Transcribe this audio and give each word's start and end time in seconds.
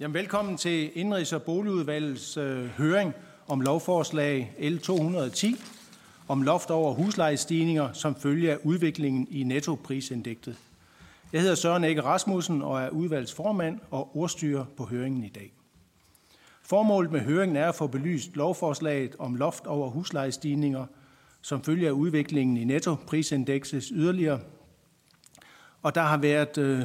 Jamen, 0.00 0.14
velkommen 0.14 0.56
til 0.56 0.90
Indrigs- 0.94 1.34
og 1.34 1.42
Boligudvalgets 1.42 2.36
øh, 2.36 2.66
høring 2.66 3.14
om 3.48 3.60
lovforslag 3.60 4.54
L210 4.58 5.46
om 6.28 6.42
loft 6.42 6.70
over 6.70 6.94
huslejestigninger 6.94 7.92
som 7.92 8.14
følge 8.14 8.52
af 8.52 8.58
udviklingen 8.64 9.26
i 9.30 9.42
nettoprisindekset. 9.42 10.56
Jeg 11.32 11.40
hedder 11.40 11.54
Søren 11.54 11.84
Ege 11.84 12.00
Rasmussen 12.00 12.62
og 12.62 12.82
er 12.82 12.88
udvalgsformand 12.88 13.80
og 13.90 14.16
ordstyrer 14.16 14.64
på 14.76 14.84
høringen 14.84 15.24
i 15.24 15.28
dag. 15.28 15.52
Formålet 16.62 17.12
med 17.12 17.20
høringen 17.20 17.56
er 17.56 17.68
at 17.68 17.74
få 17.74 17.86
belyst 17.86 18.36
lovforslaget 18.36 19.16
om 19.18 19.34
loft 19.34 19.66
over 19.66 19.90
huslejestigninger 19.90 20.86
som 21.42 21.62
følge 21.62 21.86
af 21.88 21.92
udviklingen 21.92 22.56
i 22.56 22.64
nettoprisindekset 22.64 23.84
yderligere. 23.92 24.40
Og 25.82 25.94
der 25.94 26.02
har 26.02 26.16
været 26.16 26.58
øh, 26.58 26.82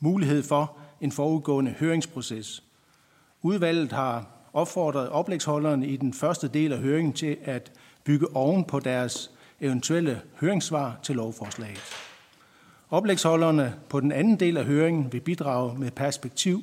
mulighed 0.00 0.42
for 0.42 0.81
en 1.02 1.12
forudgående 1.12 1.74
høringsproces. 1.78 2.62
Udvalget 3.42 3.92
har 3.92 4.26
opfordret 4.52 5.08
oplægsholderne 5.08 5.86
i 5.86 5.96
den 5.96 6.14
første 6.14 6.48
del 6.48 6.72
af 6.72 6.78
høringen 6.78 7.12
til 7.12 7.36
at 7.44 7.72
bygge 8.04 8.36
oven 8.36 8.64
på 8.64 8.80
deres 8.80 9.30
eventuelle 9.60 10.22
høringssvar 10.40 10.98
til 11.02 11.16
lovforslaget. 11.16 11.82
Oplægsholderne 12.90 13.74
på 13.88 14.00
den 14.00 14.12
anden 14.12 14.40
del 14.40 14.56
af 14.56 14.64
høringen 14.64 15.12
vil 15.12 15.20
bidrage 15.20 15.78
med 15.78 15.90
perspektiv 15.90 16.62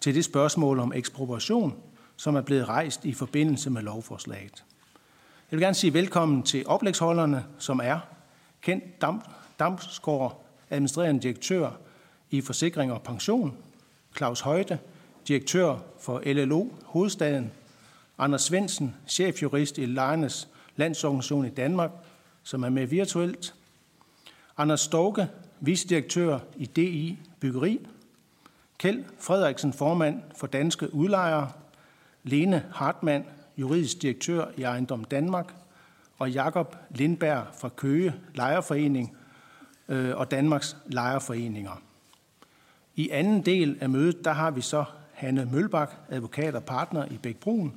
til 0.00 0.14
det 0.14 0.24
spørgsmål 0.24 0.78
om 0.78 0.92
ekspropriation, 0.92 1.74
som 2.16 2.36
er 2.36 2.40
blevet 2.40 2.68
rejst 2.68 3.04
i 3.04 3.12
forbindelse 3.12 3.70
med 3.70 3.82
lovforslaget. 3.82 4.64
Jeg 5.50 5.58
vil 5.58 5.60
gerne 5.60 5.74
sige 5.74 5.94
velkommen 5.94 6.42
til 6.42 6.66
oplægsholderne, 6.66 7.44
som 7.58 7.80
er 7.84 7.98
Kent 8.60 9.00
Dam, 9.00 9.22
Damsgaard, 9.58 10.44
administrerende 10.70 11.22
direktør 11.22 11.70
i 12.30 12.40
Forsikring 12.40 12.92
og 12.92 13.02
Pension, 13.02 13.56
Claus 14.16 14.40
Højde, 14.40 14.78
direktør 15.28 15.76
for 16.00 16.22
LLO 16.26 16.68
Hovedstaden, 16.84 17.52
Anders 18.18 18.42
Svensen, 18.42 18.94
chefjurist 19.06 19.78
i 19.78 19.86
Lejernes 19.86 20.48
Landsorganisation 20.76 21.46
i 21.46 21.50
Danmark, 21.50 21.90
som 22.42 22.62
er 22.62 22.68
med 22.68 22.86
virtuelt, 22.86 23.54
Anders 24.56 24.80
Storke, 24.80 25.28
vicedirektør 25.60 26.38
i 26.56 26.66
DI 26.66 27.18
Byggeri, 27.40 27.86
Kjeld 28.78 29.04
Frederiksen, 29.18 29.72
formand 29.72 30.22
for 30.36 30.46
Danske 30.46 30.94
Udlejere, 30.94 31.52
Lene 32.22 32.64
Hartmann, 32.74 33.24
juridisk 33.56 34.02
direktør 34.02 34.46
i 34.56 34.62
Ejendom 34.62 35.04
Danmark, 35.04 35.54
og 36.18 36.30
Jakob 36.30 36.76
Lindberg 36.90 37.46
fra 37.60 37.68
Køge 37.68 38.14
Lejerforening 38.34 39.16
øh, 39.88 40.16
og 40.16 40.30
Danmarks 40.30 40.76
Lejerforeninger. 40.86 41.82
I 42.96 43.10
anden 43.10 43.46
del 43.46 43.78
af 43.80 43.90
mødet, 43.90 44.24
der 44.24 44.32
har 44.32 44.50
vi 44.50 44.60
så 44.60 44.84
Hanne 45.12 45.48
Mølbak, 45.52 45.92
advokat 46.08 46.54
og 46.54 46.64
partner 46.64 47.04
i 47.04 47.18
Bækbrun, 47.22 47.72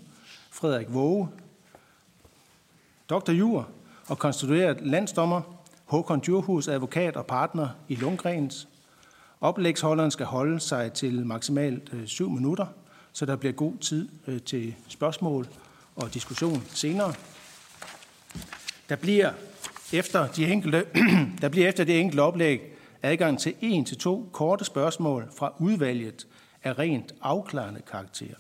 Frederik 0.52 0.88
Våge, 0.90 1.30
Dr. 3.10 3.32
Jur 3.32 3.70
og 4.08 4.20
konstitueret 4.20 4.82
landsdommer, 4.82 5.42
Håkon 5.86 6.20
Djurhus, 6.20 6.68
advokat 6.68 7.16
og 7.16 7.26
partner 7.26 7.70
i 7.88 7.96
Lundgrens. 7.96 8.68
Oplægsholderen 9.42 10.12
skal 10.12 10.26
holde 10.26 10.60
sig 10.60 10.94
til 10.94 11.26
maksimalt 11.26 11.94
øh, 11.94 12.08
7 12.08 12.30
minutter, 12.30 12.66
så 13.14 13.26
der 13.26 13.36
bliver 13.36 13.54
god 13.54 13.78
tid 13.78 14.10
øh, 14.28 14.42
til 14.42 14.76
spørgsmål 14.88 15.48
og 15.96 16.14
diskussion 16.14 16.64
senere. 16.68 17.14
Der 18.90 18.96
bliver 18.96 19.32
efter 19.94 20.28
de 20.28 20.48
enkelte, 20.48 20.86
der 21.42 21.50
bliver 21.50 21.68
efter 21.68 21.84
det 21.84 22.00
enkelte 22.00 22.22
oplæg 22.22 22.75
adgang 23.06 23.40
til 23.40 23.54
en 23.62 23.86
til 23.86 23.98
to 23.98 24.30
korte 24.32 24.66
spørgsmål 24.66 25.28
fra 25.38 25.54
udvalget 25.60 26.28
af 26.64 26.80
rent 26.80 27.16
afklarende 27.22 27.82
karakter. 27.92 28.36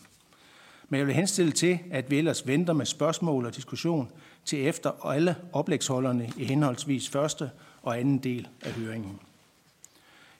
Men 0.89 0.97
jeg 0.97 1.07
vil 1.07 1.15
henstille 1.15 1.51
til, 1.51 1.79
at 1.91 2.11
vi 2.11 2.17
ellers 2.17 2.47
venter 2.47 2.73
med 2.73 2.85
spørgsmål 2.85 3.45
og 3.45 3.55
diskussion 3.55 4.11
til 4.45 4.67
efter 4.67 5.05
alle 5.05 5.35
oplægsholderne 5.53 6.29
i 6.37 6.45
henholdsvis 6.45 7.09
første 7.09 7.51
og 7.81 7.99
anden 7.99 8.17
del 8.17 8.47
af 8.61 8.71
høringen. 8.71 9.19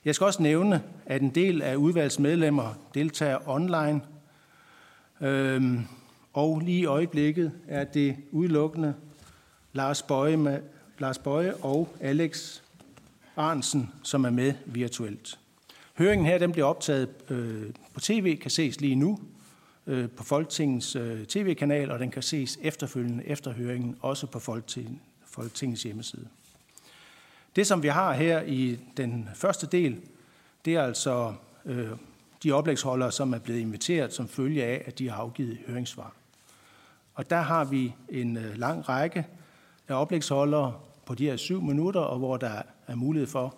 Jeg 0.04 0.14
skal 0.14 0.24
også 0.24 0.42
nævne, 0.42 0.82
at 1.06 1.22
en 1.22 1.30
del 1.30 1.62
af 1.62 1.76
udvalgsmedlemmer 1.76 2.74
deltager 2.94 3.48
online, 3.48 4.00
øhm, 5.20 5.86
og 6.32 6.60
lige 6.60 6.78
i 6.78 6.84
øjeblikket 6.84 7.52
er 7.68 7.84
det 7.84 8.16
udelukkende 8.30 8.94
Lars 9.72 10.02
Bøje, 10.02 10.36
med, 10.36 10.60
Lars 10.98 11.18
Bøje 11.18 11.54
og 11.54 11.88
Alex 12.00 12.60
Arnsen, 13.36 13.92
som 14.02 14.24
er 14.24 14.30
med 14.30 14.54
virtuelt. 14.66 15.38
Høringen 15.98 16.26
her 16.26 16.38
den 16.38 16.52
bliver 16.52 16.66
optaget 16.66 17.08
øh, 17.30 17.70
på 17.94 18.00
tv, 18.00 18.36
kan 18.36 18.50
ses 18.50 18.80
lige 18.80 18.94
nu 18.94 19.18
øh, 19.86 20.10
på 20.10 20.24
Folketingets 20.24 20.96
øh, 20.96 21.26
tv-kanal, 21.26 21.90
og 21.90 21.98
den 21.98 22.10
kan 22.10 22.22
ses 22.22 22.58
efterfølgende 22.62 23.24
efter 23.24 23.52
høringen, 23.52 23.96
også 24.00 24.26
på 24.26 24.38
Folketing, 24.38 25.02
Folketingets 25.24 25.82
hjemmeside. 25.82 26.28
Det, 27.56 27.66
som 27.66 27.82
vi 27.82 27.88
har 27.88 28.12
her 28.12 28.42
i 28.42 28.78
den 28.96 29.28
første 29.34 29.66
del, 29.66 30.00
det 30.64 30.74
er 30.74 30.82
altså 30.82 31.34
øh, 31.64 31.88
de 32.42 32.52
oplægsholdere, 32.52 33.12
som 33.12 33.34
er 33.34 33.38
blevet 33.38 33.60
inviteret 33.60 34.12
som 34.12 34.28
følge 34.28 34.64
af, 34.64 34.82
at 34.86 34.98
de 34.98 35.08
har 35.08 35.16
afgivet 35.16 35.58
høringssvar. 35.66 36.12
Og 37.14 37.30
der 37.30 37.40
har 37.40 37.64
vi 37.64 37.94
en 38.08 38.36
øh, 38.36 38.58
lang 38.58 38.88
række 38.88 39.26
af 39.88 39.94
oplægsholdere 39.94 40.74
på 41.06 41.14
de 41.14 41.24
her 41.24 41.36
syv 41.36 41.62
minutter, 41.62 42.00
og 42.00 42.18
hvor 42.18 42.36
der 42.36 42.62
er 42.86 42.94
mulighed 42.94 43.26
for 43.26 43.54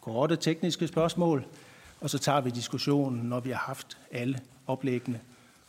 korte 0.00 0.36
tekniske 0.36 0.86
spørgsmål, 0.86 1.46
og 2.00 2.10
så 2.10 2.18
tager 2.18 2.40
vi 2.40 2.50
diskussionen, 2.50 3.20
når 3.20 3.40
vi 3.40 3.50
har 3.50 3.58
haft 3.58 3.98
alle 4.10 4.40
oplæggene. 4.66 5.20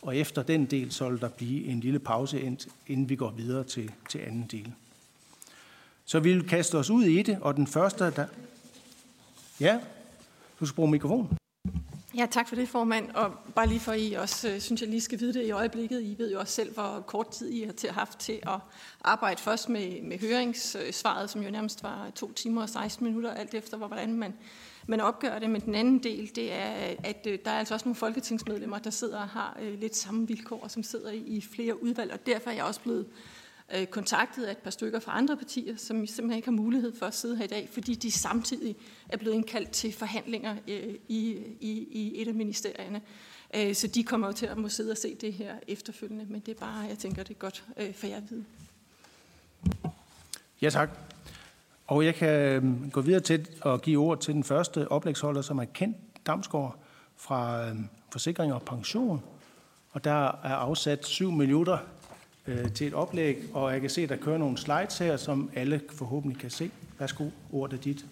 Og 0.02 0.18
efter 0.18 0.44
den 0.44 0.66
del, 0.66 0.92
så 0.92 1.10
vil 1.10 1.22
der 1.22 1.30
blive 1.30 1.66
en 1.66 1.80
lille 1.80 2.00
pause, 2.00 2.58
inden 2.88 3.10
vi 3.10 3.16
går 3.16 3.32
videre 3.32 3.64
til, 3.64 3.92
til 4.10 4.20
anden 4.20 4.48
del. 4.52 4.74
Så 6.06 6.20
vi 6.20 6.34
vil 6.34 6.48
kaste 6.48 6.78
os 6.78 6.90
ud 6.90 7.04
i 7.04 7.22
det, 7.22 7.38
og 7.42 7.56
den 7.56 7.68
første, 7.68 8.04
der... 8.12 8.26
Ja, 9.60 9.80
du 10.60 10.66
skal 10.66 10.76
bruge 10.76 10.92
mikrofonen. 10.92 11.41
Ja, 12.18 12.26
tak 12.26 12.48
for 12.48 12.56
det, 12.56 12.70
formand. 12.70 13.10
Og 13.10 13.34
bare 13.56 13.68
lige 13.68 13.80
for, 13.80 13.94
I 13.94 14.14
også, 14.14 14.50
øh, 14.50 14.60
synes 14.60 14.82
jeg 14.82 14.90
lige 14.90 15.02
skal 15.02 15.20
vide 15.20 15.34
det 15.34 15.46
i 15.46 15.52
øjeblikket. 15.52 16.02
I 16.02 16.16
ved 16.18 16.32
jo 16.32 16.40
også 16.40 16.54
selv, 16.54 16.74
hvor 16.74 17.04
kort 17.08 17.30
tid 17.30 17.50
I 17.50 17.64
har 17.64 17.74
til, 17.74 17.92
haft 17.92 18.20
til 18.20 18.40
at 18.44 18.60
arbejde 19.02 19.42
først 19.42 19.70
med, 19.70 20.02
med 20.02 20.20
høringssvaret, 20.20 21.30
som 21.30 21.42
jo 21.42 21.52
nærmest 21.52 21.84
var 21.84 22.10
to 22.16 22.32
timer 22.32 22.62
og 22.62 22.70
16 22.70 23.06
minutter, 23.08 23.34
alt 23.34 23.54
efter 23.54 23.78
hvordan 23.78 24.14
man, 24.14 24.34
man 24.88 25.02
opgør 25.02 25.40
det. 25.40 25.50
Men 25.50 25.62
den 25.62 25.76
anden 25.76 26.00
del, 26.04 26.36
det 26.36 26.54
er, 26.54 26.96
at 27.04 27.28
øh, 27.28 27.40
der 27.46 27.52
er 27.52 27.60
altså 27.60 27.74
også 27.74 27.86
nogle 27.86 27.96
folketingsmedlemmer, 27.96 28.80
der 28.80 28.90
sidder 28.90 29.18
og 29.20 29.28
har 29.28 29.58
øh, 29.62 29.80
lidt 29.80 29.96
samme 29.96 30.28
vilkår, 30.28 30.68
som 30.68 30.84
sidder 30.84 31.12
i 31.12 31.42
flere 31.54 31.84
udvalg, 31.84 32.14
og 32.14 32.26
derfor 32.26 32.50
er 32.50 32.56
jeg 32.56 32.64
også 32.64 32.82
blevet 32.82 33.06
øh, 33.76 33.88
kontaktet 33.88 34.44
af 34.44 34.52
et 34.52 34.58
par 34.58 34.72
stykker 34.72 35.00
fra 35.00 35.18
andre 35.18 35.38
partier, 35.38 35.76
som 35.78 36.08
simpelthen 36.08 36.38
ikke 36.38 36.48
har 36.48 36.52
mulighed 36.52 36.96
for 37.00 37.06
at 37.06 37.16
sidde 37.16 37.38
her 37.38 37.44
i 37.44 37.48
dag, 37.48 37.70
fordi 37.74 37.96
de 37.96 38.12
samtidig 38.12 38.76
er 39.10 39.18
blevet 39.18 39.36
indkaldt 39.36 39.72
til 39.72 39.94
forhandlinger 39.94 40.56
øh, 40.68 40.94
i, 41.08 41.38
i, 41.60 41.88
i 41.92 42.22
et 42.22 42.28
af 42.28 42.34
ministerierne. 42.34 43.02
Øh, 43.56 43.76
så 43.76 43.88
de 43.88 44.04
kommer 44.04 44.28
jo 44.28 44.34
til 44.34 44.46
at 44.46 44.58
må 44.58 44.70
sidde 44.70 44.92
og 44.92 44.98
se 44.98 45.16
det 45.16 45.34
her 45.34 45.56
efterfølgende, 45.68 46.26
men 46.30 46.42
det 46.46 46.52
er 46.52 46.60
bare, 46.60 46.80
jeg 46.80 46.98
tænker, 46.98 47.24
det 47.24 47.34
er 47.34 47.40
godt 47.40 47.64
øh, 47.78 47.94
for 47.94 48.08
jer 48.08 48.18
at 48.18 48.24
vide. 48.30 48.46
Ja, 50.62 50.70
tak. 50.70 50.90
Og 51.88 52.06
jeg 52.06 52.16
kan 52.16 52.30
øh, 52.30 52.92
gå 52.92 53.02
videre 53.02 53.20
til 53.20 53.48
at 53.66 53.82
give 53.82 54.00
ord 54.00 54.22
til 54.22 54.34
den 54.34 54.44
første 54.44 54.92
oplægsholder, 54.92 55.42
som 55.42 55.58
er 55.58 55.66
Kent 55.66 55.98
Damsgaard 56.28 56.80
fra 57.16 57.68
øh, 57.68 57.76
Forsikring 58.12 58.54
og 58.54 58.62
Pension. 58.62 59.24
Og 59.92 60.04
der 60.04 60.28
er 60.28 60.56
afsat 60.56 61.06
7 61.06 61.32
minutter 61.32 61.78
øh, 62.48 62.72
til 62.72 62.88
et 62.88 62.94
oplæg, 62.94 63.38
og 63.54 63.74
jeg 63.74 63.82
kan 63.82 63.90
se, 63.90 64.02
at 64.02 64.10
der 64.10 64.16
kører 64.16 64.38
nogle 64.38 64.58
slides 64.58 64.98
her, 64.98 65.18
som 65.18 65.50
alle 65.56 65.82
forhåbentlig 65.96 66.42
kan 66.42 66.50
se. 66.50 66.72
Værsgo, 67.00 67.30
ordet 67.52 67.78
er 67.78 67.82
dit. 67.82 68.06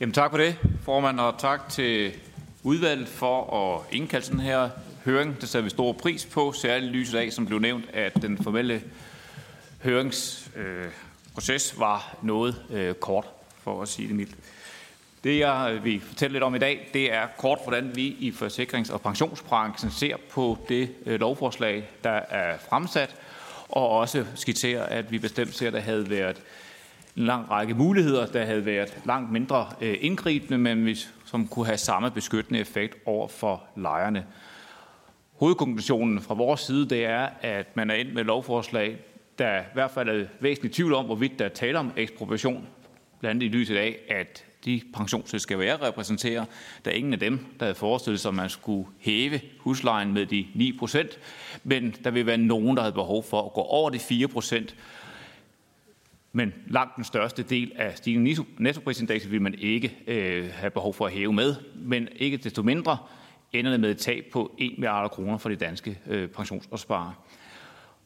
Jamen 0.00 0.12
tak 0.12 0.30
for 0.30 0.38
det, 0.38 0.56
formand, 0.82 1.20
og 1.20 1.34
tak 1.38 1.68
til 1.68 2.12
udvalget 2.62 3.08
for 3.08 3.56
at 3.56 3.94
indkalde 3.94 4.30
den 4.30 4.40
her 4.40 4.70
høring. 5.04 5.40
Det 5.40 5.48
sætter 5.48 5.64
vi 5.64 5.70
stor 5.70 5.92
pris 5.92 6.26
på, 6.26 6.52
særligt 6.52 6.92
lyset 6.92 7.18
af, 7.18 7.32
som 7.32 7.46
blev 7.46 7.58
nævnt, 7.58 7.84
at 7.92 8.22
den 8.22 8.38
formelle 8.38 8.82
høringsproces 9.82 11.72
øh, 11.74 11.80
var 11.80 12.16
noget 12.22 12.62
øh, 12.70 12.94
kort, 12.94 13.24
for 13.62 13.82
at 13.82 13.88
sige 13.88 14.08
det 14.08 14.16
mildt. 14.16 14.34
Det, 15.28 15.38
jeg 15.38 15.72
øh, 15.74 15.84
vil 15.84 16.00
fortælle 16.00 16.32
lidt 16.32 16.44
om 16.44 16.54
i 16.54 16.58
dag, 16.58 16.88
det 16.94 17.12
er 17.12 17.26
kort, 17.38 17.58
hvordan 17.62 17.96
vi 17.96 18.06
i 18.06 18.30
forsikrings- 18.30 18.92
og 18.92 19.00
pensionsbranchen 19.00 19.90
ser 19.90 20.16
på 20.30 20.58
det 20.68 20.90
øh, 21.06 21.20
lovforslag, 21.20 21.88
der 22.04 22.10
er 22.10 22.58
fremsat, 22.58 23.16
og 23.68 23.88
også 23.88 24.24
skitsere, 24.34 24.90
at 24.90 25.12
vi 25.12 25.18
bestemt 25.18 25.54
ser, 25.54 25.66
at 25.66 25.72
der 25.72 25.80
havde 25.80 26.10
været 26.10 26.42
en 27.16 27.24
lang 27.24 27.50
række 27.50 27.74
muligheder, 27.74 28.26
der 28.26 28.44
havde 28.44 28.66
været 28.66 28.98
langt 29.04 29.32
mindre 29.32 29.68
øh, 29.80 29.96
indgribende, 30.00 30.58
men 30.58 30.96
som 31.24 31.48
kunne 31.48 31.66
have 31.66 31.78
samme 31.78 32.10
beskyttende 32.10 32.60
effekt 32.60 32.96
over 33.06 33.28
for 33.28 33.62
lejerne. 33.76 34.24
Hovedkonklusionen 35.32 36.20
fra 36.20 36.34
vores 36.34 36.60
side, 36.60 36.88
det 36.88 37.04
er, 37.04 37.28
at 37.40 37.76
man 37.76 37.90
er 37.90 37.94
ind 37.94 38.12
med 38.12 38.24
lovforslag, 38.24 38.96
der 39.38 39.60
i 39.60 39.64
hvert 39.74 39.90
fald 39.90 40.08
er 40.08 40.26
væsentligt 40.40 40.74
tvivl 40.74 40.94
om, 40.94 41.04
hvorvidt 41.04 41.38
der 41.38 41.48
taler 41.48 41.80
om 41.80 41.92
ekspropriation, 41.96 42.66
blandt 43.20 43.42
andet 43.42 43.54
i 43.54 43.58
lyset 43.58 43.76
af, 43.76 43.96
at 44.08 44.44
de 44.64 44.80
pensionsselskaber, 44.94 45.62
jeg 45.62 45.82
repræsenterer, 45.82 46.44
der 46.84 46.90
er 46.90 46.94
ingen 46.94 47.12
af 47.12 47.18
dem, 47.18 47.38
der 47.58 47.64
havde 47.64 47.74
forestillet 47.74 48.20
sig, 48.20 48.28
at 48.28 48.34
man 48.34 48.50
skulle 48.50 48.88
hæve 48.98 49.40
huslejen 49.58 50.12
med 50.12 50.26
de 50.26 50.46
9 50.54 50.72
procent, 50.78 51.18
men 51.64 51.94
der 52.04 52.10
vil 52.10 52.26
være 52.26 52.36
nogen, 52.36 52.76
der 52.76 52.82
havde 52.82 52.94
behov 52.94 53.24
for 53.24 53.42
at 53.42 53.52
gå 53.52 53.60
over 53.60 53.90
de 53.90 53.98
4 53.98 54.28
procent, 54.28 54.76
men 56.32 56.54
langt 56.66 56.96
den 56.96 57.04
største 57.04 57.42
del 57.42 57.72
af 57.76 57.96
stigningen 57.96 58.46
nettoprisindekset 58.58 59.32
vil 59.32 59.42
man 59.42 59.54
ikke 59.58 59.96
øh, 60.06 60.50
have 60.52 60.70
behov 60.70 60.94
for 60.94 61.06
at 61.06 61.12
hæve 61.12 61.32
med, 61.32 61.54
men 61.74 62.08
ikke 62.16 62.36
desto 62.36 62.62
mindre 62.62 62.98
ender 63.52 63.70
det 63.70 63.80
med 63.80 63.90
et 63.90 63.98
tab 63.98 64.24
på 64.32 64.54
1 64.58 64.72
milliard 64.78 65.10
kroner 65.10 65.38
for 65.38 65.48
de 65.48 65.56
danske 65.56 65.98
øh, 66.06 66.28
pensionsopsparere. 66.28 67.14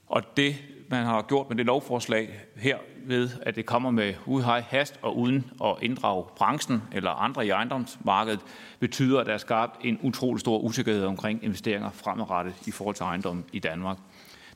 Og 0.07 0.37
det, 0.37 0.57
man 0.89 1.05
har 1.05 1.23
gjort 1.23 1.49
med 1.49 1.57
det 1.57 1.67
lovforslag 1.67 2.41
her, 2.57 2.79
ved 3.05 3.31
at 3.43 3.57
det 3.57 3.67
kommer 3.67 3.91
med 3.91 4.15
udhej 4.27 4.65
hast 4.69 4.99
og 5.03 5.19
uden 5.19 5.51
at 5.65 5.75
inddrage 5.83 6.25
branchen 6.37 6.83
eller 6.93 7.11
andre 7.11 7.47
i 7.47 7.51
ejendomsmarkedet, 7.51 8.41
betyder, 8.79 9.21
at 9.21 9.27
der 9.27 9.33
er 9.33 9.39
skabt 9.39 9.77
en 9.85 9.99
utrolig 10.03 10.41
stor 10.41 10.59
usikkerhed 10.59 11.05
omkring 11.05 11.45
investeringer 11.45 11.91
fremadrettet 11.91 12.55
i 12.67 12.71
forhold 12.71 12.97
til 12.97 13.05
ejendom 13.05 13.45
i 13.53 13.59
Danmark. 13.59 13.97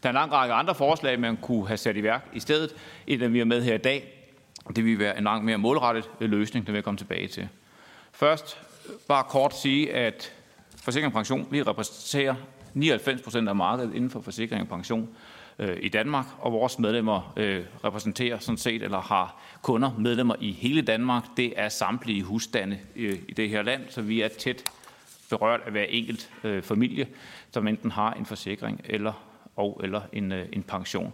Der 0.02 0.08
er 0.08 0.10
en 0.10 0.14
lang 0.14 0.32
række 0.32 0.54
andre 0.54 0.74
forslag, 0.74 1.20
man 1.20 1.36
kunne 1.36 1.66
have 1.66 1.76
sat 1.76 1.96
i 1.96 2.02
værk 2.02 2.28
i 2.32 2.40
stedet. 2.40 2.74
Et 3.06 3.22
af 3.22 3.32
vi 3.32 3.40
er 3.40 3.44
med 3.44 3.62
her 3.62 3.74
i 3.74 3.78
dag, 3.78 4.12
det 4.76 4.84
vil 4.84 4.98
være 4.98 5.18
en 5.18 5.24
langt 5.24 5.44
mere 5.44 5.58
målrettet 5.58 6.08
løsning, 6.20 6.66
det 6.66 6.72
vil 6.72 6.78
jeg 6.78 6.84
komme 6.84 6.98
tilbage 6.98 7.28
til. 7.28 7.48
Først 8.12 8.58
bare 9.08 9.24
kort 9.24 9.56
sige, 9.56 9.94
at 9.94 10.32
Forsikring 10.82 11.06
og 11.06 11.12
Pension, 11.12 11.48
vi 11.50 11.62
repræsenterer 11.62 12.34
99 12.74 13.22
procent 13.22 13.48
af 13.48 13.56
markedet 13.56 13.94
inden 13.94 14.10
for 14.10 14.20
forsikring 14.20 14.62
og 14.62 14.68
pension 14.68 15.08
øh, 15.58 15.76
i 15.80 15.88
Danmark, 15.88 16.26
og 16.38 16.52
vores 16.52 16.78
medlemmer 16.78 17.32
øh, 17.36 17.64
repræsenterer 17.84 18.38
sådan 18.38 18.58
set, 18.58 18.82
eller 18.82 19.00
har 19.00 19.42
kunder, 19.62 19.90
medlemmer 19.98 20.34
i 20.40 20.52
hele 20.52 20.82
Danmark. 20.82 21.24
Det 21.36 21.52
er 21.56 21.68
samtlige 21.68 22.22
husstande 22.22 22.78
øh, 22.96 23.18
i 23.28 23.32
det 23.32 23.48
her 23.48 23.62
land, 23.62 23.82
så 23.88 24.02
vi 24.02 24.20
er 24.20 24.28
tæt 24.28 24.62
berørt 25.30 25.60
af 25.66 25.72
hver 25.72 25.84
enkelt 25.88 26.30
øh, 26.44 26.62
familie, 26.62 27.06
som 27.50 27.66
enten 27.66 27.90
har 27.90 28.12
en 28.12 28.26
forsikring 28.26 28.80
eller 28.84 29.12
og 29.56 29.80
eller 29.84 30.00
en, 30.12 30.32
øh, 30.32 30.48
en 30.52 30.62
pension. 30.62 31.12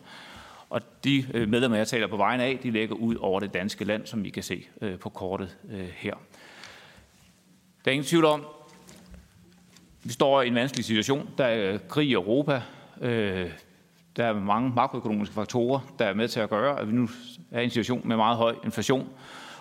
Og 0.70 0.80
de 1.04 1.26
øh, 1.34 1.48
medlemmer, 1.48 1.76
jeg 1.76 1.88
taler 1.88 2.06
på 2.06 2.16
vegne 2.16 2.42
af, 2.42 2.58
de 2.62 2.70
ligger 2.70 2.94
ud 2.94 3.16
over 3.16 3.40
det 3.40 3.54
danske 3.54 3.84
land, 3.84 4.06
som 4.06 4.24
I 4.24 4.28
kan 4.28 4.42
se 4.42 4.66
øh, 4.80 4.98
på 4.98 5.08
kortet 5.08 5.56
øh, 5.70 5.88
her. 5.94 6.14
Der 7.84 7.90
er 7.90 7.92
ingen 7.92 8.06
tvivl 8.06 8.24
om, 8.24 8.46
vi 10.02 10.12
står 10.12 10.42
i 10.42 10.46
en 10.46 10.54
vanskelig 10.54 10.84
situation. 10.84 11.30
Der 11.38 11.44
er 11.44 11.78
krig 11.78 12.08
i 12.08 12.12
Europa. 12.12 12.62
Øh, 13.00 13.50
der 14.16 14.24
er 14.24 14.32
mange 14.32 14.72
makroøkonomiske 14.74 15.34
faktorer, 15.34 15.80
der 15.98 16.04
er 16.04 16.14
med 16.14 16.28
til 16.28 16.40
at 16.40 16.50
gøre, 16.50 16.80
at 16.80 16.88
vi 16.88 16.92
nu 16.92 17.08
er 17.50 17.60
i 17.60 17.64
en 17.64 17.70
situation 17.70 18.08
med 18.08 18.16
meget 18.16 18.36
høj 18.36 18.56
inflation. 18.64 19.08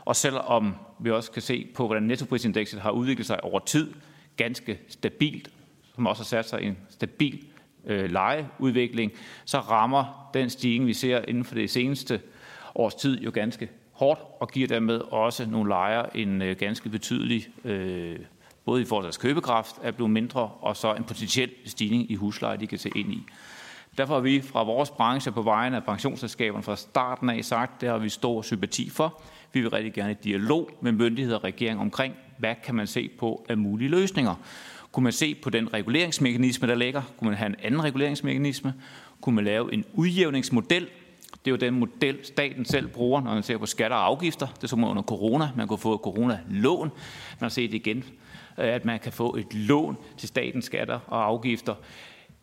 Og 0.06 0.16
selvom 0.16 0.76
vi 1.00 1.12
også 1.12 1.32
kan 1.32 1.42
se 1.42 1.68
på, 1.76 1.86
hvordan 1.86 2.04
nettoprisindekset 2.04 2.82
har 2.82 2.92
udviklet 2.92 3.28
sig 3.28 3.44
over 3.44 3.60
tid, 3.60 3.94
ganske 4.38 4.80
stabilt, 4.88 5.50
som 5.96 6.08
også 6.08 6.22
har 6.22 6.26
sat 6.26 6.50
sig 6.50 6.62
i 6.62 6.66
en 6.66 6.78
stabil 6.90 7.46
øh, 7.86 8.12
lejeudvikling, 8.12 9.12
så 9.46 9.60
rammer 9.60 10.30
den 10.34 10.50
stigning, 10.50 10.88
vi 10.88 10.94
ser 10.94 11.22
inden 11.28 11.46
for 11.46 11.56
det 11.56 11.70
seneste 11.70 12.22
års 12.76 12.96
tid, 12.96 13.22
jo 13.22 13.32
ganske 13.34 13.70
hårdt, 13.92 14.22
og 14.40 14.50
giver 14.50 14.68
dermed 14.68 15.00
også 15.00 15.46
nogle 15.46 15.70
lejere 15.70 16.18
en 16.18 16.42
øh, 16.42 16.56
ganske 16.56 16.90
betydelig, 16.90 17.48
øh, 17.66 18.20
både 18.66 18.82
i 18.82 18.86
forhold 18.86 19.04
til 19.04 19.08
deres 19.08 19.18
købekraft, 19.18 19.76
er 19.84 19.92
blevet 19.92 20.12
mindre, 20.12 20.52
og 20.62 20.78
så 20.78 20.94
en 20.94 21.04
potentiel 21.04 21.52
stigning 21.66 22.12
i 22.12 22.16
husleje, 22.16 22.58
de 22.58 22.68
kan 22.68 22.78
se 22.78 22.92
ind 22.96 23.14
i. 23.14 23.26
Derfor 23.98 24.14
har 24.14 24.22
vi 24.22 24.42
fra 24.42 24.64
vores 24.64 24.90
branche 24.90 25.32
på 25.32 25.42
vegne 25.42 25.76
af 25.76 25.84
pensionsselskaberne 25.84 26.64
fra 26.64 26.76
starten 26.76 27.30
af 27.30 27.46
sagt, 27.46 27.82
det 27.82 27.90
har 27.90 27.98
vi 27.98 28.10
stor 28.10 28.42
sympati 28.42 28.90
for. 28.90 29.22
Vi 29.54 29.62
vil 29.62 29.70
rigtig 29.70 29.94
gerne 29.94 30.12
i 30.12 30.16
dialog 30.24 30.70
med 30.82 30.92
myndigheder 30.92 31.38
og 31.38 31.44
regering 31.44 31.80
omkring, 31.80 32.16
hvad 32.38 32.56
kan 32.64 32.76
man 32.76 32.88
se 32.88 33.10
på 33.20 33.46
af 33.50 33.58
mulige 33.58 33.90
løsninger. 33.90 34.36
Kunne 34.92 35.04
man 35.04 35.14
se 35.14 35.36
på 35.36 35.50
den 35.50 35.74
reguleringsmekanisme, 35.74 36.68
der 36.68 36.76
ligger? 36.76 37.02
Kunne 37.18 37.30
man 37.30 37.38
have 37.38 37.50
en 37.50 37.56
anden 37.64 37.84
reguleringsmekanisme? 37.84 38.74
Kunne 39.22 39.36
man 39.36 39.46
lave 39.46 39.74
en 39.74 39.86
udjævningsmodel? 39.94 40.88
Det 41.32 41.48
er 41.48 41.52
jo 41.52 41.58
den 41.58 41.74
model, 41.74 42.20
staten 42.24 42.66
selv 42.66 42.88
bruger, 42.88 43.22
når 43.22 43.34
man 43.34 43.44
ser 43.44 43.58
på 43.58 43.66
skatter 43.66 43.98
og 43.98 44.06
afgifter. 44.06 44.48
Det 44.48 44.64
er 44.64 44.68
som 44.68 44.84
under 44.84 45.04
corona. 45.04 45.50
Man 45.58 45.68
kunne 45.68 45.78
få 45.78 45.94
et 45.94 46.02
corona-lån. 46.04 46.92
Man 47.40 47.42
har 47.42 47.50
set 47.50 47.74
igen, 47.74 48.04
at 48.58 48.86
man 48.86 49.00
kan 49.00 49.12
få 49.12 49.36
et 49.36 49.54
lån 49.54 49.98
til 50.18 50.28
statens 50.28 50.66
skatter 50.66 51.00
og 51.08 51.26
afgifter. 51.26 51.76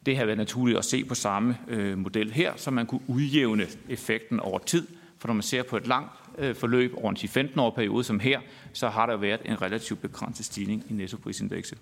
Det 0.07 0.17
har 0.17 0.25
været 0.25 0.39
naturligt 0.39 0.79
at 0.79 0.85
se 0.85 1.05
på 1.05 1.15
samme 1.15 1.59
øh, 1.69 1.99
model 1.99 2.33
her, 2.33 2.53
så 2.57 2.71
man 2.71 2.87
kunne 2.87 3.01
udjævne 3.07 3.67
effekten 3.89 4.41
over 4.41 4.59
tid. 4.59 4.87
For 5.19 5.29
når 5.29 5.35
man 5.35 5.43
ser 5.43 5.63
på 5.63 5.77
et 5.77 5.87
langt 5.87 6.11
øh, 6.39 6.55
forløb 6.55 6.95
over 6.97 7.11
en 7.11 7.17
10-15 7.17 7.61
år 7.61 7.71
periode 7.71 8.05
som 8.05 8.21
her, 8.21 8.41
så 8.73 8.89
har 8.89 9.07
der 9.07 9.17
været 9.17 9.41
en 9.45 9.63
relativt 9.63 10.01
begrænset 10.01 10.47
stigning 10.47 10.85
i 10.91 10.93
nettoprisindekset. 10.93 11.79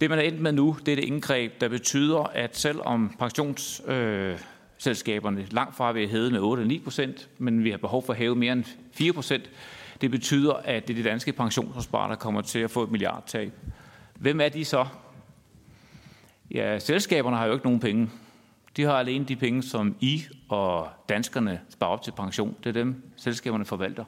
Det, 0.00 0.10
man 0.10 0.18
er 0.18 0.22
endt 0.22 0.40
med 0.40 0.52
nu, 0.52 0.76
det 0.86 0.92
er 0.92 0.96
det 0.96 1.04
indgreb, 1.04 1.60
der 1.60 1.68
betyder, 1.68 2.18
at 2.18 2.56
selvom 2.56 3.16
pensionsselskaberne 3.18 5.40
øh, 5.40 5.52
langt 5.52 5.76
fra 5.76 5.92
vil 5.92 6.08
hæve 6.08 6.30
med 6.30 6.40
8 6.40 6.64
9 6.64 6.78
procent, 6.78 7.28
men 7.38 7.64
vi 7.64 7.70
har 7.70 7.78
behov 7.78 8.06
for 8.06 8.12
at 8.12 8.18
hæve 8.18 8.36
mere 8.36 8.52
end 8.52 8.64
4 8.92 9.12
procent, 9.12 9.50
det 10.00 10.10
betyder, 10.10 10.52
at 10.52 10.88
det 10.88 10.98
er 10.98 11.02
de 11.02 11.08
danske 11.08 11.32
pensionsopsparere, 11.32 12.10
der 12.10 12.16
kommer 12.16 12.40
til 12.40 12.58
at 12.58 12.70
få 12.70 12.82
et 12.82 12.90
milliardtab. 12.90 13.52
Hvem 14.14 14.40
er 14.40 14.48
de 14.48 14.64
så? 14.64 14.86
Ja, 16.50 16.78
selskaberne 16.78 17.36
har 17.36 17.46
jo 17.46 17.52
ikke 17.52 17.66
nogen 17.66 17.80
penge. 17.80 18.10
De 18.76 18.82
har 18.82 18.92
alene 18.92 19.24
de 19.24 19.36
penge, 19.36 19.62
som 19.62 19.96
I 20.00 20.24
og 20.48 20.88
danskerne 21.08 21.60
sparer 21.68 21.90
op 21.90 22.02
til 22.02 22.12
pension. 22.12 22.56
Det 22.64 22.68
er 22.68 22.72
dem, 22.72 23.02
selskaberne 23.16 23.64
forvalter. 23.64 24.04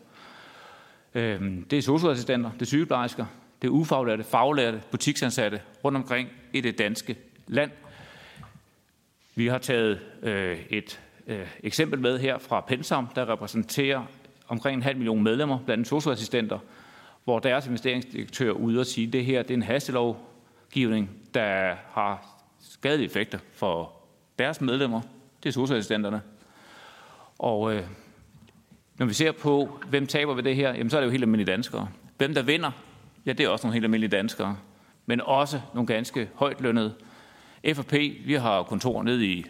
Øhm, 1.15 1.65
det 1.65 1.79
er 1.79 1.83
socialassistenter, 1.83 2.51
det 2.53 2.63
er 2.63 2.67
sygeplejersker, 2.67 3.27
det 3.63 3.69
er 3.69 3.73
ufaglærte, 3.73 4.25
faglærte, 4.25 4.83
butiksansatte 4.91 5.61
rundt 5.85 5.97
omkring 5.97 6.29
i 6.53 6.61
det 6.61 6.79
danske 6.79 7.17
land. 7.47 7.71
Vi 9.35 9.47
har 9.47 9.59
taget 9.59 10.01
øh, 10.23 10.59
et 10.71 11.01
øh, 11.27 11.47
eksempel 11.63 12.01
med 12.01 12.19
her 12.19 12.39
fra 12.39 12.61
Pensam, 12.61 13.07
der 13.07 13.29
repræsenterer 13.29 14.05
omkring 14.51 14.77
en 14.77 14.83
halv 14.83 14.97
million 14.97 15.23
medlemmer 15.23 15.59
blandt 15.67 15.89
socialassistenter, 15.89 16.59
hvor 17.25 17.39
deres 17.39 17.67
investeringsdirektør 17.67 18.49
er 18.49 18.53
ude 18.53 18.81
og 18.81 18.87
sige, 18.87 19.07
at 19.07 19.13
det 19.13 19.25
her 19.25 19.43
det 19.43 19.51
er 19.51 19.55
en 19.55 19.63
hastelovgivning, 19.63 21.11
der 21.35 21.75
har 21.91 22.27
skadelige 22.61 23.07
effekter 23.07 23.39
for 23.53 23.93
deres 24.39 24.61
medlemmer. 24.61 25.01
Det 25.43 25.49
er 25.49 25.53
socialassistenterne. 25.53 26.23
Og 27.39 27.75
øh, 27.75 27.83
når 28.99 29.07
vi 29.07 29.15
ser 29.15 29.33
på, 29.33 29.81
hvem 29.89 30.07
taber 30.07 30.35
ved 30.35 30.43
det 30.43 30.57
her, 30.57 30.75
jamen, 30.75 30.91
så 30.91 30.97
er 30.97 31.01
det 31.01 31.07
jo 31.07 31.11
helt 31.11 31.23
almindelige 31.23 31.53
danskere. 31.53 31.89
Hvem 32.19 32.35
der 32.35 32.43
vinder, 32.43 32.71
ja, 33.27 33.33
det 33.33 33.47
er 33.47 33.49
også 33.49 33.67
nogle 33.67 33.75
helt 33.75 33.85
almindelige 33.85 34.17
danskere, 34.17 34.57
men 35.07 35.21
også 35.21 35.61
nogle 35.75 35.87
ganske 35.87 36.29
højt 36.35 36.61
lønnede. 36.61 36.95
FFP, 37.75 37.95
vi 38.25 38.35
har 38.35 38.63
kontor 38.63 39.03
nede 39.03 39.27
i 39.27 39.45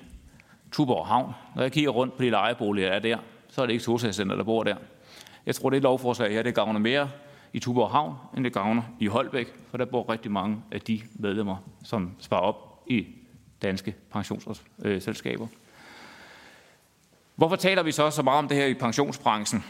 Tuborg 0.72 1.06
Havn. 1.06 1.32
Når 1.56 1.62
jeg 1.62 1.72
kigger 1.72 1.90
rundt 1.90 2.16
på 2.16 2.22
de 2.22 2.30
lejeboliger, 2.30 2.88
der 2.88 2.94
er 2.94 3.00
der, 3.00 3.18
så 3.50 3.62
er 3.62 3.66
det 3.66 3.72
ikke 3.72 3.84
Solsagscenter, 3.84 4.36
der 4.36 4.44
bor 4.44 4.62
der. 4.62 4.76
Jeg 5.46 5.54
tror, 5.54 5.70
det 5.70 5.82
lovforslag 5.82 6.32
her, 6.32 6.42
det 6.42 6.54
gavner 6.54 6.80
mere 6.80 7.10
i 7.52 7.58
Tuborg 7.58 7.90
Havn, 7.90 8.14
end 8.36 8.44
det 8.44 8.52
gavner 8.52 8.82
i 9.00 9.06
Holbæk, 9.06 9.54
for 9.70 9.78
der 9.78 9.84
bor 9.84 10.12
rigtig 10.12 10.32
mange 10.32 10.62
af 10.72 10.80
de 10.80 11.00
medlemmer, 11.14 11.56
som 11.84 12.10
sparer 12.18 12.40
op 12.40 12.84
i 12.86 13.06
danske 13.62 13.94
pensionsselskaber. 14.12 15.46
Hvorfor 17.36 17.56
taler 17.56 17.82
vi 17.82 17.92
så 17.92 18.10
så 18.10 18.22
meget 18.22 18.38
om 18.38 18.48
det 18.48 18.56
her 18.56 18.66
i 18.66 18.74
pensionsbranchen? 18.74 19.64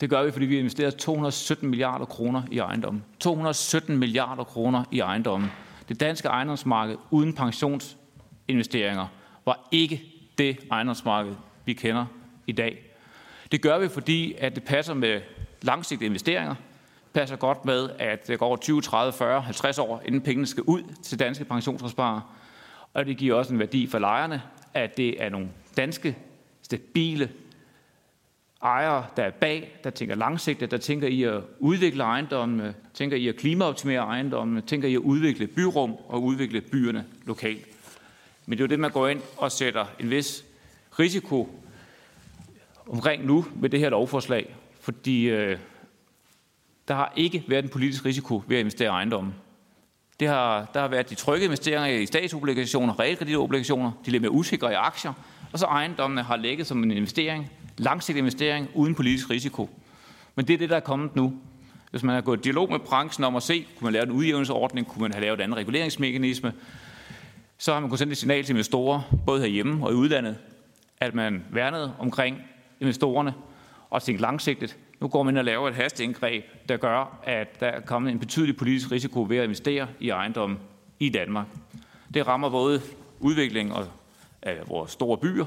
Det 0.00 0.10
gør 0.10 0.22
vi, 0.22 0.30
fordi 0.30 0.46
vi 0.46 0.54
har 0.54 0.60
investeret 0.60 0.96
217 0.96 1.70
milliarder 1.70 2.04
kroner 2.04 2.42
i 2.50 2.58
ejendommen. 2.58 3.04
217 3.20 3.96
milliarder 3.98 4.44
kroner 4.44 4.84
i 4.90 5.00
ejendommen. 5.00 5.50
Det 5.88 6.00
danske 6.00 6.28
ejendomsmarked 6.28 6.96
uden 7.10 7.32
pensionsinvesteringer 7.32 9.06
var 9.44 9.68
ikke 9.72 10.02
det 10.38 10.58
ejendomsmarked, 10.70 11.34
vi 11.64 11.72
kender 11.72 12.06
i 12.46 12.52
dag. 12.52 12.95
Det 13.52 13.62
gør 13.62 13.78
vi, 13.78 13.88
fordi 13.88 14.34
at 14.38 14.54
det 14.54 14.64
passer 14.64 14.94
med 14.94 15.20
langsigtede 15.62 16.06
investeringer, 16.06 16.54
passer 17.12 17.36
godt 17.36 17.64
med, 17.64 17.90
at 17.98 18.26
det 18.28 18.38
går 18.38 18.56
20, 18.56 18.80
30, 18.80 19.12
40, 19.12 19.40
50 19.40 19.78
år, 19.78 20.02
inden 20.04 20.20
pengene 20.20 20.46
skal 20.46 20.62
ud 20.62 20.82
til 21.02 21.18
danske 21.18 21.44
pensionsopsparere. 21.44 22.22
Og 22.94 23.06
det 23.06 23.16
giver 23.16 23.34
også 23.34 23.52
en 23.52 23.58
værdi 23.58 23.86
for 23.86 23.98
lejerne, 23.98 24.42
at 24.74 24.96
det 24.96 25.22
er 25.22 25.28
nogle 25.28 25.48
danske, 25.76 26.16
stabile 26.62 27.30
ejere, 28.62 29.06
der 29.16 29.22
er 29.22 29.30
bag, 29.30 29.78
der 29.84 29.90
tænker 29.90 30.14
langsigtet, 30.14 30.70
der 30.70 30.78
tænker 30.78 31.08
i 31.08 31.22
at 31.22 31.42
udvikle 31.58 32.02
ejendommene, 32.02 32.74
tænker 32.94 33.16
i 33.16 33.28
at 33.28 33.36
klimaoptimere 33.36 33.98
ejendommene, 33.98 34.60
tænker 34.60 34.88
i 34.88 34.94
at 34.94 34.98
udvikle 34.98 35.46
byrum 35.46 35.94
og 36.08 36.22
udvikle 36.22 36.60
byerne 36.60 37.04
lokalt. 37.24 37.66
Men 38.46 38.58
det 38.58 38.64
er 38.64 38.66
jo 38.66 38.70
det, 38.70 38.80
man 38.80 38.90
går 38.90 39.08
ind 39.08 39.20
og 39.36 39.52
sætter 39.52 39.86
en 40.00 40.10
vis 40.10 40.44
risiko 40.98 41.60
omkring 42.88 43.26
nu 43.26 43.44
med 43.54 43.70
det 43.70 43.80
her 43.80 43.90
lovforslag, 43.90 44.56
fordi 44.80 45.24
øh, 45.24 45.58
der 46.88 46.94
har 46.94 47.12
ikke 47.16 47.44
været 47.48 47.64
en 47.64 47.68
politisk 47.68 48.04
risiko 48.04 48.42
ved 48.46 48.56
at 48.56 48.60
investere 48.60 48.88
i 48.88 48.90
ejendommen. 48.90 49.34
Det 50.20 50.28
har, 50.28 50.70
der 50.74 50.80
har 50.80 50.88
været 50.88 51.10
de 51.10 51.14
trygge 51.14 51.44
investeringer 51.44 51.98
i 51.98 52.06
statsobligationer, 52.06 53.00
realkreditobligationer, 53.00 53.92
de 54.06 54.10
lidt 54.10 54.22
mere 54.22 54.32
usikre 54.32 54.72
i 54.72 54.74
aktier, 54.74 55.12
og 55.52 55.58
så 55.58 55.66
ejendommene 55.66 56.22
har 56.22 56.36
ligget 56.36 56.66
som 56.66 56.82
en 56.82 56.90
investering 56.90 57.50
langsigtet 57.78 58.18
investering 58.18 58.68
uden 58.74 58.94
politisk 58.94 59.30
risiko. 59.30 59.70
Men 60.34 60.46
det 60.46 60.54
er 60.54 60.58
det, 60.58 60.70
der 60.70 60.76
er 60.76 60.80
kommet 60.80 61.16
nu. 61.16 61.32
Hvis 61.90 62.02
man 62.02 62.14
har 62.14 62.22
gået 62.22 62.38
i 62.38 62.42
dialog 62.42 62.70
med 62.70 62.78
branchen 62.78 63.24
om 63.24 63.36
at 63.36 63.42
se, 63.42 63.66
kunne 63.78 63.84
man 63.84 63.92
lave 63.92 64.02
en 64.02 64.10
udjævningsordning, 64.10 64.86
kunne 64.86 65.02
man 65.02 65.12
have 65.12 65.20
lavet 65.20 65.38
en 65.38 65.42
anden 65.42 65.56
reguleringsmekanisme, 65.56 66.52
så 67.58 67.72
har 67.72 67.80
man 67.80 67.88
kunnet 67.88 67.98
sende 67.98 68.12
et 68.12 68.18
signal 68.18 68.44
til 68.44 68.52
investorer, 68.52 69.00
både 69.26 69.40
herhjemme 69.40 69.86
og 69.86 69.92
i 69.92 69.94
udlandet, 69.94 70.36
at 71.00 71.14
man 71.14 71.44
værnede 71.50 71.94
omkring 71.98 72.42
investorerne 72.80 73.34
og 73.90 74.02
tænke 74.02 74.22
langsigtet. 74.22 74.76
Nu 75.00 75.08
går 75.08 75.22
man 75.22 75.32
ind 75.32 75.38
og 75.38 75.44
laver 75.44 75.68
et 75.68 75.74
hasteindgreb, 75.74 76.44
der 76.68 76.76
gør, 76.76 77.18
at 77.24 77.60
der 77.60 77.66
er 77.66 77.80
kommet 77.80 78.12
en 78.12 78.18
betydelig 78.18 78.56
politisk 78.56 78.92
risiko 78.92 79.26
ved 79.28 79.36
at 79.36 79.44
investere 79.44 79.88
i 80.00 80.08
ejendom 80.08 80.58
i 81.00 81.08
Danmark. 81.08 81.46
Det 82.14 82.26
rammer 82.26 82.50
både 82.50 82.80
udviklingen 83.20 83.76
af 84.42 84.56
vores 84.68 84.90
store 84.90 85.18
byer, 85.18 85.44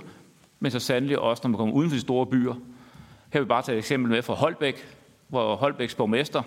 men 0.59 0.71
så 0.71 0.79
sandelig 0.79 1.19
også, 1.19 1.41
når 1.43 1.49
man 1.49 1.57
kommer 1.57 1.75
uden 1.75 1.89
for 1.89 1.95
de 1.95 2.01
store 2.01 2.25
byer. 2.25 2.53
Her 2.53 3.39
vil 3.39 3.45
jeg 3.45 3.47
bare 3.47 3.61
tage 3.61 3.75
et 3.75 3.79
eksempel 3.79 4.11
med 4.11 4.21
fra 4.21 4.33
Holbæk, 4.33 4.87
hvor 5.27 5.55
Holbæks 5.55 5.95
borgmester 5.95 6.41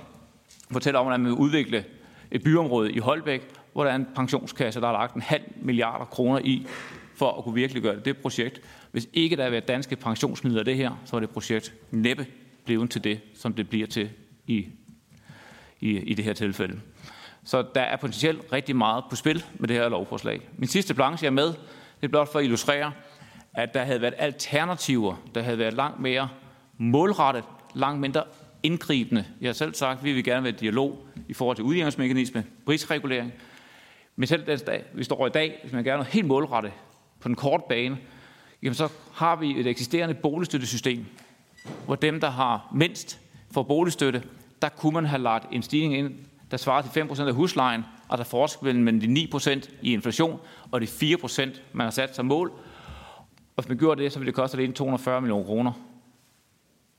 fortæller 0.72 1.00
om, 1.00 1.08
at 1.08 1.20
man 1.20 1.30
vil 1.30 1.38
udvikle 1.38 1.84
et 2.30 2.42
byområde 2.44 2.92
i 2.92 2.98
Holbæk, 2.98 3.48
hvor 3.72 3.84
der 3.84 3.90
er 3.90 3.96
en 3.96 4.06
pensionskasse, 4.14 4.80
der 4.80 4.86
har 4.86 4.92
lagt 4.92 5.14
en 5.14 5.22
halv 5.22 5.42
milliard 5.56 6.08
kroner 6.10 6.38
i, 6.44 6.66
for 7.14 7.38
at 7.38 7.44
kunne 7.44 7.54
virkelig 7.54 7.82
gøre 7.82 7.96
det, 7.96 8.04
det 8.04 8.16
projekt. 8.16 8.60
Hvis 8.92 9.08
ikke 9.12 9.36
der 9.36 9.42
havde 9.42 9.52
været 9.52 9.68
danske 9.68 9.96
pensionsmidler 9.96 10.62
det 10.62 10.76
her, 10.76 11.02
så 11.04 11.12
var 11.12 11.20
det 11.20 11.30
projekt 11.30 11.74
næppe 11.90 12.26
blevet 12.64 12.90
til 12.90 13.04
det, 13.04 13.20
som 13.34 13.52
det 13.52 13.68
bliver 13.68 13.86
til 13.86 14.10
i, 14.46 14.66
i, 15.80 15.90
i 15.90 16.14
det 16.14 16.24
her 16.24 16.32
tilfælde. 16.32 16.80
Så 17.44 17.64
der 17.74 17.80
er 17.80 17.96
potentielt 17.96 18.52
rigtig 18.52 18.76
meget 18.76 19.04
på 19.10 19.16
spil 19.16 19.44
med 19.58 19.68
det 19.68 19.76
her 19.76 19.88
lovforslag. 19.88 20.40
Min 20.58 20.68
sidste 20.68 20.94
planche 20.94 21.26
er 21.26 21.30
med, 21.30 21.46
det 21.46 21.54
er 22.02 22.08
blot 22.08 22.32
for 22.32 22.38
at 22.38 22.44
illustrere, 22.44 22.92
at 23.54 23.74
der 23.74 23.84
havde 23.84 24.00
været 24.00 24.14
alternativer, 24.18 25.16
der 25.34 25.42
havde 25.42 25.58
været 25.58 25.74
langt 25.74 26.00
mere 26.00 26.28
målrettet, 26.78 27.44
langt 27.74 28.00
mindre 28.00 28.24
indgribende. 28.62 29.24
Jeg 29.40 29.48
har 29.48 29.52
selv 29.52 29.74
sagt, 29.74 29.98
at 29.98 30.04
vi 30.04 30.12
vil 30.12 30.24
gerne 30.24 30.44
være 30.44 30.52
i 30.52 30.56
dialog 30.56 31.06
i 31.28 31.32
forhold 31.32 31.56
til 31.56 31.64
udjævningsmekanisme, 31.64 32.44
prisregulering. 32.66 33.32
Men 34.16 34.26
selv 34.26 34.46
den 34.46 34.58
dag, 34.58 34.84
vi 34.94 35.04
står 35.04 35.26
i 35.26 35.30
dag, 35.30 35.58
hvis 35.62 35.72
man 35.72 35.84
gerne 35.84 35.96
noget 35.96 36.12
helt 36.12 36.26
målrettet 36.26 36.72
på 37.20 37.28
den 37.28 37.36
korte 37.36 37.64
bane, 37.68 37.98
jamen 38.62 38.74
så 38.74 38.88
har 39.12 39.36
vi 39.36 39.60
et 39.60 39.66
eksisterende 39.66 40.14
boligstøttesystem, 40.14 41.06
hvor 41.86 41.94
dem, 41.94 42.20
der 42.20 42.30
har 42.30 42.68
mindst 42.74 43.20
for 43.50 43.62
boligstøtte, 43.62 44.22
der 44.62 44.68
kunne 44.68 44.92
man 44.92 45.06
have 45.06 45.22
lagt 45.22 45.46
en 45.52 45.62
stigning 45.62 45.96
ind, 45.96 46.14
der 46.50 46.56
svarer 46.56 46.82
til 46.82 47.00
5% 47.00 47.22
af 47.22 47.34
huslejen, 47.34 47.84
og 48.08 48.18
der 48.18 48.24
forskel 48.24 48.80
mellem 48.80 49.00
de 49.00 49.28
9% 49.34 49.70
i 49.82 49.92
inflation 49.92 50.40
og 50.70 50.80
de 50.80 50.86
4%, 50.86 51.60
man 51.72 51.84
har 51.84 51.90
sat 51.90 52.16
som 52.16 52.26
mål. 52.26 52.50
Og 53.56 53.62
hvis 53.62 53.68
man 53.68 53.78
gjorde 53.78 54.02
det, 54.02 54.12
så 54.12 54.18
ville 54.18 54.26
det 54.26 54.34
koste 54.34 54.56
det 54.56 54.74
240 54.74 55.20
millioner 55.20 55.44
kroner. 55.44 55.72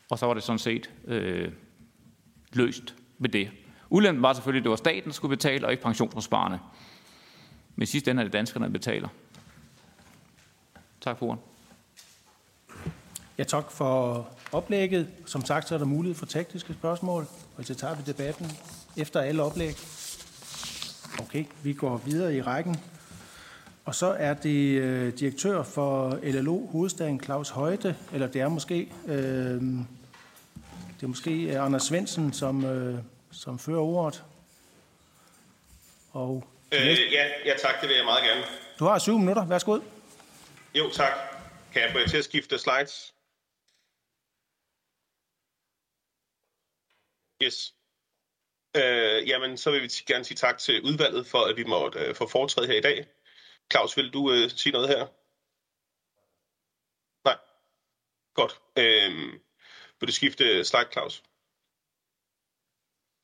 Og 0.10 0.20
så 0.20 0.26
var 0.26 0.34
det 0.34 0.44
sådan 0.44 0.60
set 0.60 0.90
øh, 1.06 1.52
løst 2.54 2.96
med 3.18 3.30
det. 3.30 3.52
Ulempen 3.90 4.22
var 4.22 4.34
selvfølgelig, 4.34 4.60
at 4.60 4.64
det 4.64 4.70
var 4.70 4.76
staten, 4.76 5.04
der 5.04 5.12
skulle 5.12 5.36
betale, 5.38 5.66
og 5.66 5.72
ikke 5.72 5.84
pensionsopsparerne. 5.84 6.60
Men 7.76 7.88
sidst 7.88 8.08
ende 8.08 8.20
er 8.22 8.24
det 8.24 8.34
danskerne, 8.34 8.66
der 8.66 8.72
betaler. 8.72 9.08
Tak 11.02 11.18
for 11.18 11.26
ordet. 11.26 11.53
Ja, 13.38 13.44
tak 13.44 13.72
for 13.72 14.28
oplægget. 14.52 15.08
Som 15.26 15.46
sagt, 15.46 15.68
så 15.68 15.74
er 15.74 15.78
der 15.78 15.86
mulighed 15.86 16.18
for 16.18 16.26
tekniske 16.26 16.74
spørgsmål, 16.74 17.28
og 17.58 17.66
så 17.66 17.76
tager 17.76 17.96
vi 17.96 18.04
debatten 18.06 18.52
efter 18.98 19.22
alle 19.22 19.44
oplæg. 19.44 19.76
Okay, 21.20 21.46
vi 21.64 21.74
går 21.74 21.98
videre 21.98 22.36
i 22.36 22.42
rækken. 22.42 22.80
Og 23.86 23.96
så 23.96 24.16
er 24.20 24.34
det 24.34 24.80
øh, 24.80 25.14
direktør 25.20 25.64
for 25.64 26.20
LLO 26.24 26.68
Hovedstaden, 26.68 27.24
Claus 27.24 27.50
Højte, 27.50 27.96
eller 28.14 28.28
det 28.28 28.42
er 28.42 28.48
måske, 28.48 28.92
øh, 29.08 29.62
det 30.98 31.04
er 31.04 31.08
måske 31.08 31.60
Anders 31.60 31.84
Svensen, 31.84 32.34
som, 32.34 32.66
øh, 32.66 33.00
som 33.32 33.60
fører 33.60 33.80
ordet. 33.80 34.24
Og 36.12 36.44
øh, 36.72 36.88
ja, 36.88 37.26
ja, 37.46 37.54
tak, 37.62 37.82
det 37.82 37.90
vil 37.90 37.96
jeg 37.96 38.06
meget 38.06 38.24
gerne. 38.24 38.42
Du 38.80 38.86
har 38.86 39.00
syv 39.00 39.18
minutter, 39.18 39.46
værsgo. 39.46 39.80
Jo, 40.76 40.90
tak. 40.94 41.12
Kan 41.74 41.82
jeg 41.82 41.92
få 41.92 42.00
jer 42.00 42.08
til 42.08 42.18
at 42.18 42.24
skifte 42.24 42.60
slides? 42.60 43.14
Yes. 47.42 47.76
Øh, 48.78 49.28
jamen, 49.28 49.58
så 49.58 49.72
vil 49.72 49.82
vi 49.82 49.88
gerne 49.88 50.24
sige 50.24 50.38
tak 50.38 50.58
til 50.58 50.82
udvalget 50.82 51.28
for, 51.28 51.40
at 51.40 51.58
vi 51.58 51.64
måtte 51.64 52.00
øh, 52.00 52.16
få 52.16 52.28
foretræde 52.28 52.68
her 52.68 52.78
i 52.78 52.82
dag. 52.82 53.08
Claus, 53.72 53.98
vil 53.98 54.14
du 54.14 54.32
øh, 54.32 54.50
sige 54.50 54.74
noget 54.74 54.90
her? 54.90 55.08
Nej. 57.26 57.38
Godt. 58.34 58.62
Øh, 58.78 59.34
vil 60.00 60.08
du 60.08 60.14
skifte 60.14 60.64
slide, 60.64 60.92
Claus? 60.92 61.24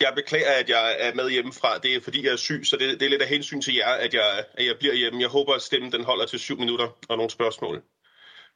Jeg 0.02 0.14
beklager, 0.16 0.52
at 0.52 0.70
jeg 0.70 0.96
er 1.00 1.14
med 1.14 1.30
hjemmefra. 1.30 1.78
Det 1.78 1.96
er, 1.96 2.02
fordi 2.02 2.26
jeg 2.26 2.32
er 2.32 2.38
syg, 2.38 2.62
så 2.66 2.78
det, 2.78 3.00
det 3.00 3.06
er 3.06 3.10
lidt 3.10 3.22
af 3.22 3.28
hensyn 3.28 3.62
til 3.62 3.76
jer, 3.76 3.94
at 3.94 4.14
jeg, 4.14 4.46
at 4.54 4.66
jeg 4.66 4.80
bliver 4.80 4.94
hjemme. 4.94 5.22
Jeg 5.22 5.30
håber, 5.30 5.54
at 5.54 5.62
stemmen 5.62 5.92
den 5.92 6.04
holder 6.04 6.26
til 6.26 6.40
syv 6.40 6.58
minutter 6.60 6.98
og 7.10 7.18
nogle 7.18 7.30
spørgsmål. 7.30 7.84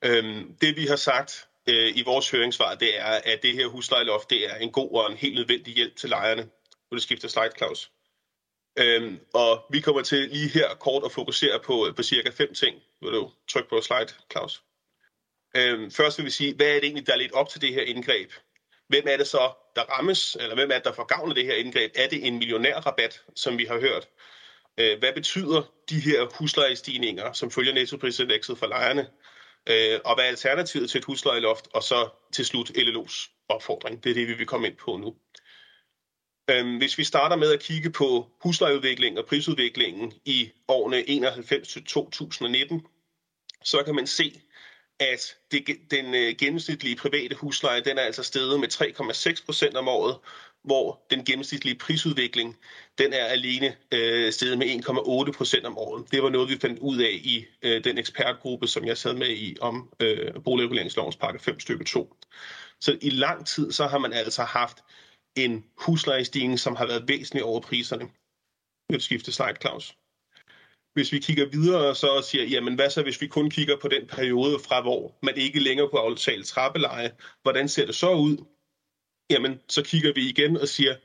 Øhm, 0.06 0.58
det 0.62 0.76
vi 0.76 0.86
har 0.86 0.96
sagt 0.96 1.50
øh, 1.70 1.98
i 1.98 2.04
vores 2.06 2.32
høringssvar, 2.32 2.76
det 2.76 3.00
er, 3.00 3.22
at 3.24 3.44
det 3.44 3.54
her 3.54 3.68
huslejeloft 3.68 4.30
det 4.30 4.52
er 4.52 4.56
en 4.56 4.72
god 4.72 4.92
og 4.92 5.12
en 5.12 5.18
helt 5.18 5.36
nødvendig 5.36 5.74
hjælp 5.74 5.96
til 5.96 6.10
lejerne. 6.10 6.42
Nu 6.92 6.96
det 6.96 7.04
skifter 7.04 7.28
slide, 7.28 7.52
Claus? 7.58 7.92
Øhm, 8.80 9.20
og 9.34 9.66
vi 9.70 9.80
kommer 9.80 10.02
til 10.02 10.30
lige 10.30 10.50
her 10.50 10.76
kort 10.76 11.04
at 11.06 11.12
fokusere 11.12 11.60
på, 11.60 11.88
på 11.96 12.04
cirka 12.04 12.30
fem 12.30 12.54
ting. 12.54 12.82
Vil 13.02 13.12
du 13.12 13.32
trykke 13.50 13.70
på 13.70 13.82
slide, 13.82 14.14
Claus? 14.32 14.64
Øhm, 15.56 15.92
først 15.92 16.18
vil 16.18 16.26
vi 16.26 16.32
sige, 16.32 16.56
hvad 16.56 16.68
er 16.68 16.74
det 16.74 16.84
egentlig, 16.84 17.08
der 17.08 17.14
er 17.14 17.18
lidt 17.18 17.32
op 17.32 17.50
til 17.50 17.62
det 17.62 17.74
her 17.74 17.82
indgreb? 17.82 18.32
Hvem 18.88 19.04
er 19.08 19.18
det 19.18 19.28
så, 19.28 19.52
der 19.76 19.82
rammes, 19.82 20.38
eller 20.40 20.56
hvem 20.56 20.72
er 20.72 20.76
det, 20.76 20.84
der 20.84 20.94
får 20.94 21.04
gavn 21.04 21.30
af 21.30 21.36
det 21.36 21.46
her 21.46 21.56
indgreb? 21.56 21.92
Er 21.96 22.08
det 22.10 22.28
en 22.28 22.38
millionærrabat, 22.38 23.22
som 23.36 23.58
vi 23.58 23.66
har 23.66 23.80
hørt? 23.80 24.08
Øh, 24.78 25.00
hvad 25.00 25.14
betyder 25.14 25.62
de 25.90 26.00
her 26.00 26.28
huslejestigninger, 26.40 27.34
som 27.34 27.52
følger 27.52 27.74
nettoprisindekset 27.74 28.58
for 28.58 28.68
lejerne? 28.68 29.08
Øh, 29.70 30.00
og 30.06 30.16
hvad 30.16 30.26
er 30.26 30.30
alternativet 30.30 30.90
til 30.90 30.98
et 30.98 31.06
huslejeloft? 31.06 31.68
Og 31.74 31.84
så 31.84 32.10
til 32.32 32.46
slut 32.46 32.70
LLO's 32.70 33.46
opfordring. 33.50 34.04
Det 34.04 34.10
er 34.10 34.14
det, 34.14 34.28
vi 34.28 34.34
vil 34.34 34.48
komme 34.48 34.68
ind 34.68 34.78
på 34.78 34.98
nu. 34.98 35.16
Øh, 36.50 36.78
hvis 36.78 36.98
vi 36.98 37.04
starter 37.04 37.36
med 37.36 37.54
at 37.54 37.60
kigge 37.60 37.92
på 37.92 38.28
huslejeudviklingen 38.42 39.18
og 39.18 39.26
prisudviklingen 39.26 40.14
i 40.26 40.52
årene 40.68 41.10
91 41.10 41.68
til 41.68 41.86
2019, 41.86 42.86
så 43.64 43.84
kan 43.84 43.96
man 43.96 44.08
se, 44.08 44.42
at 45.00 45.38
det, 45.52 45.78
den 45.92 46.16
øh, 46.16 46.36
gennemsnitlige 46.40 46.96
private 46.96 47.36
husleje 47.36 47.82
den 47.82 47.98
er 47.98 48.02
altså 48.02 48.24
steget 48.24 48.60
med 48.60 48.74
3,6 49.38 49.46
procent 49.46 49.78
om 49.78 49.88
året, 49.88 50.20
hvor 50.64 51.06
den 51.10 51.26
gennemsnitlige 51.26 51.78
prisudvikling 51.78 52.58
den 52.98 53.14
er 53.14 53.26
alene 53.26 53.76
øh, 53.92 54.32
steget 54.32 54.58
med 54.58 54.68
1,8 54.68 55.38
procent 55.38 55.66
om 55.66 55.78
året. 55.78 56.12
Det 56.12 56.24
var 56.24 56.30
noget, 56.30 56.50
vi 56.50 56.58
fandt 56.58 56.80
ud 56.80 56.98
af 56.98 57.20
i 57.24 57.46
øh, 57.62 57.84
den 57.84 57.98
ekspertgruppe, 57.98 58.68
som 58.68 58.86
jeg 58.86 58.98
sad 58.98 59.14
med 59.14 59.30
i 59.30 59.58
om 59.62 59.90
øh, 60.00 60.44
boligreguleringslovens 60.44 61.16
pakke 61.16 61.40
5 61.40 61.60
stykke 61.60 61.84
2. 61.84 62.16
Så 62.80 62.98
i 63.02 63.10
lang 63.10 63.48
tid 63.48 63.72
så 63.72 63.88
har 63.88 63.98
man 63.98 64.14
altså 64.14 64.44
haft 64.44 64.78
en 65.36 65.66
huslejestigning, 65.78 66.60
som 66.60 66.76
har 66.76 66.88
været 66.88 67.08
væsentlig 67.08 67.44
over 67.44 67.62
priserne. 67.62 68.10
Vil 68.90 69.02
skifte 69.02 69.32
slide, 69.32 69.58
Claus? 69.62 69.96
Hvis 70.94 71.12
vi 71.12 71.20
kigger 71.20 71.46
videre 71.46 71.96
så 71.96 72.08
og 72.08 72.24
siger, 72.24 72.44
jamen 72.44 72.76
hvad 72.76 72.90
så 72.90 73.04
hvis 73.04 73.22
vi 73.22 73.28
kun 73.28 73.50
kigger 73.50 73.78
på 73.82 73.88
den 73.88 74.08
periode 74.08 74.60
fra 74.60 74.82
hvor 74.82 75.16
man 75.22 75.38
ikke 75.38 75.60
længere 75.60 75.90
kunne 75.90 76.02
aftale 76.02 76.44
trappeleje, 76.44 77.12
hvordan 77.42 77.70
ser 77.70 77.86
det 77.86 77.96
så 77.96 78.12
ud? 78.14 78.38
Jamen 79.34 79.60
så 79.70 79.84
kigger 79.84 80.14
vi 80.14 80.30
igen 80.30 80.58
og 80.58 80.68
siger, 80.68 80.96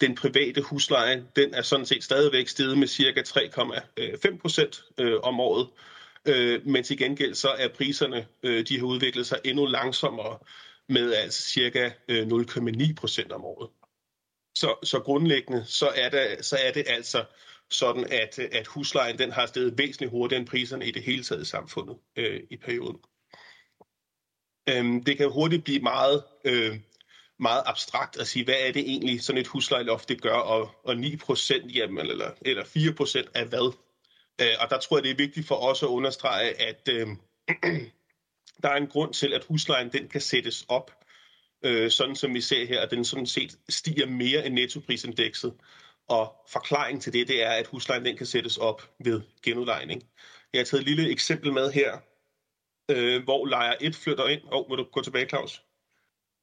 den 0.00 0.14
private 0.14 0.62
husleje, 0.62 1.24
den 1.36 1.54
er 1.54 1.62
sådan 1.62 1.86
set 1.86 2.04
stadigvæk 2.04 2.48
steget 2.48 2.78
med 2.78 2.86
cirka 2.86 3.22
3,5 3.22 4.38
procent 4.38 4.84
øh, 4.98 5.20
om 5.22 5.40
året. 5.40 5.68
Øh, 6.28 6.66
men 6.66 6.84
til 6.84 6.98
gengæld 6.98 7.34
så 7.34 7.48
er 7.48 7.68
priserne, 7.68 8.26
øh, 8.42 8.66
de 8.68 8.78
har 8.78 8.86
udviklet 8.86 9.26
sig 9.26 9.38
endnu 9.44 9.66
langsommere 9.66 10.38
med 10.88 11.14
altså 11.14 11.42
cirka 11.42 11.90
0,9 12.10 12.94
procent 12.94 13.32
om 13.32 13.44
året. 13.44 13.70
Så, 14.54 14.74
så 14.82 15.00
grundlæggende 15.00 15.64
så 15.64 15.88
er, 15.88 16.08
det, 16.08 16.44
så 16.44 16.56
er 16.56 16.72
det 16.72 16.84
altså 16.86 17.24
sådan 17.70 18.04
at, 18.04 18.38
at 18.38 18.66
huslejen 18.66 19.18
den 19.18 19.32
har 19.32 19.46
steget 19.46 19.78
væsentligt 19.78 20.10
hurtigere 20.10 20.40
end 20.40 20.48
priserne 20.48 20.86
i 20.86 20.90
det 20.90 21.02
hele 21.02 21.22
taget 21.22 21.42
i 21.42 21.50
samfundet 21.50 21.96
øh, 22.16 22.40
i 22.50 22.56
perioden. 22.56 22.98
Øhm, 24.68 25.04
det 25.04 25.16
kan 25.16 25.30
hurtigt 25.30 25.64
blive 25.64 25.80
meget, 25.80 26.22
øh, 26.44 26.78
meget 27.40 27.62
abstrakt 27.66 28.16
at 28.16 28.26
sige, 28.26 28.44
hvad 28.44 28.54
er 28.58 28.72
det 28.72 28.82
egentlig 28.82 29.22
sådan 29.22 29.40
et 29.40 29.46
huslejeloft 29.46 30.08
det 30.08 30.22
gør, 30.22 30.34
og, 30.34 30.70
og 30.84 30.94
9% 30.94 31.68
jamen, 31.74 32.06
eller, 32.06 32.30
eller 32.42 32.64
4% 32.64 33.30
af 33.34 33.46
hvad? 33.46 33.76
Øh, 34.40 34.54
og 34.60 34.70
der 34.70 34.78
tror 34.78 34.96
jeg, 34.96 35.04
det 35.04 35.10
er 35.10 35.16
vigtigt 35.16 35.46
for 35.46 35.54
os 35.54 35.82
at 35.82 35.86
understrege, 35.86 36.60
at 36.60 36.88
øh, 36.88 37.06
der 38.62 38.68
er 38.68 38.76
en 38.76 38.86
grund 38.86 39.14
til, 39.14 39.34
at 39.34 39.44
huslejen 39.44 39.92
den 39.92 40.08
kan 40.08 40.20
sættes 40.20 40.64
op, 40.68 40.90
øh, 41.64 41.90
sådan 41.90 42.16
som 42.16 42.34
vi 42.34 42.40
ser 42.40 42.66
her, 42.66 42.80
at 42.80 42.90
den 42.90 43.04
sådan 43.04 43.26
set 43.26 43.58
stiger 43.68 44.06
mere 44.06 44.46
end 44.46 44.54
nettoprisindekset. 44.54 45.54
Og 46.08 46.34
forklaring 46.48 47.02
til 47.02 47.12
det, 47.12 47.28
det 47.28 47.42
er, 47.42 47.50
at 47.50 47.66
huslejen 47.66 48.04
den 48.04 48.16
kan 48.16 48.26
sættes 48.26 48.56
op 48.56 48.90
ved 49.04 49.22
genudlejning. 49.42 50.02
Jeg 50.52 50.60
har 50.60 50.64
taget 50.64 50.80
et 50.80 50.88
lille 50.88 51.10
eksempel 51.10 51.52
med 51.52 51.72
her. 51.72 51.98
øh, 52.90 53.24
hvor 53.24 53.46
lejer 53.46 53.74
1 53.80 53.96
flytter 53.96 54.28
ind. 54.28 54.42
Åh, 54.44 54.50
oh, 54.52 54.68
må 54.68 54.76
du 54.76 54.84
gå 54.84 55.02
tilbage, 55.02 55.28
Claus? 55.28 55.62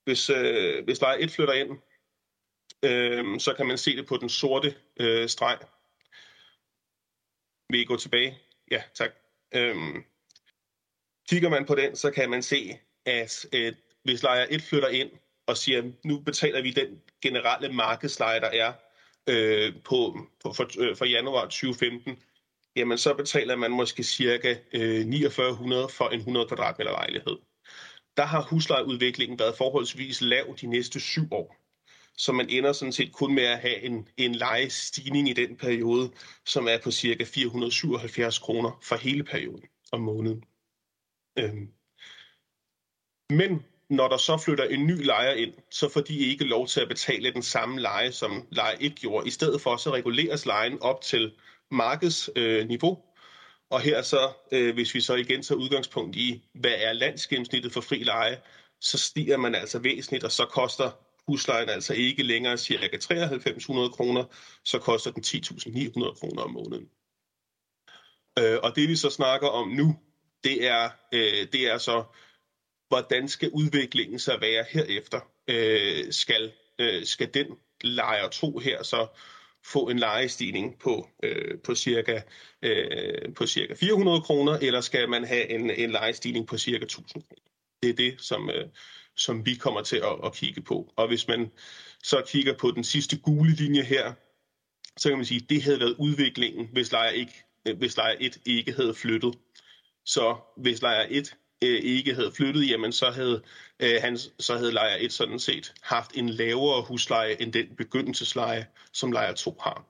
Hvis, 0.08 0.30
øh, 0.30 0.84
hvis 0.84 1.02
lejer 1.02 1.18
1 1.20 1.32
flytter 1.32 1.54
ind, 1.54 1.72
øh, 2.86 3.40
så 3.40 3.54
kan 3.54 3.66
man 3.66 3.78
se 3.78 3.98
det 3.98 4.08
på 4.08 4.18
den 4.18 4.30
sorte 4.30 4.76
øh, 5.00 5.30
streg. 5.30 5.58
Vil 7.70 7.82
I 7.82 7.86
gå 7.86 7.98
tilbage? 7.98 8.38
Ja, 8.72 8.84
tak. 8.94 9.12
Øh, 9.56 9.76
kigger 11.30 11.50
man 11.50 11.66
på 11.66 11.76
den, 11.76 11.96
så 11.96 12.12
kan 12.12 12.30
man 12.30 12.44
se, 12.44 12.80
at 13.06 13.46
øh, 13.54 13.74
hvis 14.04 14.24
lejer 14.24 14.48
1 14.50 14.62
flytter 14.62 14.88
ind 14.88 15.12
og 15.48 15.58
siger, 15.58 15.92
nu 16.04 16.20
betaler 16.20 16.62
vi 16.62 16.72
den 16.72 17.02
generelle 17.22 17.74
markedsleje, 17.74 18.40
der 18.40 18.50
er 18.50 18.74
øh, 19.30 19.74
på, 19.84 20.20
på, 20.44 20.54
for, 20.54 20.82
øh, 20.90 20.96
for 20.96 21.06
januar 21.06 21.42
2015, 21.42 22.24
jamen 22.76 22.98
så 22.98 23.14
betaler 23.14 23.56
man 23.56 23.72
måske 23.72 24.04
cirka 24.04 24.56
øh, 24.74 25.06
4900 25.06 25.90
for 25.90 26.10
en 26.10 26.20
100 26.20 26.48
kvadratmeter 26.48 26.92
lejlighed. 26.92 27.38
Der 28.18 28.26
har 28.26 28.42
huslejeudviklingen 28.42 29.40
været 29.40 29.58
forholdsvis 29.58 30.22
lav 30.22 30.56
de 30.62 30.68
næste 30.68 31.00
syv 31.00 31.28
år. 31.32 31.56
Så 32.18 32.32
man 32.32 32.50
ender 32.50 32.74
sådan 32.74 32.92
set 32.92 33.14
kun 33.14 33.36
med 33.36 33.44
at 33.44 33.60
have 33.60 33.82
en, 33.82 34.08
en 34.18 34.36
lejestigning 34.36 35.30
i 35.30 35.34
den 35.34 35.58
periode, 35.58 36.12
som 36.46 36.68
er 36.68 36.78
på 36.84 36.92
cirka 36.92 37.24
477 37.24 38.40
kroner 38.40 38.80
for 38.84 38.96
hele 38.96 39.24
perioden 39.24 39.64
om 39.92 40.02
måneden. 40.02 40.44
Øhm. 41.40 41.68
Men 43.30 43.66
når 43.90 44.08
der 44.08 44.18
så 44.18 44.38
flytter 44.38 44.64
en 44.64 44.88
ny 44.88 45.06
lejer 45.06 45.34
ind, 45.34 45.54
så 45.72 45.90
får 45.90 46.02
de 46.02 46.18
ikke 46.18 46.44
lov 46.44 46.68
til 46.68 46.82
at 46.82 46.88
betale 46.88 47.34
den 47.34 47.44
samme 47.44 47.82
leje, 47.82 48.12
som 48.12 48.48
lejer 48.52 48.78
1 48.80 48.96
gjorde. 48.96 49.28
I 49.28 49.32
stedet 49.32 49.62
for 49.62 49.78
så 49.78 49.94
reguleres 49.94 50.46
lejen 50.46 50.82
op 50.82 51.02
til 51.02 51.36
markedsniveau. 51.72 52.92
Øh, 52.92 53.07
og 53.70 53.82
her 53.82 54.02
så, 54.02 54.34
øh, 54.52 54.74
hvis 54.74 54.94
vi 54.94 55.02
så 55.02 55.16
igen 55.16 55.42
tager 55.44 55.60
udgangspunkt 55.60 56.16
i, 56.16 56.44
hvad 56.54 56.76
er 56.78 56.94
landsgennemsnittet 56.94 57.74
for 57.74 57.82
fri 57.82 58.04
leje, 58.04 58.42
så 58.82 58.98
stiger 58.98 59.38
man 59.38 59.56
altså 59.56 59.80
væsentligt, 59.80 60.24
og 60.24 60.32
så 60.32 60.46
koster 60.46 60.92
huslejen 61.28 61.70
altså 61.70 61.94
ikke 61.94 62.24
længere 62.24 62.58
cirka 62.58 62.98
9300 62.98 63.90
kroner, 63.90 64.24
så 64.66 64.80
koster 64.80 65.12
den 65.12 65.24
10.900 65.24 66.20
kroner 66.20 66.42
om 66.42 66.52
måneden. 66.52 66.90
Øh, 68.40 68.60
og 68.64 68.76
det 68.76 68.90
vi 68.90 68.96
så 68.96 69.10
snakker 69.10 69.48
om 69.48 69.68
nu, 69.68 70.00
det 70.44 70.68
er, 70.68 70.90
øh, 71.14 71.48
det 71.52 71.68
er 71.68 71.78
så, 71.78 72.04
hvordan 72.88 73.28
skal 73.28 73.50
udviklingen 73.50 74.20
så 74.20 74.38
være 74.40 74.66
herefter? 74.70 75.20
Øh, 75.48 76.14
skal, 76.14 76.54
øh, 76.80 77.06
skal 77.06 77.34
den 77.34 77.48
lejer 77.82 78.30
2 78.30 78.58
her 78.58 78.84
så 78.84 79.08
få 79.68 79.90
en 79.90 80.00
lejestigning 80.00 80.80
på, 80.80 81.10
øh, 81.24 81.60
på, 81.64 81.76
cirka, 81.76 82.22
øh, 82.62 83.34
på 83.36 83.46
cirka 83.46 83.74
400 83.74 84.22
kroner, 84.22 84.54
eller 84.54 84.82
skal 84.82 85.10
man 85.10 85.24
have 85.24 85.50
en, 85.50 85.70
en 85.70 85.92
lejestigning 85.92 86.48
på 86.48 86.58
cirka 86.58 86.86
1000 86.86 87.24
kroner? 87.24 87.42
Det 87.84 87.90
er 87.90 87.94
det, 87.94 88.16
som, 88.22 88.50
øh, 88.50 88.68
som 89.16 89.46
vi 89.46 89.56
kommer 89.56 89.82
til 89.82 89.98
at, 89.98 90.26
at 90.26 90.34
kigge 90.34 90.62
på. 90.62 90.94
Og 90.96 91.08
hvis 91.08 91.28
man 91.28 91.52
så 92.04 92.24
kigger 92.28 92.54
på 92.54 92.72
den 92.72 92.84
sidste 92.84 93.18
gule 93.18 93.52
linje 93.52 93.84
her, 93.84 94.14
så 94.98 95.10
kan 95.10 95.18
man 95.18 95.26
sige, 95.26 95.42
at 95.44 95.50
det 95.50 95.64
havde 95.64 95.80
været 95.80 95.96
udviklingen, 96.00 96.70
hvis 96.74 96.92
lejer, 96.92 97.10
ikke, 97.10 97.44
hvis 97.78 97.98
lejer 97.98 98.16
1 98.20 98.38
ikke 98.46 98.74
havde 98.74 98.94
flyttet. 98.94 99.38
Så 100.06 100.36
hvis 100.58 100.82
lejer 100.82 101.08
1 101.10 101.36
øh, 101.64 101.80
ikke 101.84 102.14
havde 102.14 102.32
flyttet, 102.32 102.70
jamen 102.70 102.92
så 102.92 103.10
havde, 103.10 103.44
øh, 103.80 104.02
han, 104.02 104.18
så 104.18 104.58
havde 104.58 104.72
lejer 104.72 104.98
1 105.00 105.14
sådan 105.14 105.40
set 105.40 105.74
haft 105.82 106.12
en 106.18 106.30
lavere 106.30 106.82
husleje 106.82 107.42
end 107.42 107.54
den 107.54 107.76
begyndelsesleje, 107.76 108.68
som 108.94 109.12
lejer 109.12 109.34
2 109.34 109.58
har. 109.62 109.86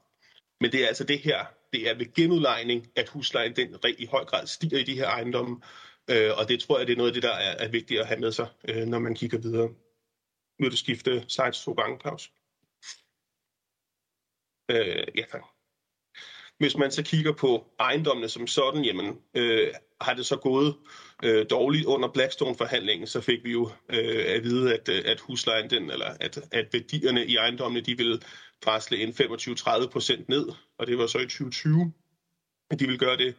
Men 0.61 0.71
det 0.71 0.83
er 0.83 0.87
altså 0.87 1.03
det 1.03 1.19
her, 1.19 1.45
det 1.73 1.89
er 1.89 1.97
ved 1.97 2.13
genudlejning, 2.13 2.87
at 2.95 3.09
huslejen 3.09 3.55
den 3.55 3.75
i 3.97 4.05
høj 4.05 4.25
grad 4.25 4.47
stiger 4.47 4.79
i 4.79 4.83
de 4.83 4.95
her 4.95 5.07
ejendomme, 5.07 5.61
øh, 6.09 6.31
og 6.37 6.49
det 6.49 6.59
tror 6.59 6.77
jeg, 6.77 6.87
det 6.87 6.93
er 6.93 6.97
noget 6.97 7.09
af 7.09 7.13
det, 7.13 7.23
der 7.23 7.33
er, 7.33 7.65
er 7.65 7.67
vigtigt 7.67 7.99
at 7.99 8.07
have 8.07 8.19
med 8.19 8.31
sig, 8.31 8.47
øh, 8.69 8.85
når 8.85 8.99
man 8.99 9.15
kigger 9.15 9.37
videre. 9.37 9.69
Nu 10.59 10.65
er 10.65 10.69
det 10.69 10.79
skifte 10.79 11.25
slides 11.27 11.63
to 11.63 11.73
gange, 11.73 11.99
Claus. 11.99 12.31
Øh, 14.71 15.07
ja, 15.15 15.23
tak. 15.31 15.43
Hvis 16.57 16.77
man 16.77 16.91
så 16.91 17.03
kigger 17.03 17.33
på 17.33 17.65
ejendommene 17.79 18.29
som 18.29 18.47
sådan, 18.47 18.85
jamen, 18.85 19.21
øh, 19.33 19.73
har 20.01 20.13
det 20.13 20.25
så 20.25 20.37
gået 20.37 20.75
øh, 21.23 21.45
dårligt 21.49 21.85
under 21.85 22.07
Blackstone-forhandlingen, 22.07 23.07
så 23.07 23.21
fik 23.21 23.43
vi 23.43 23.51
jo 23.51 23.71
øh, 23.89 24.25
at 24.27 24.43
vide, 24.43 24.73
at, 24.73 24.89
øh, 24.89 25.01
at 25.05 25.19
huslejen, 25.19 25.69
den, 25.69 25.91
eller 25.91 26.05
at, 26.19 26.39
at 26.51 26.73
værdierne 26.73 27.25
i 27.25 27.35
ejendommene, 27.35 27.81
de 27.81 27.97
ville 27.97 28.19
drasle 28.65 28.97
ind 28.97 29.13
25-30 29.85 29.89
procent 29.89 30.29
ned, 30.29 30.45
og 30.77 30.87
det 30.87 30.97
var 30.97 31.07
så 31.07 31.17
i 31.17 31.21
2020, 31.21 31.93
at 32.69 32.79
de 32.79 32.85
ville 32.85 32.99
gøre 32.99 33.17
det. 33.17 33.35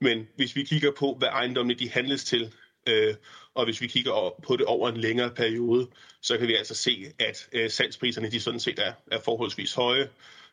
Men 0.00 0.28
hvis 0.36 0.56
vi 0.56 0.64
kigger 0.64 0.90
på, 0.90 1.14
hvad 1.18 1.28
ejendommene 1.28 1.78
de 1.78 1.90
handles 1.90 2.24
til, 2.24 2.54
øh, 2.88 3.14
og 3.54 3.64
hvis 3.64 3.80
vi 3.80 3.86
kigger 3.86 4.34
på 4.42 4.56
det 4.56 4.66
over 4.66 4.88
en 4.88 4.96
længere 4.96 5.30
periode, 5.30 5.88
så 6.22 6.38
kan 6.38 6.48
vi 6.48 6.54
altså 6.54 6.74
se, 6.74 7.12
at 7.18 7.48
øh, 7.52 7.70
salgspriserne 7.70 8.30
de 8.30 8.40
sådan 8.40 8.60
set 8.60 8.78
er, 8.78 8.92
er 9.12 9.20
forholdsvis 9.20 9.74
høje. 9.74 10.10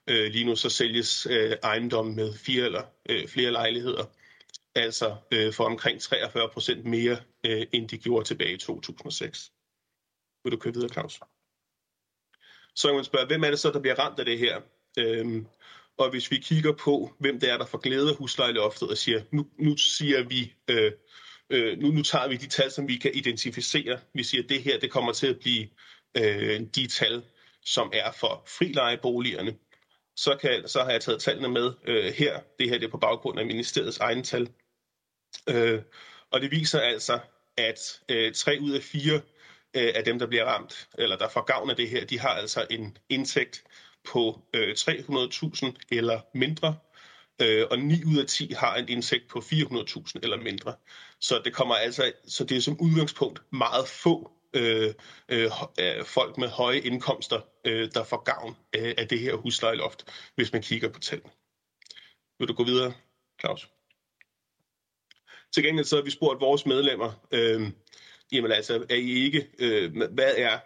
Øh, 0.10 0.32
lige 0.32 0.46
nu 0.46 0.56
så 0.56 0.70
sælges 0.70 1.28
øh, 1.30 1.52
ejendommen 1.64 2.16
med 2.16 2.34
fire 2.34 2.66
eller 2.66 2.84
øh, 3.10 3.28
flere 3.28 3.52
lejligheder 3.52 4.06
altså 4.76 5.16
øh, 5.32 5.54
for 5.54 5.64
omkring 5.64 6.02
43 6.02 6.50
procent 6.50 6.86
mere, 6.86 7.18
øh, 7.46 7.68
end 7.72 7.90
de 7.90 7.98
gjorde 7.98 8.26
tilbage 8.26 8.54
i 8.54 8.58
2006. 8.58 9.52
Vil 10.44 10.52
du 10.52 10.58
køre 10.58 10.74
videre, 10.74 10.90
Claus? 10.90 11.20
Så 12.76 12.88
kan 12.88 12.96
man 12.96 13.04
spørge, 13.04 13.28
hvem 13.28 13.44
er 13.44 13.50
det 13.50 13.60
så, 13.60 13.72
der 13.72 13.80
bliver 13.80 14.00
ramt 14.00 14.20
af 14.20 14.26
det 14.26 14.40
her? 14.40 14.62
Øhm, 14.98 15.48
og 15.98 16.10
hvis 16.10 16.32
vi 16.32 16.38
kigger 16.38 16.72
på, 16.72 17.12
hvem 17.20 17.40
det 17.40 17.52
er, 17.52 17.58
der 17.58 17.66
får 17.66 17.78
glæde 17.78 18.10
af 18.10 18.16
huslejeloftet 18.16 18.90
og 18.90 18.98
siger, 18.98 19.22
nu, 19.32 19.48
nu 19.60 19.78
siger 19.78 20.24
vi, 20.24 20.54
øh, 20.70 20.92
øh, 21.50 21.78
nu, 21.78 21.92
nu 21.92 22.04
tager 22.04 22.28
vi 22.28 22.36
de 22.36 22.48
tal, 22.48 22.72
som 22.72 22.88
vi 22.88 22.98
kan 22.98 23.12
identificere. 23.14 24.00
Vi 24.14 24.24
siger, 24.24 24.44
at 24.44 24.50
det 24.50 24.64
her 24.64 24.80
det 24.80 24.92
kommer 24.92 25.14
til 25.14 25.28
at 25.28 25.40
blive 25.40 25.68
øh, 26.18 26.62
de 26.76 26.88
tal, 26.88 27.24
som 27.66 27.92
er 27.94 28.12
for 28.12 28.44
frilejeboligerne. 28.48 29.58
Så, 30.16 30.38
kan, 30.42 30.68
så 30.68 30.84
har 30.84 30.92
jeg 30.92 31.02
taget 31.02 31.22
tallene 31.22 31.50
med 31.50 31.74
øh, 31.88 32.14
her. 32.14 32.40
Det 32.60 32.70
her 32.70 32.78
det 32.78 32.86
er 32.86 32.92
på 32.92 32.98
baggrund 32.98 33.40
af 33.40 33.46
ministeriets 33.46 33.98
egne 33.98 34.24
tal. 34.24 34.50
Øh, 35.50 35.82
og 36.32 36.42
det 36.42 36.52
viser 36.52 36.80
altså, 36.80 37.20
at 37.58 38.02
øh, 38.10 38.34
tre 38.34 38.58
ud 38.62 38.72
af 38.72 38.84
fire 38.84 39.22
øh, 39.76 39.92
af 39.96 40.04
dem, 40.04 40.20
der 40.20 40.28
bliver 40.28 40.46
ramt, 40.46 40.88
eller 40.98 41.18
der 41.18 41.30
får 41.30 41.42
gavn 41.42 41.70
af 41.70 41.76
det 41.76 41.90
her, 41.90 42.06
de 42.06 42.20
har 42.20 42.30
altså 42.30 42.68
en 42.70 42.98
indtægt 43.10 43.64
på 44.04 44.42
øh, 44.54 44.76
300.000 44.80 45.74
eller 45.92 46.22
mindre, 46.34 46.78
øh, 47.42 47.66
og 47.72 47.80
9 47.80 48.04
ud 48.06 48.18
af 48.18 48.28
10 48.28 48.54
har 48.58 48.76
en 48.76 48.90
indtægt 48.90 49.28
på 49.28 49.40
400.000 49.40 50.12
eller 50.24 50.38
mindre. 50.38 50.76
Så 51.20 51.42
det 51.46 51.54
kommer 51.54 51.76
altså, 51.76 52.12
så 52.28 52.44
det 52.44 52.58
er 52.58 52.62
som 52.62 52.82
udgangspunkt 52.82 53.42
meget 53.52 53.88
få 53.88 54.32
øh, 54.54 54.94
øh, 55.30 55.52
øh, 55.80 56.06
folk 56.06 56.38
med 56.38 56.50
høje 56.50 56.80
indkomster, 56.80 57.42
øh, 57.66 57.90
der 57.94 58.04
får 58.04 58.24
gavn 58.24 58.58
øh, 58.76 58.94
af 58.98 59.08
det 59.08 59.20
her 59.20 59.36
huslejeloft, 59.36 60.06
hvis 60.36 60.54
man 60.54 60.62
kigger 60.62 60.90
på 60.90 61.00
tallene. 61.00 61.32
Vil 62.40 62.48
du 62.48 62.54
gå 62.54 62.64
videre, 62.64 62.94
Claus? 63.40 63.70
Til 65.56 65.64
gengæld 65.64 65.86
så 65.86 65.96
har 65.96 66.04
vi 66.04 66.12
spurgt 66.12 66.42
vores 66.42 66.66
medlemmer, 66.66 67.26
øh, 67.32 67.62
jamen 68.32 68.52
altså, 68.52 68.86
er 68.90 68.96
I 68.96 69.10
ikke, 69.10 69.48
øh, 69.60 69.92
hvad 70.12 70.34
er, 70.38 70.60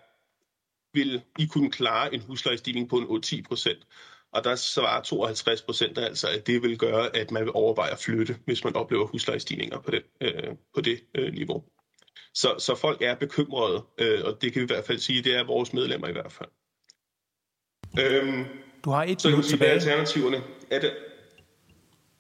vil 0.93 1.21
I 1.39 1.45
kunne 1.45 1.71
klare 1.71 2.13
en 2.13 2.21
huslejestigning 2.21 2.89
på 2.89 2.97
en 2.97 3.23
8-10 3.25 3.41
procent? 3.47 3.88
Og 4.32 4.43
der 4.43 4.56
svarer 4.56 5.02
52 5.02 5.62
procent 5.62 5.97
altså, 5.97 6.28
at 6.28 6.47
det 6.47 6.62
vil 6.62 6.78
gøre, 6.78 7.15
at 7.15 7.32
man 7.32 7.43
vil 7.43 7.52
overveje 7.54 7.91
at 7.91 7.99
flytte, 7.99 8.38
hvis 8.45 8.63
man 8.63 8.75
oplever 8.75 9.08
huslejestigninger 9.08 9.80
på 9.80 9.91
det, 9.91 10.04
øh, 10.21 10.56
på 10.75 10.82
det 10.82 10.99
øh, 11.15 11.34
niveau. 11.34 11.63
Så, 12.34 12.56
så 12.60 12.75
folk 12.75 13.02
er 13.02 13.15
bekymrede, 13.15 13.84
øh, 13.97 14.21
og 14.25 14.41
det 14.41 14.54
kan 14.54 14.60
vi 14.60 14.63
i 14.63 14.73
hvert 14.73 14.86
fald 14.86 14.99
sige, 14.99 15.23
det 15.23 15.36
er 15.36 15.43
vores 15.43 15.73
medlemmer 15.73 16.08
i 16.08 16.12
hvert 16.12 16.32
fald. 16.32 16.49
Øhm, 17.99 18.45
du 18.86 18.89
har 18.89 19.04
et 19.04 19.25
minut 19.25 19.43
tilbage. 19.43 19.71
alternativerne 19.71 20.43
er 20.71 20.80
det... 20.80 20.97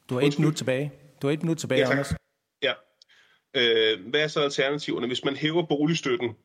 Du 0.09 0.13
har 0.13 0.21
et 0.21 0.39
minut 0.39 0.55
tilbage. 0.55 0.93
Du 1.21 1.27
har 1.27 1.33
et 1.33 1.43
minut 1.43 1.57
tilbage, 1.57 1.81
ja, 1.81 1.91
Anders. 1.91 2.18
Øh, 3.55 4.09
hvad 4.09 4.23
er 4.23 4.27
så 4.27 4.41
alternativerne? 4.41 5.07
Hvis 5.07 5.25
man 5.25 5.35
hæver 5.35 5.65
boligstøtten, 5.65 6.35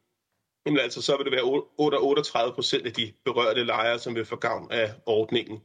jamen 0.66 0.80
altså, 0.80 1.02
så 1.02 1.16
vil 1.16 1.24
det 1.24 1.32
være 1.32 1.62
38 1.78 2.54
procent 2.54 2.86
af 2.86 2.92
de 2.92 3.12
berørte 3.24 3.64
lejere, 3.64 3.98
som 3.98 4.14
vil 4.14 4.24
få 4.24 4.36
gavn 4.36 4.70
af 4.70 4.94
ordningen. 5.06 5.62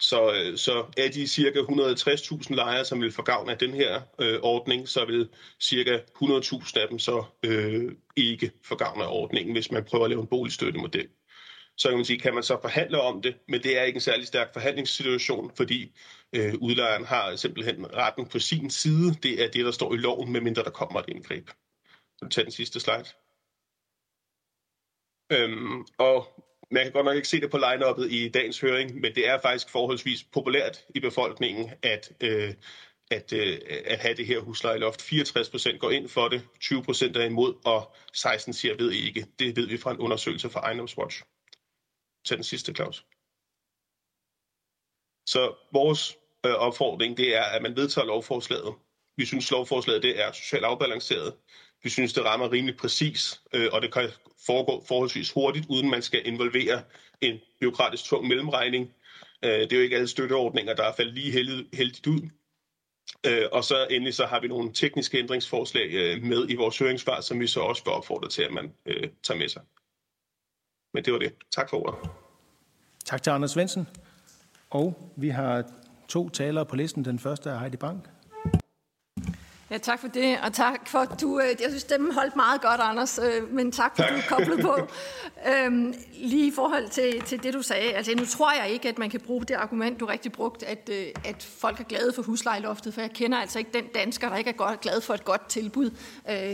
Så, 0.00 0.34
øh, 0.34 0.58
så 0.58 0.86
er 0.96 1.08
de 1.08 1.28
cirka 1.28 1.58
160.000 1.58 2.54
lejere, 2.54 2.84
som 2.84 3.00
vil 3.00 3.12
få 3.12 3.22
gavn 3.22 3.50
af 3.50 3.58
den 3.58 3.74
her 3.74 4.00
øh, 4.20 4.40
ordning, 4.42 4.88
så 4.88 5.04
vil 5.04 5.28
cirka 5.60 5.98
100.000 6.22 6.80
af 6.80 6.88
dem 6.88 6.98
så 6.98 7.24
øh, 7.42 7.92
ikke 8.16 8.50
få 8.64 8.76
gavn 8.76 9.00
af 9.00 9.06
ordningen, 9.10 9.52
hvis 9.52 9.70
man 9.70 9.84
prøver 9.84 10.04
at 10.04 10.10
lave 10.10 10.20
en 10.20 10.26
boligstøttemodel 10.26 11.08
så 11.76 11.88
kan 11.88 11.98
man 11.98 12.04
sige, 12.04 12.18
kan 12.18 12.34
man 12.34 12.42
så 12.42 12.58
forhandle 12.60 13.00
om 13.00 13.22
det, 13.22 13.36
men 13.48 13.62
det 13.62 13.78
er 13.78 13.82
ikke 13.82 13.96
en 13.96 14.00
særlig 14.00 14.26
stærk 14.26 14.52
forhandlingssituation, 14.52 15.50
fordi 15.56 15.92
øh, 16.32 16.54
udlejeren 16.60 17.04
har 17.04 17.36
simpelthen 17.36 17.94
retten 17.96 18.26
på 18.26 18.38
sin 18.38 18.70
side. 18.70 19.14
Det 19.22 19.44
er 19.44 19.50
det, 19.50 19.64
der 19.64 19.70
står 19.70 19.94
i 19.94 19.96
loven, 19.96 20.32
medmindre 20.32 20.62
der 20.62 20.70
kommer 20.70 21.00
et 21.00 21.08
indgreb. 21.08 21.50
Så 22.18 22.28
tager 22.28 22.44
den 22.44 22.52
sidste 22.52 22.80
slide. 22.80 23.04
Øhm, 25.32 25.86
og 25.98 26.44
man 26.70 26.82
kan 26.82 26.92
godt 26.92 27.04
nok 27.04 27.16
ikke 27.16 27.28
se 27.28 27.40
det 27.40 27.50
på 27.50 27.58
line 27.58 28.10
i 28.10 28.28
dagens 28.28 28.60
høring, 28.60 29.00
men 29.00 29.14
det 29.14 29.28
er 29.28 29.40
faktisk 29.40 29.70
forholdsvis 29.70 30.24
populært 30.24 30.84
i 30.94 31.00
befolkningen, 31.00 31.70
at, 31.82 32.12
øh, 32.20 32.54
at, 33.10 33.32
øh, 33.32 33.58
at 33.84 33.98
have 33.98 34.14
det 34.14 34.26
her 34.26 34.40
huslejeloft. 34.40 35.02
64 35.02 35.50
procent 35.50 35.80
går 35.80 35.90
ind 35.90 36.08
for 36.08 36.28
det, 36.28 36.42
20 36.60 36.82
procent 36.82 37.16
er 37.16 37.24
imod, 37.24 37.54
og 37.64 37.94
16 38.12 38.52
siger 38.52 38.76
ved 38.76 38.92
ikke. 38.92 39.26
Det 39.38 39.56
ved 39.56 39.66
vi 39.66 39.76
fra 39.76 39.90
en 39.90 39.98
undersøgelse 39.98 40.50
fra 40.50 40.60
Ejendomswatch. 40.60 41.22
Til 42.24 42.36
den 42.36 42.44
sidste, 42.44 42.72
Claus. 42.74 43.04
Så 45.26 45.54
vores 45.72 46.16
øh, 46.46 46.52
opfordring, 46.52 47.16
det 47.16 47.36
er, 47.36 47.42
at 47.42 47.62
man 47.62 47.76
vedtager 47.76 48.06
lovforslaget. 48.06 48.74
Vi 49.16 49.24
synes, 49.26 49.50
lovforslaget 49.50 50.02
det 50.02 50.22
er 50.22 50.32
socialt 50.32 50.64
afbalanceret. 50.64 51.34
Vi 51.82 51.88
synes, 51.88 52.12
det 52.12 52.24
rammer 52.24 52.52
rimelig 52.52 52.76
præcis, 52.76 53.42
øh, 53.52 53.68
og 53.72 53.82
det 53.82 53.92
kan 53.92 54.10
foregå 54.46 54.84
forholdsvis 54.88 55.30
hurtigt, 55.30 55.66
uden 55.68 55.90
man 55.90 56.02
skal 56.02 56.26
involvere 56.26 56.82
en 57.20 57.40
byråkratisk 57.60 58.04
tung 58.04 58.28
mellemregning. 58.28 58.94
Øh, 59.44 59.50
det 59.50 59.72
er 59.72 59.76
jo 59.76 59.82
ikke 59.82 59.96
alle 59.96 60.08
støtteordninger, 60.08 60.74
der 60.74 60.84
er 60.84 60.94
faldet 60.96 61.14
lige 61.14 61.32
heldigt 61.72 62.06
ud. 62.06 62.30
Øh, 63.26 63.48
og 63.52 63.64
så 63.64 63.86
endelig 63.90 64.14
så 64.14 64.26
har 64.26 64.40
vi 64.40 64.48
nogle 64.48 64.72
tekniske 64.72 65.18
ændringsforslag 65.18 65.90
øh, 65.90 66.22
med 66.22 66.50
i 66.50 66.54
vores 66.54 66.78
høringssvar, 66.78 67.20
som 67.20 67.40
vi 67.40 67.46
så 67.46 67.60
også 67.60 67.84
vil 67.84 67.92
opfordre 67.92 68.28
til, 68.28 68.42
at 68.42 68.52
man 68.52 68.74
øh, 68.86 69.08
tager 69.22 69.38
med 69.38 69.48
sig. 69.48 69.62
Men 70.94 71.04
det 71.04 71.12
var 71.12 71.18
det. 71.18 71.32
Tak 71.50 71.70
for 71.70 71.76
ordet. 71.76 72.10
Tak 73.04 73.22
til 73.22 73.30
Anders 73.30 73.50
Svendsen. 73.50 73.88
Og 74.70 75.12
vi 75.16 75.28
har 75.28 75.64
to 76.08 76.28
talere 76.28 76.66
på 76.66 76.76
listen. 76.76 77.04
Den 77.04 77.18
første 77.18 77.50
er 77.50 77.58
Heidi 77.58 77.76
Bank. 77.76 78.08
Ja, 79.74 79.78
tak 79.78 80.00
for 80.00 80.08
det, 80.08 80.38
og 80.42 80.52
tak 80.52 80.88
for, 80.88 80.98
at 80.98 81.20
du, 81.20 81.40
øh, 81.40 81.46
jeg 81.46 81.68
synes, 81.68 81.80
stemmen 81.80 82.12
holdt 82.12 82.36
meget 82.36 82.60
godt, 82.60 82.80
Anders, 82.80 83.18
øh, 83.18 83.52
men 83.52 83.72
tak 83.72 83.96
for, 83.96 84.02
at 84.02 84.12
du 84.12 84.16
er 84.16 84.36
koblet 84.36 84.60
på. 84.60 84.78
øhm, 85.52 85.94
lige 86.14 86.46
i 86.46 86.50
forhold 86.50 86.88
til, 86.88 87.20
til 87.20 87.42
det, 87.42 87.54
du 87.54 87.62
sagde, 87.62 87.92
altså 87.92 88.12
nu 88.14 88.24
tror 88.24 88.52
jeg 88.62 88.70
ikke, 88.70 88.88
at 88.88 88.98
man 88.98 89.10
kan 89.10 89.20
bruge 89.20 89.44
det 89.44 89.54
argument, 89.54 90.00
du 90.00 90.06
rigtig 90.06 90.32
brugt, 90.32 90.62
at, 90.62 90.90
øh, 90.92 91.06
at 91.24 91.42
folk 91.58 91.80
er 91.80 91.84
glade 91.84 92.12
for 92.12 92.22
huslejeloftet, 92.22 92.94
for 92.94 93.00
jeg 93.00 93.10
kender 93.10 93.38
altså 93.38 93.58
ikke 93.58 93.70
den 93.74 93.84
dansker, 93.94 94.28
der 94.28 94.36
ikke 94.36 94.50
er 94.50 94.54
godt, 94.54 94.80
glad 94.80 95.00
for 95.00 95.14
et 95.14 95.24
godt 95.24 95.48
tilbud. 95.48 95.90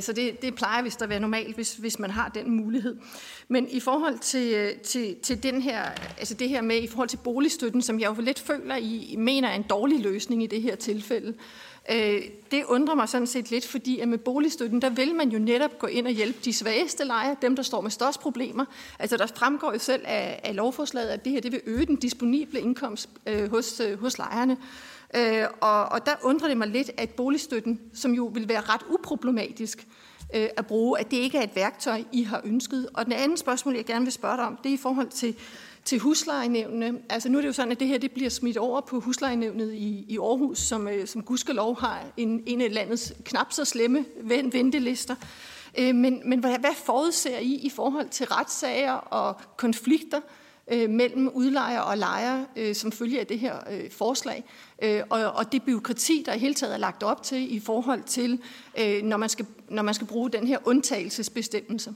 så 0.00 0.12
det, 0.16 0.42
det 0.42 0.54
plejer 0.54 0.82
vist 0.82 1.02
at 1.02 1.08
være 1.08 1.20
normalt, 1.20 1.54
hvis, 1.54 1.74
hvis 1.74 1.98
man 1.98 2.10
har 2.10 2.28
den 2.28 2.50
mulighed. 2.50 2.96
Men 3.48 3.68
i 3.70 3.80
forhold 3.80 4.18
til, 4.18 4.78
til, 4.84 5.16
til 5.22 5.42
den 5.42 5.62
her, 5.62 5.82
altså 6.18 6.34
det 6.34 6.48
her 6.48 6.62
med, 6.62 6.82
i 6.82 6.86
forhold 6.86 7.08
til 7.08 7.16
boligstøtten, 7.16 7.82
som 7.82 8.00
jeg 8.00 8.18
jo 8.18 8.22
lidt 8.22 8.38
føler, 8.38 8.76
I 8.76 9.14
mener 9.18 9.48
er 9.48 9.54
en 9.54 9.66
dårlig 9.70 10.00
løsning 10.00 10.42
i 10.42 10.46
det 10.46 10.62
her 10.62 10.76
tilfælde, 10.76 11.28
Øh, 11.28 11.69
Øh, 11.92 12.22
det 12.50 12.64
undrer 12.64 12.94
mig 12.94 13.08
sådan 13.08 13.26
set 13.26 13.50
lidt, 13.50 13.66
fordi 13.66 13.98
at 13.98 14.08
med 14.08 14.18
boligstøtten, 14.18 14.82
der 14.82 14.90
vil 14.90 15.14
man 15.14 15.28
jo 15.28 15.38
netop 15.38 15.78
gå 15.78 15.86
ind 15.86 16.06
og 16.06 16.12
hjælpe 16.12 16.38
de 16.44 16.52
svageste 16.52 17.04
lejere, 17.04 17.36
dem 17.42 17.56
der 17.56 17.62
står 17.62 17.80
med 17.80 17.90
størst 17.90 18.20
problemer. 18.20 18.64
Altså 18.98 19.16
der 19.16 19.26
fremgår 19.26 19.72
jo 19.72 19.78
selv 19.78 20.02
af, 20.06 20.40
af 20.44 20.56
lovforslaget, 20.56 21.08
at 21.08 21.24
det 21.24 21.32
her 21.32 21.40
det 21.40 21.52
vil 21.52 21.60
øge 21.66 21.86
den 21.86 21.96
disponible 21.96 22.60
indkomst 22.60 23.08
øh, 23.26 23.50
hos, 23.50 23.80
øh, 23.80 24.00
hos 24.00 24.18
lejerne. 24.18 24.56
Øh, 25.16 25.44
og, 25.60 25.84
og 25.84 26.06
der 26.06 26.12
undrer 26.22 26.48
det 26.48 26.56
mig 26.56 26.68
lidt, 26.68 26.90
at 26.96 27.10
boligstøtten, 27.10 27.80
som 27.94 28.12
jo 28.14 28.24
vil 28.34 28.48
være 28.48 28.60
ret 28.60 28.82
uproblematisk 28.90 29.86
øh, 30.34 30.48
at 30.56 30.66
bruge, 30.66 31.00
at 31.00 31.10
det 31.10 31.16
ikke 31.16 31.38
er 31.38 31.42
et 31.42 31.56
værktøj, 31.56 32.02
I 32.12 32.22
har 32.22 32.40
ønsket. 32.44 32.88
Og 32.94 33.04
den 33.04 33.12
anden 33.12 33.36
spørgsmål, 33.36 33.74
jeg 33.74 33.84
gerne 33.84 34.04
vil 34.04 34.12
spørge 34.12 34.36
dig 34.36 34.44
om, 34.44 34.58
det 34.62 34.68
er 34.68 34.74
i 34.74 34.76
forhold 34.82 35.08
til 35.08 35.34
til 35.84 35.98
huslejenævnene. 35.98 36.98
Altså 37.08 37.28
nu 37.28 37.38
er 37.38 37.42
det 37.42 37.48
jo 37.48 37.52
sådan, 37.52 37.72
at 37.72 37.80
det 37.80 37.88
her 37.88 37.98
det 37.98 38.12
bliver 38.12 38.30
smidt 38.30 38.56
over 38.56 38.80
på 38.80 39.00
huslejenævnet 39.00 39.72
i, 39.72 40.04
i 40.08 40.18
Aarhus, 40.18 40.58
som, 40.58 40.88
øh, 40.88 41.06
som 41.06 41.22
gudskelov 41.22 41.80
har 41.80 42.04
en, 42.16 42.42
en 42.46 42.60
af 42.60 42.74
landets 42.74 43.12
knap 43.24 43.52
så 43.52 43.64
slemme 43.64 44.04
ventelister. 44.22 45.14
Øh, 45.78 45.94
men, 45.94 46.22
men 46.24 46.40
hvad, 46.40 46.58
hvad 46.58 46.74
forudser 46.84 47.38
I 47.38 47.54
i 47.54 47.70
forhold 47.70 48.08
til 48.08 48.26
retssager 48.26 48.92
og 48.92 49.36
konflikter 49.56 50.20
øh, 50.72 50.90
mellem 50.90 51.28
udlejer 51.28 51.80
og 51.80 51.98
lejer, 51.98 52.44
øh, 52.56 52.74
som 52.74 52.92
følger 52.92 53.20
af 53.20 53.26
det 53.26 53.38
her 53.38 53.56
øh, 53.70 53.90
forslag, 53.90 54.44
øh, 54.82 55.02
og, 55.10 55.32
og 55.32 55.52
det 55.52 55.62
byråkrati, 55.62 56.22
der 56.26 56.34
i 56.34 56.38
hele 56.38 56.54
taget 56.54 56.74
er 56.74 56.78
lagt 56.78 57.02
op 57.02 57.22
til 57.22 57.54
i 57.54 57.60
forhold 57.60 58.02
til, 58.02 58.42
øh, 58.80 59.02
når, 59.02 59.16
man 59.16 59.28
skal, 59.28 59.46
når 59.68 59.82
man 59.82 59.94
skal 59.94 60.06
bruge 60.06 60.30
den 60.30 60.46
her 60.46 60.58
undtagelsesbestemmelse? 60.64 61.94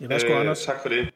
Ja, 0.00 0.06
værsgo, 0.06 0.28
øh, 0.28 0.40
Anders. 0.40 0.64
Tak 0.64 0.82
for 0.82 0.88
det. 0.88 1.10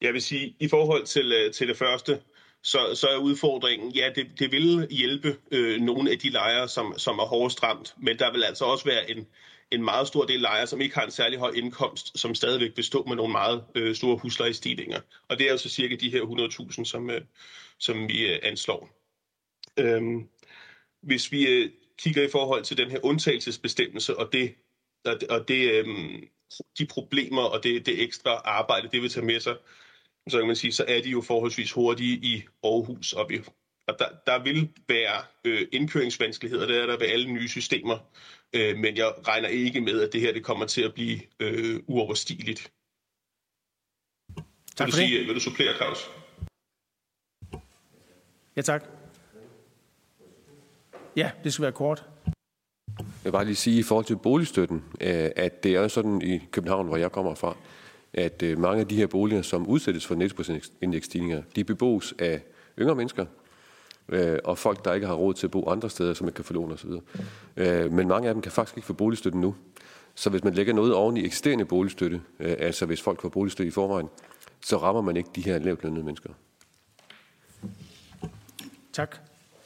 Jeg 0.00 0.12
vil 0.12 0.22
sige, 0.22 0.56
i 0.60 0.68
forhold 0.68 1.06
til, 1.06 1.32
øh, 1.32 1.52
til 1.52 1.68
det 1.68 1.76
første, 1.76 2.20
så, 2.62 2.94
så 2.94 3.06
er 3.06 3.16
udfordringen, 3.16 3.92
ja, 3.92 4.10
det, 4.14 4.26
det 4.38 4.52
vil 4.52 4.86
hjælpe 4.90 5.36
øh, 5.50 5.80
nogle 5.80 6.10
af 6.10 6.18
de 6.18 6.30
lejere, 6.30 6.68
som, 6.68 6.94
som 6.96 7.18
er 7.18 7.24
hårdest 7.24 7.62
ramt, 7.62 7.94
men 7.98 8.18
der 8.18 8.32
vil 8.32 8.44
altså 8.44 8.64
også 8.64 8.84
være 8.84 9.10
en, 9.10 9.26
en 9.70 9.84
meget 9.84 10.08
stor 10.08 10.24
del 10.24 10.40
lejere, 10.40 10.66
som 10.66 10.80
ikke 10.80 10.94
har 10.94 11.04
en 11.04 11.10
særlig 11.10 11.38
høj 11.38 11.50
indkomst, 11.50 12.18
som 12.18 12.34
stadigvæk 12.34 12.70
vil 12.76 12.84
stå 12.84 13.04
med 13.04 13.16
nogle 13.16 13.32
meget 13.32 13.64
øh, 13.74 13.94
store 13.94 14.16
huslejestigninger. 14.16 15.00
Og 15.28 15.38
det 15.38 15.46
er 15.46 15.52
jo 15.52 15.58
så 15.58 15.68
cirka 15.68 15.94
de 15.94 16.10
her 16.10 16.22
100.000, 16.78 16.84
som, 16.84 17.10
øh, 17.10 17.20
som 17.78 18.08
vi 18.08 18.26
øh, 18.26 18.38
anslår. 18.42 18.90
Øhm, 19.78 20.28
hvis 21.02 21.32
vi 21.32 21.46
øh, 21.46 21.70
kigger 21.98 22.22
i 22.22 22.30
forhold 22.30 22.64
til 22.64 22.76
den 22.76 22.90
her 22.90 22.98
undtagelsesbestemmelse 23.02 24.18
og 24.18 24.32
det, 24.32 24.54
og 25.30 25.48
det, 25.48 25.72
øh, 25.72 25.86
de 26.78 26.86
problemer 26.86 27.42
og 27.42 27.64
det, 27.64 27.86
det 27.86 28.02
ekstra 28.02 28.30
arbejde, 28.44 28.88
det 28.92 29.02
vil 29.02 29.10
tage 29.10 29.26
med 29.26 29.40
sig, 29.40 29.56
så 30.30 30.38
kan 30.38 30.46
man 30.46 30.56
sige, 30.56 30.72
så 30.72 30.84
er 30.88 31.02
de 31.02 31.10
jo 31.10 31.20
forholdsvis 31.20 31.72
hurtige 31.72 32.16
i 32.16 32.42
Aarhus, 32.64 33.12
og, 33.12 33.26
vi, 33.28 33.40
og 33.88 33.98
der, 33.98 34.08
der 34.26 34.42
vil 34.42 34.70
være 34.88 35.22
øh, 35.44 35.68
indkøringsvanskeligheder, 35.72 36.66
det 36.66 36.82
er 36.82 36.86
der 36.86 36.98
ved 36.98 37.06
alle 37.06 37.32
nye 37.32 37.48
systemer, 37.48 37.98
øh, 38.52 38.76
men 38.76 38.96
jeg 38.96 39.12
regner 39.28 39.48
ikke 39.48 39.80
med, 39.80 40.00
at 40.00 40.12
det 40.12 40.20
her 40.20 40.32
det 40.32 40.44
kommer 40.44 40.66
til 40.66 40.82
at 40.82 40.94
blive 40.94 41.20
øh, 41.40 41.80
uoverstigeligt. 41.86 42.72
Tak 44.76 44.86
vil 44.86 44.92
for 44.92 44.96
du 44.96 45.02
det. 45.02 45.08
Sige, 45.08 45.26
vil 45.26 45.34
du 45.34 45.40
supplere, 45.40 45.76
Claus? 45.76 46.10
Ja, 48.56 48.62
tak. 48.62 48.84
Ja, 51.16 51.30
det 51.44 51.52
skal 51.52 51.62
være 51.62 51.72
kort. 51.72 52.04
Jeg 52.98 53.06
vil 53.24 53.32
bare 53.32 53.44
lige 53.44 53.56
sige 53.56 53.78
i 53.78 53.82
forhold 53.82 54.04
til 54.04 54.16
boligstøtten, 54.16 54.84
øh, 55.00 55.30
at 55.36 55.62
det 55.62 55.74
er 55.74 55.88
sådan 55.88 56.22
i 56.22 56.40
København, 56.50 56.86
hvor 56.86 56.96
jeg 56.96 57.12
kommer 57.12 57.34
fra, 57.34 57.56
at 58.12 58.42
øh, 58.42 58.58
mange 58.58 58.80
af 58.80 58.88
de 58.88 58.96
her 58.96 59.06
boliger, 59.06 59.42
som 59.42 59.66
udsættes 59.66 60.06
for 60.06 60.14
nettoprisindekstigninger, 60.14 61.42
de 61.56 61.64
bebos 61.64 62.14
af 62.18 62.42
yngre 62.78 62.94
mennesker, 62.94 63.26
øh, 64.08 64.38
og 64.44 64.58
folk, 64.58 64.84
der 64.84 64.94
ikke 64.94 65.06
har 65.06 65.14
råd 65.14 65.34
til 65.34 65.46
at 65.46 65.50
bo 65.50 65.70
andre 65.70 65.90
steder, 65.90 66.14
som 66.14 66.26
ikke 66.28 66.36
kan 66.36 66.44
få 66.44 66.52
lån 66.52 66.72
osv. 66.72 66.90
Øh, 67.56 67.92
men 67.92 68.08
mange 68.08 68.28
af 68.28 68.34
dem 68.34 68.42
kan 68.42 68.52
faktisk 68.52 68.76
ikke 68.76 68.86
få 68.86 68.92
boligstøtte 68.92 69.38
nu. 69.38 69.54
Så 70.14 70.30
hvis 70.30 70.44
man 70.44 70.54
lægger 70.54 70.72
noget 70.74 70.94
oven 70.94 71.16
i 71.16 71.24
eksisterende 71.24 71.64
boligstøtte, 71.64 72.20
øh, 72.40 72.56
altså 72.58 72.86
hvis 72.86 73.02
folk 73.02 73.22
får 73.22 73.28
boligstøtte 73.28 73.68
i 73.68 73.70
forvejen, 73.70 74.08
så 74.60 74.76
rammer 74.76 75.02
man 75.02 75.16
ikke 75.16 75.30
de 75.34 75.40
her 75.40 75.58
lavt 75.58 75.82
lønnede 75.82 76.04
mennesker. 76.04 76.30
Tak. 78.92 79.16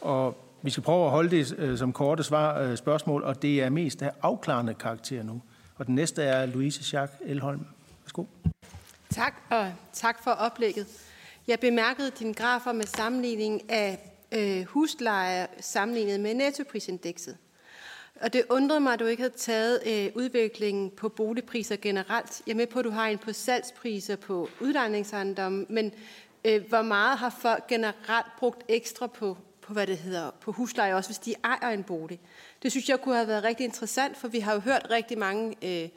Og 0.01 0.37
vi 0.63 0.71
skal 0.71 0.83
prøve 0.83 1.05
at 1.05 1.11
holde 1.11 1.31
det 1.31 1.55
øh, 1.59 1.79
som 1.79 1.93
korte 1.93 2.23
svar 2.23 2.75
spørgsmål, 2.75 3.23
og 3.23 3.43
det 3.43 3.63
er 3.63 3.71
mest 3.71 4.03
af 4.03 4.11
afklarende 4.23 4.75
karakter 4.75 5.23
nu. 5.23 5.43
Og 5.77 5.87
den 5.87 5.95
næste 5.95 6.23
er 6.23 6.47
Louise 6.47 6.85
Schack 6.85 7.13
Elholm. 7.25 7.67
Værsgo. 8.05 8.25
Tak, 9.11 9.35
og 9.51 9.73
tak 9.93 10.23
for 10.25 10.31
oplægget. 10.31 10.87
Jeg 11.47 11.61
bemærkede 11.61 12.11
din 12.11 12.33
grafer 12.33 12.73
med 12.73 12.87
sammenligning 12.87 13.71
af 13.71 14.13
øh, 14.33 14.65
husleje 14.65 15.47
sammenlignet 15.61 16.21
med 16.21 16.35
nettoprisindekset. 16.35 17.37
Og 18.21 18.33
det 18.33 18.45
undrede 18.51 18.81
mig, 18.81 18.93
at 18.93 19.01
du 19.01 19.05
ikke 19.05 19.23
havde 19.23 19.35
taget 19.37 19.81
øh, 19.87 20.13
udviklingen 20.15 20.91
på 20.91 21.09
boligpriser 21.09 21.77
generelt. 21.77 22.43
Jeg 22.47 22.53
er 22.53 22.57
med 22.57 22.67
på, 22.67 22.79
at 22.79 22.85
du 22.85 22.91
har 22.91 23.09
en 23.09 23.19
på 23.19 23.33
salgspriser 23.33 24.17
på 24.17 24.49
udlejningsejendomme, 24.61 25.67
men 25.69 25.93
øh, 26.45 26.69
hvor 26.69 26.83
meget 26.83 27.19
har 27.19 27.31
folk 27.31 27.67
generelt 27.67 28.27
brugt 28.39 28.63
ekstra 28.69 29.07
på, 29.07 29.39
på, 29.63 29.73
hvad 29.73 29.87
det 29.87 29.99
hedder, 29.99 30.31
på 30.41 30.53
husleje, 30.53 30.95
også 30.95 31.09
hvis 31.11 31.19
de 31.19 31.35
ejer 31.45 31.75
en 31.75 31.83
bolig? 31.83 32.21
Det 32.63 32.71
synes 32.71 32.89
jeg 32.89 33.01
kunne 33.01 33.15
have 33.15 33.29
været 33.29 33.45
rigtig 33.45 33.65
interessant, 33.65 34.17
for 34.17 34.29
vi 34.29 34.41
har 34.41 34.55
jo 34.55 34.61
hørt 34.61 34.87
rigtig 34.91 35.19
mange 35.19 35.57
øh, 35.63 35.89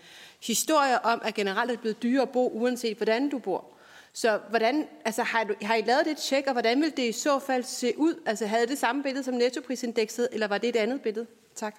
historier 0.41 0.97
om, 0.97 1.21
at 1.23 1.33
generelt 1.33 1.71
er 1.71 1.73
det 1.73 1.79
blevet 1.79 2.03
dyrere 2.03 2.21
at 2.21 2.29
bo, 2.29 2.49
uanset 2.53 2.97
hvordan 2.97 3.29
du 3.29 3.39
bor. 3.39 3.65
Så 4.13 4.39
hvordan, 4.49 4.87
altså, 5.05 5.23
har, 5.23 5.43
du, 5.43 5.53
har 5.61 5.75
I 5.75 5.81
lavet 5.81 6.05
det 6.05 6.17
tjek, 6.17 6.47
og 6.47 6.51
hvordan 6.51 6.81
vil 6.81 6.91
det 6.97 7.09
i 7.09 7.11
så 7.11 7.39
fald 7.39 7.63
se 7.63 7.93
ud? 7.97 8.21
Altså 8.25 8.45
havde 8.45 8.67
det 8.67 8.77
samme 8.77 9.03
billede 9.03 9.23
som 9.23 9.33
nettoprisindekset, 9.33 10.27
eller 10.31 10.47
var 10.47 10.57
det 10.57 10.69
et 10.69 10.75
andet 10.75 11.01
billede? 11.01 11.27
Tak. 11.55 11.75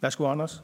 Værsgo, 0.00 0.26
Anders. 0.26 0.62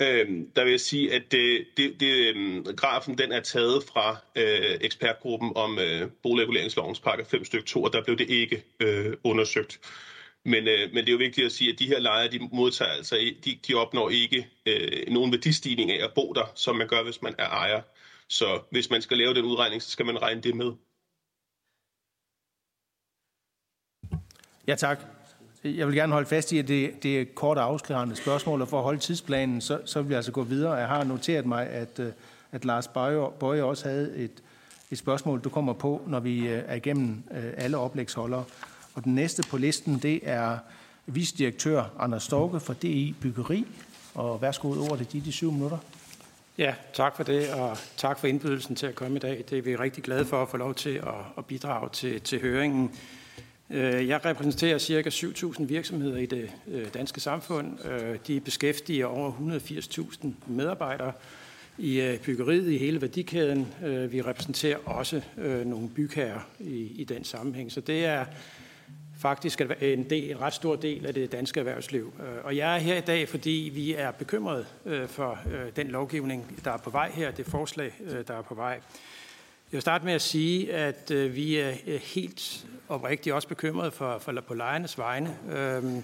Øhm, 0.00 0.50
der 0.56 0.64
vil 0.64 0.70
jeg 0.70 0.80
sige, 0.80 1.14
at 1.14 1.32
det, 1.32 1.66
det, 1.76 2.00
det, 2.00 2.36
øhm, 2.36 2.64
grafen 2.76 3.18
den 3.18 3.32
er 3.32 3.40
taget 3.40 3.84
fra 3.84 4.16
øh, 4.36 4.78
ekspertgruppen 4.80 5.52
om 5.56 5.78
øh, 5.78 6.10
boligreguleringslovens 6.22 7.00
pakke 7.00 7.24
5 7.24 7.44
stykke 7.44 7.66
2, 7.66 7.82
og 7.82 7.92
der 7.92 8.04
blev 8.04 8.18
det 8.18 8.30
ikke 8.30 8.64
øh, 8.80 9.16
undersøgt. 9.24 9.80
Men, 10.44 10.68
øh, 10.68 10.88
men 10.92 10.96
det 10.96 11.08
er 11.08 11.12
jo 11.12 11.18
vigtigt 11.18 11.44
at 11.46 11.52
sige, 11.52 11.72
at 11.72 11.78
de 11.78 11.86
her 11.86 11.98
lejere, 11.98 12.32
de 12.32 12.38
modtager 12.52 12.90
altså, 12.90 13.34
de, 13.44 13.58
de 13.68 13.74
opnår 13.74 14.10
ikke 14.10 14.48
øh, 14.66 15.08
nogen 15.08 15.32
værdistigning 15.32 15.90
af 15.90 16.04
at 16.04 16.14
bo 16.14 16.32
der, 16.32 16.52
som 16.54 16.76
man 16.76 16.88
gør, 16.88 17.02
hvis 17.02 17.22
man 17.22 17.34
er 17.38 17.48
ejer. 17.48 17.82
Så 18.28 18.62
hvis 18.70 18.90
man 18.90 19.02
skal 19.02 19.18
lave 19.18 19.34
den 19.34 19.44
udregning, 19.44 19.82
så 19.82 19.90
skal 19.90 20.06
man 20.06 20.22
regne 20.22 20.40
det 20.40 20.56
med. 20.56 20.72
Ja, 24.66 24.74
tak. 24.74 25.17
Jeg 25.64 25.86
vil 25.86 25.94
gerne 25.94 26.12
holde 26.12 26.28
fast 26.28 26.52
i, 26.52 26.58
at 26.58 26.68
det, 26.68 27.02
det 27.02 27.16
er 27.16 27.20
et 27.20 27.34
kort 27.34 27.58
afklarende 27.58 28.16
spørgsmål, 28.16 28.62
og 28.62 28.68
for 28.68 28.78
at 28.78 28.84
holde 28.84 29.00
tidsplanen, 29.00 29.60
så, 29.60 29.80
så 29.84 30.02
vil 30.02 30.08
jeg 30.08 30.16
altså 30.16 30.32
gå 30.32 30.42
videre. 30.42 30.72
Jeg 30.72 30.88
har 30.88 31.04
noteret 31.04 31.46
mig, 31.46 31.66
at, 31.66 31.98
øh, 31.98 32.12
at 32.52 32.64
Lars 32.64 32.88
Bøje 33.40 33.62
også 33.62 33.88
havde 33.88 34.16
et, 34.16 34.42
et 34.90 34.98
spørgsmål, 34.98 35.40
du 35.40 35.48
kommer 35.48 35.72
på, 35.72 36.02
når 36.06 36.20
vi 36.20 36.48
øh, 36.48 36.62
er 36.66 36.74
igennem 36.74 37.22
øh, 37.30 37.52
alle 37.56 37.76
oplægsholdere. 37.76 38.44
Og 38.94 39.04
den 39.04 39.14
næste 39.14 39.42
på 39.50 39.56
listen, 39.56 39.98
det 39.98 40.20
er 40.22 40.58
visdirektør 41.06 41.84
Anders 41.98 42.22
Storke 42.22 42.60
fra 42.60 42.74
DI 42.82 43.14
Byggeri. 43.20 43.66
Og 44.14 44.42
værsgo 44.42 44.68
ordet, 44.68 45.12
det 45.12 45.20
er 45.20 45.24
de 45.24 45.32
syv 45.32 45.52
minutter. 45.52 45.78
Ja, 46.58 46.74
tak 46.92 47.16
for 47.16 47.22
det, 47.22 47.52
og 47.52 47.78
tak 47.96 48.18
for 48.18 48.26
indbydelsen 48.26 48.76
til 48.76 48.86
at 48.86 48.94
komme 48.94 49.16
i 49.16 49.20
dag. 49.20 49.44
Det 49.50 49.58
er 49.58 49.62
vi 49.62 49.76
rigtig 49.76 50.04
glade 50.04 50.24
for 50.24 50.42
at 50.42 50.48
få 50.48 50.56
lov 50.56 50.74
til 50.74 50.90
at, 50.94 51.14
at 51.38 51.46
bidrage 51.46 51.88
til, 51.92 52.20
til 52.20 52.40
høringen. 52.40 52.90
Øh, 53.70 54.08
jeg 54.08 54.24
repræsenterer 54.24 54.78
ca. 54.78 55.08
7.000 55.08 55.64
virksomheder 55.64 56.16
i 56.16 56.26
det 56.26 56.50
øh, 56.68 56.86
danske 56.94 57.20
samfund. 57.20 57.86
Øh, 57.86 58.18
de 58.26 58.40
beskæftiger 58.40 59.06
over 59.06 59.32
180.000 60.22 60.28
medarbejdere 60.46 61.12
i 61.78 62.18
byggeriet 62.24 62.70
i 62.70 62.78
hele 62.78 63.00
værdikæden. 63.00 63.66
Vi 64.10 64.22
repræsenterer 64.22 64.76
også 64.84 65.22
nogle 65.64 65.88
bygherrer 65.88 66.40
i, 66.60 67.00
i 67.00 67.04
den 67.04 67.24
sammenhæng. 67.24 67.72
Så 67.72 67.80
det 67.80 68.04
er 68.04 68.24
faktisk 69.18 69.60
en, 69.80 70.10
del, 70.10 70.30
en 70.30 70.40
ret 70.40 70.54
stor 70.54 70.76
del 70.76 71.06
af 71.06 71.14
det 71.14 71.32
danske 71.32 71.60
erhvervsliv. 71.60 72.12
Og 72.44 72.56
jeg 72.56 72.74
er 72.74 72.78
her 72.78 72.96
i 72.96 73.00
dag, 73.00 73.28
fordi 73.28 73.70
vi 73.74 73.94
er 73.94 74.10
bekymrede 74.10 74.66
for 75.06 75.38
den 75.76 75.88
lovgivning, 75.88 76.60
der 76.64 76.70
er 76.70 76.76
på 76.76 76.90
vej 76.90 77.10
her, 77.14 77.30
det 77.30 77.46
forslag, 77.46 77.92
der 78.28 78.34
er 78.34 78.42
på 78.42 78.54
vej. 78.54 78.80
Jeg 79.72 79.76
vil 79.76 79.80
starte 79.80 80.04
med 80.04 80.12
at 80.12 80.22
sige, 80.22 80.74
at 80.74 81.10
øh, 81.10 81.34
vi 81.34 81.56
er 81.56 81.72
øh, 81.86 82.00
helt 82.00 82.66
oprigtigt 82.88 83.34
også 83.34 83.48
bekymrede 83.48 83.90
for, 83.90 84.18
for, 84.18 84.32
på 84.46 84.54
lejernes 84.54 84.98
vegne. 84.98 85.36
Øhm, 85.52 86.02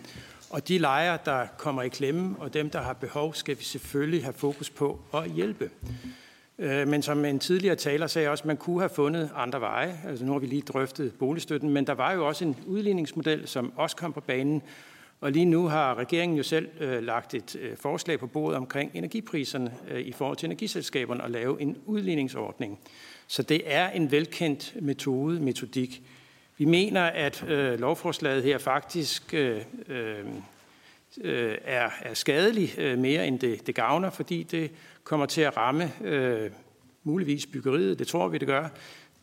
og 0.50 0.68
de 0.68 0.79
lejere, 0.79 1.18
der 1.24 1.46
kommer 1.59 1.83
i 1.83 1.88
klemme, 1.88 2.37
og 2.38 2.55
dem, 2.55 2.70
der 2.70 2.83
har 2.83 2.92
behov, 2.92 3.35
skal 3.35 3.59
vi 3.59 3.64
selvfølgelig 3.64 4.24
have 4.24 4.33
fokus 4.33 4.70
på 4.70 5.00
at 5.14 5.31
hjælpe. 5.31 5.70
Øh, 6.59 6.88
men 6.88 7.03
som 7.03 7.24
en 7.24 7.38
tidligere 7.38 7.77
taler 7.77 8.07
sagde 8.07 8.29
også, 8.29 8.46
man 8.46 8.57
kunne 8.57 8.81
have 8.81 8.90
fundet 8.94 9.31
andre 9.35 9.61
veje. 9.61 10.00
Altså 10.09 10.24
nu 10.24 10.33
har 10.33 10.38
vi 10.38 10.46
lige 10.46 10.62
drøftet 10.62 11.14
boligstøtten, 11.18 11.70
men 11.70 11.87
der 11.87 11.94
var 11.94 12.12
jo 12.12 12.27
også 12.27 12.44
en 12.44 12.57
udligningsmodel, 12.66 13.48
som 13.48 13.72
også 13.77 13.96
kom 13.96 14.12
på 14.12 14.20
banen. 14.20 14.62
Og 15.20 15.33
lige 15.33 15.44
nu 15.44 15.66
har 15.66 15.94
regeringen 15.94 16.37
jo 16.37 16.42
selv 16.42 16.68
øh, 16.81 17.03
lagt 17.03 17.35
et 17.35 17.57
øh, 17.61 17.77
forslag 17.77 18.18
på 18.18 18.27
bordet 18.27 18.57
omkring 18.57 18.90
energipriserne 18.94 19.74
øh, 19.90 20.00
i 20.00 20.12
forhold 20.12 20.37
til 20.37 20.46
energiselskaberne 20.46 21.22
og 21.22 21.31
lave 21.31 21.62
en 21.62 21.77
udligningsordning. 21.87 22.79
Så 23.27 23.43
det 23.43 23.63
er 23.65 23.91
en 23.91 24.11
velkendt 24.11 24.77
metode, 24.81 25.41
metodik. 25.41 26.03
Vi 26.59 26.65
mener, 26.65 27.03
at 27.03 27.45
øh, 27.49 27.81
lovforslaget 27.81 28.43
her 28.43 28.59
faktisk 28.59 29.35
øh, 29.35 29.61
øh, 29.89 30.19
øh 31.21 31.59
er, 31.65 31.91
er 32.03 32.15
skadelig 32.15 32.79
øh, 32.79 32.99
mere 32.99 33.27
end 33.27 33.39
det, 33.39 33.67
det 33.67 33.75
gavner, 33.75 34.11
fordi 34.11 34.43
det 34.43 34.71
kommer 35.05 35.27
til 35.27 35.41
at 35.41 35.57
ramme 35.57 35.93
øh, 36.05 36.51
muligvis 37.05 37.47
byggeriet, 37.47 37.99
det 37.99 38.07
tror 38.07 38.29
vi, 38.29 38.39
det 38.39 38.49
gør. 38.49 38.69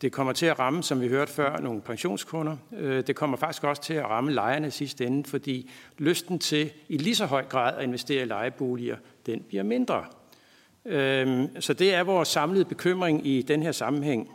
Det 0.02 0.12
kommer 0.12 0.32
til 0.32 0.46
at 0.46 0.58
ramme, 0.58 0.82
som 0.82 1.00
vi 1.00 1.08
hørte 1.08 1.32
før, 1.32 1.60
nogle 1.60 1.80
pensionskunder. 1.80 2.56
Øh, 2.76 3.06
det 3.06 3.16
kommer 3.16 3.36
faktisk 3.36 3.64
også 3.64 3.82
til 3.82 3.94
at 3.94 4.04
ramme 4.04 4.32
lejerne 4.32 4.70
sidste 4.70 5.06
ende, 5.06 5.28
fordi 5.28 5.70
lysten 5.98 6.38
til 6.38 6.70
i 6.88 6.96
lige 6.96 7.14
så 7.14 7.26
høj 7.26 7.44
grad 7.44 7.76
at 7.76 7.84
investere 7.84 8.22
i 8.22 8.26
lejeboliger, 8.26 8.96
den 9.26 9.40
bliver 9.48 9.62
mindre. 9.62 10.04
Øh, 10.84 11.48
så 11.60 11.74
det 11.74 11.94
er 11.94 12.02
vores 12.02 12.28
samlede 12.28 12.64
bekymring 12.64 13.26
i 13.26 13.42
den 13.42 13.62
her 13.62 13.72
sammenhæng. 13.72 14.30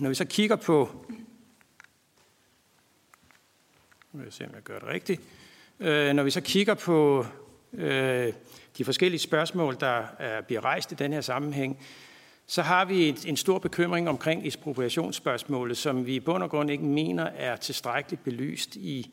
Når 0.00 0.08
vi 0.08 0.14
så 0.14 0.24
kigger 0.24 0.56
på 0.56 0.90
Nu 4.12 4.18
vil 4.18 4.24
jeg 4.24 4.32
se, 4.32 4.44
om 4.44 4.54
jeg 4.54 4.62
gør 4.62 4.78
det 4.78 4.88
rigtigt. 4.88 5.20
Øh, 5.80 6.12
når 6.12 6.22
vi 6.22 6.30
så 6.30 6.40
kigger 6.40 6.74
på 6.74 7.26
øh, 7.72 8.32
de 8.78 8.84
forskellige 8.84 9.20
spørgsmål, 9.20 9.76
der 9.80 10.02
er, 10.18 10.40
bliver 10.40 10.64
rejst 10.64 10.92
i 10.92 10.94
den 10.94 11.12
her 11.12 11.20
sammenhæng, 11.20 11.78
så 12.46 12.62
har 12.62 12.84
vi 12.84 13.16
en 13.26 13.36
stor 13.36 13.58
bekymring 13.58 14.08
omkring 14.08 14.46
ekspropriationsspørgsmålet, 14.46 15.76
som 15.76 16.06
vi 16.06 16.14
i 16.14 16.20
bund 16.20 16.42
og 16.42 16.50
grund 16.50 16.70
ikke 16.70 16.84
mener 16.84 17.24
er 17.24 17.56
tilstrækkeligt 17.56 18.24
belyst 18.24 18.76
i, 18.76 19.10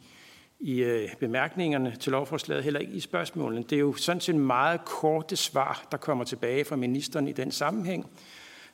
i 0.65 0.83
øh, 0.83 1.09
bemærkningerne 1.19 1.95
til 1.99 2.11
lovforslaget, 2.11 2.63
heller 2.63 2.79
ikke 2.79 2.93
i 2.93 2.99
spørgsmålene. 2.99 3.63
Det 3.69 3.75
er 3.75 3.79
jo 3.79 3.93
sådan 3.93 4.21
set 4.21 4.35
meget 4.35 4.85
korte 4.85 5.35
svar, 5.35 5.87
der 5.91 5.97
kommer 5.97 6.23
tilbage 6.23 6.65
fra 6.65 6.75
ministeren 6.75 7.27
i 7.27 7.31
den 7.31 7.51
sammenhæng. 7.51 8.09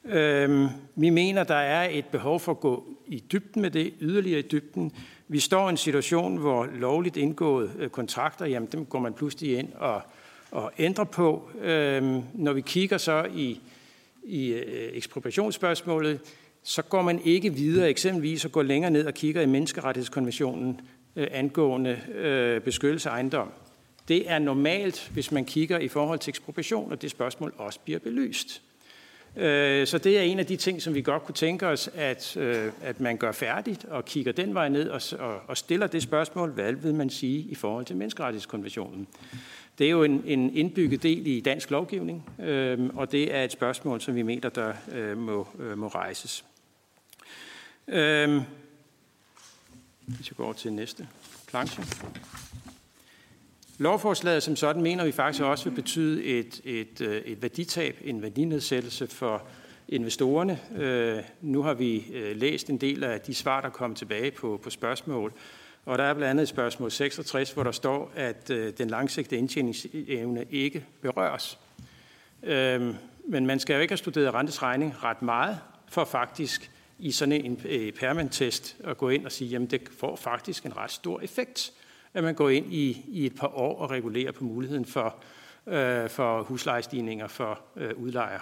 Øhm, 0.05 0.67
vi 0.95 1.09
mener, 1.09 1.43
der 1.43 1.55
er 1.55 1.89
et 1.91 2.05
behov 2.05 2.39
for 2.39 2.51
at 2.51 2.59
gå 2.59 2.85
i 3.07 3.23
dybden 3.31 3.61
med 3.61 3.71
det, 3.71 3.93
yderligere 4.01 4.39
i 4.39 4.47
dybden. 4.51 4.91
Vi 5.27 5.39
står 5.39 5.67
i 5.67 5.69
en 5.69 5.77
situation, 5.77 6.37
hvor 6.37 6.65
lovligt 6.65 7.17
indgåede 7.17 7.71
øh, 7.79 7.89
kontrakter, 7.89 8.45
jamen 8.45 8.69
dem 8.71 8.85
går 8.85 8.99
man 8.99 9.13
pludselig 9.13 9.57
ind 9.57 9.73
og, 9.73 10.01
og 10.51 10.71
ændrer 10.77 11.03
på. 11.03 11.49
Øhm, 11.61 12.21
når 12.33 12.53
vi 12.53 12.61
kigger 12.61 12.97
så 12.97 13.27
i, 13.35 13.61
i 14.23 14.47
øh, 14.47 14.89
ekspropriationsspørgsmålet, 14.93 16.19
så 16.63 16.81
går 16.81 17.01
man 17.01 17.21
ikke 17.23 17.53
videre, 17.53 17.89
eksempelvis 17.89 18.45
og 18.45 18.51
går 18.51 18.63
længere 18.63 18.91
ned 18.91 19.05
og 19.05 19.13
kigger 19.13 19.41
i 19.41 19.45
menneskerettighedskonventionen 19.45 20.81
Øh, 21.15 21.27
angående 21.31 21.99
øh, 22.13 22.61
beskyttelse 22.61 23.09
af 23.09 23.13
ejendom. 23.13 23.51
Det 24.07 24.31
er 24.31 24.39
normalt, 24.39 25.09
hvis 25.13 25.31
man 25.31 25.45
kigger 25.45 25.79
i 25.79 25.87
forhold 25.87 26.19
til 26.19 26.31
ekspropriation, 26.31 26.91
og 26.91 27.01
det 27.01 27.11
spørgsmål 27.11 27.53
også 27.57 27.79
bliver 27.79 27.99
belyst. 27.99 28.61
Øh, 29.37 29.87
så 29.87 29.97
det 29.97 30.17
er 30.17 30.21
en 30.21 30.39
af 30.39 30.45
de 30.45 30.55
ting, 30.55 30.81
som 30.81 30.93
vi 30.93 31.01
godt 31.01 31.23
kunne 31.23 31.35
tænke 31.35 31.67
os, 31.67 31.89
at, 31.95 32.37
at 32.83 32.99
man 32.99 33.17
gør 33.17 33.31
færdigt 33.31 33.85
og 33.85 34.05
kigger 34.05 34.31
den 34.31 34.53
vej 34.53 34.69
ned 34.69 34.89
og, 34.89 35.01
og 35.47 35.57
stiller 35.57 35.87
det 35.87 36.03
spørgsmål, 36.03 36.49
hvad 36.49 36.73
vil 36.73 36.95
man 36.95 37.09
sige 37.09 37.39
i 37.39 37.55
forhold 37.55 37.85
til 37.85 37.95
menneskerettighedskonventionen? 37.95 39.07
Det 39.77 39.85
er 39.85 39.91
jo 39.91 40.03
en, 40.03 40.23
en 40.25 40.55
indbygget 40.55 41.03
del 41.03 41.27
i 41.27 41.39
dansk 41.39 41.71
lovgivning, 41.71 42.29
øh, 42.39 42.79
og 42.95 43.11
det 43.11 43.35
er 43.35 43.43
et 43.43 43.51
spørgsmål, 43.51 44.01
som 44.01 44.15
vi 44.15 44.21
mener, 44.21 44.49
der 44.49 44.73
må, 45.15 45.47
må 45.75 45.87
rejses. 45.87 46.45
Hvis 50.15 50.29
jeg 50.29 50.37
går 50.37 50.43
over 50.43 50.53
til 50.53 50.73
næste 50.73 51.07
planche. 51.47 51.83
Lovforslaget 53.77 54.43
som 54.43 54.55
sådan 54.55 54.81
mener 54.81 55.05
vi 55.05 55.11
faktisk 55.11 55.43
også 55.43 55.69
vil 55.69 55.75
betyde 55.75 56.23
et, 56.23 56.61
et, 56.63 57.01
øh, 57.01 57.15
et 57.15 57.41
værditab, 57.41 57.97
en 58.03 58.21
værdinedsættelse 58.21 59.07
for 59.07 59.43
investorerne. 59.89 60.59
Øh, 60.75 61.23
nu 61.41 61.63
har 61.63 61.73
vi 61.73 62.05
øh, 62.13 62.35
læst 62.35 62.69
en 62.69 62.77
del 62.77 63.03
af 63.03 63.21
de 63.21 63.33
svar, 63.33 63.61
der 63.61 63.69
kom 63.69 63.95
tilbage 63.95 64.31
på, 64.31 64.59
på 64.63 64.69
spørgsmål, 64.69 65.33
og 65.85 65.97
der 65.97 66.03
er 66.03 66.13
blandt 66.13 66.29
andet 66.29 66.47
spørgsmål 66.47 66.91
66, 66.91 67.51
hvor 67.51 67.63
der 67.63 67.71
står, 67.71 68.11
at 68.15 68.49
øh, 68.49 68.73
den 68.77 68.89
langsigtede 68.89 69.39
indtjeningsevne 69.39 70.45
ikke 70.51 70.85
berøres. 71.01 71.59
Øh, 72.43 72.95
men 73.27 73.45
man 73.45 73.59
skal 73.59 73.73
jo 73.73 73.79
ikke 73.79 73.91
have 73.91 73.97
studeret 73.97 74.33
rentes 74.33 74.63
regning 74.63 75.03
ret 75.03 75.21
meget, 75.21 75.59
for 75.87 76.05
faktisk 76.05 76.70
i 77.01 77.11
sådan 77.11 77.45
en 77.45 77.61
øh, 77.65 78.29
test 78.29 78.77
at 78.83 78.97
gå 78.97 79.09
ind 79.09 79.25
og 79.25 79.31
sige, 79.31 79.55
at 79.55 79.71
det 79.71 79.89
får 79.99 80.15
faktisk 80.15 80.65
en 80.65 80.77
ret 80.77 80.91
stor 80.91 81.21
effekt 81.21 81.73
at 82.13 82.23
man 82.23 82.35
går 82.35 82.49
ind 82.49 82.73
i, 82.73 83.05
i 83.07 83.25
et 83.25 83.35
par 83.35 83.47
år 83.47 83.79
og 83.79 83.91
regulerer 83.91 84.31
på 84.31 84.43
muligheden 84.43 84.85
for, 84.85 85.15
øh, 85.67 86.09
for 86.09 86.43
huslejestigninger 86.43 87.27
for 87.27 87.59
øh, 87.77 87.91
udlejere. 87.97 88.41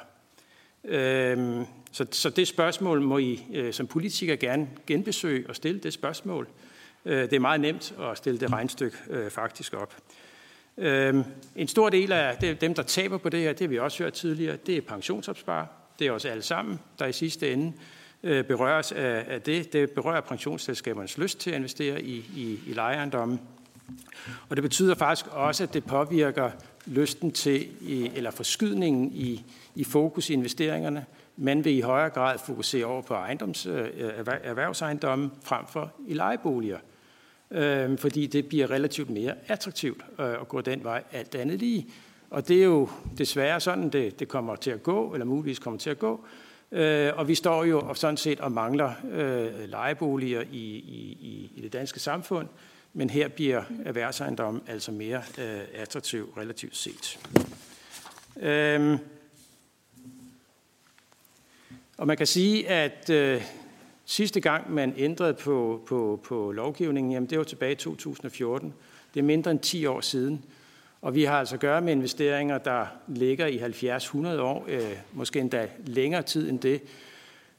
Øh, 0.83 1.65
så, 1.91 2.05
så 2.11 2.29
det 2.29 2.47
spørgsmål 2.47 3.01
må 3.01 3.17
I 3.17 3.45
øh, 3.53 3.73
som 3.73 3.87
politikere 3.87 4.37
gerne 4.37 4.69
genbesøge 4.87 5.49
og 5.49 5.55
stille 5.55 5.79
det 5.79 5.93
spørgsmål. 5.93 6.47
Øh, 7.05 7.21
det 7.21 7.33
er 7.33 7.39
meget 7.39 7.61
nemt 7.61 7.95
at 8.01 8.17
stille 8.17 8.39
det 8.39 8.51
regnstykke 8.51 8.97
øh, 9.09 9.31
faktisk 9.31 9.73
op. 9.73 9.95
Øh, 10.77 11.15
en 11.55 11.67
stor 11.67 11.89
del 11.89 12.11
af 12.11 12.57
dem, 12.61 12.73
der 12.73 12.83
taber 12.83 13.17
på 13.17 13.29
det 13.29 13.39
her, 13.39 13.53
det 13.53 13.61
har 13.61 13.67
vi 13.67 13.79
også 13.79 14.03
hørt 14.03 14.13
tidligere, 14.13 14.57
det 14.65 14.77
er 14.77 14.81
pensionsopsparer. 14.81 15.65
Det 15.99 16.07
er 16.07 16.11
os 16.11 16.25
alle 16.25 16.43
sammen, 16.43 16.79
der 16.99 17.05
i 17.05 17.13
sidste 17.13 17.53
ende 17.53 17.73
Øh, 18.23 18.43
berøres 18.43 18.91
af, 18.91 19.41
det. 19.41 19.73
Det 19.73 19.91
berører 19.91 20.21
pensionsselskabernes 20.21 21.17
lyst 21.17 21.39
til 21.39 21.49
at 21.49 21.55
investere 21.55 22.01
i, 22.01 22.15
i, 22.35 22.59
i 22.67 22.73
lejeejendomme. 22.73 23.39
Og 24.49 24.55
det 24.55 24.63
betyder 24.63 24.95
faktisk 24.95 25.27
også, 25.31 25.63
at 25.63 25.73
det 25.73 25.83
påvirker 25.85 26.51
lysten 26.85 27.31
til, 27.31 27.67
eller 28.15 28.31
forskydningen 28.31 29.11
i, 29.13 29.45
i 29.75 29.83
fokus 29.83 30.29
i 30.29 30.33
investeringerne. 30.33 31.05
Man 31.37 31.65
vil 31.65 31.77
i 31.77 31.81
højere 31.81 32.09
grad 32.09 32.37
fokusere 32.45 32.85
over 32.85 33.01
på 33.01 33.13
ejendoms, 33.13 33.65
øh, 33.65 33.89
erhvervsejendomme 34.43 35.31
frem 35.43 35.65
for 35.67 35.91
i 36.07 36.13
lejeboliger. 36.13 36.77
Øh, 37.51 37.97
fordi 37.97 38.27
det 38.27 38.45
bliver 38.45 38.71
relativt 38.71 39.09
mere 39.09 39.33
attraktivt 39.47 40.01
øh, 40.19 40.31
at 40.31 40.47
gå 40.47 40.61
den 40.61 40.83
vej, 40.83 41.03
alt 41.11 41.35
andet 41.35 41.59
lige. 41.59 41.87
Og 42.29 42.47
det 42.47 42.59
er 42.59 42.63
jo 42.63 42.89
desværre 43.17 43.59
sådan, 43.59 43.89
det, 43.89 44.19
det 44.19 44.27
kommer 44.27 44.55
til 44.55 44.71
at 44.71 44.83
gå, 44.83 45.13
eller 45.13 45.25
muligvis 45.25 45.59
kommer 45.59 45.77
til 45.79 45.89
at 45.89 45.99
gå. 45.99 46.25
Øh, 46.71 47.11
og 47.15 47.27
vi 47.27 47.35
står 47.35 47.63
jo 47.63 47.93
sådan 47.93 48.17
set 48.17 48.39
og 48.39 48.51
mangler 48.51 48.91
øh, 49.11 49.69
lejeboliger 49.69 50.41
i, 50.41 50.65
i, 50.75 51.51
i 51.55 51.61
det 51.61 51.73
danske 51.73 51.99
samfund 51.99 52.47
men 52.93 53.09
her 53.09 53.27
bliver 53.27 53.63
erhvervsejendom 53.85 54.61
altså 54.67 54.91
mere 54.91 55.21
øh, 55.37 55.61
attraktiv 55.73 56.33
relativt 56.37 56.77
set. 56.77 57.19
Øhm, 58.39 58.97
og 61.97 62.07
man 62.07 62.17
kan 62.17 62.27
sige, 62.27 62.69
at 62.69 63.09
øh, 63.09 63.41
sidste 64.05 64.39
gang 64.39 64.73
man 64.73 64.93
ændrede 64.97 65.33
på, 65.33 65.83
på, 65.87 66.19
på 66.23 66.51
lovgivningen, 66.51 67.11
jamen 67.11 67.29
det 67.29 67.37
var 67.37 67.43
tilbage 67.43 67.71
i 67.71 67.75
2014. 67.75 68.73
Det 69.13 69.19
er 69.19 69.23
mindre 69.23 69.51
end 69.51 69.59
10 69.59 69.85
år 69.85 70.01
siden. 70.01 70.45
Og 71.01 71.15
vi 71.15 71.23
har 71.23 71.39
altså 71.39 71.55
at 71.55 71.61
gøre 71.61 71.81
med 71.81 71.93
investeringer, 71.93 72.57
der 72.57 72.85
ligger 73.07 73.45
i 73.45 73.57
70-100 73.57 74.41
år, 74.41 74.65
øh, 74.67 74.81
måske 75.13 75.39
endda 75.39 75.67
længere 75.85 76.21
tid 76.21 76.49
end 76.49 76.59
det. 76.59 76.81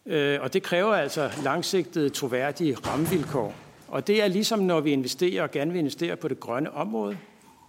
Øh, 0.07 0.39
og 0.41 0.53
det 0.53 0.63
kræver 0.63 0.95
altså 0.95 1.31
langsigtede, 1.45 2.09
troværdige 2.09 2.75
rammevilkår. 2.75 3.55
Og 3.89 4.07
det 4.07 4.23
er 4.23 4.29
ligesom, 4.29 4.59
når 4.59 4.81
vi 4.81 4.91
investerer 4.91 5.43
og 5.43 5.51
gerne 5.51 5.73
vil 5.73 5.79
investere 5.79 6.17
på 6.17 6.29
det 6.29 6.41
grønne 6.41 6.73
område, 6.75 7.19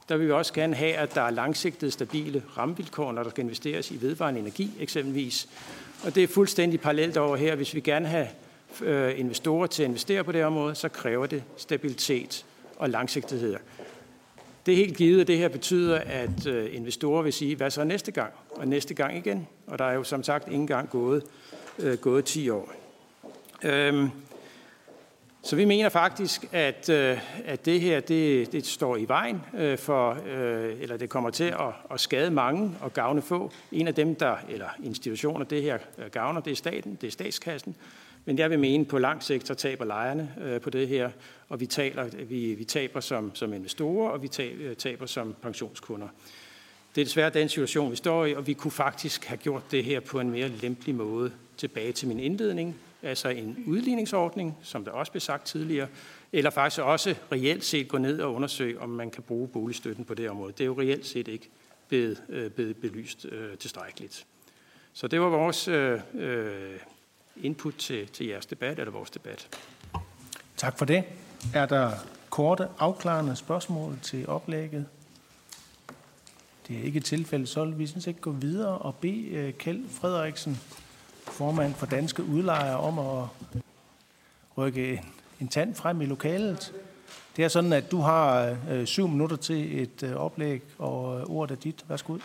der 0.10 0.18
vil 0.18 0.28
vi 0.28 0.32
også 0.32 0.54
gerne 0.54 0.76
have, 0.76 0.94
at 0.94 1.16
der 1.16 1.22
er 1.22 1.30
langsigtede, 1.30 1.92
stabile 1.92 2.44
rammevilkår, 2.58 3.12
når 3.12 3.24
der 3.24 3.30
skal 3.30 3.44
investeres 3.44 3.92
i 3.92 4.02
vedvarende 4.02 4.40
energi 4.40 4.72
eksempelvis. 4.80 5.50
Og 6.04 6.16
det 6.16 6.24
er 6.24 6.28
fuldstændig 6.28 6.82
parallelt 6.82 7.18
over 7.18 7.36
her. 7.36 7.56
Hvis 7.56 7.76
vi 7.76 7.80
gerne 7.80 8.08
have 8.08 8.28
øh, 8.82 9.20
investorer 9.20 9.68
til 9.68 9.84
at 9.84 9.88
investere 9.88 10.24
på 10.24 10.32
det 10.32 10.46
område, 10.46 10.76
så 10.76 10.90
kræver 10.90 11.26
det 11.26 11.44
stabilitet 11.58 12.46
og 12.78 12.90
langsigtighed. 12.90 13.56
Det 14.66 14.72
er 14.72 14.76
helt 14.76 14.98
givet, 14.98 15.22
at 15.22 15.28
det 15.28 15.38
her 15.38 15.50
betyder, 15.50 16.00
at 16.00 16.48
øh, 16.48 16.76
investorer 16.76 17.22
vil 17.22 17.34
sige, 17.34 17.56
hvad 17.56 17.72
så 17.72 17.84
næste 17.84 18.12
gang? 18.12 18.34
Og 18.50 18.68
næste 18.68 18.94
gang 18.94 19.18
igen. 19.18 19.48
Og 19.68 19.80
der 19.80 19.86
er 19.86 19.94
jo 19.94 20.04
som 20.04 20.24
sagt 20.24 20.48
ikke 20.48 20.56
engang 20.56 20.90
gået, 20.90 21.24
øh, 21.80 21.98
gået 21.98 22.26
10 22.26 22.50
år. 22.50 22.74
Øhm, 23.64 24.10
så 25.44 25.56
vi 25.56 25.66
mener 25.66 25.90
faktisk, 25.90 26.46
at, 26.52 26.90
øh, 26.90 27.20
at 27.46 27.66
det 27.66 27.82
her 27.82 28.00
det, 28.00 28.52
det 28.52 28.66
står 28.66 28.98
i 28.98 29.06
vejen 29.08 29.42
øh, 29.58 29.78
for, 29.78 30.18
øh, 30.28 30.82
eller 30.82 30.98
det 30.98 31.10
kommer 31.10 31.30
til 31.30 31.44
at, 31.44 31.74
at 31.92 32.00
skade 32.00 32.32
mange 32.32 32.72
og 32.82 32.94
gavne 32.94 33.22
få. 33.22 33.52
En 33.72 33.88
af 33.88 33.96
dem, 33.96 34.16
der, 34.16 34.36
eller 34.50 34.68
institutioner, 34.84 35.46
det 35.46 35.62
her 35.62 35.78
øh, 35.98 36.06
gavner, 36.12 36.42
det 36.42 36.52
er 36.52 36.56
staten, 36.56 36.98
det 37.02 37.08
er 37.08 37.12
statskassen. 37.12 37.76
Men 38.26 38.38
jeg 38.38 38.50
vil 38.50 38.60
mene, 38.60 38.86
på 38.86 38.98
lang 38.98 39.24
sigt, 39.24 39.48
så 39.48 39.54
taber 39.54 39.86
lejerne 39.86 40.36
øh, 40.42 40.62
på 40.62 40.70
det 40.70 40.88
her, 40.88 41.10
og 41.50 41.60
vi, 41.60 41.66
taler, 41.66 42.26
vi, 42.26 42.54
vi 42.54 42.64
taber 42.64 43.00
som, 43.00 43.36
som 43.36 43.54
investorer, 43.54 44.10
og 44.10 44.22
vi 44.22 44.30
øh, 44.40 44.76
taber, 44.76 45.06
som 45.06 45.36
pensionskunder. 45.42 46.08
Det 46.96 47.02
er 47.02 47.06
desværre 47.06 47.30
den 47.30 47.50
situation, 47.50 47.92
vi 47.92 47.96
står 47.96 48.26
i, 48.26 48.34
og 48.34 48.48
vi 48.48 48.54
kunne 48.54 48.72
faktisk 48.72 49.26
have 49.26 49.38
gjort 49.38 49.64
det 49.72 49.84
her 49.84 50.00
på 50.00 50.20
en 50.20 50.32
mere 50.32 50.48
lempelig 50.48 50.96
måde 50.96 51.32
tilbage 51.58 51.92
til 51.92 52.08
min 52.08 52.20
indledning, 52.20 52.76
altså 53.04 53.30
en 53.30 53.64
udligningsordning, 53.68 54.58
som 54.64 54.86
der 54.86 54.92
også 54.92 55.12
blev 55.12 55.22
sagt 55.22 55.46
tidligere, 55.46 55.88
eller 56.32 56.50
faktisk 56.50 56.82
også 56.82 57.16
reelt 57.32 57.64
set 57.64 57.88
gå 57.88 57.98
ned 57.98 58.20
og 58.20 58.34
undersøge, 58.34 58.80
om 58.80 58.90
man 58.90 59.10
kan 59.10 59.24
bruge 59.24 59.48
boligstøtten 59.48 60.06
på 60.06 60.14
det 60.14 60.30
område. 60.30 60.52
Det 60.52 60.62
er 60.62 60.66
jo 60.66 60.80
reelt 60.80 61.06
set 61.06 61.28
ikke 61.28 61.50
blevet, 61.88 62.24
øh, 62.30 62.52
blevet 62.52 62.78
belyst 62.78 63.26
øh, 63.32 63.58
tilstrækkeligt. 63.58 64.26
Så 64.94 65.08
det 65.08 65.22
var 65.22 65.30
vores 65.30 65.68
øh, 65.68 66.00
øh 66.14 66.80
input 67.38 67.76
til, 67.76 68.08
til 68.08 68.28
jeres 68.28 68.46
debat, 68.46 68.80
eller 68.80 68.92
vores 68.92 69.10
debat. 69.10 69.48
Tak 70.58 70.78
for 70.78 70.86
det. 70.86 71.04
Er 71.54 71.66
der 71.66 71.92
korte, 72.30 72.68
afklarende 72.80 73.36
spørgsmål 73.36 74.00
til 74.02 74.30
oplægget? 74.30 74.86
Det 76.68 76.80
er 76.80 76.84
ikke 76.84 77.00
tilfældet, 77.00 77.50
så 77.50 77.66
vil 77.66 77.80
vi 77.80 77.88
sådan 77.88 78.02
set 78.02 78.22
gå 78.22 78.32
videre 78.32 78.78
og 78.78 78.96
bede 78.96 79.26
øh, 79.26 79.54
Kjeld 79.54 79.90
Frederiksen, 79.90 80.60
formand 81.28 81.74
for 81.74 81.86
Danske 81.86 82.24
Udlejere, 82.24 82.78
om 82.78 83.00
at 83.00 83.28
rykke 84.58 85.04
en 85.40 85.48
tand 85.48 85.76
frem 85.76 86.02
i 86.02 86.06
lokalet. 86.06 86.74
Det 87.36 87.46
er 87.46 87.50
sådan, 87.50 87.74
at 87.74 87.92
du 87.92 88.00
har 88.00 88.58
øh, 88.70 88.86
syv 88.86 89.08
minutter 89.08 89.38
til 89.38 89.82
et 89.82 90.04
øh, 90.04 90.16
oplæg, 90.16 90.62
og 90.78 91.20
øh, 91.20 91.26
ordet 91.26 91.56
er 91.56 91.60
dit. 91.60 91.86
Værsgo. 91.88 92.18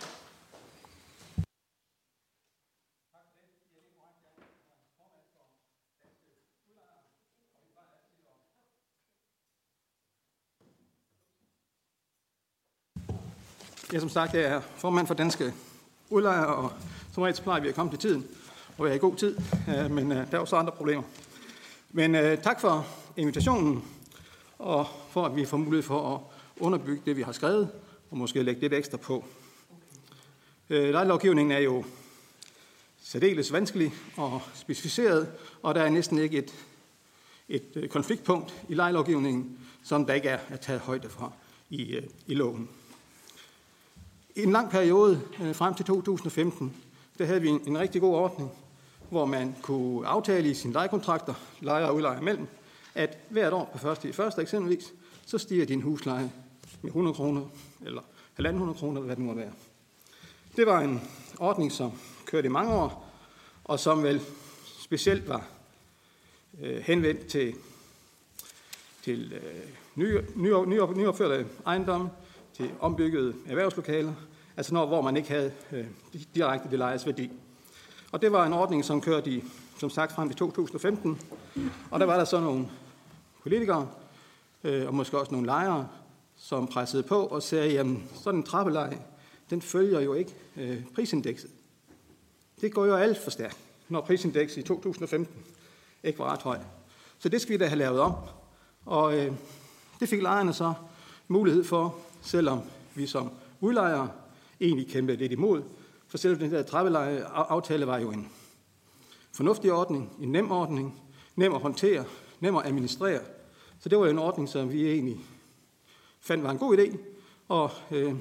Jeg 13.92 14.01
som 14.01 14.11
sagt 14.11 14.35
jeg 14.35 14.42
er 14.42 14.61
formand 14.61 15.07
for 15.07 15.14
Danske 15.14 15.55
Udlejere, 16.11 16.46
og 16.46 16.72
som 17.12 17.22
regel 17.22 17.42
plejer 17.42 17.61
vi 17.61 17.68
at 17.68 17.75
komme 17.75 17.92
til 17.92 17.99
tiden, 17.99 18.27
og 18.79 18.87
jeg 18.87 18.92
er 18.92 18.96
i 18.96 18.99
god 18.99 19.16
tid, 19.16 19.37
øh, 19.68 19.90
men 19.90 20.12
øh, 20.12 20.31
der 20.31 20.37
er 20.37 20.38
også 20.38 20.57
andre 20.57 20.72
problemer. 20.72 21.03
Men 21.92 22.14
øh, 22.14 22.42
tak 22.42 22.61
for 22.61 22.87
invitationen, 23.16 23.85
og 24.59 24.87
for 25.11 25.25
at 25.25 25.37
vi 25.37 25.44
får 25.44 25.57
mulighed 25.57 25.83
for 25.83 26.14
at 26.14 26.20
underbygge 26.61 27.03
det, 27.07 27.16
vi 27.16 27.22
har 27.22 27.33
skrevet, 27.33 27.70
og 28.11 28.18
måske 28.18 28.42
lægge 28.42 28.61
lidt 28.61 28.75
ekstra 28.75 28.96
på. 28.96 29.25
Uh, 30.70 30.77
lejelovgivningen 30.77 31.53
er 31.53 31.61
jo 31.61 31.85
særdeles 33.03 33.53
vanskelig 33.53 33.94
og 34.16 34.42
specificeret, 34.55 35.33
og 35.62 35.75
der 35.75 35.83
er 35.83 35.90
næsten 35.90 36.18
ikke 36.18 36.38
et, 36.38 36.55
et 37.49 37.90
konfliktpunkt 37.90 38.55
i 38.68 38.75
lejelovgivningen, 38.75 39.59
som 39.83 40.07
der 40.07 40.14
ikke 40.14 40.29
er 40.29 40.38
at 40.49 40.61
tage 40.61 40.79
højde 40.79 41.09
for 41.09 41.35
i, 41.70 42.01
i 42.27 42.35
loven. 42.35 42.68
I 44.37 44.42
en 44.42 44.53
lang 44.53 44.70
periode 44.70 45.20
øh, 45.42 45.55
frem 45.55 45.75
til 45.75 45.85
2015, 45.85 46.77
der 47.18 47.25
havde 47.25 47.42
vi 47.42 47.49
en, 47.49 47.61
en 47.66 47.79
rigtig 47.79 48.01
god 48.01 48.14
ordning, 48.14 48.51
hvor 49.11 49.25
man 49.25 49.57
kunne 49.62 50.07
aftale 50.07 50.51
i 50.51 50.55
sine 50.55 50.72
lejekontrakter, 50.72 51.35
lejer 51.61 51.87
og 51.87 51.94
udlejer 51.94 52.20
imellem, 52.20 52.46
at 52.94 53.18
hvert 53.29 53.53
år 53.53 53.70
på 53.72 53.79
første 53.79 54.09
i 54.09 54.12
første 54.12 54.42
eksempelvis, 54.42 54.94
så 55.27 55.38
stiger 55.38 55.66
din 55.66 55.83
husleje 55.83 56.33
med 56.83 56.90
100 56.90 57.14
kroner, 57.14 57.42
eller 57.87 58.03
1.500 58.40 58.79
kroner, 58.79 59.01
hvad 59.01 59.16
det 59.16 59.25
nu 59.25 59.31
må 59.31 59.35
være. 59.35 59.53
Det 60.57 60.66
var 60.66 60.81
en 60.81 61.01
ordning, 61.38 61.72
som 61.72 61.92
kørte 62.27 62.46
i 62.46 62.51
mange 62.51 62.75
år, 62.75 63.11
og 63.64 63.81
som 63.81 64.03
vel 64.03 64.20
specielt 64.79 65.29
var 65.29 65.49
øh, 66.62 66.83
henvendt 66.83 67.27
til, 67.27 67.55
til 69.03 69.33
øh, 69.33 69.68
ny, 69.94 70.16
ny, 70.35 70.51
ny, 70.66 70.81
nyopførte 70.96 71.46
ejendomme, 71.66 72.11
til 72.56 72.70
ombyggede 72.80 73.34
erhvervslokaler, 73.46 74.12
altså 74.56 74.74
når, 74.74 74.86
hvor 74.86 75.02
man 75.02 75.16
ikke 75.16 75.28
havde 75.28 75.52
øh, 75.72 75.86
direkte 76.34 76.70
det 76.70 76.78
lejes 76.78 77.06
værdi. 77.06 77.30
Og 78.12 78.22
det 78.22 78.32
var 78.32 78.46
en 78.46 78.52
ordning, 78.52 78.84
som 78.84 79.00
kørte 79.00 79.30
i, 79.30 79.44
som 79.78 79.90
sagt, 79.90 80.12
frem 80.12 80.28
til 80.28 80.36
2015. 80.36 81.20
Og 81.90 82.00
der 82.00 82.06
var 82.06 82.16
der 82.16 82.24
så 82.24 82.40
nogle 82.40 82.68
politikere, 83.42 83.88
øh, 84.64 84.86
og 84.86 84.94
måske 84.94 85.18
også 85.18 85.32
nogle 85.32 85.46
lejere, 85.46 85.88
som 86.36 86.66
pressede 86.66 87.02
på 87.02 87.26
og 87.26 87.42
sagde, 87.42 87.72
jamen 87.72 88.08
sådan 88.14 88.40
en 88.40 88.46
trappeleje, 88.46 88.98
den 89.50 89.62
følger 89.62 90.00
jo 90.00 90.14
ikke 90.14 90.34
øh, 90.56 90.84
prisindekset. 90.94 91.50
Det 92.60 92.74
går 92.74 92.86
jo 92.86 92.94
alt 92.94 93.18
for 93.18 93.30
stærkt, 93.30 93.58
når 93.88 94.00
prisindekset 94.00 94.58
i 94.58 94.62
2015 94.62 95.36
ikke 96.04 96.18
var 96.18 96.32
ret 96.32 96.42
højt. 96.42 96.66
Så 97.18 97.28
det 97.28 97.40
skal 97.40 97.52
vi 97.52 97.58
da 97.58 97.66
have 97.66 97.78
lavet 97.78 98.00
om. 98.00 98.12
Og 98.86 99.18
øh, 99.18 99.32
det 100.00 100.08
fik 100.08 100.22
lejerne 100.22 100.52
så 100.52 100.74
mulighed 101.28 101.64
for 101.64 102.05
selvom 102.22 102.61
vi 102.94 103.07
som 103.07 103.31
udlejere 103.61 104.11
egentlig 104.61 104.88
kæmpede 104.88 105.16
lidt 105.16 105.33
imod. 105.33 105.62
For 106.09 106.18
selv 106.18 106.40
den 106.40 106.50
der 106.50 106.62
trappeleje-aftale 106.62 107.87
var 107.87 107.98
jo 107.98 108.11
en 108.11 108.29
fornuftig 109.33 109.72
ordning, 109.72 110.12
en 110.20 110.33
nem 110.33 110.50
ordning, 110.50 111.00
nem 111.37 111.55
at 111.55 111.61
håndtere, 111.61 112.05
nem 112.40 112.57
at 112.57 112.66
administrere. 112.66 113.20
Så 113.81 113.88
det 113.88 113.98
var 113.98 114.05
jo 114.05 114.11
en 114.11 114.18
ordning, 114.18 114.48
som 114.48 114.72
vi 114.72 114.90
egentlig 114.90 115.16
fandt 116.20 116.44
var 116.44 116.50
en 116.50 116.59
god 116.59 116.79
idé, 116.79 116.96
og 117.48 117.70
øh, 117.90 118.14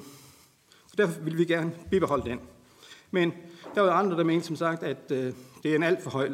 derfor 0.96 1.20
ville 1.20 1.38
vi 1.38 1.44
gerne 1.44 1.72
bibeholde 1.90 2.30
den. 2.30 2.40
Men 3.10 3.32
der 3.74 3.80
var 3.80 3.92
andre, 3.92 4.16
der 4.16 4.24
mente 4.24 4.46
som 4.46 4.56
sagt, 4.56 4.82
at 4.82 5.10
øh, 5.10 5.32
det 5.62 5.70
er 5.70 5.76
en 5.76 5.82
alt 5.82 6.02
for 6.02 6.10
høj 6.10 6.30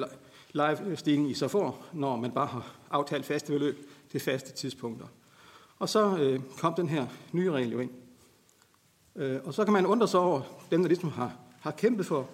lejestigning 0.53 1.31
i 1.31 1.35
så 1.35 1.49
får, 1.49 1.87
når 1.93 2.17
man 2.17 2.31
bare 2.31 2.47
har 2.47 2.75
aftalt 2.91 3.27
faste 3.27 3.53
beløb 3.53 3.91
til 4.11 4.21
faste 4.21 4.53
tidspunkter. 4.53 5.07
Og 5.83 5.89
så 5.89 6.17
øh, 6.17 6.41
kom 6.59 6.75
den 6.75 6.89
her 6.89 7.07
nye 7.33 7.51
regel 7.53 7.73
jo 7.73 7.79
ind. 7.79 7.91
Øh, 9.17 9.41
og 9.45 9.55
så 9.55 9.65
kan 9.65 9.73
man 9.73 9.87
undre 9.87 10.09
sig 10.09 10.21
over 10.21 10.41
dem, 10.71 10.83
der 10.83 10.89
ligesom 10.89 11.11
har, 11.11 11.37
har 11.61 11.71
kæmpet 11.71 12.07
for, 12.07 12.29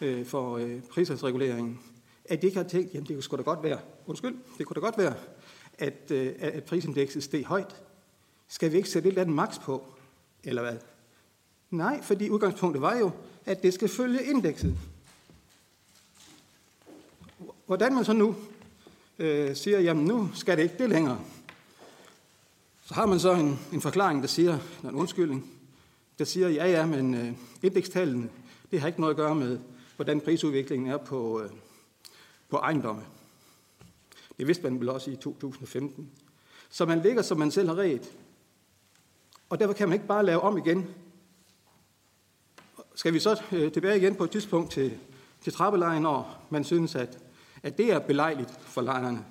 øh, 0.00 0.26
for 0.26 0.56
øh, 0.56 0.82
prisreguleringen, 0.82 1.80
at 2.24 2.42
de 2.42 2.46
ikke 2.46 2.58
har 2.58 2.68
tænkt, 2.68 2.94
jamen 2.94 3.06
det 3.06 3.16
kunne 3.16 3.22
sgu 3.22 3.36
da 3.36 3.42
godt 3.42 3.62
være, 3.62 3.78
undskyld, 4.06 4.36
det 4.58 4.66
kunne 4.66 4.74
da 4.74 4.80
godt 4.80 4.98
være, 4.98 5.14
at, 5.78 6.10
øh, 6.10 6.32
at 6.38 6.64
prisindekset 6.64 7.22
steg 7.22 7.44
højt. 7.44 7.82
Skal 8.48 8.72
vi 8.72 8.76
ikke 8.76 8.88
sætte 8.88 9.08
et 9.08 9.12
eller 9.12 9.22
andet 9.22 9.36
maks 9.36 9.58
på, 9.58 9.84
eller 10.44 10.62
hvad? 10.62 10.76
Nej, 11.70 12.02
fordi 12.02 12.30
udgangspunktet 12.30 12.82
var 12.82 12.98
jo, 12.98 13.10
at 13.44 13.62
det 13.62 13.74
skal 13.74 13.88
følge 13.88 14.24
indekset. 14.24 14.76
Hvordan 17.66 17.94
man 17.94 18.04
så 18.04 18.12
nu 18.12 18.36
øh, 19.18 19.56
siger, 19.56 19.80
jamen 19.80 20.04
nu 20.04 20.30
skal 20.34 20.56
det 20.56 20.62
ikke 20.62 20.78
det 20.78 20.88
længere, 20.88 21.20
så 22.92 22.96
har 22.96 23.06
man 23.06 23.20
så 23.20 23.32
en, 23.32 23.58
en 23.72 23.80
forklaring, 23.80 24.22
der 24.22 24.28
siger, 24.28 24.58
en 24.84 24.90
undskyldning, 24.90 25.50
der 26.18 26.24
siger, 26.24 26.48
ja 26.48 26.70
ja, 26.70 26.86
men 26.86 27.14
øh, 27.14 27.32
indekstallene, 27.62 28.28
det 28.70 28.80
har 28.80 28.86
ikke 28.86 29.00
noget 29.00 29.12
at 29.12 29.16
gøre 29.16 29.34
med, 29.34 29.58
hvordan 29.96 30.20
prisudviklingen 30.20 30.90
er 30.90 30.96
på, 30.96 31.42
øh, 31.42 31.50
på 32.48 32.56
ejendomme. 32.56 33.02
Det 34.38 34.46
vidste 34.46 34.62
man 34.62 34.80
vel 34.80 34.88
også 34.88 35.10
i 35.10 35.16
2015. 35.16 36.10
Så 36.70 36.84
man 36.84 37.02
ligger, 37.02 37.22
som 37.22 37.38
man 37.38 37.50
selv 37.50 37.68
har 37.68 37.76
ret. 37.76 38.12
Og 39.48 39.60
derfor 39.60 39.72
kan 39.72 39.88
man 39.88 39.94
ikke 39.94 40.06
bare 40.06 40.26
lave 40.26 40.40
om 40.40 40.58
igen. 40.58 40.86
Skal 42.94 43.12
vi 43.12 43.18
så 43.18 43.42
øh, 43.52 43.72
tilbage 43.72 43.96
igen 43.96 44.14
på 44.14 44.24
et 44.24 44.30
tidspunkt 44.30 44.70
til, 44.72 44.98
til 45.40 45.52
trappelejen, 45.52 46.02
når 46.02 46.46
man 46.50 46.64
synes, 46.64 46.94
at, 46.94 47.18
at 47.62 47.78
det 47.78 47.92
er 47.92 47.98
belejligt 47.98 48.60
for 48.60 48.80
lejerne? 48.80 49.24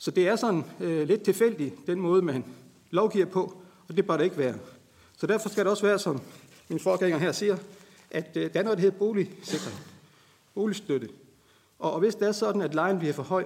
Så 0.00 0.10
det 0.10 0.28
er 0.28 0.36
sådan 0.36 0.64
øh, 0.80 1.08
lidt 1.08 1.22
tilfældigt, 1.22 1.86
den 1.86 2.00
måde, 2.00 2.22
man 2.22 2.44
lovgiver 2.90 3.26
på, 3.26 3.62
og 3.88 3.96
det 3.96 4.06
bør 4.06 4.16
det 4.16 4.24
ikke 4.24 4.38
være. 4.38 4.54
Så 5.16 5.26
derfor 5.26 5.48
skal 5.48 5.64
det 5.64 5.70
også 5.70 5.86
være, 5.86 5.98
som 5.98 6.20
min 6.68 6.80
forgænger 6.80 7.18
her 7.18 7.32
siger, 7.32 7.56
at 8.10 8.36
øh, 8.36 8.52
der 8.52 8.60
er 8.60 8.64
noget, 8.64 8.78
der 8.78 8.82
hedder 8.82 8.98
boligsikring, 8.98 9.76
boligstøtte. 10.54 11.08
Og, 11.78 11.92
og 11.92 11.98
hvis 11.98 12.14
det 12.14 12.28
er 12.28 12.32
sådan, 12.32 12.62
at 12.62 12.74
lejen 12.74 12.98
bliver 12.98 13.12
for 13.12 13.22
høj 13.22 13.44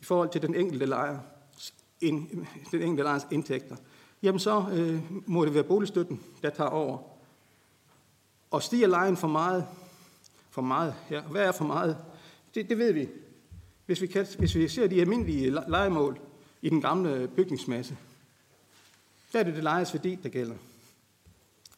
i 0.00 0.04
forhold 0.04 0.30
til 0.30 0.42
den 0.42 0.54
enkelte 0.54 0.86
lejer, 0.86 1.18
in, 2.00 2.46
den 2.70 2.82
enkelte 2.82 3.02
lejers 3.02 3.26
indtægter, 3.30 3.76
jamen 4.22 4.38
så 4.38 4.64
øh, 4.72 5.02
må 5.26 5.44
det 5.44 5.54
være 5.54 5.64
boligstøtten, 5.64 6.20
der 6.42 6.50
tager 6.50 6.70
over. 6.70 6.98
Og 8.50 8.62
stiger 8.62 8.86
lejen 8.86 9.16
for 9.16 9.28
meget, 9.28 9.66
for 10.50 10.62
meget, 10.62 10.94
ja, 11.10 11.20
hvad 11.20 11.42
er 11.42 11.52
for 11.52 11.64
meget? 11.64 11.96
Det, 12.54 12.68
det 12.68 12.78
ved 12.78 12.92
vi. 12.92 13.08
Hvis 13.88 14.00
vi, 14.00 14.06
kan, 14.06 14.26
hvis 14.38 14.54
vi 14.54 14.68
ser 14.68 14.86
de 14.86 15.00
almindelige 15.00 15.50
lejemål 15.68 16.18
i 16.62 16.70
den 16.70 16.80
gamle 16.80 17.28
bygningsmasse, 17.36 17.96
der 19.32 19.38
er 19.38 19.42
det 19.42 19.54
det 19.54 19.62
lejes 19.62 19.94
værdi, 19.94 20.14
der 20.22 20.28
gælder. 20.28 20.54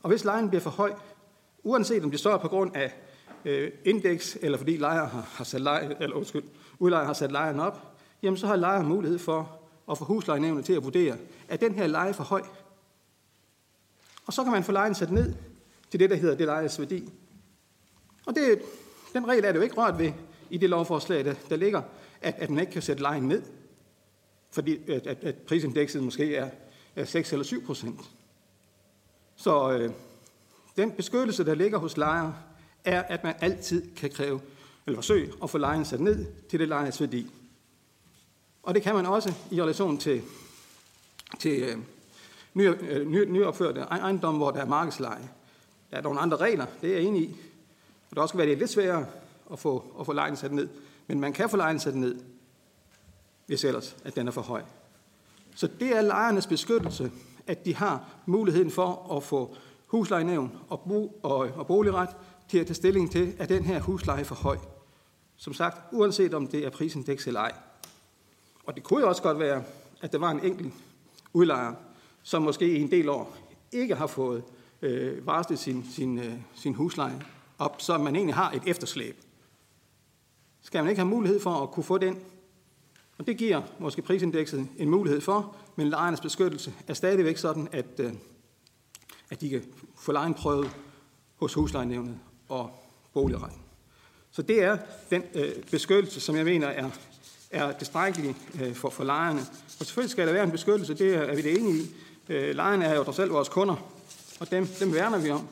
Og 0.02 0.08
hvis 0.08 0.24
lejen 0.24 0.48
bliver 0.48 0.62
for 0.62 0.70
høj, 0.70 0.92
uanset 1.62 2.04
om 2.04 2.10
det 2.10 2.20
står 2.20 2.36
på 2.36 2.48
grund 2.48 2.76
af 2.76 2.94
øh, 3.44 3.72
indeks, 3.84 4.38
eller 4.40 4.58
fordi 4.58 4.76
lejer 4.76 5.06
har, 5.06 5.20
har 5.20 5.44
sat 5.44 5.60
leje, 5.60 5.96
eller 6.00 6.16
undskyld, 6.16 6.42
udlejer 6.78 7.06
har 7.06 7.12
sat 7.12 7.32
lejen 7.32 7.60
op, 7.60 7.96
jamen 8.22 8.36
så 8.36 8.46
har 8.46 8.56
lejer 8.56 8.82
mulighed 8.82 9.18
for 9.18 9.60
at 9.90 9.98
få 9.98 10.04
huslejenævnet 10.04 10.64
til 10.64 10.72
at 10.72 10.84
vurdere, 10.84 11.16
at 11.48 11.60
den 11.60 11.74
her 11.74 11.86
leje 11.86 12.14
for 12.14 12.24
høj. 12.24 12.42
Og 14.26 14.32
så 14.32 14.42
kan 14.42 14.52
man 14.52 14.64
få 14.64 14.72
lejen 14.72 14.94
sat 14.94 15.10
ned 15.10 15.34
til 15.90 16.00
det, 16.00 16.10
der 16.10 16.16
hedder 16.16 16.36
det 16.36 16.46
lejes 16.46 16.78
værdi. 16.78 17.12
Og 18.26 18.34
det, 18.34 18.62
den 19.12 19.28
regel 19.28 19.44
er 19.44 19.52
det 19.52 19.58
jo 19.58 19.64
ikke 19.64 19.76
rørt 19.76 19.98
ved 19.98 20.12
i 20.50 20.58
det 20.58 20.70
lovforslag, 20.70 21.24
der, 21.24 21.34
der 21.50 21.56
ligger, 21.56 21.82
at, 22.20 22.34
at 22.38 22.50
man 22.50 22.58
ikke 22.58 22.72
kan 22.72 22.82
sætte 22.82 23.02
lejen 23.02 23.22
ned, 23.22 23.42
fordi 24.50 24.90
at, 24.90 25.06
at, 25.06 25.24
at 25.24 25.34
prisindekset 25.36 26.02
måske 26.02 26.36
er, 26.36 26.50
er 26.96 27.04
6 27.04 27.32
eller 27.32 27.44
7 27.44 27.66
procent. 27.66 28.00
Så 29.36 29.72
øh, 29.72 29.90
den 30.76 30.92
beskyttelse, 30.92 31.44
der 31.44 31.54
ligger 31.54 31.78
hos 31.78 31.96
lejer, 31.96 32.32
er, 32.84 33.02
at 33.02 33.24
man 33.24 33.34
altid 33.40 33.94
kan 33.96 34.10
kræve, 34.10 34.40
eller 34.86 34.96
forsøge 34.96 35.32
at 35.42 35.50
få 35.50 35.58
lejen 35.58 35.84
sat 35.84 36.00
ned 36.00 36.26
til 36.50 36.60
det 36.60 36.68
lejes 36.68 37.00
værdi. 37.00 37.30
Og 38.62 38.74
det 38.74 38.82
kan 38.82 38.94
man 38.94 39.06
også 39.06 39.34
i 39.50 39.62
relation 39.62 39.98
til, 39.98 40.22
til 41.38 41.62
øh, 41.62 41.76
ny, 42.54 42.68
øh, 42.90 43.06
ny, 43.06 43.24
nyopførte 43.24 43.80
ejendomme, 43.80 44.38
hvor 44.38 44.50
der 44.50 44.60
er 44.60 44.66
markedsleje. 44.66 45.28
Der 45.90 45.96
er 45.96 46.02
nogle 46.02 46.20
andre 46.20 46.36
regler, 46.36 46.66
det 46.82 46.90
er 46.90 46.94
jeg 46.94 47.02
enig 47.02 47.22
i. 47.22 47.36
Og 48.10 48.16
det 48.16 48.18
også 48.18 48.36
være 48.36 48.54
lidt 48.54 48.70
sværere 48.70 49.06
at 49.52 49.58
få, 49.58 49.84
at 50.00 50.06
få 50.06 50.12
lejen 50.12 50.36
sat 50.36 50.52
ned. 50.52 50.68
Men 51.10 51.20
man 51.20 51.32
kan 51.32 51.50
få 51.50 51.56
lejen 51.56 51.80
sat 51.80 51.94
ned, 51.94 52.20
hvis 53.46 53.64
ellers 53.64 53.96
at 54.04 54.16
den 54.16 54.28
er 54.28 54.32
for 54.32 54.40
høj. 54.40 54.62
Så 55.54 55.68
det 55.80 55.96
er 55.96 56.02
lejernes 56.02 56.46
beskyttelse, 56.46 57.10
at 57.46 57.64
de 57.64 57.74
har 57.74 58.08
muligheden 58.26 58.70
for 58.70 59.16
at 59.16 59.22
få 59.22 59.56
huslejenævn 59.86 60.52
og, 60.68 60.80
bo, 60.80 61.20
og, 61.22 61.38
og 61.38 61.66
boligret 61.66 62.08
til 62.48 62.58
at 62.58 62.66
tage 62.66 62.74
stilling 62.74 63.10
til, 63.10 63.34
at 63.38 63.48
den 63.48 63.64
her 63.64 63.80
husleje 63.80 64.20
er 64.20 64.24
for 64.24 64.34
høj. 64.34 64.56
Som 65.36 65.52
sagt, 65.52 65.92
uanset 65.92 66.34
om 66.34 66.46
det 66.46 66.66
er 66.66 66.70
prisindeks 66.70 67.26
eller 67.26 67.40
ej. 67.40 67.52
Og 68.64 68.74
det 68.74 68.82
kunne 68.82 69.00
jo 69.00 69.08
også 69.08 69.22
godt 69.22 69.38
være, 69.38 69.62
at 70.00 70.12
der 70.12 70.18
var 70.18 70.30
en 70.30 70.40
enkelt 70.44 70.74
udlejer, 71.32 71.74
som 72.22 72.42
måske 72.42 72.78
i 72.78 72.80
en 72.80 72.90
del 72.90 73.08
år 73.08 73.36
ikke 73.72 73.94
har 73.94 74.06
fået 74.06 74.42
øh, 74.82 75.26
varslet 75.26 75.58
sin, 75.58 75.86
sin, 75.94 76.18
øh, 76.18 76.34
sin 76.54 76.74
husleje 76.74 77.22
op, 77.58 77.82
så 77.82 77.98
man 77.98 78.16
egentlig 78.16 78.34
har 78.34 78.50
et 78.50 78.62
efterslæb. 78.66 79.29
Skal 80.62 80.82
man 80.82 80.90
ikke 80.90 81.00
have 81.00 81.08
mulighed 81.08 81.40
for 81.40 81.50
at 81.50 81.70
kunne 81.70 81.84
få 81.84 81.98
den? 81.98 82.18
Og 83.18 83.26
det 83.26 83.36
giver 83.36 83.62
måske 83.78 84.02
prisindekset 84.02 84.68
en 84.78 84.90
mulighed 84.90 85.20
for, 85.20 85.56
men 85.76 85.88
lejernes 85.88 86.20
beskyttelse 86.20 86.72
er 86.88 86.94
stadigvæk 86.94 87.36
sådan, 87.36 87.68
at, 87.72 87.86
øh, 87.98 88.12
at 89.30 89.40
de 89.40 89.50
kan 89.50 89.62
få 89.96 90.12
lejen 90.12 90.34
prøvet 90.34 90.70
hos 91.36 91.54
huslejenævnet 91.54 92.18
og 92.48 92.70
boligretten. 93.12 93.58
Så 94.30 94.42
det 94.42 94.62
er 94.62 94.78
den 95.10 95.22
øh, 95.34 95.52
beskyttelse, 95.70 96.20
som 96.20 96.36
jeg 96.36 96.44
mener 96.44 96.66
er, 96.66 96.90
er 97.50 97.72
tilstrækkelig 97.72 98.36
øh, 98.62 98.74
for, 98.74 98.90
for 98.90 99.04
lejerne. 99.04 99.40
Og 99.80 99.86
selvfølgelig 99.86 100.10
skal 100.10 100.26
der 100.26 100.32
være 100.32 100.44
en 100.44 100.50
beskyttelse, 100.50 100.94
det 100.94 101.14
er, 101.14 101.20
er 101.20 101.36
vi 101.36 101.42
det 101.42 101.58
enige 101.58 101.82
i. 101.82 101.94
Øh, 102.28 102.54
lejerne 102.54 102.84
er 102.84 102.96
jo 102.96 103.04
trods 103.04 103.18
alt 103.18 103.32
vores 103.32 103.48
kunder, 103.48 103.76
og 104.40 104.50
dem, 104.50 104.66
dem 104.66 104.94
værner 104.94 105.18
vi 105.18 105.30
om. 105.30 105.48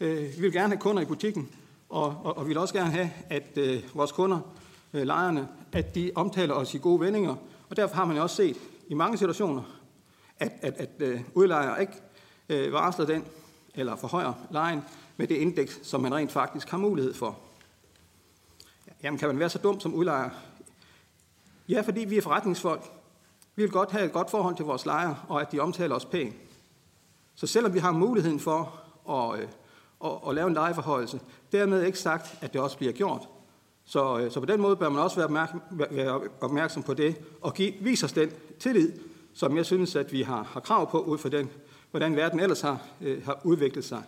Øh, 0.00 0.36
vi 0.36 0.40
vil 0.40 0.52
gerne 0.52 0.68
have 0.68 0.80
kunder 0.80 1.02
i 1.02 1.06
butikken, 1.06 1.48
og, 1.88 2.20
og, 2.24 2.38
og 2.38 2.44
vi 2.44 2.48
vil 2.48 2.58
også 2.58 2.74
gerne 2.74 2.90
have, 2.90 3.10
at 3.30 3.58
øh, 3.58 3.82
vores 3.94 4.12
kunder, 4.12 4.40
øh, 4.92 5.02
lejerne, 5.02 5.48
at 5.72 5.94
de 5.94 6.10
omtaler 6.14 6.54
os 6.54 6.74
i 6.74 6.78
gode 6.78 7.00
vendinger. 7.00 7.36
Og 7.70 7.76
derfor 7.76 7.94
har 7.94 8.04
man 8.04 8.16
jo 8.16 8.22
også 8.22 8.36
set 8.36 8.56
i 8.88 8.94
mange 8.94 9.18
situationer, 9.18 9.62
at, 10.38 10.52
at, 10.62 10.74
at 10.76 10.90
øh, 10.98 11.20
udlejere 11.34 11.80
ikke 11.80 11.92
øh, 12.48 12.72
varsler 12.72 13.06
den, 13.06 13.24
eller 13.74 13.96
forhøjer 13.96 14.32
lejen 14.50 14.82
med 15.16 15.26
det 15.26 15.34
indeks, 15.34 15.80
som 15.82 16.00
man 16.00 16.14
rent 16.14 16.32
faktisk 16.32 16.70
har 16.70 16.78
mulighed 16.78 17.14
for. 17.14 17.38
Jamen, 19.02 19.18
kan 19.18 19.28
man 19.28 19.38
være 19.38 19.50
så 19.50 19.58
dum 19.58 19.80
som 19.80 19.94
udlejer? 19.94 20.30
Ja, 21.68 21.80
fordi 21.80 22.00
vi 22.00 22.16
er 22.16 22.22
forretningsfolk. 22.22 22.90
Vi 23.56 23.62
vil 23.62 23.70
godt 23.70 23.90
have 23.90 24.04
et 24.04 24.12
godt 24.12 24.30
forhold 24.30 24.56
til 24.56 24.64
vores 24.64 24.86
lejere, 24.86 25.16
og 25.28 25.40
at 25.40 25.52
de 25.52 25.60
omtaler 25.60 25.94
os 25.94 26.04
pænt. 26.04 26.34
Så 27.34 27.46
selvom 27.46 27.74
vi 27.74 27.78
har 27.78 27.92
muligheden 27.92 28.40
for 28.40 28.80
at, 29.10 29.40
øh, 29.40 29.48
og, 30.00 30.24
og 30.24 30.34
lave 30.34 30.46
en 30.46 30.54
lejeforhøjelse, 30.54 31.20
dermed 31.52 31.82
ikke 31.82 31.98
sagt, 31.98 32.34
at 32.40 32.52
det 32.52 32.60
også 32.60 32.78
bliver 32.78 32.92
gjort. 32.92 33.28
Så, 33.84 34.18
øh, 34.18 34.30
så 34.30 34.40
på 34.40 34.46
den 34.46 34.60
måde 34.60 34.76
bør 34.76 34.88
man 34.88 35.02
også 35.02 35.16
være, 35.16 35.24
opmærksom, 35.24 35.60
være 35.70 36.20
opmærksom 36.40 36.82
på 36.82 36.94
det, 36.94 37.16
og 37.40 37.54
give, 37.54 37.72
vise 37.80 38.04
os 38.04 38.12
den 38.12 38.30
tillid, 38.58 38.92
som 39.34 39.56
jeg 39.56 39.66
synes, 39.66 39.96
at 39.96 40.12
vi 40.12 40.22
har, 40.22 40.42
har 40.42 40.60
krav 40.60 40.90
på, 40.90 41.00
ud 41.00 41.18
fra 41.18 41.28
den, 41.28 41.50
hvordan 41.90 42.16
verden 42.16 42.40
ellers 42.40 42.60
har, 42.60 42.78
øh, 43.00 43.24
har 43.24 43.40
udviklet 43.44 43.84
sig. 43.84 44.02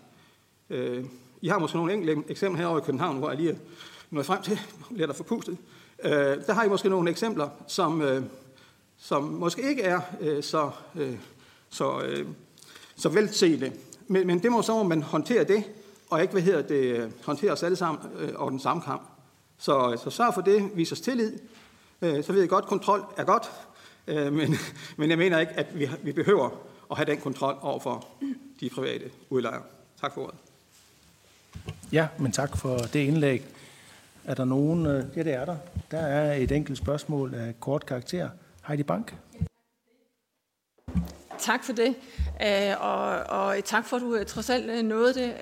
Øh, 0.71 1.05
I 1.41 1.49
har 1.49 1.59
måske 1.59 1.77
nogle 1.77 1.93
enkelte 1.93 2.23
eksempler 2.29 2.59
herovre 2.59 2.79
i 2.79 2.85
København, 2.85 3.19
hvor 3.19 3.29
jeg 3.29 3.39
lige 3.39 3.51
er 3.51 3.57
nået 4.11 4.27
frem 4.27 4.43
til, 4.43 4.61
lidt 4.91 5.17
forpustet. 5.17 5.59
Øh, 6.05 6.13
der 6.47 6.53
har 6.53 6.65
I 6.65 6.69
måske 6.69 6.89
nogle 6.89 7.11
eksempler, 7.11 7.49
som, 7.67 8.03
øh, 8.03 8.23
som 8.97 9.23
måske 9.23 9.69
ikke 9.69 9.83
er 9.83 10.01
øh, 10.21 10.43
så, 10.43 10.71
øh, 10.95 11.15
så, 11.69 12.01
øh, 12.01 12.27
så 12.97 13.09
velsete. 13.09 13.73
Men, 14.07 14.27
men 14.27 14.43
det 14.43 14.53
må 14.53 14.63
så, 14.63 14.83
man 14.83 15.03
håndtere 15.03 15.45
det, 15.45 15.65
og 16.11 16.23
ikke, 16.23 16.33
hvad 16.33 16.43
hedder 16.43 16.63
det, 16.63 17.13
håndtere 17.25 17.53
os 17.53 17.63
alle 17.63 17.77
sammen 17.77 18.11
øh, 18.19 18.29
over 18.37 18.51
den 18.51 18.61
samme 18.61 18.83
kamp. 18.83 19.03
Så, 19.59 20.01
så 20.05 20.11
sørg 20.11 20.35
for 20.35 20.41
det, 20.41 20.71
vis 20.75 20.93
os 20.93 21.01
tillid. 21.01 21.39
Øh, 22.03 22.25
så 22.25 22.33
ved 22.33 22.41
jeg 22.41 22.49
godt, 22.49 22.65
kontrol 22.65 23.05
er 23.17 23.25
godt, 23.25 23.51
øh, 24.07 24.33
men, 24.33 24.55
men 24.99 25.11
jeg 25.11 25.19
mener 25.19 25.39
ikke, 25.39 25.53
at 25.53 25.79
vi, 25.79 25.89
vi 26.03 26.13
behøver 26.13 26.51
at 26.91 26.97
have 26.97 27.07
den 27.07 27.21
kontrol 27.21 27.57
over 27.61 27.81
for 27.81 28.07
de 28.61 28.71
private 28.71 29.11
udlejere. 29.31 29.63
Tak 30.01 30.15
for 30.15 30.23
ordet. 30.23 30.39
Ja, 31.93 32.09
men 32.19 32.33
tak 32.33 32.57
for 32.57 32.77
det 32.77 32.97
indlæg. 32.97 33.45
Er 34.25 34.35
der 34.35 34.45
nogen? 34.45 34.87
Øh, 34.87 35.05
ja, 35.17 35.23
det 35.23 35.33
er 35.33 35.45
der. 35.45 35.57
Der 35.91 35.99
er 35.99 36.35
et 36.35 36.53
enkelt 36.53 36.79
spørgsmål 36.79 37.35
af 37.35 37.61
kort 37.61 37.87
karakter. 37.87 38.29
Heidi 38.67 38.83
Bank. 38.83 39.15
Tak 41.39 41.65
for 41.65 41.73
det, 41.73 41.95
Øh, 42.43 42.75
og, 42.81 43.09
og 43.19 43.65
tak 43.65 43.87
for, 43.87 43.97
at 43.97 44.03
du 44.03 44.15
øh, 44.15 44.27
trods 44.27 44.51
alt 44.51 44.71
øh, 44.71 44.83
nåede 44.83 45.15
det 45.15 45.35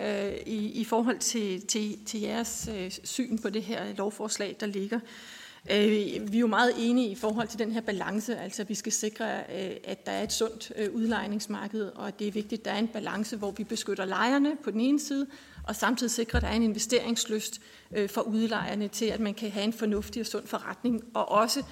i, 0.46 0.80
i 0.80 0.84
forhold 0.84 1.18
til, 1.18 1.66
til, 1.66 2.04
til 2.06 2.20
jeres 2.20 2.70
syn 3.04 3.38
på 3.38 3.50
det 3.50 3.62
her 3.62 3.82
lovforslag, 3.96 4.56
der 4.60 4.66
ligger. 4.66 5.00
Vi 5.68 6.36
er 6.36 6.40
jo 6.40 6.46
meget 6.46 6.72
enige 6.78 7.08
i 7.08 7.14
forhold 7.14 7.48
til 7.48 7.58
den 7.58 7.72
her 7.72 7.80
balance, 7.80 8.38
altså 8.38 8.62
at 8.62 8.68
vi 8.68 8.74
skal 8.74 8.92
sikre, 8.92 9.50
at 9.88 10.06
der 10.06 10.12
er 10.12 10.22
et 10.22 10.32
sundt 10.32 10.72
udlejningsmarked, 10.92 11.90
og 11.94 12.08
at 12.08 12.18
det 12.18 12.26
er 12.28 12.32
vigtigt, 12.32 12.58
at 12.60 12.64
der 12.64 12.70
er 12.70 12.78
en 12.78 12.88
balance, 12.88 13.36
hvor 13.36 13.50
vi 13.50 13.64
beskytter 13.64 14.04
lejerne 14.04 14.56
på 14.64 14.70
den 14.70 14.80
ene 14.80 15.00
side, 15.00 15.26
og 15.64 15.76
samtidig 15.76 16.10
sikre, 16.10 16.36
at 16.36 16.42
der 16.42 16.48
er 16.48 16.52
en 16.52 16.62
investeringslyst 16.62 17.60
for 18.06 18.20
udlejerne 18.20 18.88
til, 18.88 19.06
at 19.06 19.20
man 19.20 19.34
kan 19.34 19.50
have 19.50 19.64
en 19.64 19.72
fornuftig 19.72 20.20
og 20.20 20.26
sund 20.26 20.46
forretning, 20.46 21.04
og 21.14 21.28
også, 21.28 21.62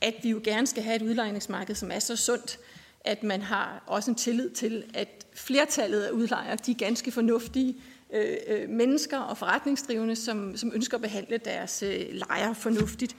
at 0.00 0.14
vi 0.22 0.30
jo 0.30 0.40
gerne 0.44 0.66
skal 0.66 0.82
have 0.82 0.96
et 0.96 1.02
udlejningsmarked, 1.02 1.74
som 1.74 1.90
er 1.90 1.98
så 1.98 2.16
sundt, 2.16 2.58
at 3.04 3.22
man 3.22 3.42
har 3.42 3.82
også 3.86 4.10
en 4.10 4.14
tillid 4.14 4.50
til, 4.50 4.84
at 4.94 5.26
flertallet 5.34 6.02
af 6.02 6.10
udlejere, 6.10 6.56
de 6.56 6.70
er 6.70 6.74
ganske 6.74 7.10
fornuftige 7.10 7.76
øh, 8.12 8.36
øh, 8.46 8.68
mennesker 8.68 9.18
og 9.18 9.38
forretningsdrivende, 9.38 10.16
som, 10.16 10.56
som 10.56 10.72
ønsker 10.74 10.96
at 10.96 11.02
behandle 11.02 11.38
deres 11.38 11.82
øh, 11.82 12.06
lejere 12.12 12.54
fornuftigt. 12.54 13.16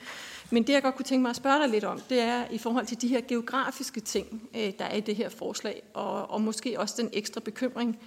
Men 0.50 0.62
det, 0.62 0.72
jeg 0.72 0.82
godt 0.82 0.94
kunne 0.94 1.04
tænke 1.04 1.22
mig 1.22 1.30
at 1.30 1.36
spørge 1.36 1.62
dig 1.62 1.68
lidt 1.68 1.84
om, 1.84 2.00
det 2.00 2.20
er 2.20 2.44
i 2.50 2.58
forhold 2.58 2.86
til 2.86 3.00
de 3.00 3.08
her 3.08 3.20
geografiske 3.28 4.00
ting, 4.00 4.48
øh, 4.56 4.72
der 4.78 4.84
er 4.84 4.96
i 4.96 5.00
det 5.00 5.16
her 5.16 5.28
forslag, 5.28 5.82
og, 5.94 6.30
og 6.30 6.40
måske 6.40 6.80
også 6.80 6.94
den 6.98 7.10
ekstra 7.12 7.40
bekymring, 7.40 7.98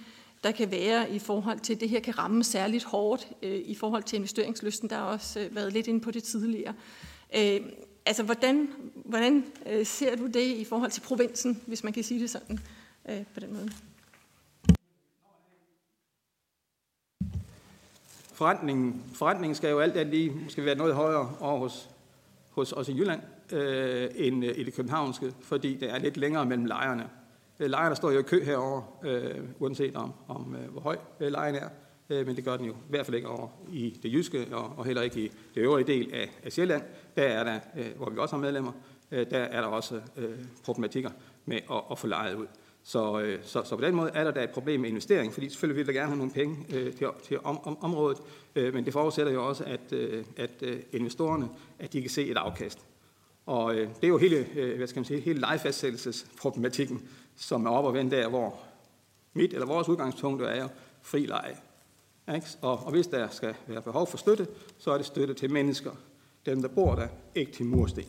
der 0.44 0.50
kan 0.50 0.70
være 0.70 1.10
i 1.10 1.18
forhold 1.18 1.60
til, 1.60 1.74
at 1.74 1.80
det 1.80 1.88
her 1.88 2.00
kan 2.00 2.18
ramme 2.18 2.44
særligt 2.44 2.84
hårdt 2.84 3.28
øh, 3.42 3.60
i 3.64 3.74
forhold 3.74 4.02
til 4.02 4.16
investeringslysten. 4.16 4.90
Der 4.90 4.96
har 4.96 5.04
også 5.04 5.40
øh, 5.40 5.56
været 5.56 5.72
lidt 5.72 5.86
inde 5.86 6.00
på 6.00 6.10
det 6.10 6.22
tidligere. 6.22 6.74
Øh, 7.36 7.60
altså, 8.08 8.22
hvordan, 8.22 8.68
hvordan 8.94 9.44
øh, 9.66 9.86
ser 9.86 10.16
du 10.16 10.26
det 10.26 10.46
i 10.56 10.64
forhold 10.64 10.90
til 10.90 11.00
provinsen, 11.00 11.62
hvis 11.66 11.84
man 11.84 11.92
kan 11.92 12.02
sige 12.02 12.20
det 12.20 12.30
sådan 12.30 12.58
øh, 13.08 13.24
på 13.34 13.40
den 13.40 13.52
måde? 13.52 13.70
Forretningen, 18.32 19.02
forretningen 19.14 19.54
skal 19.54 19.70
jo 19.70 19.80
alt 19.80 19.96
andet 19.96 20.14
lige 20.14 20.30
måske 20.30 20.64
være 20.64 20.74
noget 20.74 20.94
højere 20.94 21.36
over 21.40 21.58
hos, 21.58 21.90
hos 22.50 22.72
os 22.72 22.88
i 22.88 22.98
Jylland 22.98 23.20
øh, 23.52 24.10
end 24.14 24.44
øh, 24.44 24.58
i 24.58 24.64
det 24.64 24.74
københavnske, 24.74 25.32
fordi 25.40 25.74
det 25.74 25.90
er 25.90 25.98
lidt 25.98 26.16
længere 26.16 26.46
mellem 26.46 26.64
lejerne. 26.64 27.08
Øh, 27.60 27.70
lejerne 27.70 27.96
står 27.96 28.10
jo 28.10 28.18
i 28.18 28.22
kø 28.22 28.44
herover, 28.44 28.82
øh, 29.04 29.44
uanset 29.58 29.96
om, 29.96 30.12
om 30.28 30.56
øh, 30.56 30.70
hvor 30.70 30.80
høj 30.80 30.96
øh, 31.20 31.32
lejen 31.32 31.54
er. 31.54 31.68
øh, 32.10 32.26
men 32.26 32.36
det 32.36 32.44
gør 32.44 32.56
den 32.56 32.66
jo 32.66 32.72
i 32.72 32.90
hvert 32.90 33.06
fald 33.06 33.16
ikke 33.16 33.28
over 33.28 33.48
i 33.72 33.98
det 34.02 34.12
jyske, 34.12 34.46
og, 34.52 34.72
og 34.76 34.84
heller 34.84 35.02
ikke 35.02 35.20
i 35.20 35.28
det 35.54 35.60
øvrige 35.60 35.86
del 35.86 36.14
af, 36.14 36.30
af 36.44 36.52
Sjælland. 36.52 36.82
Der 37.18 37.24
er 37.24 37.44
der, 37.44 37.60
øh, 37.76 37.96
hvor 37.96 38.10
vi 38.10 38.18
også 38.18 38.34
har 38.36 38.42
medlemmer, 38.42 38.72
øh, 39.10 39.30
der 39.30 39.38
er 39.38 39.60
der 39.60 39.68
også 39.68 40.00
øh, 40.16 40.38
problematikker 40.64 41.10
med 41.46 41.56
at, 41.56 41.82
at 41.90 41.98
få 41.98 42.06
lejet 42.06 42.34
ud. 42.34 42.46
Så, 42.82 43.20
øh, 43.20 43.38
så, 43.42 43.62
så 43.64 43.76
på 43.76 43.82
den 43.82 43.94
måde 43.94 44.10
er 44.14 44.24
der, 44.24 44.30
da 44.30 44.44
et 44.44 44.50
problem 44.50 44.80
med 44.80 44.88
investering, 44.88 45.32
fordi 45.32 45.48
selvfølgelig 45.48 45.76
vil 45.76 45.86
der 45.86 46.00
gerne 46.00 46.08
have 46.08 46.18
nogle 46.18 46.32
penge 46.32 46.56
øh, 46.74 46.92
til, 46.92 47.06
til 47.24 47.38
om, 47.44 47.66
om, 47.66 47.84
området, 47.84 48.18
øh, 48.54 48.74
men 48.74 48.84
det 48.84 48.92
forudsætter 48.92 49.32
jo 49.32 49.48
også, 49.48 49.64
at, 49.64 49.92
øh, 49.92 50.24
at 50.36 50.50
øh, 50.62 50.80
investorerne 50.92 51.48
at 51.78 51.92
de 51.92 52.00
kan 52.00 52.10
se 52.10 52.26
et 52.26 52.36
afkast. 52.36 52.78
Og 53.46 53.74
øh, 53.74 53.88
det 53.88 54.04
er 54.04 54.08
jo 54.08 54.18
hele, 54.18 54.46
øh, 54.56 54.76
hvad 54.76 54.86
skal 54.86 55.00
man 55.00 55.04
sige, 55.04 55.20
hele 55.20 55.40
lejefastsættelsesproblematikken, 55.40 57.08
som 57.36 57.66
er 57.66 57.70
oppe 57.70 57.88
og 57.90 57.94
vende 57.94 58.16
der, 58.16 58.28
hvor 58.28 58.58
mit 59.32 59.52
eller 59.52 59.66
vores 59.66 59.88
udgangspunkt 59.88 60.42
er 60.42 60.62
jo 60.62 60.68
fri 61.02 61.26
leje. 61.26 61.56
Ikke? 62.34 62.46
Og, 62.62 62.78
og 62.84 62.90
hvis 62.90 63.06
der 63.06 63.28
skal 63.28 63.54
være 63.66 63.82
behov 63.82 64.06
for 64.06 64.18
støtte, 64.18 64.46
så 64.78 64.90
er 64.90 64.96
det 64.96 65.06
støtte 65.06 65.34
til 65.34 65.52
mennesker, 65.52 65.90
dem 66.50 66.62
der 66.62 66.68
bor 66.68 66.94
der, 66.94 67.08
ikke 67.34 67.52
til 67.52 67.66
mursten. 67.66 68.04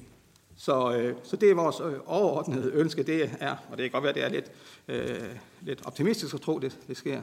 Så, 0.58 0.96
øh, 0.96 1.16
så 1.24 1.36
det 1.36 1.52
er 1.52 1.56
vores 1.56 1.80
øh, 1.80 2.00
overordnede 2.06 2.72
ønske, 2.72 3.04
det 3.04 3.32
er, 3.40 3.56
og 3.72 3.78
det 3.78 3.84
kan 3.84 3.92
godt 3.92 4.04
være, 4.04 4.14
det 4.14 4.24
er 4.24 4.30
lidt, 4.30 4.52
øh, 4.88 5.36
lidt 5.62 5.86
optimistisk 5.86 6.36
at 6.36 6.42
tro, 6.42 6.60
det, 6.60 6.80
det 6.88 6.98
sker 6.98 7.22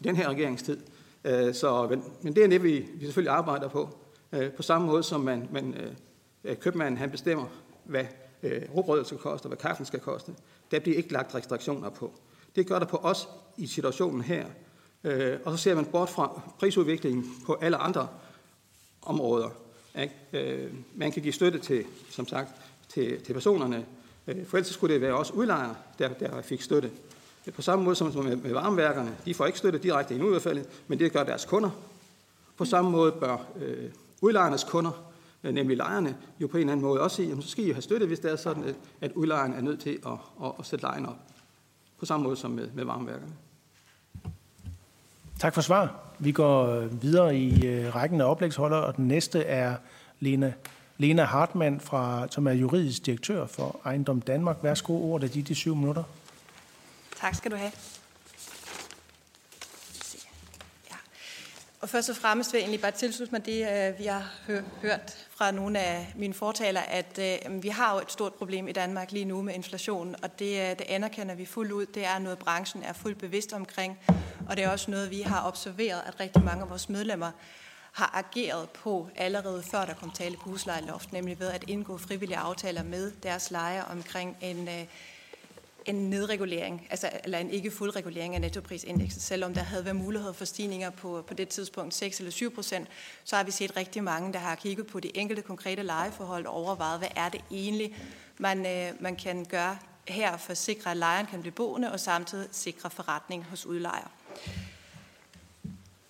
i 0.00 0.04
den 0.04 0.16
her 0.16 0.28
regeringstid. 0.28 0.78
Øh, 1.24 1.54
så, 1.54 1.86
men, 1.90 2.04
men 2.22 2.36
det 2.36 2.44
er 2.44 2.48
det, 2.48 2.62
vi, 2.62 2.88
vi 2.94 3.04
selvfølgelig 3.04 3.32
arbejder 3.32 3.68
på. 3.68 3.88
Øh, 4.32 4.52
på 4.52 4.62
samme 4.62 4.86
måde 4.86 5.02
som 5.02 5.20
man, 5.20 5.48
man 5.52 5.74
øh, 5.74 5.92
øh 6.44 6.56
købmanden 6.56 6.96
han 6.96 7.10
bestemmer, 7.10 7.46
hvad 7.84 8.04
øh, 8.42 8.62
råbrødet 8.76 9.06
skal 9.06 9.18
koste, 9.18 9.46
og 9.46 9.48
hvad 9.48 9.58
kaffen 9.58 9.86
skal 9.86 10.00
koste. 10.00 10.32
Der 10.70 10.80
bliver 10.80 10.96
ikke 10.96 11.12
lagt 11.12 11.34
restriktioner 11.34 11.90
på. 11.90 12.12
Det 12.56 12.66
gør 12.66 12.78
der 12.78 12.86
på 12.86 12.96
os 12.96 13.28
i 13.56 13.66
situationen 13.66 14.20
her. 14.20 14.46
Øh, 15.04 15.38
og 15.44 15.52
så 15.52 15.62
ser 15.62 15.74
man 15.74 15.84
bort 15.84 16.08
fra 16.08 16.40
prisudviklingen 16.58 17.24
på 17.46 17.58
alle 17.60 17.76
andre 17.76 18.08
områder. 19.02 19.61
Øh, 20.32 20.70
man 20.94 21.12
kan 21.12 21.22
give 21.22 21.32
støtte 21.32 21.58
til, 21.58 21.84
som 22.10 22.28
sagt, 22.28 22.50
til, 22.88 23.20
til 23.20 23.32
personerne. 23.32 23.86
Øh, 24.26 24.46
for 24.46 24.56
ellers 24.56 24.74
skulle 24.74 24.94
det 24.94 25.02
være 25.02 25.14
også 25.14 25.32
udlejere, 25.32 25.74
der, 25.98 26.08
der 26.08 26.42
fik 26.42 26.62
støtte. 26.62 26.90
På 27.54 27.62
samme 27.62 27.84
måde 27.84 27.96
som 27.96 28.24
med, 28.24 28.36
med 28.36 28.52
varmeværkerne. 28.52 29.16
De 29.24 29.34
får 29.34 29.46
ikke 29.46 29.58
støtte 29.58 29.78
direkte 29.78 30.16
i 30.16 30.20
udfaldet, 30.20 30.68
men 30.88 30.98
det 30.98 31.12
gør 31.12 31.24
deres 31.24 31.44
kunder. 31.44 31.70
På 32.56 32.64
samme 32.64 32.90
måde 32.90 33.12
bør 33.12 33.46
øh, 33.60 33.90
udlejernes 34.20 34.64
kunder, 34.64 35.12
øh, 35.44 35.54
nemlig 35.54 35.76
lejerne, 35.76 36.16
jo 36.40 36.46
på 36.46 36.56
en 36.56 36.60
eller 36.60 36.72
anden 36.72 36.86
måde 36.86 37.00
også 37.00 37.16
sige, 37.16 37.28
jamen, 37.28 37.42
så 37.42 37.48
skal 37.48 37.64
I 37.64 37.70
have 37.70 37.82
støtte, 37.82 38.06
hvis 38.06 38.20
det 38.20 38.32
er 38.32 38.36
sådan, 38.36 38.64
at, 38.64 38.74
at 39.00 39.12
udlejeren 39.12 39.52
er 39.52 39.60
nødt 39.60 39.80
til 39.80 39.98
at, 40.06 40.12
at, 40.44 40.52
at 40.58 40.66
sætte 40.66 40.82
lejen 40.82 41.06
op. 41.06 41.16
På 41.98 42.06
samme 42.06 42.24
måde 42.24 42.36
som 42.36 42.50
med, 42.50 42.68
med 42.74 42.84
varmeværkerne. 42.84 43.32
Tak 45.42 45.54
for 45.54 45.60
svar. 45.60 45.94
Vi 46.18 46.32
går 46.32 46.66
øh, 46.66 47.02
videre 47.02 47.36
i 47.36 47.66
øh, 47.66 47.94
rækken 47.94 48.20
af 48.20 48.24
oplægsholdere, 48.24 48.84
og 48.84 48.96
den 48.96 49.08
næste 49.08 49.44
er 49.44 49.76
Lena, 50.20 50.52
Lena 50.98 51.24
Hartmann, 51.24 51.80
fra, 51.80 52.26
som 52.30 52.46
er 52.46 52.52
juridisk 52.52 53.06
direktør 53.06 53.46
for 53.46 53.80
Ejendom 53.84 54.20
Danmark. 54.20 54.56
Værsgo, 54.62 55.12
ordet 55.12 55.28
er 55.28 55.32
de, 55.32 55.42
de 55.42 55.54
syv 55.54 55.74
minutter. 55.74 56.02
Tak 57.20 57.34
skal 57.34 57.50
du 57.50 57.56
have. 57.56 57.70
Og 61.82 61.88
først 61.88 62.10
og 62.10 62.16
fremmest 62.16 62.52
vil 62.52 62.58
jeg 62.58 62.62
egentlig 62.62 62.80
bare 62.80 62.90
tilslutte 62.90 63.34
mig 63.34 63.46
det, 63.46 63.88
øh, 63.88 63.98
vi 63.98 64.04
har 64.04 64.32
hørt 64.82 65.26
fra 65.30 65.50
nogle 65.50 65.78
af 65.78 66.12
mine 66.16 66.34
fortalere, 66.34 66.90
at 66.90 67.18
øh, 67.18 67.62
vi 67.62 67.68
har 67.68 67.94
jo 67.94 68.00
et 68.00 68.12
stort 68.12 68.34
problem 68.34 68.68
i 68.68 68.72
Danmark 68.72 69.12
lige 69.12 69.24
nu 69.24 69.42
med 69.42 69.54
inflationen, 69.54 70.16
og 70.22 70.38
det, 70.38 70.60
øh, 70.60 70.68
det 70.68 70.84
anerkender 70.88 71.34
vi 71.34 71.46
fuldt 71.46 71.72
ud. 71.72 71.86
Det 71.86 72.04
er 72.04 72.18
noget, 72.18 72.38
branchen 72.38 72.82
er 72.82 72.92
fuldt 72.92 73.18
bevidst 73.18 73.52
omkring, 73.52 73.98
og 74.48 74.56
det 74.56 74.64
er 74.64 74.70
også 74.70 74.90
noget, 74.90 75.10
vi 75.10 75.20
har 75.20 75.46
observeret, 75.46 76.02
at 76.06 76.20
rigtig 76.20 76.44
mange 76.44 76.62
af 76.62 76.70
vores 76.70 76.88
medlemmer 76.88 77.30
har 77.92 78.10
ageret 78.14 78.70
på 78.70 79.08
allerede 79.16 79.62
før 79.62 79.84
der 79.84 79.94
kom 79.94 80.10
tale 80.10 80.36
på 80.36 80.50
huslejeloft, 80.50 81.12
nemlig 81.12 81.40
ved 81.40 81.48
at 81.48 81.64
indgå 81.68 81.98
frivillige 81.98 82.38
aftaler 82.38 82.82
med 82.82 83.12
deres 83.22 83.50
lejer 83.50 83.82
omkring 83.82 84.36
en, 84.40 84.68
en 85.86 86.10
nedregulering, 86.10 86.86
altså, 86.90 87.10
eller 87.24 87.38
en 87.38 87.50
ikke 87.50 87.70
fuld 87.70 87.96
regulering 87.96 88.34
af 88.34 88.40
nettoprisindekset. 88.40 89.22
Selvom 89.22 89.54
der 89.54 89.62
havde 89.62 89.84
været 89.84 89.96
mulighed 89.96 90.34
for 90.34 90.44
stigninger 90.44 90.90
på, 90.90 91.24
på 91.26 91.34
det 91.34 91.48
tidspunkt 91.48 91.94
6 91.94 92.18
eller 92.18 92.30
7 92.30 92.54
procent, 92.54 92.88
så 93.24 93.36
har 93.36 93.44
vi 93.44 93.50
set 93.50 93.76
rigtig 93.76 94.04
mange, 94.04 94.32
der 94.32 94.38
har 94.38 94.54
kigget 94.54 94.86
på 94.86 95.00
de 95.00 95.16
enkelte 95.16 95.42
konkrete 95.42 95.82
lejeforhold 95.82 96.46
og 96.46 96.54
overvejet, 96.54 96.98
hvad 96.98 97.08
er 97.16 97.28
det 97.28 97.40
egentlig, 97.50 97.96
man, 98.38 98.66
øh, 98.66 99.02
man 99.02 99.16
kan 99.16 99.44
gøre 99.44 99.78
her 100.08 100.36
for 100.36 100.50
at 100.50 100.58
sikre, 100.58 100.90
at 100.90 100.96
lejeren 100.96 101.26
kan 101.26 101.40
blive 101.40 101.52
boende 101.52 101.92
og 101.92 102.00
samtidig 102.00 102.48
sikre 102.52 102.90
forretning 102.90 103.44
hos 103.44 103.66
udlejer. 103.66 104.10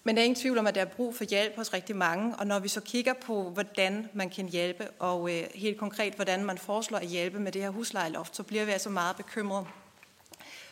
Men 0.05 0.17
der 0.17 0.23
er 0.23 0.25
ingen 0.25 0.41
tvivl 0.41 0.59
om, 0.59 0.67
at 0.67 0.75
der 0.75 0.81
er 0.81 0.85
brug 0.85 1.15
for 1.15 1.25
hjælp 1.25 1.57
hos 1.57 1.73
rigtig 1.73 1.97
mange, 1.97 2.37
og 2.37 2.47
når 2.47 2.59
vi 2.59 2.69
så 2.69 2.81
kigger 2.81 3.13
på, 3.13 3.51
hvordan 3.51 4.09
man 4.13 4.31
kan 4.31 4.49
hjælpe, 4.49 4.91
og 4.99 5.37
øh, 5.37 5.45
helt 5.55 5.79
konkret, 5.79 6.15
hvordan 6.15 6.45
man 6.45 6.59
foreslår 6.59 6.99
at 6.99 7.07
hjælpe 7.07 7.39
med 7.39 7.53
det 7.53 7.63
her 7.63 7.71
huslejeloft, 7.71 8.37
så 8.37 8.43
bliver 8.43 8.65
vi 8.65 8.73
altså 8.73 8.91
meget 8.91 9.17
bekymrede. 9.17 9.67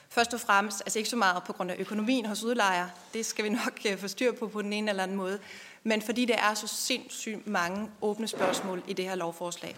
Først 0.09 0.35
og 0.35 0.41
fremmest, 0.41 0.81
altså 0.81 0.99
ikke 0.99 1.11
så 1.11 1.17
meget 1.17 1.43
på 1.45 1.53
grund 1.53 1.71
af 1.71 1.77
økonomien 1.79 2.27
hos 2.27 2.45
udlejer, 2.45 2.89
det 3.15 3.27
skal 3.27 3.45
vi 3.45 3.49
nok 3.49 3.81
øh, 3.91 3.99
få 3.99 4.09
styr 4.09 4.33
på 4.33 4.49
på 4.49 4.63
den 4.63 4.73
ene 4.73 4.91
eller 4.91 5.03
anden 5.03 5.17
måde, 5.17 5.39
men 5.83 6.03
fordi 6.03 6.25
der 6.25 6.37
er 6.37 6.55
så 6.55 6.67
sindssygt 6.67 7.47
mange 7.47 7.91
åbne 8.03 8.29
spørgsmål 8.29 8.83
i 8.89 8.93
det 8.93 9.05
her 9.05 9.15
lovforslag. 9.15 9.77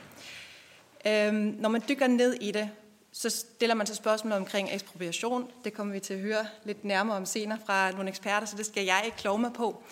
Øhm, 1.06 1.56
når 1.58 1.68
man 1.68 1.82
dykker 1.88 2.06
ned 2.06 2.34
i 2.34 2.50
det, 2.50 2.70
så 3.12 3.30
stiller 3.30 3.74
man 3.74 3.86
så 3.86 3.94
spørgsmål 3.94 4.32
omkring 4.32 4.68
ekspropriation. 4.72 5.50
Det 5.64 5.72
kommer 5.72 5.92
vi 5.92 6.00
til 6.00 6.14
at 6.14 6.20
høre 6.20 6.46
lidt 6.64 6.84
nærmere 6.84 7.16
om 7.16 7.26
senere 7.26 7.58
fra 7.66 7.90
nogle 7.90 8.08
eksperter, 8.08 8.46
så 8.46 8.56
det 8.56 8.66
skal 8.66 8.84
jeg 8.84 9.02
ikke 9.04 9.16
kloge 9.16 9.38
mig 9.38 9.52
på. 9.52 9.82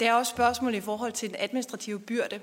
Der 0.00 0.10
er 0.10 0.14
også 0.14 0.30
spørgsmål 0.30 0.74
i 0.74 0.80
forhold 0.80 1.12
til 1.12 1.28
den 1.28 1.36
administrative 1.40 2.00
byrde. 2.00 2.40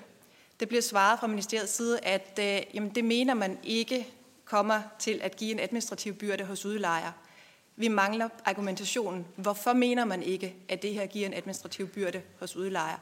Det 0.60 0.68
bliver 0.68 0.82
svaret 0.82 1.20
fra 1.20 1.28
ministeriets 1.28 1.74
side, 1.74 2.00
at 2.00 2.40
øh, 2.40 2.76
jamen, 2.76 2.90
det 2.90 3.06
mener 3.06 3.34
man 3.34 3.60
ikke 3.64 4.08
kommer 4.46 4.82
til 5.00 5.20
at 5.24 5.36
give 5.36 5.52
en 5.52 5.60
administrativ 5.60 6.14
byrde 6.14 6.44
hos 6.44 6.66
udlejer. 6.66 7.12
Vi 7.76 7.88
mangler 7.88 8.30
argumentationen. 8.46 9.26
Hvorfor 9.36 9.74
mener 9.74 10.06
man 10.06 10.24
ikke, 10.24 10.56
at 10.70 10.82
det 10.82 10.94
her 10.94 11.06
giver 11.06 11.26
en 11.26 11.34
administrativ 11.34 11.88
byrde 11.88 12.22
hos 12.40 12.56
udlejer? 12.56 12.98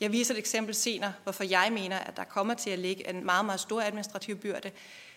Jeg 0.00 0.12
viser 0.12 0.34
et 0.34 0.38
eksempel 0.38 0.74
senere, 0.74 1.12
hvorfor 1.22 1.44
jeg 1.44 1.68
mener, 1.72 1.98
at 1.98 2.16
der 2.16 2.24
kommer 2.24 2.54
til 2.54 2.70
at 2.70 2.78
ligge 2.78 3.10
en 3.10 3.24
meget, 3.24 3.44
meget 3.44 3.60
stor 3.60 3.80
administrativ 3.80 4.36
byrde. 4.36 4.70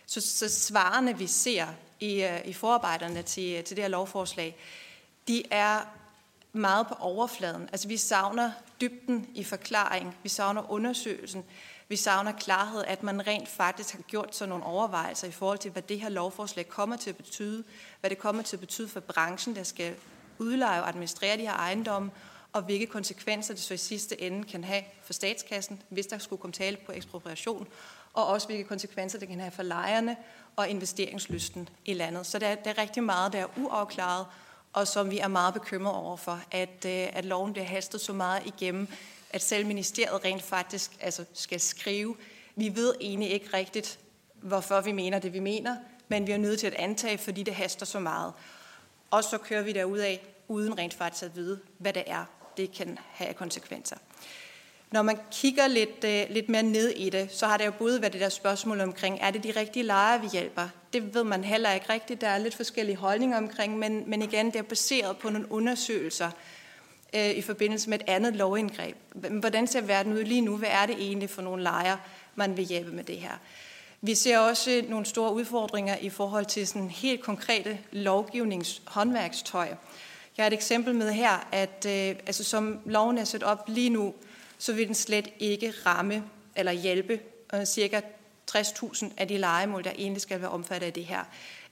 Så, 0.05 0.21
så 0.21 0.49
svarene, 0.49 1.17
vi 1.17 1.27
ser 1.27 1.67
i, 1.99 2.23
øh, 2.23 2.45
i 2.45 2.53
forarbejderne 2.53 3.21
til, 3.21 3.55
øh, 3.57 3.63
til 3.63 3.77
det 3.77 3.83
her 3.83 3.89
lovforslag, 3.89 4.57
de 5.27 5.43
er 5.51 5.81
meget 6.53 6.87
på 6.87 6.93
overfladen. 6.99 7.69
Altså 7.71 7.87
vi 7.87 7.97
savner 7.97 8.51
dybden 8.81 9.27
i 9.35 9.43
forklaring, 9.43 10.17
vi 10.23 10.29
savner 10.29 10.71
undersøgelsen, 10.71 11.43
vi 11.87 11.95
savner 11.95 12.31
klarhed, 12.31 12.83
at 12.87 13.03
man 13.03 13.27
rent 13.27 13.49
faktisk 13.49 13.95
har 13.95 14.01
gjort 14.01 14.35
sådan 14.35 14.49
nogle 14.49 14.65
overvejelser 14.65 15.27
i 15.27 15.31
forhold 15.31 15.57
til, 15.57 15.71
hvad 15.71 15.81
det 15.81 15.99
her 15.99 16.09
lovforslag 16.09 16.69
kommer 16.69 16.95
til 16.95 17.09
at 17.09 17.17
betyde, 17.17 17.63
hvad 17.99 18.09
det 18.09 18.17
kommer 18.17 18.43
til 18.43 18.55
at 18.55 18.59
betyde 18.59 18.87
for 18.87 18.99
branchen, 18.99 19.55
der 19.55 19.63
skal 19.63 19.95
udleje 20.39 20.81
og 20.81 20.87
administrere 20.87 21.37
de 21.37 21.41
her 21.41 21.53
ejendomme, 21.53 22.11
og 22.53 22.61
hvilke 22.61 22.85
konsekvenser 22.85 23.53
det 23.53 23.63
så 23.63 23.73
i 23.73 23.77
sidste 23.77 24.21
ende 24.21 24.43
kan 24.43 24.63
have 24.63 24.83
for 25.03 25.13
statskassen, 25.13 25.81
hvis 25.89 26.07
der 26.07 26.17
skulle 26.17 26.39
komme 26.39 26.53
tale 26.53 26.77
på 26.85 26.91
ekspropriation, 26.91 27.67
og 28.13 28.27
også 28.27 28.47
hvilke 28.47 28.63
konsekvenser 28.63 29.19
det 29.19 29.27
kan 29.27 29.39
have 29.39 29.51
for 29.51 29.63
lejerne 29.63 30.15
og 30.55 30.69
investeringslysten 30.69 31.69
i 31.85 31.93
landet. 31.93 32.25
Så 32.25 32.39
der, 32.39 32.47
er, 32.47 32.55
der 32.55 32.69
er 32.69 32.77
rigtig 32.77 33.03
meget, 33.03 33.33
der 33.33 33.39
er 33.39 33.47
uafklaret, 33.57 34.25
og 34.73 34.87
som 34.87 35.11
vi 35.11 35.19
er 35.19 35.27
meget 35.27 35.53
bekymrede 35.53 35.95
over 35.95 36.17
for, 36.17 36.39
at, 36.51 36.85
øh, 36.85 37.07
at 37.13 37.25
loven 37.25 37.53
bliver 37.53 37.65
hastet 37.65 38.01
så 38.01 38.13
meget 38.13 38.45
igennem, 38.45 38.87
at 39.29 39.41
selv 39.41 39.65
ministeriet 39.65 40.25
rent 40.25 40.43
faktisk 40.43 40.91
altså, 40.99 41.25
skal 41.33 41.59
skrive. 41.59 42.15
Vi 42.55 42.75
ved 42.75 42.95
egentlig 43.01 43.31
ikke 43.31 43.57
rigtigt, 43.57 43.99
hvorfor 44.33 44.81
vi 44.81 44.91
mener 44.91 45.19
det, 45.19 45.33
vi 45.33 45.39
mener, 45.39 45.75
men 46.07 46.27
vi 46.27 46.31
er 46.31 46.37
nødt 46.37 46.59
til 46.59 46.67
at 46.67 46.73
antage, 46.73 47.17
fordi 47.17 47.43
det 47.43 47.55
haster 47.55 47.85
så 47.85 47.99
meget. 47.99 48.33
Og 49.11 49.23
så 49.23 49.37
kører 49.37 49.61
vi 49.61 49.73
derud 49.73 49.97
af, 49.97 50.27
uden 50.47 50.77
rent 50.77 50.93
faktisk 50.93 51.23
at 51.23 51.35
vide, 51.35 51.59
hvad 51.77 51.93
det 51.93 52.03
er, 52.07 52.25
det 52.57 52.71
kan 52.71 52.97
have 53.11 53.33
konsekvenser. 53.33 53.97
Når 54.93 55.01
man 55.01 55.17
kigger 55.31 55.67
lidt, 55.67 56.03
øh, 56.05 56.23
lidt 56.29 56.49
mere 56.49 56.63
ned 56.63 56.89
i 56.89 57.09
det, 57.09 57.31
så 57.31 57.47
har 57.47 57.57
det 57.57 57.65
jo 57.65 57.71
både 57.71 58.01
været 58.01 58.13
det 58.13 58.21
der 58.21 58.29
spørgsmål 58.29 58.81
omkring, 58.81 59.17
er 59.21 59.31
det 59.31 59.43
de 59.43 59.51
rigtige 59.51 59.83
lejere, 59.83 60.21
vi 60.21 60.27
hjælper? 60.31 60.67
Det 60.93 61.13
ved 61.13 61.23
man 61.23 61.43
heller 61.43 61.71
ikke 61.71 61.93
rigtigt. 61.93 62.21
Der 62.21 62.27
er 62.27 62.37
lidt 62.37 62.55
forskellige 62.55 62.95
holdninger 62.95 63.37
omkring, 63.37 63.77
men, 63.77 64.03
men 64.07 64.21
igen, 64.21 64.45
det 64.45 64.55
er 64.55 64.63
baseret 64.63 65.17
på 65.17 65.29
nogle 65.29 65.51
undersøgelser 65.51 66.29
øh, 67.13 67.29
i 67.29 67.41
forbindelse 67.41 67.89
med 67.89 67.99
et 67.99 68.03
andet 68.07 68.35
lovindgreb. 68.35 68.95
Hvordan 69.13 69.67
ser 69.67 69.81
verden 69.81 70.13
ud 70.13 70.23
lige 70.23 70.41
nu? 70.41 70.57
Hvad 70.57 70.69
er 70.69 70.85
det 70.85 70.95
egentlig 70.99 71.29
for 71.29 71.41
nogle 71.41 71.63
lejere, 71.63 71.97
man 72.35 72.57
vil 72.57 72.65
hjælpe 72.65 72.91
med 72.91 73.03
det 73.03 73.17
her? 73.17 73.39
Vi 74.01 74.15
ser 74.15 74.39
også 74.39 74.71
øh, 74.71 74.89
nogle 74.89 75.05
store 75.05 75.33
udfordringer 75.33 75.97
i 75.97 76.09
forhold 76.09 76.45
til 76.45 76.67
sådan 76.67 76.89
helt 76.89 77.21
konkrete 77.21 77.77
lovgivningshåndværkstøj. 77.91 79.67
Jeg 80.37 80.43
har 80.43 80.47
et 80.47 80.53
eksempel 80.53 80.95
med 80.95 81.11
her, 81.11 81.47
at 81.51 81.85
øh, 81.87 82.15
altså, 82.25 82.43
som 82.43 82.79
loven 82.85 83.17
er 83.17 83.23
sat 83.23 83.43
op 83.43 83.63
lige 83.67 83.89
nu, 83.89 84.13
så 84.57 84.73
vil 84.73 84.87
den 84.87 84.95
slet 84.95 85.29
ikke 85.39 85.73
ramme 85.85 86.23
eller 86.55 86.71
hjælpe 86.71 87.19
øh, 87.53 87.65
cirka 87.65 88.01
60.000 88.51 89.05
af 89.17 89.27
de 89.27 89.37
legemål, 89.37 89.83
der 89.83 89.91
egentlig 89.91 90.21
skal 90.21 90.41
være 90.41 90.49
omfattet 90.49 90.87
af 90.87 90.93
det 90.93 91.05
her. 91.05 91.23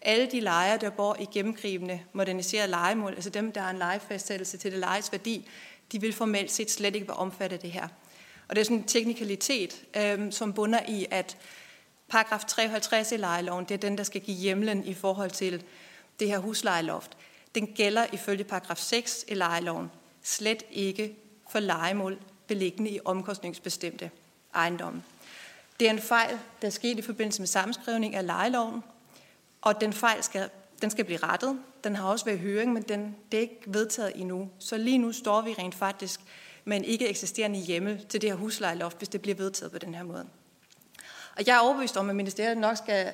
Alle 0.02 0.32
de 0.32 0.40
lejere, 0.40 0.78
der 0.78 0.90
bor 0.90 1.18
i 1.20 1.26
gennemgribende 1.34 2.02
moderniserede 2.14 2.70
legemål, 2.70 3.14
altså 3.14 3.30
dem, 3.30 3.52
der 3.52 3.62
har 3.62 3.70
en 3.70 3.78
lejefastsættelse 3.78 4.58
til 4.58 4.72
det 4.72 4.80
lejes 4.80 5.12
værdi, 5.12 5.50
De 5.92 6.02
vil 6.02 6.14
formelt 6.14 6.52
set 6.52 6.72
slet 6.72 6.96
ikke 6.96 7.08
være 7.08 7.18
omfattet 7.18 7.58
af 7.58 7.62
det 7.62 7.72
her. 7.72 7.88
Og 8.48 8.56
det 8.56 8.62
er 8.62 8.66
sådan 8.66 8.78
en 8.78 8.84
teknikalitet, 8.84 9.84
øh, 9.98 10.32
som 10.32 10.54
bunder 10.54 10.80
i, 10.88 11.08
at 11.12 11.38
paragraf 12.08 12.46
53 12.46 13.12
i 13.12 13.18
lejeloven, 13.18 13.66
det 13.66 13.74
er 13.74 13.78
den, 13.78 13.98
der 13.98 14.04
skal 14.04 14.22
give 14.22 14.38
hjemlen 14.38 14.84
i 14.86 14.94
forhold 14.94 15.32
til 15.32 15.64
det 16.20 16.28
her 16.28 16.38
huslejeloft. 16.38 17.18
Den 17.56 17.68
gælder 17.68 18.06
ifølge 18.14 18.44
paragraf 18.44 18.78
6 18.78 19.26
i 19.28 19.34
lejeloven 19.34 19.92
slet 20.24 20.64
ikke 20.72 21.16
for 21.50 21.60
legemål 21.60 22.20
beliggende 22.52 22.92
i 22.92 23.00
omkostningsbestemte 23.06 24.12
ejendomme. 24.56 25.04
Det 25.80 25.88
er 25.88 25.92
en 25.92 26.00
fejl, 26.00 26.40
der 26.62 26.68
er 26.68 26.72
sket 26.72 26.98
i 26.98 27.02
forbindelse 27.02 27.42
med 27.42 27.48
sammenskrivning 27.48 28.16
af 28.16 28.26
lejeloven, 28.26 28.84
og 29.62 29.82
den 29.82 29.94
fejl 29.94 30.24
skal, 30.24 30.50
den 30.82 30.90
skal 30.90 31.06
blive 31.06 31.20
rettet. 31.24 31.60
Den 31.84 31.96
har 31.96 32.08
også 32.08 32.26
været 32.26 32.38
i 32.38 32.42
høring, 32.42 32.74
men 32.74 32.84
den, 32.84 33.16
det 33.32 33.38
er 33.38 33.42
ikke 33.42 33.62
vedtaget 33.68 34.12
endnu. 34.16 34.50
Så 34.60 34.78
lige 34.78 34.98
nu 34.98 35.12
står 35.12 35.42
vi 35.42 35.54
rent 35.54 35.76
faktisk 35.76 36.20
med 36.66 36.78
en 36.78 36.84
ikke 36.84 37.10
eksisterende 37.10 37.60
hjemmel 37.60 38.06
til 38.10 38.22
det 38.22 38.30
her 38.30 38.38
huslejeloft, 38.38 38.98
hvis 38.98 39.10
det 39.10 39.22
bliver 39.22 39.36
vedtaget 39.36 39.72
på 39.72 39.78
den 39.78 39.96
her 39.96 40.04
måde. 40.04 40.26
Og 41.38 41.48
jeg 41.48 41.56
er 41.56 41.60
overbevist 41.60 41.98
om, 41.98 42.10
at 42.10 42.16
ministeriet 42.16 42.58
nok 42.58 42.78
skal 42.78 43.14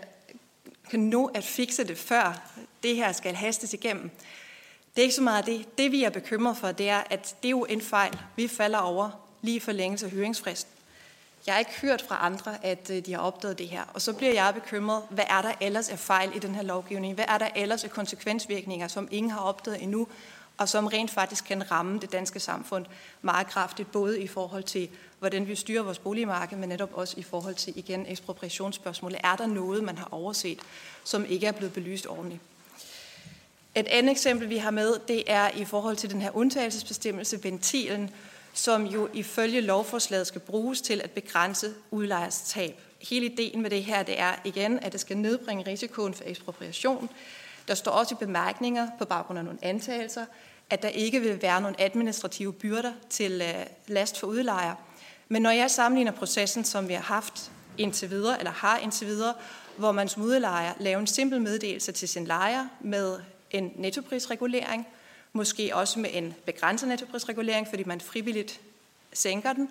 kan 0.90 1.00
nå 1.00 1.26
at 1.26 1.44
fikse 1.44 1.84
det, 1.84 1.98
før 1.98 2.52
det 2.84 2.96
her 2.96 3.12
skal 3.12 3.36
hastes 3.36 3.74
igennem. 3.74 4.10
Det 4.96 5.02
er 5.02 5.04
ikke 5.04 5.16
så 5.16 5.22
meget 5.22 5.46
det. 5.46 5.78
Det, 5.78 5.92
vi 5.92 6.04
er 6.04 6.10
bekymret 6.10 6.58
for, 6.58 6.72
det 6.72 6.90
er, 6.90 7.04
at 7.10 7.36
det 7.44 7.48
er 7.48 7.52
jo 7.52 7.66
en 7.66 7.82
fejl, 7.82 8.20
vi 8.36 8.48
falder 8.48 8.80
over 8.80 9.27
lige 9.48 9.62
for 9.62 10.04
af 10.04 10.12
høringsfristen. 10.12 10.74
Jeg 11.46 11.54
har 11.54 11.60
ikke 11.60 11.80
hørt 11.82 12.02
fra 12.08 12.26
andre, 12.26 12.66
at 12.66 12.90
øh, 12.90 13.06
de 13.06 13.14
har 13.14 13.20
opdaget 13.20 13.58
det 13.58 13.68
her. 13.68 13.84
Og 13.94 14.02
så 14.02 14.14
bliver 14.14 14.34
jeg 14.34 14.54
bekymret, 14.54 15.04
hvad 15.10 15.24
er 15.30 15.42
der 15.42 15.52
ellers 15.62 15.90
af 15.90 16.00
fejl 16.00 16.36
i 16.36 16.40
den 16.40 16.56
her 16.56 16.62
lovgivning? 16.62 17.14
Hvad 17.14 17.26
er 17.28 17.38
der 17.38 17.50
ellers 17.56 17.84
af 17.84 17.90
konsekvensvirkninger, 17.90 18.88
som 18.88 19.08
ingen 19.12 19.32
har 19.32 19.40
opdaget 19.40 19.84
endnu, 19.84 20.08
og 20.58 20.70
som 20.70 20.88
rent 20.88 21.12
faktisk 21.12 21.46
kan 21.46 21.72
ramme 21.72 22.00
det 22.00 22.12
danske 22.12 22.40
samfund 22.40 22.86
meget 23.22 23.48
kraftigt, 23.48 23.92
både 23.92 24.22
i 24.22 24.28
forhold 24.28 24.64
til, 24.64 24.90
hvordan 25.20 25.48
vi 25.48 25.56
styrer 25.56 25.84
vores 25.84 26.00
boligmarked, 26.00 26.58
men 26.58 26.70
netop 26.70 26.94
også 26.94 27.14
i 27.18 27.24
forhold 27.24 27.56
til, 27.56 27.78
igen, 27.78 28.06
ekspropriationsspørgsmålet. 28.08 29.20
Er 29.24 29.36
der 29.36 29.48
noget, 29.48 29.84
man 29.84 29.98
har 29.98 30.08
overset, 30.12 30.60
som 31.04 31.26
ikke 31.26 31.48
er 31.48 31.52
blevet 31.52 31.74
belyst 31.74 32.08
ordentligt? 32.08 32.42
Et 33.76 33.88
andet 33.88 34.12
eksempel, 34.12 34.50
vi 34.50 34.58
har 34.58 34.72
med, 34.72 35.00
det 35.08 35.24
er 35.28 35.50
i 35.50 35.66
forhold 35.66 35.96
til 35.96 36.10
den 36.10 36.22
her 36.22 36.36
undtagelsesbestemmelse, 36.36 37.44
ventilen, 37.44 38.10
som 38.58 38.86
jo 38.86 39.10
ifølge 39.14 39.62
lovforslaget 39.62 40.28
skal 40.28 40.42
bruges 40.42 40.82
til 40.82 41.02
at 41.04 41.12
begrænse 41.12 41.74
udlejers 41.92 42.42
tab. 42.42 42.82
Hele 43.10 43.26
ideen 43.26 43.62
med 43.62 43.70
det 43.70 43.84
her, 43.84 44.04
det 44.04 44.20
er 44.20 44.34
igen, 44.44 44.80
at 44.80 44.92
det 44.92 45.00
skal 45.00 45.18
nedbringe 45.18 45.68
risikoen 45.68 46.14
for 46.14 46.24
ekspropriation. 46.28 47.10
Der 47.68 47.76
står 47.76 47.92
også 47.92 48.16
i 48.16 48.26
bemærkninger 48.26 48.88
på 49.00 49.06
baggrund 49.06 49.40
af 49.40 49.46
nogle 49.46 49.60
antagelser, 49.62 50.26
at 50.70 50.82
der 50.82 50.90
ikke 50.90 51.20
vil 51.20 51.42
være 51.42 51.62
nogle 51.62 51.82
administrative 51.82 52.54
byrder 52.54 52.94
til 53.10 53.42
øh, 53.42 53.66
last 53.88 54.20
for 54.20 54.28
udlejer. 54.28 54.76
Men 55.30 55.42
når 55.42 55.52
jeg 55.52 55.72
sammenligner 55.72 56.12
processen, 56.12 56.64
som 56.64 56.88
vi 56.88 56.94
har 56.94 57.02
haft 57.02 57.52
indtil 57.78 58.10
videre, 58.10 58.40
eller 58.40 58.52
har 58.52 58.78
indtil 58.78 59.08
videre, 59.08 59.34
hvor 59.78 59.92
man 59.92 60.10
som 60.10 60.24
udlejer 60.24 60.74
laver 60.80 61.00
en 61.00 61.08
simpel 61.08 61.42
meddelelse 61.42 61.92
til 61.92 62.10
sin 62.10 62.26
lejer 62.26 62.68
med 62.82 63.20
en 63.52 63.72
nettoprisregulering, 63.76 64.88
måske 65.38 65.76
også 65.76 66.00
med 66.00 66.10
en 66.14 66.34
begrænset 66.46 66.90
nettoprisregulering, 66.90 67.68
fordi 67.68 67.84
man 67.84 68.02
frivilligt 68.02 68.60
sænker 69.14 69.54
den. 69.54 69.70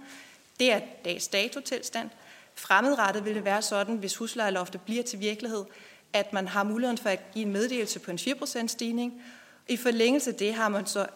Det 0.60 0.72
er 0.72 0.80
dags 1.04 1.28
dato 1.28 1.60
tilstand. 1.60 2.10
Fremadrettet 2.54 3.24
vil 3.24 3.34
det 3.34 3.44
være 3.44 3.62
sådan, 3.62 3.96
hvis 3.96 4.16
huslejeloftet 4.16 4.80
bliver 4.80 5.02
til 5.02 5.20
virkelighed, 5.20 5.64
at 6.12 6.32
man 6.32 6.48
har 6.48 6.64
muligheden 6.64 6.98
for 6.98 7.08
at 7.08 7.32
give 7.32 7.44
en 7.44 7.52
meddelelse 7.52 7.98
på 7.98 8.10
en 8.10 8.18
4% 8.18 8.66
stigning. 8.66 9.22
I 9.68 9.76
forlængelse 9.76 10.30
af 10.30 10.36
det 10.36 10.54
har 10.54 10.68
man 10.68 10.86
så 10.86 11.06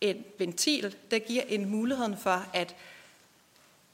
en 0.00 0.24
ventil, 0.38 0.96
der 1.10 1.18
giver 1.18 1.42
en 1.48 1.68
mulighed 1.68 2.16
for 2.16 2.44
at 2.52 2.76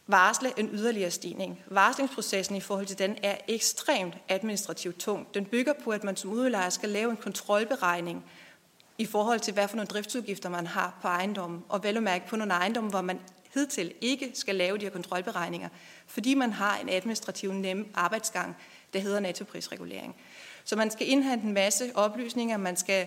varsle 0.07 0.53
en 0.57 0.71
yderligere 0.73 1.11
stigning. 1.11 1.63
Varslingsprocessen 1.67 2.57
i 2.57 2.61
forhold 2.61 2.87
til 2.87 2.99
den 2.99 3.17
er 3.23 3.37
ekstremt 3.49 4.15
administrativt 4.29 4.99
tung. 4.99 5.35
Den 5.35 5.45
bygger 5.45 5.73
på, 5.73 5.91
at 5.91 6.05
man 6.05 6.17
som 6.17 6.31
udlejer 6.31 6.71
skal 6.71 6.89
lave 6.89 7.11
en 7.11 7.17
kontrolberegning 7.17 8.25
i 8.99 9.07
forhold 9.07 9.41
til, 9.41 9.55
hvad 9.55 9.69
for 9.69 9.77
nogle 9.77 9.89
driftsudgifter 9.89 10.49
man 10.49 10.67
har 10.67 10.99
på 11.03 11.09
ejendommen, 11.09 11.65
og 11.69 11.83
vel 11.83 11.97
at 11.97 12.03
mærke 12.03 12.27
på 12.27 12.37
nogle 12.37 12.53
ejendomme, 12.53 12.91
hvor 12.91 13.03
man 13.03 13.21
hidtil 13.55 13.93
ikke 14.01 14.31
skal 14.35 14.55
lave 14.55 14.79
de 14.79 14.85
her 14.85 14.91
kontrolberegninger, 14.91 15.69
fordi 16.07 16.35
man 16.35 16.53
har 16.53 16.79
en 16.79 16.89
administrativ 16.89 17.53
nem 17.53 17.89
arbejdsgang, 17.95 18.57
der 18.93 18.99
hedder 18.99 19.21
nettoprisregulering. 19.21 20.17
Så 20.65 20.77
man 20.77 20.91
skal 20.91 21.09
indhente 21.09 21.47
en 21.47 21.53
masse 21.53 21.91
oplysninger, 21.95 22.57
man 22.57 22.77
skal 22.77 23.07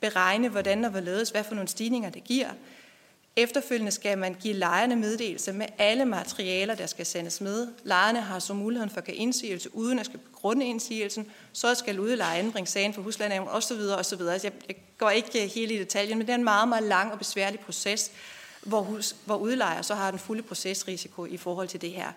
beregne, 0.00 0.48
hvordan 0.48 0.84
og 0.84 0.90
hvorledes, 0.90 1.30
hvad 1.30 1.44
for 1.44 1.54
nogle 1.54 1.68
stigninger 1.68 2.10
det 2.10 2.24
giver. 2.24 2.48
Efterfølgende 3.36 3.92
skal 3.92 4.18
man 4.18 4.34
give 4.34 4.54
lejerne 4.54 4.96
meddelelse 4.96 5.52
med 5.52 5.66
alle 5.78 6.04
materialer, 6.04 6.74
der 6.74 6.86
skal 6.86 7.06
sendes 7.06 7.40
med. 7.40 7.68
Lejerne 7.84 8.20
har 8.20 8.38
så 8.38 8.54
muligheden 8.54 8.90
for 8.90 8.98
at 8.98 9.04
gøre 9.04 9.16
indsigelse, 9.16 9.74
uden 9.74 9.98
at 9.98 10.06
skal 10.06 10.18
begrunde 10.18 10.66
indsigelsen. 10.66 11.26
Så 11.52 11.74
skal 11.74 12.00
udlejer 12.00 12.38
anbringe 12.38 12.66
sagen 12.66 12.94
for 12.94 13.02
huslandnævn 13.02 13.48
osv. 13.48 13.80
osv. 13.98 14.20
Jeg 14.42 14.52
går 14.98 15.10
ikke 15.10 15.44
øh, 15.44 15.50
helt 15.50 15.72
i 15.72 15.78
detaljen, 15.78 16.18
men 16.18 16.26
det 16.26 16.32
er 16.32 16.36
en 16.36 16.44
meget, 16.44 16.68
meget 16.68 16.84
lang 16.84 17.12
og 17.12 17.18
besværlig 17.18 17.60
proces, 17.60 18.10
hvor, 18.62 18.80
hus, 18.80 19.16
hvor 19.24 19.36
udlejer 19.36 19.82
så 19.82 19.94
har 19.94 20.10
den 20.10 20.20
fulde 20.20 20.42
procesrisiko 20.42 21.24
i 21.24 21.36
forhold 21.36 21.68
til 21.68 21.80
det 21.80 21.90
her. 21.90 22.12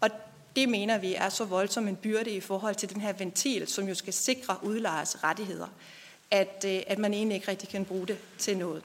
Og 0.00 0.10
det 0.56 0.68
mener 0.68 0.98
vi 0.98 1.14
er 1.14 1.28
så 1.28 1.44
voldsom 1.44 1.88
en 1.88 1.96
byrde 1.96 2.30
i 2.30 2.40
forhold 2.40 2.74
til 2.74 2.90
den 2.90 3.00
her 3.00 3.12
ventil, 3.12 3.66
som 3.66 3.88
jo 3.88 3.94
skal 3.94 4.12
sikre 4.12 4.56
udlejers 4.62 5.24
rettigheder, 5.24 5.66
at, 6.30 6.64
øh, 6.66 6.80
at 6.86 6.98
man 6.98 7.14
egentlig 7.14 7.34
ikke 7.34 7.48
rigtig 7.48 7.68
kan 7.68 7.84
bruge 7.84 8.06
det 8.06 8.18
til 8.38 8.58
noget. 8.58 8.82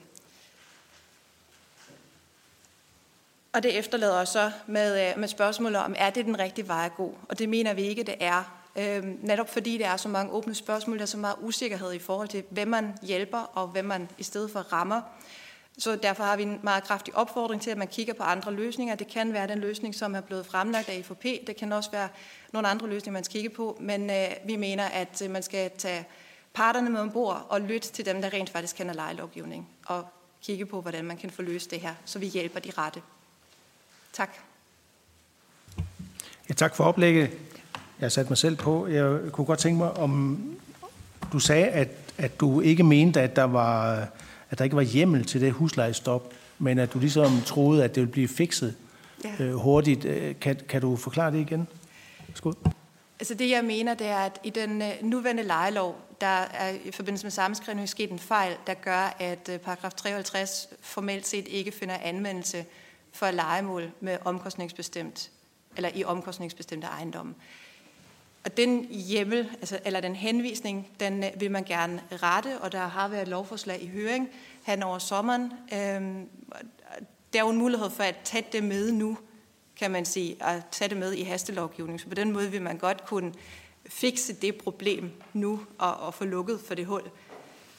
Og 3.54 3.62
det 3.62 3.78
efterlader 3.78 4.20
os 4.20 4.28
så 4.28 4.50
med, 4.66 5.10
øh, 5.10 5.18
med 5.18 5.28
spørgsmålet 5.28 5.80
om, 5.80 5.94
er 5.98 6.10
det 6.10 6.24
den 6.24 6.38
rigtige 6.38 6.68
vej 6.68 6.84
at 6.86 6.94
gå? 6.94 7.18
Og 7.28 7.38
det 7.38 7.48
mener 7.48 7.74
vi 7.74 7.82
ikke, 7.82 8.02
det 8.02 8.14
er. 8.20 8.60
Øhm, 8.76 9.18
netop 9.22 9.48
fordi 9.48 9.78
der 9.78 9.88
er 9.88 9.96
så 9.96 10.08
mange 10.08 10.32
åbne 10.32 10.54
spørgsmål, 10.54 10.96
der 10.96 11.02
er 11.02 11.06
så 11.06 11.16
meget 11.16 11.36
usikkerhed 11.40 11.92
i 11.92 11.98
forhold 11.98 12.28
til, 12.28 12.44
hvem 12.50 12.68
man 12.68 12.94
hjælper 13.02 13.38
og 13.38 13.68
hvem 13.68 13.84
man 13.84 14.08
i 14.18 14.22
stedet 14.22 14.50
for 14.50 14.60
rammer. 14.60 15.00
Så 15.78 15.96
derfor 15.96 16.24
har 16.24 16.36
vi 16.36 16.42
en 16.42 16.60
meget 16.62 16.84
kraftig 16.84 17.16
opfordring 17.16 17.62
til, 17.62 17.70
at 17.70 17.78
man 17.78 17.88
kigger 17.88 18.14
på 18.14 18.22
andre 18.22 18.52
løsninger. 18.52 18.94
Det 18.94 19.08
kan 19.08 19.32
være 19.32 19.48
den 19.48 19.58
løsning, 19.58 19.94
som 19.94 20.14
er 20.14 20.20
blevet 20.20 20.46
fremlagt 20.46 20.88
af 20.88 20.96
IFP. 20.98 21.24
Det 21.46 21.56
kan 21.56 21.72
også 21.72 21.90
være 21.90 22.08
nogle 22.52 22.68
andre 22.68 22.86
løsninger, 22.86 23.12
man 23.12 23.24
skal 23.24 23.40
kigge 23.40 23.56
på. 23.56 23.76
Men 23.80 24.10
øh, 24.10 24.26
vi 24.46 24.56
mener, 24.56 24.84
at 24.84 25.22
øh, 25.24 25.30
man 25.30 25.42
skal 25.42 25.70
tage 25.78 26.06
parterne 26.54 26.90
med 26.90 27.00
ombord 27.00 27.46
og 27.48 27.60
lytte 27.60 27.88
til 27.88 28.06
dem, 28.06 28.22
der 28.22 28.32
rent 28.32 28.50
faktisk 28.50 28.76
kender 28.76 28.94
lejelovgivning. 28.94 29.68
Og 29.86 30.04
kigge 30.42 30.66
på, 30.66 30.80
hvordan 30.80 31.04
man 31.04 31.16
kan 31.16 31.30
få 31.30 31.42
løst 31.42 31.70
det 31.70 31.80
her, 31.80 31.94
så 32.04 32.18
vi 32.18 32.26
hjælper 32.26 32.60
de 32.60 32.70
rette. 32.78 33.02
Tak. 34.14 34.30
Ja, 36.48 36.54
tak 36.54 36.76
for 36.76 36.84
oplægget. 36.84 37.30
Jeg 37.74 38.04
har 38.04 38.08
sat 38.08 38.30
mig 38.30 38.38
selv 38.38 38.56
på. 38.56 38.86
Jeg 38.86 39.32
kunne 39.32 39.44
godt 39.44 39.58
tænke 39.58 39.78
mig, 39.78 39.92
om 39.92 40.38
du 41.32 41.38
sagde, 41.38 41.66
at, 41.66 41.88
at 42.18 42.40
du 42.40 42.60
ikke 42.60 42.82
mente, 42.82 43.20
at 43.20 43.36
der, 43.36 43.44
var, 43.44 43.94
at 44.50 44.58
der 44.58 44.64
ikke 44.64 44.76
var 44.76 44.82
hjemmel 44.82 45.24
til 45.24 45.40
det 45.40 45.52
huslejestop, 45.52 46.32
men 46.58 46.78
at 46.78 46.92
du 46.92 46.98
ligesom 46.98 47.40
troede, 47.46 47.84
at 47.84 47.94
det 47.94 48.00
ville 48.00 48.12
blive 48.12 48.28
fikset 48.28 48.76
ja. 49.24 49.44
øh, 49.44 49.54
hurtigt. 49.54 50.04
Øh, 50.04 50.34
kan, 50.40 50.60
kan 50.68 50.80
du 50.80 50.96
forklare 50.96 51.32
det 51.32 51.38
igen? 51.38 51.68
Skud. 52.34 52.54
Altså 53.20 53.34
det, 53.34 53.50
jeg 53.50 53.64
mener, 53.64 53.94
det 53.94 54.06
er, 54.06 54.18
at 54.18 54.40
i 54.44 54.50
den 54.50 54.82
øh, 54.82 54.92
nuværende 55.02 55.42
lejelov, 55.42 55.96
der 56.20 56.26
er 56.26 56.70
i 56.84 56.90
forbindelse 56.90 57.24
med 57.24 57.30
sammenskrivning 57.30 57.88
sket 57.88 58.10
en 58.10 58.18
fejl, 58.18 58.56
der 58.66 58.74
gør, 58.74 59.16
at 59.18 59.60
paragraf 59.64 59.92
53 59.92 60.68
formelt 60.80 61.26
set 61.26 61.48
ikke 61.48 61.72
finder 61.72 61.96
anvendelse 62.02 62.64
for 63.14 63.30
legemål 63.30 63.90
med 64.00 64.18
omkostningsbestemt, 64.24 65.30
eller 65.76 65.90
i 65.94 66.04
omkostningsbestemte 66.04 66.86
ejendomme. 66.86 67.34
Og 68.44 68.56
den 68.56 68.84
hjemmel, 68.84 69.50
altså, 69.60 69.78
eller 69.84 70.00
den 70.00 70.16
henvisning, 70.16 70.88
den 71.00 71.24
øh, 71.24 71.30
vil 71.40 71.50
man 71.50 71.64
gerne 71.64 72.02
rette, 72.12 72.60
og 72.60 72.72
der 72.72 72.86
har 72.86 73.08
været 73.08 73.22
et 73.22 73.28
lovforslag 73.28 73.82
i 73.82 73.86
høring 73.86 74.28
hen 74.62 74.82
over 74.82 74.98
sommeren. 74.98 75.52
Øhm, 75.72 76.28
der 77.32 77.38
er 77.38 77.44
jo 77.44 77.50
en 77.50 77.58
mulighed 77.58 77.90
for 77.90 78.02
at 78.02 78.16
tage 78.24 78.46
det 78.52 78.64
med 78.64 78.92
nu, 78.92 79.18
kan 79.76 79.90
man 79.90 80.04
sige, 80.04 80.36
at 80.42 80.62
tage 80.70 80.88
det 80.88 80.96
med 80.96 81.12
i 81.12 81.22
hastelovgivning. 81.22 82.00
Så 82.00 82.08
på 82.08 82.14
den 82.14 82.32
måde 82.32 82.50
vil 82.50 82.62
man 82.62 82.78
godt 82.78 83.06
kunne 83.06 83.32
fikse 83.86 84.32
det 84.32 84.56
problem 84.56 85.12
nu 85.32 85.60
og, 85.78 85.96
og 85.96 86.14
få 86.14 86.24
lukket 86.24 86.60
for 86.60 86.74
det 86.74 86.86
hul. 86.86 87.02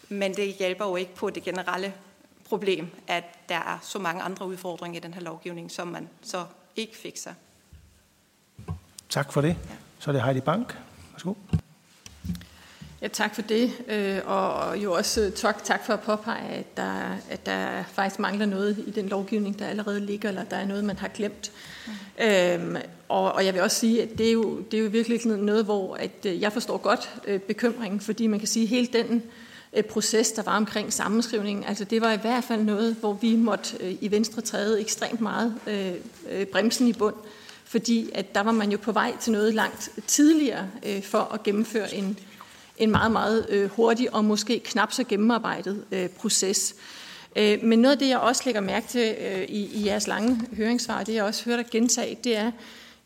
Men 0.10 0.34
det 0.34 0.54
hjælper 0.54 0.86
jo 0.86 0.96
ikke 0.96 1.16
på 1.16 1.30
det 1.30 1.44
generelle 1.44 1.94
problem, 2.50 2.88
at 3.08 3.24
der 3.50 3.56
er 3.56 3.80
så 3.82 4.00
mange 4.00 4.22
andre 4.22 4.48
udfordringer 4.48 5.00
i 5.00 5.04
den 5.04 5.14
her 5.14 5.22
lovgivning, 5.22 5.72
som 5.72 5.88
man 5.88 6.10
så 6.22 6.46
ikke 6.76 6.98
fikser. 6.98 7.34
Tak 9.10 9.34
for 9.34 9.42
det. 9.42 9.48
Ja. 9.48 9.76
Så 10.00 10.12
er 10.12 10.12
det 10.12 10.24
Heidi 10.24 10.40
Bank. 10.40 10.78
Værsgo. 11.12 11.34
Ja, 13.02 13.08
tak 13.08 13.36
for 13.36 13.42
det, 13.42 13.72
øh, 13.88 14.22
og 14.26 14.78
jo 14.84 14.94
også 14.94 15.32
tak, 15.36 15.64
tak 15.64 15.86
for 15.86 15.94
at 15.94 16.00
påpege, 16.00 16.50
at 16.50 16.78
der, 16.78 17.18
at 17.30 17.46
der 17.46 17.84
faktisk 17.84 18.20
mangler 18.20 18.46
noget 18.46 18.84
i 18.88 18.92
den 18.92 19.10
lovgivning, 19.10 19.60
der 19.60 19.68
allerede 19.68 20.00
ligger, 20.00 20.30
eller 20.30 20.44
der 20.44 20.58
er 20.58 20.66
noget, 20.66 20.84
man 20.84 20.98
har 20.98 21.08
glemt. 21.08 21.52
Mm. 21.88 22.26
Øhm, 22.26 22.78
og, 23.10 23.32
og 23.32 23.46
jeg 23.46 23.54
vil 23.54 23.62
også 23.62 23.80
sige, 23.80 24.04
at 24.04 24.10
det 24.18 24.28
er 24.28 24.32
jo, 24.32 24.60
det 24.60 24.80
er 24.80 24.84
jo 24.84 24.90
virkelig 24.90 25.26
noget, 25.26 25.66
hvor 25.66 25.96
at, 25.96 26.26
øh, 26.26 26.42
jeg 26.42 26.54
forstår 26.54 26.78
godt 26.78 27.14
øh, 27.28 27.40
bekymringen, 27.40 28.00
fordi 28.00 28.28
man 28.28 28.40
kan 28.40 28.48
sige, 28.48 28.64
at 28.64 28.70
hele 28.70 28.88
den 28.88 29.16
øh, 29.16 29.22
Øh, 29.76 29.84
proces, 29.84 30.32
der 30.32 30.44
var 30.44 30.58
omkring 30.58 30.94
sammenskrivningen. 30.94 31.64
Altså 31.64 31.84
det 31.84 32.02
var 32.02 32.12
i 32.12 32.18
hvert 32.18 32.44
fald 32.44 32.64
noget, 32.64 32.96
hvor 33.00 33.14
vi 33.14 33.36
måtte 33.36 33.78
øh, 33.80 33.96
i 34.02 34.12
Venstre 34.12 34.42
træde 34.42 34.82
ekstremt 34.82 35.22
meget 35.22 35.56
øh, 35.68 36.46
bremsen 36.46 36.88
i 36.88 36.94
bund, 36.94 37.16
fordi 37.66 38.10
at 38.14 38.36
der 38.36 38.42
var 38.44 38.52
man 38.52 38.72
jo 38.72 38.78
på 38.78 38.92
vej 38.92 39.14
til 39.22 39.32
noget 39.32 39.54
langt 39.54 39.90
tidligere 40.08 40.68
for 41.04 41.34
at 41.34 41.44
gennemføre 41.44 41.96
en, 41.96 42.20
en 42.78 42.92
meget, 42.92 43.12
meget 43.12 43.70
hurtig 43.76 44.14
og 44.14 44.26
måske 44.26 44.60
knap 44.60 44.92
så 44.92 45.04
gennemarbejdet 45.04 45.84
proces. 46.18 46.76
Men 47.36 47.80
noget 47.80 47.92
af 47.92 48.00
det, 48.00 48.10
jeg 48.10 48.20
også 48.20 48.42
lægger 48.46 48.62
mærke 48.62 48.88
til 48.88 49.16
i, 49.48 49.66
i 49.66 49.86
jeres 49.86 50.08
lange 50.08 50.42
høringssvar, 50.58 51.04
det 51.04 51.14
jeg 51.14 51.24
også 51.24 51.46
hørte 51.46 51.64
dig 51.64 51.72
gentage, 51.72 52.18
det 52.24 52.38
er 52.38 52.52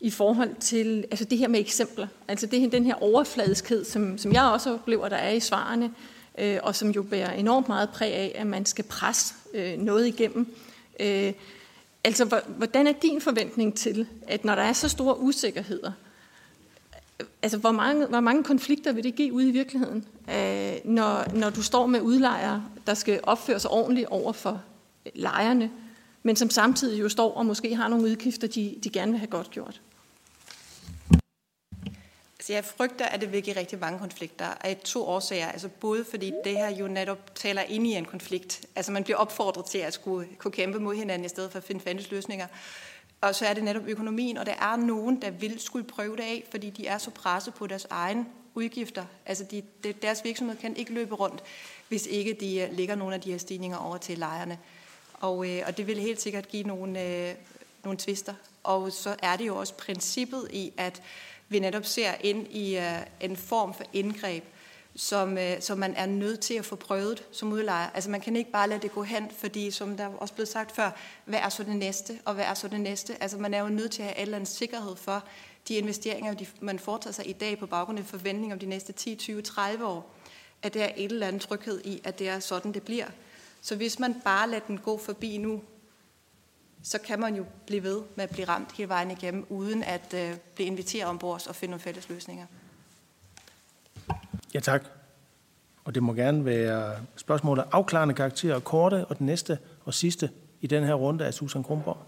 i 0.00 0.10
forhold 0.10 0.50
til 0.60 1.04
altså 1.10 1.24
det 1.24 1.38
her 1.38 1.48
med 1.48 1.60
eksempler. 1.60 2.06
Altså 2.28 2.46
det, 2.46 2.72
den 2.72 2.84
her 2.84 2.94
overfladiskhed, 3.02 3.84
som, 3.84 4.18
som 4.18 4.32
jeg 4.32 4.42
også 4.42 4.72
oplever, 4.72 5.08
der 5.08 5.16
er 5.16 5.30
i 5.30 5.40
svarene, 5.40 5.84
øh, 5.84 5.90
øh, 6.38 6.58
og 6.62 6.76
som 6.76 6.90
jo 6.90 7.02
bærer 7.02 7.32
enormt 7.32 7.68
meget 7.68 7.90
præg 7.90 8.14
af, 8.14 8.32
at 8.34 8.46
man 8.46 8.66
skal 8.66 8.84
presse 8.84 9.34
øh, 9.54 9.78
noget 9.78 10.06
igennem. 10.06 10.54
Øh, 11.00 11.32
altså, 12.04 12.40
hvordan 12.56 12.86
er 12.86 12.92
din 12.92 13.20
forventning 13.20 13.76
til, 13.76 14.06
at 14.26 14.44
når 14.44 14.54
der 14.54 14.62
er 14.62 14.72
så 14.72 14.88
store 14.88 15.20
usikkerheder, 15.20 15.92
altså, 17.42 17.58
hvor 17.58 17.72
mange, 17.72 18.06
hvor 18.06 18.20
mange 18.20 18.44
konflikter 18.44 18.92
vil 18.92 19.04
det 19.04 19.14
give 19.14 19.32
ude 19.32 19.48
i 19.48 19.52
virkeligheden, 19.52 20.04
øh, 20.30 20.72
når, 20.84 21.34
når 21.34 21.50
du 21.50 21.62
står 21.62 21.86
med 21.86 22.00
udlejere, 22.00 22.64
der 22.86 22.94
skal 22.94 23.20
opføre 23.22 23.60
sig 23.60 23.70
ordentligt 23.70 24.08
over 24.08 24.32
for 24.32 24.62
lejerne, 25.14 25.70
men 26.22 26.36
som 26.36 26.50
samtidig 26.50 27.00
jo 27.00 27.08
står 27.08 27.34
og 27.34 27.46
måske 27.46 27.74
har 27.74 27.88
nogle 27.88 28.04
udgifter, 28.04 28.48
de, 28.48 28.74
de 28.84 28.90
gerne 28.90 29.12
vil 29.12 29.18
have 29.18 29.30
godt 29.30 29.50
gjort? 29.50 29.80
Altså 32.40 32.52
jeg 32.52 32.64
frygter, 32.64 33.04
at 33.04 33.20
det 33.20 33.32
vil 33.32 33.42
give 33.42 33.56
rigtig 33.56 33.78
mange 33.78 33.98
konflikter 33.98 34.46
af 34.60 34.76
to 34.76 35.06
årsager. 35.06 35.48
Altså 35.48 35.68
både 35.68 36.04
fordi 36.10 36.32
det 36.44 36.52
her 36.52 36.70
jo 36.70 36.88
netop 36.88 37.34
taler 37.34 37.62
ind 37.62 37.86
i 37.86 37.92
en 37.94 38.04
konflikt. 38.04 38.66
Altså 38.76 38.92
man 38.92 39.04
bliver 39.04 39.16
opfordret 39.16 39.66
til 39.66 39.78
at 39.78 39.94
skulle 39.94 40.28
kunne 40.38 40.52
kæmpe 40.52 40.78
mod 40.78 40.94
hinanden 40.94 41.24
i 41.24 41.28
stedet 41.28 41.50
for 41.50 41.58
at 41.58 41.64
finde 41.64 41.80
fælles 41.80 42.10
løsninger. 42.10 42.46
Og 43.20 43.34
så 43.34 43.46
er 43.46 43.54
det 43.54 43.64
netop 43.64 43.82
økonomien, 43.86 44.36
og 44.36 44.46
der 44.46 44.52
er 44.52 44.76
nogen, 44.76 45.22
der 45.22 45.30
vil 45.30 45.60
skulle 45.60 45.86
prøve 45.86 46.16
det 46.16 46.22
af, 46.22 46.44
fordi 46.50 46.70
de 46.70 46.86
er 46.86 46.98
så 46.98 47.10
presset 47.10 47.54
på 47.54 47.66
deres 47.66 47.86
egen 47.90 48.28
udgifter. 48.54 49.04
Altså 49.26 49.44
de, 49.44 49.62
deres 50.02 50.24
virksomhed 50.24 50.56
kan 50.56 50.76
ikke 50.76 50.92
løbe 50.92 51.14
rundt, 51.14 51.42
hvis 51.88 52.06
ikke 52.06 52.36
de 52.40 52.60
øh, 52.60 52.72
lægger 52.72 52.94
nogle 52.94 53.14
af 53.14 53.20
de 53.20 53.30
her 53.30 53.38
stigninger 53.38 53.78
over 53.78 53.96
til 53.96 54.18
lejerne. 54.18 54.58
Og, 55.14 55.48
øh, 55.48 55.62
og 55.66 55.76
det 55.76 55.86
vil 55.86 55.98
helt 55.98 56.20
sikkert 56.20 56.48
give 56.48 56.62
nogle, 56.62 57.02
øh, 57.02 57.34
nogle 57.84 57.98
tvister. 57.98 58.34
Og 58.62 58.92
så 58.92 59.16
er 59.22 59.36
det 59.36 59.46
jo 59.46 59.56
også 59.56 59.74
princippet 59.74 60.48
i, 60.52 60.72
at 60.76 61.02
vi 61.50 61.58
netop 61.58 61.84
ser 61.84 62.10
ind 62.20 62.46
i 62.50 62.76
uh, 62.76 62.84
en 63.20 63.36
form 63.36 63.74
for 63.74 63.84
indgreb, 63.92 64.44
som, 64.94 65.32
uh, 65.32 65.60
som 65.60 65.78
man 65.78 65.94
er 65.94 66.06
nødt 66.06 66.40
til 66.40 66.54
at 66.54 66.64
få 66.64 66.76
prøvet 66.76 67.24
som 67.32 67.52
udlejer. 67.52 67.90
Altså 67.94 68.10
man 68.10 68.20
kan 68.20 68.36
ikke 68.36 68.50
bare 68.50 68.68
lade 68.68 68.80
det 68.80 68.92
gå 68.92 69.02
hen, 69.02 69.30
fordi 69.38 69.70
som 69.70 69.96
der 69.96 70.06
også 70.06 70.34
blev 70.34 70.46
sagt 70.46 70.72
før, 70.72 70.90
hvad 71.24 71.38
er 71.38 71.48
så 71.48 71.62
det 71.62 71.76
næste, 71.76 72.18
og 72.24 72.34
hvad 72.34 72.44
er 72.44 72.54
så 72.54 72.68
det 72.68 72.80
næste? 72.80 73.22
Altså 73.22 73.38
man 73.38 73.54
er 73.54 73.60
jo 73.60 73.68
nødt 73.68 73.92
til 73.92 74.02
at 74.02 74.08
have 74.08 74.18
et 74.18 74.22
eller 74.22 74.36
andet 74.36 74.50
sikkerhed 74.50 74.96
for 74.96 75.24
de 75.68 75.74
investeringer, 75.74 76.34
de, 76.34 76.46
man 76.60 76.78
foretager 76.78 77.12
sig 77.12 77.28
i 77.28 77.32
dag 77.32 77.58
på 77.58 77.66
baggrund 77.66 77.98
af 77.98 78.04
forventning 78.04 78.52
om 78.52 78.58
de 78.58 78.66
næste 78.66 78.92
10, 78.92 79.14
20, 79.14 79.42
30 79.42 79.86
år, 79.86 80.14
at 80.62 80.74
der 80.74 80.84
er 80.84 80.92
et 80.96 81.12
eller 81.12 81.26
andet 81.26 81.42
tryghed 81.42 81.80
i, 81.84 82.00
at 82.04 82.18
det 82.18 82.28
er 82.28 82.40
sådan, 82.40 82.72
det 82.72 82.82
bliver. 82.82 83.06
Så 83.60 83.76
hvis 83.76 83.98
man 83.98 84.20
bare 84.24 84.50
lader 84.50 84.66
den 84.66 84.78
gå 84.78 84.98
forbi 84.98 85.38
nu, 85.38 85.62
så 86.82 86.98
kan 86.98 87.20
man 87.20 87.36
jo 87.36 87.44
blive 87.66 87.82
ved 87.82 88.02
med 88.16 88.24
at 88.24 88.30
blive 88.30 88.48
ramt 88.48 88.72
hele 88.72 88.88
vejen 88.88 89.10
igennem, 89.10 89.46
uden 89.48 89.82
at 89.82 90.14
øh, 90.14 90.36
blive 90.54 90.66
inviteret 90.66 91.08
ombord 91.08 91.48
og 91.48 91.54
finde 91.56 91.70
nogle 91.70 91.82
fælles 91.82 92.08
løsninger. 92.08 92.46
Ja, 94.54 94.60
tak. 94.60 94.84
Og 95.84 95.94
det 95.94 96.02
må 96.02 96.12
gerne 96.12 96.44
være 96.44 96.96
spørgsmål 97.16 97.58
af 97.58 97.64
afklarende 97.72 98.14
karakter 98.14 98.54
og 98.54 98.64
korte, 98.64 99.06
og 99.06 99.18
den 99.18 99.26
næste 99.26 99.58
og 99.84 99.94
sidste 99.94 100.30
i 100.60 100.66
den 100.66 100.84
her 100.84 100.94
runde 100.94 101.24
er 101.24 101.30
Susan 101.30 101.62
Kronborg. 101.62 101.98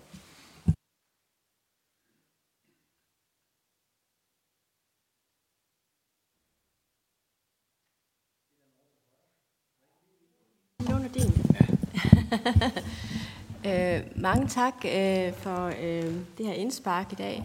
Øh, 13.66 14.00
mange 14.22 14.48
tak 14.48 14.74
øh, 14.84 15.32
for 15.32 15.66
øh, 15.82 16.14
det 16.38 16.46
her 16.46 16.52
indspark 16.52 17.12
i 17.12 17.14
dag. 17.14 17.44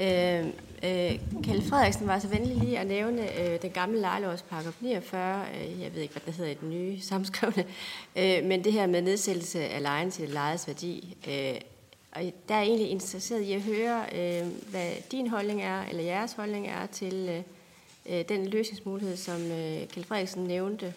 Øh, 0.00 0.46
øh, 0.82 1.42
Kjell 1.42 1.68
Frederiksen 1.68 2.06
var 2.06 2.18
så 2.18 2.28
venlig 2.28 2.56
lige 2.56 2.78
at 2.78 2.86
nævne 2.86 3.40
øh, 3.40 3.62
den 3.62 3.70
gamle 3.70 4.00
lejelovs 4.00 4.44
49, 4.80 5.44
øh, 5.54 5.80
jeg 5.80 5.94
ved 5.94 6.02
ikke, 6.02 6.14
hvad 6.14 6.22
det 6.26 6.34
hedder 6.34 6.50
i 6.50 6.54
den 6.54 6.70
nye 6.70 7.00
samskrivne, 7.00 7.64
øh, 8.20 8.44
men 8.44 8.64
det 8.64 8.72
her 8.72 8.86
med 8.86 9.02
nedsættelse 9.02 9.60
af 9.60 9.82
lejen 9.82 10.10
til 10.10 10.28
lejes 10.28 10.66
værdi. 10.66 11.16
Øh, 11.28 11.60
og 12.12 12.22
der 12.48 12.54
er 12.54 12.62
egentlig 12.62 12.90
interesseret 12.90 13.40
i 13.40 13.52
at 13.52 13.62
høre, 13.62 14.04
øh, 14.12 14.46
hvad 14.70 14.90
din 15.12 15.28
holdning 15.28 15.62
er, 15.62 15.82
eller 15.82 16.02
jeres 16.02 16.32
holdning 16.32 16.66
er 16.66 16.86
til 16.86 17.28
øh, 17.28 18.18
øh 18.18 18.24
den 18.28 18.46
løsningsmulighed, 18.46 19.16
som 19.16 19.42
øh, 19.42 19.88
Kjell 19.88 20.06
Frederiksen 20.06 20.44
nævnte. 20.44 20.94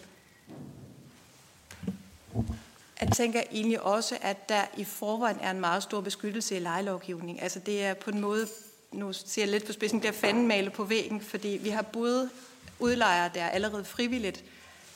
Jeg 3.00 3.12
tænker 3.12 3.42
egentlig 3.52 3.82
også, 3.82 4.18
at 4.22 4.48
der 4.48 4.62
i 4.76 4.84
forvejen 4.84 5.36
er 5.40 5.50
en 5.50 5.60
meget 5.60 5.82
stor 5.82 6.00
beskyttelse 6.00 6.56
i 6.56 6.58
lejelovgivning. 6.58 7.42
Altså 7.42 7.58
det 7.58 7.84
er 7.84 7.94
på 7.94 8.10
en 8.10 8.20
måde, 8.20 8.48
nu 8.92 9.12
ser 9.12 9.42
jeg 9.42 9.50
lidt 9.50 9.66
på 9.66 9.72
spidsen, 9.72 10.02
der 10.02 10.12
fanden 10.12 10.48
male 10.48 10.70
på 10.70 10.84
væggen, 10.84 11.20
fordi 11.20 11.58
vi 11.62 11.68
har 11.68 11.82
både 11.82 12.30
udlejere, 12.78 13.30
der 13.34 13.46
allerede 13.46 13.84
frivilligt 13.84 14.44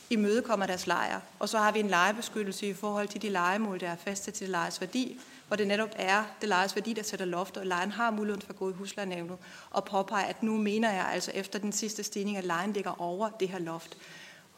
imødekommer 0.09 0.65
deres 0.65 0.87
lejer, 0.87 1.19
og 1.39 1.49
så 1.49 1.57
har 1.57 1.71
vi 1.71 1.79
en 1.79 1.87
lejebeskyttelse 1.87 2.67
i 2.67 2.73
forhold 2.73 3.07
til 3.07 3.21
de 3.21 3.29
lejemål, 3.29 3.79
der 3.79 3.89
er 3.89 3.95
fastsat 3.95 4.33
til 4.33 4.49
lejes 4.49 4.81
værdi, 4.81 5.19
hvor 5.47 5.55
det 5.55 5.67
netop 5.67 5.89
er 5.95 6.23
det 6.41 6.49
lejes 6.49 6.75
værdi, 6.75 6.93
der 6.93 7.03
sætter 7.03 7.25
loft, 7.25 7.57
og 7.57 7.65
lejen 7.65 7.91
har 7.91 8.11
muligheden 8.11 8.41
for 8.41 8.53
at 8.53 8.59
gå 8.59 8.69
i 8.69 8.73
huslejenævnet 8.73 9.37
og 9.71 9.85
påpege, 9.85 10.25
at 10.25 10.43
nu 10.43 10.57
mener 10.57 10.91
jeg 10.91 11.05
altså 11.13 11.31
efter 11.33 11.59
den 11.59 11.71
sidste 11.71 12.03
stigning, 12.03 12.37
at 12.37 12.43
lejen 12.43 12.73
ligger 12.73 13.01
over 13.01 13.29
det 13.29 13.49
her 13.49 13.59
loft. 13.59 13.97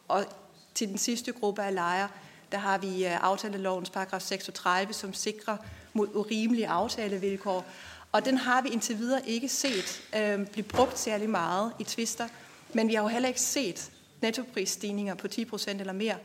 Og 0.08 0.24
til 0.74 0.88
den 0.88 0.98
sidste 0.98 1.32
gruppe 1.32 1.62
af 1.62 1.74
lejere, 1.74 2.08
der 2.52 2.58
har 2.58 2.78
vi 2.78 3.06
øh, 3.06 3.24
aftalelovens 3.24 3.90
paragraf 3.90 4.22
36, 4.22 4.92
som 4.92 5.14
sikrer 5.14 5.56
mod 5.92 6.08
urimelige 6.14 6.68
aftalevilkår. 6.68 7.64
Og 8.12 8.24
den 8.24 8.36
har 8.36 8.62
vi 8.62 8.68
indtil 8.68 8.98
videre 8.98 9.28
ikke 9.28 9.48
set 9.48 10.02
øh, 10.16 10.46
blive 10.46 10.64
brugt 10.64 10.98
særlig 10.98 11.30
meget 11.30 11.72
i 11.78 11.84
tvister, 11.84 12.28
men 12.72 12.88
vi 12.88 12.94
har 12.94 13.02
jo 13.02 13.08
heller 13.08 13.28
ikke 13.28 13.40
set 13.40 13.90
nettoprisstigninger 14.22 15.14
på 15.14 15.28
10 15.28 15.44
procent 15.44 15.80
eller 15.80 15.92
mere. 15.92 16.16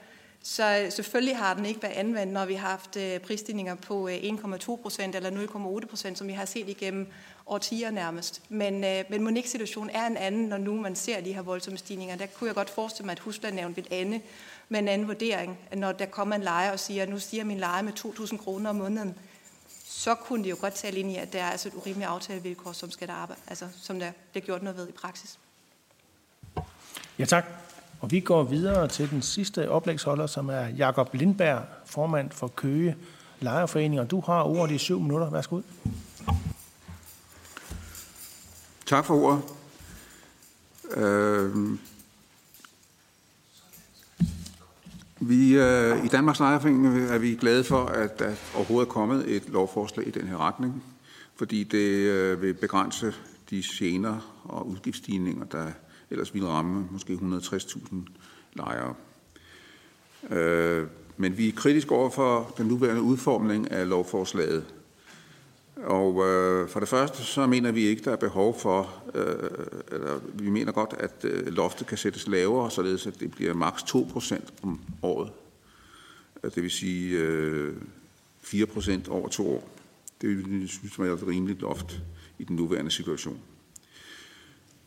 Så 0.46 0.80
øh, 0.86 0.92
selvfølgelig 0.92 1.38
har 1.38 1.54
den 1.54 1.66
ikke 1.66 1.84
været 1.84 1.94
anvendt, 1.94 2.34
når 2.34 2.46
vi 2.46 2.54
har 2.54 2.70
haft 2.70 2.96
øh, 2.98 3.20
prisstigninger 3.20 3.76
på 3.76 4.10
1,2 4.10 4.76
procent 4.82 5.16
eller 5.16 5.80
0,8 5.82 5.88
procent, 5.88 6.18
som 6.18 6.28
vi 6.28 6.34
har 6.34 6.46
set 6.46 6.70
igennem 6.70 7.08
årtier 7.48 7.92
nærmest. 7.92 8.42
Men, 8.50 8.80
men 9.10 9.24
Monique-situationen 9.24 9.90
er 9.90 10.08
en 10.08 10.18
anden, 10.18 10.46
når 10.46 10.58
nu 10.58 10.82
man 10.82 10.96
ser 10.96 11.22
de 11.22 11.34
her 11.34 11.42
voldsomme 11.42 11.78
stigninger. 11.78 12.16
Der 12.16 12.26
kunne 12.26 12.48
jeg 12.48 12.56
godt 12.56 12.70
forestille 12.70 13.06
mig, 13.06 13.12
at 13.12 13.20
huslejenævn 13.20 13.76
vil 13.76 13.88
ende 13.92 14.22
med 14.70 14.80
en 14.80 14.88
anden 14.88 15.07
vurdering, 15.07 15.59
når 15.76 15.91
der 15.91 16.05
kommer 16.05 16.36
en 16.36 16.41
lejer 16.41 16.72
og 16.72 16.80
siger, 16.80 17.03
at 17.03 17.09
nu 17.09 17.20
stiger 17.20 17.43
min 17.43 17.57
leje 17.57 17.84
med 17.84 17.93
2.000 17.99 18.38
kroner 18.38 18.70
om 18.70 18.76
måneden, 18.76 19.16
så 19.86 20.16
kunne 20.16 20.43
de 20.43 20.49
jo 20.49 20.57
godt 20.61 20.74
tale 20.74 20.99
ind 20.99 21.11
i, 21.11 21.16
at 21.16 21.34
der 21.34 21.43
er 21.43 21.49
altså 21.49 21.68
et 21.68 21.74
urimeligt 21.74 22.09
aftalevilkår, 22.09 22.72
som 22.72 22.91
skal 22.91 23.07
der 23.07 23.14
arbejde, 23.14 23.41
altså 23.47 23.68
som 23.82 23.99
der 23.99 24.11
bliver 24.32 24.45
gjort 24.45 24.64
noget 24.64 24.78
ved 24.78 24.89
i 24.89 24.91
praksis. 24.91 25.39
Ja, 27.20 27.26
tak. 27.26 27.45
Og 28.01 28.11
vi 28.11 28.20
går 28.20 28.43
videre 28.43 28.88
til 28.88 29.09
den 29.09 29.22
sidste 29.22 29.70
oplægsholder, 29.70 30.28
som 30.28 30.49
er 30.49 30.68
Jakob 30.68 31.14
Lindberg, 31.14 31.64
formand 31.86 32.32
for 32.32 32.47
Køge 32.47 32.95
Lejerforening. 33.39 34.01
Og 34.01 34.11
du 34.11 34.22
har 34.22 34.43
ordet 34.43 34.76
i 34.76 34.78
syv 34.78 34.99
minutter. 34.99 35.30
Værsgo. 35.30 35.61
Tak 38.86 39.05
for 39.05 39.16
ordet. 39.16 39.41
Øh, 40.97 41.78
Vi, 45.26 45.58
øh, 45.58 46.06
I 46.06 46.08
Danmarks 46.08 46.40
Lejerforening 46.40 46.98
er 46.98 47.18
vi 47.18 47.36
glade 47.36 47.64
for, 47.64 47.86
at 47.86 48.20
der 48.20 48.32
overhovedet 48.56 48.88
er 48.88 48.92
kommet 48.92 49.36
et 49.36 49.50
lovforslag 49.50 50.08
i 50.08 50.12
den 50.12 50.28
her 50.28 50.38
retning, 50.38 50.84
fordi 51.36 51.64
det 51.64 51.88
øh, 51.88 52.42
vil 52.42 52.54
begrænse 52.54 53.14
de 53.50 53.64
gener 53.66 54.42
og 54.44 54.68
udgiftsstigninger, 54.68 55.46
der 55.46 55.72
ellers 56.10 56.34
ville 56.34 56.48
ramme 56.48 56.88
måske 56.92 57.14
160.000 57.14 57.96
lejere. 58.54 58.94
Øh, 60.30 60.88
men 61.18 61.38
vi 61.38 61.48
er 61.48 61.52
kritiske 61.56 61.92
over 61.92 62.10
for 62.10 62.54
den 62.58 62.66
nuværende 62.66 63.02
udformning 63.02 63.72
af 63.72 63.90
lovforslaget. 63.90 64.66
Og 65.76 66.28
øh, 66.28 66.70
for 66.70 66.80
det 66.80 66.90
første, 66.90 67.24
så 67.24 67.48
mener 67.48 67.72
vi 67.72 67.82
ikke, 67.82 68.04
der 68.04 68.12
er 68.12 68.16
behov 68.16 68.60
for, 68.60 69.04
øh, 69.16 69.50
eller 69.92 70.20
vi 70.34 70.50
mener 70.50 70.72
godt, 70.72 70.94
at 71.00 71.14
øh, 71.24 71.48
loftet 71.48 71.88
kan 71.88 71.98
sættes 71.98 72.28
lavere, 72.28 72.72
således 72.72 73.08
at 73.08 73.20
det 73.20 73.32
bliver 73.32 73.54
maks 73.54 73.84
2% 73.84 74.40
om 74.64 74.80
året. 75.02 75.32
Øh, 76.44 76.52
det 76.56 76.64
vil 76.64 76.72
sige 76.72 77.20
øh, 77.20 77.76
4% 78.44 79.10
over 79.10 79.28
to 79.28 79.48
år. 79.48 79.70
Det 80.22 80.70
synes 80.70 80.98
jeg 80.98 81.08
er 81.08 81.14
et 81.14 81.28
rimeligt 81.28 81.62
loft 81.62 82.02
i 82.40 82.44
den 82.44 82.56
nuværende 82.56 82.92
situation. 82.92 83.40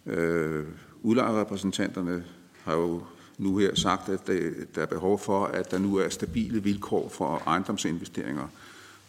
Øh, 0.07 0.65
udlejerrepræsentanterne 1.03 2.25
har 2.63 2.75
jo 2.75 3.03
nu 3.39 3.57
her 3.57 3.75
sagt, 3.75 4.09
at 4.09 4.27
der 4.75 4.83
er 4.83 4.87
behov 4.87 5.19
for, 5.19 5.45
at 5.45 5.71
der 5.71 5.79
nu 5.79 5.97
er 5.97 6.09
stabile 6.09 6.63
vilkår 6.63 7.09
for 7.09 7.43
ejendomsinvesteringer. 7.47 8.49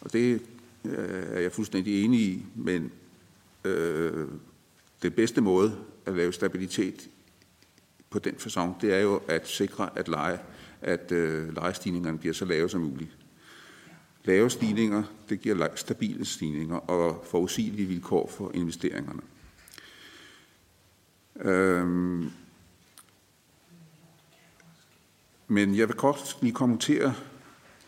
Og 0.00 0.12
det 0.12 0.42
Øh, 0.84 1.36
er 1.36 1.40
jeg 1.40 1.52
fuldstændig 1.52 2.04
enig 2.04 2.20
i, 2.20 2.46
men 2.54 2.92
øh, 3.64 4.28
den 5.02 5.12
bedste 5.12 5.40
måde 5.40 5.78
at 6.06 6.14
lave 6.14 6.32
stabilitet 6.32 7.08
på 8.10 8.18
den 8.18 8.34
fasong, 8.38 8.80
det 8.80 8.94
er 8.94 8.98
jo 8.98 9.20
at 9.28 9.48
sikre, 9.48 9.90
at, 9.98 10.08
leje, 10.08 10.40
at 10.80 11.12
øh, 11.12 11.54
lejestigningerne 11.54 12.18
bliver 12.18 12.34
så 12.34 12.44
lave 12.44 12.68
som 12.68 12.80
muligt. 12.80 13.16
Lave 14.24 14.50
stigninger, 14.50 15.02
det 15.28 15.40
giver 15.40 15.68
stabile 15.74 16.24
stigninger 16.24 16.76
og 16.76 17.24
forudsigelige 17.26 17.88
vilkår 17.88 18.28
for 18.28 18.50
investeringerne. 18.54 19.20
Øhm, 21.36 22.30
men 25.48 25.76
jeg 25.76 25.88
vil 25.88 25.96
kort 25.96 26.36
lige 26.40 26.52
kommentere 26.52 27.14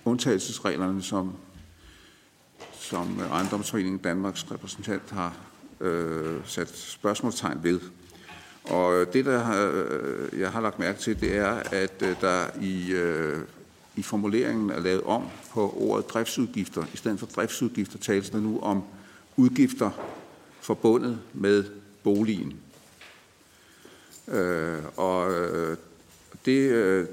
undtagelsesreglerne, 0.04 1.02
som, 1.02 1.36
som 2.90 3.20
øh, 3.20 3.30
Ejendomsforeningen 3.30 3.98
Danmarks 3.98 4.46
repræsentant 4.50 5.02
har 5.10 5.36
øh, 5.80 6.40
sat 6.44 6.78
spørgsmålstegn 6.78 7.58
ved. 7.62 7.80
Og 8.64 8.94
øh, 8.94 9.12
det, 9.12 9.24
der 9.24 9.70
øh, 9.72 10.40
jeg 10.40 10.50
har 10.50 10.60
lagt 10.60 10.78
mærke 10.78 10.98
til, 10.98 11.20
det 11.20 11.36
er, 11.36 11.52
at 11.72 12.02
øh, 12.02 12.16
der 12.20 12.46
i, 12.60 12.92
øh, 12.92 13.38
i 13.96 14.02
formuleringen 14.02 14.70
er 14.70 14.80
lavet 14.80 15.02
om 15.02 15.24
på 15.52 15.74
ordet 15.78 16.08
driftsudgifter. 16.08 16.84
I 16.94 16.96
stedet 16.96 17.18
for 17.18 17.26
driftsudgifter 17.26 17.98
tales 17.98 18.30
der 18.30 18.40
nu 18.40 18.60
om 18.60 18.82
udgifter 19.36 19.90
forbundet 20.60 21.18
med 21.34 21.64
boligen. 22.02 22.56
Øh, 24.28 24.78
og 24.96 25.32
øh, 25.32 25.76
det, 26.44 26.70
øh, 26.70 27.06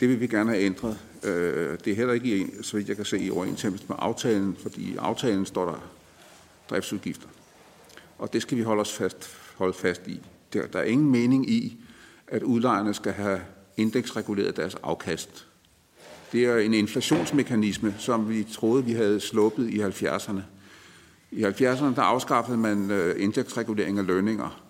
det 0.00 0.08
vil 0.08 0.20
vi 0.20 0.26
gerne 0.26 0.50
have 0.50 0.62
ændret. 0.62 0.98
Øh, 1.26 1.78
det 1.84 1.90
er 1.90 1.96
heller 1.96 2.14
ikke, 2.14 2.50
så 2.62 2.76
vidt 2.76 2.88
jeg 2.88 2.96
kan 2.96 3.04
se, 3.04 3.18
i 3.18 3.30
overensstemmelse 3.30 3.84
med 3.88 3.96
aftalen, 3.98 4.56
fordi 4.62 4.80
i 4.80 4.96
aftalen 4.96 5.46
står 5.46 5.64
der 5.64 5.88
driftsudgifter. 6.70 7.28
Og 8.18 8.32
det 8.32 8.42
skal 8.42 8.58
vi 8.58 8.62
holde 8.62 8.80
os 8.80 8.92
fast, 8.92 9.36
holde 9.56 9.72
fast 9.72 10.06
i. 10.06 10.20
Der, 10.52 10.66
der 10.66 10.78
er 10.78 10.84
ingen 10.84 11.10
mening 11.10 11.50
i, 11.50 11.76
at 12.28 12.42
udlejerne 12.42 12.94
skal 12.94 13.12
have 13.12 13.40
indeksreguleret 13.76 14.56
deres 14.56 14.74
afkast. 14.82 15.46
Det 16.32 16.44
er 16.44 16.56
en 16.56 16.74
inflationsmekanisme, 16.74 17.94
som 17.98 18.28
vi 18.28 18.44
troede, 18.44 18.84
vi 18.84 18.92
havde 18.92 19.20
sluppet 19.20 19.70
i 19.70 19.80
70'erne. 19.80 20.40
I 21.30 21.44
70'erne 21.44 21.94
der 21.94 22.02
afskaffede 22.02 22.58
man 22.58 22.90
øh, 22.90 23.22
indeksregulering 23.22 23.98
af 23.98 24.06
lønninger, 24.06 24.62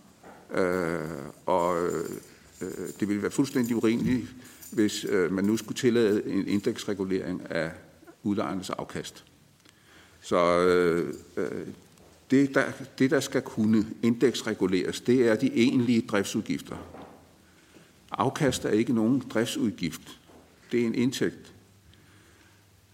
øh, 0.54 0.98
og 1.46 1.82
øh, 1.82 2.04
øh 2.62 2.68
det 3.00 3.08
ville 3.08 3.22
være 3.22 3.30
fuldstændig 3.30 3.76
urimeligt, 3.76 4.26
hvis 4.76 5.06
øh, 5.08 5.32
man 5.32 5.44
nu 5.44 5.56
skulle 5.56 5.78
tillade 5.78 6.26
en 6.26 6.48
indeksregulering 6.48 7.50
af 7.50 7.70
udlejernes 8.22 8.70
afkast. 8.70 9.24
Så 10.20 10.60
øh, 10.60 11.14
øh, 11.36 11.66
det 12.30 12.54
der, 12.54 12.64
det, 12.98 13.10
der 13.10 13.20
skal 13.20 13.42
kunne 13.42 13.86
indeksreguleres, 14.02 15.00
det 15.00 15.28
er 15.28 15.34
de 15.34 15.50
egentlige 15.54 16.00
driftsudgifter. 16.00 16.76
Afkast 18.10 18.64
er 18.64 18.70
ikke 18.70 18.92
nogen 18.92 19.22
driftsudgift. 19.30 20.20
Det 20.72 20.82
er 20.82 20.86
en 20.86 20.94
indtægt. 20.94 21.54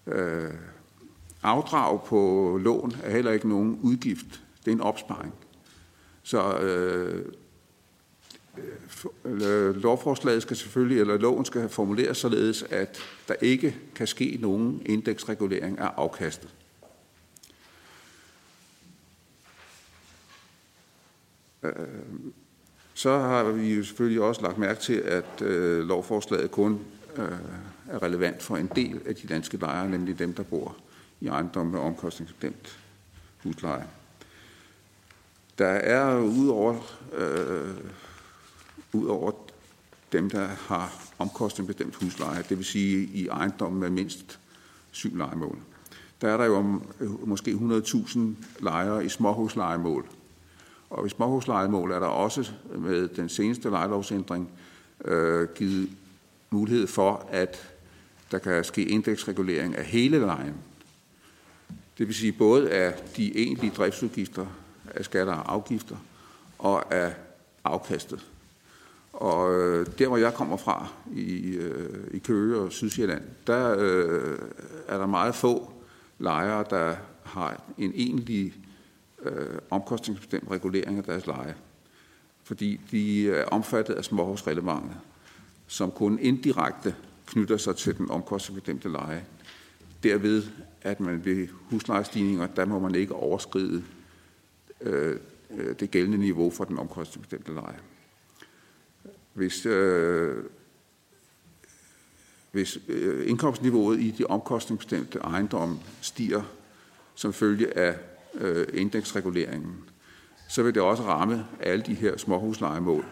Øh, 0.07 0.51
afdrag 1.43 2.05
på 2.05 2.61
lån 2.63 2.93
er 3.03 3.11
heller 3.11 3.33
ikke 3.33 3.49
nogen 3.49 3.79
udgift. 3.83 4.43
Det 4.65 4.71
er 4.71 4.75
en 4.75 4.81
opsparing. 4.81 5.35
Så 6.23 6.59
øh, 6.59 7.33
Øh, 8.59 8.65
øh, 9.25 9.77
lovforslaget 9.77 10.43
skal 10.43 10.57
selvfølgelig, 10.57 11.01
eller 11.01 11.17
loven 11.17 11.45
skal 11.45 11.69
formuleres 11.69 12.19
således, 12.19 12.63
at 12.63 12.99
der 13.29 13.35
ikke 13.41 13.77
kan 13.95 14.07
ske 14.07 14.39
nogen 14.41 14.83
indeksregulering 14.87 15.79
af 15.79 15.91
afkastet. 15.97 16.49
Øh, 21.63 21.73
så 22.95 23.19
har 23.19 23.45
vi 23.45 23.75
jo 23.75 23.85
selvfølgelig 23.85 24.23
også 24.23 24.43
lagt 24.43 24.59
mærke 24.59 24.81
til, 24.81 24.95
at 24.95 25.41
lovforslaget 25.87 26.51
kun 26.51 26.81
er 27.89 28.03
relevant 28.03 28.43
for 28.43 28.57
en 28.57 28.71
del 28.77 29.01
af 29.07 29.15
de 29.15 29.27
danske 29.27 29.57
lejere, 29.57 29.91
nemlig 29.91 30.19
dem, 30.19 30.35
der 30.35 30.43
bor 30.43 30.77
i 31.21 31.27
ejendomme 31.27 31.73
med 31.73 31.81
omkostningsbestemt 31.81 32.79
husleje. 33.43 33.87
Der 35.59 35.67
er 35.67 36.19
udover, 36.19 36.99
øh, 37.13 37.75
udover 38.93 39.33
dem, 40.13 40.31
der 40.31 40.47
har 40.47 41.13
omkostningsbestemt 41.19 41.95
husleje, 41.95 42.45
det 42.49 42.59
vil 42.59 42.67
sige 42.67 43.05
i 43.05 43.29
ejendommen 43.29 43.81
med 43.81 43.91
mindst 43.91 44.39
syv 44.91 45.17
lejemål. 45.17 45.59
Der 46.21 46.29
er 46.29 46.37
der 46.37 46.45
jo 46.45 46.57
om, 46.57 46.83
øh, 47.01 47.29
måske 47.29 47.51
100.000 47.51 48.19
lejere 48.61 49.05
i 49.05 49.09
småhuslejemål, 49.09 50.07
og 50.91 51.07
i 51.07 51.11
småhuslejemål 51.11 51.91
er 51.91 51.99
der 51.99 52.07
også 52.07 52.53
med 52.79 53.09
den 53.09 53.29
seneste 53.29 53.71
lejelovsændring 53.71 54.51
øh, 55.05 55.49
givet 55.55 55.91
mulighed 56.51 56.87
for, 56.87 57.27
at 57.31 57.73
der 58.31 58.39
kan 58.39 58.65
ske 58.65 58.85
indeksregulering 58.85 59.77
af 59.77 59.85
hele 59.85 60.19
lejen. 60.19 60.55
Det 61.99 62.07
vil 62.07 62.15
sige 62.15 62.33
både 62.33 62.71
af 62.71 63.03
de 63.17 63.39
egentlige 63.39 63.73
driftsudgifter, 63.77 64.47
af 64.95 65.05
skatter 65.05 65.33
og 65.33 65.53
afgifter, 65.53 65.97
og 66.59 66.95
af 66.95 67.15
afkastet. 67.65 68.27
Og 69.13 69.55
øh, 69.55 69.87
der, 69.99 70.09
hvor 70.09 70.17
jeg 70.17 70.35
kommer 70.35 70.57
fra, 70.57 70.89
i, 71.15 71.57
øh, 71.57 72.07
i 72.11 72.19
Køge 72.19 72.61
og 72.61 72.73
Sydsjælland, 72.73 73.23
der 73.47 73.75
øh, 73.79 74.39
er 74.89 74.99
der 74.99 75.07
meget 75.07 75.35
få 75.35 75.73
lejere, 76.19 76.65
der 76.71 76.97
har 77.23 77.63
en 77.79 77.93
egentlig 77.95 78.55
øh, 79.23 79.59
omkostningsbestemt 79.71 80.51
regulering 80.51 80.99
af 80.99 81.05
deres 81.05 81.27
leje. 81.27 81.55
Fordi 82.45 82.81
de 82.91 83.31
er 83.31 83.45
omfattet 83.45 83.95
af 83.95 84.05
småhusreglementet, 84.05 84.97
som 85.67 85.91
kun 85.91 86.19
indirekte 86.19 86.95
knytter 87.27 87.57
sig 87.57 87.77
til 87.77 87.99
den 87.99 88.11
omkostningsbestemte 88.11 88.89
leje. 88.89 89.25
Derved, 90.03 90.43
at 90.83 91.01
man 91.01 91.25
ved 91.25 91.49
huslejestigninger, 91.71 92.47
der 92.47 92.65
må 92.65 92.79
man 92.79 92.95
ikke 92.95 93.15
overskride 93.15 93.85
øh, 94.81 95.17
øh 95.51 95.75
det 95.81 95.91
gældende 95.91 96.19
niveau 96.19 96.51
for 96.51 96.65
den 96.65 96.79
omkostningsbestemte 96.79 97.55
leje. 97.55 97.79
Hvis, 99.35 99.67
øh, 99.67 100.45
hvis 102.53 102.79
øh, 102.89 103.31
indkomstniveauet 103.31 104.01
i 104.01 104.11
de 104.11 104.25
omkostningsbestemte 104.25 105.19
ejendomme 105.19 105.79
stiger 106.01 106.43
som 107.15 107.33
følge 107.33 107.79
af 107.79 107.99
øh, 108.35 108.67
indeksreguleringen, 108.75 109.77
så 110.49 110.63
vil 110.63 110.75
det 110.75 110.83
også 110.83 111.03
ramme 111.03 111.47
alle 111.61 111.85
de 111.85 111.95
her 111.95 112.17
småhuslejemål, 112.17 113.05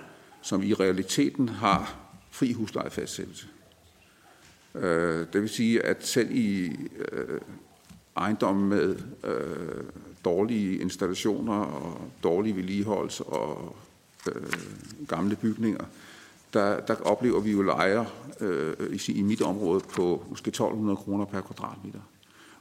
som 0.42 0.62
i 0.62 0.74
realiteten 0.74 1.48
har 1.48 1.96
fri 2.30 2.52
huslejefastsættelse. 2.52 3.46
Øh, 4.74 5.26
det 5.32 5.40
vil 5.42 5.48
sige, 5.48 5.82
at 5.82 6.06
selv 6.06 6.30
i 6.30 6.76
øh, 7.12 7.40
ejendomme 8.16 8.66
med 8.68 8.96
øh, 9.24 9.84
dårlige 10.24 10.78
installationer 10.78 11.54
og 11.54 12.10
dårlige 12.22 12.56
vedligeholdelse 12.56 13.24
og 13.24 13.76
øh, 14.28 14.52
gamle 15.08 15.36
bygninger, 15.36 15.84
der, 16.53 16.80
der 16.80 16.94
oplever 16.94 17.40
vi 17.40 17.51
jo 17.51 17.62
lejer 17.62 18.05
øh, 18.40 18.74
i, 19.09 19.12
i 19.12 19.22
mit 19.22 19.42
område 19.42 19.80
på 19.80 20.24
måske 20.30 20.48
1200 20.48 20.96
kroner 20.96 21.24
per 21.24 21.40
kvadratmeter, 21.40 22.01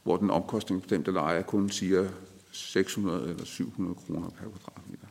hvor 0.02 0.16
den 0.16 0.30
omkostningsbestemte 0.30 1.10
lejer 1.10 1.42
kun 1.42 1.70
siger 1.70 2.08
600 2.52 3.30
eller 3.30 3.44
700 3.44 3.94
kroner 3.94 4.28
per 4.28 4.44
kvadratmeter. 4.44 5.06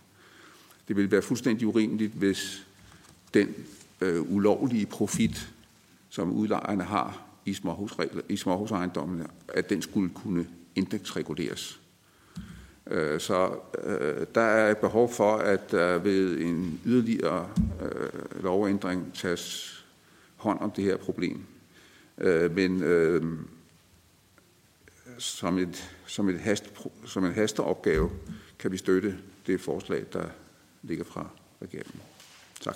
Det 0.88 0.96
ville 0.96 1.12
være 1.12 1.22
fuldstændig 1.22 1.68
urimeligt, 1.68 2.14
hvis 2.14 2.66
den 3.34 3.56
øh, 4.02 4.32
ulovlige 4.32 4.86
profit, 4.86 5.52
som 6.10 6.32
udlejerne 6.32 6.84
har 6.84 7.22
i, 7.46 7.54
småhusregler, 7.54 8.22
i 8.30 8.38
småhusejendommene, 8.38 9.28
at 9.48 9.70
den 9.70 9.82
skulle 9.82 10.10
kunne 10.10 10.48
indeksreguleres. 10.76 11.80
Øh, 12.90 13.20
så 13.20 13.52
øh, 13.84 14.26
der 14.36 14.42
er 14.42 14.72
et 14.72 14.78
behov 14.78 15.14
for, 15.14 15.38
at 15.38 15.72
der 15.72 15.98
ved 15.98 16.38
en 16.38 16.82
yderligere 16.86 17.50
øh, 17.82 18.44
lovændring 18.44 19.14
tages 19.14 19.76
hånd 20.36 20.60
om 20.60 20.72
det 20.72 20.84
her 20.84 20.98
problem. 20.98 21.46
Øh, 22.18 22.56
men 22.56 22.84
øh, 22.84 23.24
som, 25.18 25.58
et, 25.58 25.92
som, 26.06 26.30
et 26.30 26.40
hast, 26.40 26.66
som 27.06 27.26
en 27.26 27.34
hasteopgave 27.34 28.10
kan 28.60 28.72
vi 28.72 28.78
støtte 28.78 29.18
det 29.48 29.62
forslag, 29.62 30.06
der 30.14 30.26
ligger 30.84 31.04
fra 31.04 31.28
regeringen. 31.62 32.02
Tak. 32.62 32.76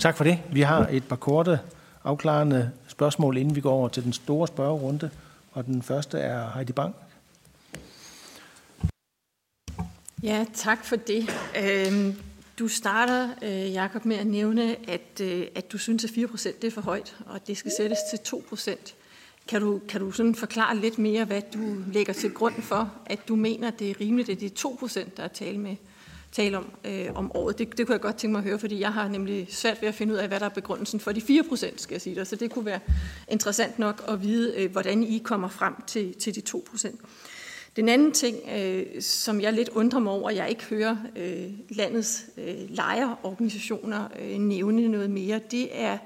Tak 0.00 0.16
for 0.16 0.24
det. 0.24 0.38
Vi 0.52 0.60
har 0.60 0.86
et 0.90 1.04
par 1.08 1.16
korte 1.16 1.60
afklarende 2.04 2.70
spørgsmål, 2.88 3.36
inden 3.36 3.56
vi 3.56 3.60
går 3.60 3.72
over 3.72 3.88
til 3.88 4.04
den 4.04 4.12
store 4.12 4.46
spørgerunde. 4.46 5.10
Og 5.52 5.66
den 5.66 5.82
første 5.82 6.18
er 6.18 6.50
Heidi 6.54 6.72
Bang. 6.72 6.94
Ja, 10.22 10.44
tak 10.54 10.84
for 10.84 10.96
det. 10.96 11.30
Øhm, 11.64 12.14
du 12.58 12.68
starter, 12.68 13.28
øh, 13.42 13.72
Jakob, 13.72 14.04
med 14.04 14.16
at 14.16 14.26
nævne, 14.26 14.76
at, 14.90 15.20
øh, 15.20 15.46
at 15.54 15.72
du 15.72 15.78
synes, 15.78 16.04
at 16.04 16.10
4% 16.10 16.62
det 16.62 16.68
er 16.68 16.70
for 16.70 16.80
højt, 16.80 17.16
og 17.26 17.34
at 17.34 17.46
det 17.46 17.56
skal 17.56 17.72
sættes 17.76 17.98
til 18.10 18.18
2%. 18.36 18.94
Kan 19.48 19.60
du, 19.60 19.80
kan 19.88 20.00
du 20.00 20.12
sådan 20.12 20.34
forklare 20.34 20.76
lidt 20.76 20.98
mere, 20.98 21.24
hvad 21.24 21.42
du 21.54 21.76
lægger 21.92 22.12
til 22.12 22.30
grund 22.30 22.62
for, 22.62 22.92
at 23.06 23.28
du 23.28 23.36
mener, 23.36 23.68
at 23.68 23.78
det 23.78 23.90
er 23.90 24.00
rimeligt, 24.00 24.28
at 24.28 24.40
det 24.40 24.64
er 24.64 24.68
2%, 24.68 25.16
der 25.16 25.22
er 25.22 25.28
tale, 25.28 25.58
med, 25.58 25.76
tale 26.32 26.58
om 26.58 26.70
øh, 26.84 27.08
om 27.14 27.36
året? 27.36 27.58
Det, 27.58 27.78
det 27.78 27.86
kunne 27.86 27.94
jeg 27.94 28.00
godt 28.00 28.16
tænke 28.16 28.32
mig 28.32 28.38
at 28.38 28.44
høre, 28.44 28.58
fordi 28.58 28.80
jeg 28.80 28.92
har 28.92 29.08
nemlig 29.08 29.46
svært 29.50 29.80
ved 29.80 29.88
at 29.88 29.94
finde 29.94 30.12
ud 30.12 30.18
af, 30.18 30.28
hvad 30.28 30.40
der 30.40 30.46
er 30.46 30.50
begrundelsen 30.50 31.00
for 31.00 31.12
de 31.12 31.20
4%, 31.20 31.56
skal 31.56 31.94
jeg 31.94 32.00
sige 32.00 32.16
dig. 32.16 32.26
Så 32.26 32.36
det 32.36 32.50
kunne 32.50 32.66
være 32.66 32.80
interessant 33.28 33.78
nok 33.78 34.04
at 34.08 34.22
vide, 34.22 34.54
øh, 34.56 34.72
hvordan 34.72 35.02
I 35.02 35.18
kommer 35.18 35.48
frem 35.48 35.74
til, 35.86 36.14
til 36.14 36.34
de 36.34 36.42
2%. 36.58 36.96
Den 37.76 37.88
anden 37.88 38.12
ting, 38.12 38.36
øh, 38.56 39.02
som 39.02 39.40
jeg 39.40 39.52
lidt 39.52 39.68
undrer 39.68 40.00
mig 40.00 40.12
over, 40.12 40.30
at 40.30 40.36
jeg 40.36 40.50
ikke 40.50 40.64
hører 40.64 40.96
øh, 41.16 41.50
landets 41.68 42.24
øh, 42.36 42.54
lejerorganisationer 42.68 44.08
øh, 44.22 44.38
nævne 44.38 44.88
noget 44.88 45.10
mere, 45.10 45.40
det 45.50 45.68
er 45.72 45.98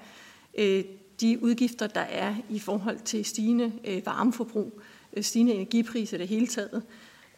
øh, 0.59 0.85
de 1.21 1.43
udgifter, 1.43 1.87
der 1.87 2.01
er 2.01 2.35
i 2.51 2.59
forhold 2.59 2.99
til 3.05 3.25
stigende 3.25 3.73
øh, 3.85 4.07
varmeforbrug, 4.07 4.81
øh, 5.13 5.23
stigende 5.23 5.53
energipriser 5.53 6.19
det 6.19 6.29
hele 6.29 6.47
taget, 6.47 6.83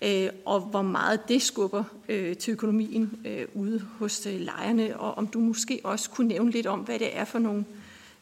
øh, 0.02 0.30
og 0.44 0.60
hvor 0.60 0.82
meget 0.82 1.28
det 1.28 1.42
skubber 1.42 1.84
øh, 2.08 2.36
til 2.36 2.52
økonomien 2.52 3.20
øh, 3.26 3.46
ude 3.54 3.80
hos 3.98 4.26
øh, 4.26 4.40
lejerne, 4.40 5.00
og 5.00 5.14
om 5.14 5.26
du 5.26 5.40
måske 5.40 5.80
også 5.84 6.10
kunne 6.10 6.28
nævne 6.28 6.50
lidt 6.50 6.66
om, 6.66 6.80
hvad 6.80 6.98
det 6.98 7.16
er 7.16 7.24
for 7.24 7.38
nogle 7.38 7.64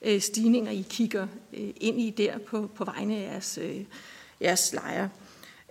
øh, 0.02 0.20
stigninger, 0.20 0.70
I 0.70 0.86
kigger 0.90 1.26
øh, 1.52 1.70
ind 1.76 2.00
i 2.00 2.10
der 2.10 2.38
på, 2.38 2.70
på 2.74 2.84
vegne 2.84 3.16
af 3.16 3.32
jeres, 3.32 3.58
øh, 3.62 3.84
jeres 4.40 4.72
lejere. 4.72 5.08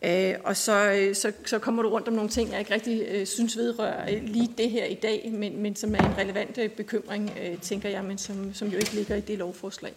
Øh, 0.06 0.36
og 0.44 0.58
så, 0.58 0.92
øh, 0.92 1.16
så, 1.16 1.32
så 1.46 1.60
kommer 1.60 1.84
du 1.84 1.90
rundt 1.90 2.08
om 2.08 2.14
nogle 2.14 2.30
ting, 2.30 2.52
jeg 2.52 2.60
ikke 2.60 2.74
rigtig 2.74 3.06
øh, 3.12 3.26
synes 3.26 3.58
vedrører 3.58 4.16
øh, 4.16 4.24
lige 4.24 4.50
det 4.58 4.70
her 4.70 4.86
i 4.86 4.94
dag, 4.94 5.32
men, 5.34 5.62
men 5.62 5.76
som 5.76 5.96
er 5.96 6.00
en 6.00 6.18
relevant 6.18 6.58
øh, 6.58 6.70
bekymring, 6.70 7.32
øh, 7.44 7.58
tænker 7.58 7.90
jeg, 7.90 8.04
men 8.04 8.18
som, 8.18 8.54
som 8.54 8.68
jo 8.68 8.78
ikke 8.78 8.94
ligger 8.94 9.16
i 9.16 9.22
det 9.22 9.38
lovforslag. 9.38 9.94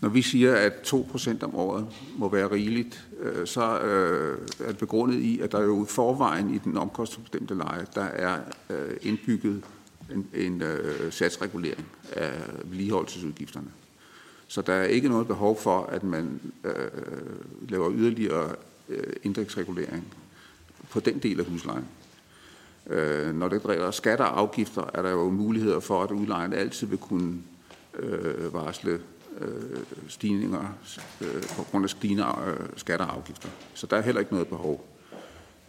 Når 0.00 0.08
vi 0.08 0.22
siger, 0.22 0.54
at 0.54 0.72
2% 0.72 1.44
om 1.44 1.54
året 1.54 1.86
må 2.18 2.28
være 2.28 2.50
rigeligt, 2.50 3.06
øh, 3.20 3.46
så 3.46 3.80
øh, 3.80 4.38
er 4.60 4.66
det 4.68 4.78
begrundet 4.78 5.20
i, 5.20 5.40
at 5.40 5.52
der 5.52 5.62
jo 5.62 5.84
i 5.84 5.86
forvejen 5.88 6.54
i 6.54 6.58
den 6.58 6.76
omkostningsbestemte 6.76 7.54
leje, 7.54 7.86
der 7.94 8.04
er 8.04 8.38
indbygget 9.02 9.62
en, 10.12 10.28
en 10.34 10.62
øh, 10.62 11.12
satsregulering 11.12 11.86
af 12.12 12.32
vedligeholdelsesudgifterne. 12.64 13.70
Så 14.48 14.62
der 14.62 14.72
er 14.72 14.84
ikke 14.84 15.08
noget 15.08 15.26
behov 15.26 15.60
for, 15.60 15.82
at 15.82 16.02
man 16.02 16.40
øh, 16.64 16.72
laver 17.68 17.92
yderligere 17.94 18.54
øh, 18.88 19.12
indeksregulering 19.22 20.14
på 20.90 21.00
den 21.00 21.18
del 21.18 21.40
af 21.40 21.46
huslejen. 21.46 21.84
Øh, 22.86 23.34
når 23.34 23.48
det 23.48 23.64
drejer 23.64 23.90
skatter 23.90 24.24
og 24.24 24.38
afgifter, 24.40 24.90
er 24.94 25.02
der 25.02 25.10
jo 25.10 25.30
muligheder 25.30 25.80
for, 25.80 26.02
at 26.02 26.10
udlejeren 26.10 26.52
altid 26.52 26.86
vil 26.86 26.98
kunne 26.98 27.42
øh, 27.98 28.54
varsle 28.54 29.00
øh, 29.40 29.78
stigninger 30.08 30.74
øh, 31.20 31.42
på 31.56 31.62
grund 31.62 31.84
af 31.84 31.90
stigende 31.90 32.24
øh, 32.46 32.66
skatter 32.76 33.06
og 33.06 33.14
afgifter. 33.14 33.48
Så 33.74 33.86
der 33.86 33.96
er 33.96 34.02
heller 34.02 34.20
ikke 34.20 34.32
noget 34.32 34.48
behov. 34.48 34.86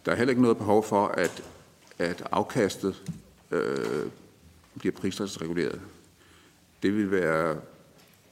Der 0.06 0.12
er 0.12 0.16
heller 0.16 0.30
ikke 0.30 0.42
noget 0.42 0.56
behov 0.56 0.84
for, 0.84 1.06
at, 1.06 1.42
at 1.98 2.24
afkastet 2.30 3.02
øh, 3.50 4.06
bliver 4.78 4.92
pristalsreguleret. 4.92 5.80
Det 6.82 6.96
vil 6.96 7.10
være, 7.10 7.56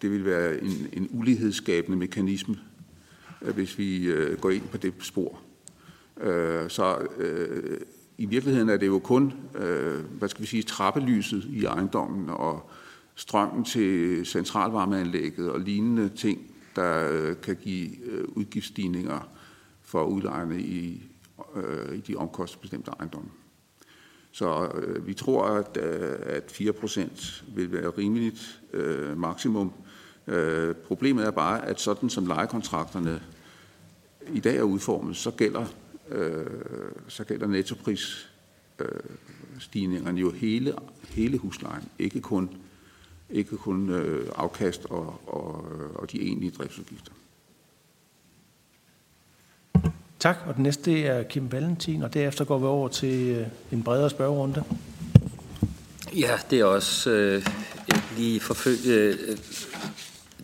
det 0.02 0.10
vil 0.10 0.24
være 0.24 0.62
en, 0.62 0.88
en 0.92 1.08
ulighedsskabende 1.10 1.98
mekanisme, 1.98 2.56
øh, 3.42 3.54
hvis 3.54 3.78
vi 3.78 4.06
øh, 4.06 4.40
går 4.40 4.50
ind 4.50 4.68
på 4.68 4.76
det 4.76 4.94
spor. 5.00 5.40
Øh, 6.20 6.70
så 6.70 7.06
øh, 7.18 7.80
i 8.18 8.26
virkeligheden 8.26 8.68
er 8.68 8.76
det 8.76 8.86
jo 8.86 8.98
kun, 8.98 9.32
øh, 9.54 10.04
hvad 10.04 10.28
skal 10.28 10.42
vi 10.42 10.46
sige, 10.46 10.62
trappelyset 10.62 11.44
i 11.44 11.64
ejendommen 11.64 12.30
og 12.30 12.70
strømmen 13.14 13.64
til 13.64 14.26
centralvarmeanlægget 14.26 15.50
og 15.50 15.60
lignende 15.60 16.08
ting, 16.08 16.50
der 16.76 17.08
øh, 17.12 17.36
kan 17.42 17.56
give 17.56 17.90
øh, 18.04 18.24
udgiftsstigninger 18.28 19.28
for 19.82 20.04
udlejerne 20.04 20.60
i, 20.60 21.02
øh, 21.56 21.96
i 21.96 22.00
de 22.00 22.16
omkostningsbestemte 22.16 22.90
ejendomme. 22.90 23.28
Så 24.36 24.70
øh, 24.74 25.06
vi 25.06 25.14
tror, 25.14 25.44
at, 25.44 25.76
øh, 25.76 26.16
at 26.20 26.52
4% 26.52 27.42
vil 27.54 27.72
være 27.72 27.90
rimeligt 27.90 28.60
øh, 28.72 29.18
maksimum. 29.18 29.72
Øh, 30.26 30.74
problemet 30.74 31.26
er 31.26 31.30
bare, 31.30 31.66
at 31.66 31.80
sådan 31.80 32.10
som 32.10 32.26
lejekontrakterne 32.26 33.22
i 34.32 34.40
dag 34.40 34.56
er 34.56 34.62
udformet, 34.62 35.16
så 35.16 35.30
gælder, 35.30 35.66
øh, 36.08 36.46
så 37.08 37.24
gælder 37.24 37.46
nettopris 37.46 38.30
øh, 38.78 38.88
stigningerne 39.58 40.20
jo 40.20 40.30
hele, 40.30 40.74
hele 41.08 41.38
huslejen, 41.38 41.84
ikke 41.98 42.20
kun, 42.20 42.50
ikke 43.30 43.56
kun 43.56 43.90
øh, 43.90 44.28
afkast 44.34 44.84
og, 44.84 45.20
og, 45.26 45.64
og 45.94 46.12
de 46.12 46.22
egentlige 46.22 46.50
driftsudgifter. 46.50 47.12
Tak, 50.26 50.36
og 50.46 50.54
den 50.54 50.62
næste 50.62 51.04
er 51.04 51.22
Kim 51.22 51.52
Valentin, 51.52 52.02
og 52.02 52.14
derefter 52.14 52.44
går 52.44 52.58
vi 52.58 52.66
over 52.66 52.88
til 52.88 53.28
øh, 53.28 53.46
en 53.72 53.82
bredere 53.82 54.10
spørgerunde. 54.10 54.64
Ja, 56.16 56.38
det 56.50 56.60
er 56.60 56.64
også 56.64 57.10
øh, 57.10 57.46
lige 58.16 58.40
forfølge 58.40 58.94
øh, 58.94 59.18
øh, 59.28 59.36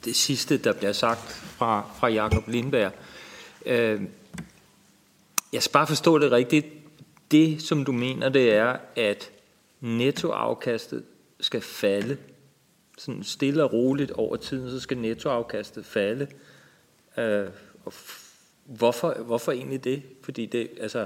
det 0.05 0.16
sidste, 0.16 0.57
der 0.57 0.72
bliver 0.72 0.93
sagt 0.93 1.33
fra, 1.33 1.91
fra 1.99 2.09
Jakob 2.09 2.49
Lindberg. 2.49 2.93
Øh, 3.66 4.01
jeg 5.53 5.62
skal 5.62 5.72
bare 5.72 5.87
forstå 5.87 6.18
det 6.18 6.33
rigtigt. 6.33 6.66
Det, 7.30 7.62
som 7.62 7.85
du 7.85 7.93
mener, 7.93 8.28
det 8.28 8.55
er, 8.55 8.76
at 8.97 9.30
nettoafkastet 9.80 11.05
skal 11.41 11.61
falde. 11.61 12.16
Sådan 12.99 13.24
stille 13.24 13.64
og 13.64 13.72
roligt 13.72 14.11
over 14.11 14.37
tiden, 14.37 14.70
så 14.70 14.80
skal 14.80 14.99
nettoafkastet 14.99 15.87
falde. 15.87 16.26
Øh, 17.18 17.47
og 17.85 17.93
Hvorfor, 18.79 19.14
hvorfor 19.27 19.53
egentlig 19.53 19.85
det? 19.85 20.03
Fordi 20.23 20.47
det, 20.47 20.70
altså, 20.81 20.99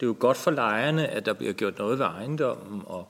det 0.00 0.02
er 0.02 0.06
jo 0.06 0.16
godt 0.18 0.36
for 0.36 0.50
lejerne, 0.50 1.08
at 1.08 1.26
der 1.26 1.32
bliver 1.32 1.52
gjort 1.52 1.78
noget 1.78 1.98
ved 1.98 2.06
ejendommen, 2.06 2.82
og, 2.86 3.08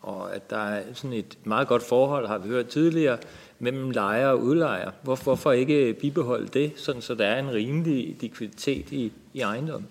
og 0.00 0.34
at 0.34 0.50
der 0.50 0.56
er 0.56 0.94
sådan 0.94 1.12
et 1.12 1.38
meget 1.44 1.68
godt 1.68 1.82
forhold, 1.82 2.26
har 2.26 2.38
vi 2.38 2.48
hørt 2.48 2.68
tidligere, 2.68 3.18
mellem 3.58 3.90
lejer 3.90 4.28
og 4.28 4.40
udlejer. 4.40 4.90
Hvor, 5.02 5.16
hvorfor 5.16 5.52
ikke 5.52 5.94
bibeholde 5.94 6.48
det, 6.48 6.72
sådan 6.76 7.02
så 7.02 7.14
der 7.14 7.26
er 7.26 7.38
en 7.38 7.52
rimelig 7.52 8.16
likviditet 8.20 8.92
i, 8.92 9.12
i 9.32 9.40
ejendommen? 9.40 9.88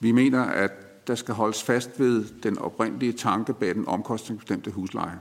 Vi 0.00 0.12
mener, 0.12 0.42
at 0.42 0.72
der 1.06 1.14
skal 1.14 1.34
holdes 1.34 1.62
fast 1.62 2.00
ved 2.00 2.24
den 2.42 2.58
oprindelige 2.58 3.12
tanke 3.12 3.54
bag 3.54 3.74
den 3.74 3.88
omkostningsbestemte 3.88 4.70
husleje 4.70 5.20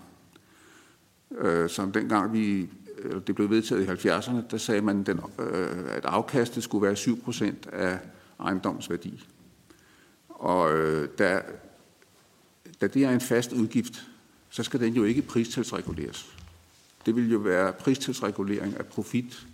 øh, 1.37 1.69
som 1.69 1.91
dengang 1.91 2.33
vi, 2.33 2.69
det 3.27 3.35
blev 3.35 3.49
vedtaget 3.49 3.83
i 3.83 4.07
70'erne, 4.07 4.41
der 4.51 4.57
sagde 4.57 4.81
man, 4.81 5.03
den, 5.03 5.19
øh, 5.39 5.67
at 5.87 6.05
afkastet 6.05 6.63
skulle 6.63 6.87
være 6.87 6.95
7% 6.95 7.69
af 7.73 7.99
ejendommens 8.39 8.89
værdi. 8.89 9.27
Og 10.29 10.77
øh, 10.77 11.09
da, 11.17 11.41
da 12.81 12.87
det 12.87 13.03
er 13.03 13.11
en 13.11 13.21
fast 13.21 13.53
udgift, 13.53 14.07
så 14.49 14.63
skal 14.63 14.79
den 14.79 14.93
jo 14.93 15.03
ikke 15.03 15.21
pristilsreguleres. 15.21 16.35
Det 17.05 17.15
vil 17.15 17.31
jo 17.31 17.37
være 17.37 17.73
pristilsregulering 17.73 18.77
af 18.77 18.85
profit. 18.85 19.47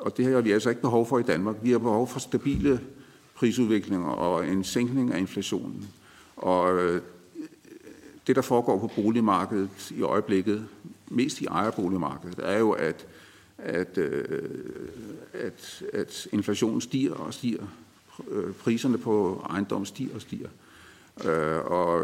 Og 0.00 0.16
det 0.16 0.24
har 0.24 0.40
vi 0.40 0.52
altså 0.52 0.68
ikke 0.68 0.82
behov 0.82 1.06
for 1.06 1.18
i 1.18 1.22
Danmark. 1.22 1.56
Vi 1.62 1.70
har 1.70 1.78
behov 1.78 2.08
for 2.08 2.20
stabile 2.20 2.80
prisudviklinger 3.34 4.08
og 4.08 4.48
en 4.48 4.64
sænkning 4.64 5.12
af 5.12 5.18
inflationen. 5.18 5.88
Og 6.36 6.78
øh, 6.78 7.02
det, 8.26 8.36
der 8.36 8.42
foregår 8.42 8.78
på 8.78 8.90
boligmarkedet 8.96 9.90
i 9.90 10.02
øjeblikket, 10.02 10.66
mest 11.08 11.40
i 11.40 11.46
ejerboligmarkedet, 11.46 12.38
er 12.42 12.58
jo, 12.58 12.70
at, 12.70 13.06
at, 13.58 13.98
øh, 13.98 14.50
at, 15.32 15.82
at 15.92 16.28
inflationen 16.32 16.80
stiger 16.80 17.14
og 17.14 17.34
stiger. 17.34 17.66
Øh, 18.30 18.52
priserne 18.52 18.98
på 18.98 19.46
ejendom 19.50 19.84
stiger 19.84 20.14
og 20.14 20.20
stiger. 20.20 20.48
Øh, 21.24 21.64
og, 21.64 22.00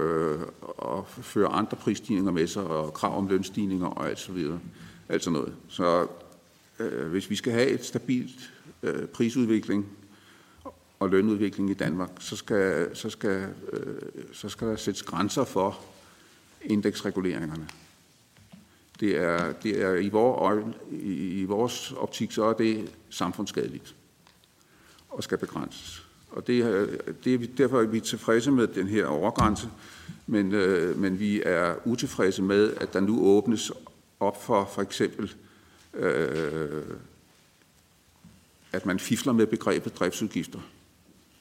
og 0.78 1.06
fører 1.08 1.48
andre 1.48 1.76
prisstigninger 1.76 2.32
med 2.32 2.46
sig, 2.46 2.62
og 2.62 2.94
krav 2.94 3.18
om 3.18 3.28
lønstigninger 3.28 3.86
og 3.86 4.08
alt 4.08 4.18
så 4.18 4.32
videre. 4.32 4.60
Alt 5.08 5.24
sådan 5.24 5.32
noget. 5.32 5.54
Så 5.68 6.06
øh, 6.80 7.10
hvis 7.10 7.30
vi 7.30 7.36
skal 7.36 7.52
have 7.52 7.68
et 7.68 7.84
stabilt 7.84 8.52
øh, 8.82 9.06
prisudvikling 9.06 9.86
og 11.00 11.08
lønudvikling 11.08 11.70
i 11.70 11.74
Danmark, 11.74 12.10
så 12.18 12.36
skal, 12.36 12.96
så 12.96 13.10
skal, 13.10 13.46
øh, 13.72 14.02
så 14.32 14.48
skal 14.48 14.68
der 14.68 14.76
sættes 14.76 15.02
grænser 15.02 15.44
for, 15.44 15.80
indeksreguleringerne. 16.64 17.68
Det 19.00 19.16
er, 19.16 19.52
det 19.52 19.82
er 19.82 19.94
i, 19.94 20.08
vores, 20.08 20.64
i 21.02 21.44
vores 21.44 21.92
optik, 21.92 22.32
så 22.32 22.44
er 22.44 22.52
det 22.52 22.90
samfundsskadeligt 23.11 23.94
og 25.08 25.24
skal 25.24 25.38
begrænses. 25.38 26.06
Og 26.30 26.46
det, 26.46 27.24
det, 27.24 27.58
derfor 27.58 27.80
er 27.80 27.86
vi 27.86 28.00
tilfredse 28.00 28.50
med 28.50 28.66
den 28.66 28.86
her 28.86 29.06
overgrænse, 29.06 29.68
men, 30.26 30.52
øh, 30.52 30.98
men 30.98 31.18
vi 31.18 31.42
er 31.42 31.74
utilfredse 31.84 32.42
med, 32.42 32.74
at 32.76 32.92
der 32.92 33.00
nu 33.00 33.20
åbnes 33.20 33.72
op 34.20 34.42
for 34.42 34.70
for 34.74 34.82
eksempel, 34.82 35.34
øh, 35.94 36.82
at 38.72 38.86
man 38.86 38.98
fifler 38.98 39.32
med 39.32 39.46
begrebet 39.46 39.98
driftsudgifter. 39.98 40.61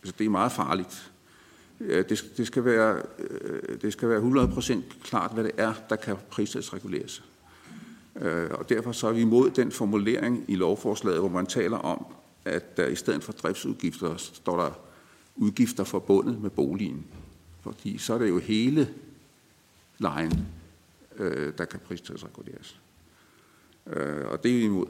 Altså, 0.02 0.16
det 0.18 0.26
er 0.26 0.30
meget 0.30 0.52
farligt. 0.52 1.12
Det, 1.80 2.32
det, 2.38 2.48
skal 2.48 2.66
være, 2.66 3.02
øh, 3.20 3.82
det 3.82 3.94
skal 3.94 4.10
være 4.10 4.20
100% 4.20 5.04
klart, 5.04 5.34
hvad 5.34 5.44
det 5.44 5.52
er, 5.58 5.74
der 5.90 5.96
kan 5.96 6.16
prissætsreguleres. 6.30 7.24
Øh, 8.16 8.50
og 8.52 8.70
derfor 8.70 8.92
så 8.92 9.08
er 9.08 9.12
vi 9.12 9.22
imod 9.22 9.50
den 9.50 9.72
formulering 9.72 10.46
i 10.48 10.56
lovforslaget, 10.56 11.20
hvor 11.20 11.30
man 11.30 11.46
taler 11.46 11.78
om, 11.78 12.06
at 12.46 12.78
der 12.78 12.88
i 12.88 12.96
stedet 12.96 13.24
for 13.24 13.32
driftsudgifter 13.32 14.18
står 14.18 14.62
der 14.62 14.72
udgifter 15.36 15.84
forbundet 15.84 16.42
med 16.42 16.50
boligen. 16.50 17.06
Fordi 17.62 17.98
så 17.98 18.14
er 18.14 18.18
det 18.18 18.30
jo 18.30 18.40
hele 18.40 18.94
lejen, 19.98 20.48
der 21.58 21.66
kan 21.66 21.80
prissætsreguleres. 21.80 22.80
Og 24.26 24.44
det 24.44 24.52
er 24.52 24.58
vi 24.58 24.64
imod. 24.64 24.86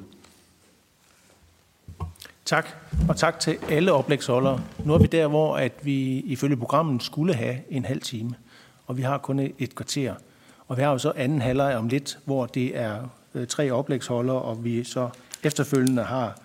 Tak, 2.50 2.68
og 3.10 3.18
tak 3.18 3.40
til 3.40 3.58
alle 3.70 3.94
oplægsholdere. 3.94 4.62
Nu 4.86 4.94
er 4.94 4.98
vi 4.98 5.08
der, 5.08 5.28
hvor 5.28 5.58
at 5.58 5.72
vi 5.82 6.20
ifølge 6.20 6.58
programmet 6.58 7.04
skulle 7.04 7.34
have 7.34 7.58
en 7.70 7.86
halv 7.86 8.02
time, 8.02 8.36
og 8.88 8.98
vi 8.98 9.02
har 9.02 9.18
kun 9.18 9.40
et 9.40 9.76
kvarter. 9.76 10.16
Og 10.68 10.78
vi 10.78 10.82
har 10.82 10.92
jo 10.92 10.98
så 10.98 11.12
anden 11.16 11.42
halvleg 11.42 11.76
om 11.78 11.88
lidt, 11.88 12.20
hvor 12.26 12.46
det 12.46 12.78
er 12.78 13.10
øh, 13.34 13.48
tre 13.48 13.72
oplægsholdere, 13.72 14.42
og 14.42 14.64
vi 14.64 14.84
så 14.84 15.10
efterfølgende 15.44 16.04
har 16.04 16.40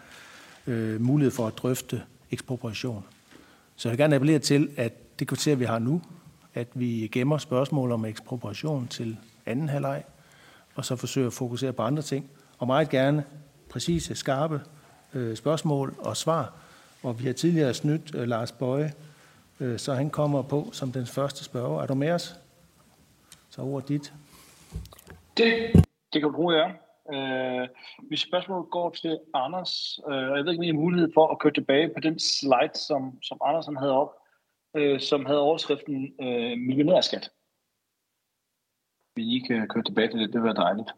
øh, 0.67 1.01
mulighed 1.01 1.31
for 1.31 1.47
at 1.47 1.59
drøfte 1.59 2.03
ekspropriation. 2.31 3.05
Så 3.77 3.89
jeg 3.89 3.93
vil 3.93 3.99
gerne 3.99 4.15
appellere 4.15 4.39
til, 4.39 4.69
at 4.77 5.19
det 5.19 5.29
kvarter, 5.29 5.55
vi 5.55 5.65
har 5.65 5.79
nu, 5.79 6.03
at 6.55 6.69
vi 6.75 7.09
gemmer 7.13 7.39
spørgsmål 7.39 7.93
om 7.93 8.05
ekspropriation 8.05 8.89
til 8.89 9.17
anden 9.47 9.69
halvleg, 9.69 10.05
og 10.75 10.85
så 10.85 10.97
forsøger 10.97 11.27
at 11.27 11.33
fokusere 11.33 11.73
på 11.73 11.83
andre 11.83 12.03
ting. 12.03 12.31
Og 12.59 12.67
meget 12.67 12.89
gerne 12.89 13.25
præcise, 13.71 14.15
skarpe 14.15 14.61
øh, 15.15 15.37
spørgsmål 15.37 15.95
og 15.99 16.17
svar. 16.17 16.53
Og 17.03 17.19
vi 17.21 17.25
har 17.25 17.33
tidligere 17.33 17.75
snydt 17.75 18.15
øh, 18.15 18.29
Lars 18.29 18.53
Bøje, 18.53 18.93
øh, 19.61 19.79
så 19.79 19.95
han 19.95 20.11
kommer 20.11 20.43
på 20.43 20.69
som 20.73 20.93
den 20.93 21.07
første 21.07 21.45
spørger. 21.45 21.83
Er 21.83 21.87
du 21.87 21.95
med 21.95 22.11
os? 22.11 22.41
Så 23.51 23.63
ordet 23.63 23.89
dit. 23.89 24.13
Det, 25.37 25.73
det 26.13 26.21
kan 26.21 26.23
du 26.23 26.33
bruge, 26.33 26.55
ja. 26.55 26.69
Øh, 27.13 27.69
mit 28.11 28.21
spørgsmål 28.21 28.65
går 28.71 28.91
til 28.91 29.19
Anders, 29.35 30.01
øh, 30.09 30.15
jeg 30.15 30.45
ved 30.45 30.53
ikke, 30.53 30.61
om 30.61 30.63
I 30.63 30.67
har 30.67 30.75
mulighed 30.75 31.11
for 31.15 31.27
at 31.29 31.39
køre 31.39 31.53
tilbage 31.53 31.89
på 31.95 32.01
den 32.01 32.19
slide, 32.19 32.79
som, 32.89 33.23
som 33.23 33.39
Andersen 33.45 33.77
havde 33.77 33.93
op, 33.93 34.13
øh, 34.77 35.01
som 35.01 35.27
havde 35.27 35.41
overskriften 35.41 36.15
øh, 36.21 36.59
millionærskat. 36.59 37.31
Hvis 39.15 39.27
I 39.27 39.39
kan 39.47 39.57
øh, 39.57 39.69
køre 39.69 39.85
tilbage 39.85 40.09
til 40.09 40.21
det, 40.21 40.33
det 40.33 40.35
vil 40.35 40.45
være 40.45 40.65
dejligt. 40.67 40.91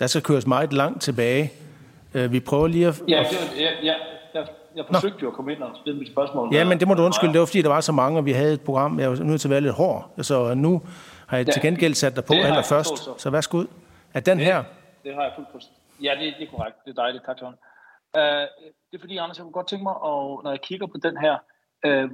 Der 0.00 0.06
skal 0.06 0.22
køres 0.22 0.46
meget 0.46 0.72
langt 0.72 1.02
tilbage. 1.02 1.52
Øh, 2.14 2.32
vi 2.32 2.40
prøver 2.40 2.66
lige 2.66 2.86
at... 2.86 3.02
Ja, 3.08 3.24
ja, 3.58 3.70
ja, 3.82 3.94
jeg, 4.34 4.46
jeg 4.76 4.84
forsøgte 4.92 5.16
Nå. 5.16 5.22
jo 5.22 5.28
at 5.28 5.34
komme 5.34 5.52
ind 5.52 5.62
og 5.62 5.70
stille 5.80 5.98
mit 5.98 6.12
spørgsmål. 6.12 6.54
Ja, 6.54 6.64
men 6.64 6.80
det 6.80 6.88
må 6.88 6.94
du 6.94 7.02
undskylde. 7.02 7.32
Det 7.32 7.40
var 7.40 7.46
fordi, 7.46 7.62
der 7.62 7.68
var 7.68 7.80
så 7.80 7.92
mange, 7.92 8.18
og 8.18 8.24
vi 8.24 8.32
havde 8.32 8.54
et 8.54 8.60
program. 8.60 9.00
Jeg 9.00 9.10
var 9.10 9.16
nødt 9.16 9.40
til 9.40 9.48
at 9.48 9.50
være 9.50 9.60
lidt 9.60 9.74
hård. 9.74 10.10
Så 10.22 10.54
nu 10.54 10.82
har 11.26 11.36
jeg 11.36 11.46
til 11.46 11.62
gengæld 11.62 11.94
sat 11.94 12.16
dig 12.16 12.24
på 12.24 12.32
allerførst. 12.32 12.98
Så. 12.98 13.14
så 13.18 13.30
værsgo. 13.30 13.64
Er 14.14 14.20
den 14.20 14.38
det, 14.38 14.46
her? 14.46 14.64
Det 15.04 15.14
har 15.14 15.22
jeg 15.22 15.32
fuldt 15.36 15.48
forstået. 15.52 15.76
Ja, 16.02 16.10
det, 16.20 16.34
det 16.38 16.46
er 16.48 16.50
korrekt. 16.56 16.76
Det 16.84 16.90
er 16.90 16.94
dejligt. 17.02 17.24
Tak, 17.24 17.36
John. 17.42 17.54
Uh, 18.16 18.20
det 18.90 18.94
er 18.94 19.00
fordi, 19.00 19.16
Anders, 19.16 19.38
jeg 19.38 19.42
kunne 19.44 19.52
godt 19.52 19.68
tænke 19.68 19.82
mig, 19.82 19.96
og 19.96 20.40
når 20.44 20.50
jeg 20.50 20.60
kigger 20.60 20.86
på 20.86 20.98
den 21.02 21.16
her, 21.16 21.34
uh, 21.86 22.10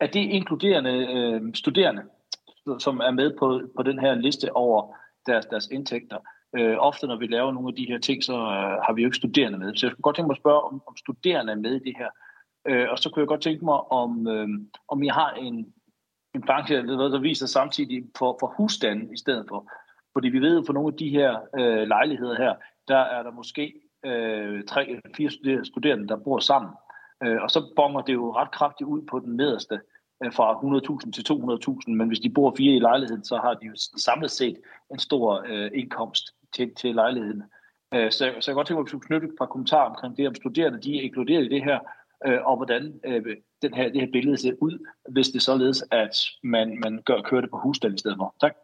er 0.00 0.06
det 0.06 0.20
inkluderende 0.20 0.94
uh, 1.42 1.52
studerende, 1.54 2.02
som 2.78 3.00
er 3.00 3.10
med 3.10 3.38
på, 3.38 3.60
på 3.76 3.82
den 3.82 3.98
her 3.98 4.14
liste 4.14 4.56
over 4.56 4.94
deres, 5.26 5.46
deres 5.46 5.66
indtægter? 5.66 6.16
Øh, 6.58 6.76
ofte 6.78 7.06
når 7.06 7.16
vi 7.16 7.26
laver 7.26 7.52
nogle 7.52 7.68
af 7.68 7.74
de 7.74 7.86
her 7.88 7.98
ting, 7.98 8.24
så 8.24 8.32
øh, 8.32 8.76
har 8.86 8.92
vi 8.92 9.02
jo 9.02 9.08
ikke 9.08 9.16
studerende 9.16 9.58
med. 9.58 9.74
Så 9.74 9.86
jeg 9.86 9.90
skulle 9.90 10.02
godt 10.02 10.16
tænke 10.16 10.26
mig 10.26 10.34
at 10.34 10.40
spørge, 10.40 10.60
om, 10.60 10.82
om 10.86 10.96
studerende 10.96 11.52
er 11.52 11.56
med 11.56 11.74
i 11.74 11.84
det 11.88 11.94
her. 11.98 12.10
Øh, 12.68 12.86
og 12.90 12.98
så 12.98 13.10
kunne 13.10 13.20
jeg 13.20 13.28
godt 13.28 13.42
tænke 13.42 13.64
mig, 13.64 13.92
om, 13.92 14.28
øh, 14.28 14.48
om 14.88 15.02
I 15.02 15.08
har 15.08 15.30
en, 15.30 15.72
en 16.34 16.42
branche, 16.46 16.76
der 16.76 17.18
viser 17.18 17.46
samtidig 17.46 18.04
for, 18.18 18.36
for 18.40 18.54
husstanden 18.56 19.14
i 19.14 19.18
stedet 19.18 19.46
for. 19.48 19.70
Fordi 20.12 20.28
vi 20.28 20.38
ved, 20.38 20.56
jo, 20.56 20.62
for 20.66 20.72
nogle 20.72 20.92
af 20.92 20.98
de 20.98 21.08
her 21.08 21.40
øh, 21.58 21.88
lejligheder 21.88 22.36
her, 22.36 22.54
der 22.88 22.98
er 22.98 23.22
der 23.22 23.30
måske 23.30 23.74
øh, 24.04 24.64
tre 24.64 25.00
fire 25.16 25.30
studerende, 25.64 26.08
der 26.08 26.16
bor 26.16 26.38
sammen. 26.38 26.70
Øh, 27.24 27.42
og 27.42 27.50
så 27.50 27.72
bonger 27.76 28.00
det 28.00 28.12
jo 28.12 28.36
ret 28.36 28.50
kraftigt 28.50 28.88
ud 28.88 29.02
på 29.02 29.18
den 29.18 29.36
nederste 29.36 29.80
Øh, 30.24 30.32
fra 30.32 30.46
100.000 30.52 31.10
til 31.12 31.24
200.000, 31.32 31.92
men 31.92 32.08
hvis 32.08 32.20
de 32.20 32.30
bor 32.30 32.54
fire 32.56 32.74
i 32.74 32.78
lejligheden, 32.78 33.24
så 33.24 33.36
har 33.36 33.54
de 33.54 33.66
jo 33.66 33.74
samlet 33.96 34.30
set 34.30 34.56
en 34.92 34.98
stor 34.98 35.44
øh, 35.48 35.70
indkomst 35.74 36.24
til, 36.52 36.74
til 36.74 36.94
lejligheden. 36.94 37.42
Øh, 37.94 38.12
så, 38.12 38.18
så 38.18 38.24
jeg 38.24 38.42
kan 38.46 38.54
godt 38.54 38.66
tænke 38.66 38.80
mig, 38.80 38.88
at 38.88 38.92
vi 38.92 39.06
knytte 39.06 39.26
et 39.26 39.34
par 39.38 39.46
kommentarer 39.46 39.90
omkring 39.90 40.16
det, 40.16 40.28
om 40.28 40.34
studerende 40.34 40.82
de 40.82 40.98
er 40.98 41.02
inkluderet 41.02 41.44
i 41.44 41.48
det 41.48 41.64
her, 41.64 41.78
øh, 42.26 42.38
og 42.44 42.56
hvordan 42.56 43.00
øh, 43.04 43.36
den 43.62 43.74
her, 43.74 43.88
det 43.88 44.00
her 44.00 44.08
billede 44.12 44.38
ser 44.38 44.52
ud, 44.60 44.86
hvis 45.08 45.28
det 45.28 45.42
således, 45.42 45.84
at 45.90 46.16
man, 46.42 46.80
man 46.84 47.02
gør, 47.04 47.20
kører 47.22 47.40
det 47.40 47.50
på 47.50 47.58
husstand 47.58 47.94
i 47.94 47.98
stedet 47.98 48.16
for. 48.20 48.34
Tak. 48.40 48.54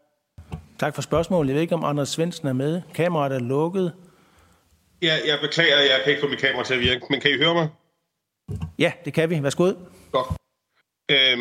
Tak 0.78 0.94
for 0.94 1.02
spørgsmålet. 1.02 1.48
Jeg 1.48 1.54
ved 1.54 1.62
ikke, 1.62 1.74
om 1.74 1.84
Anders 1.84 2.08
Svendsen 2.08 2.48
er 2.48 2.52
med. 2.52 2.82
Kameraet 2.94 3.32
er 3.32 3.38
lukket. 3.38 3.92
Ja, 5.02 5.14
jeg 5.26 5.38
beklager, 5.42 5.76
jeg 5.76 6.00
kan 6.04 6.10
ikke 6.12 6.22
få 6.22 6.28
mit 6.28 6.38
kamera 6.38 6.64
til 6.64 6.74
at 6.74 6.80
virke, 6.80 7.06
men 7.10 7.20
kan 7.20 7.30
I 7.30 7.36
høre 7.44 7.54
mig? 7.54 7.68
Ja, 8.78 8.92
det 9.04 9.14
kan 9.14 9.30
vi. 9.30 9.42
Værsgo. 9.42 9.72
Godt. 10.12 10.26
Øh, 11.10 11.38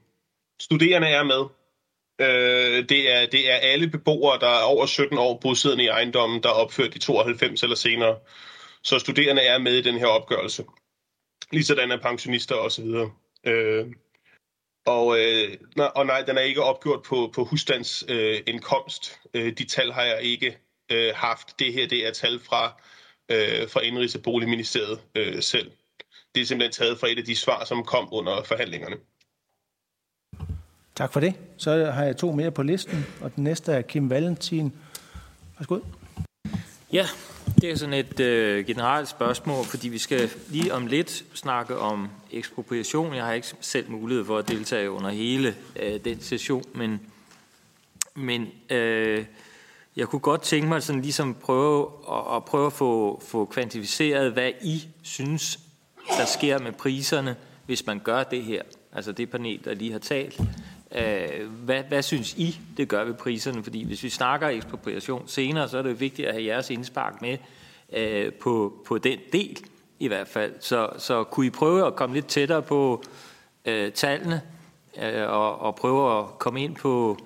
studerende 0.66 1.08
er 1.08 1.24
med. 1.24 1.57
Øh, 2.20 2.88
det, 2.88 3.14
er, 3.14 3.26
det 3.26 3.50
er 3.50 3.56
alle 3.56 3.88
beboere, 3.90 4.38
der 4.40 4.48
er 4.48 4.62
over 4.62 4.86
17 4.86 5.18
år 5.18 5.38
bosiddende 5.38 5.84
i 5.84 5.86
ejendommen, 5.86 6.42
der 6.42 6.48
er 6.48 6.52
opført 6.52 6.94
i 6.94 6.98
92 6.98 7.62
eller 7.62 7.76
senere. 7.76 8.18
Så 8.82 8.98
studerende 8.98 9.42
er 9.42 9.58
med 9.58 9.74
i 9.74 9.82
den 9.82 9.98
her 9.98 10.06
opgørelse. 10.06 10.64
Ligesådan 11.52 11.90
er 11.90 11.96
pensionister 11.96 12.54
osv. 12.54 12.86
Øh, 13.44 13.86
og, 14.86 15.20
øh, 15.20 15.56
og 15.94 16.06
nej, 16.06 16.22
den 16.22 16.36
er 16.38 16.42
ikke 16.42 16.62
opgjort 16.62 17.02
på, 17.02 17.30
på 17.34 17.44
husstandsindkomst. 17.44 19.20
Øh, 19.34 19.46
øh, 19.46 19.52
de 19.58 19.64
tal 19.64 19.92
har 19.92 20.02
jeg 20.02 20.22
ikke 20.22 20.58
øh, 20.92 21.12
haft. 21.14 21.58
Det 21.58 21.72
her 21.72 21.88
det 21.88 22.06
er 22.06 22.12
tal 22.12 22.40
fra, 22.40 22.82
øh, 23.28 23.68
fra 23.68 23.80
Indrigs- 23.80 24.16
og 24.16 24.22
Boligministeriet 24.22 25.00
øh, 25.14 25.42
selv 25.42 25.70
det 26.34 26.42
er 26.42 26.46
simpelthen 26.46 26.72
taget 26.72 26.98
fra 27.00 27.08
et 27.08 27.18
af 27.18 27.24
de 27.24 27.36
svar, 27.36 27.64
som 27.64 27.84
kom 27.84 28.08
under 28.12 28.42
forhandlingerne. 28.42 28.96
Tak 30.98 31.12
for 31.12 31.20
det. 31.20 31.34
Så 31.56 31.84
har 31.84 32.04
jeg 32.04 32.16
to 32.16 32.32
mere 32.32 32.50
på 32.50 32.62
listen, 32.62 33.06
og 33.20 33.36
den 33.36 33.44
næste 33.44 33.72
er 33.72 33.82
Kim 33.82 34.10
Valentin. 34.10 34.72
Værsgo. 35.58 35.78
Ja, 36.92 37.06
det 37.60 37.70
er 37.70 37.76
sådan 37.76 37.94
et 37.94 38.20
øh, 38.20 38.66
generelt 38.66 39.08
spørgsmål, 39.08 39.64
fordi 39.64 39.88
vi 39.88 39.98
skal 39.98 40.30
lige 40.48 40.74
om 40.74 40.86
lidt 40.86 41.24
snakke 41.34 41.78
om 41.78 42.08
ekspropriation. 42.32 43.14
Jeg 43.14 43.24
har 43.24 43.32
ikke 43.32 43.48
selv 43.60 43.90
mulighed 43.90 44.24
for 44.24 44.38
at 44.38 44.48
deltage 44.48 44.90
under 44.90 45.10
hele 45.10 45.54
øh, 45.76 46.04
den 46.04 46.20
session, 46.20 46.64
men, 46.74 47.00
men 48.14 48.46
øh, 48.70 49.24
jeg 49.96 50.06
kunne 50.06 50.20
godt 50.20 50.42
tænke 50.42 50.68
mig 50.68 50.82
sådan 50.82 51.02
ligesom 51.02 51.34
prøve 51.34 51.86
at, 52.10 52.36
at 52.36 52.44
prøve 52.44 52.66
at 52.66 52.72
få, 52.72 53.22
få 53.26 53.44
kvantificeret, 53.44 54.32
hvad 54.32 54.50
I 54.62 54.88
synes 55.02 55.58
der 56.18 56.24
sker 56.24 56.58
med 56.58 56.72
priserne, 56.72 57.36
hvis 57.66 57.86
man 57.86 57.98
gør 57.98 58.22
det 58.22 58.42
her? 58.42 58.62
Altså 58.92 59.12
det 59.12 59.30
panel, 59.30 59.64
der 59.64 59.74
lige 59.74 59.92
har 59.92 59.98
talt. 59.98 60.40
Øh, 60.94 61.46
hvad, 61.50 61.82
hvad 61.88 62.02
synes 62.02 62.34
I, 62.34 62.60
det 62.76 62.88
gør 62.88 63.04
ved 63.04 63.14
priserne? 63.14 63.62
Fordi 63.62 63.84
hvis 63.84 64.02
vi 64.02 64.10
snakker 64.10 64.48
ekspropriation 64.48 65.28
senere, 65.28 65.68
så 65.68 65.78
er 65.78 65.82
det 65.82 66.00
vigtigt 66.00 66.28
at 66.28 66.34
have 66.34 66.46
jeres 66.46 66.70
indspark 66.70 67.22
med 67.22 67.36
øh, 67.92 68.32
på, 68.32 68.82
på 68.86 68.98
den 68.98 69.18
del 69.32 69.58
i 69.98 70.08
hvert 70.08 70.28
fald. 70.28 70.54
Så, 70.60 70.90
så 70.98 71.24
kunne 71.24 71.46
I 71.46 71.50
prøve 71.50 71.86
at 71.86 71.96
komme 71.96 72.14
lidt 72.14 72.26
tættere 72.26 72.62
på 72.62 73.02
øh, 73.64 73.92
tallene 73.92 74.42
øh, 75.02 75.28
og, 75.28 75.58
og 75.58 75.76
prøve 75.76 76.18
at 76.18 76.38
komme 76.38 76.62
ind 76.64 76.76
på, 76.76 77.18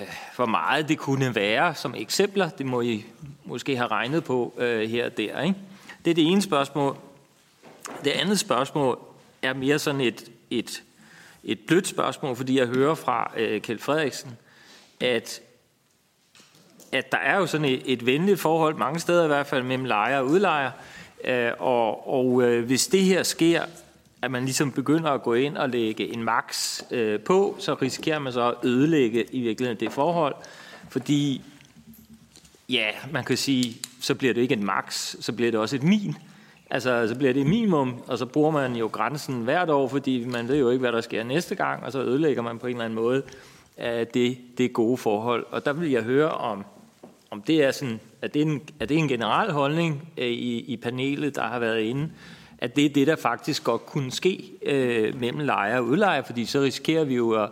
øh, 0.00 0.08
hvor 0.36 0.46
meget 0.46 0.88
det 0.88 0.98
kunne 0.98 1.34
være 1.34 1.74
som 1.74 1.94
eksempler. 1.94 2.48
Det 2.48 2.66
må 2.66 2.80
I 2.80 3.04
måske 3.44 3.76
have 3.76 3.88
regnet 3.88 4.24
på 4.24 4.54
øh, 4.58 4.90
her 4.90 5.06
og 5.06 5.16
der. 5.16 5.42
Ikke? 5.42 5.56
Det 6.04 6.10
er 6.10 6.14
det 6.14 6.26
ene 6.26 6.42
spørgsmål. 6.42 6.96
Det 8.04 8.10
andet 8.10 8.38
spørgsmål 8.38 8.98
er 9.42 9.54
mere 9.54 9.78
sådan 9.78 10.00
et, 10.00 10.30
et, 10.50 10.82
et 11.46 11.58
blødt 11.66 11.86
spørgsmål, 11.86 12.36
fordi 12.36 12.58
jeg 12.58 12.66
hører 12.66 12.94
fra 12.94 13.32
øh, 13.36 13.60
Kjeld 13.60 13.78
Frederiksen, 13.78 14.30
at, 15.00 15.40
at 16.92 17.12
der 17.12 17.18
er 17.18 17.36
jo 17.36 17.46
sådan 17.46 17.64
et, 17.64 17.82
et 17.84 18.06
venligt 18.06 18.40
forhold 18.40 18.74
mange 18.74 19.00
steder 19.00 19.24
i 19.24 19.26
hvert 19.26 19.46
fald 19.46 19.62
mellem 19.62 19.84
lejer 19.84 20.18
og 20.18 20.26
udlejer, 20.26 20.70
øh, 21.24 21.52
og, 21.58 22.08
og 22.08 22.42
øh, 22.42 22.64
hvis 22.64 22.86
det 22.86 23.02
her 23.02 23.22
sker, 23.22 23.62
at 24.22 24.30
man 24.30 24.44
ligesom 24.44 24.72
begynder 24.72 25.10
at 25.10 25.22
gå 25.22 25.34
ind 25.34 25.56
og 25.56 25.68
lægge 25.68 26.14
en 26.14 26.22
max 26.22 26.80
øh, 26.90 27.20
på, 27.20 27.56
så 27.58 27.74
risikerer 27.74 28.18
man 28.18 28.32
så 28.32 28.48
at 28.48 28.54
ødelægge 28.64 29.24
i 29.30 29.40
virkeligheden 29.40 29.80
det 29.80 29.92
forhold, 29.92 30.34
fordi 30.88 31.42
Ja, 32.68 32.90
man 33.10 33.24
kan 33.24 33.36
sige, 33.36 33.76
så 34.00 34.14
bliver 34.14 34.34
det 34.34 34.40
ikke 34.40 34.54
en 34.54 34.64
max, 34.64 35.16
så 35.20 35.32
bliver 35.32 35.50
det 35.50 35.60
også 35.60 35.76
et 35.76 35.82
min. 35.82 36.16
Altså, 36.70 37.08
så 37.08 37.14
bliver 37.14 37.32
det 37.32 37.46
minimum, 37.46 38.02
og 38.06 38.18
så 38.18 38.26
bruger 38.26 38.50
man 38.50 38.76
jo 38.76 38.86
grænsen 38.92 39.42
hvert 39.42 39.70
år, 39.70 39.88
fordi 39.88 40.24
man 40.24 40.48
ved 40.48 40.58
jo 40.58 40.70
ikke, 40.70 40.80
hvad 40.80 40.92
der 40.92 41.00
sker 41.00 41.24
næste 41.24 41.54
gang, 41.54 41.84
og 41.84 41.92
så 41.92 42.02
ødelægger 42.02 42.42
man 42.42 42.58
på 42.58 42.66
en 42.66 42.72
eller 42.72 42.84
anden 42.84 42.96
måde 42.96 43.22
af 43.76 44.06
det, 44.06 44.38
det 44.58 44.72
gode 44.72 44.96
forhold. 44.96 45.46
Og 45.50 45.64
der 45.64 45.72
vil 45.72 45.90
jeg 45.90 46.02
høre, 46.02 46.30
om, 46.30 46.64
om 47.30 47.42
det 47.42 47.64
er, 47.64 47.70
sådan, 47.70 48.00
at 48.22 48.34
det 48.34 48.42
er 48.42 48.46
en, 48.46 48.62
er 48.80 48.86
det 48.86 48.96
en 48.96 49.08
generel 49.08 49.52
holdning 49.52 50.08
øh, 50.18 50.26
i, 50.26 50.58
i 50.60 50.76
panelet, 50.76 51.36
der 51.36 51.42
har 51.42 51.58
været 51.58 51.80
inde, 51.80 52.10
at 52.58 52.76
det 52.76 52.84
er 52.84 52.88
det, 52.88 53.06
der 53.06 53.16
faktisk 53.16 53.64
godt 53.64 53.86
kunne 53.86 54.10
ske 54.10 54.50
øh, 54.62 55.20
mellem 55.20 55.40
lejer 55.40 55.78
og 55.78 55.84
udlejer, 55.84 56.22
fordi 56.22 56.44
så 56.44 56.60
risikerer 56.60 57.04
vi 57.04 57.14
jo 57.14 57.30
at, 57.30 57.50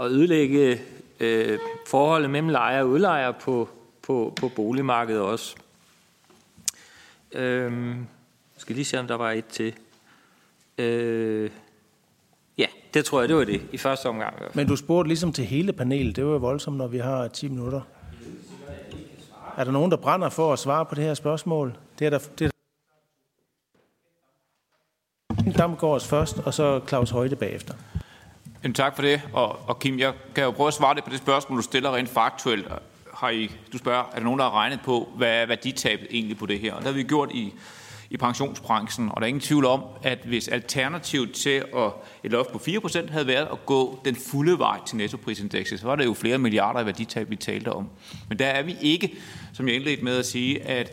at 0.00 0.06
ødelægge 0.06 0.80
øh, 1.20 1.58
forholdet 1.86 2.30
mellem 2.30 2.48
lejer 2.48 2.82
og 2.82 2.88
udlejer 2.88 3.32
på, 3.32 3.68
på, 4.02 4.32
på 4.40 4.48
boligmarkedet 4.48 5.22
også. 5.22 5.56
Øhm, 7.34 8.06
skal 8.56 8.74
lige 8.74 8.84
se, 8.84 8.98
om 8.98 9.06
der 9.06 9.14
var 9.14 9.30
et 9.30 9.46
til. 9.46 9.74
Øh, 10.78 11.50
ja, 12.58 12.66
det 12.94 13.04
tror 13.04 13.20
jeg, 13.20 13.28
det 13.28 13.36
var 13.36 13.44
det 13.44 13.62
i 13.72 13.78
første 13.78 14.06
omgang. 14.06 14.34
Men 14.54 14.66
du 14.66 14.76
spurgte 14.76 15.08
ligesom 15.08 15.32
til 15.32 15.44
hele 15.44 15.72
panelet. 15.72 16.16
Det 16.16 16.24
var 16.24 16.32
jo 16.32 16.38
voldsomt, 16.38 16.76
når 16.76 16.86
vi 16.86 16.98
har 16.98 17.28
10 17.28 17.48
minutter. 17.48 17.80
Er 19.56 19.64
der 19.64 19.72
nogen, 19.72 19.90
der 19.90 19.96
brænder 19.96 20.28
for 20.28 20.52
at 20.52 20.58
svare 20.58 20.86
på 20.86 20.94
det 20.94 21.04
her 21.04 21.14
spørgsmål? 21.14 21.76
Det 21.98 22.06
er 22.06 22.10
der, 22.10 22.18
det 22.38 22.44
er 22.44 22.50
Damgaards 25.58 26.08
først, 26.08 26.38
og 26.38 26.54
så 26.54 26.80
Claus 26.88 27.10
Højde 27.10 27.36
bagefter. 27.36 27.74
Jamen, 28.62 28.74
tak 28.74 28.94
for 28.94 29.02
det. 29.02 29.22
Og, 29.32 29.58
og 29.68 29.78
Kim, 29.78 29.98
jeg 29.98 30.12
kan 30.34 30.44
jo 30.44 30.50
prøve 30.50 30.66
at 30.68 30.74
svare 30.74 30.94
det 30.94 31.04
på 31.04 31.10
det 31.10 31.18
spørgsmål, 31.18 31.58
du 31.58 31.62
stiller 31.62 31.94
rent 31.94 32.08
faktuelt. 32.08 32.68
Har 33.22 33.30
I, 33.30 33.50
du 33.72 33.78
spørger, 33.78 34.04
er 34.12 34.16
der 34.16 34.24
nogen, 34.24 34.38
der 34.38 34.44
har 34.44 34.54
regnet 34.54 34.80
på, 34.80 35.12
hvad 35.16 35.42
er 35.42 35.46
værditabet 35.46 36.06
egentlig 36.10 36.36
på 36.36 36.46
det 36.46 36.60
her? 36.60 36.72
Og 36.72 36.78
det 36.78 36.86
har 36.86 36.94
vi 36.94 37.02
gjort 37.02 37.30
i, 37.34 37.52
i 38.10 38.16
pensionsbranchen, 38.16 39.08
og 39.08 39.16
der 39.16 39.22
er 39.22 39.28
ingen 39.28 39.40
tvivl 39.40 39.64
om, 39.64 39.84
at 40.02 40.18
hvis 40.24 40.48
alternativet 40.48 41.32
til 41.32 41.64
at 41.76 41.92
et 42.24 42.30
loft 42.30 42.52
på 42.52 42.58
4% 42.58 43.12
havde 43.12 43.26
været 43.26 43.48
at 43.52 43.66
gå 43.66 44.00
den 44.04 44.16
fulde 44.16 44.58
vej 44.58 44.80
til 44.86 44.96
nettoprisindekset, 44.96 45.80
så 45.80 45.86
var 45.86 45.96
det 45.96 46.04
jo 46.04 46.14
flere 46.14 46.38
milliarder 46.38 46.80
i 46.80 46.86
værditab, 46.86 47.30
vi 47.30 47.36
talte 47.36 47.72
om. 47.72 47.88
Men 48.28 48.38
der 48.38 48.46
er 48.46 48.62
vi 48.62 48.76
ikke, 48.80 49.14
som 49.52 49.68
jeg 49.68 49.74
indledte 49.74 50.04
med 50.04 50.16
at 50.16 50.26
sige, 50.26 50.62
at 50.62 50.92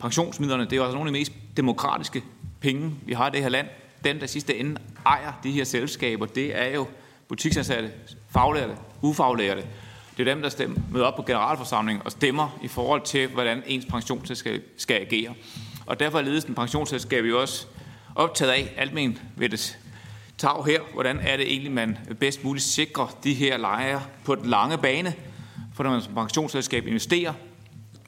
pensionsmidlerne, 0.00 0.64
det 0.64 0.78
er 0.78 0.82
altså 0.82 0.96
nogle 0.96 1.08
af 1.08 1.12
de 1.12 1.18
mest 1.18 1.32
demokratiske 1.56 2.22
penge, 2.60 2.94
vi 3.06 3.12
har 3.12 3.28
i 3.28 3.30
det 3.30 3.42
her 3.42 3.48
land. 3.48 3.66
Den, 4.04 4.20
der 4.20 4.26
sidste 4.26 4.56
ende 4.56 4.80
ejer 5.06 5.32
de 5.44 5.50
her 5.50 5.64
selskaber, 5.64 6.26
det 6.26 6.62
er 6.62 6.74
jo 6.74 6.86
butiksansatte, 7.28 7.90
faglærte, 8.30 8.76
ufaglærte. 9.02 9.64
Det 10.16 10.28
er 10.28 10.34
dem, 10.34 10.42
der 10.42 10.48
stemmer, 10.48 10.80
møder 10.90 11.06
op 11.06 11.16
på 11.16 11.22
generalforsamlingen 11.22 12.02
og 12.04 12.12
stemmer 12.12 12.58
i 12.62 12.68
forhold 12.68 13.02
til, 13.02 13.28
hvordan 13.28 13.62
ens 13.66 13.86
pensionsselskab 13.86 14.62
skal 14.76 15.00
agere. 15.00 15.34
Og 15.86 16.00
derfor 16.00 16.18
er 16.18 16.22
ledelsen 16.22 16.54
pensionsselskab 16.54 17.24
jo 17.24 17.40
også 17.40 17.66
optaget 18.14 18.52
af 18.52 18.74
almen 18.76 19.18
ved 19.36 19.48
det 19.48 19.78
tag 20.38 20.64
her, 20.64 20.80
hvordan 20.92 21.20
er 21.20 21.36
det 21.36 21.52
egentlig, 21.52 21.72
man 21.72 21.98
bedst 22.20 22.44
muligt 22.44 22.64
sikrer 22.64 23.18
de 23.24 23.34
her 23.34 23.56
lejere 23.56 24.02
på 24.24 24.34
den 24.34 24.46
lange 24.46 24.78
bane. 24.78 25.14
For 25.74 25.82
når 25.82 25.90
man 25.90 26.02
som 26.02 26.14
pensionsselskab 26.14 26.86
investerer 26.86 27.32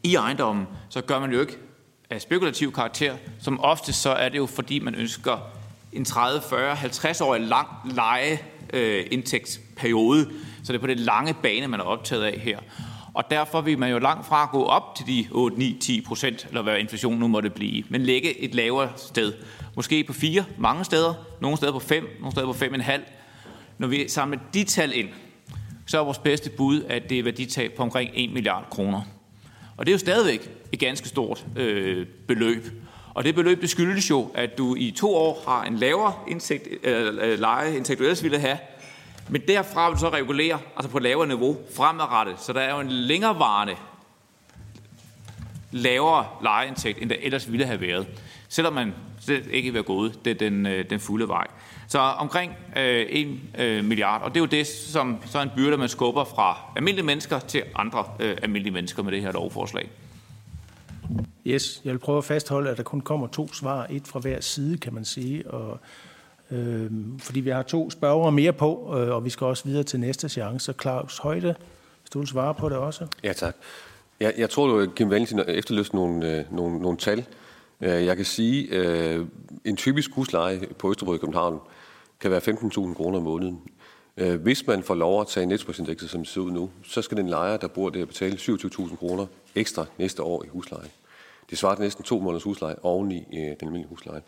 i 0.03 0.15
ejendommen, 0.15 0.67
så 0.89 1.01
gør 1.01 1.19
man 1.19 1.33
jo 1.33 1.41
ikke 1.41 1.57
af 2.11 2.21
spekulativ 2.21 2.73
karakter. 2.73 3.17
Som 3.41 3.61
ofte 3.61 3.93
så 3.93 4.11
er 4.11 4.29
det 4.29 4.39
jo, 4.39 4.47
fordi 4.47 4.79
man 4.79 4.95
ønsker 4.95 5.39
en 5.93 6.05
30, 6.05 6.43
40, 6.51 6.75
50 6.75 7.21
årig 7.21 7.41
lang 7.41 7.69
leje 7.85 8.39
øh, 8.73 9.07
indtægtsperiode. 9.11 10.31
Så 10.65 10.73
det 10.73 10.79
er 10.79 10.81
på 10.81 10.87
det 10.87 11.01
lange 11.01 11.35
bane, 11.43 11.69
man 11.69 11.81
er 11.81 11.85
optaget 11.85 12.23
af 12.23 12.39
her. 12.39 12.59
Og 13.15 13.25
derfor 13.31 13.61
vil 13.61 13.79
man 13.79 13.91
jo 13.91 13.99
langt 13.99 14.27
fra 14.27 14.49
gå 14.53 14.65
op 14.65 14.95
til 14.95 15.07
de 15.07 15.27
8, 15.31 15.59
9, 15.59 15.79
10 15.81 16.01
procent, 16.01 16.47
eller 16.49 16.63
hvad 16.63 16.79
inflationen 16.79 17.21
nu 17.21 17.29
måtte 17.29 17.51
blive, 17.51 17.85
men 17.89 18.03
lægge 18.03 18.41
et 18.41 18.55
lavere 18.55 18.93
sted. 18.97 19.33
Måske 19.77 20.05
på 20.05 20.13
4, 20.13 20.45
mange 20.59 20.85
steder, 20.85 21.15
nogle 21.41 21.57
steder 21.57 21.73
på 21.73 21.79
5, 21.79 22.09
nogle 22.21 22.33
steder 22.33 22.47
på 22.47 22.53
5,5. 22.53 23.01
Når 23.79 23.89
vi 23.89 24.09
samler 24.09 24.39
de 24.55 24.65
tal 24.65 24.93
ind, 24.95 25.09
så 25.87 26.01
er 26.01 26.05
vores 26.05 26.19
bedste 26.19 26.51
bud, 26.51 26.83
at 26.83 27.11
det 27.11 27.19
er 27.19 27.23
værditab 27.23 27.73
på 27.73 27.83
omkring 27.83 28.11
1 28.15 28.33
milliard 28.33 28.67
kroner. 28.71 29.01
Og 29.77 29.87
det 29.87 29.93
er 29.93 29.95
jo 29.95 29.99
stadigvæk 29.99 30.51
et 30.73 30.79
ganske 30.79 31.09
stort 31.09 31.47
øh, 31.57 32.07
beløb. 32.29 32.67
Og 33.15 33.25
det 33.25 33.35
beløb, 33.35 33.61
det 33.61 33.71
skyldes 33.71 34.11
jo, 34.11 34.31
at 34.35 34.59
du 34.59 34.75
i 34.75 34.91
to 34.91 35.15
år 35.15 35.43
har 35.47 35.65
en 35.65 35.77
lavere 35.77 36.13
indsigt, 36.29 36.69
øh, 36.83 37.07
øh 37.21 37.39
leje, 37.39 37.77
indtægt, 37.77 37.99
du 37.99 38.05
ellers 38.05 38.23
ville 38.23 38.39
have, 38.39 38.59
men 39.29 39.43
derfra 39.49 39.89
vil 39.89 39.95
du 39.95 40.01
så 40.01 40.09
regulere, 40.09 40.59
altså 40.77 40.91
på 40.91 40.97
et 40.97 41.03
lavere 41.03 41.27
niveau, 41.27 41.57
fremadrettet. 41.77 42.41
Så 42.41 42.53
der 42.53 42.61
er 42.61 42.75
jo 42.75 42.81
en 42.81 42.91
længerevarende 42.91 43.75
lavere 45.71 46.27
lejeindtægt, 46.43 47.03
end 47.03 47.11
der 47.11 47.17
ellers 47.21 47.53
ville 47.53 47.67
have 47.67 47.81
været. 47.81 48.07
Selvom 48.49 48.73
man 48.73 48.95
slet 49.21 49.47
ikke 49.51 49.67
vil 49.67 49.75
være 49.75 49.83
gået 49.83 50.25
det 50.25 50.41
den, 50.41 50.67
øh, 50.67 50.91
den 50.91 51.01
fulde 51.01 51.29
vej. 51.29 51.47
Så 51.89 51.99
omkring 51.99 52.53
øh, 52.77 53.07
1 53.09 53.39
øh, 53.59 53.85
milliard, 53.85 54.23
og 54.23 54.31
det 54.31 54.37
er 54.37 54.41
jo 54.41 54.47
det, 54.47 54.67
som 54.67 55.19
så 55.27 55.39
er 55.39 55.43
en 55.43 55.51
byrde, 55.57 55.77
man 55.77 55.89
skubber 55.89 56.25
fra 56.25 56.59
almindelige 56.77 57.07
mennesker 57.07 57.39
til 57.39 57.63
andre 57.75 58.05
øh, 58.21 58.37
almindelige 58.43 58.73
mennesker 58.73 59.03
med 59.03 59.13
det 59.13 59.21
her 59.21 59.33
lovforslag. 59.33 59.91
Yes, 61.47 61.81
jeg 61.85 61.93
vil 61.93 61.99
prøve 61.99 62.19
at 62.19 62.25
fastholde, 62.25 62.71
at 62.71 62.77
der 62.77 62.83
kun 62.83 63.01
kommer 63.01 63.27
to 63.27 63.53
svar, 63.53 63.87
et 63.91 64.07
fra 64.07 64.21
hver 64.21 64.41
side, 64.41 64.79
kan 64.79 64.95
man 64.95 65.05
sige, 65.05 65.51
og 65.51 65.81
øh, 66.55 66.91
fordi 67.19 67.41
vi 67.41 67.51
har 67.51 67.63
to 67.63 67.91
spørgere 67.91 68.33
mere 68.33 68.53
på, 68.53 68.95
øh, 68.99 69.15
og 69.15 69.25
vi 69.25 69.31
skal 69.31 69.47
også 69.47 69.65
videre 69.65 69.83
til 69.83 70.01
næste 70.01 70.29
chance. 70.29 70.65
Så 70.65 70.73
Claus 70.81 71.19
Højde, 71.19 71.55
hvis 72.01 72.11
du 72.11 72.19
vil 72.19 72.29
svare 72.29 72.55
på 72.55 72.69
det 72.69 72.77
også. 72.77 73.07
Ja, 73.25 73.33
tak. 73.33 73.57
Jeg, 74.21 74.35
jeg 74.39 74.51
tror, 74.51 74.67
du, 74.67 74.91
Kim 74.91 75.11
Valentin 75.11 75.41
efterlyst 75.49 75.95
nogle, 75.95 76.39
øh, 76.39 76.45
nogle, 76.51 76.79
nogle 76.79 76.99
tal. 76.99 77.25
Øh, 77.81 78.07
jeg 78.07 78.17
kan 78.17 78.25
sige, 78.25 78.69
øh, 78.71 79.27
en 79.65 79.77
typisk 79.77 80.11
husleje 80.15 80.61
på 80.79 80.91
Østerbro 80.91 81.15
i 81.15 81.19
København 81.19 81.61
kan 82.21 82.31
være 82.31 82.41
15.000 82.41 82.95
kroner 82.95 83.19
om 83.19 83.25
måneden. 83.25 83.61
Øh, 84.17 84.41
hvis 84.43 84.67
man 84.67 84.83
får 84.83 84.95
lov 84.95 85.21
at 85.21 85.27
tage 85.27 85.47
netprisindekset, 85.47 86.11
som 86.11 86.21
det 86.21 86.29
ser 86.29 86.41
ud 86.41 86.51
nu, 86.51 86.71
så 86.83 87.03
skal 87.03 87.17
den 87.17 87.29
lejer, 87.29 87.57
der 87.57 87.69
bor 87.69 87.91
der, 87.91 88.05
betale 88.05 88.37
27.000 88.37 88.97
kroner 88.97 89.27
ekstra 89.55 89.87
næste 89.99 90.23
år 90.23 90.45
i 90.45 90.49
husleje. 90.49 90.89
Det 91.51 91.59
svarer 91.59 91.75
til 91.75 91.83
næsten 91.83 92.05
to 92.05 92.19
måneders 92.19 92.43
husleje 92.43 92.75
oven 92.83 93.13
i 93.13 93.19
øh, 93.19 93.41
den 93.41 93.57
almindelige 93.61 93.89
husleje. 93.89 94.23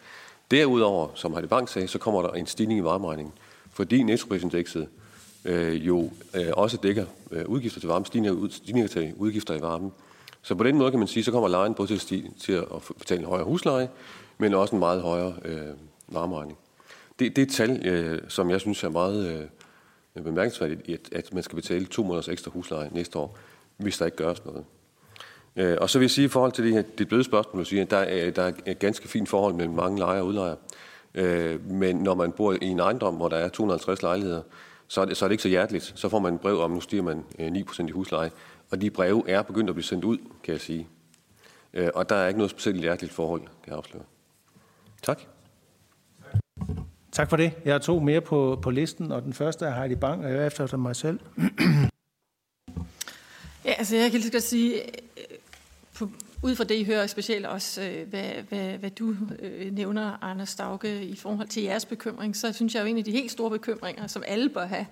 Derudover, 0.51 1.09
som 1.15 1.33
Heidi 1.33 1.49
Bank 1.49 1.69
sagde, 1.69 1.89
så 1.89 1.99
kommer 1.99 2.23
der 2.23 2.29
en 2.29 2.47
stigning 2.47 2.81
i 2.81 2.83
varmeregningen, 2.83 3.35
fordi 3.71 4.03
nettoprisindekset 4.03 4.89
øh, 5.45 5.87
jo 5.87 6.11
øh, 6.35 6.47
også 6.53 6.77
dækker 6.77 7.07
øh, 7.31 7.45
udgifter 7.47 7.81
til 7.81 7.89
varme, 7.89 8.07
stigninger, 8.07 8.49
stigninger 8.51 8.89
til 8.89 9.15
udgifter 9.17 9.55
i 9.55 9.61
varmen. 9.61 9.93
Så 10.43 10.55
på 10.55 10.65
den 10.65 10.77
måde 10.77 10.91
kan 10.91 10.99
man 10.99 11.09
sige, 11.09 11.25
så 11.25 11.31
kommer 11.31 11.49
lejen 11.49 11.75
både 11.75 11.89
til 11.89 11.95
at, 11.95 12.01
stige, 12.01 12.31
til 12.41 12.53
at 12.53 12.67
betale 12.99 13.21
en 13.21 13.27
højere 13.27 13.45
husleje, 13.45 13.89
men 14.39 14.55
også 14.55 14.75
en 14.75 14.79
meget 14.79 15.03
højere 15.03 15.35
øh, 15.45 15.67
varmeregning. 16.09 16.59
Det, 17.19 17.37
det 17.37 17.43
er 17.43 17.47
et 17.47 17.53
tal, 17.53 17.87
øh, 17.87 18.23
som 18.29 18.51
jeg 18.51 18.61
synes 18.61 18.85
er 18.85 18.89
meget 18.89 19.49
øh, 20.17 20.23
bemærkelsesværdigt, 20.25 20.89
at, 20.89 21.13
at 21.13 21.35
man 21.35 21.43
skal 21.43 21.57
betale 21.57 21.87
to 21.87 22.03
måneders 22.03 22.29
ekstra 22.29 22.51
husleje 22.51 22.91
næste 22.93 23.19
år, 23.19 23.39
hvis 23.77 23.99
der 23.99 24.05
ikke 24.05 24.17
gøres 24.17 24.45
noget. 24.45 24.65
Øh, 25.57 25.77
og 25.81 25.91
så 25.91 25.99
vil 25.99 26.05
jeg 26.05 26.11
sige 26.11 26.25
i 26.25 26.29
forhold 26.29 26.53
til 26.53 26.65
det, 26.65 26.73
her, 26.73 26.83
det 26.99 27.09
bløde 27.09 27.25
spørgsmål, 27.25 27.61
at 27.61 27.67
sige, 27.67 27.83
at 27.83 27.91
der 27.91 27.97
er, 27.97 28.31
der 28.31 28.43
er 28.43 28.53
et 28.67 28.79
ganske 28.79 29.09
fint 29.09 29.29
forhold 29.29 29.55
mellem 29.55 29.75
mange 29.75 29.99
lejere 29.99 30.23
og 30.23 30.27
udlejere. 30.27 30.57
Øh, 31.15 31.71
men 31.71 31.97
når 31.97 32.15
man 32.15 32.33
bor 32.33 32.53
i 32.53 32.67
en 32.67 32.81
ejendom, 32.81 33.15
hvor 33.15 33.29
der 33.29 33.37
er 33.37 33.49
250 33.49 34.03
lejligheder, 34.03 34.43
så 34.89 35.01
er, 35.01 35.05
det, 35.05 35.17
så 35.17 35.25
er 35.25 35.29
det 35.29 35.33
ikke 35.33 35.43
så 35.43 35.49
hjerteligt. 35.49 35.93
Så 35.95 36.09
får 36.09 36.19
man 36.19 36.35
et 36.35 36.41
brev 36.41 36.61
om, 36.61 36.71
nu 36.71 36.81
stiger 36.81 37.03
man 37.03 37.25
9% 37.39 37.87
i 37.89 37.91
husleje. 37.91 38.31
Og 38.71 38.81
de 38.81 38.91
breve 38.91 39.31
er 39.31 39.43
begyndt 39.43 39.71
at 39.71 39.75
blive 39.75 39.85
sendt 39.85 40.05
ud, 40.05 40.19
kan 40.45 40.53
jeg 40.53 40.61
sige. 40.61 40.89
Og 41.95 42.09
der 42.09 42.17
er 42.17 42.29
ikke 42.29 42.39
noget 42.39 42.51
specielt 42.51 42.81
hjerteligt 42.81 43.13
forhold, 43.13 43.41
kan 43.41 43.51
jeg 43.67 43.77
afsløre. 43.77 44.03
Tak. 45.03 45.21
Tak 47.13 47.31
for 47.31 47.37
det. 47.37 47.53
Jeg 47.65 47.75
har 47.75 47.79
to 47.79 48.01
mere 48.01 48.21
på, 48.21 48.59
på 48.63 48.71
listen, 48.71 49.13
og 49.13 49.23
den 49.23 49.33
første 49.33 49.65
er 49.65 49.75
Heidi 49.75 49.95
Bang, 49.95 50.25
og 50.25 50.31
jeg 50.31 50.39
er 50.39 50.47
efter 50.47 50.77
mig 50.77 50.97
selv. 50.97 51.21
ja, 53.65 53.73
altså 53.79 53.97
jeg 53.97 54.11
kan 54.11 54.21
lige 54.21 54.41
sige, 54.41 54.83
på, 55.97 56.11
ud 56.43 56.55
fra 56.55 56.65
det, 56.65 56.75
I 56.75 56.85
hører 56.85 57.07
specielt 57.07 57.47
også, 57.47 57.83
øh, 57.83 58.09
hvad, 58.09 58.31
hvad, 58.49 58.79
hvad 58.79 58.91
du 58.91 59.17
øh, 59.43 59.75
nævner, 59.75 60.25
Anders 60.25 60.49
Stauke, 60.49 61.05
i 61.05 61.17
forhold 61.17 61.49
til 61.49 61.63
jeres 61.63 61.85
bekymring, 61.85 62.37
så 62.37 62.53
synes 62.53 62.75
jeg 62.75 62.83
jo 62.83 62.87
en 62.87 62.99
af 62.99 63.05
de 63.05 63.11
helt 63.11 63.31
store 63.31 63.51
bekymringer, 63.51 64.07
som 64.07 64.23
alle 64.27 64.49
bør 64.49 64.67
have, 64.67 64.87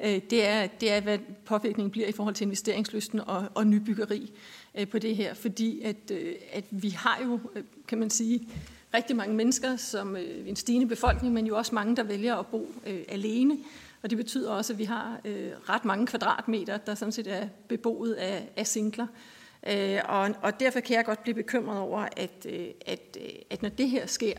øh, 0.00 0.20
det, 0.30 0.46
er, 0.46 0.66
det 0.66 0.92
er, 0.92 1.00
hvad 1.00 1.18
påvirkningen 1.44 1.90
bliver 1.90 2.06
i 2.08 2.12
forhold 2.12 2.34
til 2.34 2.44
investeringslysten 2.44 3.20
og, 3.20 3.48
og 3.54 3.66
nybyggeri 3.66 4.32
øh, 4.78 4.88
på 4.88 4.98
det 4.98 5.16
her. 5.16 5.34
Fordi 5.34 5.82
at, 5.82 6.10
øh, 6.12 6.34
at 6.52 6.64
vi 6.70 6.88
har 6.88 7.18
jo, 7.24 7.40
øh, 7.54 7.62
kan 7.88 7.98
man 7.98 8.10
sige, 8.10 8.48
rigtig 8.94 9.16
mange 9.16 9.34
mennesker, 9.34 9.76
som 9.76 10.16
øh, 10.16 10.48
en 10.48 10.56
stigende 10.56 10.86
befolkning, 10.86 11.34
men 11.34 11.46
jo 11.46 11.56
også 11.56 11.74
mange, 11.74 11.96
der 11.96 12.02
vælger 12.02 12.36
at 12.36 12.46
bo 12.46 12.74
øh, 12.86 13.00
alene. 13.08 13.58
Og 14.02 14.10
det 14.10 14.18
betyder 14.18 14.50
også, 14.50 14.72
at 14.72 14.78
vi 14.78 14.84
har 14.84 15.20
øh, 15.24 15.50
ret 15.68 15.84
mange 15.84 16.06
kvadratmeter, 16.06 16.76
der 16.76 16.94
sådan 16.94 17.12
set 17.12 17.26
er 17.26 17.48
beboet 17.68 18.12
af, 18.12 18.48
af 18.56 18.66
singler. 18.66 19.06
Øh, 19.06 19.37
Øh, 19.70 20.00
og, 20.04 20.30
og 20.42 20.60
derfor 20.60 20.80
kan 20.80 20.96
jeg 20.96 21.04
godt 21.04 21.22
blive 21.22 21.34
bekymret 21.34 21.78
over, 21.78 22.08
at, 22.16 22.46
øh, 22.46 22.66
at, 22.86 23.18
øh, 23.20 23.28
at 23.50 23.62
når 23.62 23.68
det 23.68 23.90
her 23.90 24.06
sker, 24.06 24.34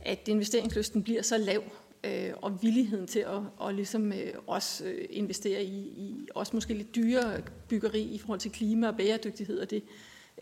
at 0.00 0.28
investeringslysten 0.28 1.02
bliver 1.02 1.22
så 1.22 1.36
lav, 1.38 1.62
øh, 2.04 2.30
og 2.42 2.62
villigheden 2.62 3.06
til 3.06 3.18
at 3.18 3.40
og 3.56 3.74
ligesom, 3.74 4.12
øh, 4.12 4.32
også 4.46 4.84
investere 5.10 5.64
i, 5.64 5.78
i 5.78 6.28
også 6.34 6.50
måske 6.54 6.74
lidt 6.74 6.94
dyre 6.94 7.40
byggeri 7.68 8.02
i 8.02 8.18
forhold 8.18 8.40
til 8.40 8.52
klima 8.52 8.88
og 8.88 8.96
bæredygtighed, 8.96 9.58
og 9.58 9.70
det 9.70 9.82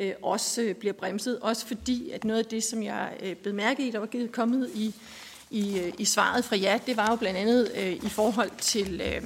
øh, 0.00 0.12
også 0.22 0.74
bliver 0.80 0.92
bremset. 0.92 1.38
Også 1.40 1.66
fordi, 1.66 2.10
at 2.10 2.24
noget 2.24 2.38
af 2.38 2.46
det, 2.46 2.64
som 2.64 2.82
jeg 2.82 3.16
øh, 3.22 3.36
blev 3.36 3.54
mærke 3.54 3.88
i, 3.88 3.90
der 3.90 3.98
var 3.98 4.08
kommet 4.32 4.70
i, 4.74 4.94
i, 5.50 5.92
i 5.98 6.04
svaret 6.04 6.44
fra 6.44 6.56
jer, 6.62 6.78
det 6.78 6.96
var 6.96 7.10
jo 7.10 7.16
blandt 7.16 7.38
andet 7.38 7.72
øh, 7.76 7.92
i 7.92 8.08
forhold 8.08 8.50
til... 8.58 9.00
Øh, 9.00 9.22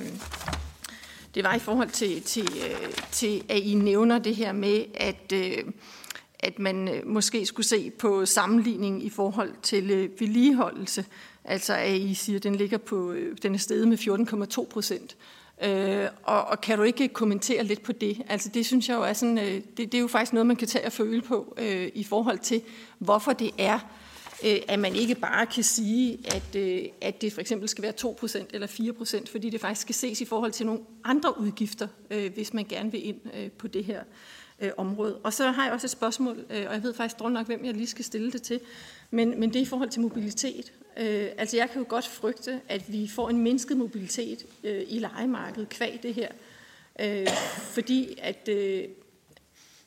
det 1.35 1.45
var 1.45 1.55
i 1.55 1.59
forhold 1.59 1.91
til, 1.91 2.23
til, 2.23 2.49
øh, 2.71 2.93
til, 3.11 3.45
at 3.49 3.59
I 3.59 3.75
nævner 3.75 4.19
det 4.19 4.37
her 4.37 4.53
med, 4.53 4.85
at, 4.95 5.33
øh, 5.35 5.65
at 6.39 6.59
man 6.59 6.89
øh, 6.89 7.07
måske 7.07 7.47
skulle 7.47 7.67
se 7.67 7.91
på 7.91 8.27
sammenligning 8.27 9.05
i 9.05 9.11
forhold 9.11 9.51
til 9.63 10.11
vedligeholdelse. 10.19 11.05
Altså 11.45 11.75
at 11.75 11.97
I 11.97 12.15
siger, 12.15 12.37
at 12.37 12.43
den 12.43 12.55
ligger 12.55 12.79
på 12.79 13.15
den 13.43 13.55
er 13.55 13.59
steget 13.59 13.89
med 13.89 13.99
14,2 13.99 14.69
procent. 14.69 15.17
Øh, 15.65 16.07
og, 16.23 16.45
og 16.45 16.61
kan 16.61 16.79
du 16.79 16.85
ikke 16.85 17.09
kommentere 17.09 17.65
lidt 17.65 17.83
på 17.83 17.93
det? 17.93 18.23
Altså 18.29 18.49
det 18.49 18.67
synes 18.67 18.89
jeg 18.89 18.95
jo 18.95 19.03
er 19.03 19.13
sådan, 19.13 19.39
øh, 19.39 19.55
det, 19.77 19.79
det 19.79 19.95
er 19.95 19.99
jo 19.99 20.07
faktisk 20.07 20.33
noget, 20.33 20.47
man 20.47 20.57
kan 20.57 20.69
tage 20.69 20.87
og 20.87 20.93
føle 20.93 21.23
på 21.23 21.55
øh, 21.59 21.89
i 21.95 22.05
forhold 22.05 22.39
til, 22.39 22.63
hvorfor 22.99 23.33
det 23.33 23.51
er, 23.59 23.79
Øh, 24.45 24.59
at 24.69 24.79
man 24.79 24.97
ikke 24.97 25.15
bare 25.15 25.47
kan 25.47 25.65
sige, 25.65 26.19
at, 26.35 26.57
øh, 26.57 26.83
at 27.01 27.23
det 27.23 27.33
for 27.33 27.41
eksempel 27.41 27.69
skal 27.69 27.83
være 27.83 27.93
2% 27.93 28.47
eller 28.53 28.67
4%, 28.67 29.31
fordi 29.31 29.51
det 29.51 29.61
faktisk 29.61 29.81
skal 29.81 29.95
ses 29.95 30.21
i 30.21 30.25
forhold 30.25 30.53
til 30.53 30.67
nogle 30.67 30.81
andre 31.05 31.41
udgifter, 31.41 31.89
øh, 32.11 32.35
hvis 32.35 32.55
man 32.55 32.65
gerne 32.65 32.93
vil 32.93 33.07
ind 33.09 33.51
på 33.59 33.69
det 33.69 33.85
her 33.85 34.03
område. 34.77 35.17
Og 35.17 35.33
så 35.33 35.51
har 35.51 35.65
jeg 35.65 35.73
også 35.73 35.87
et 35.87 35.91
spørgsmål, 35.91 36.45
og 36.51 36.57
jeg 36.57 36.83
ved 36.83 36.95
faktisk 36.95 37.19
dårligt 37.19 37.35
nok, 37.35 37.47
hvem 37.47 37.65
jeg 37.65 37.75
lige 37.75 37.87
skal 37.87 38.05
stille 38.05 38.33
det 38.33 38.43
til, 38.43 38.61
men, 39.11 39.41
men 39.41 39.49
det 39.53 39.57
er 39.57 39.63
i 39.63 39.65
forhold 39.65 39.91
til 39.91 40.01
mobilitet. 40.01 40.73
Altså 40.97 41.57
jeg 41.57 41.71
kan 41.71 41.83
jo 41.83 41.87
godt 41.89 42.07
frygte, 42.07 42.61
at 42.69 42.93
vi 42.93 43.09
får 43.09 43.31
en 43.31 43.39
mindsket 43.39 43.77
mobilitet 43.77 44.47
i 44.65 44.99
legemarkedet 44.99 45.69
kvæg 45.69 46.01
det 46.03 46.15
her, 46.15 46.29
fordi 47.55 48.19
at, 48.23 48.49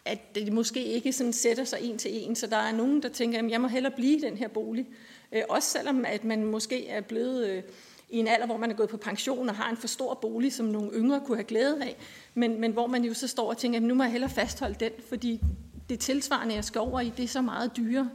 at 0.07 0.35
det 0.35 0.53
måske 0.53 0.83
ikke 0.83 1.13
sådan 1.13 1.33
sætter 1.33 1.63
sig 1.63 1.79
en 1.81 1.97
til 1.97 2.11
en, 2.13 2.35
så 2.35 2.47
der 2.47 2.57
er 2.57 2.71
nogen, 2.71 3.01
der 3.01 3.09
tænker, 3.09 3.39
at 3.39 3.51
jeg 3.51 3.61
må 3.61 3.67
hellere 3.67 3.93
blive 3.95 4.17
i 4.17 4.21
den 4.21 4.37
her 4.37 4.47
bolig. 4.47 4.87
Øh, 5.31 5.41
også 5.49 5.69
selvom 5.69 6.05
at 6.05 6.23
man 6.23 6.43
måske 6.45 6.87
er 6.87 7.01
blevet 7.01 7.47
øh, 7.47 7.63
i 8.09 8.17
en 8.17 8.27
alder, 8.27 8.45
hvor 8.45 8.57
man 8.57 8.71
er 8.71 8.75
gået 8.75 8.89
på 8.89 8.97
pension 8.97 9.49
og 9.49 9.55
har 9.55 9.69
en 9.69 9.77
for 9.77 9.87
stor 9.87 10.13
bolig, 10.13 10.53
som 10.53 10.65
nogle 10.65 10.91
yngre 10.93 11.21
kunne 11.25 11.37
have 11.37 11.43
glæde 11.43 11.83
af, 11.83 11.95
men, 12.33 12.61
men 12.61 12.71
hvor 12.71 12.87
man 12.87 13.03
jo 13.03 13.13
så 13.13 13.27
står 13.27 13.49
og 13.49 13.57
tænker, 13.57 13.79
at 13.79 13.83
nu 13.83 13.93
må 13.93 14.03
jeg 14.03 14.11
hellere 14.11 14.31
fastholde 14.31 14.75
den, 14.79 14.91
fordi 15.09 15.41
det 15.89 15.99
tilsvarende, 15.99 16.55
jeg 16.55 16.63
skal 16.63 16.81
over 16.81 16.99
i, 16.99 17.11
det 17.17 17.23
er 17.23 17.27
så 17.27 17.41
meget 17.41 17.71
dyrere. 17.77 18.09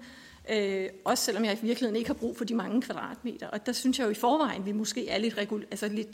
Øh, 0.50 0.88
også 1.04 1.24
selvom 1.24 1.44
jeg 1.44 1.52
i 1.52 1.66
virkeligheden 1.66 1.96
ikke 1.96 2.08
har 2.08 2.14
brug 2.14 2.36
for 2.36 2.44
de 2.44 2.54
mange 2.54 2.82
kvadratmeter. 2.82 3.48
Og 3.48 3.66
der 3.66 3.72
synes 3.72 3.98
jeg 3.98 4.04
jo 4.04 4.10
i 4.10 4.14
forvejen, 4.14 4.66
vi 4.66 4.72
måske 4.72 5.08
er 5.08 5.18
lidt, 5.18 5.34
regul- 5.34 5.66
altså 5.70 5.88
lidt 5.88 6.08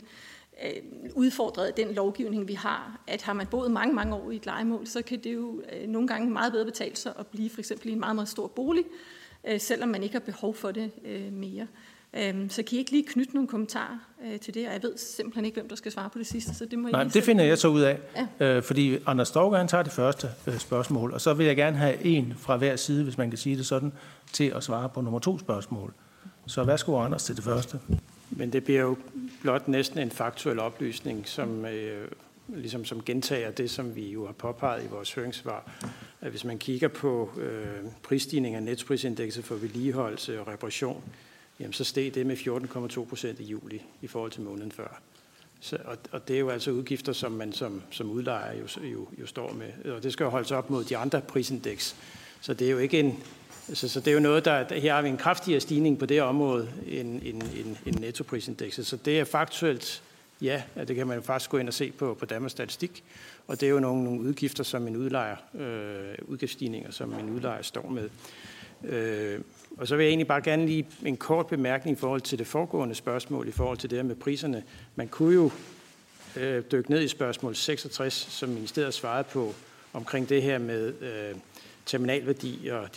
øh, 0.65 1.11
udfordret 1.15 1.65
af 1.65 1.73
den 1.73 1.93
lovgivning, 1.93 2.47
vi 2.47 2.53
har. 2.53 2.99
At 3.07 3.21
har 3.21 3.33
man 3.33 3.47
boet 3.47 3.71
mange, 3.71 3.93
mange 3.93 4.15
år 4.15 4.31
i 4.31 4.35
et 4.35 4.45
legemål, 4.45 4.87
så 4.87 5.01
kan 5.01 5.19
det 5.19 5.33
jo 5.33 5.61
øh, 5.73 5.87
nogle 5.87 6.07
gange 6.07 6.29
meget 6.29 6.51
bedre 6.51 6.65
betale 6.65 6.95
sig 6.95 7.13
at 7.19 7.27
blive 7.27 7.49
for 7.49 7.59
eksempel 7.59 7.89
i 7.89 7.91
en 7.91 7.99
meget, 7.99 8.15
meget 8.15 8.29
stor 8.29 8.47
bolig, 8.47 8.83
øh, 9.47 9.59
selvom 9.59 9.89
man 9.89 10.03
ikke 10.03 10.15
har 10.15 10.19
behov 10.19 10.55
for 10.55 10.71
det 10.71 10.91
øh, 11.05 11.33
mere. 11.33 11.67
Øhm, 12.13 12.49
så 12.49 12.63
kan 12.63 12.75
I 12.75 12.79
ikke 12.79 12.91
lige 12.91 13.05
knytte 13.07 13.33
nogle 13.33 13.47
kommentarer 13.47 13.97
øh, 14.25 14.39
til 14.39 14.53
det? 14.53 14.67
Og 14.67 14.73
jeg 14.73 14.83
ved 14.83 14.97
simpelthen 14.97 15.45
ikke, 15.45 15.55
hvem 15.55 15.69
der 15.69 15.75
skal 15.75 15.91
svare 15.91 16.09
på 16.09 16.19
det 16.19 16.27
sidste, 16.27 16.55
så 16.55 16.65
det 16.65 16.79
må 16.79 16.89
Nej, 16.89 17.03
I 17.03 17.07
det 17.07 17.23
finder 17.23 17.43
jeg 17.43 17.57
så 17.57 17.67
ud 17.67 17.81
af, 17.81 17.99
ja. 18.39 18.45
øh, 18.45 18.63
fordi 18.63 18.97
Anders 19.05 19.27
Storgård 19.27 19.57
han 19.57 19.67
tager 19.67 19.83
det 19.83 19.91
første 19.91 20.29
øh, 20.47 20.57
spørgsmål, 20.57 21.13
og 21.13 21.21
så 21.21 21.33
vil 21.33 21.45
jeg 21.45 21.55
gerne 21.55 21.77
have 21.77 22.05
en 22.05 22.33
fra 22.37 22.57
hver 22.57 22.75
side, 22.75 23.03
hvis 23.03 23.17
man 23.17 23.29
kan 23.29 23.37
sige 23.37 23.57
det 23.57 23.65
sådan, 23.65 23.93
til 24.33 24.53
at 24.55 24.63
svare 24.63 24.89
på 24.89 25.01
nummer 25.01 25.19
to 25.19 25.39
spørgsmål. 25.39 25.93
Så 26.47 26.63
værsgo, 26.63 26.97
Anders, 26.97 27.23
til 27.23 27.35
det 27.35 27.43
første. 27.43 27.79
Men 28.31 28.53
det 28.53 28.63
bliver 28.63 28.81
jo 28.81 28.97
blot 29.41 29.67
næsten 29.67 29.99
en 29.99 30.11
faktuel 30.11 30.59
oplysning, 30.59 31.27
som, 31.27 31.65
øh, 31.65 32.07
ligesom 32.47 32.85
som 32.85 33.03
gentager 33.03 33.51
det, 33.51 33.69
som 33.69 33.95
vi 33.95 34.09
jo 34.09 34.25
har 34.25 34.33
påpeget 34.33 34.83
i 34.83 34.87
vores 34.87 35.13
høringssvar. 35.13 35.71
At 36.21 36.31
hvis 36.31 36.45
man 36.45 36.57
kigger 36.57 36.87
på 36.87 37.29
øh, 37.37 37.91
prisstigninger 38.03 38.59
af 38.59 38.63
netprisindekset 38.63 39.45
for 39.45 39.55
vedligeholdelse 39.55 40.39
og 40.39 40.47
reparation, 40.47 41.03
jamen 41.59 41.73
så 41.73 41.83
steg 41.83 42.15
det 42.15 42.25
med 42.25 42.37
14,2 42.37 43.05
procent 43.05 43.39
i 43.39 43.43
juli 43.43 43.81
i 44.01 44.07
forhold 44.07 44.31
til 44.31 44.41
måneden 44.41 44.71
før. 44.71 45.01
Så, 45.59 45.77
og, 45.85 45.97
og 46.11 46.27
det 46.27 46.35
er 46.35 46.39
jo 46.39 46.49
altså 46.49 46.71
udgifter, 46.71 47.13
som 47.13 47.31
man 47.31 47.53
som, 47.53 47.81
som 47.91 48.11
udlejer 48.11 48.59
jo, 48.59 48.67
jo, 48.83 49.07
jo 49.19 49.25
står 49.25 49.53
med. 49.53 49.93
Og 49.93 50.03
det 50.03 50.13
skal 50.13 50.23
jo 50.23 50.29
holdes 50.29 50.51
op 50.51 50.69
mod 50.69 50.83
de 50.83 50.97
andre 50.97 51.21
prisindeks. 51.21 51.95
Så 52.41 52.53
det 52.53 52.67
er 52.67 52.71
jo 52.71 52.77
ikke 52.77 52.99
en, 52.99 53.23
så, 53.73 53.89
så 53.89 53.99
det 53.99 54.07
er 54.07 54.13
jo 54.13 54.19
noget, 54.19 54.45
der, 54.45 54.79
her 54.79 54.93
har 54.93 55.01
vi 55.01 55.09
en 55.09 55.17
kraftigere 55.17 55.59
stigning 55.59 55.99
på 55.99 56.05
det 56.05 56.21
område 56.21 56.69
end, 56.87 57.21
end, 57.23 57.43
end, 57.43 57.75
end 57.85 57.95
nettoprisindekset. 57.99 58.87
Så 58.87 58.97
det 58.97 59.19
er 59.19 59.23
faktuelt, 59.23 60.03
ja, 60.41 60.63
at 60.75 60.87
det 60.87 60.95
kan 60.95 61.07
man 61.07 61.15
jo 61.15 61.21
faktisk 61.21 61.49
gå 61.49 61.57
ind 61.57 61.67
og 61.67 61.73
se 61.73 61.91
på, 61.91 62.13
på 62.19 62.25
Danmarks 62.25 62.51
Statistik. 62.51 63.03
Og 63.47 63.61
det 63.61 63.67
er 63.67 63.71
jo 63.71 63.79
nogle, 63.79 64.03
nogle 64.03 64.21
udgifter, 64.21 64.63
som 64.63 64.87
en 64.87 64.97
udlejer, 64.97 65.35
øh, 65.55 66.15
udgiftsstigninger, 66.27 66.91
som 66.91 67.13
en 67.13 67.29
udlejer 67.29 67.61
står 67.61 67.89
med. 67.89 68.09
Øh, 68.83 69.39
og 69.77 69.87
så 69.87 69.95
vil 69.95 70.03
jeg 70.03 70.09
egentlig 70.09 70.27
bare 70.27 70.41
gerne 70.41 70.65
lige 70.65 70.87
en 71.05 71.17
kort 71.17 71.47
bemærkning 71.47 71.97
i 71.97 71.99
forhold 71.99 72.21
til 72.21 72.39
det 72.39 72.47
foregående 72.47 72.95
spørgsmål, 72.95 73.47
i 73.47 73.51
forhold 73.51 73.77
til 73.77 73.89
det 73.89 73.97
her 73.97 74.03
med 74.03 74.15
priserne. 74.15 74.63
Man 74.95 75.07
kunne 75.07 75.33
jo 75.33 75.51
øh, 76.35 76.63
dykke 76.71 76.91
ned 76.91 77.01
i 77.01 77.07
spørgsmål 77.07 77.55
66, 77.55 78.13
som 78.13 78.49
ministeriet 78.49 78.93
svarede 78.93 79.23
på, 79.23 79.55
omkring 79.93 80.29
det 80.29 80.43
her 80.43 80.57
med 80.57 80.93
øh, 81.01 81.35
terminalværdi 81.89 82.69
og 82.71 82.95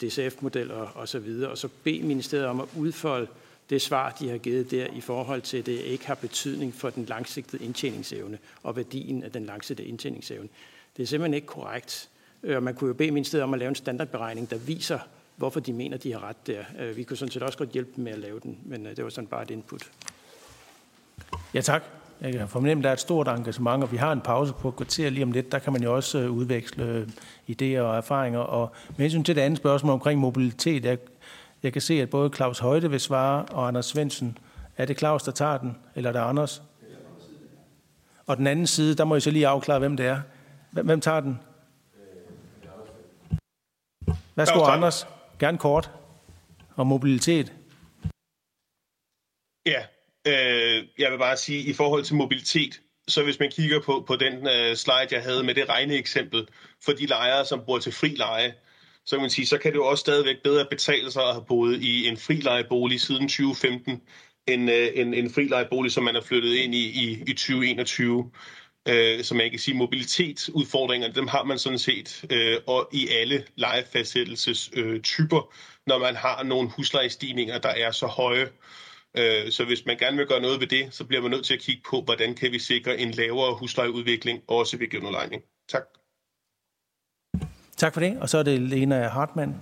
DCF-modeller 0.00 0.82
øh, 0.82 0.96
og 0.96 1.08
så 1.08 1.18
videre, 1.18 1.50
og 1.50 1.58
så 1.58 1.68
bede 1.84 2.02
ministeriet 2.02 2.46
om 2.46 2.60
at 2.60 2.68
udfolde 2.76 3.26
det 3.70 3.82
svar, 3.82 4.16
de 4.20 4.28
har 4.28 4.38
givet 4.38 4.70
der 4.70 4.86
i 4.86 5.00
forhold 5.00 5.42
til, 5.42 5.58
at 5.58 5.66
det 5.66 5.72
ikke 5.72 6.06
har 6.06 6.14
betydning 6.14 6.74
for 6.74 6.90
den 6.90 7.04
langsigtede 7.04 7.64
indtjeningsevne 7.64 8.38
og 8.62 8.76
værdien 8.76 9.22
af 9.22 9.32
den 9.32 9.46
langsigtede 9.46 9.88
indtjeningsevne. 9.88 10.48
Det 10.96 11.02
er 11.02 11.06
simpelthen 11.06 11.34
ikke 11.34 11.46
korrekt. 11.46 12.08
Øh, 12.42 12.56
og 12.56 12.62
man 12.62 12.74
kunne 12.74 12.88
jo 12.88 12.94
bede 12.94 13.10
ministeriet 13.10 13.42
om 13.42 13.52
at 13.52 13.58
lave 13.58 13.68
en 13.68 13.74
standardberegning, 13.74 14.50
der 14.50 14.58
viser, 14.58 14.98
hvorfor 15.36 15.60
de 15.60 15.72
mener, 15.72 15.96
de 15.96 16.12
har 16.12 16.22
ret 16.28 16.46
der. 16.46 16.64
Øh, 16.78 16.96
vi 16.96 17.02
kunne 17.02 17.16
sådan 17.16 17.32
set 17.32 17.42
også 17.42 17.58
godt 17.58 17.70
hjælpe 17.70 17.90
dem 17.96 18.04
med 18.04 18.12
at 18.12 18.18
lave 18.18 18.40
den, 18.40 18.58
men 18.64 18.84
det 18.84 19.04
var 19.04 19.10
sådan 19.10 19.28
bare 19.28 19.42
et 19.42 19.50
input. 19.50 19.90
Ja, 21.54 21.60
tak. 21.60 21.82
Jeg 22.20 22.32
kan 22.32 22.48
fornemme, 22.48 22.80
at 22.80 22.84
der 22.84 22.88
er 22.88 22.92
et 22.92 23.00
stort 23.00 23.28
engagement, 23.28 23.82
og 23.82 23.92
vi 23.92 23.96
har 23.96 24.12
en 24.12 24.20
pause 24.20 24.52
på 24.52 24.68
et 24.68 24.76
kvarter 24.76 25.10
lige 25.10 25.22
om 25.22 25.32
lidt. 25.32 25.52
Der 25.52 25.58
kan 25.58 25.72
man 25.72 25.82
jo 25.82 25.94
også 25.94 26.18
øh, 26.18 26.30
udveksle 26.30 27.08
idéer 27.50 27.78
og 27.78 27.96
erfaringer. 27.96 28.38
Og 28.38 28.72
med 28.88 29.04
hensyn 29.04 29.24
til 29.24 29.36
det 29.36 29.40
andet 29.40 29.58
spørgsmål 29.58 29.92
omkring 29.92 30.20
mobilitet, 30.20 30.84
jeg, 30.84 30.98
jeg 31.62 31.72
kan 31.72 31.82
se, 31.82 32.02
at 32.02 32.10
både 32.10 32.30
Claus 32.34 32.58
Højde 32.58 32.90
vil 32.90 33.00
svare, 33.00 33.44
og 33.44 33.68
Anders 33.68 33.86
Svendsen. 33.86 34.38
Er 34.76 34.84
det 34.84 34.98
Claus, 34.98 35.22
der 35.22 35.32
tager 35.32 35.58
den, 35.58 35.76
eller 35.94 36.10
er 36.10 36.12
det 36.12 36.20
Anders? 36.20 36.62
Og 38.26 38.36
den 38.36 38.46
anden 38.46 38.66
side, 38.66 38.94
der 38.94 39.04
må 39.04 39.14
jeg 39.14 39.22
så 39.22 39.30
lige 39.30 39.46
afklare, 39.46 39.78
hvem 39.78 39.96
det 39.96 40.06
er. 40.06 40.20
Hvem 40.70 41.00
tager 41.00 41.20
den? 41.20 41.40
Værsgo, 44.36 44.64
Anders. 44.64 45.08
Gerne 45.38 45.58
kort. 45.58 45.90
Og 46.76 46.86
mobilitet. 46.86 47.52
Ja, 49.66 49.82
øh, 50.26 50.84
jeg 50.98 51.10
vil 51.12 51.18
bare 51.18 51.36
sige, 51.36 51.60
i 51.60 51.72
forhold 51.72 52.04
til 52.04 52.14
mobilitet, 52.14 52.80
så 53.08 53.22
hvis 53.22 53.38
man 53.38 53.50
kigger 53.50 53.80
på, 53.80 54.04
på 54.06 54.16
den 54.16 54.34
øh, 54.48 54.76
slide, 54.76 55.08
jeg 55.10 55.22
havde 55.22 55.44
med 55.44 55.54
det 55.54 55.68
regneeksempel 55.68 56.46
for 56.84 56.92
de 56.92 57.06
lejere, 57.06 57.44
som 57.44 57.62
bor 57.66 57.78
til 57.78 57.92
fri 57.92 58.08
leje, 58.08 58.54
så 59.06 59.16
kan 59.16 59.20
man 59.20 59.30
sige, 59.30 59.46
så 59.46 59.58
kan 59.58 59.72
det 59.72 59.78
jo 59.78 59.86
også 59.86 60.00
stadigvæk 60.00 60.36
bedre 60.44 60.66
betale 60.70 61.10
sig 61.10 61.22
at 61.22 61.32
have 61.32 61.44
boet 61.48 61.82
i 61.82 62.08
en 62.08 62.16
frilejebolig 62.16 63.00
siden 63.00 63.28
2015, 63.28 64.02
end 64.48 64.70
øh, 64.70 64.88
en, 64.94 65.14
en 65.14 65.30
frilejebolig, 65.30 65.92
som 65.92 66.04
man 66.04 66.16
er 66.16 66.20
flyttet 66.20 66.54
ind 66.54 66.74
i 66.74 67.04
i, 67.04 67.22
i 67.26 67.32
2021 67.32 68.30
øh, 68.88 69.24
som 69.24 69.36
man 69.36 69.50
kan 69.50 69.58
sige, 69.58 69.76
mobilitetsudfordringer, 69.76 71.12
dem 71.12 71.26
har 71.26 71.44
man 71.44 71.58
sådan 71.58 71.78
set 71.78 72.24
øh, 72.30 72.56
og 72.66 72.88
i 72.92 73.08
alle 73.08 73.44
lejefastsættelsestyper, 73.56 75.38
øh, 75.38 75.52
når 75.86 75.98
man 75.98 76.16
har 76.16 76.42
nogle 76.42 76.68
huslejestigninger, 76.68 77.58
der 77.58 77.68
er 77.68 77.90
så 77.90 78.06
høje. 78.06 78.48
Øh, 79.18 79.52
så 79.52 79.64
hvis 79.64 79.86
man 79.86 79.96
gerne 79.98 80.16
vil 80.16 80.26
gøre 80.26 80.40
noget 80.40 80.60
ved 80.60 80.66
det, 80.66 80.94
så 80.94 81.04
bliver 81.04 81.22
man 81.22 81.30
nødt 81.30 81.44
til 81.44 81.54
at 81.54 81.60
kigge 81.60 81.82
på, 81.90 82.00
hvordan 82.00 82.34
kan 82.34 82.52
vi 82.52 82.58
sikre 82.58 82.98
en 82.98 83.10
lavere 83.10 83.56
huslejeudvikling, 83.56 84.42
også 84.48 84.76
ved 84.76 84.90
genudlejning. 84.90 85.42
Tak. 85.68 85.82
Tak 87.76 87.92
for 87.92 88.00
det. 88.00 88.18
Og 88.20 88.28
så 88.28 88.38
er 88.38 88.42
det 88.42 88.60
Lena 88.60 89.08
Hartmann. 89.08 89.54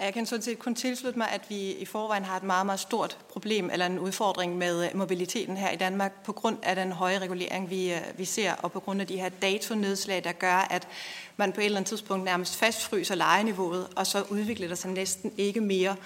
Jeg 0.00 0.14
kan 0.14 0.26
sådan 0.26 0.42
set 0.42 0.58
kun 0.58 0.74
tilslutte 0.74 1.18
mig, 1.18 1.28
at 1.32 1.40
vi 1.48 1.72
i 1.72 1.84
forvejen 1.84 2.24
har 2.24 2.36
et 2.36 2.42
meget, 2.42 2.66
meget 2.66 2.80
stort 2.80 3.18
problem 3.32 3.70
eller 3.72 3.86
en 3.86 3.98
udfordring 3.98 4.58
med 4.58 4.84
øh, 4.84 4.96
mobiliteten 4.96 5.56
her 5.56 5.70
i 5.70 5.76
Danmark 5.76 6.24
på 6.24 6.32
grund 6.32 6.58
af 6.62 6.76
den 6.76 6.92
høje 6.92 7.18
regulering, 7.18 7.70
vi, 7.70 7.92
øh, 7.92 8.00
vi 8.16 8.24
ser, 8.24 8.52
og 8.52 8.72
på 8.72 8.80
grund 8.80 9.00
af 9.00 9.06
de 9.06 9.16
her 9.16 9.28
datonedslag, 9.28 10.24
der 10.24 10.32
gør, 10.32 10.66
at 10.70 10.88
man 11.36 11.52
på 11.52 11.60
et 11.60 11.64
eller 11.64 11.78
andet 11.78 11.88
tidspunkt 11.88 12.24
nærmest 12.24 12.56
fastfryser 12.56 13.14
lejeniveauet, 13.14 13.88
og 13.96 14.06
så 14.06 14.22
udvikler 14.30 14.68
der 14.68 14.74
sig 14.74 14.90
næsten 14.90 15.32
ikke 15.36 15.60
mere. 15.60 15.96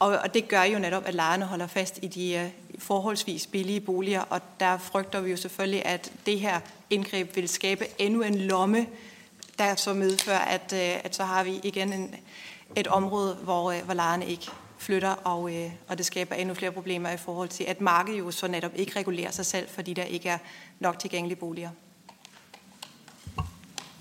Og, 0.00 0.18
og 0.24 0.34
det 0.34 0.48
gør 0.48 0.62
jo 0.62 0.78
netop, 0.78 1.02
at 1.06 1.14
lejerne 1.14 1.44
holder 1.44 1.66
fast 1.66 1.98
i 2.02 2.06
de 2.06 2.44
uh, 2.44 2.80
forholdsvis 2.80 3.46
billige 3.46 3.80
boliger, 3.80 4.20
og 4.20 4.40
der 4.60 4.78
frygter 4.78 5.20
vi 5.20 5.30
jo 5.30 5.36
selvfølgelig, 5.36 5.86
at 5.86 6.12
det 6.26 6.40
her 6.40 6.60
indgreb 6.90 7.36
vil 7.36 7.48
skabe 7.48 7.84
endnu 7.98 8.22
en 8.22 8.38
lomme, 8.38 8.86
der 9.58 9.74
så 9.74 9.94
medfører, 9.94 10.38
at, 10.38 10.72
uh, 10.72 11.04
at 11.04 11.14
så 11.14 11.24
har 11.24 11.44
vi 11.44 11.60
igen 11.62 11.92
en, 11.92 12.14
et 12.76 12.86
område, 12.86 13.34
hvor, 13.34 13.70
øh, 13.70 13.78
hvor 13.84 13.94
lejerne 13.94 14.26
ikke 14.26 14.50
flytter, 14.78 15.10
og, 15.10 15.54
øh, 15.54 15.70
og 15.88 15.98
det 15.98 16.06
skaber 16.06 16.34
endnu 16.34 16.54
flere 16.54 16.72
problemer 16.72 17.10
i 17.10 17.16
forhold 17.16 17.48
til, 17.48 17.64
at 17.64 17.80
markedet 17.80 18.18
jo 18.18 18.30
så 18.30 18.48
netop 18.48 18.72
ikke 18.74 18.98
regulerer 18.98 19.30
sig 19.30 19.46
selv, 19.46 19.68
fordi 19.68 19.94
der 19.94 20.02
ikke 20.02 20.28
er 20.28 20.38
nok 20.80 20.98
tilgængelige 20.98 21.38
boliger. 21.38 21.70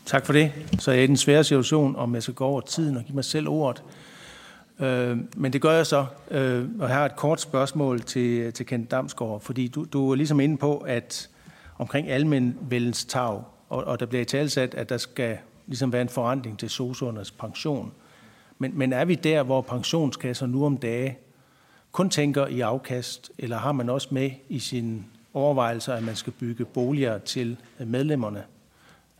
Tak 0.05 0.26
for 0.26 0.34
det. 0.34 0.51
Så 0.80 0.91
er 0.91 0.95
jeg 0.95 1.03
i 1.03 1.07
den 1.07 1.17
svære 1.17 1.43
situation, 1.43 1.95
om 1.95 2.15
jeg 2.15 2.23
skal 2.23 2.35
gå 2.35 2.45
over 2.45 2.61
tiden 2.61 2.97
og 2.97 3.03
give 3.03 3.15
mig 3.15 3.26
selv 3.26 3.47
ordet. 3.47 3.84
Øh, 4.80 5.18
men 5.35 5.53
det 5.53 5.61
gør 5.61 5.72
jeg 5.72 5.85
så, 5.85 6.06
øh, 6.31 6.69
og 6.80 6.89
her 6.89 6.95
er 6.95 7.06
et 7.06 7.15
kort 7.15 7.41
spørgsmål 7.41 8.01
til, 8.01 8.53
til 8.53 8.65
Kent 8.65 8.91
Damsgaard, 8.91 9.41
fordi 9.41 9.68
du, 9.68 9.85
du 9.93 10.11
er 10.11 10.15
ligesom 10.15 10.39
inde 10.39 10.57
på, 10.57 10.77
at 10.77 11.30
omkring 11.77 12.10
almenvældens 12.10 13.06
tag, 13.06 13.41
og, 13.69 13.84
og 13.84 13.99
der 13.99 14.06
bliver 14.06 14.22
i 14.22 14.26
talsat, 14.26 14.73
at 14.73 14.89
der 14.89 14.97
skal 14.97 15.38
ligesom 15.68 15.93
være 15.93 16.01
en 16.01 16.10
forandring 16.10 16.60
til 16.60 16.69
sosuernes 16.69 17.31
pension. 17.31 17.91
Men, 18.57 18.77
men 18.77 18.93
er 18.93 19.06
vi 19.06 19.15
der, 19.15 19.43
hvor 19.43 19.61
pensionskasser 19.61 20.45
nu 20.45 20.65
om 20.65 20.77
dage 20.77 21.18
kun 21.91 22.10
tænker 22.10 22.47
i 22.47 22.60
afkast, 22.60 23.31
eller 23.38 23.57
har 23.57 23.72
man 23.72 23.89
også 23.89 24.07
med 24.11 24.31
i 24.49 24.60
sine 24.60 25.03
overvejelser, 25.34 25.93
at 25.93 26.03
man 26.03 26.15
skal 26.15 26.34
bygge 26.34 26.65
boliger 26.65 27.18
til 27.18 27.57
medlemmerne? 27.85 28.43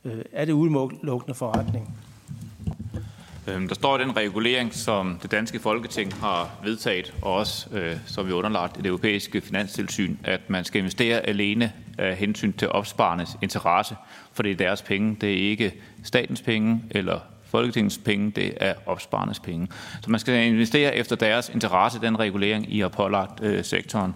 Øh, 0.06 0.22
er 0.32 0.46
det 0.46 0.54
udelukkende 0.54 1.34
forretning? 1.34 1.98
Øhm, 3.50 3.68
der 3.68 3.76
står 3.76 3.98
i 3.98 4.02
den 4.02 4.18
regulering, 4.18 4.74
som 4.74 5.20
det 5.22 5.32
danske 5.32 5.60
folketing 5.60 6.14
har 6.14 6.50
vedtaget, 6.64 7.14
og 7.22 7.34
også 7.34 7.68
øh, 7.72 7.96
som 8.06 8.28
vi 8.28 8.32
underlagt 8.32 8.78
det 8.78 8.86
europæiske 8.86 9.42
finanstilsyn, 9.42 10.18
at 10.24 10.50
man 10.50 10.66
skal 10.66 10.80
investere 10.80 11.20
alene 11.20 11.72
af 11.98 12.16
hensyn 12.16 12.54
til 12.54 12.70
opsparernes 12.70 13.30
interesse, 13.42 13.96
for 14.34 14.44
det 14.44 14.52
er 14.52 14.56
deres 14.56 14.82
penge, 14.82 15.18
det 15.22 15.34
er 15.34 15.50
ikke 15.50 15.74
statens 16.04 16.42
penge 16.42 16.84
eller 16.92 17.20
Folketingets 17.46 17.98
penge, 17.98 18.32
det 18.32 18.54
er 18.58 18.74
opsparernes 18.86 19.40
penge. 19.40 19.68
Så 20.02 20.12
man 20.12 20.20
skal 20.20 20.48
investere 20.48 20.96
efter 20.96 21.16
deres 21.16 21.50
interesse, 21.50 22.02
den 22.02 22.20
regulering, 22.20 22.74
I 22.74 22.80
har 22.80 22.88
pålagt 22.88 23.44
øh, 23.44 23.64
sektoren. 23.64 24.16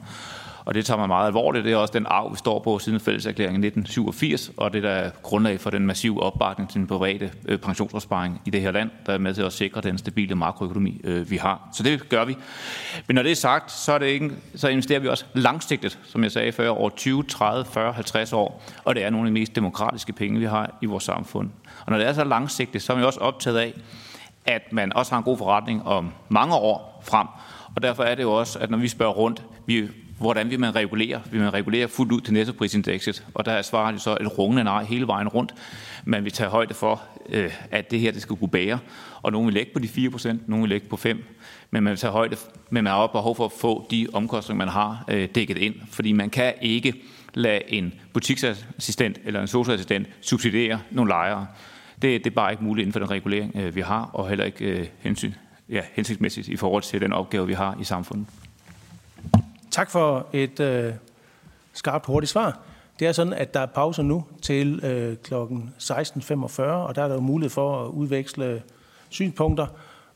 Og 0.66 0.74
det 0.74 0.86
tager 0.86 0.98
man 0.98 1.08
meget 1.08 1.28
alvorligt. 1.28 1.66
Det 1.66 1.74
er 1.74 1.78
også 1.78 1.92
den 1.94 2.06
arv, 2.10 2.32
vi 2.32 2.38
står 2.38 2.60
på 2.60 2.80
siden 2.80 3.00
fælleserklæringen 3.00 3.64
1987, 3.64 4.52
og 4.58 4.74
det 4.74 4.84
der 4.84 4.90
er 4.90 5.10
grundlag 5.22 5.60
for 5.60 5.70
den 5.70 5.86
massive 5.86 6.24
opbakning 6.24 6.70
til 6.70 6.80
den 6.80 6.88
private 6.88 7.32
øh, 7.46 7.60
pensionsopsparing 7.60 8.42
i 8.46 8.50
det 8.50 8.62
her 8.62 8.72
land, 8.72 8.90
der 9.06 9.14
er 9.14 9.18
med 9.18 9.34
til 9.34 9.42
at 9.42 9.54
sikre 9.54 9.82
den 9.82 9.98
stabile 9.98 10.36
makroøkonomi, 10.36 11.02
øh, 11.04 11.32
vi 11.32 11.38
har. 11.38 11.70
Så 11.74 11.84
det 11.84 12.10
gør 12.10 12.26
vi. 12.26 12.38
Men 13.08 13.16
når 13.16 13.24
det 13.24 13.32
er 13.32 13.36
sagt, 13.36 13.72
så, 13.72 13.94
er 13.94 13.98
det 13.98 14.06
ikke, 14.06 14.32
så 14.56 14.68
investerer 14.68 15.00
vi 15.00 15.08
også 15.08 15.26
langsigtet, 15.34 16.00
som 16.04 16.24
jeg 16.24 16.32
sagde 16.32 16.52
før, 16.52 16.70
over 16.70 16.90
20, 16.90 17.24
30, 17.24 17.66
40, 17.66 17.94
50 17.94 18.34
år, 18.34 18.64
og 18.84 18.96
det 18.96 19.04
er 19.04 19.10
nogle 19.10 19.28
af 19.28 19.30
de 19.30 19.40
mest 19.40 19.56
demokratiske 19.56 20.14
penge, 20.14 20.40
vi 20.40 20.46
har 20.46 20.78
i 20.82 20.86
vores 20.86 21.04
samfund. 21.04 21.50
Og 21.86 21.92
når 21.92 21.98
det 21.98 22.08
er 22.08 22.14
så 22.14 22.24
langsigtet, 22.24 22.82
så 22.82 22.94
er 22.94 22.98
vi 22.98 23.04
også 23.04 23.20
optaget 23.20 23.58
af, 23.58 23.74
at 24.46 24.74
man 24.74 24.94
også 24.94 25.12
har 25.12 25.18
en 25.18 25.24
god 25.24 25.38
forretning 25.38 25.88
om 25.88 26.12
mange 26.30 26.56
år 26.56 27.02
frem. 27.04 27.28
Og 27.76 27.84
derfor 27.84 28.04
er 28.04 28.16
det 28.16 28.24
jo 28.24 28.32
også, 28.34 28.60
at 28.60 28.70
når 28.70 28.78
vi 28.78 28.88
spørger 28.88 29.14
rundt, 29.14 29.44
vi 29.66 29.90
hvordan 30.24 30.50
vil 30.50 30.60
man 30.60 30.76
regulere? 30.76 31.22
Vil 31.32 31.42
man 31.42 31.54
regulere 31.54 31.88
fuldt 31.88 32.12
ud 32.12 32.22
til 32.22 32.34
nettoprisindekset? 32.34 33.26
Og 33.34 33.46
der 33.46 33.52
er 33.52 33.62
svaret 33.62 33.94
jo 33.94 34.00
så 34.00 34.18
et 34.22 34.38
rungende 34.38 34.64
nej 34.64 34.84
hele 34.84 35.08
vejen 35.08 35.28
rundt. 35.28 35.54
Man 36.06 36.24
vil 36.24 36.32
tage 36.32 36.50
højde 36.50 36.74
for, 36.74 37.02
øh, 37.30 37.52
at 37.72 37.92
det 37.92 38.00
her 38.00 38.12
det 38.12 38.22
skal 38.22 38.36
kunne 38.36 38.50
bære. 38.50 38.80
Og 39.22 39.32
nogen 39.32 39.48
vil 39.48 39.54
lægge 39.54 39.72
på 39.74 39.80
de 39.80 39.88
4%, 39.88 40.38
nogen 40.48 40.64
vil 40.64 40.70
lægge 40.70 40.88
på 40.88 40.98
5 40.98 41.24
men 41.74 41.84
man 41.84 41.92
vil 41.92 42.00
tage 42.00 42.12
højde, 42.12 42.36
men 42.70 42.84
man 42.84 42.94
har 42.94 43.08
behov 43.08 43.36
for 43.36 43.46
at 43.46 43.52
få 43.52 43.88
de 43.92 44.08
omkostninger, 44.14 44.66
man 44.66 44.74
har 44.74 45.06
øh, 45.08 45.30
dækket 45.36 45.58
ind. 45.58 45.76
Fordi 45.90 46.12
man 46.12 46.30
kan 46.30 46.54
ikke 46.62 46.94
lade 47.34 47.62
en 47.68 47.94
butiksassistent 48.14 49.20
eller 49.26 49.42
en 49.42 49.48
socialassistent 49.48 50.08
subsidiere 50.22 50.80
nogle 50.92 51.10
lejere. 51.10 51.48
Det, 52.02 52.24
det 52.24 52.30
er 52.30 52.36
bare 52.36 52.52
ikke 52.52 52.64
muligt 52.64 52.84
inden 52.84 52.94
for 52.94 53.00
den 53.00 53.10
regulering, 53.10 53.56
øh, 53.56 53.76
vi 53.76 53.82
har, 53.82 54.10
og 54.14 54.30
heller 54.30 54.46
ikke 54.46 54.92
hensyn, 55.00 55.34
ja, 55.70 55.82
hensigtsmæssigt 55.94 56.48
i 56.48 56.56
forhold 56.56 56.84
til 56.84 57.02
den 57.02 57.14
opgave, 57.14 57.48
vi 57.48 57.54
har 57.54 57.78
i 57.82 57.84
samfundet. 57.84 58.28
Tak 59.74 59.90
for 59.90 60.28
et 60.34 60.60
øh, 60.60 60.94
skarpt 61.74 62.06
hurtigt 62.06 62.32
svar. 62.32 62.60
Det 63.00 63.08
er 63.08 63.12
sådan, 63.12 63.34
at 63.34 63.54
der 63.54 63.60
er 63.60 63.66
pauser 63.66 64.04
nu 64.04 64.26
til 64.42 64.86
øh, 64.86 65.18
kl. 65.18 65.34
16.45, 65.34 66.62
og 66.62 66.96
der 66.96 67.04
er 67.04 67.08
der 67.08 67.16
jo 67.16 67.20
mulighed 67.22 67.50
for 67.50 67.86
at 67.86 67.90
udveksle 67.90 68.64
synspunkter. 69.10 69.68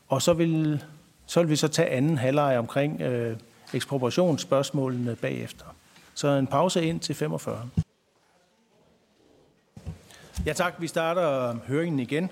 Og 0.08 0.22
så 0.22 0.32
vil, 0.32 0.84
så 1.26 1.40
vil 1.40 1.50
vi 1.50 1.56
så 1.56 1.68
tage 1.68 1.88
anden 1.88 2.18
halvleg 2.18 2.58
omkring 2.58 3.02
øh, 3.02 3.36
ekspropriationsspørgsmålene 3.74 5.16
bagefter. 5.16 5.64
Så 6.14 6.28
en 6.28 6.46
pause 6.46 6.84
ind 6.84 7.00
til 7.00 7.14
45. 7.14 7.68
Ja 10.46 10.52
tak, 10.52 10.74
vi 10.78 10.86
starter 10.86 11.56
høringen 11.66 11.98
igen 11.98 12.30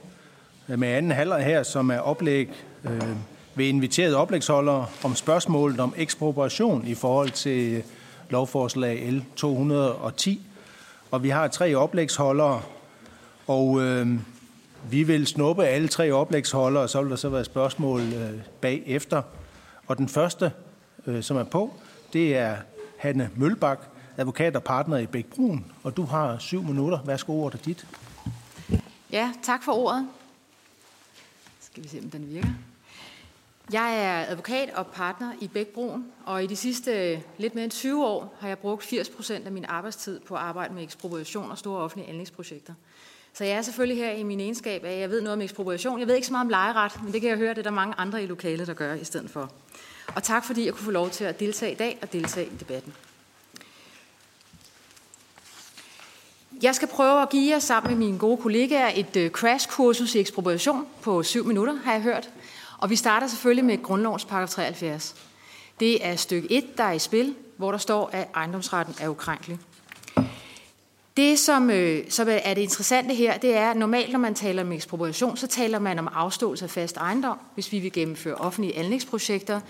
med 0.66 0.88
anden 0.88 1.10
halvleg 1.10 1.44
her, 1.44 1.62
som 1.62 1.90
er 1.90 1.98
oplæg 1.98 2.50
øh, 2.84 3.16
ved 3.56 3.66
inviterede 3.66 4.16
oplægsholdere 4.16 4.86
om 5.04 5.14
spørgsmålet 5.14 5.80
om 5.80 5.94
ekspropriation 5.96 6.86
i 6.86 6.94
forhold 6.94 7.30
til 7.30 7.82
lovforslag 8.30 9.12
L 9.12 9.22
210. 9.36 10.46
Og 11.10 11.22
vi 11.22 11.28
har 11.28 11.48
tre 11.48 11.74
oplægsholdere, 11.74 12.62
og 13.46 13.82
øh, 13.82 14.06
vi 14.90 15.02
vil 15.02 15.26
snuppe 15.26 15.64
alle 15.64 15.88
tre 15.88 16.12
oplægsholdere, 16.12 16.82
og 16.82 16.90
så 16.90 17.02
vil 17.02 17.10
der 17.10 17.16
så 17.16 17.28
være 17.28 17.44
spørgsmål 17.44 18.00
øh, 18.00 18.40
bagefter. 18.60 19.22
Og 19.86 19.98
den 19.98 20.08
første, 20.08 20.52
øh, 21.06 21.22
som 21.22 21.36
er 21.36 21.44
på, 21.44 21.74
det 22.12 22.36
er 22.36 22.56
Hanne 22.98 23.30
Mølbak, 23.36 23.78
advokat 24.16 24.56
og 24.56 24.62
partner 24.62 24.96
i 24.96 25.06
Bæk 25.06 25.26
Brun, 25.26 25.64
og 25.82 25.96
du 25.96 26.04
har 26.04 26.38
syv 26.38 26.62
minutter. 26.62 26.98
Værsgo, 27.04 27.32
ordet 27.32 27.60
er 27.60 27.64
dit. 27.64 27.86
Ja, 29.12 29.32
tak 29.42 29.64
for 29.64 29.72
ordet. 29.72 30.08
Skal 31.60 31.82
vi 31.82 31.88
se, 31.88 31.98
om 31.98 32.10
den 32.10 32.30
virker. 32.30 32.48
Jeg 33.72 34.04
er 34.04 34.26
advokat 34.30 34.70
og 34.74 34.86
partner 34.86 35.32
i 35.40 35.48
Bækbroen, 35.48 36.06
og 36.24 36.44
i 36.44 36.46
de 36.46 36.56
sidste 36.56 37.22
lidt 37.38 37.54
mere 37.54 37.64
end 37.64 37.72
20 37.72 38.06
år 38.06 38.34
har 38.40 38.48
jeg 38.48 38.58
brugt 38.58 38.84
80 38.84 39.08
procent 39.08 39.46
af 39.46 39.52
min 39.52 39.64
arbejdstid 39.64 40.20
på 40.20 40.34
at 40.34 40.40
arbejde 40.40 40.74
med 40.74 40.82
ekspropriation 40.82 41.50
og 41.50 41.58
store 41.58 41.80
offentlige 41.80 42.10
anlægsprojekter. 42.10 42.74
Så 43.32 43.44
jeg 43.44 43.52
er 43.52 43.62
selvfølgelig 43.62 44.04
her 44.04 44.12
i 44.12 44.22
min 44.22 44.40
egenskab 44.40 44.84
af, 44.84 44.92
at 44.92 45.00
jeg 45.00 45.10
ved 45.10 45.20
noget 45.20 45.32
om 45.32 45.40
ekspropriation. 45.40 45.98
Jeg 45.98 46.08
ved 46.08 46.14
ikke 46.14 46.26
så 46.26 46.32
meget 46.32 46.44
om 46.44 46.48
lejeret, 46.48 47.02
men 47.02 47.12
det 47.12 47.20
kan 47.20 47.30
jeg 47.30 47.38
høre, 47.38 47.50
det 47.50 47.58
er 47.58 47.62
der 47.62 47.70
mange 47.70 47.94
andre 47.98 48.22
i 48.22 48.26
lokalet, 48.26 48.66
der 48.66 48.74
gør 48.74 48.94
i 48.94 49.04
stedet 49.04 49.30
for. 49.30 49.52
Og 50.14 50.22
tak 50.22 50.44
fordi 50.44 50.64
jeg 50.64 50.72
kunne 50.72 50.84
få 50.84 50.90
lov 50.90 51.10
til 51.10 51.24
at 51.24 51.40
deltage 51.40 51.72
i 51.72 51.74
dag 51.74 51.98
og 52.02 52.12
deltage 52.12 52.46
i 52.46 52.56
debatten. 52.60 52.94
Jeg 56.62 56.74
skal 56.74 56.88
prøve 56.88 57.22
at 57.22 57.30
give 57.30 57.50
jer 57.50 57.58
sammen 57.58 57.90
med 57.90 58.06
mine 58.06 58.18
gode 58.18 58.36
kollegaer 58.36 58.90
et 58.94 59.16
øh, 59.16 59.30
crashkursus 59.30 59.36
crash-kursus 59.38 60.14
i 60.14 60.20
ekspropriation 60.20 60.86
på 61.02 61.22
syv 61.22 61.44
minutter, 61.44 61.74
har 61.84 61.92
jeg 61.92 62.02
hørt. 62.02 62.30
Og 62.78 62.90
vi 62.90 62.96
starter 62.96 63.26
selvfølgelig 63.26 63.64
med 63.64 63.82
grundlovens 63.82 64.24
paragraf 64.24 64.48
73. 64.48 65.14
Det 65.80 66.06
er 66.06 66.16
stykke 66.16 66.52
1, 66.52 66.78
der 66.78 66.84
er 66.84 66.92
i 66.92 66.98
spil, 66.98 67.34
hvor 67.56 67.70
der 67.70 67.78
står, 67.78 68.10
at 68.12 68.28
ejendomsretten 68.34 68.94
er 69.00 69.08
ukrænkelig. 69.08 69.58
Det, 71.16 71.38
som, 71.38 71.70
øh, 71.70 72.10
som 72.10 72.28
er 72.30 72.54
det 72.54 72.62
interessante 72.62 73.14
her, 73.14 73.38
det 73.38 73.56
er, 73.56 73.70
at 73.70 73.76
normalt, 73.76 74.12
når 74.12 74.18
man 74.18 74.34
taler 74.34 74.62
om 74.62 74.72
ekspropriation, 74.72 75.36
så 75.36 75.46
taler 75.46 75.78
man 75.78 75.98
om 75.98 76.08
afståelse 76.14 76.64
af 76.64 76.70
fast 76.70 76.96
ejendom, 76.96 77.38
hvis 77.54 77.72
vi 77.72 77.78
vil 77.78 77.92
gennemføre 77.92 78.34
offentlige 78.34 78.78
anlægsprojekter, 78.78 79.60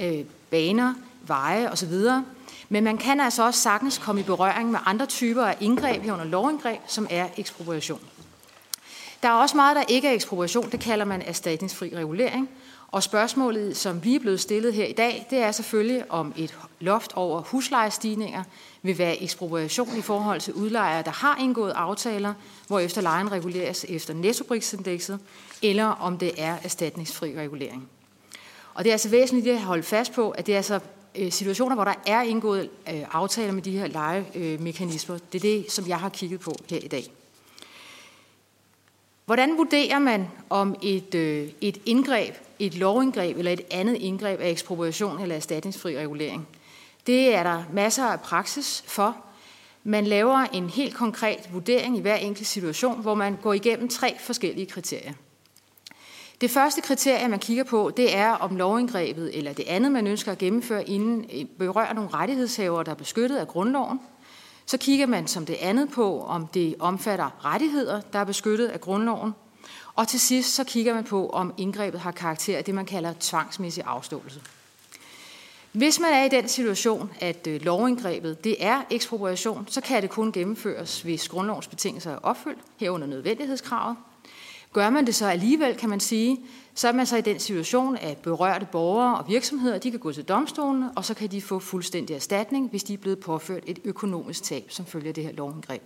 øh, 0.00 0.24
baner, 0.50 0.94
veje 1.26 1.70
osv. 1.70 1.92
Men 2.68 2.84
man 2.84 2.98
kan 2.98 3.20
altså 3.20 3.44
også 3.44 3.60
sagtens 3.60 3.98
komme 3.98 4.20
i 4.20 4.24
berøring 4.24 4.70
med 4.70 4.78
andre 4.86 5.06
typer 5.06 5.44
af 5.44 5.56
indgreb 5.60 6.02
herunder 6.02 6.24
lovindgreb, 6.24 6.80
som 6.86 7.06
er 7.10 7.28
ekspropriation. 7.36 8.00
Der 9.22 9.28
er 9.28 9.32
også 9.32 9.56
meget, 9.56 9.76
der 9.76 9.82
ikke 9.88 10.08
er 10.08 10.12
ekspropriation. 10.12 10.70
Det 10.70 10.80
kalder 10.80 11.04
man 11.04 11.22
erstatningsfri 11.22 11.96
regulering. 11.96 12.48
Og 12.90 13.02
spørgsmålet, 13.02 13.76
som 13.76 14.04
vi 14.04 14.14
er 14.14 14.20
blevet 14.20 14.40
stillet 14.40 14.74
her 14.74 14.84
i 14.84 14.92
dag, 14.92 15.26
det 15.30 15.38
er 15.38 15.52
selvfølgelig, 15.52 16.12
om 16.12 16.32
et 16.36 16.58
loft 16.80 17.12
over 17.14 17.40
huslejestigninger 17.40 18.44
vil 18.82 18.98
være 18.98 19.22
ekspropriation 19.22 19.98
i 19.98 20.00
forhold 20.00 20.40
til 20.40 20.54
udlejere, 20.54 21.02
der 21.02 21.10
har 21.10 21.36
indgået 21.40 21.72
aftaler, 21.76 22.34
hvor 22.66 22.78
efter 22.78 23.00
lejen 23.00 23.32
reguleres 23.32 23.86
efter 23.88 24.14
nettoprisindekset, 24.14 25.20
eller 25.62 25.84
om 25.84 26.18
det 26.18 26.32
er 26.36 26.56
erstatningsfri 26.64 27.38
regulering. 27.38 27.88
Og 28.74 28.84
det 28.84 28.90
er 28.90 28.94
altså 28.94 29.08
væsentligt 29.08 29.56
at 29.56 29.62
holde 29.62 29.82
fast 29.82 30.12
på, 30.12 30.30
at 30.30 30.46
det 30.46 30.52
er 30.52 30.56
altså 30.56 30.80
øh, 31.14 31.32
situationer, 31.32 31.74
hvor 31.74 31.84
der 31.84 31.94
er 32.06 32.22
indgået 32.22 32.70
øh, 32.92 33.02
aftaler 33.12 33.52
med 33.52 33.62
de 33.62 33.78
her 33.78 33.86
lejemekanismer. 33.86 35.18
Det 35.32 35.38
er 35.38 35.42
det, 35.42 35.72
som 35.72 35.88
jeg 35.88 35.98
har 35.98 36.08
kigget 36.08 36.40
på 36.40 36.54
her 36.70 36.78
i 36.78 36.88
dag. 36.88 37.17
Hvordan 39.28 39.56
vurderer 39.56 39.98
man, 39.98 40.28
om 40.50 40.76
et, 40.82 41.14
øh, 41.14 41.48
et 41.60 41.78
indgreb, 41.86 42.34
et 42.58 42.74
lovindgreb 42.74 43.38
eller 43.38 43.52
et 43.52 43.60
andet 43.70 43.94
indgreb 43.94 44.40
af 44.40 44.50
ekspropriation 44.50 45.20
eller 45.20 45.36
erstatningsfri 45.36 45.98
regulering? 45.98 46.48
Det 47.06 47.34
er 47.34 47.42
der 47.42 47.64
masser 47.72 48.04
af 48.04 48.20
praksis 48.20 48.84
for. 48.86 49.16
Man 49.84 50.04
laver 50.04 50.38
en 50.38 50.70
helt 50.70 50.94
konkret 50.94 51.48
vurdering 51.52 51.98
i 51.98 52.00
hver 52.00 52.14
enkelt 52.16 52.46
situation, 52.46 53.02
hvor 53.02 53.14
man 53.14 53.38
går 53.42 53.52
igennem 53.52 53.88
tre 53.88 54.16
forskellige 54.20 54.66
kriterier. 54.66 55.12
Det 56.40 56.50
første 56.50 56.80
kriterie, 56.80 57.28
man 57.28 57.38
kigger 57.38 57.64
på, 57.64 57.92
det 57.96 58.16
er, 58.16 58.30
om 58.30 58.56
lovindgrebet 58.56 59.38
eller 59.38 59.52
det 59.52 59.64
andet, 59.68 59.92
man 59.92 60.06
ønsker 60.06 60.32
at 60.32 60.38
gennemføre, 60.38 60.88
inden 60.88 61.30
øh, 61.34 61.44
berører 61.58 61.92
nogle 61.92 62.10
rettighedshavere, 62.14 62.84
der 62.84 62.90
er 62.90 62.94
beskyttet 62.94 63.36
af 63.36 63.48
grundloven. 63.48 64.00
Så 64.68 64.78
kigger 64.78 65.06
man 65.06 65.26
som 65.26 65.46
det 65.46 65.54
andet 65.54 65.90
på, 65.90 66.22
om 66.22 66.46
det 66.46 66.74
omfatter 66.78 67.44
rettigheder, 67.44 68.00
der 68.00 68.18
er 68.18 68.24
beskyttet 68.24 68.68
af 68.68 68.80
grundloven. 68.80 69.34
Og 69.94 70.08
til 70.08 70.20
sidst 70.20 70.54
så 70.54 70.64
kigger 70.64 70.94
man 70.94 71.04
på, 71.04 71.30
om 71.30 71.54
indgrebet 71.56 72.00
har 72.00 72.10
karakter 72.12 72.56
af 72.58 72.64
det, 72.64 72.74
man 72.74 72.86
kalder 72.86 73.14
tvangsmæssig 73.20 73.84
afståelse. 73.86 74.40
Hvis 75.72 76.00
man 76.00 76.12
er 76.12 76.24
i 76.24 76.28
den 76.28 76.48
situation, 76.48 77.10
at 77.20 77.46
øh, 77.46 77.60
lovindgrebet 77.60 78.44
det 78.44 78.56
er 78.58 78.82
ekspropriation, 78.90 79.66
så 79.68 79.80
kan 79.80 80.02
det 80.02 80.10
kun 80.10 80.32
gennemføres, 80.32 81.02
hvis 81.02 81.28
grundlovens 81.28 81.68
betingelser 81.68 82.10
er 82.10 82.18
opfyldt, 82.22 82.60
herunder 82.76 83.06
nødvendighedskravet. 83.06 83.96
Gør 84.72 84.90
man 84.90 85.06
det 85.06 85.14
så 85.14 85.26
alligevel, 85.26 85.76
kan 85.76 85.88
man 85.88 86.00
sige, 86.00 86.40
så 86.74 86.88
er 86.88 86.92
man 86.92 87.06
så 87.06 87.16
i 87.16 87.20
den 87.20 87.38
situation, 87.38 87.96
at 87.96 88.18
berørte 88.18 88.66
borgere 88.72 89.18
og 89.18 89.28
virksomheder, 89.28 89.78
de 89.78 89.90
kan 89.90 90.00
gå 90.00 90.12
til 90.12 90.24
domstolene, 90.24 90.90
og 90.96 91.04
så 91.04 91.14
kan 91.14 91.30
de 91.30 91.42
få 91.42 91.58
fuldstændig 91.58 92.14
erstatning, 92.14 92.70
hvis 92.70 92.84
de 92.84 92.94
er 92.94 92.98
blevet 92.98 93.20
påført 93.20 93.62
et 93.66 93.78
økonomisk 93.84 94.42
tab, 94.42 94.64
som 94.68 94.86
følger 94.86 95.12
det 95.12 95.24
her 95.24 95.32
lovindgreb. 95.32 95.82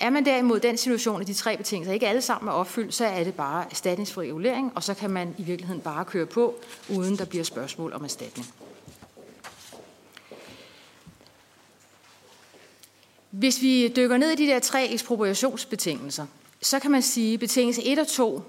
Er 0.00 0.10
man 0.10 0.24
derimod 0.24 0.60
den 0.60 0.76
situation, 0.76 1.20
at 1.20 1.26
de 1.26 1.34
tre 1.34 1.56
betingelser 1.56 1.92
ikke 1.92 2.08
alle 2.08 2.22
sammen 2.22 2.48
er 2.48 2.52
opfyldt, 2.52 2.94
så 2.94 3.04
er 3.04 3.24
det 3.24 3.34
bare 3.34 3.64
erstatningsfri 3.70 4.22
regulering, 4.22 4.72
og 4.74 4.82
så 4.82 4.94
kan 4.94 5.10
man 5.10 5.34
i 5.38 5.42
virkeligheden 5.42 5.82
bare 5.82 6.04
køre 6.04 6.26
på, 6.26 6.54
uden 6.90 7.18
der 7.18 7.24
bliver 7.24 7.44
spørgsmål 7.44 7.92
om 7.92 8.04
erstatning. 8.04 8.46
Hvis 13.30 13.62
vi 13.62 13.92
dykker 13.96 14.16
ned 14.16 14.30
i 14.30 14.36
de 14.36 14.46
der 14.46 14.58
tre 14.58 14.88
ekspropriationsbetingelser, 14.88 16.26
så 16.62 16.78
kan 16.78 16.90
man 16.90 17.02
sige, 17.02 17.34
at 17.34 17.40
betingelse 17.40 17.82
1 17.84 17.98
og 17.98 18.06
2 18.06 18.42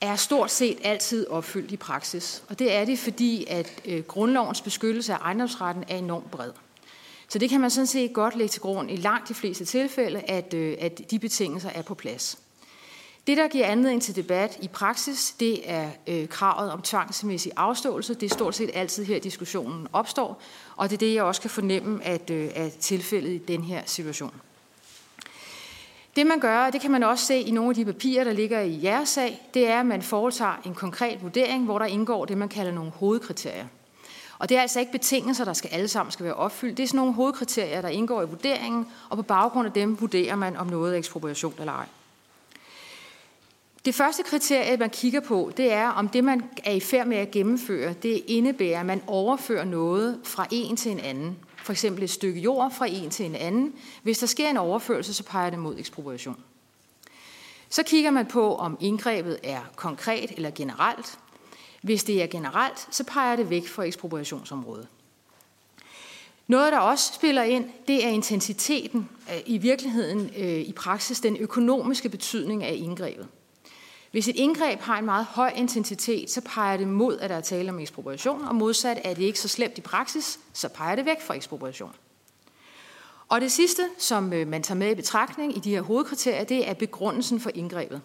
er 0.00 0.16
stort 0.16 0.50
set 0.50 0.78
altid 0.84 1.26
opfyldt 1.26 1.72
i 1.72 1.76
praksis. 1.76 2.42
Og 2.48 2.58
det 2.58 2.72
er 2.72 2.84
det, 2.84 2.98
fordi 2.98 3.46
at 3.48 3.82
øh, 3.84 4.02
grundlovens 4.02 4.60
beskyttelse 4.60 5.12
af 5.12 5.18
ejendomsretten 5.18 5.84
er 5.88 5.96
enormt 5.96 6.30
bred. 6.30 6.50
Så 7.28 7.38
det 7.38 7.50
kan 7.50 7.60
man 7.60 7.70
sådan 7.70 7.86
set 7.86 8.12
godt 8.12 8.36
lægge 8.36 8.50
til 8.50 8.60
grund 8.60 8.90
i 8.90 8.96
langt 8.96 9.28
de 9.28 9.34
fleste 9.34 9.64
tilfælde, 9.64 10.20
at, 10.20 10.54
øh, 10.54 10.76
at 10.80 11.10
de 11.10 11.18
betingelser 11.18 11.70
er 11.70 11.82
på 11.82 11.94
plads. 11.94 12.38
Det, 13.26 13.36
der 13.36 13.48
giver 13.48 13.66
anledning 13.66 14.02
til 14.02 14.16
debat 14.16 14.58
i 14.62 14.68
praksis, 14.68 15.34
det 15.40 15.70
er 15.70 15.90
øh, 16.06 16.28
kravet 16.28 16.72
om 16.72 16.82
tvangsmæssig 16.82 17.52
afståelse. 17.56 18.14
Det 18.14 18.30
er 18.30 18.34
stort 18.34 18.54
set 18.54 18.70
altid 18.74 19.04
her, 19.04 19.18
diskussionen 19.18 19.88
opstår, 19.92 20.42
og 20.76 20.90
det 20.90 20.96
er 20.96 20.98
det, 20.98 21.14
jeg 21.14 21.22
også 21.22 21.40
kan 21.40 21.50
fornemme, 21.50 22.04
at 22.04 22.30
øh, 22.30 22.50
er 22.54 22.68
tilfældet 22.68 23.30
i 23.30 23.38
den 23.38 23.64
her 23.64 23.82
situation. 23.86 24.40
Det 26.16 26.26
man 26.26 26.40
gør, 26.40 26.58
og 26.58 26.72
det 26.72 26.80
kan 26.80 26.90
man 26.90 27.02
også 27.02 27.26
se 27.26 27.40
i 27.40 27.50
nogle 27.50 27.70
af 27.70 27.74
de 27.74 27.84
papirer, 27.84 28.24
der 28.24 28.32
ligger 28.32 28.60
i 28.60 28.80
jeres 28.82 29.08
sag, 29.08 29.48
det 29.54 29.68
er, 29.68 29.80
at 29.80 29.86
man 29.86 30.02
foretager 30.02 30.60
en 30.64 30.74
konkret 30.74 31.22
vurdering, 31.22 31.64
hvor 31.64 31.78
der 31.78 31.86
indgår 31.86 32.24
det, 32.24 32.38
man 32.38 32.48
kalder 32.48 32.72
nogle 32.72 32.90
hovedkriterier. 32.90 33.66
Og 34.38 34.48
det 34.48 34.56
er 34.56 34.60
altså 34.60 34.80
ikke 34.80 34.92
betingelser, 34.92 35.44
der 35.44 35.52
skal 35.52 35.70
alle 35.72 35.88
sammen 35.88 36.12
skal 36.12 36.24
være 36.24 36.34
opfyldt. 36.34 36.76
Det 36.76 36.82
er 36.82 36.86
sådan 36.86 36.98
nogle 36.98 37.12
hovedkriterier, 37.12 37.80
der 37.80 37.88
indgår 37.88 38.22
i 38.22 38.26
vurderingen, 38.26 38.86
og 39.08 39.16
på 39.16 39.22
baggrund 39.22 39.66
af 39.66 39.72
dem 39.72 40.00
vurderer 40.00 40.36
man, 40.36 40.56
om 40.56 40.66
noget 40.66 40.94
er 40.94 40.98
ekspropriation 40.98 41.54
eller 41.58 41.72
ej. 41.72 41.86
Det 43.84 43.94
første 43.94 44.22
kriterie, 44.22 44.76
man 44.76 44.90
kigger 44.90 45.20
på, 45.20 45.52
det 45.56 45.72
er, 45.72 45.88
om 45.88 46.08
det, 46.08 46.24
man 46.24 46.44
er 46.64 46.72
i 46.72 46.80
færd 46.80 47.06
med 47.06 47.16
at 47.16 47.30
gennemføre, 47.30 47.92
det 47.92 48.22
indebærer, 48.26 48.80
at 48.80 48.86
man 48.86 49.02
overfører 49.06 49.64
noget 49.64 50.20
fra 50.24 50.46
en 50.50 50.76
til 50.76 50.92
en 50.92 51.00
anden. 51.00 51.36
For 51.62 51.72
eksempel 51.72 52.02
et 52.02 52.10
stykke 52.10 52.40
jord 52.40 52.72
fra 52.72 52.86
en 52.86 53.10
til 53.10 53.26
en 53.26 53.34
anden. 53.34 53.74
Hvis 54.02 54.18
der 54.18 54.26
sker 54.26 54.50
en 54.50 54.56
overførsel, 54.56 55.14
så 55.14 55.22
peger 55.22 55.50
det 55.50 55.58
mod 55.58 55.78
ekspropriation. 55.78 56.36
Så 57.68 57.82
kigger 57.82 58.10
man 58.10 58.26
på, 58.26 58.56
om 58.56 58.76
indgrebet 58.80 59.38
er 59.42 59.60
konkret 59.76 60.30
eller 60.36 60.50
generelt. 60.50 61.18
Hvis 61.82 62.04
det 62.04 62.22
er 62.22 62.26
generelt, 62.26 62.88
så 62.90 63.04
peger 63.04 63.36
det 63.36 63.50
væk 63.50 63.68
fra 63.68 63.82
ekspropriationsområdet. 63.82 64.88
Noget, 66.46 66.72
der 66.72 66.78
også 66.78 67.14
spiller 67.14 67.42
ind, 67.42 67.70
det 67.88 68.04
er 68.04 68.08
intensiteten, 68.08 69.08
øh, 69.34 69.40
i 69.46 69.58
virkeligheden 69.58 70.30
øh, 70.36 70.60
i 70.60 70.72
praksis 70.72 71.20
den 71.20 71.36
økonomiske 71.36 72.08
betydning 72.08 72.64
af 72.64 72.74
indgrebet. 72.74 73.28
Hvis 74.10 74.28
et 74.28 74.36
indgreb 74.36 74.80
har 74.80 74.98
en 74.98 75.04
meget 75.04 75.24
høj 75.24 75.52
intensitet, 75.56 76.30
så 76.30 76.40
peger 76.40 76.76
det 76.76 76.88
mod, 76.88 77.18
at 77.18 77.30
der 77.30 77.36
er 77.36 77.40
tale 77.40 77.70
om 77.70 77.78
ekspropriation, 77.78 78.44
og 78.44 78.54
modsat 78.54 79.00
er 79.04 79.14
det 79.14 79.22
ikke 79.22 79.40
så 79.40 79.48
slemt 79.48 79.78
i 79.78 79.80
praksis, 79.80 80.38
så 80.52 80.68
peger 80.68 80.96
det 80.96 81.04
væk 81.04 81.22
fra 81.22 81.34
ekspropriation. 81.34 81.94
Og 83.28 83.40
det 83.40 83.52
sidste, 83.52 83.82
som 83.98 84.32
øh, 84.32 84.48
man 84.48 84.62
tager 84.62 84.78
med 84.78 84.90
i 84.90 84.94
betragtning 84.94 85.56
i 85.56 85.60
de 85.60 85.70
her 85.70 85.82
hovedkriterier, 85.82 86.44
det 86.44 86.68
er 86.68 86.74
begrundelsen 86.74 87.40
for 87.40 87.50
indgrebet. 87.54 88.00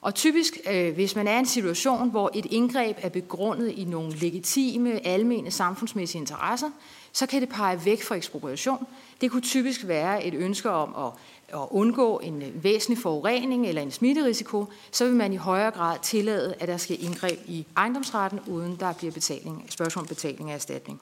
Og 0.00 0.14
typisk, 0.14 0.58
øh, 0.70 0.94
hvis 0.94 1.16
man 1.16 1.28
er 1.28 1.36
i 1.36 1.38
en 1.38 1.46
situation, 1.46 2.10
hvor 2.10 2.30
et 2.34 2.46
indgreb 2.50 2.96
er 3.02 3.08
begrundet 3.08 3.70
i 3.70 3.84
nogle 3.84 4.16
legitime, 4.16 5.06
almene 5.06 5.50
samfundsmæssige 5.50 6.20
interesser, 6.20 6.70
så 7.12 7.26
kan 7.26 7.40
det 7.40 7.48
pege 7.48 7.84
væk 7.84 8.02
fra 8.02 8.14
ekspropriation. 8.14 8.86
Det 9.20 9.30
kunne 9.30 9.42
typisk 9.42 9.86
være 9.86 10.24
et 10.24 10.34
ønske 10.34 10.70
om 10.70 11.06
at 11.06 11.12
at 11.54 11.68
undgå 11.70 12.18
en 12.18 12.42
øh, 12.42 12.64
væsentlig 12.64 13.02
forurening 13.02 13.66
eller 13.66 13.82
en 13.82 13.90
smitterisiko, 13.90 14.66
så 14.90 15.04
vil 15.04 15.14
man 15.14 15.32
i 15.32 15.36
højere 15.36 15.70
grad 15.70 15.98
tillade, 16.02 16.54
at 16.60 16.68
der 16.68 16.76
skal 16.76 17.04
indgreb 17.04 17.38
i 17.46 17.66
ejendomsretten, 17.76 18.40
uden 18.46 18.76
der 18.80 18.92
bliver 18.92 19.12
betaling, 19.12 19.66
spørgsmål 19.68 20.02
om 20.02 20.08
betaling 20.08 20.50
af 20.50 20.54
erstatning. 20.54 21.00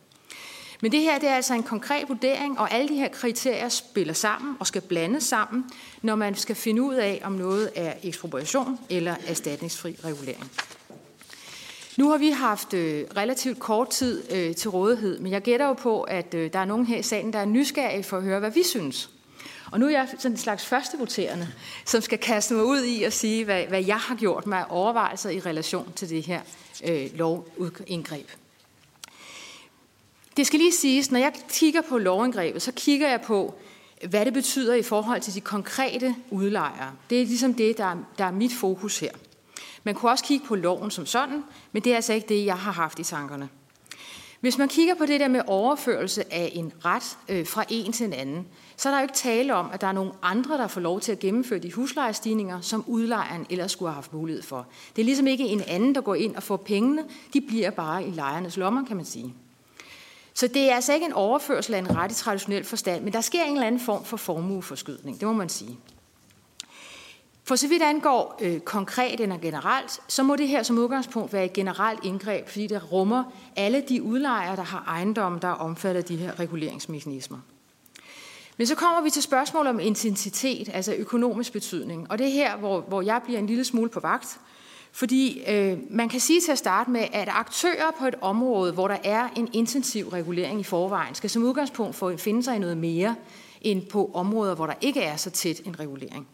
Men 0.83 0.93
det 0.93 1.01
her 1.01 1.19
det 1.19 1.29
er 1.29 1.35
altså 1.35 1.55
en 1.55 1.63
konkret 1.63 2.09
vurdering, 2.09 2.59
og 2.59 2.73
alle 2.73 2.89
de 2.89 2.95
her 2.95 3.09
kriterier 3.09 3.69
spiller 3.69 4.15
sammen 4.15 4.57
og 4.61 4.67
skal 4.67 4.83
blandes 4.83 5.25
sammen, 5.25 5.65
når 6.03 6.15
man 6.15 6.35
skal 6.35 6.57
finde 6.57 6.83
ud 6.83 6.95
af, 6.95 7.21
om 7.25 7.33
noget 7.33 7.71
er 7.75 7.93
ekspropriation 8.03 8.79
eller 8.91 9.15
erstatningsfri 9.27 9.97
regulering. 10.05 10.51
Nu 11.97 12.11
har 12.11 12.19
vi 12.19 12.31
haft 12.31 12.75
øh, 12.75 13.05
relativt 13.17 13.59
kort 13.59 13.91
tid 13.91 14.33
øh, 14.33 14.55
til 14.55 14.71
rådighed, 14.71 15.19
men 15.19 15.33
jeg 15.33 15.43
gætter 15.43 15.67
jo 15.67 15.73
på, 15.73 16.03
at 16.03 16.35
øh, 16.35 16.53
der 16.53 16.59
er 16.59 16.65
nogen 16.65 16.87
her 16.87 16.99
i 16.99 17.03
salen, 17.03 17.33
der 17.33 17.39
er 17.39 17.45
nysgerrige 17.45 18.03
for 18.03 18.17
at 18.17 18.23
høre, 18.23 18.39
hvad 18.39 18.51
vi 18.51 18.63
synes. 18.63 19.11
Og 19.73 19.81
nu 19.81 19.87
er 19.87 19.91
jeg 19.91 20.09
sådan 20.19 20.31
en 20.31 20.37
slags 20.37 20.67
første 20.67 20.99
voterende, 20.99 21.49
som 21.87 22.01
skal 22.01 22.19
kaste 22.19 22.55
mig 22.55 22.65
ud 22.65 22.83
i 22.83 23.03
at 23.03 23.13
sige, 23.13 23.45
hvad, 23.45 23.65
hvad 23.67 23.85
jeg 23.85 23.99
har 23.99 24.15
gjort 24.15 24.47
mig 24.47 24.71
overvejelser 24.71 25.31
i 25.31 25.41
relation 25.41 25.93
til 25.97 26.09
det 26.09 26.23
her 26.23 26.41
øh, 26.85 27.11
lovindgreb. 27.15 28.29
Det 30.37 30.47
skal 30.47 30.59
lige 30.59 30.73
siges, 30.73 31.11
når 31.11 31.19
jeg 31.19 31.33
kigger 31.49 31.81
på 31.89 31.99
lovindgrebet, 31.99 32.63
så 32.63 32.73
kigger 32.73 33.09
jeg 33.09 33.21
på, 33.21 33.55
hvad 34.09 34.25
det 34.25 34.33
betyder 34.33 34.75
i 34.75 34.83
forhold 34.83 35.21
til 35.21 35.35
de 35.35 35.41
konkrete 35.41 36.15
udlejere. 36.31 36.93
Det 37.11 37.23
er 37.23 37.27
ligesom 37.27 37.55
det, 37.55 37.79
der 37.79 37.85
er, 37.85 37.97
der 38.19 38.25
er 38.25 38.31
mit 38.31 38.53
fokus 38.53 38.99
her. 38.99 39.13
Man 39.85 39.95
kunne 39.95 40.11
også 40.11 40.25
kigge 40.25 40.47
på 40.47 40.55
loven 40.55 40.91
som 40.91 41.07
sådan, 41.07 41.45
men 41.73 41.85
det 41.85 41.93
er 41.93 41.97
altså 41.97 42.13
ikke 42.13 42.29
det, 42.29 42.45
jeg 42.45 42.59
har 42.59 42.73
haft 42.73 42.99
i 42.99 43.05
tankerne. 43.05 43.49
Hvis 44.41 44.59
man 44.59 44.69
kigger 44.69 44.95
på 44.95 45.07
det 45.07 45.21
der 45.21 45.29
med 45.29 45.41
overførelse 45.47 46.33
af 46.33 46.53
en 46.55 46.73
ret 46.85 47.19
øh, 47.29 47.47
fra 47.47 47.65
en 47.69 47.93
til 47.93 48.07
en 48.07 48.13
anden, 48.13 48.47
så 48.77 48.89
er 48.89 48.93
der 48.93 49.01
jo 49.01 49.03
ikke 49.03 49.15
tale 49.15 49.55
om, 49.55 49.71
at 49.73 49.81
der 49.81 49.87
er 49.87 49.93
nogen 49.93 50.13
andre, 50.23 50.59
der 50.59 50.67
får 50.67 50.81
lov 50.81 51.01
til 51.01 51.13
at 51.13 51.19
gennemføre 51.19 51.59
de 51.59 51.73
huslejestigninger, 51.73 52.61
som 52.61 52.85
udlejeren 52.87 53.47
ellers 53.51 53.73
skulle 53.73 53.89
have 53.89 53.95
haft 53.95 54.13
mulighed 54.13 54.43
for. 54.43 54.67
Det 54.97 55.03
er 55.03 55.05
ligesom 55.05 55.27
ikke 55.27 55.45
en 55.45 55.63
anden, 55.67 55.95
der 55.95 56.01
går 56.01 56.15
ind 56.15 56.37
og 56.37 56.43
får 56.43 56.57
pengene. 56.57 57.05
De 57.33 57.41
bliver 57.41 57.71
bare 57.71 58.07
i 58.07 58.11
lejernes 58.11 58.57
lommer, 58.57 58.85
kan 58.85 58.97
man 58.97 59.05
sige. 59.05 59.35
Så 60.35 60.47
det 60.47 60.71
er 60.71 60.75
altså 60.75 60.93
ikke 60.93 61.07
en 61.07 61.13
overførsel 61.13 61.75
af 61.75 61.79
en 61.79 61.97
ret 61.97 62.13
i 62.13 62.15
traditionel 62.15 62.65
forstand, 62.65 63.05
men 63.05 63.13
der 63.13 63.21
sker 63.21 63.45
en 63.45 63.53
eller 63.53 63.67
anden 63.67 63.81
form 63.81 64.05
for 64.05 64.17
formueforskydning, 64.17 65.21
det 65.21 65.29
må 65.29 65.33
man 65.33 65.49
sige. 65.49 65.79
For 67.45 67.57
så 67.57 67.69
vidt 67.69 67.83
angår 67.83 68.39
øh, 68.41 68.61
konkret 68.61 69.21
eller 69.21 69.39
generelt, 69.39 70.01
så 70.09 70.23
må 70.23 70.37
det 70.37 70.49
her 70.49 70.63
som 70.63 70.79
udgangspunkt 70.79 71.33
være 71.33 71.45
et 71.45 71.53
generelt 71.53 72.05
indgreb, 72.05 72.49
fordi 72.49 72.67
det 72.67 72.93
rummer 72.93 73.25
alle 73.57 73.85
de 73.89 74.03
udlejere, 74.03 74.57
der 74.57 74.63
har 74.63 74.85
ejendomme, 74.87 75.39
der 75.43 75.49
er 75.49 75.53
omfattet 75.53 76.03
af 76.03 76.05
de 76.05 76.17
her 76.17 76.41
reguleringsmekanismer. 76.41 77.39
Men 78.57 78.67
så 78.67 78.75
kommer 78.75 79.01
vi 79.01 79.11
til 79.11 79.23
spørgsmålet 79.23 79.71
om 79.71 79.81
intensitet, 79.81 80.69
altså 80.73 80.95
økonomisk 80.95 81.53
betydning. 81.53 82.11
Og 82.11 82.19
det 82.19 82.27
er 82.27 82.31
her, 82.31 82.57
hvor, 82.57 82.81
hvor 82.81 83.03
jeg 83.03 83.21
bliver 83.25 83.39
en 83.39 83.47
lille 83.47 83.65
smule 83.65 83.91
på 83.91 84.01
vagt. 84.01 84.41
Fordi 84.93 85.43
øh, 85.49 85.79
man 85.91 86.09
kan 86.09 86.21
sige 86.21 86.41
til 86.41 86.53
at 86.53 86.59
starte 86.59 86.91
med, 86.91 87.05
at 87.13 87.29
aktører 87.29 87.91
på 87.99 88.07
et 88.07 88.15
område, 88.21 88.73
hvor 88.73 88.89
der 88.89 88.97
er 89.05 89.29
en 89.37 89.49
intensiv 89.53 90.09
regulering 90.09 90.61
i 90.61 90.65
forvejen, 90.65 91.15
skal 91.15 91.31
som 91.31 91.43
udgangspunkt 91.43 91.97
få 91.97 92.17
finde 92.17 92.43
sig 92.43 92.57
i 92.57 92.59
noget 92.59 92.77
mere 92.77 93.15
end 93.61 93.87
på 93.87 94.11
områder, 94.15 94.55
hvor 94.55 94.67
der 94.67 94.75
ikke 94.81 95.03
er 95.03 95.17
så 95.17 95.31
tæt 95.31 95.61
en 95.65 95.81
regulering. 95.81 96.29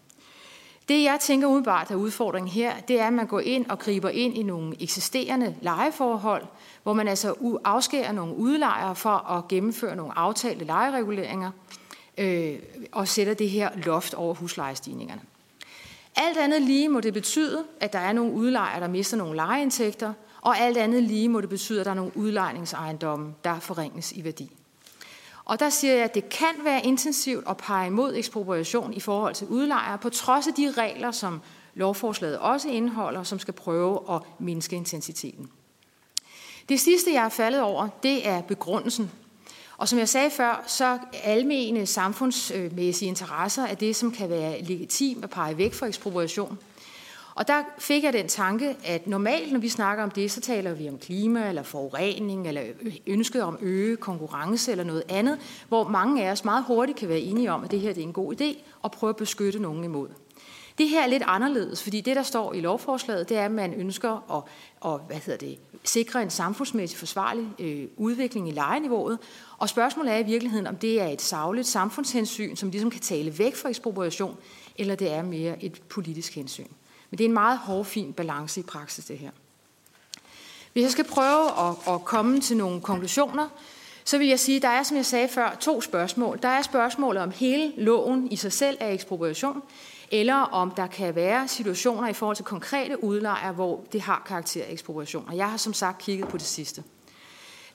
Det 0.88 1.02
jeg 1.02 1.18
tænker 1.20 1.46
umiddelbart 1.46 1.90
er 1.90 1.94
udfordringen 1.94 2.52
her, 2.52 2.80
det 2.80 3.00
er, 3.00 3.06
at 3.06 3.12
man 3.12 3.26
går 3.26 3.40
ind 3.40 3.66
og 3.70 3.78
griber 3.78 4.08
ind 4.08 4.36
i 4.36 4.42
nogle 4.42 4.82
eksisterende 4.82 5.56
lejeforhold, 5.60 6.46
hvor 6.82 6.92
man 6.92 7.08
altså 7.08 7.34
afskærer 7.64 8.12
nogle 8.12 8.36
udlejere 8.36 8.96
for 8.96 9.30
at 9.30 9.48
gennemføre 9.48 9.96
nogle 9.96 10.18
aftalte 10.18 10.64
lejereguleringer, 10.64 11.50
øh, 12.18 12.58
og 12.92 13.08
sætter 13.08 13.34
det 13.34 13.50
her 13.50 13.70
loft 13.76 14.14
over 14.14 14.34
huslejestigningerne. 14.34 15.20
Alt 16.16 16.38
andet 16.38 16.62
lige 16.62 16.88
må 16.88 17.00
det 17.00 17.14
betyde, 17.14 17.64
at 17.80 17.92
der 17.92 17.98
er 17.98 18.12
nogle 18.12 18.32
udlejere, 18.32 18.80
der 18.80 18.88
mister 18.88 19.16
nogle 19.16 19.36
lejeindtægter, 19.36 20.12
og 20.40 20.58
alt 20.58 20.76
andet 20.76 21.02
lige 21.02 21.28
må 21.28 21.40
det 21.40 21.48
betyde, 21.48 21.80
at 21.80 21.84
der 21.84 21.90
er 21.90 21.94
nogle 21.94 22.16
udlejningsejendomme, 22.16 23.34
der 23.44 23.60
forringes 23.60 24.12
i 24.12 24.24
værdi. 24.24 24.50
Og 25.46 25.60
der 25.60 25.70
siger 25.70 25.94
jeg, 25.94 26.04
at 26.04 26.14
det 26.14 26.28
kan 26.28 26.54
være 26.64 26.86
intensivt 26.86 27.44
at 27.48 27.56
pege 27.56 27.86
imod 27.86 28.14
ekspropriation 28.16 28.94
i 28.94 29.00
forhold 29.00 29.34
til 29.34 29.46
udlejere, 29.46 29.98
på 29.98 30.10
trods 30.10 30.46
af 30.46 30.54
de 30.54 30.72
regler, 30.78 31.10
som 31.10 31.40
lovforslaget 31.74 32.38
også 32.38 32.68
indeholder, 32.68 33.22
som 33.22 33.38
skal 33.38 33.54
prøve 33.54 34.00
at 34.10 34.22
mindske 34.38 34.76
intensiteten. 34.76 35.50
Det 36.68 36.80
sidste, 36.80 37.12
jeg 37.12 37.24
er 37.24 37.28
faldet 37.28 37.60
over, 37.60 37.88
det 38.02 38.28
er 38.28 38.42
begrundelsen 38.42 39.10
og 39.78 39.88
som 39.88 39.98
jeg 39.98 40.08
sagde 40.08 40.30
før, 40.30 40.64
så 40.66 40.98
almene 41.24 41.86
samfundsmæssige 41.86 43.08
interesser 43.08 43.62
er 43.62 43.74
det, 43.74 43.96
som 43.96 44.12
kan 44.12 44.30
være 44.30 44.62
legitimt 44.62 45.24
at 45.24 45.30
pege 45.30 45.58
væk 45.58 45.74
fra 45.74 45.86
ekspropriation. 45.86 46.58
Og 47.36 47.48
der 47.48 47.62
fik 47.78 48.04
jeg 48.04 48.12
den 48.12 48.28
tanke, 48.28 48.76
at 48.84 49.06
normalt, 49.06 49.52
når 49.52 49.58
vi 49.58 49.68
snakker 49.68 50.04
om 50.04 50.10
det, 50.10 50.30
så 50.30 50.40
taler 50.40 50.74
vi 50.74 50.88
om 50.88 50.98
klima 50.98 51.48
eller 51.48 51.62
forurening 51.62 52.48
eller 52.48 52.62
ønsket 53.06 53.42
om 53.42 53.58
øge 53.60 53.96
konkurrence 53.96 54.70
eller 54.70 54.84
noget 54.84 55.02
andet, 55.08 55.38
hvor 55.68 55.88
mange 55.88 56.24
af 56.24 56.32
os 56.32 56.44
meget 56.44 56.64
hurtigt 56.64 56.98
kan 56.98 57.08
være 57.08 57.20
enige 57.20 57.52
om, 57.52 57.64
at 57.64 57.70
det 57.70 57.80
her 57.80 57.92
det 57.92 58.02
er 58.02 58.06
en 58.06 58.12
god 58.12 58.40
idé 58.40 58.58
og 58.82 58.92
prøve 58.92 59.10
at 59.10 59.16
beskytte 59.16 59.58
nogen 59.58 59.84
imod. 59.84 60.08
Det 60.78 60.88
her 60.88 61.02
er 61.02 61.06
lidt 61.06 61.22
anderledes, 61.26 61.82
fordi 61.82 62.00
det, 62.00 62.16
der 62.16 62.22
står 62.22 62.52
i 62.52 62.60
lovforslaget, 62.60 63.28
det 63.28 63.36
er, 63.36 63.44
at 63.44 63.50
man 63.50 63.74
ønsker 63.74 64.36
at, 64.36 64.42
at 64.92 65.00
hvad 65.06 65.16
hedder 65.16 65.46
det, 65.46 65.58
sikre 65.84 66.22
en 66.22 66.30
samfundsmæssig 66.30 66.98
forsvarlig 66.98 67.48
øh, 67.58 67.88
udvikling 67.96 68.48
i 68.48 68.52
lejeniveauet. 68.52 69.18
Og 69.58 69.68
spørgsmålet 69.68 70.12
er 70.12 70.18
i 70.18 70.22
virkeligheden, 70.22 70.66
om 70.66 70.76
det 70.76 71.00
er 71.00 71.06
et 71.06 71.22
savligt 71.22 71.66
samfundshensyn, 71.66 72.56
som 72.56 72.70
ligesom 72.70 72.90
kan 72.90 73.00
tale 73.00 73.38
væk 73.38 73.56
fra 73.56 73.68
ekspropriation, 73.68 74.36
eller 74.76 74.94
det 74.94 75.12
er 75.12 75.22
mere 75.22 75.64
et 75.64 75.82
politisk 75.88 76.34
hensyn. 76.34 76.66
Men 77.10 77.18
det 77.18 77.24
er 77.24 77.28
en 77.28 77.34
meget 77.34 77.58
hårfin 77.58 78.12
balance 78.12 78.60
i 78.60 78.62
praksis, 78.62 79.04
det 79.04 79.18
her. 79.18 79.30
Hvis 80.72 80.82
jeg 80.82 80.90
skal 80.90 81.04
prøve 81.04 81.68
at, 81.68 81.94
at 81.94 82.04
komme 82.04 82.40
til 82.40 82.56
nogle 82.56 82.80
konklusioner, 82.80 83.48
så 84.04 84.18
vil 84.18 84.26
jeg 84.26 84.40
sige, 84.40 84.56
at 84.56 84.62
der 84.62 84.68
er, 84.68 84.82
som 84.82 84.96
jeg 84.96 85.06
sagde 85.06 85.28
før, 85.28 85.56
to 85.60 85.80
spørgsmål. 85.80 86.38
Der 86.42 86.48
er 86.48 86.62
spørgsmålet 86.62 87.22
om 87.22 87.30
hele 87.30 87.72
loven 87.76 88.32
i 88.32 88.36
sig 88.36 88.52
selv 88.52 88.76
er 88.80 88.90
ekspropriation, 88.90 89.62
eller 90.12 90.34
om 90.34 90.70
der 90.70 90.86
kan 90.86 91.14
være 91.14 91.48
situationer 91.48 92.08
i 92.08 92.12
forhold 92.12 92.36
til 92.36 92.44
konkrete 92.44 93.04
udlejere, 93.04 93.52
hvor 93.52 93.84
det 93.92 94.00
har 94.00 94.22
karakter 94.26 94.64
af 94.64 94.72
ekspropriation. 94.72 95.24
Og 95.28 95.36
jeg 95.36 95.50
har 95.50 95.56
som 95.56 95.72
sagt 95.72 95.98
kigget 95.98 96.28
på 96.28 96.36
det 96.36 96.46
sidste. 96.46 96.82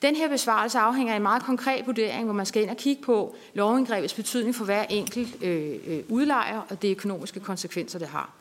Den 0.01 0.15
her 0.15 0.29
besvarelse 0.29 0.79
afhænger 0.79 1.13
af 1.13 1.17
en 1.17 1.23
meget 1.23 1.43
konkret 1.43 1.85
vurdering, 1.87 2.23
hvor 2.23 2.33
man 2.33 2.45
skal 2.45 2.61
ind 2.61 2.69
og 2.69 2.77
kigge 2.77 3.03
på 3.03 3.35
lovindgrebets 3.53 4.13
betydning 4.13 4.55
for 4.55 4.65
hver 4.65 4.83
enkelt 4.83 5.43
øh, 5.43 5.75
øh, 5.87 6.03
udlejer 6.09 6.61
og 6.69 6.81
de 6.81 6.91
økonomiske 6.91 7.39
konsekvenser, 7.39 7.99
det 7.99 8.07
har. 8.07 8.40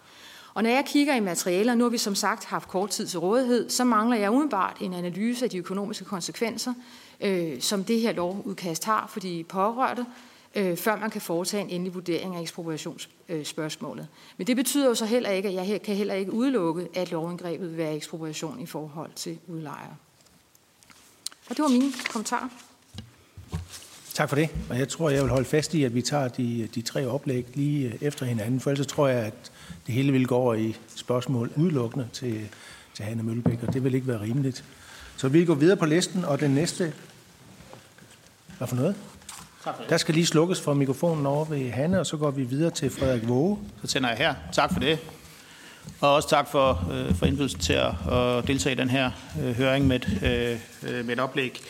Og 0.55 0.63
når 0.63 0.71
jeg 0.71 0.85
kigger 0.87 1.15
i 1.15 1.21
materialer, 1.21 1.75
nu 1.75 1.85
har 1.85 1.91
vi 1.91 1.99
som 1.99 2.15
sagt 2.15 2.45
haft 2.45 2.69
kort 2.69 2.91
tid 2.91 3.07
til 3.07 3.19
rådighed, 3.19 3.71
så 3.71 3.85
mangler 3.85 4.17
jeg 4.17 4.31
umiddelbart 4.31 4.77
en 4.81 4.95
analyse 4.95 5.45
af 5.45 5.51
de 5.51 5.59
økonomiske 5.59 6.05
konsekvenser, 6.05 6.75
øh, 7.21 7.61
som 7.61 7.85
det 7.85 8.01
her 8.01 8.13
lovudkast 8.13 8.85
har 8.85 9.11
for 9.13 9.21
de 9.21 9.45
pårørte, 9.49 10.07
øh, 10.55 10.77
før 10.77 10.97
man 10.97 11.11
kan 11.11 11.21
foretage 11.21 11.63
en 11.63 11.71
endelig 11.71 11.95
vurdering 11.95 12.37
af 12.37 12.41
ekspropriationsspørgsmålet. 12.41 14.03
Øh, 14.03 14.35
Men 14.37 14.47
det 14.47 14.57
betyder 14.57 14.87
jo 14.87 14.95
så 14.95 15.07
heller 15.07 15.31
ikke, 15.31 15.49
at 15.49 15.69
jeg 15.69 15.83
kan 15.83 15.97
heller 15.97 16.15
ikke 16.15 16.33
udelukke, 16.33 16.89
at 16.95 17.11
lovindgrebet 17.11 17.71
vil 17.71 17.77
være 17.77 17.97
ekspropriation 17.97 18.61
i 18.61 18.67
forhold 18.67 19.11
til 19.17 19.39
udlejere. 19.47 19.97
Og 21.51 21.57
det 21.57 21.63
var 21.63 21.69
mine 21.69 21.93
kommentarer. 22.13 22.49
Tak 24.15 24.29
for 24.29 24.37
det. 24.37 24.49
Og 24.71 24.79
jeg 24.79 24.89
tror, 24.89 25.11
jeg 25.11 25.23
vil 25.23 25.31
holde 25.31 25.45
fast 25.45 25.75
i, 25.75 25.85
at 25.85 25.95
vi 25.95 26.03
tager 26.03 26.29
de, 26.29 26.69
de 26.75 26.83
tre 26.83 27.07
oplæg 27.07 27.47
lige 27.55 27.89
øh, 27.89 27.95
efter 28.01 28.27
hinanden, 28.27 28.61
for 28.61 28.71
ellers 28.71 28.87
tror 28.87 29.09
jeg, 29.09 29.25
at 29.25 29.53
det 29.87 29.95
hele 29.95 30.13
vil 30.13 30.27
gå 30.27 30.37
over 30.37 30.55
i 30.55 30.77
spørgsmål 30.97 31.51
udelukkende 31.57 32.09
til, 32.13 32.49
til 32.95 33.05
Hanne 33.05 33.23
Møllebæk, 33.23 33.59
og 33.67 33.75
det 33.75 33.85
vil 33.85 33.95
ikke 33.95 34.07
være 34.07 34.21
rimeligt. 34.21 34.65
Så 35.17 35.29
vi 35.29 35.45
går 35.45 35.55
videre 35.55 35.77
på 35.77 35.87
listen, 35.87 36.25
og 36.25 36.41
den 36.41 36.51
næste... 36.51 36.93
Hvad 38.59 38.69
for 38.69 38.77
noget? 38.77 38.97
Der 39.89 39.97
skal 39.97 40.15
lige 40.15 40.27
slukkes 40.27 40.61
for 40.61 40.75
mikrofonen 40.75 41.27
over 41.27 41.45
ved 41.45 41.71
Hanne, 41.71 42.01
og 42.01 42.07
så 42.07 42.17
går 42.17 42.31
vi 42.31 42.43
videre 42.43 42.71
til 42.71 42.91
Frederik 42.91 43.29
Våge. 43.29 43.59
Så 43.81 43.87
tænder 43.87 44.09
jeg 44.09 44.19
her. 44.19 44.35
Tak 44.53 44.73
for 44.73 44.81
det. 44.81 44.99
Og 46.01 46.15
også 46.15 46.29
tak 46.29 46.49
for, 46.49 46.89
øh, 46.93 47.15
for 47.15 47.27
indbydelsen 47.27 47.61
til 47.61 47.73
at, 47.73 48.13
at 48.13 48.47
deltage 48.47 48.75
i 48.75 48.79
den 48.79 48.91
her 48.91 49.11
øh, 49.43 49.57
høring 49.57 49.87
med, 49.87 50.01
øh, 50.83 51.05
med 51.05 51.15
et 51.15 51.21
oplæg. 51.21 51.61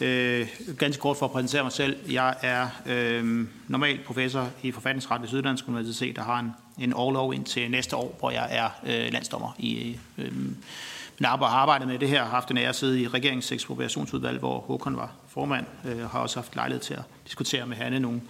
Øh, 0.00 0.48
ganske 0.78 1.00
kort 1.00 1.16
for 1.16 1.26
at 1.26 1.32
præsentere 1.32 1.62
mig 1.62 1.72
selv. 1.72 1.96
Jeg 2.10 2.34
er 2.42 2.68
øh, 2.86 3.46
normalt 3.68 4.04
professor 4.04 4.50
i 4.62 4.72
forfatningsret 4.72 5.20
ved 5.20 5.28
Syddansk 5.28 5.68
Universitet, 5.68 6.16
der 6.16 6.22
har 6.22 6.38
en, 6.38 6.52
en 6.78 6.92
overlov 6.92 7.34
indtil 7.34 7.70
næste 7.70 7.96
år, 7.96 8.16
hvor 8.18 8.30
jeg 8.30 8.48
er 8.50 8.68
øh, 8.86 9.12
landsdommer 9.12 9.52
i 9.58 9.96
øh, 10.18 10.24
øhm, 10.24 10.56
men 11.18 11.26
har 11.26 11.46
arbejdet 11.46 11.88
med 11.88 11.98
det 11.98 12.08
her, 12.08 12.22
har 12.22 12.30
haft 12.30 12.50
en 12.50 12.58
ære 12.58 12.68
at 12.68 12.76
sidde 12.76 13.00
i 13.00 13.08
regeringens 13.08 13.52
ekspropriationsudvalg, 13.52 14.38
hvor 14.38 14.58
Håkon 14.58 14.96
var 14.96 15.12
formand, 15.28 15.66
øh, 15.84 16.10
har 16.10 16.18
også 16.18 16.36
haft 16.36 16.56
lejlighed 16.56 16.82
til 16.82 16.94
at 16.94 17.02
diskutere 17.26 17.66
med 17.66 17.76
Hanne 17.76 18.00
nogle 18.00 18.20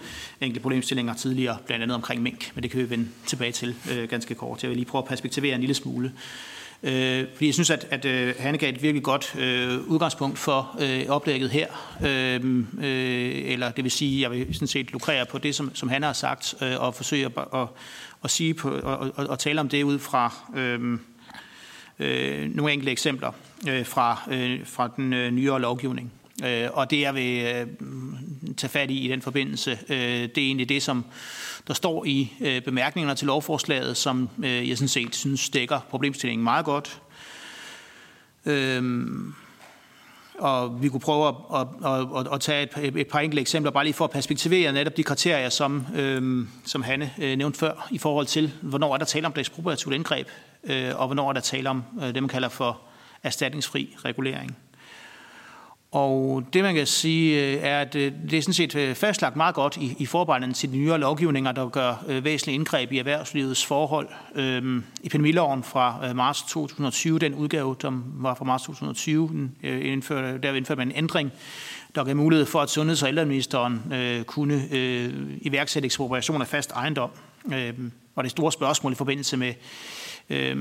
enkelte 0.41 0.61
problemstillinger 0.61 1.13
tidligere, 1.13 1.57
blandt 1.65 1.83
andet 1.83 1.95
omkring 1.95 2.21
mink, 2.21 2.51
men 2.55 2.63
det 2.63 2.71
kan 2.71 2.79
vi 2.79 2.89
vende 2.89 3.07
tilbage 3.25 3.51
til 3.51 3.75
øh, 3.91 4.09
ganske 4.09 4.35
kort. 4.35 4.63
Jeg 4.63 4.69
vil 4.69 4.77
lige 4.77 4.85
prøve 4.85 5.01
at 5.01 5.07
perspektivere 5.07 5.55
en 5.55 5.61
lille 5.61 5.75
smule. 5.75 6.13
Øh, 6.83 7.25
fordi 7.33 7.45
jeg 7.45 7.53
synes, 7.53 7.69
at, 7.69 7.87
at 7.89 8.05
øh, 8.05 8.33
Hanne 8.39 8.57
gav 8.57 8.69
et 8.69 8.81
virkelig 8.81 9.03
godt 9.03 9.35
øh, 9.35 9.87
udgangspunkt 9.87 10.39
for 10.39 10.77
øh, 10.79 11.05
oplægget 11.09 11.49
her. 11.49 11.67
Øh, 12.05 12.65
øh, 12.79 13.51
eller 13.51 13.71
det 13.71 13.83
vil 13.83 13.91
sige, 13.91 14.21
jeg 14.21 14.31
vil 14.31 14.53
sådan 14.53 14.67
set 14.67 14.91
lukrere 14.91 15.25
på 15.25 15.37
det, 15.37 15.55
som, 15.55 15.75
som 15.75 15.89
Hanne 15.89 16.05
har 16.05 16.13
sagt, 16.13 16.55
øh, 16.61 16.79
og 16.79 16.95
forsøge 16.95 17.25
at, 17.25 17.31
at, 17.53 17.67
at, 18.25 18.31
sige 18.31 18.53
på, 18.53 18.69
og, 18.69 18.97
og, 18.97 19.27
og 19.27 19.39
tale 19.39 19.59
om 19.59 19.69
det 19.69 19.83
ud 19.83 19.99
fra... 19.99 20.33
Øh, 20.55 20.99
øh, 21.99 22.55
nogle 22.55 22.73
enkelte 22.73 22.91
eksempler 22.91 23.31
øh, 23.69 23.85
fra, 23.85 24.21
øh, 24.31 24.59
fra 24.65 24.89
den 24.95 25.13
øh, 25.13 25.31
nyere 25.31 25.61
lovgivning. 25.61 26.11
Øh, 26.45 26.69
og 26.73 26.91
det 26.91 27.01
jeg 27.01 27.15
vil 27.15 27.45
øh, 27.45 27.67
tage 28.57 28.71
fat 28.71 28.91
i 28.91 29.05
i 29.05 29.07
den 29.07 29.21
forbindelse, 29.21 29.79
øh, 29.89 29.97
det 29.97 30.37
er 30.37 30.47
egentlig 30.47 30.69
det, 30.69 30.83
som 30.83 31.05
der 31.67 31.73
står 31.73 32.05
i 32.05 32.33
øh, 32.41 32.61
bemærkningerne 32.61 33.15
til 33.15 33.27
lovforslaget, 33.27 33.97
som 33.97 34.29
øh, 34.43 34.69
jeg 34.69 34.77
sådan 34.77 34.87
set 34.87 35.15
synes 35.15 35.49
dækker 35.49 35.79
problemstillingen 35.89 36.43
meget 36.43 36.65
godt. 36.65 37.01
Øh, 38.45 38.83
og 40.39 40.83
vi 40.83 40.89
kunne 40.89 40.99
prøve 40.99 41.27
at, 41.27 41.35
at, 41.55 41.67
at, 42.17 42.33
at 42.33 42.41
tage 42.41 42.63
et, 42.63 42.95
et 42.97 43.07
par 43.07 43.19
enkelte 43.19 43.41
eksempler, 43.41 43.71
bare 43.71 43.83
lige 43.83 43.93
for 43.93 44.05
at 44.05 44.11
perspektivere 44.11 44.71
netop 44.73 44.97
de 44.97 45.03
kriterier, 45.03 45.49
som, 45.49 45.85
øhm, 45.95 46.49
som 46.65 46.83
Hanne 46.83 47.11
øh, 47.17 47.37
nævnte 47.37 47.59
før, 47.59 47.87
i 47.91 47.97
forhold 47.97 48.25
til, 48.25 48.51
hvornår 48.61 48.93
er 48.93 48.97
der 48.97 49.05
tale 49.05 49.25
om 49.25 49.33
det 49.33 49.39
ekspropriativt 49.39 49.95
indgreb, 49.95 50.27
øh, 50.63 50.91
og 50.95 51.05
hvornår 51.05 51.29
er 51.29 51.33
der 51.33 51.41
tale 51.41 51.69
om 51.69 51.83
øh, 52.01 52.07
det, 52.07 52.23
man 52.23 52.27
kalder 52.27 52.49
for 52.49 52.81
erstatningsfri 53.23 53.95
regulering. 54.05 54.57
Og 55.95 56.43
det, 56.53 56.63
man 56.63 56.75
kan 56.75 56.87
sige, 56.87 57.43
øh, 57.43 57.63
er, 57.63 57.79
at 57.79 57.95
øh, 57.95 58.11
det 58.29 58.37
er 58.37 58.41
sådan 58.41 58.53
set 58.53 58.75
øh, 58.75 58.95
fastlagt 58.95 59.35
meget 59.35 59.55
godt 59.55 59.77
i, 59.77 59.95
i 59.99 60.05
forarbejderne 60.05 60.53
til 60.53 60.71
de 60.71 60.77
nyere 60.77 60.99
lovgivninger, 60.99 61.51
der 61.51 61.69
gør 61.69 62.19
væsentlige 62.21 62.55
indgreb 62.55 62.91
i 62.91 62.99
erhvervslivets 62.99 63.65
forhold. 63.65 64.07
Øhm, 64.35 64.83
epidemiloven 65.03 65.63
fra 65.63 66.13
marts 66.13 66.41
2020, 66.41 67.19
den 67.19 67.33
udgave, 67.33 67.75
som 67.81 68.03
var 68.17 68.33
fra 68.33 68.45
marts 68.45 68.63
2020, 68.63 69.27
den, 69.27 69.55
øh, 69.63 69.91
indførte, 69.91 70.37
der 70.37 70.53
indførte 70.53 70.77
man 70.77 70.87
en 70.87 70.97
ændring, 70.97 71.31
der 71.95 72.03
gav 72.03 72.15
mulighed 72.15 72.45
for, 72.45 72.59
at 72.59 72.69
sundheds- 72.69 73.03
og 73.03 73.09
ældreministeren 73.09 73.93
øh, 73.93 74.23
kunne 74.23 74.67
øh, 74.71 75.13
iværksætte 75.41 75.85
ekspropriation 75.85 76.41
af 76.41 76.47
fast 76.47 76.71
ejendom. 76.71 77.09
Øh, 77.53 77.73
og 78.15 78.23
det 78.23 78.31
store 78.31 78.51
spørgsmål 78.51 78.91
i 78.91 78.95
forbindelse 78.95 79.37
med 79.37 79.53
øh, 80.29 80.57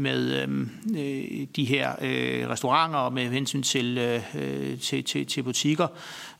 med 0.00 0.42
øhm, 0.42 0.70
øh, 0.96 1.46
de 1.56 1.64
her 1.64 1.92
øh, 2.00 2.48
restauranter 2.48 2.98
og 2.98 3.12
med 3.12 3.30
hensyn 3.30 3.62
til, 3.62 3.98
øh, 3.98 4.22
øh, 4.34 4.78
til, 4.78 5.04
til, 5.04 5.26
til 5.26 5.42
butikker, 5.42 5.86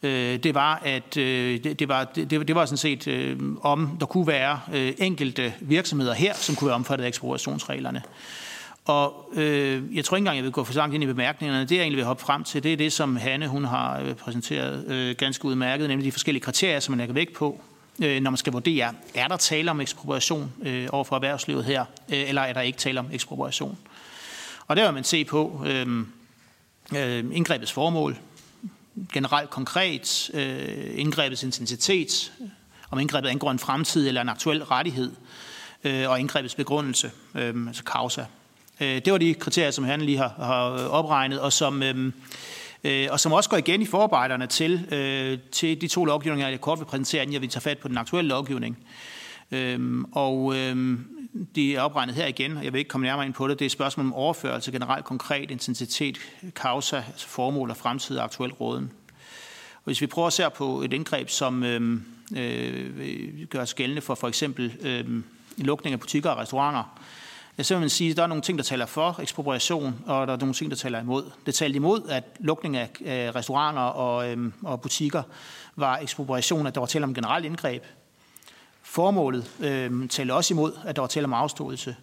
øh, 0.03 0.37
det 0.37 0.55
var, 0.55 0.83
at 0.85 1.17
øh, 1.17 1.65
det, 1.65 1.79
det, 1.79 1.89
var, 1.89 2.05
det, 2.05 2.31
det 2.31 2.55
var 2.55 2.67
sådan 2.67 2.77
set, 2.77 3.09
øh, 3.09 3.39
om 3.61 3.97
der 4.01 4.07
kunne 4.07 4.27
være 4.27 4.61
øh, 4.75 4.93
enkelte 4.99 5.55
virksomheder 5.61 6.15
her, 6.15 6.35
som 6.35 6.55
kunne 6.55 6.67
være 6.67 6.75
omfattet 6.75 7.05
af 7.05 7.09
ekspropriationsreglerne. 7.09 8.03
Og 8.87 9.33
øh, 9.35 9.97
jeg 9.97 10.05
tror 10.05 10.17
ikke 10.17 10.21
engang, 10.21 10.37
jeg 10.37 10.45
vil 10.45 10.53
gå 10.53 10.65
for 10.65 10.75
langt 10.75 10.95
ind 10.95 11.05
i 11.05 11.07
bemærkningerne. 11.07 11.65
Det, 11.65 11.77
jeg 11.77 11.83
egentlig 11.83 11.97
vil 11.97 12.05
hoppe 12.05 12.23
frem 12.23 12.45
til, 12.45 12.63
det 12.63 12.73
er 12.73 12.77
det, 12.77 12.93
som 12.93 13.17
Hanne 13.17 13.49
hun 13.49 13.65
har 13.65 14.01
øh, 14.01 14.15
præsenteret 14.15 14.87
øh, 14.87 15.15
ganske 15.19 15.45
udmærket, 15.45 15.89
nemlig 15.89 16.05
de 16.05 16.13
forskellige 16.13 16.43
kriterier, 16.43 16.81
som 16.81 16.93
man 16.93 16.99
lægger 16.99 17.15
vægt 17.15 17.33
på 17.33 17.61
øh, 18.03 18.21
når 18.23 18.31
man 18.31 18.39
skal 18.39 18.53
vurdere, 18.53 18.95
er 19.15 19.29
der 19.29 19.37
tale 19.37 19.71
om 19.71 19.81
ekspropriation 19.81 20.53
øh, 20.63 20.89
over 20.93 21.05
for 21.05 21.17
erhvervslivet 21.17 21.65
her, 21.65 21.85
øh, 22.09 22.29
eller 22.29 22.43
er 22.43 22.53
der 22.53 22.61
ikke 22.61 22.79
tale 22.79 23.01
om 23.01 23.09
ekspropriation. 23.13 23.79
Og 24.67 24.77
der 24.77 24.85
vil 24.85 24.95
man 24.95 25.05
se 25.05 25.25
på 25.25 25.63
øh, 25.67 26.05
øh, 26.97 27.25
indgrebets 27.33 27.73
formål, 27.73 28.17
generelt 29.13 29.51
konkret, 29.51 30.31
øh, 30.35 31.01
indgrebets 31.01 31.43
intensitet, 31.43 32.33
om 32.91 32.99
indgrebet 32.99 33.29
angår 33.29 33.51
en 33.51 33.59
fremtid 33.59 34.09
eller 34.09 34.21
en 34.21 34.29
aktuel 34.29 34.65
rettighed, 34.65 35.13
øh, 35.85 36.11
og 36.11 36.21
indgrebets 36.21 36.55
begrundelse, 36.55 37.11
øh, 37.35 37.67
altså 37.67 37.83
causa. 37.83 38.25
Øh, 38.81 39.01
det 39.05 39.13
var 39.13 39.19
de 39.19 39.35
kriterier, 39.35 39.71
som 39.71 39.85
han 39.85 40.01
lige 40.01 40.19
har, 40.19 40.35
har 40.39 40.89
opregnet, 40.89 41.41
og 41.41 41.53
som... 41.53 41.83
Øh, 41.83 42.13
øh, 42.85 43.09
og 43.11 43.21
som 43.21 43.33
også 43.33 43.51
går 43.51 43.57
igen 43.57 43.83
i 43.83 43.87
forarbejderne 43.87 44.47
til, 44.47 44.95
øh, 44.95 45.39
til 45.53 45.81
de 45.81 45.89
to 45.89 46.05
lovgivninger, 46.05 46.49
jeg 46.49 46.61
kort 46.61 46.79
vil 46.79 46.85
præsentere, 46.85 47.23
inden 47.23 47.33
jeg 47.33 47.41
vil 47.43 47.49
tage 47.49 47.61
fat 47.61 47.79
på 47.79 47.89
den 47.89 47.99
aktuelle 47.99 48.29
lovgivning. 48.29 48.79
Øhm, 49.53 50.05
og 50.13 50.57
øhm, 50.57 51.07
de 51.55 51.77
er 51.77 51.81
opregnet 51.81 52.15
her 52.15 52.27
igen, 52.27 52.57
og 52.57 52.65
jeg 52.65 52.73
vil 52.73 52.79
ikke 52.79 52.89
komme 52.89 53.07
nærmere 53.07 53.27
ind 53.27 53.35
på 53.35 53.49
det. 53.49 53.59
Det 53.59 53.65
er 53.65 53.67
et 53.67 53.73
spørgsmål 53.73 54.07
om 54.07 54.15
overførelse, 54.15 54.73
generelt 54.73 55.05
konkret 55.05 55.51
intensitet, 55.51 56.19
kausa, 56.55 56.97
altså 56.97 57.29
formål 57.29 57.71
og 57.71 57.77
fremtid 57.77 58.19
og 58.19 58.25
aktuel 58.25 58.53
råden. 58.53 58.91
Og 59.75 59.85
hvis 59.85 60.01
vi 60.01 60.07
prøver 60.07 60.27
at 60.27 60.33
se 60.33 60.51
på 60.57 60.83
et 60.83 60.93
indgreb, 60.93 61.29
som 61.29 61.65
øhm, 61.65 62.05
øh, 62.37 63.47
gør 63.51 63.65
sig 63.65 63.77
gældende 63.77 64.03
for 64.03 64.15
for 64.15 64.29
eksempel 64.29 64.73
øh, 64.81 65.05
lukning 65.57 65.93
af 65.93 66.01
butikker 66.01 66.31
og 66.31 66.39
restauranter, 66.39 66.99
så 67.63 67.75
vil 67.75 67.81
man 67.81 67.91
sige, 67.91 68.11
at 68.11 68.17
der 68.17 68.23
er 68.23 68.27
nogle 68.27 68.43
ting, 68.43 68.59
der 68.59 68.65
taler 68.65 68.87
for 68.87 69.21
ekspropriation, 69.23 70.05
og 70.07 70.27
der 70.27 70.33
er 70.33 70.37
nogle 70.37 70.55
ting, 70.55 70.71
der 70.71 70.77
taler 70.77 71.01
imod. 71.01 71.31
Det 71.47 71.55
talte 71.55 71.77
imod, 71.77 72.09
at 72.09 72.25
lukning 72.41 72.77
af 72.77 72.91
restauranter 73.35 73.83
og, 73.83 74.31
øhm, 74.31 74.53
og 74.63 74.81
butikker 74.81 75.23
var 75.77 75.99
ekspropriation, 75.99 76.67
at 76.67 76.75
der 76.75 76.81
var 76.81 76.87
tale 76.87 77.05
om 77.05 77.15
generelt 77.15 77.45
indgreb. 77.45 77.85
Formålet 78.83 79.51
øhm, 79.61 80.09
talte 80.09 80.35
også 80.35 80.55
imod, 80.55 80.73
at 80.85 80.97
der 80.97 81.03
var 81.03 81.07
tale 81.07 81.25
om 81.25 81.33
afståelse. 81.33 81.97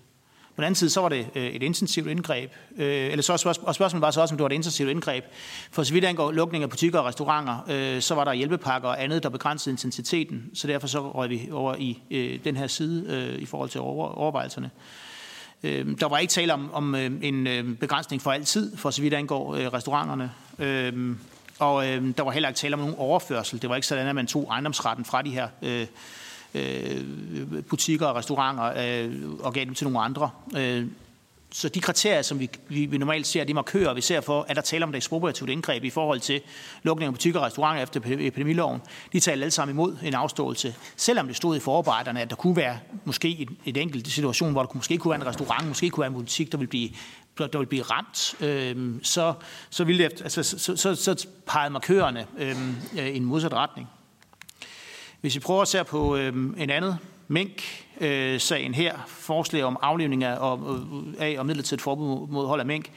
På 0.56 0.62
den 0.62 0.64
anden 0.64 0.76
side, 0.76 0.90
så 0.90 1.02
var 1.02 1.10
det 1.10 1.28
øh, 1.36 1.46
et 1.46 1.64
intensivt 1.64 2.08
indgreb. 2.08 2.52
Øh, 2.78 3.12
eller 3.12 3.22
så, 3.22 3.58
og 3.64 3.76
spørgsmålet 3.76 4.02
var 4.02 4.12
så 4.12 4.22
også, 4.22 4.34
om 4.34 4.38
det 4.38 4.44
var 4.44 4.50
et 4.50 4.54
intensivt 4.54 4.90
indgreb. 4.90 5.24
For 5.72 5.84
så 5.84 5.94
vidt 5.94 6.06
angår 6.06 6.32
lukning 6.32 6.64
af 6.64 6.70
butikker 6.70 7.00
og 7.00 7.06
restauranter, 7.06 7.58
øh, 7.70 8.02
så 8.02 8.16
var 8.16 8.24
der 8.24 8.34
hjælpepakker 8.34 8.90
og 8.90 9.04
andet, 9.04 9.24
der 9.24 9.30
begrænsede 9.30 9.74
intensiteten. 9.74 10.52
Så 10.54 10.68
derfor 10.68 10.88
så 10.88 11.12
røg 11.12 11.30
vi 11.30 11.50
over 11.52 11.76
i 11.76 12.02
øh, 12.12 12.40
den 12.44 12.58
her 12.58 12.68
side 12.68 13.06
øh, 13.10 13.42
i 13.42 13.46
forhold 13.46 13.70
til 13.70 13.82
overvejelserne. 13.82 14.70
Øhm, 15.64 15.98
der 15.98 16.08
var 16.08 16.18
ikke 16.18 16.32
tale 16.32 16.54
om, 16.54 16.74
om 16.74 16.96
øhm, 16.96 17.20
en 17.24 17.48
øhm, 17.48 17.76
begrænsning 17.76 18.22
for 18.22 18.32
altid, 18.32 18.78
for 18.78 18.92
så 18.92 19.02
vidt 19.02 19.14
angår 19.14 19.56
øh, 19.56 19.68
restauranterne. 19.68 20.32
Og 21.60 21.86
der 21.86 22.22
var 22.24 22.32
heller 22.32 22.50
ikke 22.50 22.58
tale 22.58 22.74
om 22.74 22.80
nogen 22.80 22.96
overførsel. 22.98 23.62
Det 23.62 23.70
var 23.70 23.76
ikke 23.76 23.88
sådan, 23.88 24.08
at 24.08 24.16
man 24.16 24.28
tog 24.28 24.48
ejendomsretten 24.52 25.06
fra 25.06 25.22
de 25.22 25.30
her 25.30 25.48
øh, 25.62 25.88
øh 26.54 27.64
butikker 27.70 28.06
og 28.06 28.16
restauranter 28.16 28.64
øh, 28.64 29.30
og 29.40 29.54
gav 29.54 29.66
dem 29.66 29.74
til 29.74 29.86
nogle 29.88 30.00
andre. 30.00 30.30
Øh, 30.58 30.88
så 31.54 31.70
de 31.70 31.80
kriterier, 31.80 32.22
som 32.22 32.40
vi, 32.40 32.50
vi, 32.68 32.86
vi 32.86 32.98
normalt 32.98 33.28
ser, 33.28 33.44
de 33.44 33.54
markører, 33.54 33.94
vi 33.94 34.02
ser 34.02 34.22
for, 34.22 34.46
at 34.50 34.56
der 34.56 34.62
taler 34.62 34.86
om 34.86 34.90
et 34.90 34.96
ekspropriativt 34.96 35.50
indgreb 35.50 35.84
i 35.84 35.90
forhold 35.90 36.20
til 36.20 36.42
lukning 36.84 37.08
af 37.08 37.14
butikker 37.14 37.40
og 37.40 37.46
restauranter 37.46 37.84
efter 37.84 38.02
epidemiloven, 38.04 38.82
de 39.14 39.20
taler 39.20 39.44
alle 39.44 39.52
sammen 39.52 39.76
imod 39.76 39.98
en 40.04 40.14
afståelse. 40.14 40.76
Selvom 40.96 41.28
det 41.28 41.36
stod 41.36 41.56
i 41.58 41.60
forarbejderne, 41.60 42.22
at 42.22 42.30
der 42.30 42.36
kunne 42.36 42.56
være 42.56 42.80
måske 43.06 43.38
et, 43.40 43.50
et 43.66 43.78
enkelt 43.78 44.08
situation, 44.08 44.52
hvor 44.52 44.64
der 44.64 44.70
måske 44.74 44.98
kunne 44.98 45.12
være 45.12 45.22
en 45.22 45.28
restaurant, 45.28 45.68
måske 45.68 45.90
kunne 45.90 46.02
være 46.02 46.08
en 46.08 46.14
butik, 46.14 46.52
der 46.52 46.58
vil 46.58 46.68
blive 46.68 46.90
der 47.38 47.58
vil 47.58 47.66
blive 47.66 47.84
ramt, 47.84 48.36
øh, 48.42 48.96
så, 49.04 49.34
så, 49.70 49.84
ville 49.84 50.04
det, 50.04 50.22
altså, 50.22 50.44
så, 50.44 50.76
så, 50.76 50.96
så 50.96 51.28
pegede 51.48 51.70
markørerne 51.70 52.26
øhm, 52.38 52.76
øh, 53.00 53.08
i 53.08 53.18
en 53.18 53.26
modsat 53.26 53.54
retning. 53.54 53.88
Hvis 55.22 55.36
vi 55.36 55.40
prøver 55.40 55.62
at 55.62 55.68
se 55.68 55.84
på 55.84 56.16
øh, 56.16 56.34
en 56.58 56.70
andet 56.70 56.98
mink, 57.28 57.83
Øh, 58.02 58.40
sagen 58.40 58.74
her, 58.74 58.98
forslag 59.08 59.64
om 59.64 59.78
aflivning 59.82 60.24
af 60.24 60.38
og, 60.38 60.80
af 61.20 61.36
og 61.40 61.46
midlertidigt 61.46 61.82
forbud 61.82 62.28
mod 62.28 62.48
hold 62.48 62.60
af 62.60 62.66
mink, 62.66 62.92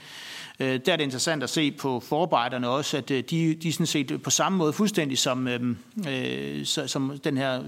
Øh, 0.61 0.81
der 0.87 0.93
er 0.93 0.97
det 0.97 1.05
interessant 1.05 1.43
at 1.43 1.51
se 1.51 1.71
på 1.71 2.01
forarbejderne 2.01 2.69
også, 2.69 2.97
at 2.97 3.11
øh, 3.11 3.25
de, 3.31 3.55
de 3.55 3.73
sådan 3.73 3.87
set 3.87 4.23
på 4.23 4.31
samme 4.31 4.59
måde 4.59 4.73
fuldstændig 4.73 5.19
som, 5.19 5.49
øh, 5.49 5.77
øh 6.09 6.67
som 6.67 7.19
den 7.25 7.37
her, 7.37 7.63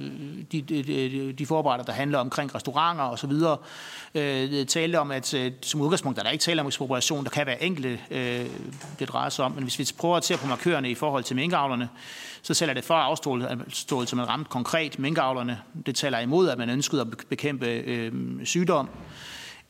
de, 0.52 0.62
de, 0.62 1.32
de 1.32 1.46
forarbejder, 1.46 1.84
der 1.84 1.92
handler 1.92 2.18
omkring 2.18 2.54
restauranter 2.54 3.04
og 3.04 3.18
så 3.18 3.26
videre, 3.26 3.56
øh, 4.14 4.66
talte 4.66 5.00
om, 5.00 5.10
at 5.10 5.34
som 5.62 5.80
udgangspunkt 5.80 6.16
der 6.16 6.22
er 6.22 6.24
der 6.24 6.30
ikke 6.30 6.42
tale 6.42 6.60
om 6.60 6.66
ekspropriation, 6.66 7.24
der 7.24 7.30
kan 7.30 7.46
være 7.46 7.62
enkelte, 7.62 8.00
øh, 8.10 8.46
det 8.98 9.08
drejer 9.08 9.28
sig 9.28 9.44
om, 9.44 9.52
men 9.52 9.62
hvis 9.62 9.78
vi 9.78 9.88
prøver 9.98 10.16
at 10.16 10.24
se 10.24 10.36
på 10.36 10.46
markørerne 10.46 10.90
i 10.90 10.94
forhold 10.94 11.24
til 11.24 11.36
minkavlerne, 11.36 11.88
så 12.42 12.54
sælger 12.54 12.74
det 12.74 12.84
for 12.84 12.94
afståelse, 12.94 14.16
man 14.16 14.28
ramt 14.28 14.48
konkret 14.48 14.98
minkavlerne. 14.98 15.58
Det 15.86 15.96
taler 15.96 16.18
imod, 16.18 16.48
at 16.48 16.58
man 16.58 16.70
ønskede 16.70 17.00
at 17.00 17.08
bekæmpe 17.28 17.66
øh, 17.66 18.12
sygdom. 18.44 18.90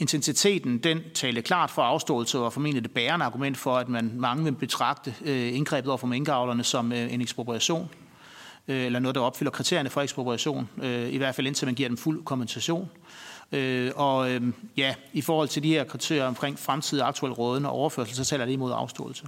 Intensiteten, 0.01 0.79
den 0.79 1.03
talte 1.15 1.43
klart 1.43 1.70
for 1.70 1.83
afståelse, 1.83 2.39
og 2.39 2.45
var 2.45 2.51
formentlig 2.51 2.83
det 2.83 2.91
bærende 2.91 3.25
argument 3.25 3.57
for, 3.57 3.77
at 3.77 3.89
man 3.89 4.12
mange 4.15 4.45
vil 4.45 4.53
betragte 4.53 5.15
øh, 5.25 5.57
indgrebet 5.57 5.89
over 5.89 5.99
for 5.99 6.07
minkavlerne 6.07 6.65
som 6.65 6.93
øh, 6.93 7.15
en 7.15 7.20
ekspropriation, 7.20 7.89
øh, 8.69 8.85
eller 8.85 8.99
noget, 8.99 9.15
der 9.15 9.20
opfylder 9.20 9.51
kriterierne 9.51 9.91
for 9.91 10.01
ekspropriation, 10.01 10.69
øh, 10.83 11.09
i 11.09 11.16
hvert 11.16 11.35
fald 11.35 11.47
indtil 11.47 11.66
man 11.66 11.75
giver 11.75 11.89
dem 11.89 11.97
fuld 11.97 12.25
kompensation. 12.25 12.91
Øh, 13.53 13.93
og 13.97 14.31
øh, 14.31 14.43
ja, 14.77 14.95
i 15.12 15.20
forhold 15.20 15.49
til 15.49 15.62
de 15.62 15.69
her 15.69 15.85
kriterier 15.85 16.27
omkring 16.27 16.59
fremtidig 16.59 17.07
aktuel 17.07 17.33
råden 17.33 17.65
og 17.65 17.73
overførsel, 17.73 18.16
så 18.16 18.25
taler 18.25 18.45
det 18.45 18.53
imod 18.53 18.73
afståelse. 18.75 19.27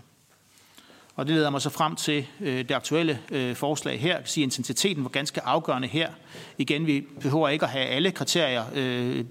Og 1.21 1.27
det 1.27 1.35
leder 1.35 1.51
mig 1.51 1.63
så 1.63 1.71
frem 1.71 1.97
til 1.97 2.27
øh, 2.41 2.59
det 2.59 2.71
aktuelle 2.71 3.21
øh, 3.31 3.57
forslag 3.57 4.01
her. 4.01 4.09
Jeg 4.09 4.19
kan 4.19 4.29
sige, 4.29 4.45
intensiteten 4.45 5.05
var 5.05 5.11
ganske 5.11 5.41
afgørende 5.41 5.89
her. 5.89 6.11
Igen, 6.59 6.87
vi 6.87 7.07
behøver 7.21 7.49
ikke 7.49 7.65
at 7.65 7.71
have 7.71 7.85
alle 7.85 8.11
kriterier 8.11 8.65
øh, 8.75 9.25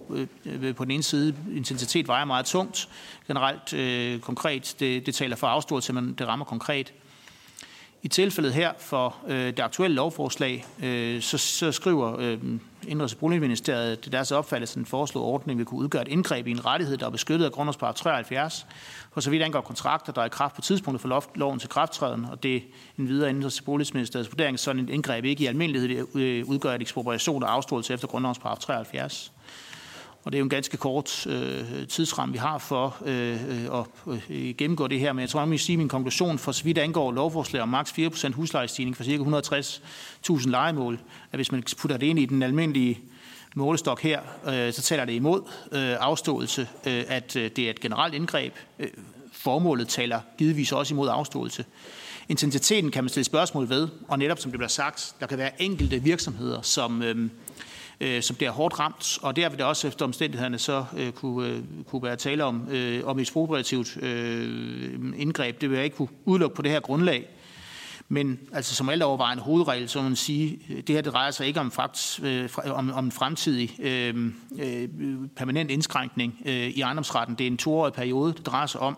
øh, 0.45 0.75
på 0.75 0.83
den 0.83 0.91
ene 0.91 1.03
side. 1.03 1.35
Intensitet 1.55 2.07
vejer 2.07 2.25
meget 2.25 2.45
tungt. 2.45 2.89
Generelt 3.27 3.73
øh, 3.73 4.19
konkret, 4.19 4.75
det, 4.79 5.05
det 5.05 5.15
taler 5.15 5.35
for 5.35 5.47
afståelse, 5.47 5.93
men 5.93 6.13
det 6.13 6.27
rammer 6.27 6.45
konkret. 6.45 6.93
I 8.03 8.07
tilfældet 8.07 8.53
her 8.53 8.71
for 8.79 9.15
øh, 9.27 9.47
det 9.47 9.59
aktuelle 9.59 9.95
lovforslag, 9.95 10.65
øh, 10.83 11.21
så, 11.21 11.37
så 11.37 11.71
skriver 11.71 12.19
øh, 12.19 12.37
Indrigs- 12.87 13.13
og 13.13 13.19
Boligministeriet, 13.19 14.05
det 14.05 14.11
deres 14.11 14.31
opfattelse, 14.31 14.75
den 14.75 14.85
foreslåede 14.85 15.27
ordning 15.27 15.57
vil 15.57 15.65
kunne 15.65 15.79
udgøre 15.79 16.01
et 16.01 16.07
indgreb 16.07 16.47
i 16.47 16.51
en 16.51 16.65
rettighed, 16.65 16.97
der 16.97 17.05
er 17.05 17.09
beskyttet 17.09 17.45
af 17.45 17.51
grundlovsparagraf 17.51 17.95
73, 17.95 18.67
for 19.13 19.21
så 19.21 19.29
vidt 19.29 19.43
angår 19.43 19.61
kontrakter, 19.61 20.13
der 20.13 20.21
er 20.21 20.25
i 20.25 20.29
kraft 20.29 20.55
på 20.55 20.61
tidspunktet 20.61 21.01
for 21.01 21.29
loven 21.35 21.59
til 21.59 21.69
krafttræden, 21.69 22.25
og 22.25 22.43
det 22.43 22.55
er 22.55 22.59
en 22.97 23.07
videre 23.07 23.29
Indrigs- 23.29 23.59
og 23.59 23.65
Boligministeriets 23.65 24.31
vurdering, 24.31 24.59
sådan 24.59 24.83
et 24.83 24.89
indgreb 24.89 25.25
ikke 25.25 25.43
i 25.43 25.47
almindelighed 25.47 26.15
øh, 26.15 26.45
udgør 26.45 26.71
et 26.73 26.81
ekspropriation 26.81 27.43
og 27.43 27.53
afståelse 27.53 27.93
efter 27.93 28.07
grundlovens 28.07 28.39
paragraf 28.39 28.59
73. 28.59 29.31
Og 30.23 30.31
det 30.31 30.37
er 30.37 30.39
jo 30.39 30.43
en 30.43 30.49
ganske 30.49 30.77
kort 30.77 31.27
øh, 31.27 31.87
tidsramme, 31.87 32.33
vi 32.33 32.39
har 32.39 32.57
for 32.57 32.97
øh, 33.05 33.79
at 33.79 34.19
øh, 34.29 34.55
gennemgå 34.57 34.87
det 34.87 34.99
her. 34.99 35.13
Men 35.13 35.21
jeg 35.21 35.29
tror, 35.29 35.39
jeg 35.39 35.49
vil 35.49 35.59
sige 35.59 35.77
min 35.77 35.89
konklusion 35.89 36.39
for 36.39 36.51
så 36.51 36.63
vidt 36.63 36.77
angår 36.77 37.11
lovforslag 37.11 37.61
om 37.61 37.69
maks 37.69 37.91
4% 37.91 38.31
huslejestigning 38.31 38.97
for 38.97 39.03
ca. 39.03 40.39
160.000 40.39 40.49
legemål, 40.49 40.99
at 41.31 41.37
hvis 41.37 41.51
man 41.51 41.63
putter 41.77 41.97
det 41.97 42.05
ind 42.05 42.19
i 42.19 42.25
den 42.25 42.43
almindelige 42.43 42.99
målestok 43.55 44.01
her, 44.01 44.21
øh, 44.47 44.73
så 44.73 44.81
taler 44.81 45.05
det 45.05 45.13
imod 45.13 45.41
øh, 45.71 45.95
afståelse, 45.99 46.61
øh, 46.87 47.03
at 47.07 47.35
øh, 47.35 47.51
det 47.55 47.65
er 47.65 47.69
et 47.69 47.79
generelt 47.79 48.13
indgreb. 48.13 48.53
Øh, 48.79 48.87
formålet 49.33 49.87
taler 49.87 50.19
givetvis 50.37 50.71
også 50.71 50.93
imod 50.93 51.09
afståelse. 51.09 51.65
Intensiteten 52.29 52.91
kan 52.91 53.03
man 53.03 53.09
stille 53.09 53.25
spørgsmål 53.25 53.69
ved, 53.69 53.87
og 54.07 54.19
netop 54.19 54.39
som 54.39 54.51
det 54.51 54.59
bliver 54.59 54.69
sagt, 54.69 55.15
der 55.19 55.27
kan 55.27 55.37
være 55.37 55.61
enkelte 55.61 56.03
virksomheder, 56.03 56.61
som 56.61 57.03
øh, 57.03 57.29
øh, 58.01 58.21
som 58.21 58.35
bliver 58.35 58.51
hårdt 58.51 58.79
ramt, 58.79 59.19
og 59.21 59.35
der 59.35 59.49
vil 59.49 59.57
det 59.57 59.65
også 59.65 59.87
efter 59.87 60.05
omstændighederne 60.05 60.57
så 60.57 60.85
øh, 60.97 61.11
kunne, 61.11 61.49
øh, 61.49 61.63
kunne 61.87 62.03
være 62.03 62.15
tale 62.15 62.43
om, 62.43 62.69
øh, 62.71 63.05
om 63.05 63.19
et 63.19 63.27
sprogoperativt 63.27 63.97
øh, 64.03 65.13
indgreb. 65.17 65.61
Det 65.61 65.69
vil 65.69 65.75
jeg 65.75 65.85
ikke 65.85 65.97
kunne 65.97 66.09
udelukke 66.25 66.55
på 66.55 66.61
det 66.61 66.71
her 66.71 66.79
grundlag. 66.79 67.27
Men 68.11 68.39
altså 68.53 68.75
som 68.75 68.89
alt 68.89 69.03
overvejende 69.03 69.43
hovedregel, 69.43 69.89
så 69.89 70.01
må 70.01 70.07
man 70.07 70.15
sige, 70.15 70.59
øh, 70.69 70.77
det 70.77 70.95
her 70.95 71.01
det 71.01 71.13
drejer 71.13 71.31
sig 71.31 71.47
ikke 71.47 71.59
om, 71.59 71.71
frakt, 71.71 72.19
øh, 72.23 72.49
om, 72.65 72.91
om 72.91 73.05
en 73.05 73.11
fremtidig 73.11 73.75
øh, 73.79 74.31
øh, 74.59 74.89
permanent 75.35 75.71
indskrænkning 75.71 76.41
øh, 76.45 76.53
i 76.53 76.81
ejendomsretten. 76.81 77.35
Det 77.35 77.43
er 77.43 77.51
en 77.51 77.57
toårig 77.57 77.93
periode, 77.93 78.33
det 78.33 78.45
drejer 78.45 78.65
sig 78.65 78.81
om. 78.81 78.97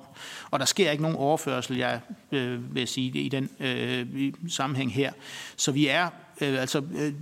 Og 0.51 0.59
der 0.59 0.65
sker 0.65 0.91
ikke 0.91 1.03
nogen 1.03 1.17
overførsel, 1.17 1.77
jeg 1.77 1.99
øh, 2.31 2.75
vil 2.75 2.87
sige, 2.87 3.21
i 3.21 3.29
den 3.29 3.49
øh, 3.59 4.07
i 4.15 4.33
sammenhæng 4.49 4.93
her. 4.93 5.11
Så 5.55 5.71
vi 5.71 5.87
er 5.87 6.09
øh, 6.41 6.61
altså 6.61 6.83
øh, 6.97 7.13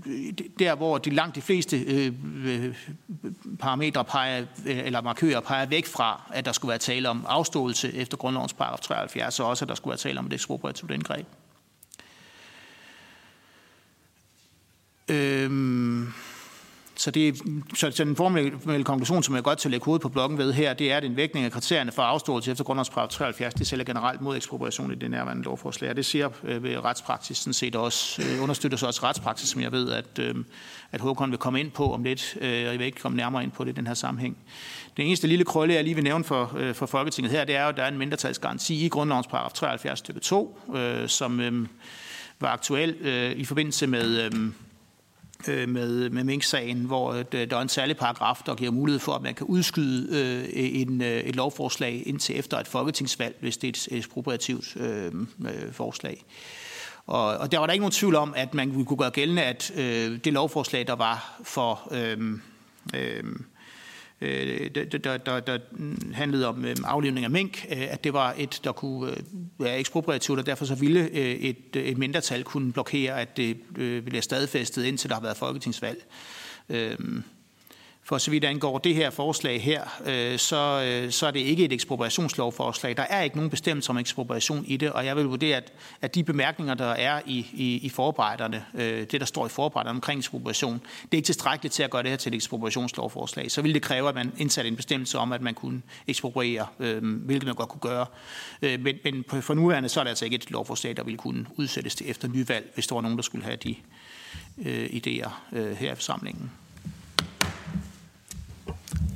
der, 0.60 0.76
hvor 0.76 0.98
de 0.98 1.10
langt 1.10 1.36
de 1.36 1.42
fleste 1.42 1.80
øh, 1.80 2.14
øh 2.46 2.76
parametre 3.60 4.06
peger, 4.06 4.46
øh, 4.66 4.78
eller 4.78 5.02
markører 5.02 5.40
peger 5.40 5.66
væk 5.66 5.86
fra, 5.86 6.22
at 6.34 6.46
der 6.46 6.52
skulle 6.52 6.70
være 6.70 6.80
tale 6.80 7.10
om 7.10 7.26
afståelse 7.28 7.94
efter 7.94 8.18
grundlovens 8.18 8.54
paragraf 8.54 8.80
73, 8.80 9.40
og 9.40 9.48
også 9.48 9.66
at 9.66 9.70
der 9.70 9.76
skulle 9.76 9.92
være 9.92 9.98
tale 9.98 10.20
om 10.20 10.26
et 10.26 10.34
ekspropriativt 10.34 10.92
indgreb. 10.92 11.28
Øhm, 15.10 16.14
så, 17.00 17.12
det, 17.12 17.38
så, 17.76 17.92
så 17.92 18.04
den 18.04 18.16
formelle 18.16 18.84
konklusion, 18.84 19.24
som 19.24 19.36
jeg 19.36 19.44
godt 19.44 19.60
til 19.60 19.68
at 19.68 19.72
lægge 19.72 19.86
hovedet 19.86 20.02
på 20.02 20.10
blokken 20.10 20.38
ved 20.38 20.54
her, 20.54 20.74
det 20.74 20.92
er, 20.92 20.98
at 20.98 21.04
en 21.04 21.16
vægtning 21.16 21.46
af 21.46 21.52
kriterierne 21.52 21.92
for 21.92 22.02
afståelse 22.02 22.52
efter 22.52 22.64
grundlovsparagraf 22.64 23.10
73, 23.10 23.54
det 23.54 23.68
sælger 23.68 23.86
generelt 23.86 24.22
mod 24.22 24.36
ekspropriation 24.36 24.92
i 24.92 24.96
det 24.96 25.12
nærværende 25.12 25.44
lovforslag. 25.44 25.90
Og 25.90 25.96
det 25.96 26.06
siger 26.06 26.30
øh, 26.44 26.64
ved 26.64 26.86
retspraksis 26.86 27.38
sådan 27.38 27.54
set 27.54 27.76
også, 27.76 28.22
øh, 28.22 28.44
understøtter 28.44 28.78
så 28.78 28.88
også 28.88 29.04
retspraksis, 29.04 29.50
som 29.50 29.62
jeg 29.62 29.72
ved, 29.72 29.92
at, 29.92 30.20
øh, 30.20 30.36
at 30.92 31.02
Håkon 31.02 31.32
vil 31.32 31.40
komme 31.40 31.60
ind 31.60 31.72
på 31.72 31.94
om 31.94 32.04
lidt, 32.04 32.38
øh, 32.42 32.48
og 32.48 32.72
jeg 32.72 32.80
vil 32.80 32.86
ikke 32.86 33.00
komme 33.00 33.18
nærmere 33.18 33.44
ind 33.44 33.52
på 33.52 33.64
det 33.64 33.72
i 33.72 33.76
den 33.76 33.88
her 33.88 33.94
sammenhæng. 33.94 34.38
Den 34.98 35.06
eneste 35.06 35.28
lille 35.28 35.46
krølle, 35.46 35.74
jeg 35.74 35.84
lige 35.84 35.96
vil 35.96 36.04
nævne 36.04 36.24
for, 36.24 36.54
øh, 36.58 36.76
for 36.76 36.86
Folketinget 36.86 37.32
her, 37.32 37.46
det 37.46 37.56
er 37.56 37.64
jo, 37.64 37.70
at 37.70 37.78
der 37.78 37.84
er 37.84 37.88
en 37.88 37.98
mindretalsgaranti 37.98 38.86
i 38.86 38.90
grundlovens 38.90 39.28
paragraf 39.28 39.52
73 39.54 40.00
stykke 40.00 40.20
2, 40.20 40.60
øh, 40.76 41.08
som 41.08 41.40
øh, 41.40 41.68
var 42.40 42.50
aktuel 42.50 42.96
øh, 43.02 43.32
i 43.32 43.46
forbindelse 43.46 43.88
med... 43.88 44.22
Øh, 44.22 44.32
øh, 45.48 45.70
med, 45.70 46.10
med 46.10 46.24
Mink-sagen, 46.24 46.78
hvor 46.78 47.14
øh, 47.14 47.26
der 47.32 47.58
er 47.58 47.62
en 47.62 47.70
særlig 47.70 47.98
paragraf, 47.98 48.42
der 48.46 48.56
giver 48.56 48.72
mulighed 48.72 49.00
for, 49.00 49.14
at 49.14 49.22
man 49.22 49.36
kan 49.36 49.46
udskyde 49.46 50.20
øh, 50.20 50.50
en, 50.54 51.02
øh, 51.02 51.08
et 51.08 51.36
lovforslag 51.36 52.04
indtil 52.06 52.40
efter 52.40 52.58
et 52.58 52.68
folketingsvalg, 52.68 53.36
hvis 53.40 53.58
det 53.58 53.68
er 53.68 53.72
et 53.72 53.98
ekspropriativt 53.98 54.78
øh, 54.78 55.12
øh, 55.46 55.72
forslag. 55.72 56.26
Og, 57.08 57.38
og 57.38 57.52
der 57.52 57.60
var 57.60 57.66
der 57.66 57.74
ikke 57.74 57.82
nogen 57.82 57.92
tvivl 57.92 58.16
om, 58.16 58.34
at 58.36 58.54
man 58.54 58.86
kunne 58.86 58.98
gøre 58.98 59.12
gældende, 59.12 59.44
at 59.44 59.72
øh, 59.76 60.20
det 60.24 60.34
lovforslag, 60.34 60.88
der 60.88 60.96
var 60.96 61.40
for... 61.44 61.88
Øh, 61.92 62.40
øh, 62.96 63.24
Øh, 64.22 64.70
der, 64.76 64.86
der, 64.86 65.18
der, 65.18 65.40
der 65.40 65.60
handlede 66.14 66.48
om 66.48 66.66
øhm, 66.66 66.84
aflivning 66.86 67.26
af 67.26 67.32
mink, 67.32 67.66
øh, 67.72 67.88
at 67.90 68.04
det 68.04 68.14
var 68.14 68.36
et, 68.38 68.62
der 68.64 68.72
kunne 68.72 69.12
øh, 69.12 69.18
være 69.60 69.80
ekspropriativt, 69.80 70.40
og 70.40 70.46
derfor 70.46 70.66
så 70.66 70.76
ville 70.76 71.12
et, 71.12 71.76
et 71.76 71.98
mindretal 71.98 72.44
kunne 72.44 72.74
blokere, 72.74 73.22
at 73.22 73.38
det 73.38 73.58
ville 73.76 74.22
stadfæstet, 74.22 74.84
indtil 74.86 75.10
der 75.10 75.16
har 75.16 75.22
været 75.22 75.38
folketingsvalg. 75.38 76.06
Øhm, 76.70 77.24
for 78.10 78.18
så 78.18 78.32
vidt 78.32 78.44
angår 78.44 78.78
det 78.78 78.96
her 78.96 79.10
forslag 79.10 79.62
her, 79.62 79.84
øh, 80.06 80.40
så, 80.40 80.84
øh, 80.86 81.12
så 81.12 81.28
er 81.28 81.32
det 81.32 81.40
ikke 81.40 81.66
et 81.66 81.74
ekspropriationslovforslag. 81.74 82.98
Der 82.98 83.04
er 83.04 83.22
ikke 83.22 83.36
nogen 83.36 83.50
bestemmelse 83.50 83.90
om 83.90 83.98
ekspropriation 83.98 84.66
i 84.68 84.78
det, 84.78 84.92
og 84.92 85.06
jeg 85.06 85.16
vil 85.16 85.26
vurdere, 85.26 85.58
at, 85.58 85.74
at 86.02 86.16
de 86.16 86.24
bemærkninger, 86.24 86.74
der 86.74 86.86
er 86.86 87.22
i, 87.26 87.48
i, 87.54 87.78
i 87.78 87.90
forarbejderne, 87.90 88.66
øh, 88.74 89.00
det 89.12 89.12
der 89.12 89.26
står 89.26 89.46
i 89.46 89.50
forarbejderne 89.50 89.98
omkring 89.98 90.18
ekspropriation, 90.18 90.74
det 90.74 91.12
er 91.12 91.18
ikke 91.18 91.26
tilstrækkeligt 91.26 91.74
til 91.74 91.84
at 91.84 91.90
gøre 91.90 92.04
det 92.04 92.10
her 92.10 92.18
til 92.18 92.30
et 92.30 92.36
ekspropriationslovforslag. 92.36 93.52
Så 93.52 93.62
ville 93.62 93.74
det 93.74 93.82
kræve, 93.82 94.10
at 94.10 94.16
man 94.16 94.34
indsatte 94.38 94.68
en 94.68 94.76
bestemmelse 94.76 95.18
om, 95.18 95.32
at 95.32 95.42
man 95.42 95.54
kunne 95.54 95.82
ekspropriere, 96.08 96.68
øh, 96.80 97.04
hvilket 97.26 97.46
man 97.46 97.56
godt 97.56 97.70
kunne 97.70 97.82
gøre. 97.82 98.06
Øh, 98.62 98.80
men, 98.80 98.96
men 99.04 99.26
for 99.42 99.54
nuværende, 99.54 99.90
så 99.90 100.00
er 100.00 100.04
det 100.04 100.10
altså 100.10 100.26
ikke 100.26 100.36
et 100.36 100.52
lovforslag, 100.52 100.98
der 100.98 101.04
vil 101.04 101.18
kunne 101.18 101.46
udsættes 101.56 101.96
til 101.96 102.10
efter 102.10 102.28
nyvalg, 102.28 102.72
hvis 102.74 102.88
der 102.88 102.96
var 102.96 103.02
nogen, 103.02 103.18
der 103.18 103.24
skulle 103.24 103.46
have 103.46 103.58
de 103.58 103.76
øh, 104.66 104.86
idéer 104.86 105.30
øh, 105.52 105.72
her 105.72 105.92
i 105.92 105.96
forsamlingen. 105.96 106.52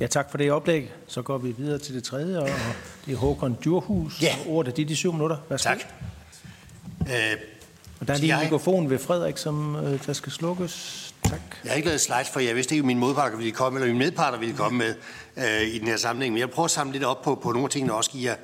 Ja, 0.00 0.06
tak 0.06 0.30
for 0.30 0.38
det 0.38 0.52
oplæg. 0.52 0.92
Så 1.06 1.22
går 1.22 1.38
vi 1.38 1.54
videre 1.58 1.78
til 1.78 1.94
det 1.94 2.04
tredje, 2.04 2.38
og 2.38 2.48
det 3.06 3.12
er 3.12 3.16
Håkon 3.16 3.58
Djurhus. 3.64 4.22
Ja. 4.22 4.36
Ordet 4.46 4.70
er 4.70 4.74
dit 4.74 4.90
i 4.90 4.94
syv 4.94 5.12
minutter. 5.12 5.36
Værsgo. 5.48 5.68
Tak. 5.68 5.78
Øh, 7.00 7.36
og 8.00 8.08
der 8.08 8.14
er 8.14 8.18
lige 8.18 8.34
en 8.34 8.40
mikrofon 8.40 8.90
ved 8.90 8.98
Frederik, 8.98 9.38
som 9.38 9.76
øh, 9.76 10.06
der 10.06 10.12
skal 10.12 10.32
slukkes. 10.32 11.14
Tak. 11.24 11.40
Jeg 11.64 11.70
har 11.70 11.76
ikke 11.76 11.88
lavet 11.88 12.00
slides, 12.00 12.28
for 12.28 12.40
jeg 12.40 12.56
vidste 12.56 12.74
ikke, 12.74 12.82
at 12.82 12.86
mine 12.86 13.00
modparter 13.00 13.36
ville 13.36 13.52
komme, 13.52 13.78
eller 13.78 13.92
mine 13.92 13.98
medparter 13.98 14.38
ville 14.38 14.56
komme 14.56 14.78
med 14.78 14.94
øh, 15.36 15.74
i 15.74 15.78
den 15.78 15.88
her 15.88 15.96
sammenhæng. 15.96 16.32
Men 16.32 16.40
jeg 16.40 16.50
prøver 16.50 16.64
at 16.64 16.70
samle 16.70 16.92
lidt 16.92 17.04
op 17.04 17.22
på, 17.22 17.34
på 17.34 17.52
nogle 17.52 17.64
af 17.64 17.70
tingene, 17.70 17.92
og 17.92 17.96
også 17.96 18.10
give 18.10 18.30
jer 18.30 18.36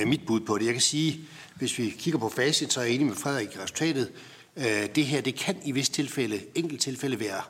øh, 0.00 0.08
mit 0.08 0.20
bud 0.26 0.40
på 0.40 0.58
det. 0.58 0.64
Jeg 0.64 0.72
kan 0.72 0.80
sige, 0.80 1.20
hvis 1.54 1.78
vi 1.78 1.94
kigger 1.98 2.20
på 2.20 2.28
facit, 2.28 2.72
så 2.72 2.80
er 2.80 2.84
jeg 2.84 2.94
enig 2.94 3.06
med 3.06 3.16
Frederik 3.16 3.48
i 3.54 3.58
resultatet. 3.62 4.10
Øh, 4.56 4.64
det 4.94 5.06
her, 5.06 5.20
det 5.20 5.34
kan 5.34 5.56
i 5.64 5.72
vis 5.72 5.88
tilfælde, 5.88 6.40
enkelt 6.54 6.80
tilfælde 6.80 7.20
være 7.20 7.40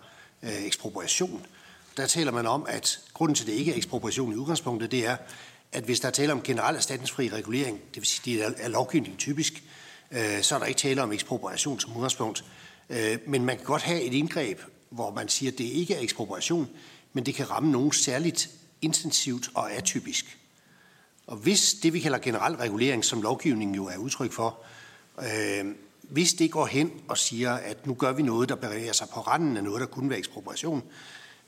øh, 0.43 0.66
ekspropriation 0.66 1.47
der 1.97 2.07
taler 2.07 2.33
man 2.33 2.47
om, 2.47 2.66
at 2.69 3.01
grunden 3.15 3.35
til, 3.35 3.45
at 3.45 3.47
det 3.47 3.53
ikke 3.53 3.73
er 3.73 3.77
ekspropriation 3.77 4.33
i 4.33 4.37
udgangspunktet, 4.37 4.91
det 4.91 5.07
er, 5.07 5.16
at 5.73 5.85
hvis 5.85 6.01
der 6.01 6.09
er 6.09 6.12
tale 6.12 6.33
om 6.33 6.43
generel 6.43 6.77
erstatningsfri 6.77 7.29
regulering, 7.29 7.79
det 7.79 7.97
vil 7.97 8.07
sige, 8.07 8.39
det 8.39 8.55
er 8.59 8.69
lovgivning 8.69 9.19
typisk, 9.19 9.62
øh, 10.11 10.43
så 10.43 10.55
er 10.55 10.59
der 10.59 10.66
ikke 10.66 10.79
tale 10.79 11.03
om 11.03 11.12
ekspropriation 11.12 11.81
som 11.81 11.97
udgangspunkt. 11.97 12.45
Øh, 12.91 13.19
men 13.27 13.45
man 13.45 13.57
kan 13.57 13.66
godt 13.66 13.83
have 13.83 14.03
et 14.03 14.15
indgreb, 14.15 14.61
hvor 14.91 15.11
man 15.11 15.29
siger, 15.29 15.53
at 15.53 15.59
det 15.59 15.65
ikke 15.65 15.95
er 15.95 16.01
ekspropriation, 16.01 16.69
men 17.12 17.27
det 17.27 17.35
kan 17.35 17.51
ramme 17.51 17.73
nogen 17.73 17.93
særligt 17.93 18.51
intensivt 18.83 19.51
og 19.55 19.73
atypisk. 19.73 20.39
Og 21.27 21.37
hvis 21.37 21.75
det, 21.83 21.93
vi 21.93 22.01
kalder 22.01 22.19
generel 22.19 22.55
regulering, 22.55 23.05
som 23.05 23.23
lovgivningen 23.23 23.75
jo 23.75 23.87
er 23.87 23.97
udtryk 23.97 24.33
for, 24.33 24.59
øh, 25.19 25.65
hvis 26.03 26.35
det 26.35 26.51
går 26.51 26.66
hen 26.66 26.93
og 27.09 27.19
siger, 27.19 27.53
at 27.53 27.87
nu 27.87 27.95
gør 27.95 28.12
vi 28.12 28.23
noget, 28.23 28.49
der 28.49 28.55
bevæger 28.55 28.93
sig 28.93 29.09
på 29.15 29.21
randen 29.21 29.57
af 29.57 29.65
noget, 29.65 29.81
der 29.81 29.87
kunne 29.87 30.11
være 30.11 30.19
ekspropriation, 30.19 30.79
øh, 30.79 30.93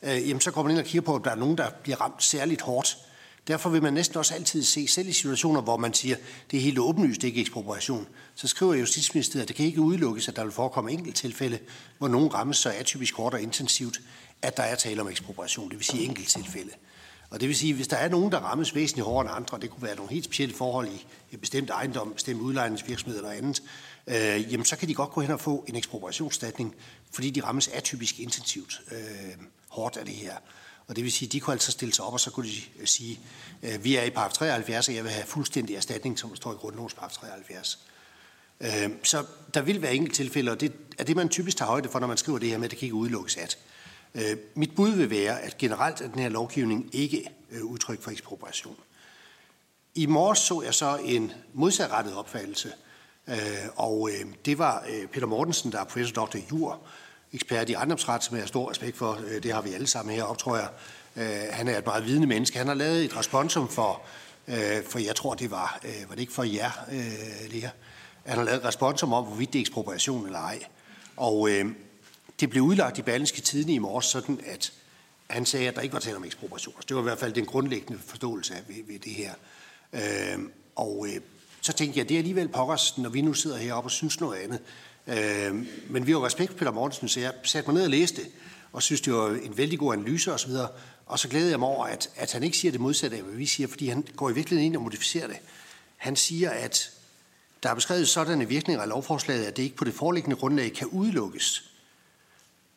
Øh, 0.02 0.28
jamen 0.28 0.40
så 0.40 0.50
går 0.50 0.62
man 0.62 0.70
ind 0.70 0.78
og 0.78 0.84
kigger 0.84 1.06
på, 1.06 1.14
at 1.14 1.24
der 1.24 1.30
er 1.30 1.34
nogen, 1.34 1.58
der 1.58 1.70
bliver 1.82 2.00
ramt 2.00 2.22
særligt 2.22 2.60
hårdt. 2.60 2.98
Derfor 3.48 3.70
vil 3.70 3.82
man 3.82 3.92
næsten 3.92 4.18
også 4.18 4.34
altid 4.34 4.62
se, 4.62 4.88
selv 4.88 5.08
i 5.08 5.12
situationer, 5.12 5.60
hvor 5.60 5.76
man 5.76 5.94
siger, 5.94 6.16
det 6.50 6.56
er 6.56 6.60
helt 6.60 6.78
åbenlyst, 6.78 7.20
det 7.20 7.26
er 7.26 7.30
ikke 7.30 7.40
ekspropriation, 7.40 8.06
så 8.34 8.48
skriver 8.48 8.74
Justitsministeriet, 8.74 9.42
at 9.42 9.48
det 9.48 9.56
kan 9.56 9.66
ikke 9.66 9.80
udelukkes, 9.80 10.28
at 10.28 10.36
der 10.36 10.42
vil 10.42 10.52
forekomme 10.52 10.92
enkelt 10.92 11.16
tilfælde, 11.16 11.58
hvor 11.98 12.08
nogen 12.08 12.34
rammes 12.34 12.56
så 12.56 12.70
atypisk 12.70 13.14
hårdt 13.14 13.34
og 13.34 13.42
intensivt, 13.42 14.00
at 14.42 14.56
der 14.56 14.62
er 14.62 14.74
tale 14.74 15.00
om 15.00 15.08
ekspropriation, 15.08 15.70
det 15.70 15.78
vil 15.78 15.84
sige 15.84 16.04
enkelt 16.04 16.28
tilfælde. 16.28 16.70
Og 17.30 17.40
det 17.40 17.48
vil 17.48 17.56
sige, 17.56 17.70
at 17.70 17.76
hvis 17.76 17.88
der 17.88 17.96
er 17.96 18.08
nogen, 18.08 18.32
der 18.32 18.38
rammes 18.38 18.74
væsentligt 18.74 19.06
hårdere 19.06 19.32
end 19.32 19.36
andre, 19.36 19.58
det 19.60 19.70
kunne 19.70 19.82
være 19.82 19.96
nogle 19.96 20.12
helt 20.12 20.24
specielle 20.24 20.54
forhold 20.54 20.88
i 20.88 21.06
et 21.32 21.40
bestemt 21.40 21.70
ejendom, 21.70 22.12
bestemt 22.12 22.40
udlejningsvirksomhed 22.40 23.18
eller 23.18 23.30
andet, 23.30 23.62
øh, 24.06 24.52
jamen 24.52 24.64
så 24.64 24.76
kan 24.76 24.88
de 24.88 24.94
godt 24.94 25.10
gå 25.10 25.20
hen 25.20 25.30
og 25.30 25.40
få 25.40 25.64
en 25.68 25.76
ekspropriationsstatning, 25.76 26.74
fordi 27.12 27.30
de 27.30 27.44
rammes 27.44 27.68
atypisk 27.68 28.20
intensivt. 28.20 28.80
Øh, 28.92 28.98
hårdt 29.76 29.96
af 29.96 30.04
det 30.04 30.14
her. 30.14 30.36
Og 30.88 30.96
det 30.96 31.04
vil 31.04 31.12
sige, 31.12 31.28
at 31.28 31.32
de 31.32 31.40
kunne 31.40 31.52
altså 31.52 31.72
stille 31.72 31.94
sig 31.94 32.04
op, 32.04 32.12
og 32.12 32.20
så 32.20 32.30
kunne 32.30 32.48
de 32.48 32.86
sige, 32.86 33.20
at 33.62 33.74
øh, 33.74 33.84
vi 33.84 33.96
er 33.96 34.02
i 34.02 34.10
paragraf 34.10 34.32
73, 34.32 34.88
og 34.88 34.94
jeg 34.94 35.04
vil 35.04 35.12
have 35.12 35.26
fuldstændig 35.26 35.76
erstatning, 35.76 36.18
som 36.18 36.36
står 36.36 36.52
i 36.52 36.56
grundlovens 36.56 36.94
paragraf 36.94 37.12
73. 37.12 37.78
Øh, 38.60 38.90
så 39.02 39.24
der 39.54 39.62
vil 39.62 39.82
være 39.82 39.94
enkelte 39.94 40.16
tilfælde, 40.16 40.50
og 40.50 40.60
det 40.60 40.72
er 40.98 41.04
det, 41.04 41.16
man 41.16 41.28
typisk 41.28 41.56
tager 41.56 41.70
højde 41.70 41.88
for, 41.88 41.98
når 41.98 42.06
man 42.06 42.16
skriver 42.16 42.38
det 42.38 42.48
her 42.48 42.58
med, 42.58 42.64
at 42.64 42.70
det 42.70 42.78
kan 42.78 42.86
ikke 42.86 42.94
udelukkes 42.94 43.36
at. 43.36 43.58
Øh, 44.14 44.36
mit 44.54 44.74
bud 44.74 44.90
vil 44.90 45.10
være, 45.10 45.40
at 45.40 45.58
generelt 45.58 46.00
er 46.00 46.08
den 46.08 46.18
her 46.18 46.28
lovgivning 46.28 46.90
ikke 46.92 47.30
øh, 47.50 47.64
udtryk 47.64 48.02
for 48.02 48.10
ekspropriation. 48.10 48.76
I 49.94 50.06
morges 50.06 50.38
så 50.38 50.62
jeg 50.62 50.74
så 50.74 50.98
en 51.04 51.32
modsatrettet 51.52 52.14
opfattelse, 52.14 52.72
øh, 53.28 53.36
og 53.76 54.10
det 54.44 54.58
var 54.58 54.86
Peter 55.12 55.26
Mortensen, 55.26 55.72
der 55.72 55.80
er 55.80 55.84
professor 55.84 56.14
doktor 56.14 56.38
i 56.38 56.44
jur, 56.50 56.80
ekspert 57.36 57.68
i 57.68 57.72
ejendomsret, 57.72 58.24
som 58.24 58.36
jeg 58.36 58.42
har 58.42 58.46
stor 58.46 58.70
respekt 58.70 58.96
for. 58.96 59.20
Øh, 59.26 59.42
det 59.42 59.52
har 59.52 59.62
vi 59.62 59.72
alle 59.72 59.86
sammen 59.86 60.14
heroppe, 60.14 60.42
tror 60.42 60.56
jeg. 60.56 60.68
Øh, 61.16 61.52
han 61.54 61.68
er 61.68 61.78
et 61.78 61.86
meget 61.86 62.06
vidende 62.06 62.26
menneske. 62.26 62.58
Han 62.58 62.66
har 62.66 62.74
lavet 62.74 63.04
et 63.04 63.16
responsum 63.16 63.68
for, 63.68 64.02
øh, 64.48 64.84
for 64.88 64.98
jeg 64.98 65.16
tror, 65.16 65.34
det 65.34 65.50
var, 65.50 65.80
var 66.08 66.14
det 66.14 66.20
ikke 66.20 66.32
for 66.32 66.42
jer, 66.42 66.70
Lea? 67.50 67.68
Han 68.26 68.38
har 68.38 68.44
lavet 68.44 68.58
et 68.58 68.64
responsum 68.64 69.12
om, 69.12 69.24
hvorvidt 69.24 69.52
det 69.52 69.58
er 69.58 69.60
ekspropriation 69.60 70.26
eller 70.26 70.38
ej. 70.38 70.64
Og 71.16 71.48
det 72.40 72.50
blev 72.50 72.62
udlagt 72.62 72.98
i 72.98 73.02
Berlingske 73.02 73.40
Tidene 73.40 73.72
i 73.72 73.78
morges, 73.78 74.06
sådan 74.06 74.40
at 74.46 74.72
han 75.30 75.46
sagde, 75.46 75.68
at 75.68 75.76
der 75.76 75.80
ikke 75.80 75.92
var 75.92 76.00
tale 76.00 76.16
om 76.16 76.24
ekspropriation. 76.24 76.74
Det 76.88 76.96
var 76.96 77.02
i 77.02 77.04
hvert 77.04 77.18
fald 77.18 77.32
den 77.32 77.46
grundlæggende 77.46 78.00
forståelse 78.06 78.54
af 78.54 78.60
ved, 78.68 78.76
ved 78.88 78.98
det 78.98 79.12
her. 79.12 79.32
og 80.76 81.06
så 81.60 81.72
tænkte 81.72 81.98
jeg, 81.98 82.04
at 82.04 82.08
det 82.08 82.14
er 82.14 82.18
alligevel 82.18 82.48
pokkers, 82.48 82.98
når 82.98 83.10
vi 83.10 83.20
nu 83.20 83.34
sidder 83.34 83.56
heroppe 83.56 83.86
og 83.86 83.90
synes 83.90 84.20
noget 84.20 84.38
andet. 84.38 84.60
Øh, 85.06 85.66
men 85.90 86.06
vi 86.06 86.12
har 86.12 86.26
respekt 86.26 86.50
for 86.50 86.58
Peter 86.58 86.72
Mortensen, 86.72 87.08
så 87.08 87.20
jeg 87.20 87.32
satte 87.42 87.70
mig 87.70 87.74
ned 87.74 87.84
og 87.84 87.90
læste 87.90 88.22
det, 88.22 88.30
og 88.72 88.82
synes, 88.82 89.00
det 89.00 89.12
var 89.12 89.28
en 89.28 89.56
vældig 89.56 89.78
god 89.78 89.92
analyse 89.92 90.32
osv. 90.32 90.50
Og, 90.50 90.68
og 91.06 91.18
så 91.18 91.28
glæder 91.28 91.50
jeg 91.50 91.58
mig 91.58 91.68
over, 91.68 91.86
at, 91.86 92.10
at 92.16 92.32
han 92.32 92.42
ikke 92.42 92.56
siger 92.56 92.72
det 92.72 92.80
modsatte 92.80 93.16
af, 93.16 93.22
hvad 93.22 93.34
vi 93.34 93.46
siger, 93.46 93.66
fordi 93.66 93.88
han 93.88 94.06
går 94.16 94.30
i 94.30 94.34
virkeligheden 94.34 94.66
ind 94.66 94.76
og 94.76 94.82
modificerer 94.82 95.26
det. 95.26 95.36
Han 95.96 96.16
siger, 96.16 96.50
at 96.50 96.90
der 97.62 97.70
er 97.70 97.74
beskrevet 97.74 98.08
sådanne 98.08 98.48
virkninger 98.48 98.82
af 98.82 98.88
lovforslaget, 98.88 99.44
at 99.44 99.56
det 99.56 99.62
ikke 99.62 99.76
på 99.76 99.84
det 99.84 99.94
foreliggende 99.94 100.36
grundlag 100.36 100.72
kan 100.72 100.86
udelukkes, 100.86 101.70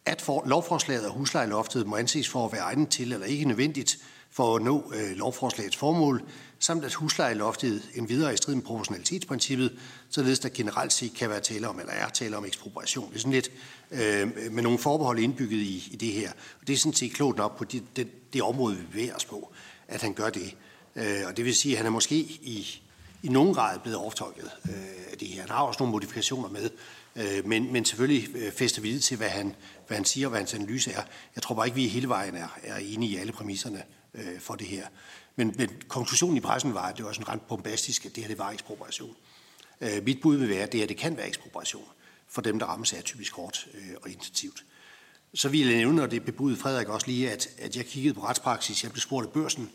at 0.05 0.21
for, 0.21 0.43
lovforslaget 0.45 1.05
og 1.05 1.13
huslejeloftet 1.13 1.87
må 1.87 1.95
anses 1.95 2.29
for 2.29 2.45
at 2.45 2.51
være 2.51 2.61
egnet 2.61 2.89
til 2.89 3.13
eller 3.13 3.25
ikke 3.25 3.45
nødvendigt 3.45 3.97
for 4.31 4.55
at 4.55 4.61
nå 4.61 4.91
øh, 4.95 5.11
lovforslagets 5.17 5.75
formål, 5.75 6.23
samt 6.59 6.85
at 6.85 6.93
huslejeloftet 6.93 7.83
en 7.95 8.09
videre 8.09 8.33
i 8.33 8.37
strid 8.37 8.55
med 8.55 8.63
proportionalitetsprincippet, 8.63 9.79
således 10.09 10.39
der 10.39 10.49
generelt 10.49 10.93
set 10.93 11.13
kan 11.13 11.29
være 11.29 11.39
tale 11.39 11.67
om, 11.67 11.79
eller 11.79 11.93
er 11.93 12.09
tale 12.09 12.37
om 12.37 12.45
ekspropriation. 12.45 13.09
Det 13.09 13.15
er 13.15 13.19
sådan 13.19 13.31
lidt 13.31 13.51
øh, 13.91 14.51
med 14.51 14.63
nogle 14.63 14.79
forbehold 14.79 15.19
indbygget 15.19 15.57
i, 15.57 15.89
i 15.91 15.95
det 15.95 16.11
her. 16.11 16.31
Og 16.61 16.67
det 16.67 16.73
er 16.73 16.77
sådan 16.77 16.93
set 16.93 17.13
klogt 17.13 17.37
nok 17.37 17.57
på 17.57 17.63
det, 17.63 17.83
det, 17.95 18.33
det 18.33 18.41
område, 18.41 18.77
vi 18.77 18.83
bevæger 18.91 19.15
os 19.15 19.25
på, 19.25 19.53
at 19.87 20.01
han 20.01 20.13
gør 20.13 20.29
det. 20.29 20.55
Øh, 20.95 21.21
og 21.27 21.37
det 21.37 21.45
vil 21.45 21.55
sige, 21.55 21.73
at 21.73 21.77
han 21.77 21.85
er 21.85 21.89
måske 21.89 22.15
i, 22.15 22.81
i 23.23 23.27
nogen 23.27 23.53
grad 23.53 23.79
blevet 23.79 23.97
overtolket 23.97 24.51
øh, 24.65 25.11
af 25.11 25.17
det 25.17 25.27
her. 25.27 25.41
Han 25.41 25.49
har 25.49 25.61
også 25.61 25.79
nogle 25.79 25.91
modifikationer 25.91 26.49
med, 26.49 26.69
øh, 27.15 27.47
men, 27.47 27.73
men 27.73 27.85
selvfølgelig 27.85 28.35
øh, 28.35 28.51
fester 28.51 28.81
vi 28.81 28.99
til, 28.99 29.17
hvad 29.17 29.29
han, 29.29 29.55
hvad 29.87 29.97
han 29.97 30.05
siger, 30.05 30.27
hvad 30.27 30.39
hans 30.39 30.53
analyse 30.53 30.91
er. 30.91 31.01
Jeg 31.35 31.43
tror 31.43 31.55
bare 31.55 31.67
ikke, 31.67 31.75
vi 31.75 31.87
hele 31.87 32.09
vejen 32.09 32.35
er, 32.35 32.57
er 32.63 32.77
enige 32.77 33.11
i 33.11 33.17
alle 33.17 33.31
præmisserne 33.31 33.83
øh, 34.13 34.39
for 34.39 34.55
det 34.55 34.67
her. 34.67 34.85
Men, 35.39 35.55
men 35.57 35.69
konklusionen 35.87 36.37
i 36.37 36.39
pressen 36.39 36.73
var, 36.73 36.81
at 36.81 36.97
det 36.97 37.05
var 37.05 37.11
sådan 37.11 37.27
ret 37.27 37.41
bombastisk, 37.41 38.05
at 38.05 38.15
det 38.15 38.23
her 38.23 38.27
det 38.27 38.37
var 38.37 38.51
ekspropriation. 38.51 39.15
Øh, 39.81 40.03
mit 40.03 40.21
bud 40.21 40.35
vil 40.35 40.49
være, 40.49 40.63
at 40.63 40.71
det 40.71 40.79
her 40.79 40.87
det 40.87 40.97
kan 40.97 41.17
være 41.17 41.27
ekspropriation 41.27 41.85
for 42.27 42.41
dem, 42.41 42.59
der 42.59 42.65
rammes 42.65 42.93
af 42.93 43.03
typisk 43.03 43.33
hårdt 43.33 43.67
øh, 43.73 43.95
og 44.03 44.09
intensivt. 44.09 44.63
Så 45.33 45.49
vil 45.49 45.67
jeg 45.67 45.77
nævne, 45.77 46.03
og 46.03 46.11
det 46.11 46.25
bebudede 46.25 46.59
Frederik 46.59 46.87
også 46.87 47.07
lige, 47.07 47.31
at, 47.31 47.49
at 47.57 47.75
jeg 47.75 47.85
kiggede 47.85 48.13
på 48.13 48.23
retspraksis. 48.23 48.83
Jeg 48.83 48.91
blev 48.91 49.01
spurgt 49.01 49.27
af 49.27 49.33
børsen 49.33 49.69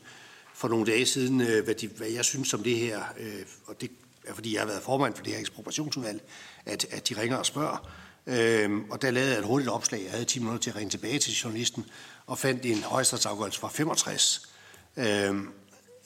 for 0.54 0.68
nogle 0.68 0.86
dage 0.86 1.06
siden, 1.06 1.40
øh, 1.40 1.64
hvad, 1.64 1.74
de, 1.74 1.88
hvad 1.88 2.08
jeg 2.08 2.24
synes 2.24 2.54
om 2.54 2.62
det 2.62 2.78
her. 2.78 3.02
Øh, 3.18 3.46
og 3.66 3.80
det 3.80 3.90
er, 4.26 4.34
fordi 4.34 4.54
jeg 4.54 4.60
har 4.60 4.66
været 4.66 4.82
formand 4.82 5.14
for 5.14 5.24
det 5.24 5.32
her 5.32 5.40
ekspropriationsudvalg, 5.40 6.22
at, 6.66 6.86
at 6.90 7.08
de 7.08 7.20
ringer 7.20 7.36
og 7.36 7.46
spørger. 7.46 7.90
Øh, 8.26 8.70
og 8.90 9.02
der 9.02 9.10
lavede 9.10 9.30
jeg 9.30 9.38
et 9.38 9.44
hurtigt 9.44 9.70
opslag. 9.70 10.02
Jeg 10.02 10.10
havde 10.10 10.24
10 10.24 10.38
minutter 10.38 10.60
til 10.60 10.70
at 10.70 10.76
ringe 10.76 10.90
tilbage 10.90 11.18
til 11.18 11.32
journalisten 11.32 11.84
og 12.26 12.38
fandt 12.38 12.66
en 12.66 12.82
højesteretafgørelse 12.82 13.60
fra 13.60 13.68
65, 13.68 14.53
øh, 14.96 15.34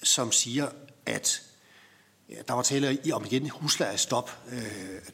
som 0.02 0.32
siger, 0.32 0.68
at 1.06 1.42
ja, 2.28 2.34
der 2.48 2.54
var 2.54 2.62
tale 2.62 2.98
om 3.12 3.24
igen 3.24 3.50
huslejestop. 3.50 4.38
Øh, 4.52 4.62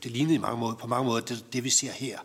det 0.02 0.10
lignede 0.10 0.34
i 0.34 0.38
mange 0.38 0.58
måder, 0.58 0.74
på 0.74 0.86
mange 0.86 1.04
måder 1.04 1.20
det, 1.20 1.44
det, 1.52 1.64
vi 1.64 1.70
ser 1.70 1.92
her. 1.92 2.18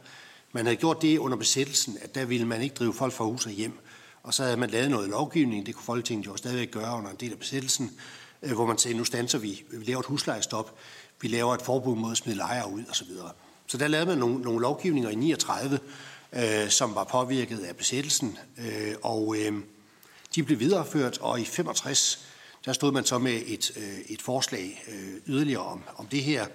Man 0.52 0.66
havde 0.66 0.78
gjort 0.78 1.02
det 1.02 1.18
under 1.18 1.38
besættelsen, 1.38 1.98
at 2.02 2.16
der 2.16 2.26
ville 2.26 2.48
man 2.48 2.62
ikke 2.62 2.76
drive 2.76 2.94
folk 2.94 3.14
fra 3.14 3.26
hus 3.26 3.46
og 3.46 3.52
hjem. 3.52 3.80
Og 4.24 4.34
så 4.34 4.44
havde 4.44 4.58
man 4.58 4.70
lavet 4.70 4.92
noget 4.92 5.10
lovgivning, 5.10 5.66
det 5.66 5.76
kunne 5.76 5.84
Folketinget 5.84 6.26
jo 6.28 6.38
stadigvæk 6.38 6.72
gøre 6.72 6.98
under 6.98 7.10
en 7.10 7.18
del 7.20 7.32
af 7.32 7.40
besættelsen, 7.40 7.92
øh, 8.44 8.54
hvor 8.54 8.66
man 8.66 8.78
sagde, 8.78 8.98
nu 8.98 9.04
stanser 9.04 9.38
vi, 9.38 9.64
vi 9.72 9.86
laver 9.86 10.00
et 10.00 10.06
huslejestop, 10.06 10.76
vi 11.22 11.28
laver 11.28 11.54
et 11.54 11.62
forbud 11.62 11.96
mod 11.96 12.12
at 12.12 12.18
smide 12.18 12.38
lejre 12.38 12.72
ud 12.72 12.84
osv. 12.90 13.08
Så, 13.08 13.30
så 13.68 13.78
der 13.78 13.88
lavede 13.88 14.08
man 14.08 14.18
nogle, 14.18 14.42
nogle 14.42 14.62
lovgivninger 14.62 15.10
i 15.10 15.16
39, 15.16 15.80
øh, 16.34 16.70
som 16.70 16.96
var 16.96 17.04
påvirket 17.04 17.60
af 17.60 17.76
besættelsen, 17.76 18.38
øh, 18.58 18.96
og 19.02 19.36
øh, 19.38 19.54
de 20.36 20.44
blev 20.44 20.60
videreført, 20.60 21.18
og 21.18 21.42
i 21.42 21.46
65 21.46 22.30
der 22.66 22.74
stod 22.74 22.92
man 22.92 23.06
så 23.06 23.18
med 23.18 23.42
et, 23.46 23.72
øh, 23.78 24.00
et 24.10 24.22
forslag 24.22 24.84
øh, 24.88 25.14
yderligere 25.28 25.64
om, 25.64 25.84
om 25.98 26.08
det 26.08 26.24
her, 26.24 26.46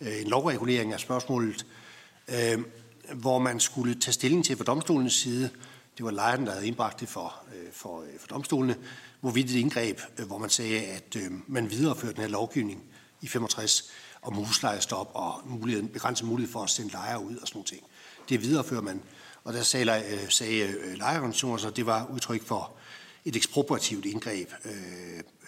øh, 0.00 0.20
en 0.20 0.26
lovregulering 0.26 0.92
af 0.92 1.00
spørgsmålet, 1.00 1.66
hvor 3.14 3.38
man 3.38 3.60
skulle 3.60 4.00
tage 4.00 4.12
stilling 4.12 4.44
til 4.44 4.56
fra 4.56 4.64
domstolens 4.64 5.14
side, 5.14 5.50
det 5.96 6.04
var 6.04 6.10
lejeren, 6.10 6.46
der 6.46 6.52
havde 6.52 6.66
indbragt 6.66 7.00
det 7.00 7.08
for, 7.08 7.34
for, 7.72 8.04
for 8.20 8.26
domstolene, 8.26 8.76
hvorvidt 9.20 9.50
et 9.50 9.56
indgreb, 9.56 10.00
hvor 10.26 10.38
man 10.38 10.50
sagde, 10.50 10.80
at 10.80 11.16
man 11.46 11.70
videreførte 11.70 12.14
den 12.14 12.22
her 12.22 12.28
lovgivning 12.28 12.82
i 13.20 13.28
65 13.28 13.90
om 14.22 14.34
huslejestop 14.34 15.10
og 15.14 15.40
muligheden, 15.44 15.88
begrænset 15.88 16.26
mulighed 16.28 16.52
for 16.52 16.62
at 16.62 16.70
sende 16.70 16.92
lejere 16.92 17.24
ud 17.24 17.36
og 17.36 17.48
sådan 17.48 17.58
noget 17.58 17.66
ting. 17.66 17.82
Det 18.28 18.42
viderefører 18.42 18.80
man. 18.80 19.02
Og 19.44 19.52
der 19.52 19.62
sagde, 19.62 20.02
sagde 20.28 20.96
lejerorganisationer, 20.96 21.56
så 21.56 21.70
det 21.70 21.86
var 21.86 22.06
udtryk 22.12 22.46
for 22.46 22.76
et 23.24 23.36
ekspropriativt 23.36 24.04
indgreb. 24.04 24.52
Øh, 24.64 24.72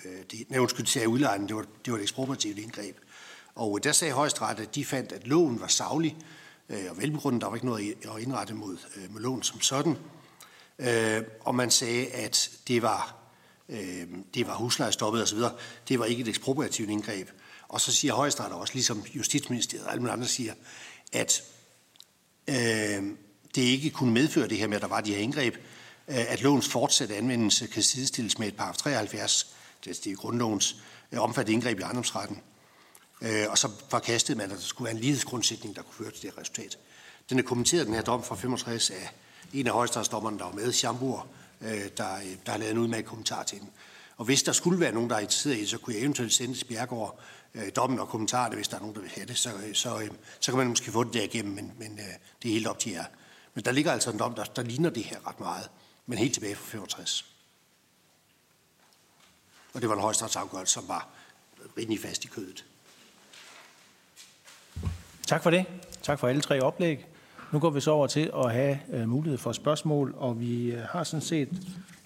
øh 0.05 0.23
det, 0.31 0.51
nej, 0.51 0.59
undskyld, 0.59 0.86
sagde 0.86 1.09
udlejeren, 1.09 1.48
det 1.48 1.57
var, 1.57 1.66
det 1.85 1.93
var 1.93 1.98
et 1.98 2.03
ekspropriativt 2.03 2.59
indgreb. 2.59 2.97
Og 3.55 3.78
øh, 3.78 3.85
der 3.85 3.93
sagde 3.93 4.15
højesteret, 4.15 4.61
at 4.61 4.74
de 4.74 4.85
fandt, 4.85 5.12
at 5.12 5.27
loven 5.27 5.61
var 5.61 5.66
savlig 5.66 6.16
øh, 6.69 6.85
og 6.90 6.98
velbegrundet. 6.98 7.43
Der 7.43 7.48
var 7.48 7.55
ikke 7.55 7.66
noget 7.66 7.94
at 8.16 8.23
indrette 8.23 8.55
mod, 8.55 8.77
øh, 8.97 9.12
mod 9.12 9.20
loven 9.20 9.43
som 9.43 9.61
sådan. 9.61 9.97
Øh, 10.78 11.23
og 11.40 11.55
man 11.55 11.70
sagde, 11.70 12.07
at 12.07 12.51
det 12.69 12.82
var, 12.82 13.16
øh, 13.69 14.07
det 14.35 14.47
var 14.47 14.55
huslejestoppet 14.55 15.23
osv. 15.23 15.39
Det 15.89 15.98
var 15.98 16.05
ikke 16.05 16.23
et 16.23 16.28
ekspropriativt 16.28 16.90
indgreb. 16.90 17.28
Og 17.69 17.81
så 17.81 17.93
siger 17.93 18.15
højesteret 18.15 18.53
også, 18.53 18.74
ligesom 18.74 19.05
Justitsministeriet 19.15 19.86
og 19.86 19.93
alle 19.93 20.11
andre 20.11 20.27
siger, 20.27 20.55
at 21.12 21.43
øh, 22.48 22.55
det 23.55 23.62
ikke 23.62 23.90
kunne 23.90 24.12
medføre 24.12 24.48
det 24.48 24.59
her 24.59 24.66
med, 24.66 24.77
at 24.77 24.82
der 24.82 24.89
var 24.89 25.01
de 25.01 25.15
her 25.15 25.20
indgreb, 25.20 25.55
Øh, 26.09 26.33
at 26.33 26.43
lovens 26.43 26.69
fortsatte 26.69 27.16
anvendelse 27.16 27.66
kan 27.66 27.83
sidestilles 27.83 28.39
med 28.39 28.49
et 28.49 28.57
par 28.57 28.73
73, 28.73 29.57
det 29.85 30.07
er 30.07 30.15
grundlovens 30.15 30.77
øh, 31.12 31.20
omfattende 31.20 31.55
indgreb 31.55 31.78
i 31.78 31.83
ejendomsretten. 31.83 32.41
Øh, 33.23 33.47
og 33.49 33.59
så 33.59 33.70
forkastede 33.89 34.39
man, 34.39 34.51
at 34.51 34.57
der 34.57 34.62
skulle 34.62 34.87
være 34.87 34.95
en 34.95 35.01
lighedsgrundsætning, 35.01 35.77
der 35.77 35.83
kunne 35.83 36.05
føre 36.05 36.11
til 36.11 36.23
det 36.23 36.39
resultat. 36.39 36.78
Den 37.31 37.39
er 37.39 37.43
kommenteret, 37.43 37.87
den 37.87 37.95
her 37.95 38.03
dom 38.03 38.23
fra 38.24 38.35
65, 38.35 38.91
af 38.91 39.11
en 39.53 39.66
af 39.66 39.73
højesteretsdommerne, 39.73 40.39
der 40.39 40.45
var 40.45 40.53
med, 40.53 40.73
Schambur, 40.73 41.27
øh, 41.61 41.69
der, 41.69 42.19
der 42.47 42.51
har 42.51 42.59
lavet 42.59 42.73
en 42.73 42.78
udmærket 42.78 43.07
kommentar 43.07 43.43
til 43.43 43.61
den. 43.61 43.70
Og 44.16 44.24
hvis 44.24 44.43
der 44.43 44.53
skulle 44.53 44.81
være 44.81 44.93
nogen, 44.93 45.11
der 45.11 45.16
er 45.16 45.20
interesseret 45.20 45.57
i 45.57 45.61
det, 45.61 45.69
så 45.69 45.78
kunne 45.78 45.95
jeg 45.95 46.03
eventuelt 46.03 46.33
sende 46.33 46.55
til 46.55 46.65
Bjergård 46.65 47.20
øh, 47.55 47.70
dommen 47.77 47.99
og 47.99 48.09
kommentarerne, 48.09 48.55
hvis 48.55 48.69
der 48.69 48.77
er 48.77 48.81
nogen, 48.81 48.95
der 48.95 49.01
vil 49.01 49.11
have 49.11 49.27
det. 49.27 49.39
Så, 49.39 49.51
så, 49.73 50.01
øh, 50.01 50.11
så 50.41 50.53
kan 50.53 50.59
man 50.59 50.66
måske 50.66 50.93
få 50.93 51.05
det 51.05 51.15
der 51.15 51.23
igennem, 51.23 51.55
men, 51.55 51.73
men 51.78 51.93
øh, 51.93 52.15
det 52.43 52.49
er 52.49 52.53
helt 52.53 52.66
op 52.66 52.78
til 52.78 52.93
jer. 52.93 53.05
Men 53.55 53.65
der 53.65 53.73
ligger 53.73 53.93
altså 53.93 54.11
en 54.11 54.19
dom, 54.19 54.35
der, 54.35 54.45
der 54.45 54.62
ligner 54.62 54.91
det 54.91 55.05
her 55.05 55.28
ret 55.28 55.41
meget, 55.41 55.69
men 56.07 56.19
helt 56.19 56.35
tilbage 56.35 56.55
fra 56.55 56.65
65. 56.65 57.27
Og 59.74 59.81
det 59.81 59.89
var 59.89 59.95
en 59.95 60.01
højesteretafgørelse, 60.01 60.74
som 60.74 60.89
var 60.89 61.09
rimelig 61.78 62.01
fast 62.01 62.24
i 62.24 62.28
kødet. 62.28 62.65
Tak 65.27 65.43
for 65.43 65.51
det. 65.51 65.65
Tak 66.03 66.19
for 66.19 66.28
alle 66.28 66.43
tre 66.43 66.61
oplæg. 66.61 67.07
Nu 67.53 67.59
går 67.59 67.70
vi 67.70 67.81
så 67.81 67.91
over 67.91 68.07
til 68.07 68.31
at 68.37 68.53
have 68.53 68.78
uh, 68.89 69.09
mulighed 69.09 69.39
for 69.39 69.53
spørgsmål, 69.53 70.15
og 70.16 70.41
vi 70.41 70.74
uh, 70.74 70.81
har 70.81 71.05
sådan 71.05 71.20
set 71.20 71.49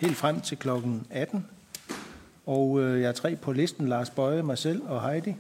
helt 0.00 0.16
frem 0.16 0.40
til 0.40 0.58
klokken 0.58 1.06
18. 1.10 1.46
Og 2.46 2.70
uh, 2.70 3.00
jeg 3.00 3.08
er 3.08 3.12
tre 3.12 3.36
på 3.36 3.52
listen, 3.52 3.88
Lars 3.88 4.10
Bøje, 4.10 4.42
mig 4.42 4.58
selv 4.58 4.82
og 4.82 5.10
Heidi. 5.10 5.36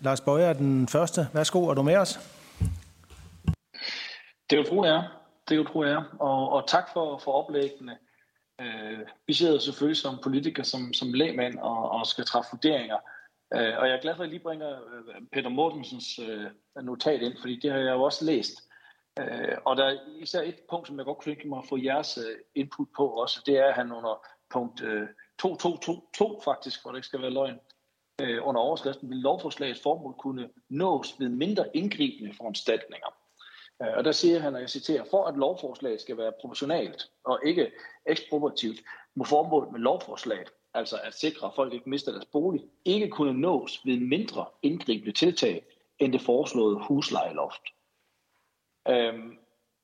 Lars 0.00 0.20
Bøje 0.20 0.44
er 0.44 0.52
den 0.52 0.88
første. 0.88 1.28
Værsgo, 1.32 1.68
er 1.68 1.74
du 1.74 1.82
med 1.82 1.96
os? 1.96 2.18
Det 4.50 4.58
kan 4.58 4.58
du 4.58 4.68
tro, 4.68 4.80
er. 4.80 5.21
Det 5.48 5.66
tror 5.66 5.84
jeg. 5.84 6.04
Og, 6.20 6.48
og 6.48 6.68
tak 6.68 6.92
for, 6.92 7.18
for 7.18 7.32
oplæggene. 7.32 7.98
Øh, 8.60 8.98
vi 9.26 9.32
sidder 9.32 9.58
selvfølgelig 9.58 9.96
som 9.96 10.18
politikere, 10.22 10.64
som, 10.64 10.92
som 10.92 11.12
lægmænd 11.12 11.58
og, 11.58 11.90
og 11.90 12.06
skal 12.06 12.24
træffe 12.24 12.48
vurderinger. 12.52 12.98
Øh, 13.54 13.78
og 13.78 13.88
jeg 13.88 13.96
er 13.96 14.00
glad 14.00 14.16
for, 14.16 14.22
at 14.22 14.28
I 14.28 14.30
lige 14.30 14.42
bringer 14.42 14.70
øh, 14.70 15.22
Peter 15.32 15.48
Mortensens 15.48 16.18
øh, 16.18 16.50
notat 16.82 17.22
ind, 17.22 17.34
fordi 17.40 17.60
det 17.62 17.70
har 17.70 17.78
jeg 17.78 17.92
jo 17.92 18.02
også 18.02 18.24
læst. 18.24 18.52
Øh, 19.18 19.56
og 19.64 19.76
der 19.76 19.84
er 19.84 19.98
især 20.18 20.42
et 20.42 20.60
punkt, 20.70 20.86
som 20.86 20.98
jeg 20.98 21.04
godt 21.04 21.18
kunne 21.18 21.34
tænke 21.34 21.48
mig 21.48 21.58
at 21.58 21.68
få 21.68 21.78
jeres 21.78 22.18
øh, 22.18 22.38
input 22.54 22.88
på 22.96 23.08
også, 23.08 23.42
det 23.46 23.58
er, 23.58 23.66
at 23.66 23.74
han 23.74 23.92
under 23.92 24.26
punkt 24.50 24.82
øh, 24.82 25.08
2222 25.38 26.40
faktisk, 26.44 26.82
hvor 26.82 26.90
det 26.90 26.98
ikke 26.98 27.06
skal 27.06 27.22
være 27.22 27.30
løgn, 27.30 27.58
øh, 28.20 28.38
under 28.42 28.60
overskriften 28.60 29.10
vil 29.10 29.18
lovforslagets 29.18 29.82
formål 29.82 30.14
kunne 30.18 30.48
nås 30.68 31.14
ved 31.18 31.28
mindre 31.28 31.76
indgribende 31.76 32.34
foranstaltninger. 32.36 33.21
Øh, 33.82 33.96
og 33.96 34.04
der 34.04 34.12
siger 34.12 34.38
han, 34.38 34.54
og 34.54 34.60
jeg 34.60 34.70
citerer, 34.70 35.04
for 35.10 35.24
at 35.24 35.36
lovforslaget 35.36 36.00
skal 36.00 36.18
være 36.18 36.32
proportionalt 36.40 37.10
og 37.24 37.40
ikke 37.44 37.72
ekspropriativt, 38.06 38.80
må 39.14 39.24
formålet 39.24 39.72
med 39.72 39.80
lovforslaget, 39.80 40.52
altså 40.74 40.96
at 41.04 41.14
sikre, 41.14 41.46
at 41.46 41.52
folk 41.56 41.72
ikke 41.72 41.90
mister 41.90 42.12
deres 42.12 42.26
bolig, 42.26 42.64
ikke 42.84 43.08
kunne 43.08 43.40
nås 43.40 43.80
ved 43.84 44.00
mindre 44.00 44.46
indgribende 44.62 45.12
tiltag 45.12 45.64
end 45.98 46.12
det 46.12 46.20
foreslåede 46.20 46.78
huslejeloft. 46.88 47.62
Øhm, 48.88 49.38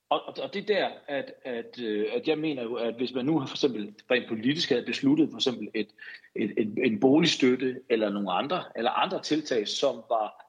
og, 0.09 0.21
og 0.43 0.53
det 0.53 0.61
er 0.61 0.65
der, 0.65 0.89
at, 1.07 1.33
at, 1.45 1.79
øh, 1.79 2.07
at 2.13 2.27
jeg 2.27 2.37
mener 2.37 2.63
jo, 2.63 2.75
at 2.75 2.95
hvis 2.95 3.13
man 3.13 3.25
nu 3.25 3.45
for 3.45 3.55
eksempel 3.55 3.93
rent 4.11 4.27
politisk 4.27 4.69
havde 4.69 4.85
besluttet 4.85 5.29
for 5.31 5.37
eksempel 5.37 5.69
et, 5.73 5.87
et, 6.35 6.53
et, 6.57 6.73
en 6.85 6.99
boligstøtte 6.99 7.81
eller 7.89 8.09
nogle 8.09 8.31
andre, 8.31 8.63
eller 8.75 8.91
andre 8.91 9.21
tiltag, 9.21 9.67
som 9.67 9.95
var 10.09 10.48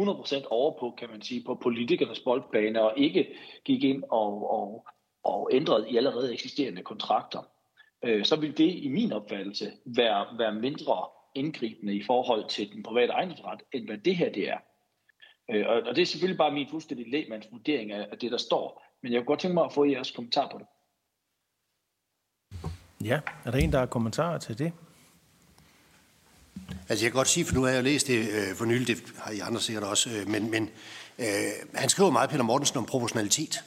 100% 0.00 0.46
over 0.50 0.78
på, 0.80 0.94
kan 0.98 1.10
man 1.10 1.22
sige, 1.22 1.44
på 1.44 1.54
politikernes 1.54 2.20
boldbane, 2.20 2.82
og 2.82 2.98
ikke 2.98 3.34
gik 3.64 3.84
ind 3.84 4.02
og, 4.10 4.50
og, 4.50 4.86
og 5.24 5.50
ændrede 5.52 5.90
i 5.90 5.96
allerede 5.96 6.32
eksisterende 6.32 6.82
kontrakter, 6.82 7.42
øh, 8.04 8.24
så 8.24 8.36
vil 8.36 8.58
det 8.58 8.74
i 8.74 8.88
min 8.88 9.12
opfattelse 9.12 9.72
være, 9.84 10.38
være 10.38 10.54
mindre 10.54 11.06
indgribende 11.34 11.94
i 11.94 12.02
forhold 12.02 12.48
til 12.48 12.72
den 12.72 12.82
private 12.82 13.12
ejendomsret, 13.12 13.60
end 13.72 13.86
hvad 13.86 13.98
det 13.98 14.16
her 14.16 14.32
det 14.32 14.48
er. 14.48 14.58
Øh, 15.50 15.66
og 15.66 15.74
og 15.74 15.96
det 15.96 16.02
er 16.02 16.06
selvfølgelig 16.06 16.38
bare 16.38 16.52
min 16.52 16.68
fuldstændig 16.70 17.10
lægmands 17.10 17.48
vurdering 17.52 17.92
af 17.92 18.18
det, 18.18 18.32
der 18.32 18.38
står. 18.38 18.84
Men 19.02 19.12
jeg 19.12 19.20
kunne 19.20 19.26
godt 19.26 19.40
tænke 19.40 19.54
mig 19.54 19.64
at 19.64 19.72
få 19.72 19.84
jeres 19.84 20.10
kommentar 20.10 20.48
på 20.48 20.58
det. 20.58 20.66
Ja, 23.04 23.20
er 23.44 23.50
der 23.50 23.58
en, 23.58 23.72
der 23.72 23.78
har 23.78 23.86
kommentarer 23.86 24.38
til 24.38 24.58
det? 24.58 24.72
Altså 26.88 27.04
jeg 27.04 27.12
kan 27.12 27.18
godt 27.18 27.28
sige, 27.28 27.44
for 27.44 27.54
nu 27.54 27.62
har 27.62 27.70
jeg 27.70 27.84
læst 27.84 28.06
det 28.06 28.28
øh, 28.30 28.54
for 28.56 28.64
nylig, 28.64 28.86
det 28.86 29.02
har 29.16 29.30
I 29.30 29.38
andre 29.38 29.60
sikkert 29.60 29.84
også, 29.84 30.10
øh, 30.10 30.28
men, 30.28 30.50
men 30.50 30.70
øh, 31.18 31.26
han 31.74 31.88
skriver 31.88 32.10
meget, 32.10 32.30
Peter 32.30 32.42
Mortensen, 32.42 32.76
om 32.76 32.86
proportionalitet. 32.86 33.64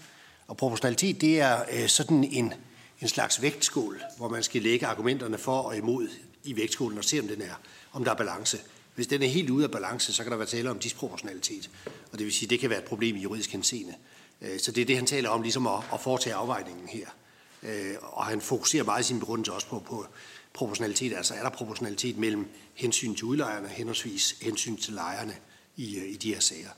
Og 0.48 0.57
proportionalitet, 0.57 1.22
det 1.22 1.39
er 1.39 1.64
øh, 1.72 1.88
sådan 1.88 2.23
en, 2.23 2.53
en 3.02 3.07
slags 3.07 3.41
vægtskål, 3.41 4.02
hvor 4.18 4.30
man 4.30 4.43
skal 4.43 4.61
lægge 4.61 4.85
argumenterne 4.85 5.38
for 5.38 5.61
og 5.61 5.77
imod 5.77 6.07
i 6.43 6.56
vægtskålen 6.56 6.98
og 6.98 7.03
se, 7.03 7.19
om 7.19 7.27
den 7.27 7.41
er, 7.41 7.60
om 7.93 8.03
der 8.03 8.11
er 8.11 8.15
balance. 8.15 8.57
Hvis 8.95 9.07
den 9.07 9.23
er 9.23 9.27
helt 9.27 9.49
ude 9.49 9.64
af 9.64 9.72
balance, 9.72 10.14
så 10.14 10.23
kan 10.23 10.31
der 10.31 10.38
være 10.38 10.48
tale 10.48 10.69
om 10.69 10.80
disproportionalitet. 10.80 11.69
Og 12.11 12.18
det 12.18 12.26
vil 12.26 12.34
sige, 12.34 12.45
at 12.45 12.49
det 12.49 12.60
kan 12.60 12.69
være 12.69 12.80
et 12.80 12.85
problem 12.85 13.15
i 13.15 13.19
juridisk 13.19 13.52
henseende. 13.52 13.93
Øh, 14.41 14.60
så 14.60 14.72
det 14.72 14.81
er 14.81 14.85
det, 14.85 14.95
han 14.95 15.06
taler 15.06 15.30
om, 15.30 15.41
ligesom 15.41 15.68
at, 15.68 15.80
at 15.93 15.99
foretage 15.99 16.35
afvejningen 16.35 16.88
her. 16.88 17.06
Øh, 17.64 17.95
og 18.02 18.26
han 18.26 18.41
fokuserer 18.41 18.84
meget 18.84 19.03
i 19.03 19.07
sin 19.07 19.19
begrundelse 19.19 19.53
også 19.53 19.68
på, 19.68 19.80
på 19.80 20.06
proportionalitet. 20.53 21.14
Altså 21.14 21.34
er 21.34 21.44
der 21.44 21.49
proportionalitet 21.49 22.18
mellem 22.18 22.49
hensyn 22.73 23.15
til 23.15 23.26
udlejerne, 23.26 23.68
henholdsvis 23.68 24.36
hensyn 24.41 24.78
til 24.78 24.94
lejerne 24.94 25.34
i, 25.76 25.98
øh, 25.98 26.10
i 26.10 26.15
de 26.15 26.34
her 26.34 26.40
sager. 26.40 26.69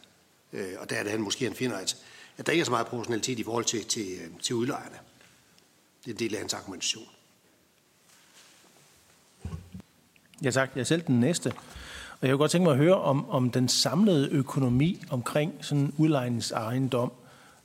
Øh, 0.54 0.74
og 0.80 0.90
der 0.90 0.96
er 0.96 1.04
det, 1.04 1.12
han 1.12 1.22
måske 1.22 1.46
han 1.46 1.54
finder, 1.54 1.78
at, 1.78 1.98
at 2.38 2.46
der 2.46 2.52
ikke 2.52 2.62
er 2.62 2.66
så 2.66 2.72
meget 2.72 2.88
proportionalitet 2.88 3.40
i 3.40 3.44
forhold 3.44 3.66
til, 3.66 3.86
til, 3.86 4.08
øh, 4.22 4.40
til 4.42 4.56
udlejerne. 4.56 4.98
Det 6.06 6.12
er 6.12 6.16
en 6.16 6.20
del 6.20 6.34
af 6.34 6.40
hans 6.40 6.54
argumentation. 6.54 7.08
Ja 10.44 10.52
tak, 10.52 10.70
jeg 10.76 10.82
er 10.82 10.86
selv 10.86 11.02
den 11.02 11.20
næste. 11.20 11.54
Og 12.22 12.28
jeg 12.28 12.30
kunne 12.30 12.38
godt 12.38 12.52
tænke 12.52 12.64
mig 12.64 12.72
at 12.72 12.78
høre, 12.78 13.02
om, 13.02 13.30
om 13.30 13.52
den 13.52 13.70
samlede 13.70 14.30
økonomi 14.30 15.04
omkring 15.10 15.54
sådan 15.62 15.94
udlejningens 15.98 16.52
ejendom 16.52 17.12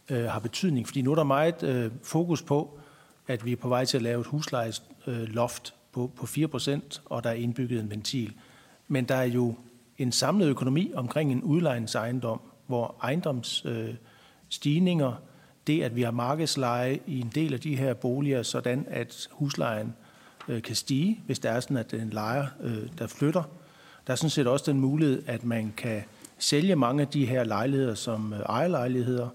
øh, 0.08 0.24
har 0.24 0.38
betydning. 0.38 0.86
Fordi 0.86 1.02
nu 1.02 1.10
er 1.10 1.14
der 1.14 1.24
meget 1.24 1.62
øh, 1.62 1.90
fokus 2.02 2.42
på, 2.42 2.78
at 3.26 3.44
vi 3.44 3.52
er 3.52 3.56
på 3.56 3.68
vej 3.68 3.84
til 3.84 3.96
at 3.96 4.02
lave 4.02 4.20
et 4.20 4.26
huslejesloft 4.26 5.68
øh, 5.68 5.77
på, 5.98 6.10
på 6.16 6.26
4%, 6.26 7.00
og 7.04 7.24
der 7.24 7.30
er 7.30 7.34
indbygget 7.34 7.80
en 7.80 7.90
ventil. 7.90 8.32
Men 8.88 9.04
der 9.04 9.14
er 9.14 9.24
jo 9.24 9.54
en 9.98 10.12
samlet 10.12 10.48
økonomi 10.48 10.92
omkring 10.94 11.32
en 11.32 11.42
udlejningsejendom, 11.42 12.40
hvor 12.66 12.94
ejendomsstigninger, 13.02 15.08
øh, 15.08 15.14
det 15.66 15.82
at 15.82 15.96
vi 15.96 16.02
har 16.02 16.10
markedsleje 16.10 16.98
i 17.06 17.20
en 17.20 17.30
del 17.34 17.54
af 17.54 17.60
de 17.60 17.76
her 17.76 17.94
boliger, 17.94 18.42
sådan 18.42 18.86
at 18.88 19.28
huslejen 19.32 19.94
øh, 20.48 20.62
kan 20.62 20.76
stige, 20.76 21.20
hvis 21.26 21.38
der 21.38 21.50
er 21.50 21.60
sådan, 21.60 21.76
at 21.76 21.94
en 21.94 22.10
lejer, 22.10 22.46
øh, 22.60 22.88
der 22.98 23.06
flytter, 23.06 23.42
der 24.06 24.12
er 24.12 24.16
sådan 24.16 24.30
set 24.30 24.46
også 24.46 24.72
den 24.72 24.80
mulighed, 24.80 25.22
at 25.26 25.44
man 25.44 25.72
kan 25.76 26.02
sælge 26.38 26.76
mange 26.76 27.02
af 27.02 27.08
de 27.08 27.26
her 27.26 27.44
lejligheder 27.44 27.94
som 27.94 28.32
øh, 28.32 28.40
ejerlejligheder. 28.40 29.28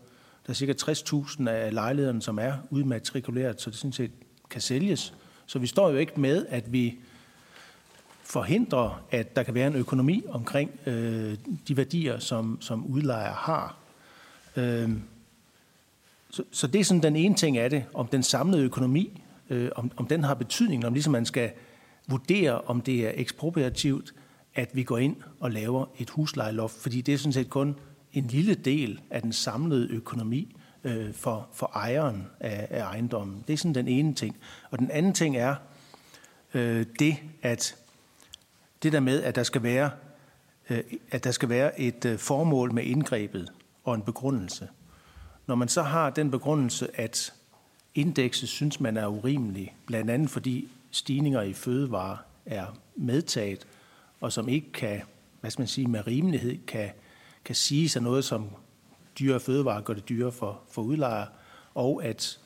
Der 0.45 0.49
er 0.49 0.53
cirka 0.53 0.73
60.000 0.81 1.49
af 1.49 1.73
lejlighederne, 1.73 2.21
som 2.21 2.39
er 2.39 2.53
udmatrikuleret, 2.69 3.61
så 3.61 3.69
det 3.69 3.79
sådan 3.79 3.91
set 3.91 4.11
kan 4.49 4.61
sælges. 4.61 5.13
Så 5.45 5.59
vi 5.59 5.67
står 5.67 5.89
jo 5.89 5.97
ikke 5.97 6.19
med, 6.19 6.45
at 6.49 6.73
vi 6.73 6.97
forhindrer, 8.23 9.03
at 9.11 9.35
der 9.35 9.43
kan 9.43 9.53
være 9.53 9.67
en 9.67 9.75
økonomi 9.75 10.23
omkring 10.29 10.71
øh, 10.85 11.37
de 11.67 11.77
værdier, 11.77 12.19
som, 12.19 12.57
som 12.61 12.85
udlejer 12.85 13.33
har. 13.33 13.77
Øh, 14.55 14.91
så, 16.29 16.43
så 16.51 16.67
det 16.67 16.81
er 16.81 16.83
sådan 16.83 17.03
den 17.03 17.15
ene 17.15 17.35
ting 17.35 17.57
af 17.57 17.69
det, 17.69 17.85
om 17.93 18.07
den 18.07 18.23
samlede 18.23 18.63
økonomi, 18.63 19.21
øh, 19.49 19.69
om, 19.75 19.91
om 19.97 20.07
den 20.07 20.23
har 20.23 20.33
betydning, 20.33 20.85
om 20.85 20.93
ligesom 20.93 21.11
man 21.11 21.25
skal 21.25 21.51
vurdere, 22.07 22.61
om 22.61 22.81
det 22.81 23.07
er 23.07 23.11
ekspropriativt, 23.15 24.13
at 24.55 24.69
vi 24.73 24.83
går 24.83 24.97
ind 24.97 25.15
og 25.39 25.51
laver 25.51 25.85
et 25.97 26.09
huslejeloft, 26.09 26.75
fordi 26.75 27.01
det 27.01 27.13
er 27.13 27.17
sådan 27.17 27.33
set 27.33 27.49
kun 27.49 27.75
en 28.13 28.27
lille 28.27 28.55
del 28.55 29.01
af 29.09 29.21
den 29.21 29.33
samlede 29.33 29.87
økonomi 29.91 30.55
øh, 30.83 31.13
for, 31.13 31.47
for 31.53 31.71
ejeren 31.75 32.27
af, 32.39 32.67
af 32.69 32.81
ejendommen. 32.81 33.43
Det 33.47 33.53
er 33.53 33.57
sådan 33.57 33.75
den 33.75 33.87
ene 33.87 34.13
ting. 34.13 34.37
Og 34.71 34.79
den 34.79 34.91
anden 34.91 35.13
ting 35.13 35.37
er 35.37 35.55
øh, 36.53 36.85
det, 36.99 37.17
at 37.41 37.75
det 38.83 38.93
der 38.93 38.99
med, 38.99 39.23
at 39.23 39.35
der 39.35 39.43
skal 39.43 39.63
være, 39.63 39.91
øh, 40.69 40.83
at 41.11 41.23
der 41.23 41.31
skal 41.31 41.49
være 41.49 41.79
et 41.79 42.05
øh, 42.05 42.17
formål 42.17 42.73
med 42.73 42.83
indgrebet 42.83 43.51
og 43.83 43.95
en 43.95 44.01
begrundelse. 44.01 44.67
Når 45.47 45.55
man 45.55 45.67
så 45.67 45.81
har 45.81 46.09
den 46.09 46.31
begrundelse, 46.31 46.99
at 46.99 47.33
indekset 47.95 48.49
synes 48.49 48.79
man 48.79 48.97
er 48.97 49.07
urimelig, 49.07 49.75
blandt 49.85 50.11
andet 50.11 50.29
fordi 50.29 50.69
stigninger 50.91 51.41
i 51.41 51.53
fødevare 51.53 52.17
er 52.45 52.65
medtaget, 52.95 53.67
og 54.21 54.31
som 54.31 54.49
ikke 54.49 54.71
kan, 54.71 55.01
hvad 55.41 55.51
skal 55.51 55.61
man 55.61 55.67
sige, 55.67 55.87
med 55.87 56.07
rimelighed 56.07 56.57
kan, 56.67 56.89
kan 57.45 57.55
sige 57.55 57.89
sig 57.89 58.01
noget, 58.01 58.25
som 58.25 58.49
dyre 59.19 59.39
fødevarer 59.39 59.81
gør 59.81 59.93
det 59.93 60.09
dyre 60.09 60.31
for, 60.31 60.61
for 60.71 60.81
udlejere, 60.81 61.27
og 61.75 62.05
at, 62.05 62.39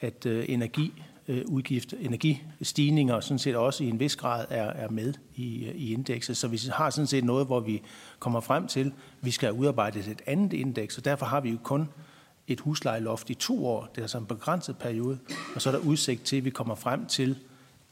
at 0.00 0.26
øh, 0.26 0.44
energiudgift, 0.48 1.92
øh, 1.92 2.04
energistigninger 2.04 3.20
sådan 3.20 3.38
set 3.38 3.56
også 3.56 3.84
i 3.84 3.88
en 3.88 4.00
vis 4.00 4.16
grad 4.16 4.46
er, 4.50 4.64
er 4.64 4.88
med 4.88 5.14
i, 5.36 5.64
øh, 5.64 5.74
i 5.74 5.92
indekset. 5.92 6.36
Så 6.36 6.48
vi 6.48 6.60
har 6.72 6.90
sådan 6.90 7.06
set 7.06 7.24
noget, 7.24 7.46
hvor 7.46 7.60
vi 7.60 7.82
kommer 8.18 8.40
frem 8.40 8.66
til, 8.66 8.86
at 8.86 8.92
vi 9.20 9.30
skal 9.30 9.52
udarbejde 9.52 9.98
et 9.98 10.22
andet 10.26 10.52
indeks, 10.52 10.98
og 10.98 11.04
derfor 11.04 11.26
har 11.26 11.40
vi 11.40 11.50
jo 11.50 11.58
kun 11.62 11.88
et 12.48 12.60
huslejeloft 12.60 13.30
i 13.30 13.34
to 13.34 13.66
år, 13.66 13.88
det 13.94 14.02
er 14.02 14.06
så 14.06 14.18
en 14.18 14.26
begrænset 14.26 14.78
periode, 14.78 15.18
og 15.54 15.62
så 15.62 15.70
er 15.70 15.72
der 15.72 15.80
udsigt 15.80 16.24
til, 16.24 16.36
at 16.36 16.44
vi 16.44 16.50
kommer 16.50 16.74
frem 16.74 17.06
til 17.06 17.38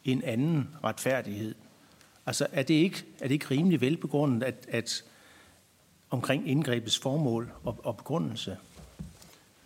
en 0.04 0.22
anden 0.22 0.68
retfærdighed. 0.84 1.54
Altså 2.26 2.46
er 2.52 2.62
det 2.62 2.74
ikke, 2.74 3.04
er 3.20 3.28
det 3.28 3.34
ikke 3.34 3.50
rimelig 3.50 3.80
velbegrundet, 3.80 4.42
at, 4.42 4.66
at 4.68 5.04
omkring 6.16 6.48
indgrebets 6.48 6.98
formål 6.98 7.50
og, 7.64 7.76
og 7.82 7.96
begrundelse? 7.96 8.56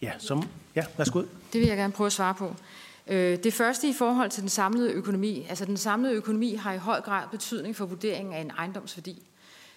Ja, 0.03 0.13
som, 0.19 0.43
ja, 0.75 0.85
værsgo. 0.99 1.23
Det 1.53 1.61
vil 1.61 1.69
jeg 1.69 1.77
gerne 1.77 1.93
prøve 1.93 2.07
at 2.07 2.13
svare 2.13 2.35
på. 2.35 2.55
Øh, 3.07 3.39
det 3.45 3.55
første 3.55 3.89
i 3.89 3.93
forhold 3.93 4.31
til 4.31 4.41
den 4.41 4.49
samlede 4.49 4.93
økonomi. 4.93 5.47
Altså 5.49 5.65
den 5.65 5.77
samlede 5.77 6.15
økonomi 6.15 6.55
har 6.55 6.73
i 6.73 6.79
høj 6.79 7.01
grad 7.01 7.23
betydning 7.31 7.77
for 7.77 7.87
vurderingen 7.87 8.35
af 8.35 8.41
en 8.41 8.51
ejendomsværdi. 8.59 9.23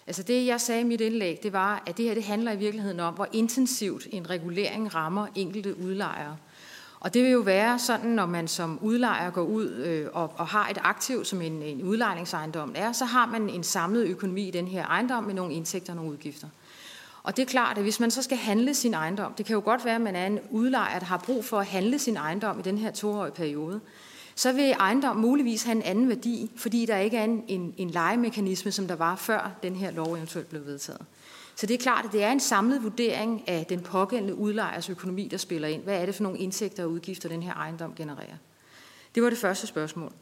Altså 0.06 0.22
det, 0.22 0.46
jeg 0.46 0.60
sagde 0.60 0.80
i 0.80 0.84
mit 0.84 1.00
indlæg, 1.00 1.40
det 1.42 1.52
var, 1.52 1.82
at 1.86 1.96
det 1.96 2.04
her 2.04 2.14
det 2.14 2.24
handler 2.24 2.52
i 2.52 2.56
virkeligheden 2.56 3.00
om, 3.00 3.14
hvor 3.14 3.28
intensivt 3.32 4.06
en 4.10 4.30
regulering 4.30 4.94
rammer 4.94 5.26
enkelte 5.34 5.80
udlejere. 5.80 6.36
Og 7.00 7.14
det 7.14 7.22
vil 7.22 7.30
jo 7.30 7.40
være 7.40 7.78
sådan, 7.78 8.10
når 8.10 8.26
man 8.26 8.48
som 8.48 8.78
udlejer 8.82 9.30
går 9.30 9.42
ud 9.42 9.70
øh, 9.70 10.06
og, 10.12 10.32
og 10.36 10.46
har 10.46 10.68
et 10.68 10.78
aktiv, 10.82 11.24
som 11.24 11.42
en, 11.42 11.62
en 11.62 11.82
udlejningsejendom 11.82 12.72
er, 12.76 12.92
så 12.92 13.04
har 13.04 13.26
man 13.26 13.50
en 13.50 13.64
samlet 13.64 14.06
økonomi 14.06 14.48
i 14.48 14.50
den 14.50 14.68
her 14.68 14.86
ejendom 14.86 15.24
med 15.24 15.34
nogle 15.34 15.54
indtægter 15.54 15.92
og 15.92 15.96
nogle 15.96 16.12
udgifter. 16.12 16.48
Og 17.24 17.36
det 17.36 17.42
er 17.42 17.46
klart, 17.46 17.76
at 17.76 17.82
hvis 17.82 18.00
man 18.00 18.10
så 18.10 18.22
skal 18.22 18.36
handle 18.36 18.74
sin 18.74 18.94
ejendom, 18.94 19.34
det 19.34 19.46
kan 19.46 19.54
jo 19.54 19.62
godt 19.64 19.84
være, 19.84 19.94
at 19.94 20.00
man 20.00 20.16
er 20.16 20.26
en 20.26 20.40
udlejer, 20.50 20.98
der 20.98 21.06
har 21.06 21.18
brug 21.18 21.44
for 21.44 21.60
at 21.60 21.66
handle 21.66 21.98
sin 21.98 22.16
ejendom 22.16 22.58
i 22.58 22.62
den 22.62 22.78
her 22.78 22.90
toårige 22.90 23.32
periode, 23.32 23.80
så 24.34 24.52
vil 24.52 24.70
ejendom 24.70 25.16
muligvis 25.16 25.62
have 25.62 25.76
en 25.76 25.82
anden 25.82 26.08
værdi, 26.08 26.50
fordi 26.56 26.86
der 26.86 26.98
ikke 26.98 27.16
er 27.16 27.24
en, 27.24 27.44
en, 27.48 27.74
en 27.76 27.90
legemekanisme, 27.90 28.72
som 28.72 28.86
der 28.86 28.94
var 28.94 29.16
før 29.16 29.50
den 29.62 29.76
her 29.76 29.90
lov 29.90 30.14
eventuelt 30.14 30.48
blev 30.48 30.66
vedtaget. 30.66 31.00
Så 31.56 31.66
det 31.66 31.74
er 31.74 31.78
klart, 31.78 32.04
at 32.04 32.12
det 32.12 32.22
er 32.22 32.32
en 32.32 32.40
samlet 32.40 32.82
vurdering 32.82 33.48
af 33.48 33.66
den 33.66 33.80
pågældende 33.80 34.34
udlejers 34.34 34.90
økonomi, 34.90 35.28
der 35.30 35.36
spiller 35.36 35.68
ind. 35.68 35.82
Hvad 35.82 36.00
er 36.00 36.06
det 36.06 36.14
for 36.14 36.22
nogle 36.22 36.38
indtægter 36.38 36.84
og 36.84 36.90
udgifter, 36.90 37.28
den 37.28 37.42
her 37.42 37.54
ejendom 37.54 37.94
genererer? 37.94 38.36
Det 39.14 39.22
var 39.22 39.30
det 39.30 39.38
første 39.38 39.66
spørgsmål. 39.66 40.12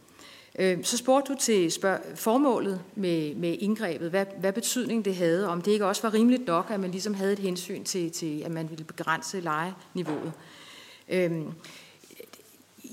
Øhm, 0.59 0.85
så 0.85 0.97
spurgte 0.97 1.33
du 1.33 1.39
til 1.39 1.73
formålet 2.15 2.81
med, 2.95 3.35
med 3.35 3.57
indgrebet, 3.59 4.11
hvad, 4.11 4.27
hvad 4.41 4.53
betydning 4.53 5.05
det 5.05 5.17
havde, 5.17 5.49
om 5.49 5.63
det 5.63 5.73
ikke 5.73 5.87
også 5.87 6.03
var 6.03 6.15
rimeligt 6.15 6.47
nok, 6.47 6.71
at 6.71 6.81
man 6.81 6.91
ligesom 6.91 7.15
havde 7.15 7.33
et 7.33 7.39
hensyn 7.39 7.85
til, 7.85 8.11
til 8.11 8.43
at 8.45 8.51
man 8.51 8.71
ville 8.71 8.85
begrænse 8.85 9.41
lejeniveauet. 9.41 10.33
Øhm, 11.09 11.53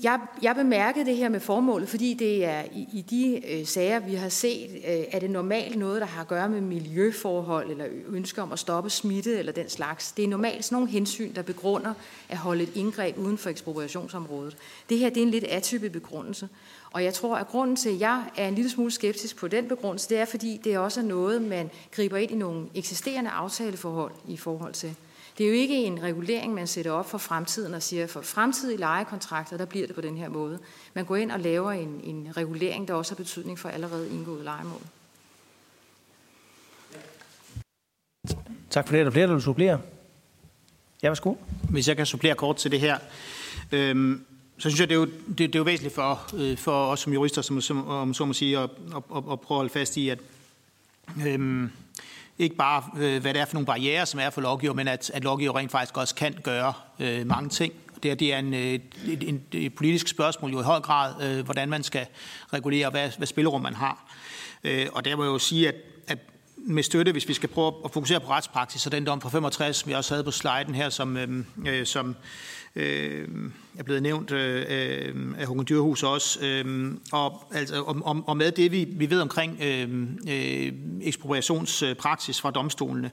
jeg, 0.02 0.20
jeg 0.42 0.54
bemærkede 0.54 1.04
det 1.04 1.16
her 1.16 1.28
med 1.28 1.40
formålet, 1.40 1.88
fordi 1.88 2.14
det 2.14 2.44
er 2.44 2.62
i, 2.72 2.88
i 2.92 3.02
de 3.02 3.42
øh, 3.52 3.66
sager, 3.66 3.98
vi 3.98 4.14
har 4.14 4.28
set, 4.28 4.70
øh, 4.70 5.04
er 5.10 5.18
det 5.18 5.30
normalt 5.30 5.78
noget, 5.78 6.00
der 6.00 6.06
har 6.06 6.20
at 6.20 6.28
gøre 6.28 6.48
med 6.48 6.60
miljøforhold 6.60 7.70
eller 7.70 7.86
ønsker 8.08 8.42
om 8.42 8.52
at 8.52 8.58
stoppe 8.58 8.90
smitte 8.90 9.38
eller 9.38 9.52
den 9.52 9.68
slags. 9.68 10.12
Det 10.12 10.24
er 10.24 10.28
normalt 10.28 10.64
sådan 10.64 10.76
nogle 10.76 10.90
hensyn, 10.90 11.34
der 11.34 11.42
begrunder 11.42 11.94
at 12.28 12.36
holde 12.36 12.62
et 12.62 12.72
indgreb 12.74 13.18
uden 13.18 13.38
for 13.38 13.50
ekspropriationsområdet. 13.50 14.56
Det 14.88 14.98
her 14.98 15.08
det 15.08 15.16
er 15.16 15.22
en 15.22 15.30
lidt 15.30 15.44
atypisk 15.44 15.92
begrundelse. 15.92 16.48
Og 16.92 17.04
jeg 17.04 17.14
tror, 17.14 17.36
at 17.36 17.46
grunden 17.46 17.76
til, 17.76 17.88
at 17.88 18.00
jeg 18.00 18.24
er 18.36 18.48
en 18.48 18.54
lille 18.54 18.70
smule 18.70 18.90
skeptisk 18.90 19.36
på 19.36 19.48
den 19.48 19.68
begrundelse, 19.68 20.08
det 20.08 20.18
er, 20.18 20.24
fordi 20.24 20.60
det 20.64 20.78
også 20.78 21.00
er 21.00 21.04
noget, 21.04 21.42
man 21.42 21.70
griber 21.90 22.16
ind 22.16 22.30
i 22.30 22.34
nogle 22.34 22.66
eksisterende 22.74 23.30
aftaleforhold 23.30 24.12
i 24.28 24.36
forhold 24.36 24.72
til 24.72 24.96
det 25.40 25.46
er 25.46 25.50
jo 25.50 25.56
ikke 25.56 25.84
en 25.84 26.02
regulering, 26.02 26.54
man 26.54 26.66
sætter 26.66 26.92
op 26.92 27.10
for 27.10 27.18
fremtiden 27.18 27.74
og 27.74 27.82
siger, 27.82 28.06
for 28.06 28.20
fremtidige 28.20 28.78
lejekontrakter, 28.78 29.56
der 29.56 29.64
bliver 29.64 29.86
det 29.86 29.94
på 29.94 30.00
den 30.00 30.16
her 30.16 30.28
måde. 30.28 30.58
Man 30.94 31.04
går 31.04 31.16
ind 31.16 31.30
og 31.30 31.40
laver 31.40 31.72
en, 31.72 32.00
en 32.04 32.28
regulering, 32.36 32.88
der 32.88 32.94
også 32.94 33.12
har 33.12 33.16
betydning 33.16 33.58
for 33.58 33.68
allerede 33.68 34.10
indgået 34.10 34.44
lejemål. 34.44 34.80
Tak 38.70 38.88
for 38.88 38.96
det. 38.96 39.04
Der 39.04 39.10
bliver 39.10 39.26
der, 39.26 39.34
du 39.34 39.40
supplerer. 39.40 39.78
Ja, 41.02 41.08
værsgo. 41.08 41.34
Hvis 41.70 41.88
jeg 41.88 41.96
kan 41.96 42.06
supplere 42.06 42.34
kort 42.34 42.56
til 42.56 42.70
det 42.70 42.80
her. 42.80 42.98
Øhm, 43.72 44.24
så 44.60 44.70
synes 44.70 44.80
jeg, 44.80 44.88
det 44.88 44.94
er 44.94 44.98
jo, 44.98 45.04
det, 45.28 45.38
det 45.38 45.54
er 45.54 45.58
jo 45.58 45.62
væsentligt 45.62 45.94
for, 45.94 46.30
øh, 46.36 46.58
for 46.58 46.86
os 46.86 47.00
som 47.00 47.12
jurister, 47.12 47.42
som, 47.42 47.60
som, 47.60 47.88
om 47.88 48.14
så 48.14 48.24
må 48.24 48.32
sige, 48.32 48.58
at, 48.58 48.70
at, 48.96 49.02
at, 49.16 49.22
at 49.32 49.40
prøve 49.40 49.56
at 49.56 49.58
holde 49.58 49.70
fast 49.70 49.96
i, 49.96 50.08
at 50.08 50.18
øhm, 51.26 51.70
ikke 52.38 52.56
bare, 52.56 52.84
øh, 52.96 53.20
hvad 53.20 53.34
det 53.34 53.40
er 53.40 53.44
for 53.44 53.54
nogle 53.54 53.66
barriere, 53.66 54.06
som 54.06 54.20
er 54.20 54.30
for 54.30 54.40
lovgiver, 54.40 54.74
men 54.74 54.88
at, 54.88 55.10
at 55.14 55.24
lovgiver 55.24 55.56
rent 55.56 55.70
faktisk 55.70 55.96
også 55.96 56.14
kan 56.14 56.34
gøre 56.42 56.72
øh, 56.98 57.26
mange 57.26 57.48
ting. 57.48 57.72
Det, 58.02 58.10
er, 58.10 58.14
det 58.14 58.32
er 58.34 58.38
en, 58.38 58.54
øh, 58.54 58.60
et, 59.06 59.28
en, 59.28 59.42
et 59.52 59.74
politisk 59.74 60.08
spørgsmål 60.08 60.50
jo 60.50 60.60
i 60.60 60.64
høj 60.64 60.80
grad, 60.80 61.14
øh, 61.22 61.44
hvordan 61.44 61.68
man 61.68 61.82
skal 61.82 62.06
regulere, 62.52 62.90
hvad, 62.90 63.10
hvad 63.18 63.26
spillerum 63.26 63.60
man 63.60 63.74
har. 63.74 64.14
Øh, 64.64 64.86
og 64.92 65.04
der 65.04 65.16
må 65.16 65.22
jeg 65.22 65.30
jo 65.30 65.38
sige, 65.38 65.68
at, 65.68 65.74
at 66.06 66.18
med 66.56 66.82
støtte, 66.82 67.12
hvis 67.12 67.28
vi 67.28 67.34
skal 67.34 67.48
prøve 67.48 67.74
at 67.84 67.90
fokusere 67.90 68.20
på 68.20 68.30
retspraksis, 68.30 68.86
og 68.86 68.92
den 68.92 69.06
dom 69.06 69.20
fra 69.20 69.28
65, 69.28 69.86
vi 69.86 69.92
også 69.92 70.14
havde 70.14 70.24
på 70.24 70.30
sliden 70.30 70.74
her, 70.74 70.88
som, 70.88 71.16
øh, 71.16 71.44
øh 71.66 71.86
som 71.86 72.08
øh, 72.08 72.14
øh, 72.76 73.28
er 73.78 73.82
blevet 73.82 74.02
nævnt 74.02 74.30
øh, 74.30 74.66
øh, 74.68 75.14
af 75.38 75.46
Håkon 75.46 75.66
Dyrhus 75.68 76.02
også. 76.02 76.38
Øh, 76.46 76.94
og, 77.12 77.44
altså, 77.54 77.82
og, 77.82 78.24
og 78.26 78.36
med 78.36 78.52
det, 78.52 78.72
vi, 78.72 78.84
vi 78.90 79.10
ved 79.10 79.20
omkring 79.20 79.58
øh, 79.62 79.88
øh, 80.28 80.72
ekspropriationspraksis 81.02 82.40
fra 82.40 82.50
domstolene, 82.50 83.10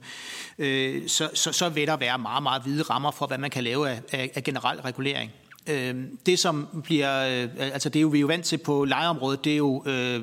øh, 0.58 1.08
så, 1.08 1.30
så, 1.34 1.52
så 1.52 1.70
vil 1.70 1.88
der 1.88 1.98
være 1.98 2.18
meget, 2.18 2.44
meget 2.44 2.62
hvide 2.62 2.84
rammer 2.84 3.12
for, 3.12 3.28
hvad 3.28 3.38
man 3.38 3.50
kan 3.50 3.64
lave 3.64 3.90
af, 3.90 4.02
af, 4.12 4.32
af 4.36 4.44
generel 4.44 4.82
regulering. 4.82 5.32
Øh, 5.68 5.96
det 6.26 6.40
som 6.40 6.68
bliver, 6.84 7.44
øh, 7.44 7.50
altså 7.60 7.90
det 7.90 8.00
er 8.00 8.02
jo, 8.02 8.08
vi 8.08 8.18
er 8.18 8.22
jo 8.22 8.28
vant 8.28 8.46
til 8.46 8.58
på 8.58 8.86
lejeområdet, 8.86 9.46
det 9.46 9.54
er 9.54 9.58
jo 9.58 9.84
øh, 9.86 10.22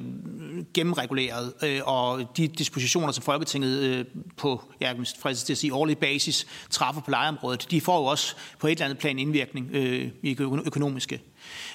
gennemreguleret, 0.75 1.53
øh, 1.65 1.81
og 1.85 2.37
de 2.37 2.49
dispositioner, 2.49 3.13
som 3.13 3.25
Folketinget 3.25 3.79
øh, 3.79 4.05
på, 4.37 4.63
ja, 4.81 4.93
til 5.35 5.53
at 5.53 5.59
sige, 5.59 5.75
årlig 5.75 5.99
basis 5.99 6.47
træffer 6.71 7.03
på 7.03 7.11
lejeområdet, 7.11 7.67
de 7.71 7.81
får 7.81 7.99
jo 7.99 8.05
også 8.05 8.35
på 8.59 8.67
et 8.67 8.71
eller 8.71 8.85
andet 8.85 8.99
plan 8.99 9.19
indvirkning 9.19 9.71
øh, 9.73 10.09
i 10.23 10.37
økonomiske 10.41 11.21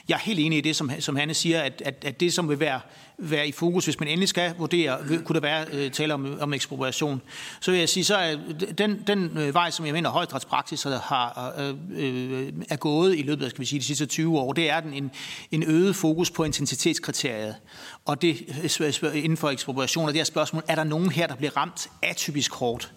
jeg 0.10 0.16
er 0.16 0.20
helt 0.20 0.40
enig 0.40 0.58
i 0.58 0.62
det, 0.62 0.76
som, 0.76 0.92
som 1.00 1.16
Hanne 1.16 1.34
siger, 1.34 1.62
at, 1.62 1.82
at, 1.86 2.06
at 2.06 2.20
det, 2.20 2.34
som 2.34 2.50
vil 2.50 2.60
være, 2.60 2.80
være 3.18 3.48
i 3.48 3.52
fokus, 3.52 3.86
hvis 3.86 4.00
man 4.00 4.10
endelig 4.10 4.30
skal 4.30 4.54
vurdere, 4.58 4.98
kunne 5.26 5.34
der 5.34 5.40
være 5.40 5.66
øh, 5.72 5.92
tale 5.92 6.14
om, 6.14 6.38
om 6.40 6.54
ekspropriation, 6.54 7.22
så 7.60 7.72
vil 7.72 7.80
jeg 7.80 7.90
sige, 7.90 8.04
så 8.04 8.16
er 8.16 8.36
den, 8.78 9.04
den 9.08 9.38
øh, 9.38 9.54
vej, 9.54 9.72
som 9.72 9.86
jeg 9.86 9.94
mener 9.94 10.10
højtrætspraksis 10.10 10.84
har, 10.84 11.54
øh, 11.58 11.76
øh, 11.92 12.54
er 12.70 12.76
gået 12.76 13.18
i 13.18 13.22
løbet 13.22 13.46
af 13.46 13.50
skal 13.50 13.62
vi 13.62 13.66
sige, 13.66 13.80
de 13.80 13.86
sidste 13.86 14.06
20 14.06 14.40
år, 14.40 14.54
det 14.54 14.70
er 14.70 14.80
den 14.80 14.94
en, 14.94 15.12
en 15.52 15.64
øget 15.64 15.96
fokus 15.96 16.32
på 16.32 16.44
intensitetskriteriet. 16.44 17.56
Og 18.06 18.22
det 18.22 18.38
øh, 19.04 19.24
inden 19.24 19.38
for 19.38 19.50
ekspropriation, 19.50 20.06
og 20.06 20.14
det 20.14 20.20
her 20.20 20.26
spørgsmål, 20.26 20.64
er 20.68 20.76
der 20.76 20.84
nogen 20.84 21.12
her, 21.12 21.28
der 21.28 21.36
bliver 21.36 21.58
ramt 21.58 21.88
atypisk 22.04 22.54
hårdt? 22.54 22.92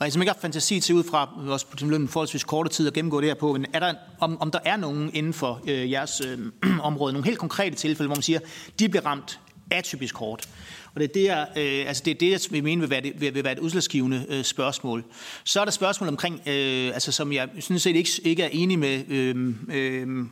Og 0.00 0.06
jeg 0.06 0.12
har 0.12 0.20
ikke 0.20 0.32
har 0.32 0.38
fantasi 0.40 0.80
til 0.80 0.94
ud 0.94 1.04
fra 1.04 1.28
også 1.48 1.66
på 1.66 1.84
en 1.84 2.08
forholdsvis 2.08 2.44
korte 2.44 2.70
tid 2.70 2.86
at 2.86 2.92
gennemgå 2.92 3.20
det 3.20 3.28
her 3.28 3.34
på, 3.34 3.52
men 3.52 3.66
er 3.72 3.78
der, 3.80 3.94
om, 4.20 4.40
om 4.40 4.50
der 4.50 4.58
er 4.64 4.76
nogen 4.76 5.10
inden 5.14 5.32
for 5.32 5.60
øh, 5.68 5.90
jeres 5.90 6.22
øh, 6.26 6.38
område, 6.82 7.12
nogle 7.12 7.26
helt 7.26 7.38
konkrete 7.38 7.76
tilfælde, 7.76 8.08
hvor 8.08 8.16
man 8.16 8.22
siger, 8.22 8.38
de 8.78 8.88
bliver 8.88 9.06
ramt 9.06 9.40
atypisk 9.70 10.16
hårdt. 10.16 10.48
Og 10.94 11.00
det 11.00 11.04
er 11.04 11.12
det, 11.12 11.24
jeg, 11.24 11.48
øh, 11.56 11.88
altså 11.88 12.02
det, 12.04 12.10
er 12.10 12.14
det, 12.14 12.30
jeg 12.30 12.40
vil 12.50 12.64
mene 12.64 12.80
vil 12.80 12.90
være, 12.90 13.00
det, 13.00 13.20
vil, 13.20 13.34
vil 13.34 13.44
være 13.44 13.52
et 13.52 13.58
udslagsgivende 13.58 14.26
øh, 14.28 14.44
spørgsmål. 14.44 15.04
Så 15.44 15.60
er 15.60 15.64
der 15.64 15.72
spørgsmål 15.72 16.08
omkring, 16.08 16.40
øh, 16.46 16.86
altså 16.94 17.12
som 17.12 17.32
jeg 17.32 17.48
synes 17.58 17.82
set 17.82 17.96
ikke, 17.96 18.10
ikke 18.24 18.42
er 18.42 18.48
enig 18.52 18.78
med 18.78 19.04
øh, 19.08 19.54
Øh, 19.68 20.26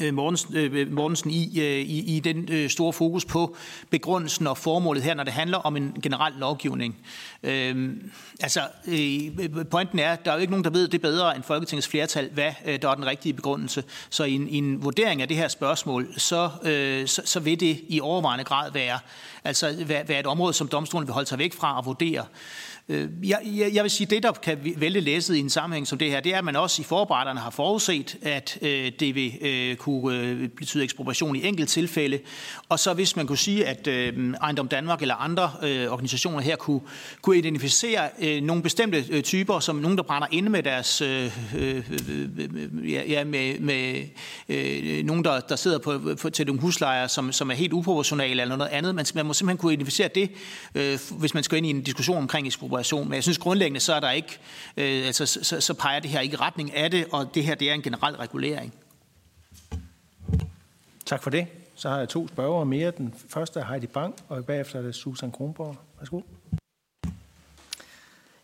Øh, 0.00 0.14
Mortensen, 0.14 0.56
øh, 0.56 0.92
Mortensen 0.92 1.30
i, 1.30 1.60
øh, 1.60 1.80
i, 1.80 2.16
i 2.16 2.20
den 2.20 2.48
øh, 2.52 2.70
store 2.70 2.92
fokus 2.92 3.24
på 3.24 3.56
begrundelsen 3.90 4.46
og 4.46 4.58
formålet 4.58 5.02
her, 5.02 5.14
når 5.14 5.24
det 5.24 5.32
handler 5.32 5.58
om 5.58 5.76
en 5.76 5.96
generel 6.02 6.32
lovgivning. 6.38 6.96
Øhm, 7.42 8.10
altså, 8.40 8.60
øh, 8.86 9.66
pointen 9.70 9.98
er, 9.98 10.16
der 10.16 10.30
er 10.30 10.34
jo 10.34 10.40
ikke 10.40 10.50
nogen, 10.50 10.64
der 10.64 10.70
ved 10.70 10.88
det 10.88 11.00
bedre 11.00 11.36
end 11.36 11.44
Folketingets 11.44 11.88
flertal, 11.88 12.30
hvad 12.32 12.52
øh, 12.66 12.82
der 12.82 12.88
er 12.88 12.94
den 12.94 13.06
rigtige 13.06 13.32
begrundelse. 13.32 13.84
Så 14.10 14.24
i 14.24 14.34
en, 14.34 14.48
i 14.48 14.56
en 14.56 14.82
vurdering 14.82 15.22
af 15.22 15.28
det 15.28 15.36
her 15.36 15.48
spørgsmål, 15.48 16.08
så, 16.16 16.50
øh, 16.62 17.06
så, 17.06 17.22
så 17.24 17.40
vil 17.40 17.60
det 17.60 17.80
i 17.88 18.00
overvejende 18.00 18.44
grad 18.44 18.72
være, 18.72 18.98
altså, 19.44 19.84
være, 19.86 20.08
være 20.08 20.20
et 20.20 20.26
område, 20.26 20.52
som 20.52 20.68
domstolen 20.68 21.06
vil 21.06 21.14
holde 21.14 21.28
sig 21.28 21.38
væk 21.38 21.54
fra 21.54 21.78
at 21.78 21.86
vurdere. 21.86 22.24
Øh, 22.90 23.08
jeg, 23.22 23.38
jeg, 23.44 23.74
jeg 23.74 23.82
vil 23.82 23.90
sige, 23.90 24.06
det 24.06 24.22
der 24.22 24.32
kan 24.32 24.58
vælge 24.76 25.00
læset 25.00 25.36
i 25.36 25.40
en 25.40 25.50
sammenhæng 25.50 25.86
som 25.86 25.98
det 25.98 26.10
her, 26.10 26.20
det 26.20 26.34
er, 26.34 26.38
at 26.38 26.44
man 26.44 26.56
også 26.56 26.82
i 26.82 26.84
forarbejderne 26.84 27.40
har 27.40 27.50
forudset, 27.50 28.16
at 28.22 28.58
øh, 28.62 28.92
det 29.00 29.14
vil 29.14 29.38
øh, 29.40 29.76
kunne 29.76 30.18
øh, 30.18 30.48
betyde 30.48 30.84
ekspropriation 30.84 31.36
i 31.36 31.46
enkelt 31.46 31.68
tilfælde. 31.68 32.18
Og 32.68 32.78
så 32.78 32.94
hvis 32.94 33.16
man 33.16 33.26
kunne 33.26 33.38
sige, 33.38 33.66
at 33.66 33.86
øh, 33.86 34.34
Ejendom 34.42 34.68
Danmark 34.68 35.02
eller 35.02 35.14
andre 35.14 35.50
øh, 35.62 35.92
organisationer 35.92 36.40
her 36.40 36.56
kunne, 36.56 36.80
kunne 37.22 37.38
identificere 37.38 38.08
øh, 38.18 38.42
nogle 38.42 38.62
bestemte 38.62 39.04
øh, 39.10 39.22
typer, 39.22 39.60
som 39.60 39.76
nogen, 39.76 39.96
der 39.96 40.02
brænder 40.02 40.28
inde 40.30 40.50
med 40.50 40.62
deres, 40.62 41.00
øh, 41.00 41.36
øh, 41.56 41.82
øh, 42.38 42.92
ja, 42.92 43.24
med, 43.24 43.58
med 43.58 44.04
øh, 44.48 45.04
nogen, 45.04 45.24
der, 45.24 45.40
der 45.40 45.56
sidder 45.56 45.78
på, 45.78 46.00
på, 46.20 46.30
til 46.30 46.46
nogle 46.46 46.60
huslejer, 46.60 47.06
som, 47.06 47.32
som 47.32 47.50
er 47.50 47.54
helt 47.54 47.72
uproportionale 47.72 48.42
eller 48.42 48.56
noget 48.56 48.70
andet. 48.70 48.94
Man, 48.94 49.06
man 49.14 49.26
må 49.26 49.34
simpelthen 49.34 49.58
kunne 49.58 49.72
identificere 49.72 50.08
det, 50.14 50.30
øh, 50.74 50.98
hvis 51.18 51.34
man 51.34 51.42
skal 51.42 51.58
ind 51.58 51.66
i 51.66 51.70
en 51.70 51.82
diskussion 51.82 52.16
omkring 52.16 52.46
ekspropriation 52.46 52.79
operation. 52.80 53.08
Men 53.08 53.14
jeg 53.14 53.22
synes 53.22 53.38
grundlæggende, 53.38 53.80
så 53.80 53.94
er 53.94 54.00
der 54.00 54.10
ikke, 54.10 54.38
øh, 54.76 55.06
altså, 55.06 55.26
så, 55.26 55.60
så 55.60 55.74
peger 55.74 56.00
det 56.00 56.10
her 56.10 56.20
ikke 56.20 56.34
i 56.34 56.36
retning 56.36 56.74
af 56.74 56.90
det, 56.90 57.06
og 57.12 57.34
det 57.34 57.44
her 57.44 57.54
det 57.54 57.70
er 57.70 57.74
en 57.74 57.82
generel 57.82 58.16
regulering. 58.16 58.74
Tak 61.06 61.22
for 61.22 61.30
det. 61.30 61.46
Så 61.74 61.88
har 61.88 61.98
jeg 61.98 62.08
to 62.08 62.28
spørgere 62.28 62.66
mere. 62.66 62.90
Den 62.90 63.14
første 63.28 63.60
er 63.60 63.64
Heidi 63.64 63.86
Bang, 63.86 64.14
og 64.28 64.44
bagefter 64.44 64.78
er 64.78 64.82
det 64.82 64.94
Susan 64.94 65.30
Kronborg. 65.30 65.76
Værsgo. 65.98 66.20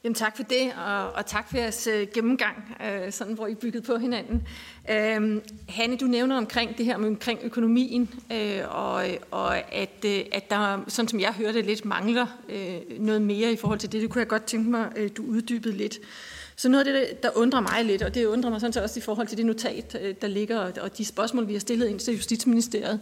Jamen, 0.06 0.14
tak 0.14 0.36
for 0.36 0.42
det, 0.42 0.72
og, 0.86 1.12
og 1.12 1.26
tak 1.26 1.50
for 1.50 1.56
jeres 1.56 1.86
øh, 1.86 2.06
gennemgang, 2.14 2.76
øh, 2.84 3.12
sådan, 3.12 3.34
hvor 3.34 3.46
I 3.46 3.54
byggede 3.54 3.82
på 3.82 3.96
hinanden. 3.96 4.48
Øh, 4.90 5.42
Hanne, 5.68 5.96
du 5.96 6.06
nævner 6.06 6.36
omkring 6.36 6.78
det 6.78 6.86
her 6.86 6.96
med 6.96 7.08
omkring 7.08 7.40
økonomien, 7.42 8.10
øh, 8.32 8.60
og, 8.68 9.04
og 9.30 9.74
at, 9.74 10.04
øh, 10.06 10.20
at 10.32 10.50
der, 10.50 10.84
sådan 10.88 11.08
som 11.08 11.20
jeg 11.20 11.32
hørte, 11.32 11.62
lidt 11.62 11.84
mangler 11.84 12.26
øh, 12.48 13.00
noget 13.00 13.22
mere 13.22 13.52
i 13.52 13.56
forhold 13.56 13.78
til 13.78 13.92
det. 13.92 14.02
Det 14.02 14.10
kunne 14.10 14.20
jeg 14.20 14.28
godt 14.28 14.44
tænke 14.44 14.70
mig, 14.70 14.92
øh, 14.96 15.10
du 15.16 15.22
uddybede 15.22 15.76
lidt. 15.76 15.98
Øh, 15.98 16.35
så 16.58 16.68
noget 16.68 16.86
af 16.86 16.92
det, 16.92 17.22
der 17.22 17.30
undrer 17.34 17.60
mig 17.60 17.84
lidt, 17.84 18.02
og 18.02 18.14
det 18.14 18.26
undrer 18.26 18.50
mig 18.50 18.60
sådan 18.60 18.72
set 18.72 18.82
også 18.82 18.98
i 19.00 19.02
forhold 19.02 19.26
til 19.26 19.38
det 19.38 19.46
notat, 19.46 19.98
øh, 20.02 20.14
der 20.20 20.28
ligger, 20.28 20.58
og 20.58 20.98
de 20.98 21.04
spørgsmål, 21.04 21.48
vi 21.48 21.52
har 21.52 21.60
stillet 21.60 21.88
ind 21.88 22.00
til 22.00 22.14
Justitsministeriet, 22.14 23.00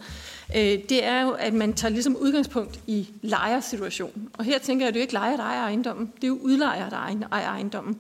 øh, 0.57 0.63
det 0.63 1.05
er 1.05 1.23
jo, 1.23 1.31
at 1.31 1.55
man 1.55 1.73
tager 1.73 1.93
ligesom 1.93 2.17
udgangspunkt 2.17 2.81
i 2.87 3.09
lejersituationen. 3.23 4.29
Og 4.33 4.45
her 4.45 4.59
tænker 4.59 4.85
jeg, 4.85 4.89
at 4.89 4.95
det 4.95 5.01
er 5.01 5.03
jo 5.03 5.05
ikke 5.05 5.13
lejer, 5.13 5.37
der 5.37 5.45
ejer 5.45 5.63
ejendommen, 5.63 6.13
det 6.17 6.25
er 6.25 6.29
jo 6.29 6.39
udlejer, 6.43 6.91
der 6.91 7.27
ejer 7.33 7.49
ejendommen. 7.49 7.99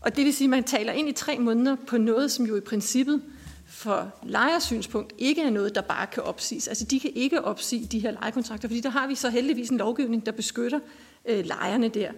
Og 0.00 0.16
det 0.16 0.24
vil 0.24 0.34
sige, 0.34 0.46
at 0.46 0.50
man 0.50 0.64
taler 0.64 0.92
ind 0.92 1.08
i 1.08 1.12
tre 1.12 1.38
måneder 1.38 1.76
på 1.86 1.98
noget, 1.98 2.30
som 2.30 2.46
jo 2.46 2.56
i 2.56 2.60
princippet 2.60 3.22
for 3.66 4.14
lejersynspunkt 4.22 5.12
ikke 5.18 5.42
er 5.42 5.50
noget, 5.50 5.74
der 5.74 5.80
bare 5.80 6.06
kan 6.06 6.22
opsiges. 6.22 6.68
Altså 6.68 6.84
de 6.84 7.00
kan 7.00 7.10
ikke 7.14 7.44
opsige 7.44 7.86
de 7.86 7.98
her 7.98 8.10
lejekontrakter, 8.10 8.68
fordi 8.68 8.80
der 8.80 8.90
har 8.90 9.06
vi 9.06 9.14
så 9.14 9.28
heldigvis 9.28 9.68
en 9.68 9.78
lovgivning, 9.78 10.26
der 10.26 10.32
beskytter 10.32 10.78
øh, 11.28 11.44
lejerne 11.44 11.88
der. 11.88 12.10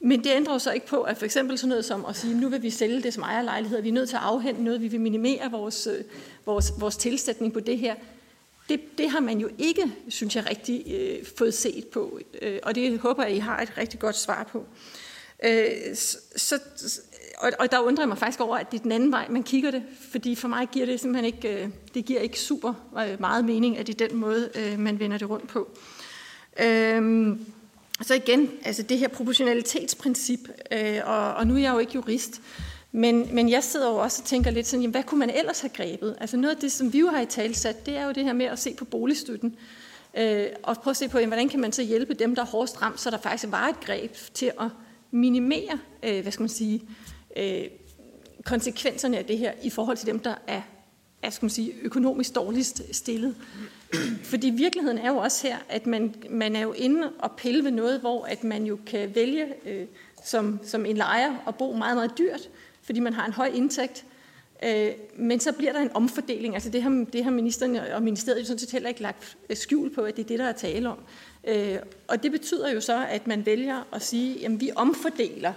Men 0.00 0.24
det 0.24 0.30
ændrer 0.34 0.52
jo 0.52 0.58
så 0.58 0.72
ikke 0.72 0.86
på, 0.86 1.02
at 1.02 1.18
for 1.18 1.24
eksempel 1.24 1.58
sådan 1.58 1.68
noget 1.68 1.84
som 1.84 2.04
at 2.04 2.16
sige, 2.16 2.34
nu 2.34 2.48
vil 2.48 2.62
vi 2.62 2.70
sælge 2.70 3.02
det 3.02 3.14
som 3.14 3.22
ejerlejligheder, 3.22 3.82
vi 3.82 3.88
er 3.88 3.92
nødt 3.92 4.08
til 4.08 4.16
at 4.16 4.22
afhente 4.22 4.62
noget, 4.62 4.80
vi 4.80 4.88
vil 4.88 5.00
minimere 5.00 5.50
vores, 5.50 5.86
øh, 5.86 6.04
vores, 6.46 6.72
vores 6.78 6.96
tilsætning 6.96 7.52
på 7.52 7.60
det 7.60 7.78
her. 7.78 7.94
Det, 8.68 8.98
det 8.98 9.10
har 9.10 9.20
man 9.20 9.38
jo 9.38 9.48
ikke, 9.58 9.92
synes 10.08 10.36
jeg, 10.36 10.46
rigtig 10.50 10.84
øh, 10.86 11.26
fået 11.38 11.54
set 11.54 11.86
på, 11.86 12.20
øh, 12.42 12.58
og 12.62 12.74
det 12.74 12.98
håber 12.98 13.22
jeg, 13.22 13.32
I 13.32 13.38
har 13.38 13.60
et 13.60 13.78
rigtig 13.78 14.00
godt 14.00 14.16
svar 14.16 14.44
på. 14.52 14.66
Øh, 15.44 15.94
så, 16.36 16.58
og, 17.38 17.52
og 17.58 17.70
der 17.70 17.78
undrer 17.78 18.02
jeg 18.02 18.08
mig 18.08 18.18
faktisk 18.18 18.40
over, 18.40 18.56
at 18.56 18.70
det 18.70 18.78
er 18.78 18.82
den 18.82 18.92
anden 18.92 19.12
vej, 19.12 19.26
man 19.28 19.42
kigger 19.42 19.70
det, 19.70 19.82
fordi 20.10 20.34
for 20.34 20.48
mig 20.48 20.68
giver 20.72 20.86
det 20.86 21.00
simpelthen 21.00 21.34
ikke, 21.34 21.62
øh, 21.62 21.68
det 21.94 22.04
giver 22.04 22.20
ikke 22.20 22.40
super 22.40 22.74
øh, 22.98 23.20
meget 23.20 23.44
mening, 23.44 23.78
at 23.78 23.86
det 23.86 24.00
er 24.00 24.08
den 24.08 24.16
måde, 24.16 24.50
øh, 24.54 24.78
man 24.78 24.98
vender 24.98 25.18
det 25.18 25.30
rundt 25.30 25.48
på. 25.48 25.68
Øh, 26.62 27.36
så 28.02 28.14
igen, 28.14 28.50
altså 28.64 28.82
det 28.82 28.98
her 28.98 29.08
proportionalitetsprincip, 29.08 30.40
øh, 30.72 31.00
og, 31.04 31.34
og 31.34 31.46
nu 31.46 31.54
er 31.54 31.58
jeg 31.58 31.72
jo 31.72 31.78
ikke 31.78 31.92
jurist, 31.94 32.40
men, 32.92 33.34
men 33.34 33.50
jeg 33.50 33.64
sidder 33.64 33.90
jo 33.90 33.96
også 33.96 34.22
og 34.22 34.26
tænker 34.26 34.50
lidt 34.50 34.66
sådan, 34.66 34.82
jamen, 34.82 34.92
hvad 34.92 35.02
kunne 35.02 35.18
man 35.18 35.30
ellers 35.30 35.60
have 35.60 35.70
grebet? 35.74 36.16
Altså 36.20 36.36
noget 36.36 36.54
af 36.54 36.60
det, 36.60 36.72
som 36.72 36.92
vi 36.92 36.98
jo 36.98 37.06
har 37.06 37.20
i 37.20 37.26
talsat, 37.26 37.86
det 37.86 37.96
er 37.96 38.06
jo 38.06 38.12
det 38.12 38.24
her 38.24 38.32
med 38.32 38.46
at 38.46 38.58
se 38.58 38.74
på 38.74 38.84
boligstøtten. 38.84 39.56
Øh, 40.16 40.46
og 40.62 40.76
prøve 40.76 40.92
at 40.92 40.96
se 40.96 41.08
på, 41.08 41.18
jamen, 41.18 41.28
hvordan 41.28 41.48
kan 41.48 41.60
man 41.60 41.72
så 41.72 41.82
hjælpe 41.82 42.14
dem, 42.14 42.34
der 42.34 42.42
er 42.42 42.46
hårdest 42.46 42.82
ramt, 42.82 43.00
så 43.00 43.10
der 43.10 43.18
faktisk 43.18 43.52
var 43.52 43.68
et 43.68 43.80
greb 43.80 44.14
til 44.34 44.52
at 44.60 44.68
minimere, 45.10 45.78
øh, 46.02 46.22
hvad 46.22 46.32
skal 46.32 46.42
man 46.42 46.48
sige, 46.48 46.82
øh, 47.36 47.64
konsekvenserne 48.44 49.18
af 49.18 49.24
det 49.24 49.38
her 49.38 49.52
i 49.62 49.70
forhold 49.70 49.96
til 49.96 50.06
dem, 50.06 50.18
der 50.18 50.34
er, 50.46 50.62
er 51.22 51.30
skal 51.30 51.44
man 51.44 51.50
sige, 51.50 51.72
økonomisk 51.82 52.34
dårligst 52.34 52.82
stillet. 52.92 53.34
Fordi 54.22 54.50
virkeligheden 54.50 54.98
er 54.98 55.08
jo 55.08 55.16
også 55.16 55.46
her, 55.46 55.56
at 55.68 55.86
man, 55.86 56.14
man 56.30 56.56
er 56.56 56.60
jo 56.60 56.72
inde 56.72 57.12
og 57.18 57.32
pille 57.36 57.64
ved 57.64 57.70
noget, 57.70 58.00
hvor 58.00 58.24
at 58.24 58.44
man 58.44 58.64
jo 58.64 58.78
kan 58.86 59.14
vælge 59.14 59.46
øh, 59.66 59.86
som, 60.24 60.60
som 60.62 60.86
en 60.86 60.96
lejer 60.96 61.36
at 61.48 61.54
bo 61.54 61.72
meget, 61.72 61.96
meget 61.96 62.18
dyrt, 62.18 62.50
fordi 62.82 63.00
man 63.00 63.12
har 63.12 63.26
en 63.26 63.32
høj 63.32 63.50
indtægt. 63.54 64.04
Øh, 64.64 64.90
men 65.16 65.40
så 65.40 65.52
bliver 65.52 65.72
der 65.72 65.80
en 65.80 65.90
omfordeling. 65.94 66.54
Altså 66.54 66.70
det 66.70 66.82
har, 66.82 67.06
det 67.12 67.24
har 67.24 67.30
ministeren 67.30 67.76
og 67.76 68.02
ministeriet 68.02 68.40
jo 68.40 68.44
sådan 68.44 68.58
set 68.58 68.70
heller 68.70 68.88
ikke 68.88 69.02
lagt 69.02 69.36
skjul 69.54 69.94
på, 69.94 70.00
at 70.00 70.16
det 70.16 70.22
er 70.22 70.28
det, 70.28 70.38
der 70.38 70.44
er 70.44 70.52
tale 70.52 70.88
om. 70.88 70.98
Øh, 71.44 71.76
og 72.08 72.22
det 72.22 72.32
betyder 72.32 72.70
jo 72.70 72.80
så, 72.80 73.06
at 73.06 73.26
man 73.26 73.46
vælger 73.46 73.88
at 73.92 74.02
sige, 74.02 74.46
at 74.46 74.60
vi 74.60 74.70
omfordeler 74.76 75.52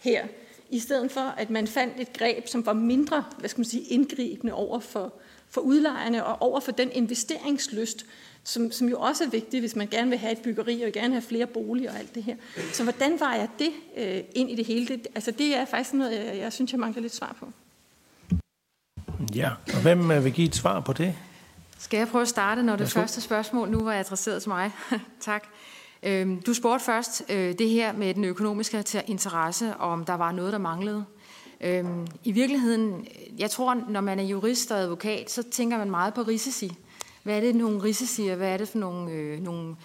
her, 0.00 0.26
i 0.70 0.78
stedet 0.78 1.10
for 1.10 1.20
at 1.20 1.50
man 1.50 1.66
fandt 1.66 2.00
et 2.00 2.12
greb, 2.12 2.48
som 2.48 2.66
var 2.66 2.72
mindre 2.72 3.24
hvad 3.38 3.48
skal 3.48 3.60
man 3.60 3.64
sige, 3.64 3.82
indgribende 3.82 4.52
over 4.52 4.80
for, 4.80 5.12
for 5.50 5.60
udlejerne 5.60 6.24
og 6.24 6.42
over 6.42 6.60
for 6.60 6.72
den 6.72 6.90
investeringslyst, 6.92 8.06
som, 8.44 8.72
som 8.72 8.88
jo 8.88 9.00
også 9.00 9.24
er 9.24 9.28
vigtig, 9.28 9.60
hvis 9.60 9.76
man 9.76 9.86
gerne 9.86 10.10
vil 10.10 10.18
have 10.18 10.32
et 10.32 10.38
byggeri 10.38 10.82
og 10.82 10.92
gerne 10.92 11.14
have 11.14 11.22
flere 11.22 11.46
boliger 11.46 11.90
og 11.92 11.98
alt 11.98 12.14
det 12.14 12.22
her. 12.22 12.36
Så 12.72 12.82
hvordan 12.82 13.20
var 13.20 13.34
jeg 13.34 13.48
det 13.58 13.70
øh, 13.96 14.22
ind 14.34 14.50
i 14.50 14.54
det 14.54 14.66
hele? 14.66 14.86
Det, 14.86 15.06
altså 15.14 15.30
det 15.30 15.56
er 15.56 15.64
faktisk 15.64 15.94
noget, 15.94 16.12
jeg, 16.12 16.36
jeg 16.36 16.52
synes, 16.52 16.72
jeg 16.72 16.80
mangler 16.80 17.02
lidt 17.02 17.14
svar 17.14 17.36
på. 17.40 17.52
Ja, 19.34 19.50
og 19.74 19.82
hvem 19.82 20.10
øh, 20.10 20.24
vil 20.24 20.32
give 20.32 20.48
et 20.48 20.54
svar 20.54 20.80
på 20.80 20.92
det? 20.92 21.14
Skal 21.78 21.98
jeg 21.98 22.08
prøve 22.08 22.22
at 22.22 22.28
starte, 22.28 22.62
når 22.62 22.72
det 22.72 22.80
Værsgo. 22.80 23.00
første 23.00 23.20
spørgsmål 23.20 23.70
nu 23.70 23.80
var 23.80 23.92
adresseret 23.92 24.42
til 24.42 24.48
mig? 24.48 24.70
tak. 25.20 25.44
Øhm, 26.02 26.42
du 26.42 26.54
spurgte 26.54 26.84
først 26.84 27.22
øh, 27.28 27.58
det 27.58 27.68
her 27.68 27.92
med 27.92 28.14
den 28.14 28.24
økonomiske 28.24 28.84
interesse, 29.06 29.76
om 29.76 30.04
der 30.04 30.14
var 30.14 30.32
noget, 30.32 30.52
der 30.52 30.58
manglede. 30.58 31.04
Øhm, 31.60 32.06
I 32.24 32.32
virkeligheden, 32.32 33.06
jeg 33.38 33.50
tror, 33.50 33.74
når 33.88 34.00
man 34.00 34.18
er 34.18 34.22
jurist 34.22 34.70
og 34.70 34.78
advokat, 34.78 35.30
så 35.30 35.42
tænker 35.42 35.78
man 35.78 35.90
meget 35.90 36.14
på 36.14 36.22
risici. 36.22 36.72
Hvad 37.22 37.36
er 37.36 37.40
det 37.40 37.54
nogle 37.54 37.82
risici, 37.82 38.28
og 38.28 38.36
hvad 38.36 38.52
er 38.52 38.56
det 38.56 38.68
for 38.68 38.78
nogle, 38.78 39.12
øh, 39.12 39.40
nogle, 39.40 39.76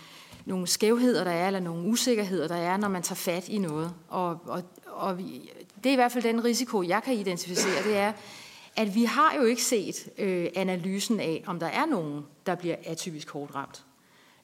nogle 0.46 0.68
skævheder, 0.68 1.24
der 1.24 1.32
er, 1.32 1.48
eller 1.48 1.60
nogle 1.60 1.88
usikkerheder, 1.88 2.48
der 2.48 2.56
er, 2.56 2.78
når 2.78 2.88
man 2.88 3.02
tager 3.02 3.16
fat 3.16 3.50
i 3.50 3.58
noget. 3.58 3.94
Og, 4.10 4.40
og, 4.46 4.64
og 4.86 5.18
det 5.84 5.90
er 5.90 5.94
i 5.94 5.96
hvert 5.96 6.12
fald 6.12 6.24
den 6.24 6.44
risiko, 6.44 6.84
jeg 6.84 7.04
kan 7.04 7.14
identificere, 7.14 7.84
det 7.84 7.98
er, 7.98 8.12
at 8.76 8.96
vi 8.96 9.04
har 9.04 9.36
jo 9.38 9.44
ikke 9.44 9.64
set 9.64 10.10
øh, 10.18 10.48
analysen 10.56 11.20
af, 11.20 11.44
om 11.48 11.60
der 11.60 11.68
er 11.68 11.86
nogen, 11.86 12.26
der 12.46 12.56
bliver 12.56 12.76
atypisk 12.84 13.30
hårdt 13.30 13.56
ramt. 13.56 13.84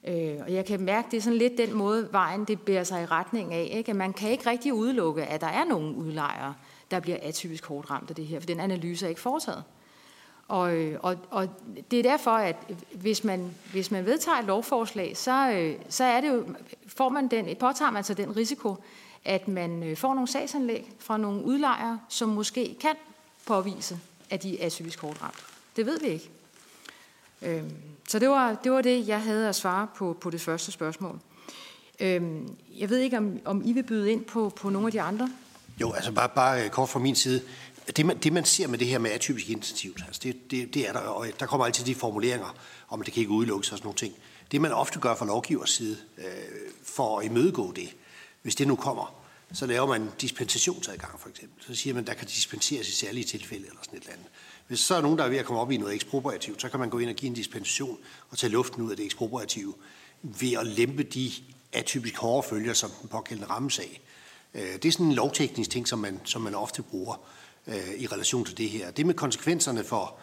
Øh, 0.08 0.36
og 0.40 0.52
jeg 0.52 0.64
kan 0.64 0.80
mærke, 0.80 1.08
det 1.10 1.16
er 1.16 1.20
sådan 1.20 1.38
lidt 1.38 1.58
den 1.58 1.74
måde, 1.74 2.08
vejen 2.12 2.44
det 2.44 2.60
bærer 2.60 2.84
sig 2.84 3.02
i 3.02 3.06
retning 3.06 3.54
af. 3.54 3.68
Ikke? 3.72 3.90
At 3.90 3.96
man 3.96 4.12
kan 4.12 4.30
ikke 4.30 4.50
rigtig 4.50 4.74
udelukke, 4.74 5.24
at 5.24 5.40
der 5.40 5.46
er 5.46 5.64
nogen 5.64 5.94
udlejere, 5.94 6.54
der 6.90 7.00
bliver 7.00 7.18
atypisk 7.22 7.64
hårdt 7.66 7.90
ramt 7.90 8.10
af 8.10 8.16
det 8.16 8.26
her, 8.26 8.40
for 8.40 8.46
den 8.46 8.60
analyse 8.60 9.06
er 9.06 9.08
ikke 9.08 9.20
foretaget. 9.20 9.64
Og, 10.48 10.76
øh, 10.76 10.98
og, 11.02 11.16
og 11.30 11.48
det 11.90 11.98
er 11.98 12.02
derfor, 12.02 12.30
at 12.30 12.56
hvis 12.92 13.24
man, 13.24 13.54
hvis 13.72 13.90
man 13.90 14.06
vedtager 14.06 14.38
et 14.38 14.44
lovforslag, 14.44 15.16
så, 15.16 15.50
øh, 15.50 15.74
så 15.88 16.04
er 16.04 16.20
det 16.20 16.28
jo, 16.28 16.44
får 16.86 17.08
man 17.08 17.28
den, 17.28 17.56
påtager 17.56 17.90
man 17.90 18.04
sig 18.04 18.16
den 18.16 18.36
risiko, 18.36 18.76
at 19.24 19.48
man 19.48 19.82
øh, 19.82 19.96
får 19.96 20.14
nogle 20.14 20.28
sagsanlæg 20.28 20.92
fra 20.98 21.16
nogle 21.16 21.44
udlejere, 21.44 22.00
som 22.08 22.28
måske 22.28 22.76
kan 22.80 22.94
påvise, 23.46 23.98
at 24.30 24.42
de 24.42 24.60
er 24.60 24.66
atypisk 24.66 25.00
hårdt 25.00 25.22
ramt. 25.22 25.44
Det 25.76 25.86
ved 25.86 26.00
vi 26.00 26.06
ikke. 26.06 26.30
Øhm, 27.42 27.72
så 28.08 28.18
det 28.18 28.28
var, 28.28 28.54
det 28.54 28.72
var 28.72 28.80
det, 28.80 29.08
jeg 29.08 29.22
havde 29.22 29.48
at 29.48 29.54
svare 29.54 29.86
på, 29.94 30.16
på 30.20 30.30
det 30.30 30.40
første 30.40 30.72
spørgsmål. 30.72 31.18
Øhm, 32.00 32.56
jeg 32.78 32.90
ved 32.90 32.98
ikke, 32.98 33.18
om, 33.18 33.38
om 33.44 33.62
I 33.64 33.72
vil 33.72 33.82
byde 33.82 34.12
ind 34.12 34.24
på, 34.24 34.52
på 34.56 34.70
nogle 34.70 34.88
af 34.88 34.92
de 34.92 35.00
andre 35.00 35.30
jo, 35.80 35.92
altså 35.92 36.12
bare, 36.12 36.28
bare 36.28 36.64
øh, 36.64 36.70
kort 36.70 36.88
fra 36.88 36.98
min 36.98 37.16
side. 37.16 37.42
Det 37.96 38.06
man, 38.06 38.18
det, 38.18 38.32
man 38.32 38.44
ser 38.44 38.66
med 38.66 38.78
det 38.78 38.86
her 38.86 38.98
med 38.98 39.10
atypisk 39.10 39.48
intensivt, 39.50 40.02
altså 40.06 40.20
det, 40.24 40.50
det, 40.50 40.74
det 40.74 40.88
er 40.88 40.92
der, 40.92 41.00
og 41.00 41.26
øh, 41.26 41.32
der 41.40 41.46
kommer 41.46 41.66
altid 41.66 41.84
de 41.84 41.94
formuleringer 41.94 42.56
om, 42.88 43.00
at 43.00 43.06
det 43.06 43.14
kan 43.14 43.20
ikke 43.20 43.32
udelukkes 43.32 43.72
og 43.72 43.78
sådan 43.78 43.86
nogle 43.86 43.98
ting. 43.98 44.14
Det, 44.52 44.60
man 44.60 44.72
ofte 44.72 44.98
gør 44.98 45.14
fra 45.14 45.26
lovgivers 45.26 45.70
side, 45.70 45.96
øh, 46.18 46.24
for 46.84 47.18
at 47.18 47.24
imødegå 47.24 47.72
det, 47.72 47.88
hvis 48.42 48.54
det 48.54 48.68
nu 48.68 48.76
kommer, 48.76 49.14
så 49.52 49.66
laver 49.66 49.86
man 49.86 50.08
dispensationsadgang 50.20 51.20
for 51.20 51.28
eksempel. 51.28 51.64
Så 51.64 51.74
siger 51.74 51.94
man, 51.94 52.06
der 52.06 52.14
kan 52.14 52.26
dispenseres 52.26 52.88
i 52.88 52.92
særlige 52.92 53.24
tilfælde 53.24 53.66
eller 53.66 53.80
sådan 53.82 53.98
et 53.98 54.02
eller 54.02 54.12
andet. 54.12 54.26
Hvis 54.68 54.80
så 54.80 54.94
er 54.94 55.00
nogen, 55.00 55.18
der 55.18 55.24
er 55.24 55.28
ved 55.28 55.38
at 55.38 55.44
komme 55.44 55.60
op 55.60 55.70
i 55.70 55.76
noget 55.76 55.94
ekspropriativt, 55.94 56.60
så 56.60 56.68
kan 56.68 56.80
man 56.80 56.90
gå 56.90 56.98
ind 56.98 57.10
og 57.10 57.16
give 57.16 57.28
en 57.28 57.34
dispensation 57.34 57.98
og 58.30 58.38
tage 58.38 58.50
luften 58.50 58.82
ud 58.82 58.90
af 58.90 58.96
det 58.96 59.04
ekspropriative 59.04 59.74
ved 60.22 60.52
at 60.52 60.66
lempe 60.66 61.02
de 61.02 61.32
atypisk 61.72 62.16
hårde 62.16 62.48
følger, 62.48 62.74
som 62.74 62.90
den 63.00 63.08
pågældende 63.08 63.50
rammes 63.50 63.78
af. 63.78 64.00
Øh, 64.54 64.62
det 64.62 64.84
er 64.84 64.92
sådan 64.92 65.06
en 65.06 65.12
lovteknisk 65.12 65.70
ting, 65.70 65.88
som 65.88 65.98
man, 65.98 66.20
som 66.24 66.42
man 66.42 66.54
ofte 66.54 66.82
bruger 66.82 67.20
øh, 67.66 67.94
i 67.96 68.06
relation 68.06 68.44
til 68.44 68.58
det 68.58 68.70
her. 68.70 68.90
Det 68.90 69.06
med 69.06 69.14
konsekvenserne 69.14 69.84
for, 69.84 70.14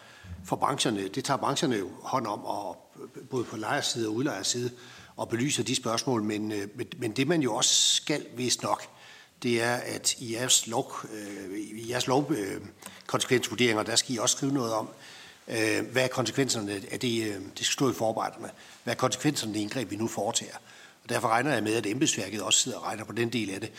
for 0.46 0.56
brancherne, 0.56 1.08
det 1.08 1.24
tager 1.24 1.38
brancherne 1.38 1.76
jo 1.76 1.90
hånd 2.02 2.28
om, 2.28 2.46
og 2.46 2.92
både 3.30 3.44
på 3.44 3.58
lejerside 3.58 4.08
og 4.08 4.14
udlejerside, 4.14 4.72
og 5.16 5.30
belyser 5.30 5.64
de 5.64 5.76
spørgsmål. 5.76 6.24
Men, 6.24 6.52
øh, 6.52 6.68
men 6.98 7.12
det 7.12 7.28
man 7.28 7.42
jo 7.42 7.56
også 7.56 7.94
skal, 7.94 8.26
hvis 8.36 8.62
nok, 8.62 8.84
det 9.44 9.64
er, 9.64 9.76
at 9.76 10.16
i 10.20 10.34
jeres, 10.34 10.68
lov, 10.68 10.94
øh, 11.14 11.60
i 11.60 11.92
jeres 11.92 12.08
lovkonsekvensvurderinger, 12.08 13.82
øh, 13.82 13.88
der 13.88 13.96
skal 13.96 14.16
I 14.16 14.18
også 14.18 14.38
skrive 14.38 14.54
noget 14.54 14.74
om, 14.74 14.90
øh, 15.48 15.86
hvad 15.92 16.04
er 16.04 16.08
konsekvenserne 16.08 16.82
af 16.92 17.00
det, 17.00 17.28
øh, 17.28 17.36
det 17.36 17.66
skal 17.66 17.74
stå 17.74 17.90
i 17.90 17.94
forarbejderne, 17.94 18.50
hvad 18.84 18.94
er 18.94 18.98
konsekvenserne 18.98 19.50
af 19.50 19.54
det 19.54 19.62
indgreb, 19.62 19.92
vi 19.92 19.96
nu 19.96 20.08
foretager. 20.08 20.56
Og 21.04 21.10
derfor 21.10 21.28
regner 21.28 21.54
jeg 21.54 21.64
med, 21.64 21.74
at 21.74 21.86
embedsværket 21.86 22.42
også 22.42 22.60
sidder 22.60 22.78
og 22.78 22.84
regner 22.84 23.04
på 23.04 23.14
den 23.14 23.30
del 23.30 23.50
af 23.50 23.62
det. 23.62 23.72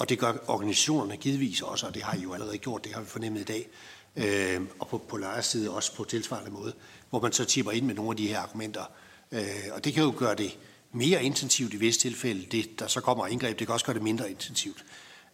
Og 0.00 0.08
det 0.08 0.18
gør 0.18 0.32
organisationerne 0.46 1.16
givetvis 1.16 1.62
også, 1.62 1.86
og 1.86 1.94
det 1.94 2.02
har 2.02 2.16
I 2.16 2.20
jo 2.20 2.34
allerede 2.34 2.58
gjort, 2.58 2.84
det 2.84 2.94
har 2.94 3.00
vi 3.00 3.06
fornemmet 3.06 3.40
i 3.40 3.44
dag. 3.44 3.68
Øh, 4.16 4.60
og 4.78 4.88
på, 4.88 4.98
på 4.98 5.16
lejerside 5.16 5.70
også 5.70 5.94
på 5.96 6.04
tilsvarende 6.04 6.50
måde, 6.50 6.72
hvor 7.10 7.20
man 7.20 7.32
så 7.32 7.44
tipper 7.44 7.72
ind 7.72 7.86
med 7.86 7.94
nogle 7.94 8.10
af 8.10 8.16
de 8.16 8.28
her 8.28 8.38
argumenter. 8.38 8.84
Øh, 9.32 9.42
og 9.72 9.84
det 9.84 9.94
kan 9.94 10.02
jo 10.02 10.14
gøre 10.16 10.34
det 10.34 10.58
mere 10.92 11.24
intensivt 11.24 11.74
i 11.74 11.76
visse 11.76 12.00
tilfælde. 12.00 12.46
Det, 12.46 12.78
der 12.78 12.86
så 12.86 13.00
kommer 13.00 13.26
indgreb, 13.26 13.58
det 13.58 13.66
kan 13.66 13.74
også 13.74 13.86
gøre 13.86 13.94
det 13.94 14.02
mindre 14.02 14.30
intensivt. 14.30 14.84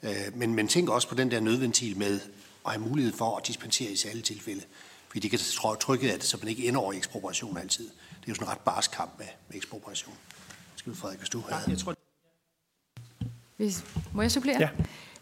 Øh, 0.02 0.10
men, 0.34 0.54
men 0.54 0.68
tænk 0.68 0.88
også 0.88 1.08
på 1.08 1.14
den 1.14 1.30
der 1.30 1.40
nødventil 1.40 1.96
med 1.96 2.20
at 2.66 2.72
have 2.72 2.82
mulighed 2.82 3.12
for 3.12 3.36
at 3.36 3.46
dispensere 3.46 3.90
i 3.90 3.96
særlige 3.96 4.22
tilfælde. 4.22 4.62
Fordi 5.08 5.28
det 5.28 5.30
kan 5.30 5.40
trykket 5.80 6.10
af 6.10 6.18
det, 6.18 6.28
så 6.28 6.36
man 6.36 6.48
ikke 6.48 6.68
ender 6.68 6.80
over 6.80 6.92
i 6.92 6.96
ekspropriation 6.96 7.58
altid. 7.58 7.84
Det 7.84 8.26
er 8.26 8.28
jo 8.28 8.34
sådan 8.34 8.46
en 8.46 8.50
ret 8.50 8.60
barsk 8.60 8.90
kamp 8.90 9.18
med, 9.18 9.26
med 9.48 9.56
ekspropriation. 9.56 10.14
Skal 10.76 10.92
vi, 10.92 10.96
Frederik, 10.98 11.18
hvis 11.18 11.30
du 11.30 11.42
ja, 11.50 11.56
jeg 11.68 11.78
tror... 11.78 11.94
Hvis, 13.56 13.84
må 14.14 14.22
jeg 14.22 14.30
supplere? 14.30 14.60
Ja. 14.60 14.70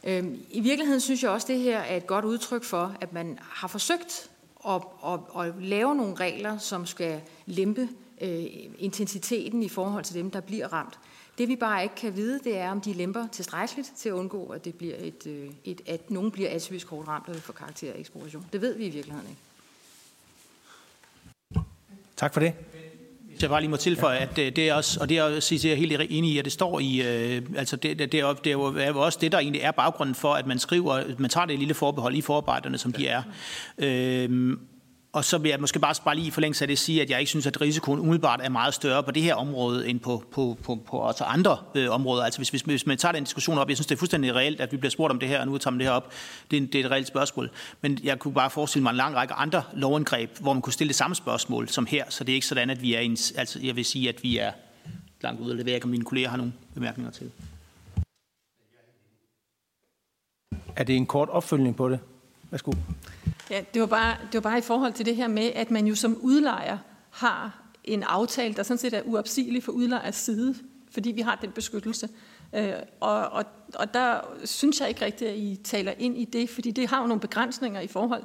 Øhm, 0.05 0.43
I 0.51 0.61
virkeligheden 0.61 1.01
synes 1.01 1.23
jeg 1.23 1.31
også, 1.31 1.47
det 1.47 1.59
her 1.59 1.79
er 1.79 1.97
et 1.97 2.07
godt 2.07 2.25
udtryk 2.25 2.65
for, 2.65 2.97
at 3.01 3.13
man 3.13 3.39
har 3.43 3.69
forsøgt 3.69 4.31
at, 4.69 4.83
at, 5.07 5.21
at 5.39 5.55
lave 5.61 5.95
nogle 5.95 6.15
regler, 6.15 6.59
som 6.59 6.87
skal 6.87 7.21
lempe 7.47 7.89
øh, 8.21 8.45
intensiteten 8.79 9.63
i 9.63 9.69
forhold 9.69 10.05
til 10.05 10.15
dem, 10.15 10.31
der 10.31 10.41
bliver 10.41 10.73
ramt. 10.73 10.99
Det 11.39 11.49
vi 11.49 11.57
bare 11.57 11.83
ikke 11.83 11.95
kan 11.95 12.17
vide, 12.17 12.41
det 12.45 12.57
er, 12.57 12.71
om 12.71 12.81
de 12.81 12.93
lemper 12.93 13.27
tilstrækkeligt 13.27 13.93
til 13.97 14.09
at 14.09 14.13
undgå, 14.13 14.47
at, 14.47 14.65
det 14.65 14.75
bliver 14.75 14.97
et, 14.99 15.27
øh, 15.27 15.51
et, 15.65 15.81
at 15.87 16.11
nogen 16.11 16.31
bliver 16.31 16.51
atypisk 16.51 16.87
hårdt 16.87 17.09
ramt 17.09 17.29
og 17.29 17.37
får 17.37 17.53
karakter 17.53 17.93
af 17.93 17.99
ekspropriation. 17.99 18.47
Det 18.53 18.61
ved 18.61 18.75
vi 18.75 18.87
i 18.87 18.91
virkeligheden 18.91 19.29
ikke. 19.29 19.41
Tak 22.17 22.33
for 22.33 22.41
det. 22.41 22.55
Jeg 23.43 23.51
bare 23.51 23.61
lige 23.61 23.71
må 23.71 23.77
tilføje, 23.77 24.19
at 24.19 24.37
det 24.37 24.59
er 24.59 24.75
også, 24.75 25.01
og 25.01 25.09
det 25.09 25.19
er 25.19 25.23
også 25.23 25.61
jeg 25.65 25.73
er 25.73 25.77
helt 25.77 26.03
enig 26.11 26.31
i, 26.31 26.39
at 26.39 26.45
det 26.45 26.53
står 26.53 26.81
i, 26.81 27.03
øh, 27.03 27.43
altså 27.57 27.77
det, 27.77 27.99
det, 27.99 28.13
det, 28.13 28.21
er, 28.21 28.33
det 28.33 28.51
er 28.51 28.89
jo 28.89 29.01
også 29.01 29.19
det, 29.21 29.33
der 29.33 29.39
egentlig 29.39 29.63
er 29.63 29.71
baggrunden 29.71 30.15
for, 30.15 30.35
at 30.35 30.47
man 30.47 30.59
skriver, 30.59 31.03
man 31.19 31.31
tager 31.31 31.47
det 31.47 31.59
lille 31.59 31.75
forbehold 31.75 32.15
i 32.15 32.21
forarbejderne, 32.21 32.79
som 32.79 32.93
de 32.93 33.09
er. 33.09 33.23
Øh, 33.79 34.57
og 35.15 35.25
så 35.25 35.39
vil 35.39 35.49
jeg 35.49 35.61
måske 35.61 35.79
bare, 35.79 35.95
bare 36.05 36.15
lige 36.15 36.27
i 36.27 36.31
forlængelse 36.31 36.65
af 36.65 36.69
det 36.69 36.79
sige, 36.79 37.03
at 37.03 37.11
jeg 37.11 37.19
ikke 37.21 37.29
synes, 37.29 37.47
at 37.47 37.61
risikoen 37.61 38.01
umiddelbart 38.01 38.41
er 38.43 38.49
meget 38.49 38.75
større 38.75 39.03
på 39.03 39.11
det 39.11 39.23
her 39.23 39.35
område, 39.35 39.89
end 39.89 40.01
på, 40.01 40.25
på, 40.31 40.59
på, 40.63 40.75
på 40.87 40.97
også 40.97 41.25
andre 41.25 41.59
øh, 41.75 41.91
områder. 41.91 42.25
Altså 42.25 42.39
hvis, 42.39 42.49
hvis, 42.49 42.63
hvis 42.63 42.87
man 42.87 42.99
tager 42.99 43.13
den 43.13 43.25
diskussion 43.25 43.59
op, 43.59 43.69
jeg 43.69 43.77
synes, 43.77 43.87
det 43.87 43.95
er 43.95 43.99
fuldstændig 43.99 44.35
reelt, 44.35 44.61
at 44.61 44.73
vi 44.73 44.77
bliver 44.77 44.91
spurgt 44.91 45.11
om 45.11 45.19
det 45.19 45.29
her, 45.29 45.41
og 45.41 45.47
nu 45.47 45.59
tager 45.59 45.71
man 45.71 45.81
det 45.81 45.87
her 45.87 45.93
op. 45.93 46.13
Det 46.51 46.57
er, 46.57 46.67
det 46.67 46.75
er 46.75 46.85
et 46.85 46.91
reelt 46.91 47.07
spørgsmål. 47.07 47.51
Men 47.81 47.99
jeg 48.03 48.19
kunne 48.19 48.35
bare 48.35 48.51
forestille 48.51 48.83
mig 48.83 48.91
en 48.91 48.97
lang 48.97 49.15
række 49.17 49.35
andre 49.35 49.63
lovindgreb, 49.73 50.31
hvor 50.41 50.53
man 50.53 50.63
kunne 50.63 50.73
stille 50.73 50.89
det 50.89 50.97
samme 50.97 51.15
spørgsmål 51.15 51.69
som 51.69 51.87
her. 51.87 52.05
Så 52.09 52.25
det 52.25 52.33
er 52.33 52.35
ikke 52.35 52.47
sådan, 52.47 52.71
at 52.71 52.83
vi 52.83 52.95
er 52.95 53.01
en, 53.01 53.17
altså 53.37 53.61
jeg 53.63 53.77
vil 53.77 53.85
sige, 53.85 54.09
at 54.09 54.23
vi 54.23 54.39
er 54.39 54.53
langt 55.21 55.41
ude, 55.41 55.53
og 55.53 55.57
det 55.59 55.67
ved 55.67 55.73
jeg 55.73 55.77
ikke, 55.77 55.85
om 55.85 55.91
mine 55.91 56.05
kolleger 56.05 56.29
har 56.29 56.37
nogle 56.37 56.53
bemærkninger 56.75 57.13
til. 57.13 57.31
Er 60.77 60.85
det 60.85 60.97
en 60.97 61.07
kort 61.07 61.29
opfølgning 61.29 61.77
på 61.77 61.89
det? 61.89 62.01
Værsgo. 62.55 62.73
Ja, 63.51 63.63
det 63.75 63.81
var, 63.81 63.87
bare, 63.87 64.17
det 64.33 64.35
var 64.35 64.51
bare 64.51 64.59
i 64.59 64.63
forhold 64.63 64.93
til 64.93 65.07
det 65.07 65.17
her 65.17 65.29
med, 65.29 65.51
at 65.55 65.71
man 65.71 65.87
jo 65.87 65.95
som 65.95 66.19
udlejer 66.21 66.79
har 67.11 67.63
en 67.85 68.03
aftale, 68.03 68.55
der 68.55 68.63
sådan 68.63 68.79
set 68.79 68.95
er 68.95 69.03
uopsigelig 69.05 69.63
for 69.63 69.73
udlejers 69.73 70.17
side, 70.17 70.55
fordi 70.91 71.11
vi 71.11 71.21
har 71.21 71.39
den 71.43 71.51
beskyttelse. 71.51 72.09
Øh, 72.55 72.73
og, 73.01 73.29
og, 73.29 73.45
og 73.75 73.95
der 73.95 74.21
synes 74.45 74.81
jeg 74.81 74.89
ikke 74.89 75.05
rigtigt, 75.05 75.31
at 75.31 75.37
I 75.37 75.61
taler 75.65 75.93
ind 75.99 76.19
i 76.19 76.25
det, 76.25 76.51
fordi 76.51 76.71
det 76.71 76.89
har 76.89 77.01
jo 77.01 77.07
nogle 77.07 77.21
begrænsninger 77.21 77.81
i 77.81 77.87
forhold 77.87 78.23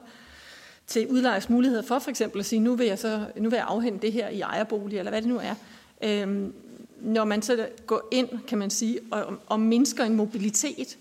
til 0.88 1.08
udlejers 1.08 1.50
muligheder 1.50 1.82
for 1.82 2.00
for 2.00 2.10
eksempel 2.10 2.40
at 2.40 2.46
sige, 2.46 2.60
nu 2.60 2.76
vil 2.76 2.88
jeg, 2.88 3.00
så, 3.00 3.26
nu 3.38 3.50
vil 3.50 3.58
jeg 3.58 3.66
afhente 3.68 4.02
det 4.02 4.14
her 4.14 4.30
i 4.30 4.42
ejerbolig, 4.42 5.00
eller 5.00 5.12
hvad 5.12 5.22
det 5.22 5.30
nu 5.30 5.40
er. 5.44 5.56
Øhm, 6.04 6.54
når 7.02 7.26
man 7.26 7.42
så 7.42 7.68
går 7.86 8.08
ind, 8.12 8.30
kan 8.48 8.58
man 8.58 8.70
sige, 8.70 9.00
og, 9.12 9.40
og 9.48 9.60
mindsker 9.60 10.04
en 10.04 10.16
mobilitet, 10.16 10.98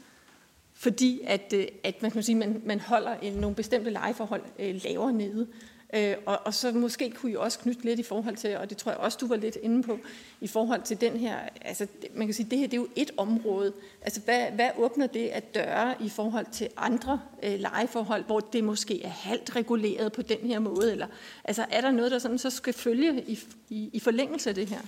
fordi 0.80 1.20
at, 1.26 1.52
øh, 1.56 1.66
at 1.84 2.02
man, 2.02 2.10
kan 2.10 2.22
sige, 2.22 2.36
man, 2.36 2.62
man 2.64 2.80
holder 2.80 3.40
nogle 3.40 3.56
bestemte 3.56 3.90
lejeforhold 3.90 4.42
øh, 4.58 4.80
lavere 4.84 5.12
nede. 5.12 5.46
Øh, 5.94 6.14
og, 6.26 6.38
og 6.44 6.54
så 6.54 6.72
måske 6.72 7.10
kunne 7.10 7.32
I 7.32 7.36
også 7.36 7.58
knytte 7.58 7.84
lidt 7.84 8.00
i 8.00 8.02
forhold 8.02 8.36
til, 8.36 8.56
og 8.56 8.70
det 8.70 8.76
tror 8.76 8.92
jeg 8.92 8.98
også, 9.00 9.18
du 9.20 9.26
var 9.26 9.36
lidt 9.36 9.56
inde 9.62 9.82
på, 9.82 9.98
i 10.40 10.46
forhold 10.46 10.82
til 10.82 11.00
den 11.00 11.16
her, 11.16 11.36
altså 11.60 11.86
man 12.14 12.26
kan 12.26 12.34
sige, 12.34 12.50
det 12.50 12.58
her 12.58 12.66
det 12.66 12.76
er 12.76 12.80
jo 12.80 12.88
et 12.96 13.10
område. 13.16 13.72
Altså 14.02 14.20
hvad, 14.20 14.50
hvad 14.54 14.70
åbner 14.76 15.06
det 15.06 15.28
at 15.28 15.54
døre 15.54 15.94
i 16.00 16.08
forhold 16.08 16.46
til 16.52 16.68
andre 16.76 17.20
øh, 17.42 17.60
legeforhold, 17.60 18.24
hvor 18.24 18.40
det 18.40 18.64
måske 18.64 19.04
er 19.04 19.08
halvt 19.08 19.56
reguleret 19.56 20.12
på 20.12 20.22
den 20.22 20.38
her 20.38 20.58
måde? 20.58 20.92
Eller, 20.92 21.06
altså 21.44 21.66
er 21.70 21.80
der 21.80 21.90
noget, 21.90 22.10
der 22.10 22.18
sådan 22.18 22.38
så 22.38 22.50
skal 22.50 22.72
følge 22.72 23.24
i, 23.26 23.38
i, 23.68 23.90
i 23.92 24.00
forlængelse 24.00 24.48
af 24.48 24.54
det 24.54 24.68
her? 24.68 24.80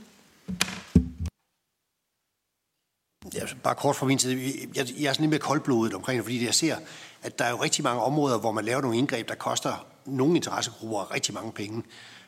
Ja, 3.34 3.40
bare 3.62 3.74
kort 3.74 3.96
fra 3.96 4.06
min 4.06 4.18
side. 4.18 4.52
Jeg, 4.74 4.86
jeg 4.98 5.08
er 5.08 5.12
sådan 5.12 5.22
lidt 5.22 5.30
mere 5.30 5.40
koldblodet 5.40 5.94
omkring 5.94 6.16
det, 6.16 6.24
fordi 6.24 6.44
jeg 6.44 6.54
ser, 6.54 6.76
at 7.22 7.38
der 7.38 7.44
er 7.44 7.50
jo 7.50 7.62
rigtig 7.62 7.84
mange 7.84 8.02
områder, 8.02 8.38
hvor 8.38 8.52
man 8.52 8.64
laver 8.64 8.80
nogle 8.80 8.98
indgreb, 8.98 9.28
der 9.28 9.34
koster 9.34 9.86
nogle 10.06 10.36
interessegrupper 10.36 11.14
rigtig 11.14 11.34
mange 11.34 11.52
penge. 11.52 11.82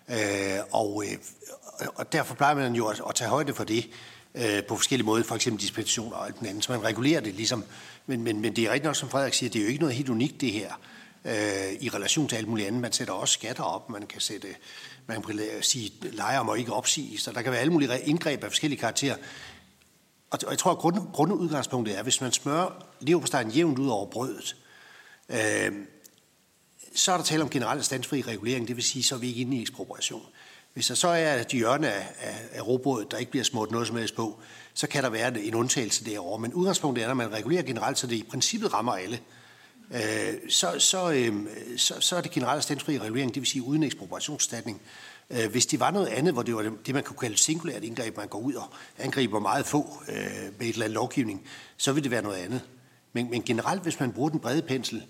Øh, 0.09 0.59
og, 0.73 1.05
øh, 1.07 1.89
og 1.95 2.13
derfor 2.13 2.35
plejer 2.35 2.55
man 2.55 2.75
jo 2.75 2.87
at, 2.87 3.03
at 3.09 3.15
tage 3.15 3.31
højde 3.31 3.55
for 3.55 3.65
det 3.65 3.91
øh, 4.35 4.65
på 4.65 4.77
forskellige 4.77 5.07
måder, 5.07 5.25
for 5.25 5.35
eksempel 5.35 5.63
dispensationer 5.63 6.17
og 6.17 6.27
alt 6.27 6.39
den 6.39 6.47
anden, 6.47 6.63
så 6.63 6.73
man 6.73 6.85
regulerer 6.85 7.21
det 7.21 7.35
ligesom. 7.35 7.65
Men, 8.07 8.23
men, 8.23 8.41
men 8.41 8.57
det 8.57 8.65
er 8.65 8.69
rigtigt 8.69 8.85
nok, 8.85 8.97
som 8.97 9.09
Frederik 9.09 9.35
siger, 9.35 9.51
det 9.51 9.59
er 9.59 9.63
jo 9.63 9.69
ikke 9.69 9.81
noget 9.81 9.95
helt 9.95 10.09
unikt 10.09 10.41
det 10.41 10.53
her 10.53 10.81
øh, 11.25 11.73
i 11.81 11.89
relation 11.89 12.29
til 12.29 12.37
alt 12.37 12.49
muligt 12.49 12.69
andet. 12.69 12.81
Man 12.81 12.93
sætter 12.93 13.15
også 13.15 13.35
skatter 13.35 13.63
op, 13.63 13.91
man 13.91 14.07
kan 14.07 14.21
sætte, 14.21 14.49
man 15.07 15.23
kan 15.23 15.41
sige, 15.61 15.93
lejer 16.03 16.43
må 16.43 16.55
ikke 16.55 16.73
opsige, 16.73 17.19
så 17.19 17.33
der 17.33 17.43
kan 17.43 17.53
være 17.53 17.61
alle 17.61 17.73
mulige 17.73 18.01
indgreb 18.05 18.45
af 18.45 18.51
forskellige 18.51 18.81
karakterer. 18.81 19.17
Og 20.33 20.51
jeg 20.51 20.59
tror, 20.59 20.71
at 20.71 20.79
grund, 20.79 20.97
grundudgangspunktet 21.13 21.95
er, 21.95 21.99
at 21.99 22.05
hvis 22.05 22.21
man 22.21 22.33
smører 22.33 22.85
leverpostejen 23.01 23.51
jævnt 23.51 23.79
ud 23.79 23.89
over 23.89 24.07
brødet, 24.07 24.57
øh, 25.29 25.73
så 26.95 27.13
er 27.13 27.17
der 27.17 27.25
tale 27.25 27.43
om 27.43 27.51
generelt 27.51 27.85
standsfri 27.85 28.23
regulering, 28.23 28.69
det 28.69 28.77
vil 28.77 28.85
sige, 28.85 29.03
så 29.03 29.15
er 29.15 29.19
vi 29.19 29.29
ikke 29.29 29.41
inde 29.41 29.57
i 29.57 29.61
ekspropriation. 29.61 30.23
Hvis 30.75 30.87
der 30.87 30.95
så 30.95 31.09
er 31.09 31.41
et 31.41 31.47
hjørne 31.47 31.93
af, 31.93 32.07
af, 32.21 32.37
af 32.53 32.67
robrødet, 32.67 33.11
der 33.11 33.17
ikke 33.17 33.31
bliver 33.31 33.45
smurt 33.45 33.71
noget 33.71 33.87
som 33.87 33.97
helst 33.97 34.15
på, 34.15 34.41
så 34.75 34.87
kan 34.87 35.03
der 35.03 35.11
være 35.11 35.41
en 35.41 35.55
undtagelse 35.55 36.05
derovre. 36.05 36.39
Men 36.39 36.55
udgangspunktet 36.55 37.05
er, 37.05 37.11
at 37.11 37.17
man 37.17 37.33
regulerer 37.33 37.63
generelt, 37.63 37.99
så 37.99 38.07
det 38.07 38.17
i 38.17 38.23
princippet 38.31 38.73
rammer 38.73 38.93
alle. 38.93 39.21
Øh, 39.95 40.35
så, 40.49 40.79
så, 40.79 41.13
øh, 41.13 41.35
så, 41.77 41.95
så 42.01 42.17
er 42.17 42.21
det 42.21 42.31
generelt 42.31 42.63
standsfri 42.63 42.99
regulering, 42.99 43.35
det 43.35 43.41
vil 43.41 43.51
sige 43.51 43.63
uden 43.63 43.83
ekspropriationsstatning. 43.83 44.81
Øh, 45.31 45.51
hvis 45.51 45.67
det 45.67 45.81
var 45.81 45.91
noget 45.91 46.07
andet, 46.07 46.33
hvor 46.33 46.43
det 46.43 46.55
var 46.55 46.73
det, 46.87 46.95
man 46.95 47.03
kunne 47.03 47.17
kalde 47.17 47.37
singulært 47.37 47.85
indgreb, 47.85 48.17
man 48.17 48.29
går 48.29 48.39
ud 48.39 48.55
og 48.55 48.73
angriber 48.99 49.41
meget 49.41 49.67
få 49.67 50.03
øh, 50.09 50.17
med 50.59 50.67
et 50.67 50.69
eller 50.69 50.85
andet 50.85 50.95
lovgivning, 50.95 51.43
så 51.77 51.93
vil 51.93 52.03
det 52.03 52.11
være 52.11 52.23
noget 52.23 52.37
andet. 52.37 52.61
Men, 53.13 53.31
men 53.31 53.43
generelt, 53.43 53.83
hvis 53.83 54.01
man 54.01 54.13
bruger 54.13 54.31
den 54.31 54.41
brede 54.41 54.63
pensel, 54.63 55.03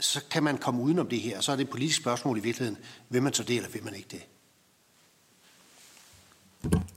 så 0.00 0.20
kan 0.30 0.42
man 0.42 0.58
komme 0.58 0.82
udenom 0.82 1.06
det 1.06 1.20
her. 1.20 1.40
Så 1.40 1.52
er 1.52 1.56
det 1.56 1.64
et 1.64 1.70
politisk 1.70 2.00
spørgsmål 2.00 2.38
i 2.38 2.40
virkeligheden. 2.40 2.78
Vil 3.08 3.22
man 3.22 3.32
så 3.32 3.42
det, 3.42 3.56
eller 3.56 3.68
vil 3.68 3.84
man 3.84 3.94
ikke 3.94 4.08
det? 4.10 4.26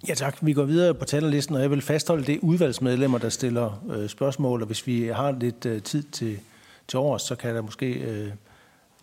Ja 0.07 0.13
tak. 0.13 0.37
Vi 0.41 0.53
går 0.53 0.63
videre 0.63 0.93
på 0.93 1.05
talerlisten, 1.05 1.55
og 1.55 1.61
jeg 1.61 1.71
vil 1.71 1.81
fastholde 1.81 2.25
det 2.25 2.39
udvalgsmedlemmer, 2.41 3.17
der 3.17 3.29
stiller 3.29 3.85
øh, 3.91 4.09
spørgsmål. 4.09 4.61
Og 4.61 4.67
hvis 4.67 4.87
vi 4.87 5.07
har 5.07 5.31
lidt 5.31 5.65
øh, 5.65 5.81
tid 5.81 6.03
til, 6.03 6.39
til 6.87 6.99
års, 6.99 7.21
så 7.21 7.35
kan 7.35 7.55
der 7.55 7.61
måske 7.61 7.85
øh, 7.85 8.31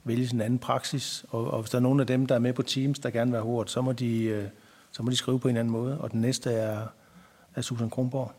vælges 0.05 0.33
en 0.33 0.41
anden 0.41 0.59
praksis. 0.59 1.25
Og, 1.29 1.51
og 1.51 1.61
hvis 1.61 1.71
der 1.71 1.79
er 1.79 1.83
nogen 1.83 2.01
af 2.01 2.07
dem, 2.07 2.27
der 2.27 2.35
er 2.35 2.39
med 2.39 2.53
på 2.53 2.63
Teams, 2.63 2.99
der 2.99 3.11
gerne 3.11 3.31
vil 3.31 3.41
have 3.41 3.51
ordet, 3.51 3.71
så 3.71 3.83
må 3.83 3.93
de, 3.93 4.23
øh, 4.25 4.49
så 4.93 5.03
må 5.03 5.11
de 5.11 5.17
skrive 5.17 5.41
på 5.41 5.49
en 5.49 5.57
anden 5.57 5.73
måde. 5.73 6.01
Og 6.01 6.13
den 6.13 6.21
næste 6.21 6.51
er, 6.53 6.87
er 7.55 7.61
Susan 7.61 7.91
Kronborg. 7.91 8.33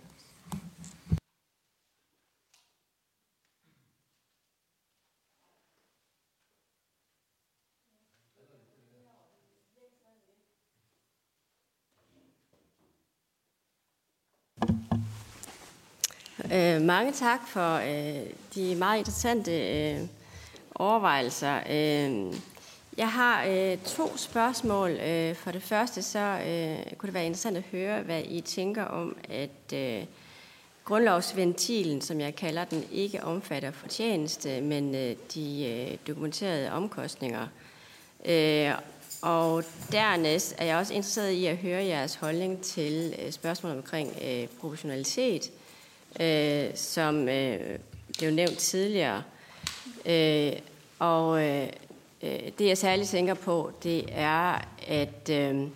Øh, 16.53 16.81
mange 16.81 17.11
tak 17.11 17.47
for 17.47 17.75
øh, 17.75 18.25
de 18.55 18.75
meget 18.75 18.97
interessante 18.97 19.51
øh, 19.51 20.07
overvejelser. 20.81 21.59
Øh, 21.69 22.33
Jeg 22.97 23.11
har 23.11 23.45
øh, 23.45 23.77
to 23.77 24.17
spørgsmål. 24.17 24.89
Øh, 24.91 25.35
for 25.35 25.51
det 25.51 25.63
første, 25.63 26.01
så 26.01 26.19
øh, 26.19 26.95
kunne 26.97 27.07
det 27.07 27.13
være 27.13 27.25
interessant 27.25 27.57
at 27.57 27.63
høre, 27.71 28.01
hvad 28.01 28.21
I 28.25 28.41
tænker 28.41 28.83
om, 28.83 29.15
at 29.29 29.73
øh, 29.73 30.03
grundlovsventilen, 30.85 32.01
som 32.01 32.19
jeg 32.19 32.35
kalder 32.35 32.63
den, 32.65 32.83
ikke 32.91 33.23
omfatter 33.23 33.71
fortjeneste, 33.71 34.61
men 34.61 34.95
øh, 34.95 35.15
de 35.33 35.65
øh, 35.65 35.97
dokumenterede 36.07 36.71
omkostninger. 36.71 37.47
Øh, 38.25 38.71
og 39.21 39.63
dernæst 39.91 40.55
er 40.57 40.65
jeg 40.65 40.77
også 40.77 40.93
interesseret 40.93 41.31
i 41.31 41.45
at 41.45 41.57
høre 41.57 41.83
jeres 41.85 42.15
holdning 42.15 42.61
til 42.61 43.15
øh, 43.25 43.31
spørgsmålet 43.31 43.77
omkring 43.77 44.17
øh, 44.25 44.47
proportionalitet, 44.59 45.51
øh, 46.19 46.75
som 46.75 47.29
øh, 47.29 47.79
blev 48.17 48.31
nævnt 48.31 48.57
tidligere. 48.57 49.23
Øh, 50.05 50.53
og 51.01 51.43
øh, 51.43 51.67
øh, 52.21 52.39
det 52.57 52.67
jeg 52.67 52.77
særligt 52.77 53.09
tænker 53.09 53.33
på, 53.33 53.71
det 53.83 54.05
er, 54.11 54.65
at 54.87 55.29
øh, 55.29 55.67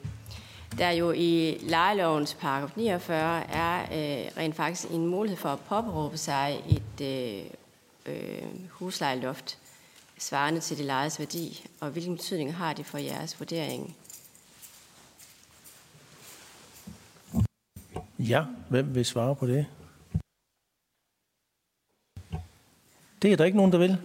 der 0.77 0.89
jo 0.89 1.11
i 1.11 1.57
lejelovens 1.61 2.34
paragraf 2.34 2.69
49 2.76 3.43
er 3.49 3.81
øh, 3.81 4.31
rent 4.38 4.56
faktisk 4.56 4.91
en 4.91 5.07
mulighed 5.07 5.38
for 5.38 5.49
at 5.49 5.60
påberåbe 5.60 6.18
sig 6.18 6.64
et 6.69 7.06
øh, 7.06 7.45
øh, 8.06 8.69
huslejeloft 8.69 9.57
svarende 10.19 10.60
til 10.60 10.77
det 10.77 10.85
lejedes 10.85 11.19
værdi, 11.19 11.65
og 11.80 11.89
hvilken 11.89 12.15
betydning 12.15 12.56
har 12.56 12.73
det 12.73 12.85
for 12.85 12.97
jeres 12.97 13.39
vurdering? 13.39 13.95
Ja, 18.19 18.43
hvem 18.69 18.95
vil 18.95 19.06
svare 19.06 19.35
på 19.35 19.47
det? 19.47 19.65
Det 23.22 23.31
er 23.31 23.38
der 23.38 23.45
ikke 23.45 23.57
nogen, 23.57 23.72
der 23.72 23.77
vil. 23.77 23.97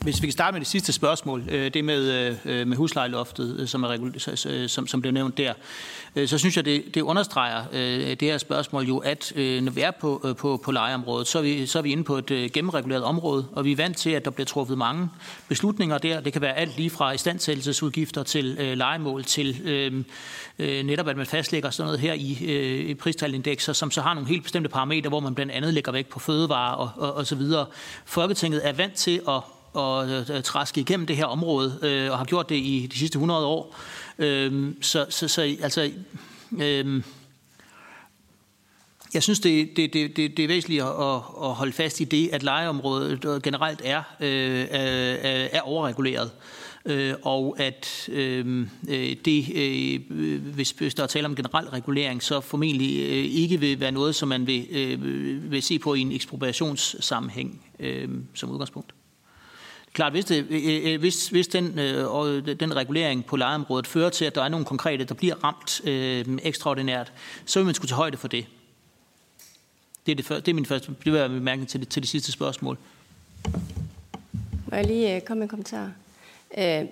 Hvis 0.00 0.22
vi 0.22 0.26
kan 0.26 0.32
starte 0.32 0.52
med 0.52 0.60
det 0.60 0.68
sidste 0.68 0.92
spørgsmål, 0.92 1.44
øh, 1.50 1.74
det 1.74 1.84
med, 1.84 2.12
øh, 2.12 2.36
øh, 2.44 2.66
med 2.66 2.76
huslejeloftet, 2.76 3.68
som, 3.68 3.84
er, 3.84 4.66
som, 4.68 4.86
som 4.86 5.00
blev 5.00 5.12
nævnt 5.12 5.38
der, 5.38 5.52
så 6.26 6.38
synes 6.38 6.56
jeg, 6.56 6.64
det, 6.64 6.94
det 6.94 7.00
understreger 7.00 7.64
det 8.14 8.22
her 8.22 8.38
spørgsmål 8.38 8.84
jo, 8.84 8.98
at 8.98 9.32
når 9.36 9.72
vi 9.72 9.80
er 9.80 9.90
på, 9.90 10.34
på, 10.38 10.60
på 10.64 10.72
lejeområdet, 10.72 11.26
så 11.26 11.38
er, 11.38 11.42
vi, 11.42 11.66
så 11.66 11.78
er 11.78 11.82
vi 11.82 11.92
inde 11.92 12.04
på 12.04 12.18
et 12.18 12.52
gennemreguleret 12.52 13.02
område, 13.02 13.46
og 13.52 13.64
vi 13.64 13.72
er 13.72 13.76
vant 13.76 13.96
til, 13.96 14.10
at 14.10 14.24
der 14.24 14.30
bliver 14.30 14.44
truffet 14.44 14.78
mange 14.78 15.08
beslutninger 15.48 15.98
der. 15.98 16.20
Det 16.20 16.32
kan 16.32 16.42
være 16.42 16.56
alt 16.56 16.76
lige 16.76 16.90
fra 16.90 17.12
istandsættelsesudgifter 17.12 18.22
til 18.22 18.44
lejemål 18.76 19.24
til 19.24 19.60
øh, 20.58 20.84
netop, 20.84 21.08
at 21.08 21.16
man 21.16 21.26
fastlægger 21.26 21.70
sådan 21.70 21.86
noget 21.86 22.00
her 22.00 22.12
i, 22.12 22.38
øh, 22.44 22.90
i 22.90 22.94
pristalindekser, 22.94 23.72
som 23.72 23.90
så 23.90 24.00
har 24.00 24.14
nogle 24.14 24.28
helt 24.28 24.42
bestemte 24.42 24.68
parametre, 24.68 25.08
hvor 25.08 25.20
man 25.20 25.34
blandt 25.34 25.52
andet 25.52 25.74
lægger 25.74 25.92
væk 25.92 26.06
på 26.06 26.18
fødevarer 26.18 26.74
og, 26.74 26.90
og, 26.96 27.14
og 27.14 27.26
så 27.26 27.34
videre. 27.34 27.66
Folketinget 28.04 28.68
er 28.68 28.72
vant 28.72 28.94
til 28.94 29.20
at 29.28 29.40
og 29.72 30.08
øh, 30.10 30.42
igennem 30.76 31.06
det 31.06 31.16
her 31.16 31.24
område, 31.24 31.78
øh, 31.82 32.10
og 32.10 32.18
har 32.18 32.24
gjort 32.24 32.48
det 32.48 32.56
i 32.56 32.88
de 32.92 32.98
sidste 32.98 33.16
100 33.16 33.46
år. 33.46 33.76
Øh, 34.18 34.74
så, 34.80 35.06
så, 35.08 35.28
så 35.28 35.42
altså, 35.42 35.90
øh, 36.58 37.02
jeg 39.14 39.22
synes, 39.22 39.40
det, 39.40 39.76
det, 39.76 39.92
det, 39.92 40.16
det 40.16 40.38
er 40.38 40.46
væsentligt 40.48 40.82
at, 40.82 41.14
at 41.42 41.54
holde 41.54 41.72
fast 41.72 42.00
i 42.00 42.04
det, 42.04 42.30
at 42.32 42.42
lejeområdet 42.42 43.42
generelt 43.42 43.80
er, 43.84 44.02
øh, 44.20 44.66
er, 44.70 45.48
er 45.52 45.60
overreguleret. 45.60 46.30
Øh, 46.84 47.14
og 47.22 47.56
at 47.58 48.08
øhm, 48.12 48.70
øh, 48.88 49.16
det, 49.24 49.46
øh, 49.54 50.40
hvis, 50.54 50.70
hvis 50.70 50.94
der 50.94 51.02
er 51.02 51.06
tale 51.06 51.26
om 51.26 51.36
generel 51.36 51.68
regulering, 51.68 52.22
så 52.22 52.40
formentlig 52.40 52.98
øh, 53.00 53.24
ikke 53.24 53.60
vil 53.60 53.80
være 53.80 53.92
noget, 53.92 54.14
som 54.14 54.28
man 54.28 54.46
vil, 54.46 54.66
øh, 54.70 55.52
vil 55.52 55.62
se 55.62 55.78
på 55.78 55.94
i 55.94 56.00
en 56.00 56.12
ekspropriationssammenhæng 56.12 57.62
øh, 57.80 58.08
som 58.34 58.50
udgangspunkt. 58.50 58.94
Klart, 59.92 60.12
hvis, 60.12 60.24
det, 60.24 60.46
øh, 60.50 60.66
øh, 60.66 60.92
øh 60.92 61.00
hvis, 61.00 61.28
hvis 61.28 61.48
den, 61.48 61.78
øh, 61.78 62.26
øh, 62.26 62.60
den 62.60 62.76
regulering 62.76 63.24
på 63.24 63.36
lejeområdet 63.36 63.86
fører 63.86 64.10
til, 64.10 64.24
at 64.24 64.34
der 64.34 64.42
er 64.42 64.48
nogle 64.48 64.66
konkrete, 64.66 65.04
der 65.04 65.14
bliver 65.14 65.44
ramt 65.44 65.80
øh, 65.84 66.38
ekstraordinært, 66.42 67.12
så 67.44 67.58
vil 67.58 67.66
man 67.66 67.74
skulle 67.74 67.88
tage 67.88 67.96
højde 67.96 68.16
for 68.16 68.28
det. 68.28 68.46
Det 70.06 70.12
er, 70.12 70.16
det, 70.16 70.24
første, 70.24 70.46
det 70.46 70.52
er 70.52 70.54
min 70.54 70.66
første, 70.66 70.94
det 71.04 71.12
vil 71.12 71.20
jeg 71.20 71.30
bemærke 71.30 71.64
til 71.64 71.80
det, 71.80 71.88
til 71.88 72.02
det 72.02 72.10
sidste 72.10 72.32
spørgsmål. 72.32 72.78
Må 74.66 74.76
jeg 74.76 74.86
lige 74.86 75.20
komme 75.20 75.38
med 75.38 75.44
en 75.44 75.48
kommentar? 75.48 75.90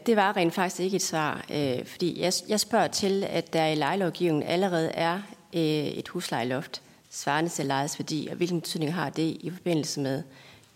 Det 0.06 0.16
var 0.16 0.36
rent 0.36 0.54
faktisk 0.54 0.80
ikke 0.80 0.96
et 0.96 1.02
svar, 1.02 1.44
fordi 1.86 2.20
jeg, 2.20 2.32
jeg 2.48 2.60
spørger 2.60 2.88
til, 2.88 3.24
at 3.28 3.52
der 3.52 3.66
i 3.66 3.74
lejelovgivningen 3.74 4.42
allerede 4.42 4.90
er 4.90 5.20
et 5.52 6.08
huslejeloft, 6.08 6.82
svarende 7.10 7.50
til 7.50 7.66
lejets 7.66 7.98
værdi, 7.98 8.28
og 8.30 8.36
hvilken 8.36 8.60
betydning 8.60 8.94
har 8.94 9.10
det 9.10 9.36
i 9.40 9.50
forbindelse 9.50 10.00
med 10.00 10.22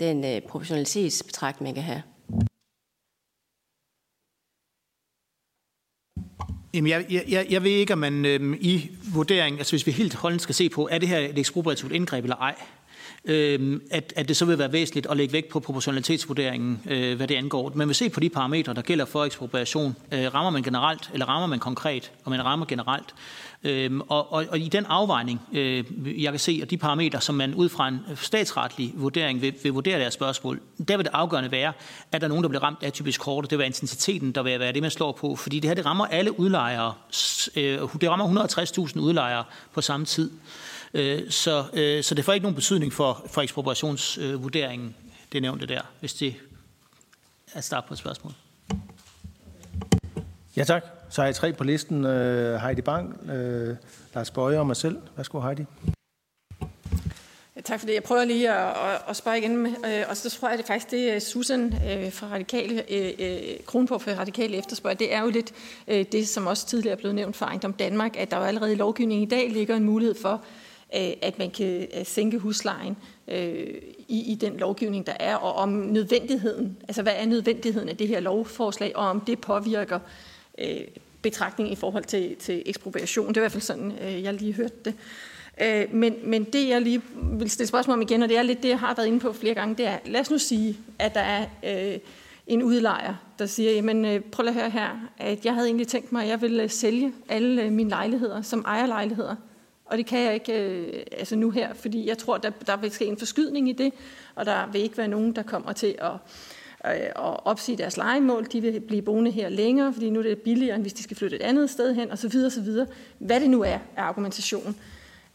den 0.00 0.24
øh, 0.24 0.42
proportionalitetsbetragtning, 0.42 1.68
man 1.68 1.74
kan 1.74 1.82
have? 1.82 2.02
Jamen, 6.74 6.90
jeg, 6.90 7.24
jeg, 7.28 7.46
jeg 7.50 7.62
ved 7.62 7.70
ikke, 7.70 7.92
om 7.92 7.98
man 7.98 8.24
øhm, 8.24 8.54
i 8.54 8.90
vurdering, 9.14 9.58
altså 9.58 9.72
hvis 9.72 9.86
vi 9.86 9.92
helt 9.92 10.14
holdent 10.14 10.42
skal 10.42 10.54
se 10.54 10.68
på, 10.68 10.88
er 10.90 10.98
det 10.98 11.08
her 11.08 11.18
et 11.18 11.38
ekspropriativt 11.38 11.92
indgreb 11.92 12.24
eller 12.24 12.36
ej, 12.36 12.54
øh, 13.24 13.80
at, 13.90 14.12
at 14.16 14.28
det 14.28 14.36
så 14.36 14.44
vil 14.44 14.58
være 14.58 14.72
væsentligt 14.72 15.06
at 15.06 15.16
lægge 15.16 15.32
vægt 15.32 15.48
på 15.48 15.60
proportionalitetsvurderingen, 15.60 16.80
øh, 16.90 17.16
hvad 17.16 17.28
det 17.28 17.34
angår. 17.34 17.72
Man 17.74 17.88
vil 17.88 17.94
se 17.94 18.08
på 18.08 18.20
de 18.20 18.28
parametre, 18.28 18.74
der 18.74 18.82
gælder 18.82 19.04
for 19.04 19.24
ekspropriation. 19.24 19.96
Øh, 20.12 20.34
rammer 20.34 20.50
man 20.50 20.62
generelt, 20.62 21.10
eller 21.12 21.26
rammer 21.26 21.46
man 21.46 21.58
konkret? 21.58 22.12
Og 22.24 22.30
man 22.30 22.44
rammer 22.44 22.66
generelt, 22.66 23.14
Øh, 23.64 24.00
og, 24.08 24.32
og, 24.32 24.44
og 24.50 24.58
i 24.58 24.68
den 24.68 24.86
afvejning, 24.86 25.40
øh, 25.52 25.84
jeg 26.22 26.32
kan 26.32 26.38
se, 26.38 26.60
at 26.62 26.70
de 26.70 26.76
parametre, 26.76 27.20
som 27.20 27.34
man 27.34 27.54
ud 27.54 27.68
fra 27.68 27.88
en 27.88 28.00
statsretlig 28.14 28.92
vurdering 28.94 29.42
vil, 29.42 29.54
vil 29.62 29.72
vurdere 29.72 29.98
deres 29.98 30.14
spørgsmål, 30.14 30.60
der 30.88 30.96
vil 30.96 31.06
det 31.06 31.12
afgørende 31.14 31.50
være, 31.50 31.72
at 32.12 32.20
der 32.20 32.26
er 32.26 32.28
nogen, 32.28 32.44
der 32.44 32.48
bliver 32.48 32.62
ramt 32.62 32.82
af 32.82 32.92
typisk 32.92 33.22
hårdt. 33.22 33.44
Det 33.44 33.50
vil 33.50 33.58
være 33.58 33.66
intensiteten, 33.66 34.32
der 34.32 34.42
vil 34.42 34.60
være 34.60 34.72
det, 34.72 34.82
man 34.82 34.90
slår 34.90 35.12
på. 35.12 35.36
Fordi 35.36 35.60
det 35.60 35.70
her, 35.70 35.74
det 35.74 35.86
rammer 35.86 36.06
alle 36.06 36.40
udlejere. 36.40 36.94
Øh, 37.56 37.78
det 38.00 38.10
rammer 38.10 38.46
160.000 38.88 39.00
udlejere 39.00 39.44
på 39.74 39.80
samme 39.80 40.06
tid. 40.06 40.30
Øh, 40.94 41.30
så, 41.30 41.64
øh, 41.72 42.04
så 42.04 42.14
det 42.14 42.24
får 42.24 42.32
ikke 42.32 42.44
nogen 42.44 42.54
betydning 42.54 42.92
for, 42.92 43.26
for 43.26 43.42
ekspropriationsvurderingen, 43.42 44.94
det 45.32 45.42
nævnte 45.42 45.66
der, 45.66 45.80
hvis 46.00 46.14
det 46.14 46.34
er 47.54 47.60
start 47.60 47.84
på 47.84 47.94
et 47.94 47.98
spørgsmål. 47.98 48.32
Ja, 50.56 50.64
tak. 50.64 50.84
Så 51.10 51.20
har 51.20 51.26
jeg 51.26 51.34
tre 51.34 51.52
på 51.52 51.64
listen. 51.64 52.04
Uh, 52.04 52.54
Heidi 52.54 52.80
Bang, 52.80 53.20
Lars 54.14 54.30
Bøje 54.30 54.58
og 54.58 54.66
mig 54.66 54.76
selv. 54.76 54.98
Værsgo, 55.16 55.40
Heidi. 55.40 55.64
Tak 57.64 57.80
for 57.80 57.86
det. 57.86 57.94
Jeg 57.94 58.02
prøver 58.02 58.24
lige 58.24 58.50
at, 58.52 58.68
at, 58.68 59.02
at 59.08 59.16
spørge 59.16 59.38
igen. 59.38 59.66
Øh, 59.66 60.04
og 60.08 60.16
så 60.16 60.30
tror 60.30 60.48
jeg, 60.48 60.52
at 60.52 60.58
det 60.58 60.66
faktisk 60.66 60.90
det 60.90 61.22
Susan 61.22 61.72
fra 62.12 62.26
Radikale, 62.26 62.84
Kronborg 63.66 64.02
fra 64.02 64.12
Radikale 64.12 64.56
efterspørger. 64.56 64.96
Det 64.96 65.14
er 65.14 65.22
jo 65.22 65.30
lidt 65.30 65.52
det, 66.12 66.28
som 66.28 66.46
også 66.46 66.66
tidligere 66.66 66.92
er 66.92 66.98
blevet 66.98 67.14
nævnt 67.14 67.36
for 67.36 67.46
Ejendom 67.46 67.72
Danmark, 67.72 68.16
at 68.16 68.30
der 68.30 68.36
jo 68.36 68.42
allerede 68.42 68.72
i 68.72 68.76
lovgivningen 68.76 69.26
i 69.26 69.30
dag 69.30 69.50
ligger 69.50 69.76
en 69.76 69.84
mulighed 69.84 70.14
for, 70.22 70.44
Øh, 70.96 71.12
at 71.22 71.38
man 71.38 71.50
kan 71.50 71.86
øh, 71.98 72.06
sænke 72.06 72.38
huslejen 72.38 72.96
øh, 73.28 73.66
i, 74.08 74.32
i 74.32 74.34
den 74.34 74.56
lovgivning, 74.56 75.06
der 75.06 75.12
er, 75.20 75.36
og 75.36 75.54
om 75.54 75.68
nødvendigheden, 75.68 76.76
altså 76.88 77.02
hvad 77.02 77.12
er 77.16 77.26
nødvendigheden 77.26 77.88
af 77.88 77.96
det 77.96 78.08
her 78.08 78.20
lovforslag, 78.20 78.96
og 78.96 79.08
om 79.08 79.20
det 79.20 79.40
påvirker 79.40 79.98
betragtning 81.22 81.72
i 81.72 81.74
forhold 81.74 82.04
til, 82.04 82.36
til 82.36 82.62
ekspropriation. 82.66 83.28
Det 83.28 83.36
er 83.36 83.40
i 83.40 83.42
hvert 83.42 83.52
fald 83.52 83.62
sådan, 83.62 83.92
jeg 84.00 84.34
lige 84.34 84.52
hørte 84.52 84.74
det. 84.84 84.94
Men, 85.92 86.14
men 86.24 86.44
det, 86.44 86.68
jeg 86.68 86.82
lige 86.82 87.02
vil 87.22 87.50
stille 87.50 87.68
spørgsmål 87.68 87.94
om 87.94 88.02
igen, 88.02 88.22
og 88.22 88.28
det 88.28 88.36
er 88.36 88.42
lidt 88.42 88.62
det, 88.62 88.68
jeg 88.68 88.78
har 88.78 88.94
været 88.94 89.06
inde 89.06 89.20
på 89.20 89.32
flere 89.32 89.54
gange, 89.54 89.74
det 89.74 89.86
er, 89.86 89.98
lad 90.06 90.20
os 90.20 90.30
nu 90.30 90.38
sige, 90.38 90.78
at 90.98 91.14
der 91.14 91.20
er 91.20 91.46
øh, 91.64 91.98
en 92.46 92.62
udlejer, 92.62 93.14
der 93.38 93.46
siger, 93.46 93.72
jamen 93.72 94.04
øh, 94.04 94.20
prøv 94.20 94.46
at 94.46 94.54
høre 94.54 94.70
her, 94.70 95.08
at 95.18 95.44
jeg 95.44 95.54
havde 95.54 95.66
egentlig 95.66 95.88
tænkt 95.88 96.12
mig, 96.12 96.22
at 96.22 96.28
jeg 96.28 96.42
ville 96.42 96.68
sælge 96.68 97.12
alle 97.28 97.70
mine 97.70 97.90
lejligheder 97.90 98.42
som 98.42 98.64
ejerlejligheder. 98.66 99.36
Og 99.90 99.98
det 99.98 100.06
kan 100.06 100.20
jeg 100.20 100.34
ikke 100.34 100.70
øh, 100.70 101.02
altså 101.12 101.36
nu 101.36 101.50
her, 101.50 101.74
fordi 101.74 102.08
jeg 102.08 102.18
tror, 102.18 102.38
der, 102.38 102.50
der 102.50 102.76
vil 102.76 102.90
ske 102.90 103.04
en 103.04 103.18
forskydning 103.18 103.68
i 103.68 103.72
det, 103.72 103.92
og 104.34 104.46
der 104.46 104.66
vil 104.72 104.80
ikke 104.80 104.98
være 104.98 105.08
nogen, 105.08 105.36
der 105.36 105.42
kommer 105.42 105.72
til 105.72 105.94
at 105.98 106.12
Øh, 106.86 106.92
at 106.92 107.44
opsige 107.44 107.78
deres 107.78 107.96
legemål. 107.96 108.46
De 108.52 108.60
vil 108.60 108.80
blive 108.80 109.02
boende 109.02 109.30
her 109.30 109.48
længere, 109.48 109.92
fordi 109.92 110.10
nu 110.10 110.18
er 110.18 110.22
det 110.22 110.38
billigere, 110.38 110.74
end 110.74 110.84
hvis 110.84 110.92
de 110.92 111.02
skal 111.02 111.16
flytte 111.16 111.36
et 111.36 111.42
andet 111.42 111.70
sted 111.70 111.94
hen, 111.94 112.10
osv. 112.10 112.36
osv. 112.46 112.68
Hvad 113.18 113.40
det 113.40 113.50
nu 113.50 113.62
er 113.62 113.78
af 113.96 114.02
argumentation. 114.02 114.76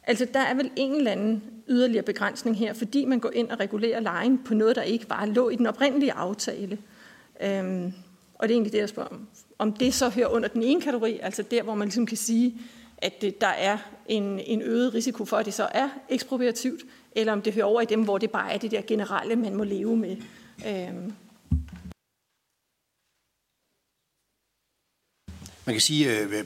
Altså, 0.03 0.27
der 0.33 0.39
er 0.39 0.53
vel 0.53 0.71
en 0.75 0.95
eller 0.95 1.11
anden 1.11 1.43
yderligere 1.67 2.03
begrænsning 2.03 2.57
her, 2.57 2.73
fordi 2.73 3.05
man 3.05 3.19
går 3.19 3.31
ind 3.31 3.49
og 3.49 3.59
regulerer 3.59 3.99
lejen 3.99 4.37
på 4.45 4.53
noget, 4.53 4.75
der 4.75 4.81
ikke 4.81 5.07
bare 5.07 5.29
lå 5.29 5.49
i 5.49 5.55
den 5.55 5.65
oprindelige 5.65 6.13
aftale. 6.13 6.77
Øhm, 7.41 7.93
og 8.35 8.47
det 8.47 8.53
er 8.53 8.55
egentlig 8.55 8.71
det, 8.71 8.79
jeg 8.79 8.89
spørger 8.89 9.09
om. 9.09 9.27
Om 9.57 9.73
det 9.73 9.93
så 9.93 10.09
hører 10.09 10.27
under 10.27 10.49
den 10.49 10.63
ene 10.63 10.81
kategori, 10.81 11.19
altså 11.21 11.43
der, 11.43 11.63
hvor 11.63 11.75
man 11.75 11.87
ligesom 11.87 12.05
kan 12.05 12.17
sige, 12.17 12.61
at 12.97 13.21
det, 13.21 13.41
der 13.41 13.47
er 13.47 13.77
en, 14.07 14.39
en 14.39 14.61
øget 14.61 14.93
risiko 14.93 15.25
for, 15.25 15.37
at 15.37 15.45
det 15.45 15.53
så 15.53 15.67
er 15.71 15.89
ekspropriativt, 16.09 16.81
eller 17.11 17.33
om 17.33 17.41
det 17.41 17.53
hører 17.53 17.65
over 17.65 17.81
i 17.81 17.85
dem, 17.85 18.03
hvor 18.03 18.17
det 18.17 18.31
bare 18.31 18.53
er 18.53 18.57
det 18.57 18.71
der 18.71 18.81
generelle, 18.81 19.35
man 19.35 19.55
må 19.55 19.63
leve 19.63 19.97
med. 19.97 20.17
Øhm, 20.67 21.13
Man 25.65 25.75
kan 25.75 25.81
sige, 25.81 26.19
øh, 26.19 26.45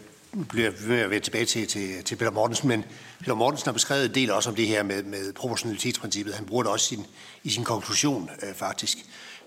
bliver 0.50 0.72
ved 0.88 1.00
at 1.00 1.10
vende 1.10 1.26
tilbage 1.26 1.46
til, 1.46 1.68
til, 1.68 2.04
til 2.04 2.16
Peter 2.16 2.32
Mortensen, 2.32 2.68
men 2.68 2.86
Peter 3.20 3.34
Mortensen 3.34 3.68
har 3.68 3.74
beskrevet 3.74 4.06
en 4.06 4.16
del 4.16 4.32
også 4.32 4.50
om 4.50 4.56
det 4.56 4.68
her 4.68 4.84
med, 4.84 5.04
med 5.04 5.34
proportionalitetsprincippet. 5.34 6.36
Han 6.36 6.46
bruger 6.46 6.64
det 6.64 6.72
også 6.72 6.86
sin, 6.86 7.06
i 7.44 7.50
sin 7.50 7.64
konklusion, 7.64 8.30
øh, 8.44 8.54
faktisk. 8.56 8.98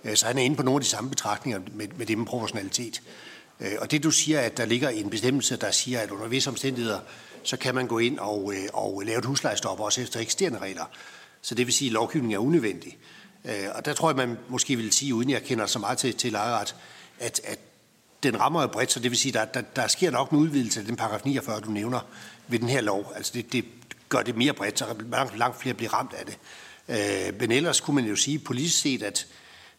Øh, 0.05 0.17
så 0.17 0.27
han 0.27 0.39
er 0.39 0.43
inde 0.43 0.57
på 0.57 0.63
nogle 0.63 0.77
af 0.77 0.83
de 0.83 0.89
samme 0.89 1.11
betragtninger 1.11 1.61
med, 1.73 1.89
med 1.89 2.07
det 2.07 2.19
med 2.19 2.27
proportionalitet. 2.27 3.03
Øh, 3.63 3.73
og 3.79 3.91
det 3.91 4.03
du 4.03 4.11
siger, 4.11 4.41
at 4.41 4.57
der 4.57 4.65
ligger 4.65 4.89
en 4.89 5.11
bestemmelse, 5.11 5.57
der 5.57 5.71
siger, 5.71 6.01
at 6.01 6.11
under 6.11 6.27
visse 6.27 6.51
omstændigheder, 6.51 7.01
så 7.43 7.57
kan 7.57 7.75
man 7.75 7.87
gå 7.87 7.99
ind 7.99 8.19
og, 8.19 8.53
øh, 8.55 8.69
og 8.73 9.03
lave 9.07 9.19
et 9.19 9.25
huslejestop 9.25 9.81
også 9.81 10.01
efter 10.01 10.21
eksisterende 10.21 10.59
regler. 10.59 10.85
Så 11.43 11.55
det 11.55 11.67
vil 11.67 11.75
sige, 11.75 11.89
at 11.89 11.93
lovgivningen 11.93 12.35
er 12.35 12.39
unødvendig. 12.39 12.99
Øh, 13.45 13.69
og 13.75 13.85
der 13.85 13.93
tror 13.95 14.09
jeg, 14.09 14.17
man 14.17 14.39
måske 14.49 14.77
vil 14.77 14.93
sige, 14.93 15.15
uden 15.15 15.31
jeg 15.31 15.43
kender 15.43 15.67
så 15.67 15.79
meget 15.79 15.99
til, 15.99 16.15
til 16.15 16.33
lejeret, 16.33 16.75
at, 17.19 17.41
at 17.45 17.59
den 18.23 18.41
rammer 18.41 18.63
jo 18.63 18.69
bredt, 18.69 18.93
så 18.93 19.01
det 19.01 19.11
vil 19.11 19.19
sige, 19.19 19.41
at 19.41 19.55
der, 19.55 19.61
der, 19.61 19.69
der 19.77 19.89
sker 19.89 20.11
nok 20.11 20.31
en 20.31 20.39
udvidelse 20.39 20.81
af 20.81 20.87
den 20.87 20.97
paragraf 20.97 21.21
49, 21.25 21.61
du 21.61 21.71
nævner, 21.71 22.01
ved 22.49 22.59
den 22.59 22.69
her 22.69 22.81
lov. 22.81 23.13
Altså 23.17 23.33
det, 23.35 23.53
det 23.53 23.65
gør 24.09 24.23
det 24.23 24.37
mere 24.37 24.53
bredt, 24.53 24.79
så 24.79 24.87
langt, 25.11 25.39
langt 25.39 25.61
flere 25.61 25.75
bliver 25.75 25.95
ramt 25.95 26.13
af 26.13 26.27
det. 26.27 26.39
Øh, 26.89 27.41
men 27.41 27.53
ellers 27.53 27.81
kunne 27.81 27.95
man 27.95 28.05
jo 28.05 28.17
sige 28.17 28.39
politisk 28.39 28.81
set, 28.81 29.03
at 29.03 29.27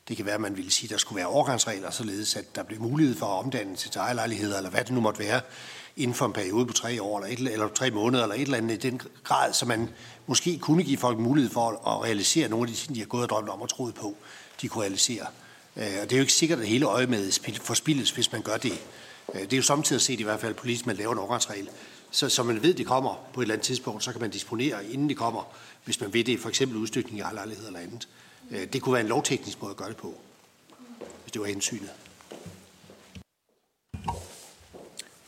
det 0.07 0.17
kan 0.17 0.25
være, 0.25 0.35
at 0.35 0.41
man 0.41 0.57
ville 0.57 0.71
sige, 0.71 0.87
at 0.87 0.91
der 0.91 0.97
skulle 0.97 1.17
være 1.17 1.27
overgangsregler, 1.27 1.91
således 1.91 2.35
at 2.35 2.55
der 2.55 2.63
blev 2.63 2.81
mulighed 2.81 3.15
for 3.15 3.25
at 3.25 3.45
omdanne 3.45 3.75
til 3.75 3.91
ejerlejligheder, 3.95 4.57
eller 4.57 4.69
hvad 4.69 4.83
det 4.83 4.91
nu 4.91 5.01
måtte 5.01 5.19
være, 5.19 5.41
inden 5.97 6.15
for 6.15 6.25
en 6.25 6.33
periode 6.33 6.65
på 6.65 6.73
tre 6.73 7.01
år, 7.01 7.19
eller, 7.19 7.49
et, 7.49 7.53
eller 7.53 7.67
tre 7.67 7.91
måneder, 7.91 8.23
eller 8.23 8.35
et 8.35 8.41
eller 8.41 8.57
andet 8.57 8.85
i 8.85 8.89
den 8.89 9.01
grad, 9.23 9.53
så 9.53 9.65
man 9.65 9.89
måske 10.27 10.59
kunne 10.59 10.83
give 10.83 10.97
folk 10.97 11.19
mulighed 11.19 11.51
for 11.51 11.87
at 11.87 12.03
realisere 12.03 12.49
nogle 12.49 12.69
af 12.69 12.73
de 12.73 12.79
ting, 12.79 12.95
de 12.95 12.99
har 12.99 13.07
gået 13.07 13.23
og 13.23 13.29
drømt 13.29 13.49
om 13.49 13.61
og 13.61 13.69
troet 13.69 13.95
på, 13.95 14.15
de 14.61 14.67
kunne 14.67 14.81
realisere. 14.81 15.25
Øh, 15.77 15.83
og 16.01 16.09
det 16.09 16.11
er 16.11 16.17
jo 16.17 16.21
ikke 16.21 16.33
sikkert, 16.33 16.59
at 16.59 16.67
hele 16.67 16.85
øje 16.85 17.05
med 17.05 17.59
forspildes, 17.61 18.11
hvis 18.11 18.31
man 18.31 18.41
gør 18.41 18.57
det. 18.57 18.81
Øh, 19.33 19.41
det 19.41 19.53
er 19.53 19.57
jo 19.57 19.63
samtidig 19.63 20.01
set 20.01 20.19
i 20.19 20.23
hvert 20.23 20.39
fald 20.39 20.53
politisk, 20.53 20.85
man 20.85 20.95
laver 20.95 21.11
en 21.11 21.19
overgangsregel, 21.19 21.69
så, 22.11 22.29
så 22.29 22.43
man 22.43 22.63
ved, 22.63 22.71
at 22.71 22.77
det 22.77 22.85
kommer 22.85 23.15
på 23.33 23.41
et 23.41 23.43
eller 23.43 23.55
andet 23.55 23.65
tidspunkt, 23.65 24.03
så 24.03 24.11
kan 24.11 24.21
man 24.21 24.29
disponere, 24.29 24.85
inden 24.85 25.09
det 25.09 25.17
kommer, 25.17 25.55
hvis 25.85 26.01
man 26.01 26.13
ved 26.13 26.23
det, 26.23 26.39
for 26.39 26.49
eksempel 26.49 26.77
udstykning 26.77 27.19
i 27.19 27.23
lejlighed 27.33 27.67
eller 27.67 27.79
andet. 27.79 28.07
Øh, 28.53 28.73
det 28.73 28.81
kunne 28.81 28.93
være 28.93 29.01
en 29.01 29.07
lovteknisk 29.07 29.61
måde 29.61 29.71
at 29.71 29.77
gøre 29.77 29.89
det 29.89 29.97
på, 29.97 30.13
hvis 31.21 31.31
det 31.31 31.41
var 31.41 31.47
hensynet. 31.47 31.91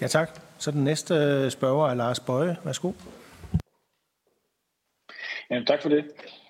Ja, 0.02 0.08
tak. 0.08 0.40
Så 0.60 0.72
den 0.72 0.84
næste 0.84 1.52
spørger 1.52 1.90
er 1.90 1.94
Lars 1.94 2.20
Bøje. 2.20 2.58
Værsgo. 2.64 2.92
Ja, 5.50 5.64
tak 5.68 5.82
for 5.82 5.90
det. 5.90 6.06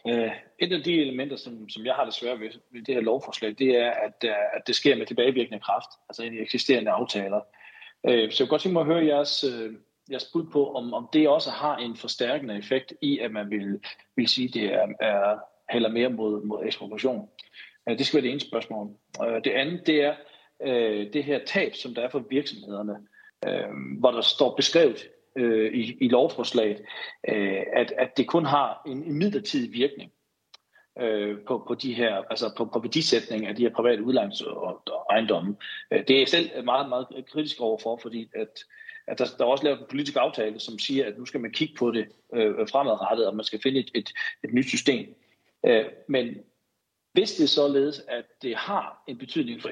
Uh, 0.05 0.31
et 0.59 0.73
af 0.73 0.83
de 0.83 1.01
elementer, 1.01 1.37
som, 1.37 1.69
som 1.69 1.85
jeg 1.85 1.93
har 1.95 2.05
det 2.05 2.13
svært 2.13 2.39
ved, 2.39 2.49
ved 2.71 2.81
det 2.81 2.95
her 2.95 3.01
lovforslag, 3.01 3.55
det 3.59 3.77
er, 3.77 3.91
at, 3.91 4.23
uh, 4.23 4.29
at 4.53 4.61
det 4.67 4.75
sker 4.75 4.95
med 4.95 5.05
tilbagevirkende 5.05 5.59
kraft, 5.59 5.89
altså 6.09 6.23
i 6.23 6.39
eksisterende 6.41 6.91
aftaler. 6.91 7.41
Så 8.05 8.11
jeg 8.11 8.31
kunne 8.39 8.47
godt 8.47 8.61
tænke 8.61 8.73
mig 8.73 8.81
at 8.81 8.85
høre 8.85 9.05
jeres, 9.05 9.45
jeres 10.11 10.29
bud 10.33 10.45
på, 10.51 10.73
om, 10.73 10.93
om 10.93 11.09
det 11.13 11.29
også 11.29 11.51
har 11.51 11.77
en 11.77 11.97
forstærkende 11.97 12.57
effekt 12.57 12.93
i, 13.01 13.19
at 13.19 13.31
man 13.31 13.49
vil, 13.49 13.79
vil 14.15 14.27
sige, 14.27 14.47
at 14.47 14.53
det 14.53 14.73
er, 14.73 14.87
er 14.99 15.39
heller 15.69 15.89
mere 15.89 16.09
mod, 16.09 16.43
mod 16.43 16.65
ekspropriation. 16.65 17.29
Øh, 17.89 17.97
det 17.97 18.05
skal 18.05 18.17
være 18.17 18.23
det 18.23 18.31
ene 18.31 18.39
spørgsmål. 18.39 18.89
Øh, 19.23 19.43
det 19.43 19.51
andet, 19.51 19.87
det 19.87 20.01
er 20.03 20.15
øh, 20.61 21.13
det 21.13 21.23
her 21.23 21.39
tab, 21.45 21.75
som 21.75 21.95
der 21.95 22.01
er 22.01 22.09
for 22.09 22.23
virksomhederne, 22.29 22.95
uh, 23.47 23.99
hvor 23.99 24.11
der 24.11 24.21
står 24.21 24.55
beskrevet 24.55 25.07
øh, 25.35 25.73
i, 25.73 25.97
i 26.01 26.07
lovforslaget, 26.07 26.81
øh, 27.29 27.63
at, 27.73 27.93
at 27.97 28.17
det 28.17 28.27
kun 28.27 28.45
har 28.45 28.81
en, 28.87 29.03
en 29.03 29.13
midlertidig 29.13 29.73
virkning 29.73 30.11
øh, 31.01 31.37
på, 31.47 31.63
på 31.67 31.75
de 31.75 31.93
her, 31.93 32.15
altså 32.29 32.53
på, 32.57 32.65
på 32.65 32.79
værdisætning 32.79 33.47
af 33.47 33.55
de 33.55 33.61
her 33.61 33.69
private 33.69 34.03
udlejnings- 34.03 34.45
og, 34.47 34.81
og 34.91 35.05
ejendomme. 35.09 35.55
Det 35.91 36.11
er 36.11 36.19
jeg 36.19 36.27
selv 36.27 36.63
meget, 36.63 36.89
meget 36.89 37.07
kritisk 37.31 37.61
overfor, 37.61 37.99
fordi 38.01 38.29
at, 38.35 38.59
at 39.07 39.19
der, 39.19 39.25
der 39.37 39.45
er 39.45 39.49
også 39.49 39.63
lavet 39.63 39.79
en 39.79 39.85
politisk 39.89 40.17
aftale, 40.19 40.59
som 40.59 40.79
siger, 40.79 41.05
at 41.05 41.17
nu 41.17 41.25
skal 41.25 41.39
man 41.39 41.51
kigge 41.51 41.75
på 41.77 41.91
det 41.91 42.05
øh, 42.33 42.67
fremadrettet, 42.71 43.27
og 43.27 43.35
man 43.35 43.45
skal 43.45 43.61
finde 43.63 43.79
et, 43.79 43.91
et, 43.95 44.09
et 44.43 44.53
nyt 44.53 44.67
system. 44.67 45.15
Øh, 45.65 45.85
men 46.07 46.35
hvis 47.13 47.31
det 47.31 47.43
er 47.43 47.47
således, 47.47 48.01
at 48.07 48.25
det 48.41 48.55
har 48.55 49.03
en 49.07 49.17
betydning 49.17 49.61
for 49.61 49.69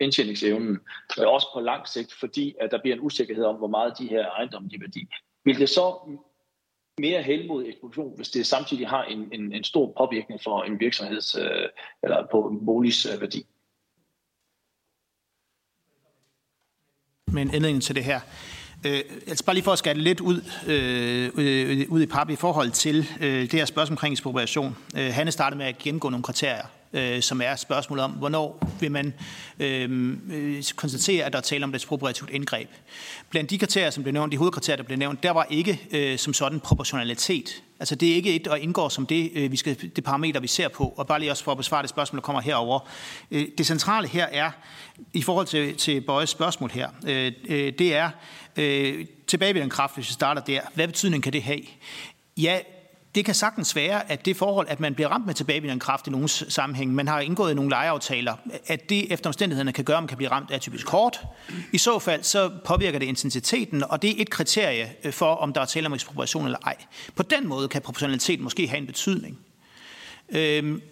indtjeningsevnen, 0.00 0.78
øh, 1.20 1.28
også 1.28 1.46
på 1.54 1.60
lang 1.60 1.88
sigt, 1.88 2.12
fordi 2.12 2.54
at 2.60 2.70
der 2.70 2.80
bliver 2.80 2.96
en 2.96 3.02
usikkerhed 3.02 3.44
om, 3.44 3.56
hvor 3.56 3.68
meget 3.68 3.98
de 3.98 4.08
her 4.08 4.30
ejendomme 4.30 4.68
de 4.68 4.80
værdi, 4.80 5.08
vil 5.44 5.58
det 5.58 5.68
så 5.68 6.18
mere 6.98 7.22
held 7.22 7.48
mod 7.48 8.16
hvis 8.16 8.28
det 8.28 8.46
samtidig 8.46 8.88
har 8.88 9.04
en, 9.04 9.28
en, 9.32 9.52
en 9.52 9.64
stor 9.64 9.92
påvirkning 9.98 10.40
for 10.42 10.62
en 10.62 10.80
virksomheds 10.80 11.34
øh, 11.34 11.68
eller 12.02 12.26
på 12.30 12.48
en 12.48 12.66
boligs 12.66 13.06
øh, 13.06 13.20
værdi? 13.20 13.46
Med 17.32 17.42
en 17.42 17.54
ændring 17.54 17.82
til 17.82 17.94
det 17.94 18.04
her. 18.04 18.20
Øh, 18.84 19.00
altså 19.26 19.44
bare 19.44 19.54
lige 19.54 19.64
for 19.64 19.72
at 19.72 19.78
skære 19.78 19.94
lidt 19.94 20.20
ud, 20.20 20.40
øh, 20.66 21.30
øh, 21.34 21.86
ud 21.88 22.02
i 22.02 22.06
pap 22.06 22.30
i 22.30 22.36
forhold 22.36 22.70
til 22.70 23.08
øh, 23.20 23.40
det 23.42 23.52
her 23.52 23.64
spørgsmål 23.64 23.92
omkring 23.94 24.12
ekspropriation. 24.12 24.76
Øh, 24.96 25.14
Hanne 25.14 25.32
startede 25.32 25.58
med 25.58 25.66
at 25.66 25.78
gennemgå 25.78 26.08
nogle 26.08 26.22
kriterier, 26.22 26.66
øh, 26.94 27.22
som 27.22 27.40
er 27.40 27.56
spørgsmålet 27.56 28.04
om, 28.04 28.10
hvornår 28.10 28.70
vil 28.80 28.92
man 28.92 29.14
øh, 29.58 30.62
konstatere, 30.76 31.24
at 31.24 31.32
der 31.32 31.38
er 31.38 31.42
tale 31.42 31.64
om 31.64 31.70
et 31.70 31.74
ekspropriativt 31.74 32.30
indgreb. 32.30 32.68
Blandt 33.30 33.50
de 33.50 33.58
kriterier, 33.58 33.90
som 33.90 34.02
blev 34.02 34.12
nævnt, 34.12 34.32
de 34.32 34.36
hovedkriterier, 34.36 34.76
der 34.76 34.82
blev 34.84 34.98
nævnt, 34.98 35.22
der 35.22 35.30
var 35.30 35.46
ikke 35.50 35.80
øh, 35.90 36.18
som 36.18 36.34
sådan 36.34 36.60
proportionalitet. 36.60 37.62
Altså 37.80 37.94
det 37.94 38.10
er 38.10 38.14
ikke 38.14 38.34
et, 38.34 38.44
der 38.44 38.56
indgår 38.56 38.88
som 38.88 39.06
det, 39.06 39.30
øh, 39.34 39.52
vi 39.52 39.56
skal, 39.56 39.90
det 39.96 40.04
parameter, 40.04 40.40
vi 40.40 40.46
ser 40.46 40.68
på. 40.68 40.94
Og 40.96 41.06
bare 41.06 41.20
lige 41.20 41.30
også 41.30 41.44
for 41.44 41.52
at 41.52 41.58
besvare 41.58 41.82
det 41.82 41.90
spørgsmål, 41.90 42.16
der 42.16 42.22
kommer 42.22 42.42
herover. 42.42 42.80
Øh, 43.30 43.48
det 43.58 43.66
centrale 43.66 44.08
her 44.08 44.26
er, 44.26 44.50
i 45.12 45.22
forhold 45.22 45.46
til, 45.46 45.76
til 45.76 46.00
Bøjes 46.00 46.30
spørgsmål 46.30 46.70
her, 46.70 46.88
øh, 47.06 47.32
øh, 47.48 47.72
det 47.78 47.94
er 47.94 48.10
øh, 48.56 49.06
tilbage 49.26 49.54
ved 49.54 49.60
den 49.60 49.70
kraft, 49.70 49.94
hvis 49.94 50.08
vi 50.08 50.12
starter 50.12 50.42
der. 50.42 50.60
Hvad 50.74 50.86
betydning 50.86 51.22
kan 51.22 51.32
det 51.32 51.42
have? 51.42 51.60
Ja, 52.36 52.58
det 53.14 53.24
kan 53.24 53.34
sagtens 53.34 53.76
være, 53.76 54.10
at 54.10 54.26
det 54.26 54.36
forhold, 54.36 54.66
at 54.70 54.80
man 54.80 54.94
bliver 54.94 55.08
ramt 55.08 55.26
med 55.26 55.34
tilbagevirkende 55.34 55.80
kraft 55.80 56.06
i 56.06 56.10
nogle 56.10 56.28
sammenhæng, 56.28 56.94
man 56.94 57.08
har 57.08 57.20
indgået 57.20 57.50
i 57.52 57.54
nogle 57.54 57.70
lejeaftaler, 57.70 58.34
at 58.66 58.88
det 58.88 59.12
efter 59.12 59.30
omstændighederne 59.30 59.72
kan 59.72 59.84
gøre, 59.84 59.96
at 59.96 60.02
man 60.02 60.08
kan 60.08 60.16
blive 60.16 60.30
ramt 60.30 60.50
af 60.50 60.60
typisk 60.60 60.86
kort. 60.86 61.20
I 61.72 61.78
så 61.78 61.98
fald 61.98 62.22
så 62.22 62.50
påvirker 62.64 62.98
det 62.98 63.06
intensiteten, 63.06 63.84
og 63.84 64.02
det 64.02 64.10
er 64.10 64.22
et 64.22 64.30
kriterie 64.30 64.92
øh, 65.04 65.12
for, 65.12 65.34
om 65.34 65.52
der 65.52 65.60
er 65.60 65.64
tale 65.64 65.86
om 65.86 65.94
ekspropriation 65.94 66.44
eller 66.44 66.58
ej. 66.64 66.76
På 67.14 67.22
den 67.22 67.48
måde 67.48 67.68
kan 67.68 67.82
proportionalitet 67.82 68.40
måske 68.40 68.68
have 68.68 68.78
en 68.78 68.86
betydning. 68.86 69.38
Øhm, 70.28 70.82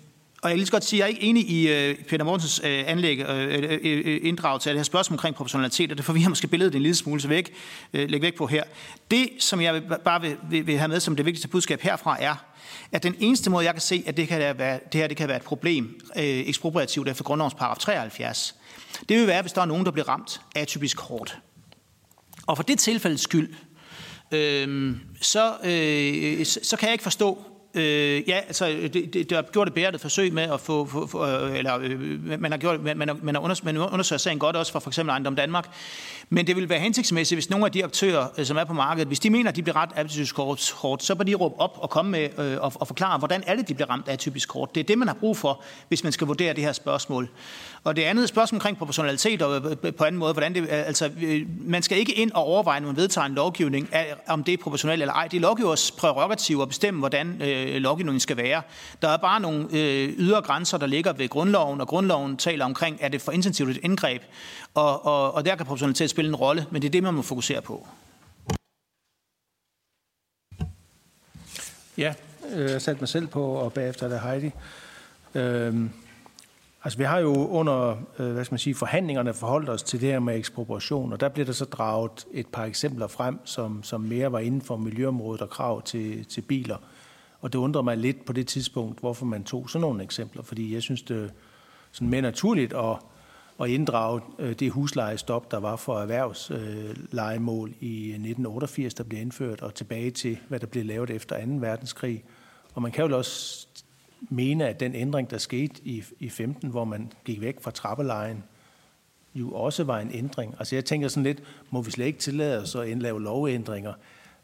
og 0.42 0.50
jeg 0.50 0.54
vil 0.54 0.58
lige 0.58 0.66
så 0.66 0.72
godt 0.72 0.84
sige, 0.84 1.02
at 1.02 1.08
jeg 1.08 1.12
er 1.12 1.16
ikke 1.16 1.22
enig 1.22 1.50
i 1.50 1.90
uh, 1.90 2.04
Peter 2.04 2.24
Mortens 2.24 2.60
øh, 2.64 2.84
anlæg 2.86 3.18
uh, 3.28 4.28
inddragelse 4.28 4.70
af 4.70 4.74
det 4.74 4.78
her 4.78 4.84
spørgsmål 4.84 5.14
omkring 5.14 5.36
proportionalitet, 5.36 5.90
og 5.90 5.96
det 5.96 6.04
får 6.04 6.12
vi 6.12 6.26
måske 6.28 6.46
billedet 6.46 6.74
en 6.74 6.82
lille 6.82 6.94
smule 6.94 7.20
så 7.20 7.28
væk, 7.28 7.54
uh, 7.94 8.00
lægge 8.00 8.22
væk 8.22 8.34
på 8.34 8.46
her. 8.46 8.64
Det, 9.10 9.28
som 9.38 9.60
jeg 9.60 9.82
bare 10.04 10.20
vil, 10.20 10.36
vil, 10.50 10.66
vil 10.66 10.78
have 10.78 10.88
med 10.88 11.00
som 11.00 11.16
det 11.16 11.26
vigtigste 11.26 11.48
budskab 11.48 11.80
herfra, 11.80 12.16
er, 12.20 12.34
at 12.92 13.02
den 13.02 13.14
eneste 13.18 13.50
måde, 13.50 13.64
jeg 13.64 13.74
kan 13.74 13.80
se, 13.80 14.02
at 14.06 14.16
det, 14.16 14.28
kan 14.28 14.58
være, 14.58 14.80
det 14.92 15.00
her 15.00 15.08
det 15.08 15.16
kan 15.16 15.28
være 15.28 15.36
et 15.36 15.42
problem 15.42 16.00
ekspropriativt 16.14 17.08
efter 17.08 17.24
grundlovens 17.24 17.54
paragraf 17.54 17.78
73, 17.78 18.54
det 19.08 19.18
vil 19.18 19.26
være, 19.26 19.42
hvis 19.42 19.52
der 19.52 19.60
er 19.60 19.66
nogen, 19.66 19.84
der 19.84 19.90
bliver 19.90 20.08
ramt 20.08 20.40
af 20.56 20.66
typisk 20.66 21.00
hårdt. 21.00 21.38
Og 22.46 22.56
for 22.56 22.62
det 22.62 22.78
tilfældes 22.78 23.20
skyld, 23.20 23.54
øhm, 24.32 24.90
øh, 24.90 24.96
så, 25.20 25.54
øh, 25.64 26.46
så 26.46 26.76
kan 26.78 26.86
jeg 26.86 26.92
ikke 26.92 27.02
forstå, 27.02 27.51
Øh, 27.74 28.28
ja, 28.28 28.36
altså, 28.36 28.66
det, 28.66 29.14
det, 29.14 29.30
der 29.30 29.36
har 29.36 29.42
gjort 29.42 29.68
et 29.68 29.74
bæret 29.74 30.00
forsøg 30.00 30.32
med 30.32 30.42
at 30.42 30.60
få, 30.60 30.86
få, 30.86 31.06
få 31.06 31.26
øh, 31.26 31.58
eller 31.58 31.78
øh, 31.78 32.40
man 32.40 32.50
har 32.50 32.58
gjort, 32.58 32.82
man, 32.82 32.98
man, 32.98 33.08
har, 33.08 33.18
man 33.22 33.34
har 33.34 33.42
undersøgt, 33.42 33.64
man 33.64 33.76
undersøger 33.76 34.18
sagen 34.18 34.38
godt 34.38 34.56
også 34.56 34.72
for 34.72 34.80
for 34.80 34.90
eksempel 34.90 35.10
Ejendom 35.10 35.36
Danmark, 35.36 35.68
men 36.28 36.46
det 36.46 36.56
vil 36.56 36.68
være 36.68 36.78
hensigtsmæssigt, 36.78 37.36
hvis 37.36 37.50
nogle 37.50 37.66
af 37.66 37.72
de 37.72 37.84
aktører, 37.84 38.26
øh, 38.38 38.46
som 38.46 38.56
er 38.56 38.64
på 38.64 38.72
markedet, 38.72 39.08
hvis 39.08 39.20
de 39.20 39.30
mener, 39.30 39.50
at 39.50 39.56
de 39.56 39.62
bliver 39.62 39.76
ramt 39.76 39.92
af 39.96 40.08
typisk 40.08 40.34
kort, 40.34 40.72
hårdt, 40.76 41.02
så 41.02 41.14
bør 41.14 41.24
de 41.24 41.34
råbe 41.34 41.60
op 41.60 41.78
og 41.80 41.90
komme 41.90 42.10
med 42.10 42.28
øh, 42.38 42.60
og, 42.60 42.72
og 42.74 42.86
forklare, 42.86 43.18
hvordan 43.18 43.44
er 43.46 43.56
det, 43.56 43.68
de 43.68 43.74
bliver 43.74 43.90
ramt 43.90 44.08
af 44.08 44.18
typisk 44.18 44.48
kort. 44.48 44.74
Det 44.74 44.80
er 44.80 44.84
det, 44.84 44.98
man 44.98 45.08
har 45.08 45.14
brug 45.14 45.36
for, 45.36 45.62
hvis 45.88 46.02
man 46.02 46.12
skal 46.12 46.26
vurdere 46.26 46.54
det 46.54 46.64
her 46.64 46.72
spørgsmål. 46.72 47.28
Og 47.84 47.96
det 47.96 48.02
andet 48.02 48.28
spørgsmål 48.28 48.56
omkring 48.56 48.78
proportionalitet 48.78 49.42
og 49.42 49.56
øh, 49.56 49.76
øh, 49.82 49.94
på 49.94 50.04
anden 50.04 50.18
måde, 50.18 50.32
hvordan 50.32 50.54
det, 50.54 50.62
øh, 50.62 50.68
altså, 50.70 51.10
man 51.60 51.82
skal 51.82 51.98
ikke 51.98 52.12
ind 52.12 52.32
og 52.32 52.44
overveje, 52.44 52.80
når 52.80 52.86
man 52.86 52.96
vedtager 52.96 53.26
en 53.26 53.34
lovgivning, 53.34 53.90
om 54.26 54.44
det 54.44 54.54
er 54.54 54.58
proportionelt 54.62 55.02
eller 55.02 55.14
ej. 55.14 55.28
Det 55.28 55.36
er 55.36 55.40
lovgivers 55.40 55.90
prærogativ 55.90 56.60
at 56.62 56.68
bestemme, 56.68 56.98
hvordan 56.98 57.42
øh, 57.42 57.74
lovgivningen 57.74 58.20
skal 58.20 58.36
være. 58.36 58.62
Der 59.02 59.08
er 59.08 59.16
bare 59.16 59.40
nogle 59.40 59.68
øh, 59.72 60.08
ydre 60.08 60.42
grænser, 60.42 60.78
der 60.78 60.86
ligger 60.86 61.12
ved 61.12 61.28
grundloven, 61.28 61.80
og 61.80 61.88
grundloven 61.88 62.36
taler 62.36 62.64
omkring, 62.64 62.98
er 63.00 63.08
det 63.08 63.20
for 63.20 63.32
intensivt 63.32 63.70
et 63.70 63.78
indgreb, 63.82 64.22
og, 64.74 65.06
og, 65.06 65.34
og 65.34 65.44
der 65.44 65.56
kan 65.56 65.66
proportionalitet 65.66 66.10
spille 66.10 66.28
en 66.28 66.36
rolle, 66.36 66.66
men 66.70 66.82
det 66.82 66.88
er 66.88 66.92
det, 66.92 67.02
man 67.02 67.14
må 67.14 67.22
fokusere 67.22 67.62
på. 67.62 67.86
Ja, 71.98 72.14
jeg 72.56 72.82
satte 72.82 73.00
mig 73.00 73.08
selv 73.08 73.26
på, 73.26 73.44
og 73.44 73.72
bagefter 73.72 74.06
er 74.06 74.10
det 74.10 74.20
Heidi. 74.20 74.50
Øhm, 75.34 75.90
altså 76.84 76.98
vi 76.98 77.04
har 77.04 77.18
jo 77.18 77.46
under 77.48 77.96
øh, 78.18 78.32
hvad 78.32 78.44
skal 78.44 78.52
man 78.52 78.58
sige, 78.58 78.74
forhandlingerne 78.74 79.34
forholdt 79.34 79.68
os 79.68 79.82
til 79.82 80.00
det 80.00 80.08
her 80.08 80.20
med 80.20 80.36
ekspropriation, 80.36 81.12
og 81.12 81.20
der 81.20 81.28
blev 81.28 81.46
der 81.46 81.52
så 81.52 81.64
draget 81.64 82.26
et 82.32 82.46
par 82.46 82.64
eksempler 82.64 83.06
frem, 83.06 83.38
som, 83.44 83.82
som 83.82 84.00
mere 84.00 84.32
var 84.32 84.38
inden 84.38 84.62
for 84.62 84.76
miljøområdet 84.76 85.42
og 85.42 85.50
krav 85.50 85.82
til, 85.82 86.24
til 86.24 86.40
biler. 86.40 86.76
Og 87.40 87.52
det 87.52 87.58
undrer 87.58 87.82
mig 87.82 87.96
lidt 87.96 88.24
på 88.24 88.32
det 88.32 88.46
tidspunkt, 88.46 89.00
hvorfor 89.00 89.26
man 89.26 89.44
tog 89.44 89.70
sådan 89.70 89.80
nogle 89.80 90.02
eksempler, 90.02 90.42
fordi 90.42 90.74
jeg 90.74 90.82
synes, 90.82 91.02
det 91.02 91.24
er 91.24 91.28
sådan 91.92 92.08
mere 92.08 92.22
naturligt 92.22 92.72
at 92.72 92.96
at 93.60 93.68
inddrage 93.68 94.20
øh, 94.38 94.52
det 94.52 94.70
huslejestop, 94.70 95.50
der 95.50 95.56
var 95.60 95.76
for 95.76 96.00
erhvervslejemål 96.00 97.68
øh, 97.68 97.88
i 97.88 98.08
1988, 98.08 98.94
der 98.94 99.04
blev 99.04 99.20
indført, 99.20 99.60
og 99.60 99.74
tilbage 99.74 100.10
til, 100.10 100.38
hvad 100.48 100.60
der 100.60 100.66
blev 100.66 100.84
lavet 100.84 101.10
efter 101.10 101.46
2. 101.46 101.52
verdenskrig. 101.52 102.24
Og 102.74 102.82
man 102.82 102.92
kan 102.92 103.06
jo 103.06 103.18
også 103.18 103.68
mene, 104.30 104.68
at 104.68 104.80
den 104.80 104.94
ændring, 104.94 105.30
der 105.30 105.38
skete 105.38 105.74
i, 105.84 106.04
i 106.18 106.28
15, 106.28 106.70
hvor 106.70 106.84
man 106.84 107.12
gik 107.24 107.40
væk 107.40 107.60
fra 107.60 107.70
trappelejen, 107.70 108.44
jo 109.34 109.52
også 109.52 109.84
var 109.84 109.98
en 109.98 110.10
ændring. 110.14 110.54
Altså 110.58 110.76
jeg 110.76 110.84
tænker 110.84 111.08
sådan 111.08 111.22
lidt, 111.22 111.42
må 111.70 111.82
vi 111.82 111.90
slet 111.90 112.06
ikke 112.06 112.18
tillade 112.18 112.62
os 112.62 112.74
at 112.74 112.98
lave 112.98 113.22
lovændringer? 113.22 113.92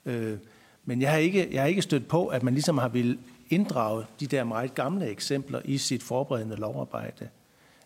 Øh, 0.07 0.39
men 0.85 1.03
jeg 1.03 1.11
har, 1.11 1.19
ikke, 1.19 1.49
jeg 1.53 1.63
har 1.63 1.69
ikke 1.69 1.83
stødt 1.83 2.09
på, 2.09 2.27
at 2.27 2.43
man 2.43 2.55
ligesom 2.55 2.79
har 2.79 2.89
vil 2.89 3.19
inddrage 3.51 4.05
de 4.21 4.27
der 4.27 4.45
meget 4.45 4.75
gamle 4.75 5.07
eksempler 5.07 5.61
i 5.65 5.79
sit 5.79 6.03
forberedende 6.03 6.57
lovarbejde. 6.57 7.29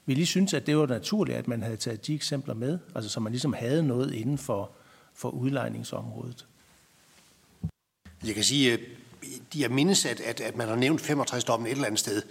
Vi 0.07 0.15
lige 0.15 0.27
synes, 0.27 0.55
at 0.55 0.67
det 0.67 0.77
var 0.77 0.87
naturligt, 0.87 1.39
at 1.39 1.49
man 1.49 1.63
havde 1.63 1.77
taget 1.77 2.07
de 2.07 2.15
eksempler 2.15 2.55
med, 2.55 2.79
altså 2.95 3.11
så 3.11 3.21
man 3.21 3.33
ligesom 3.33 3.53
havde 3.53 3.83
noget 3.83 4.15
inden 4.15 4.39
for, 4.39 4.71
for 5.15 5.29
udlejningsområdet. 5.29 6.47
Jeg 8.27 8.35
kan 8.35 8.45
sige, 8.45 8.79
jeg 9.55 9.71
mindes, 9.71 10.05
at, 10.05 10.21
at, 10.21 10.41
at 10.41 10.57
man 10.57 10.69
har 10.69 10.77
nævnt 10.77 11.11
65-dommen 11.11 11.67
et 11.67 11.73
eller 11.73 11.87
andet 11.87 12.01
sted, 12.01 12.23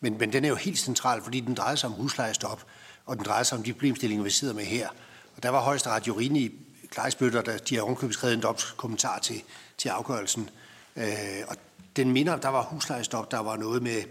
men, 0.00 0.18
men 0.18 0.32
den 0.32 0.44
er 0.44 0.48
jo 0.48 0.54
helt 0.54 0.78
central, 0.78 1.22
fordi 1.22 1.40
den 1.40 1.54
drejer 1.54 1.74
sig 1.74 1.90
om 1.90 1.94
huslejestop, 1.94 2.66
og 3.06 3.16
den 3.16 3.24
drejer 3.24 3.42
sig 3.42 3.58
om 3.58 3.64
de 3.64 3.72
problemstillinger, 3.72 4.24
vi 4.24 4.30
sidder 4.30 4.54
med 4.54 4.64
her. 4.64 4.88
Og 5.36 5.42
der 5.42 5.48
var 5.48 5.60
højesteret 5.60 6.06
jo 6.08 6.18
rimelig 6.18 6.52
klejsbøtter, 6.90 7.42
der 7.42 7.58
de 7.58 7.74
har 7.74 7.82
ovenkøbet 7.82 8.14
skrevet 8.14 8.34
en 8.34 8.44
kommentar 8.76 9.18
til, 9.18 9.42
til 9.78 9.88
afgørelsen. 9.88 10.50
Øh, 10.96 11.42
og 11.48 11.56
den 11.96 12.12
minder, 12.12 12.36
der 12.36 12.48
var 12.48 12.62
huslejestop, 12.62 13.30
der 13.30 13.38
var 13.38 13.56
noget 13.56 13.82
med 13.82 14.02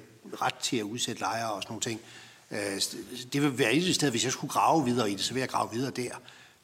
ret 0.41 0.55
til 0.55 0.77
at 0.77 0.83
udsætte 0.83 1.21
lejere 1.21 1.51
og 1.51 1.63
sådan 1.63 1.71
nogle 1.71 1.81
ting. 1.81 2.01
Øh, 2.51 2.81
det 3.33 3.41
vil 3.41 3.57
være 3.57 3.73
et 3.73 3.95
sted, 3.95 4.11
hvis 4.11 4.23
jeg 4.23 4.31
skulle 4.31 4.51
grave 4.51 4.85
videre 4.85 5.11
i 5.11 5.15
det, 5.15 5.23
så 5.23 5.33
vil 5.33 5.39
jeg 5.39 5.49
grave 5.49 5.69
videre 5.71 5.91
der. 5.91 6.11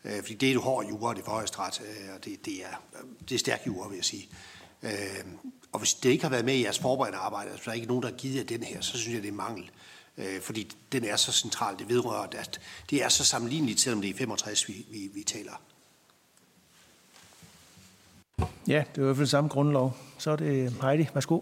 Øh, 0.06 0.22
fordi 0.22 0.34
det 0.34 0.52
er 0.52 0.56
et 0.56 0.62
hårdt 0.62 0.90
jura, 0.90 1.14
det 1.14 1.20
er 1.20 1.26
for 1.26 1.32
højesteret, 1.32 1.82
øh, 1.82 2.16
og 2.16 2.26
det, 2.26 2.46
det, 2.46 2.54
er, 2.54 2.82
det 3.30 3.36
er 3.36 3.40
stærk 3.40 3.62
jura, 3.68 3.88
vil 3.88 3.96
jeg 3.96 4.06
sige. 4.06 4.30
Øh, 4.84 4.92
og 5.76 5.80
hvis 5.80 5.94
det 5.94 6.10
ikke 6.10 6.24
har 6.24 6.30
været 6.30 6.46
med 6.46 6.54
i 6.54 6.64
jeres 6.64 6.80
forberedende 6.80 7.20
arbejde, 7.20 7.52
altså 7.52 7.64
der 7.66 7.72
er 7.72 7.76
ikke 7.76 7.88
nogen, 7.88 8.04
der 8.04 8.10
har 8.10 8.16
givet 8.16 8.36
jer 8.36 8.44
den 8.44 8.64
her, 8.64 8.82
så 8.82 8.98
synes 8.98 9.16
jeg, 9.16 9.24
det 9.24 9.30
er 9.30 9.34
mangel. 9.34 9.72
Øh, 10.18 10.42
fordi 10.42 10.72
den 10.92 11.04
er 11.04 11.16
så 11.16 11.32
central, 11.32 11.80
det 11.80 11.90
vedrører, 11.90 12.28
at 12.38 12.60
det 12.90 13.04
er 13.04 13.10
så 13.10 13.26
sammenligneligt, 13.26 13.80
selvom 13.80 14.02
det 14.02 14.10
er 14.10 14.14
65, 14.14 14.68
vi, 14.68 14.86
vi, 14.92 15.10
vi 15.14 15.24
taler. 15.24 15.62
Ja, 18.68 18.84
det 18.92 18.98
er 18.98 19.02
i 19.02 19.06
hvert 19.06 19.18
fald 19.18 19.28
samme 19.28 19.50
grundlov. 19.50 19.98
Så 20.18 20.32
er 20.32 20.36
det 20.36 20.74
Heidi. 20.82 21.10
Værsgo. 21.14 21.40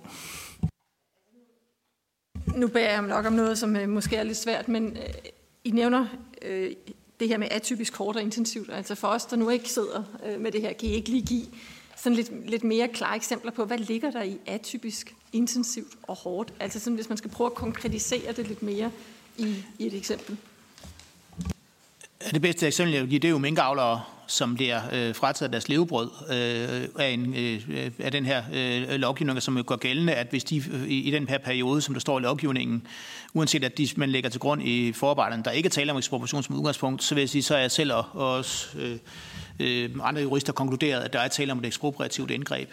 Nu 2.55 2.67
bærer 2.67 2.91
jeg 2.91 3.01
nok 3.01 3.25
om 3.25 3.33
noget, 3.33 3.57
som 3.57 3.75
øh, 3.75 3.89
måske 3.89 4.15
er 4.15 4.23
lidt 4.23 4.37
svært, 4.37 4.67
men 4.67 4.97
øh, 4.97 5.13
I 5.63 5.71
nævner 5.71 6.07
øh, 6.41 6.71
det 7.19 7.27
her 7.27 7.37
med 7.37 7.47
atypisk 7.51 7.93
kort 7.93 8.15
og 8.15 8.21
intensivt. 8.21 8.69
Altså 8.73 8.95
for 8.95 9.07
os, 9.07 9.25
der 9.25 9.35
nu 9.35 9.49
ikke 9.49 9.69
sidder 9.69 10.03
øh, 10.25 10.41
med 10.41 10.51
det 10.51 10.61
her, 10.61 10.73
kan 10.73 10.89
I 10.89 10.91
ikke 10.91 11.09
lige 11.09 11.25
give 11.25 11.45
sådan 12.03 12.15
lidt, 12.15 12.49
lidt 12.49 12.63
mere 12.63 12.87
klare 12.87 13.15
eksempler 13.15 13.51
på, 13.51 13.65
hvad 13.65 13.77
ligger 13.77 14.11
der 14.11 14.23
i 14.23 14.37
atypisk, 14.45 15.15
intensivt 15.33 15.93
og 16.03 16.15
hårdt? 16.15 16.53
Altså 16.59 16.79
sådan, 16.79 16.95
hvis 16.95 17.09
man 17.09 17.17
skal 17.17 17.31
prøve 17.31 17.47
at 17.47 17.53
konkretisere 17.53 18.31
det 18.31 18.47
lidt 18.47 18.63
mere 18.63 18.91
i, 19.37 19.55
i 19.79 19.87
et 19.87 19.93
eksempel. 19.93 20.37
Det 22.31 22.41
bedste 22.41 22.67
eksempel, 22.67 22.93
jeg 22.93 23.01
vil 23.01 23.09
give, 23.09 23.19
det 23.19 23.27
er 23.27 23.31
jo 23.31 23.37
minkavlere, 23.37 24.01
som 24.27 24.55
bliver 24.55 24.81
øh, 24.93 25.15
frataget 25.15 25.51
deres 25.51 25.69
levebrød 25.69 26.09
øh, 26.29 27.03
af, 27.05 27.09
en, 27.09 27.35
øh, 27.35 27.91
af 27.99 28.11
den 28.11 28.25
her 28.25 28.43
øh, 28.53 28.99
lovgivning, 28.99 29.41
som 29.41 29.63
går 29.63 29.75
gældende, 29.75 30.13
at 30.13 30.27
hvis 30.29 30.43
de 30.43 30.57
øh, 30.57 30.87
i, 30.87 31.11
den 31.11 31.29
her 31.29 31.37
periode, 31.37 31.81
som 31.81 31.95
der 31.95 31.99
står 31.99 32.19
i 32.19 32.21
lovgivningen, 32.21 32.87
uanset 33.33 33.63
at 33.63 33.77
de, 33.77 33.87
man 33.95 34.09
lægger 34.09 34.29
til 34.29 34.39
grund 34.39 34.63
i 34.63 34.93
forarbejderne, 34.93 35.43
der 35.43 35.51
ikke 35.51 35.67
er 35.67 35.71
tale 35.71 35.91
om 35.91 35.97
ekspropriation 35.97 36.43
som 36.43 36.55
udgangspunkt, 36.55 37.03
så 37.03 37.15
vil 37.15 37.21
jeg 37.21 37.29
sige, 37.29 37.43
så 37.43 37.55
er 37.55 37.59
jeg 37.59 37.71
selv 37.71 37.93
og 37.93 38.05
også 38.13 38.77
øh, 38.77 38.97
øh, 39.59 39.89
andre 40.03 40.21
jurister 40.21 40.53
konkluderet, 40.53 41.01
at 41.01 41.13
der 41.13 41.19
er 41.19 41.27
tale 41.27 41.51
om 41.51 41.59
et 41.59 41.65
ekspropriativt 41.65 42.31
indgreb. 42.31 42.69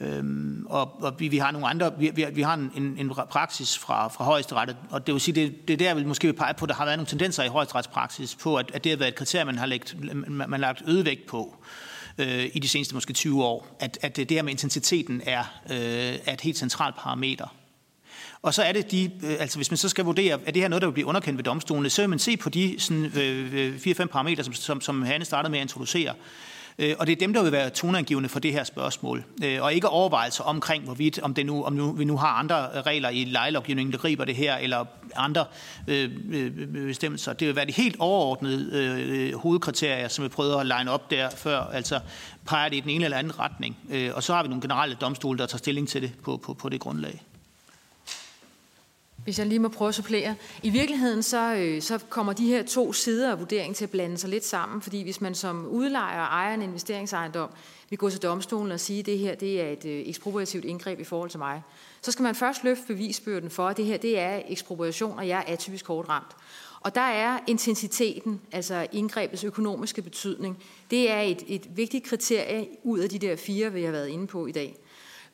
Øhm, 0.00 0.66
og, 0.68 1.02
og 1.02 1.14
vi, 1.18 1.28
vi 1.28 1.38
har 1.38 1.50
nogle 1.50 1.68
andre, 1.68 1.98
vi, 1.98 2.10
vi, 2.14 2.26
vi 2.32 2.42
har 2.42 2.54
en, 2.54 2.72
en, 2.76 2.96
en 2.98 3.12
praksis 3.30 3.78
fra, 3.78 4.08
fra 4.08 4.24
højesteret, 4.24 4.76
og 4.90 5.06
det 5.06 5.12
vil 5.12 5.20
sige, 5.20 5.34
det, 5.34 5.68
det 5.68 5.74
er 5.74 5.88
der, 5.88 5.94
vi 5.94 6.04
måske 6.04 6.26
vil 6.26 6.34
pege 6.34 6.54
på, 6.54 6.66
der 6.66 6.74
har 6.74 6.84
været 6.84 6.98
nogle 6.98 7.08
tendenser 7.08 7.42
i 7.42 7.48
højesteretspraksis 7.48 8.34
på, 8.34 8.56
at, 8.56 8.70
at 8.74 8.84
det 8.84 8.92
har 8.92 8.96
været 8.96 9.08
et 9.08 9.14
kriterie, 9.14 9.44
man 9.44 9.58
har 9.58 9.66
lagt, 9.66 9.96
man, 10.14 10.24
man 10.30 10.50
har 10.50 10.58
lagt 10.58 10.82
øget 10.86 11.04
vægt 11.04 11.26
på 11.26 11.56
øh, 12.18 12.50
i 12.54 12.58
de 12.58 12.68
seneste 12.68 12.94
måske 12.94 13.12
20 13.12 13.44
år, 13.44 13.76
at, 13.80 13.98
at 14.02 14.16
det 14.16 14.30
her 14.30 14.42
med 14.42 14.52
intensiteten 14.52 15.22
er, 15.26 15.44
øh, 15.70 16.18
er 16.26 16.32
et 16.32 16.40
helt 16.40 16.58
centralt 16.58 16.96
parameter. 16.96 17.46
Og 18.44 18.54
så 18.54 18.62
er 18.62 18.72
det 18.72 18.90
de, 18.90 19.10
øh, 19.22 19.36
altså 19.40 19.58
hvis 19.58 19.70
man 19.70 19.78
så 19.78 19.88
skal 19.88 20.04
vurdere, 20.04 20.38
er 20.46 20.50
det 20.50 20.62
her 20.62 20.68
noget, 20.68 20.82
der 20.82 20.88
vil 20.88 20.92
blive 20.92 21.06
underkendt 21.06 21.38
ved 21.38 21.44
domstolene, 21.44 21.90
så 21.90 22.02
vil 22.02 22.10
man 22.10 22.18
se 22.18 22.36
på 22.36 22.48
de 22.48 22.74
sådan, 22.78 23.12
øh, 23.16 23.54
øh 23.54 23.76
4-5 23.76 24.06
parametre, 24.06 24.44
som, 24.44 24.52
som, 24.54 24.80
som 24.80 25.02
Hanne 25.02 25.24
startede 25.24 25.50
med 25.50 25.58
at 25.58 25.62
introducere. 25.62 26.14
Øh, 26.78 26.94
og 26.98 27.06
det 27.06 27.12
er 27.12 27.16
dem, 27.16 27.32
der 27.32 27.42
vil 27.42 27.52
være 27.52 27.70
toneangivende 27.70 28.28
for 28.28 28.40
det 28.40 28.52
her 28.52 28.64
spørgsmål. 28.64 29.24
Øh, 29.44 29.62
og 29.62 29.74
ikke 29.74 29.88
overvejelser 29.88 30.44
omkring, 30.44 30.84
hvorvidt 30.84 31.18
om, 31.18 31.34
det 31.34 31.46
nu, 31.46 31.64
om 31.64 31.72
nu, 31.72 31.92
vi 31.92 32.04
nu 32.04 32.16
har 32.16 32.28
andre 32.28 32.68
øh, 32.74 32.80
regler 32.80 33.08
i 33.08 33.24
lejelovgivningen, 33.24 33.92
der 33.92 33.98
griber 33.98 34.24
det 34.24 34.34
her, 34.34 34.56
eller 34.56 34.84
andre 35.16 35.44
øh, 35.86 36.10
øh, 36.30 36.50
bestemmelser. 36.68 37.32
Det 37.32 37.48
vil 37.48 37.56
være 37.56 37.66
de 37.66 37.72
helt 37.72 37.96
overordnede 37.98 38.70
øh, 38.72 39.28
øh, 39.28 39.34
hovedkriterier, 39.34 40.08
som 40.08 40.24
vi 40.24 40.28
prøver 40.28 40.56
at 40.56 40.66
line 40.66 40.90
op 40.90 41.10
der 41.10 41.30
før. 41.36 41.60
Altså 41.72 42.00
peger 42.46 42.68
det 42.68 42.76
i 42.76 42.80
den 42.80 42.90
ene 42.90 43.04
eller 43.04 43.18
anden 43.18 43.38
retning. 43.38 43.76
Øh, 43.90 44.10
og 44.14 44.22
så 44.22 44.34
har 44.34 44.42
vi 44.42 44.48
nogle 44.48 44.62
generelle 44.62 44.96
domstole, 45.00 45.38
der 45.38 45.46
tager 45.46 45.58
stilling 45.58 45.88
til 45.88 46.02
det 46.02 46.12
på, 46.24 46.36
på, 46.36 46.54
på 46.54 46.68
det 46.68 46.80
grundlag. 46.80 47.22
Hvis 49.24 49.38
jeg 49.38 49.46
lige 49.46 49.58
må 49.58 49.68
prøve 49.68 49.88
at 49.88 49.94
supplere. 49.94 50.34
I 50.62 50.70
virkeligheden 50.70 51.22
så, 51.22 51.54
øh, 51.54 51.82
så 51.82 51.98
kommer 52.08 52.32
de 52.32 52.46
her 52.46 52.62
to 52.62 52.92
sider 52.92 53.30
af 53.30 53.40
vurderingen 53.40 53.74
til 53.74 53.84
at 53.84 53.90
blande 53.90 54.18
sig 54.18 54.30
lidt 54.30 54.44
sammen, 54.44 54.82
fordi 54.82 55.02
hvis 55.02 55.20
man 55.20 55.34
som 55.34 55.66
udlejer 55.66 56.20
og 56.20 56.26
ejer 56.26 56.54
en 56.54 56.62
investeringsejendom 56.62 57.50
vil 57.90 57.98
gå 57.98 58.10
til 58.10 58.22
domstolen 58.22 58.72
og 58.72 58.80
sige, 58.80 59.00
at 59.00 59.06
det 59.06 59.18
her 59.18 59.34
det 59.34 59.60
er 59.60 59.68
et 59.68 59.84
øh, 59.84 60.08
ekspropriativt 60.08 60.64
indgreb 60.64 61.00
i 61.00 61.04
forhold 61.04 61.30
til 61.30 61.38
mig, 61.38 61.62
så 62.02 62.12
skal 62.12 62.22
man 62.22 62.34
først 62.34 62.64
løfte 62.64 62.86
bevisbyrden 62.86 63.50
for, 63.50 63.68
at 63.68 63.76
det 63.76 63.84
her 63.84 63.96
det 63.96 64.18
er 64.18 64.42
ekspropriation, 64.48 65.18
og 65.18 65.28
jeg 65.28 65.44
er 65.46 65.52
atypisk 65.52 65.86
hårdt 65.86 66.08
ramt. 66.08 66.36
Og 66.80 66.94
der 66.94 67.00
er 67.00 67.38
intensiteten, 67.46 68.40
altså 68.52 68.86
indgrebets 68.92 69.44
økonomiske 69.44 70.02
betydning, 70.02 70.62
det 70.90 71.10
er 71.10 71.20
et, 71.20 71.42
et 71.46 71.76
vigtigt 71.76 72.04
kriterie 72.04 72.66
ud 72.82 72.98
af 72.98 73.08
de 73.08 73.18
der 73.18 73.36
fire, 73.36 73.72
vi 73.72 73.82
har 73.82 73.92
været 73.92 74.08
inde 74.08 74.26
på 74.26 74.46
i 74.46 74.52
dag. 74.52 74.76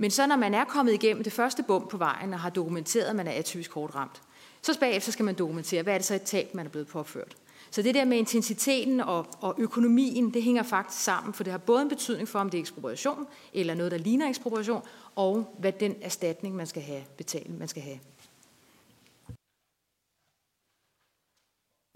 Men 0.01 0.10
så 0.10 0.27
når 0.27 0.36
man 0.36 0.55
er 0.55 0.64
kommet 0.64 0.93
igennem 0.93 1.24
det 1.24 1.32
første 1.32 1.62
bump 1.62 1.90
på 1.90 1.96
vejen 1.96 2.35
og 2.35 2.40
har 2.40 2.51
dokumenteret, 2.51 3.04
at 3.04 3.16
man 3.16 3.27
er 3.27 3.32
atypisk 3.32 3.72
hårdt 3.72 3.95
ramt, 3.95 4.22
så 4.62 4.79
bagefter 4.80 5.12
skal 5.12 5.24
man 5.24 5.35
dokumentere, 5.35 5.82
hvad 5.82 5.95
er 5.95 5.98
det 5.98 6.06
så 6.06 6.14
et 6.14 6.22
tab, 6.22 6.54
man 6.54 6.66
er 6.66 6.70
blevet 6.70 6.88
påført. 6.88 7.37
Så 7.70 7.82
det 7.82 7.95
der 7.95 8.04
med 8.04 8.19
intensiteten 8.19 9.01
og, 9.01 9.27
og 9.40 9.54
økonomien, 9.59 10.35
det 10.35 10.43
hænger 10.43 10.62
faktisk 10.62 11.04
sammen, 11.04 11.35
for 11.35 11.45
det 11.45 11.51
har 11.51 11.59
både 11.59 11.82
en 11.82 11.88
betydning 11.88 12.29
for, 12.29 12.38
om 12.38 12.51
det 12.51 12.59
er 12.59 12.62
ekspropriation, 12.62 13.27
eller 13.53 13.74
noget, 13.74 13.93
der 13.93 13.98
ligner 13.98 14.29
ekspropriation, 14.29 14.82
og 15.16 15.56
hvad 15.59 15.72
den 15.72 15.95
erstatning, 16.03 16.56
man 16.56 16.66
skal 16.66 16.82
have, 16.82 17.03
betalt, 17.16 17.59
man 17.59 17.69
skal 17.69 17.82
have. 17.82 17.98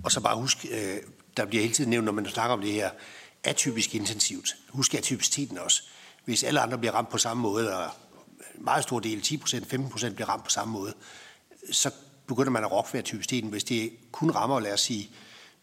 Og 0.05 0.13
så 0.13 0.21
bare 0.21 0.41
husk, 0.41 0.67
øh, 0.71 0.97
der 1.37 1.45
bliver 1.45 1.63
hele 1.63 1.75
tiden 1.75 1.91
nævnt, 1.91 2.05
når 2.05 2.13
man 2.13 2.27
snakker 2.27 2.55
om 2.57 2.61
det 2.61 2.73
her, 2.73 2.91
atypisk 3.45 3.95
intensivt. 3.95 4.57
Husk 4.69 4.95
atypiciteten 4.95 5.59
også 5.59 5.83
hvis 6.25 6.43
alle 6.43 6.61
andre 6.61 6.79
bliver 6.79 6.93
ramt 6.93 7.09
på 7.09 7.19
samme 7.19 7.43
måde, 7.43 7.77
og 7.77 7.91
en 8.59 8.65
meget 8.65 8.83
stor 8.83 9.01
del, 9.01 9.19
10% 9.19 9.55
15% 9.75 10.15
bliver 10.15 10.29
ramt 10.29 10.45
på 10.45 10.51
samme 10.51 10.73
måde, 10.73 10.95
så 11.73 11.91
begynder 12.27 12.51
man 12.51 12.65
at 12.65 12.73
rokke 12.73 12.91
ved 12.93 13.03
typisteten. 13.03 13.51
Hvis 13.51 13.65
det 13.65 13.93
kun 14.13 14.31
rammer, 14.31 14.61
lad 14.61 14.73
os 14.73 14.81
sige, 14.81 15.11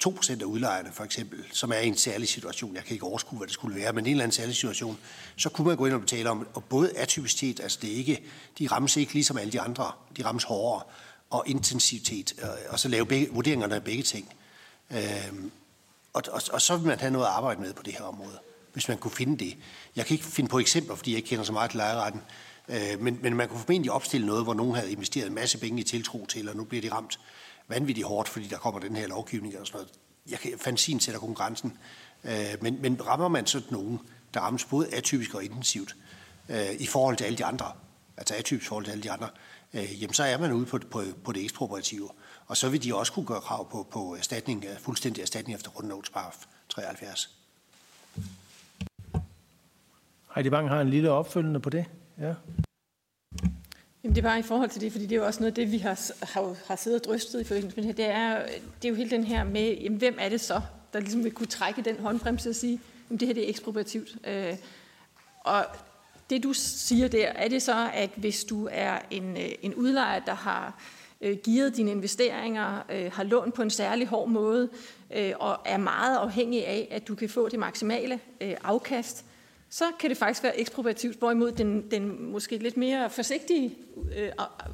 2% 0.07 0.41
af 0.41 0.43
udlejerne 0.43 0.91
for 0.91 1.03
eksempel, 1.03 1.45
som 1.51 1.71
er 1.71 1.77
i 1.77 1.87
en 1.87 1.97
særlig 1.97 2.27
situation, 2.27 2.75
jeg 2.75 2.83
kan 2.83 2.93
ikke 2.93 3.05
overskue, 3.05 3.37
hvad 3.37 3.47
det 3.47 3.53
skulle 3.53 3.75
være, 3.75 3.93
men 3.93 4.05
en 4.05 4.11
eller 4.11 4.23
anden 4.23 4.35
særlig 4.35 4.55
situation, 4.55 4.97
så 5.37 5.49
kunne 5.49 5.67
man 5.67 5.77
gå 5.77 5.85
ind 5.85 5.93
og 5.93 6.01
betale 6.01 6.29
om, 6.29 6.47
og 6.53 6.63
både 6.63 6.97
atypicitet, 6.97 7.59
altså 7.59 7.79
det 7.81 7.91
er 7.91 7.95
ikke, 7.95 8.23
de 8.59 8.67
rammes 8.67 8.97
ikke 8.97 9.13
ligesom 9.13 9.37
alle 9.37 9.51
de 9.51 9.61
andre, 9.61 9.91
de 10.17 10.25
rammes 10.25 10.43
hårdere, 10.43 10.83
og 11.29 11.43
intensivitet, 11.47 12.33
og 12.69 12.79
så 12.79 12.87
lave 12.87 13.05
begge, 13.05 13.29
vurderingerne 13.31 13.75
af 13.75 13.83
begge 13.83 14.03
ting. 14.03 14.33
Øhm, 14.91 15.51
og, 16.13 16.23
og, 16.31 16.41
og 16.53 16.61
så 16.61 16.77
vil 16.77 16.87
man 16.87 16.99
have 16.99 17.11
noget 17.11 17.25
at 17.25 17.31
arbejde 17.31 17.61
med 17.61 17.73
på 17.73 17.83
det 17.83 17.93
her 17.93 18.03
område 18.03 18.39
hvis 18.73 18.87
man 18.87 18.97
kunne 18.97 19.11
finde 19.11 19.45
det. 19.45 19.57
Jeg 19.95 20.05
kan 20.05 20.13
ikke 20.13 20.25
finde 20.25 20.49
på 20.49 20.59
eksempler, 20.59 20.95
fordi 20.95 21.11
jeg 21.11 21.17
ikke 21.17 21.29
kender 21.29 21.43
så 21.43 21.53
meget 21.53 21.71
til 21.71 21.77
lejeretten, 21.77 22.21
øh, 22.69 23.01
men, 23.01 23.19
men 23.21 23.35
man 23.35 23.47
kunne 23.47 23.59
formentlig 23.59 23.91
opstille 23.91 24.27
noget, 24.27 24.43
hvor 24.43 24.53
nogen 24.53 24.75
havde 24.75 24.91
investeret 24.91 25.27
en 25.27 25.33
masse 25.33 25.57
penge 25.57 25.81
i 25.81 25.83
tiltro 25.83 26.25
til, 26.25 26.49
og 26.49 26.55
nu 26.55 26.63
bliver 26.63 26.81
de 26.81 26.91
ramt 26.91 27.19
vanvittigt 27.67 28.07
hårdt, 28.07 28.29
fordi 28.29 28.47
der 28.47 28.57
kommer 28.57 28.79
den 28.79 28.95
her 28.95 29.07
lovgivning 29.07 29.59
og 29.59 29.67
sådan 29.67 29.77
noget. 29.77 29.91
Jeg 30.29 30.39
kan, 30.39 30.59
fantasien 30.59 30.99
sætter 30.99 31.19
kun 31.19 31.33
grænsen. 31.33 31.77
Øh, 32.23 32.55
men, 32.61 32.81
men 32.81 33.07
rammer 33.07 33.27
man 33.27 33.45
sådan 33.45 33.67
nogen, 33.71 33.99
der 34.33 34.39
rammes 34.39 34.65
både 34.65 34.93
atypisk 34.93 35.35
og 35.35 35.43
intensivt, 35.43 35.95
øh, 36.49 36.71
i 36.79 36.85
forhold 36.85 37.17
til 37.17 37.25
alle 37.25 37.37
de 37.37 37.45
andre, 37.45 37.71
altså 38.17 38.35
atypisk 38.35 38.65
i 38.65 38.67
forhold 38.67 38.85
til 38.85 38.91
alle 38.91 39.03
de 39.03 39.11
andre, 39.11 39.29
øh, 39.73 40.01
jamen 40.01 40.13
så 40.13 40.23
er 40.23 40.37
man 40.37 40.51
ude 40.51 40.65
på, 40.65 40.79
på, 40.91 41.03
på 41.23 41.31
det 41.31 41.43
ekspropriative. 41.43 42.09
Og 42.47 42.57
så 42.57 42.69
vil 42.69 42.83
de 42.83 42.95
også 42.95 43.13
kunne 43.13 43.25
gøre 43.25 43.41
krav 43.41 43.71
på, 43.71 43.87
på 43.91 44.15
erstatning, 44.15 44.65
fuldstændig 44.79 45.21
erstatning 45.21 45.55
efter 45.55 45.71
grundlovens 45.71 46.11
73. 46.69 47.40
Heidi 50.35 50.49
Bang 50.49 50.69
har 50.69 50.81
en 50.81 50.89
lille 50.89 51.11
opfølgende 51.11 51.59
på 51.59 51.69
det. 51.69 51.85
Ja. 52.19 52.33
Jamen 54.03 54.15
det 54.15 54.17
er 54.17 54.29
bare 54.29 54.39
i 54.39 54.41
forhold 54.41 54.69
til 54.69 54.81
det, 54.81 54.91
fordi 54.91 55.05
det 55.05 55.15
er 55.15 55.19
jo 55.19 55.25
også 55.25 55.39
noget 55.39 55.51
af 55.51 55.55
det, 55.55 55.71
vi 55.71 55.77
har, 55.77 56.25
har, 56.33 56.55
har 56.67 56.75
siddet 56.75 57.01
og 57.01 57.05
drøftet 57.05 57.41
i 57.41 57.43
forbindelse 57.43 57.81
med 57.81 57.83
det 57.83 58.05
her. 58.05 58.05
Det 58.05 58.15
er, 58.15 58.45
det 58.81 58.87
er 58.87 58.89
jo 58.89 58.95
hele 58.95 59.09
den 59.09 59.23
her 59.23 59.43
med, 59.43 59.77
jamen, 59.77 59.97
hvem 59.97 60.17
er 60.19 60.29
det 60.29 60.41
så, 60.41 60.61
der 60.93 60.99
ligesom 60.99 61.23
vil 61.23 61.31
kunne 61.31 61.47
trække 61.47 61.81
den 61.81 61.99
håndbremse 61.99 62.49
og 62.49 62.55
sige, 62.55 62.79
at 63.09 63.19
det 63.19 63.27
her 63.27 63.33
det 63.33 63.45
er 63.45 63.49
ekspropriativt. 63.49 64.09
Øh, 64.27 64.55
og 65.39 65.65
det 66.29 66.43
du 66.43 66.53
siger 66.53 67.07
der, 67.07 67.27
er 67.27 67.47
det 67.47 67.61
så, 67.61 67.89
at 67.93 68.09
hvis 68.15 68.43
du 68.43 68.69
er 68.71 68.99
en, 69.11 69.37
øh, 69.37 69.49
en 69.61 69.75
udlejer, 69.75 70.19
der 70.19 70.33
har 70.33 70.81
øh, 71.21 71.37
gearet 71.45 71.77
dine 71.77 71.91
investeringer, 71.91 72.83
øh, 72.89 73.11
har 73.13 73.23
lånt 73.23 73.53
på 73.53 73.61
en 73.61 73.69
særlig 73.69 74.07
hård 74.07 74.29
måde, 74.29 74.69
øh, 75.15 75.33
og 75.39 75.59
er 75.65 75.77
meget 75.77 76.17
afhængig 76.17 76.67
af, 76.67 76.87
at 76.91 77.07
du 77.07 77.15
kan 77.15 77.29
få 77.29 77.49
det 77.49 77.59
maksimale 77.59 78.19
øh, 78.41 78.55
afkast, 78.63 79.25
så 79.73 79.91
kan 79.99 80.09
det 80.09 80.17
faktisk 80.17 80.43
være 80.43 80.59
ekspropriativt, 80.59 81.19
hvorimod 81.19 81.51
den, 81.51 81.91
den 81.91 82.31
måske 82.31 82.57
lidt 82.57 82.77
mere 82.77 83.09
forsigtige 83.09 83.77
øh, 84.17 84.31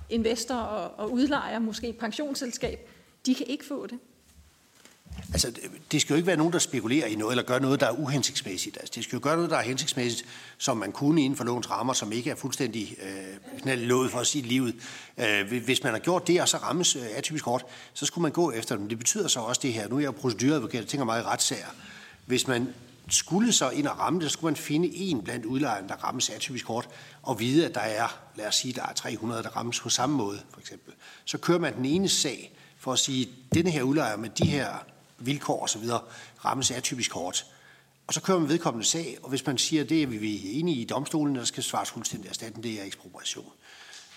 investor 0.09 0.55
og, 0.55 0.99
og 0.99 1.11
udlejer, 1.11 1.59
måske 1.59 1.87
et 1.87 1.97
pensionsselskab, 1.97 2.89
de 3.25 3.35
kan 3.35 3.45
ikke 3.45 3.65
få 3.65 3.87
det. 3.87 3.99
Altså, 5.33 5.51
det 5.91 6.01
skal 6.01 6.13
jo 6.13 6.15
ikke 6.15 6.27
være 6.27 6.37
nogen, 6.37 6.53
der 6.53 6.59
spekulerer 6.59 7.07
i 7.07 7.15
noget, 7.15 7.31
eller 7.31 7.43
gør 7.43 7.59
noget, 7.59 7.79
der 7.79 7.87
er 7.87 7.91
uhensigtsmæssigt. 7.91 8.77
Altså, 8.77 8.93
det 8.95 9.03
skal 9.03 9.15
jo 9.15 9.23
gøre 9.23 9.35
noget, 9.35 9.51
der 9.51 9.57
er 9.57 9.61
hensigtsmæssigt, 9.61 10.25
som 10.57 10.77
man 10.77 10.91
kunne 10.91 11.21
inden 11.21 11.37
for 11.37 11.43
lovens 11.43 11.69
rammer, 11.69 11.93
som 11.93 12.11
ikke 12.11 12.29
er 12.29 12.35
fuldstændig 12.35 12.97
øh, 13.65 13.77
lovet 13.77 14.11
for 14.11 14.19
os 14.19 14.35
i 14.35 14.41
livet. 14.41 14.75
Øh, 15.17 15.63
hvis 15.65 15.83
man 15.83 15.91
har 15.91 15.99
gjort 15.99 16.27
det, 16.27 16.41
og 16.41 16.49
så 16.49 16.57
rammes 16.57 16.95
øh, 16.95 17.01
atypisk 17.15 17.45
hårdt, 17.45 17.65
så 17.93 18.05
skulle 18.05 18.23
man 18.23 18.31
gå 18.31 18.51
efter 18.51 18.75
dem. 18.75 18.89
Det 18.89 18.97
betyder 18.97 19.27
så 19.27 19.39
også 19.39 19.61
det 19.63 19.73
her. 19.73 19.87
Nu 19.87 19.95
er 19.95 19.99
jeg 19.99 20.07
jo 20.07 20.11
procedureadvokat, 20.11 20.79
jeg 20.79 20.87
tænker 20.87 21.05
meget 21.05 21.21
i 21.21 21.25
retssager. 21.25 21.75
Hvis 22.25 22.47
man 22.47 22.73
skulle 23.09 23.53
så 23.53 23.69
ind 23.69 23.87
og 23.87 23.99
ramme 23.99 24.19
det, 24.19 24.29
så 24.29 24.33
skulle 24.33 24.51
man 24.51 24.55
finde 24.55 24.95
en 24.95 25.21
blandt 25.21 25.45
udlejerne, 25.45 25.87
der 25.87 25.95
rammes 25.95 26.29
atypisk 26.29 26.65
hårdt, 26.65 26.89
og 27.21 27.39
vide, 27.39 27.65
at 27.65 27.75
der 27.75 27.81
er, 27.81 28.19
lad 28.35 28.47
os 28.47 28.55
sige, 28.55 28.73
der 28.73 28.83
er 28.83 28.93
300, 28.93 29.43
der 29.43 29.49
rammes 29.49 29.79
på 29.79 29.89
samme 29.89 30.17
måde, 30.17 30.39
for 30.53 30.59
eksempel. 30.59 30.93
Så 31.25 31.37
kører 31.37 31.59
man 31.59 31.75
den 31.75 31.85
ene 31.85 32.09
sag 32.09 32.57
for 32.77 32.93
at 32.93 32.99
sige, 32.99 33.21
at 33.21 33.55
denne 33.55 33.71
her 33.71 33.83
udlejer 33.83 34.17
med 34.17 34.29
de 34.29 34.45
her 34.45 34.69
vilkår 35.17 35.63
osv. 35.63 35.83
rammes 36.45 36.71
atypisk 36.71 37.11
hårdt. 37.11 37.45
Og 38.07 38.13
så 38.13 38.21
kører 38.21 38.39
man 38.39 38.49
vedkommende 38.49 38.87
sag, 38.87 39.17
og 39.23 39.29
hvis 39.29 39.45
man 39.45 39.57
siger, 39.57 39.83
at 39.83 39.89
det 39.89 40.03
er 40.03 40.07
vi 40.07 40.59
enige 40.59 40.81
i 40.81 40.85
domstolen, 40.85 41.35
der 41.35 41.43
skal 41.43 41.63
svares 41.63 41.89
fuldstændig 41.89 42.29
erstatning, 42.29 42.63
det 42.63 42.81
er 42.81 42.83
ekspropriation. 42.83 43.51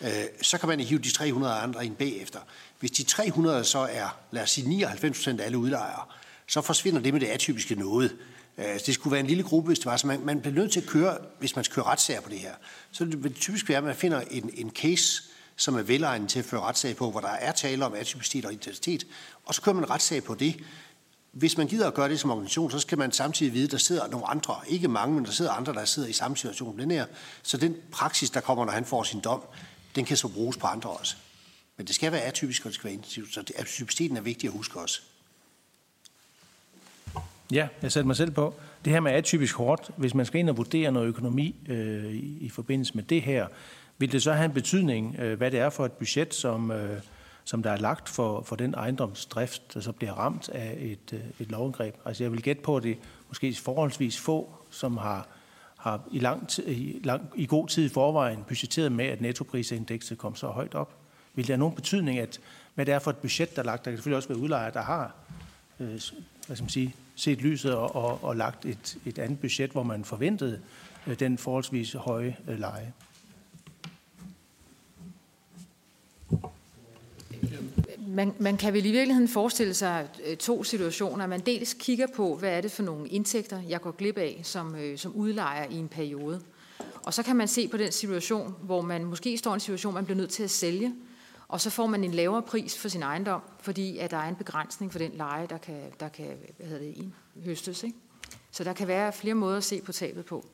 Øh, 0.01 0.11
så 0.43 0.59
kan 0.59 0.69
man 0.69 0.81
hive 0.81 1.01
de 1.01 1.11
300 1.11 1.55
andre 1.55 1.87
ind 1.87 1.97
bagefter. 1.97 2.39
Hvis 2.81 2.91
de 2.91 3.03
300 3.03 3.65
så 3.65 3.79
er, 3.79 4.19
lad 4.31 4.43
os 4.43 4.51
sige, 4.51 4.69
99 4.69 5.19
procent 5.19 5.41
af 5.41 5.45
alle 5.45 5.59
udlejere, 5.59 6.05
så 6.47 6.61
forsvinder 6.61 7.01
det 7.01 7.13
med 7.13 7.21
det 7.21 7.27
atypiske 7.27 7.75
noget. 7.75 8.17
Øh, 8.61 8.81
det 8.87 8.95
skulle 8.95 9.13
være 9.13 9.21
en 9.21 9.27
lille 9.27 9.43
gruppe, 9.43 9.67
hvis 9.67 9.79
det 9.79 9.87
var. 9.87 9.97
Så 9.97 10.07
man, 10.07 10.21
man 10.25 10.41
bliver 10.41 10.55
nødt 10.55 10.73
til 10.73 10.81
at 10.81 10.87
køre, 10.87 11.19
hvis 11.39 11.57
man 11.57 11.65
skal 11.65 11.75
køre 11.75 11.85
retssager 11.85 12.21
på 12.21 12.31
det 12.31 12.39
her. 12.39 12.55
Så 12.93 13.05
det 13.05 13.25
vil 13.25 13.35
typisk 13.35 13.69
være, 13.69 13.79
at 13.79 13.85
man 13.85 13.95
finder 13.95 14.21
en, 14.21 14.51
en 14.55 14.71
case, 14.71 15.23
som 15.57 15.77
er 15.77 15.83
velegnet 15.83 16.29
til 16.29 16.39
at 16.39 16.45
føre 16.45 16.61
retssag 16.61 16.97
på, 16.97 17.11
hvor 17.11 17.21
der 17.21 17.29
er 17.29 17.53
tale 17.53 17.85
om 17.85 17.95
atypicitet 17.95 18.45
og 18.45 18.53
identitet, 18.53 19.07
og 19.45 19.55
så 19.55 19.63
kører 19.63 19.77
man 19.77 19.91
retssag 19.91 20.25
på 20.25 20.35
det. 20.35 20.57
Hvis 21.33 21.57
man 21.57 21.67
gider 21.67 21.87
at 21.87 21.95
gøre 21.95 22.09
det 22.09 22.21
som 22.21 22.31
organisation, 22.31 22.71
så 22.71 22.79
skal 22.79 22.99
man 22.99 23.13
samtidig 23.13 23.53
vide, 23.53 23.65
at 23.65 23.71
der 23.71 23.79
sidder 23.79 24.09
nogle 24.09 24.27
andre, 24.27 24.55
ikke 24.69 24.89
mange, 24.89 25.15
men 25.15 25.25
der 25.25 25.31
sidder 25.31 25.53
andre, 25.53 25.73
der 25.73 25.85
sidder 25.85 26.09
i 26.09 26.13
samme 26.13 26.37
situation 26.37 26.79
den 26.79 26.91
her. 26.91 27.07
Så 27.43 27.57
den 27.57 27.77
praksis, 27.93 28.31
der 28.31 28.41
kommer, 28.41 28.65
når 28.65 28.73
han 28.73 28.85
får 28.85 29.03
sin 29.03 29.21
dom, 29.21 29.43
den 29.95 30.05
kan 30.05 30.17
så 30.17 30.29
bruges 30.29 30.57
på 30.57 30.67
andre 30.67 30.91
også. 30.91 31.17
Men 31.77 31.87
det 31.87 31.95
skal 31.95 32.13
være 32.13 32.23
atypisk, 32.23 32.65
og 32.65 32.69
det 32.69 32.75
skal 32.75 32.85
være 32.85 32.95
intensivt. 32.95 33.35
Så 33.35 33.45
atypiciteten 33.57 34.17
er 34.17 34.21
vigtig 34.21 34.47
at 34.47 34.53
huske 34.53 34.81
også. 34.81 35.01
Ja, 37.53 37.69
jeg 37.83 37.93
sætter 37.93 38.07
mig 38.07 38.17
selv 38.17 38.31
på. 38.31 38.55
Det 38.85 38.93
her 38.93 39.01
med 39.01 39.13
atypisk 39.13 39.57
hårdt, 39.57 39.91
hvis 39.97 40.15
man 40.15 40.27
skal 40.27 40.41
ind 40.41 40.51
og 40.51 40.57
vurdere 40.57 40.93
noget 40.93 41.07
økonomi 41.07 41.57
øh, 41.69 42.13
i, 42.13 42.39
i 42.41 42.49
forbindelse 42.49 42.95
med 42.95 43.03
det 43.03 43.23
her, 43.23 43.47
vil 43.99 44.13
det 44.13 44.23
så 44.23 44.33
have 44.33 44.45
en 44.45 44.53
betydning, 44.53 45.17
øh, 45.19 45.39
hvad 45.39 45.51
det 45.51 45.61
er 45.61 45.71
for 45.71 45.85
et 45.85 45.93
budget, 45.93 46.35
som, 46.35 46.71
øh, 46.71 47.01
som 47.45 47.63
der 47.63 47.71
er 47.71 47.77
lagt 47.77 48.09
for, 48.09 48.43
for 48.43 48.57
den 48.57 48.75
ejendomsdrift, 48.75 49.75
der 49.75 49.81
så 49.81 49.93
bliver 49.93 50.13
ramt 50.13 50.49
af 50.49 50.77
et, 50.81 51.13
øh, 51.13 51.21
et 51.41 51.51
lovindgreb? 51.51 51.95
Altså 52.05 52.25
jeg 52.25 52.33
vil 52.33 52.43
gætte 52.43 52.63
på, 52.63 52.77
at 52.77 52.83
det 52.83 52.99
måske 53.29 53.55
forholdsvis 53.55 54.19
få, 54.19 54.55
som 54.71 54.97
har, 54.97 55.29
har 55.77 56.01
i, 56.13 56.19
lang 56.19 56.49
i, 56.67 57.01
lang, 57.05 57.23
i 57.37 57.47
god 57.47 57.69
tid 57.69 57.85
i 57.85 57.89
forvejen 57.89 58.45
budgetteret 58.49 58.93
med, 58.93 59.05
at 59.05 59.21
nettoprisindekset 59.21 60.19
kom 60.19 60.35
så 60.35 60.47
højt 60.47 60.75
op. 60.75 60.95
Vil 61.35 61.45
det 61.45 61.53
have 61.53 61.59
nogen 61.59 61.75
betydning, 61.75 62.19
at 62.19 62.41
hvad 62.75 62.87
det 62.87 62.95
er 62.95 62.99
for 62.99 63.11
et 63.11 63.17
budget, 63.17 63.57
der 63.57 63.63
er 63.63 63.67
lagt? 63.67 63.85
Der 63.85 63.91
kan 63.91 63.99
selvfølgelig 63.99 64.17
også 64.17 64.29
være 64.29 64.39
udlejere, 64.39 64.73
der 64.73 64.83
har 64.83 65.15
øh, 65.81 66.01
hvad 66.47 66.57
skal 66.57 66.63
man 66.63 66.69
sige, 66.69 66.95
set 67.21 67.43
lyset 67.43 67.75
og, 67.75 67.97
og, 67.97 68.25
og 68.25 68.37
lagt 68.37 68.67
et, 68.67 68.99
et 69.07 69.19
andet 69.19 69.41
budget, 69.41 69.71
hvor 69.71 69.83
man 69.83 70.05
forventede 70.05 70.61
øh, 71.07 71.19
den 71.19 71.39
forholdsvis 71.39 71.93
høje 71.93 72.37
øh, 72.49 72.59
leje. 72.59 72.93
Man, 78.07 78.33
man 78.39 78.57
kan 78.57 78.73
vel 78.73 78.87
i 78.87 78.91
virkeligheden 78.91 79.29
forestille 79.29 79.75
sig 79.75 80.09
øh, 80.27 80.37
to 80.37 80.65
situationer. 80.65 81.27
Man 81.27 81.41
dels 81.41 81.75
kigger 81.75 82.07
på, 82.17 82.37
hvad 82.37 82.51
er 82.51 82.61
det 82.61 82.71
for 82.71 82.83
nogle 82.83 83.09
indtægter, 83.09 83.63
jeg 83.69 83.81
går 83.81 83.91
glip 83.91 84.19
af 84.19 84.41
som, 84.43 84.75
øh, 84.75 84.99
som 84.99 85.13
udlejer 85.13 85.67
i 85.71 85.75
en 85.75 85.89
periode. 85.89 86.41
Og 87.03 87.15
så 87.15 87.23
kan 87.23 87.37
man 87.37 87.49
se 87.49 87.69
på 87.69 87.77
den 87.77 87.93
situation, 87.93 88.55
hvor 88.63 88.81
man 88.81 89.05
måske 89.05 89.39
står 89.39 89.51
i 89.51 89.55
en 89.55 89.61
situation, 89.61 89.95
man 89.95 90.05
bliver 90.05 90.17
nødt 90.17 90.31
til 90.31 90.43
at 90.43 90.51
sælge, 90.51 90.95
og 91.51 91.61
så 91.61 91.71
får 91.71 91.87
man 91.87 92.05
en 92.05 92.11
lavere 92.11 92.43
pris 92.43 92.79
for 92.79 92.89
sin 92.89 93.03
ejendom, 93.03 93.43
fordi 93.61 93.99
at 93.99 94.11
der 94.11 94.17
er 94.17 94.29
en 94.29 94.37
begrænsning 94.37 94.93
for 94.93 94.99
den 94.99 95.13
leje, 95.15 95.47
der 95.47 95.59
kan, 95.59 95.83
der 96.01 96.09
kan 96.09 96.37
hvad 96.57 96.67
hedder 96.67 96.83
det, 96.83 97.13
høstes. 97.45 97.83
Ikke? 97.83 97.97
Så 98.51 98.65
der 98.65 98.73
kan 98.73 98.89
være 98.89 99.13
flere 99.13 99.35
måder 99.35 99.57
at 99.57 99.65
se 99.65 99.81
på 99.81 99.93
tabet 99.93 100.25
på 100.25 100.45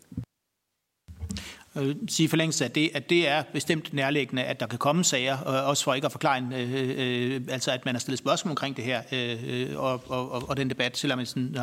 øh, 1.76 1.94
sige 2.08 2.28
forlængelse 2.28 2.64
af 2.64 2.70
det, 2.70 2.90
at 2.94 3.10
det 3.10 3.28
er 3.28 3.42
bestemt 3.52 3.92
nærliggende, 3.92 4.42
at 4.42 4.60
der 4.60 4.66
kan 4.66 4.78
komme 4.78 5.04
sager, 5.04 5.38
og 5.38 5.64
også 5.64 5.84
for 5.84 5.94
ikke 5.94 6.04
at 6.04 6.12
forklare, 6.12 6.42
øh, 6.54 6.94
øh, 6.96 7.40
altså 7.48 7.70
at 7.70 7.84
man 7.84 7.94
har 7.94 8.00
stillet 8.00 8.18
spørgsmål 8.18 8.50
omkring 8.50 8.76
det 8.76 8.84
her, 8.84 9.02
øh, 9.12 9.68
og, 9.76 10.02
og, 10.10 10.48
og 10.48 10.56
den 10.56 10.70
debat, 10.70 10.98
selvom 10.98 11.18
jeg 11.18 11.26
sådan 11.26 11.56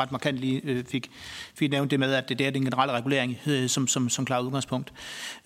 ret 0.00 0.12
markant 0.12 0.38
lige 0.38 0.60
øh, 0.64 0.84
fik, 0.84 1.10
fik 1.54 1.70
nævnt 1.70 1.90
det 1.90 2.00
med, 2.00 2.14
at 2.14 2.28
det, 2.28 2.38
det 2.38 2.46
er 2.46 2.50
den 2.50 2.62
generelle 2.62 2.92
regulering, 2.92 3.38
øh, 3.46 3.68
som, 3.68 3.86
som, 3.86 4.08
som 4.08 4.24
klar 4.24 4.40
udgangspunkt. 4.40 4.92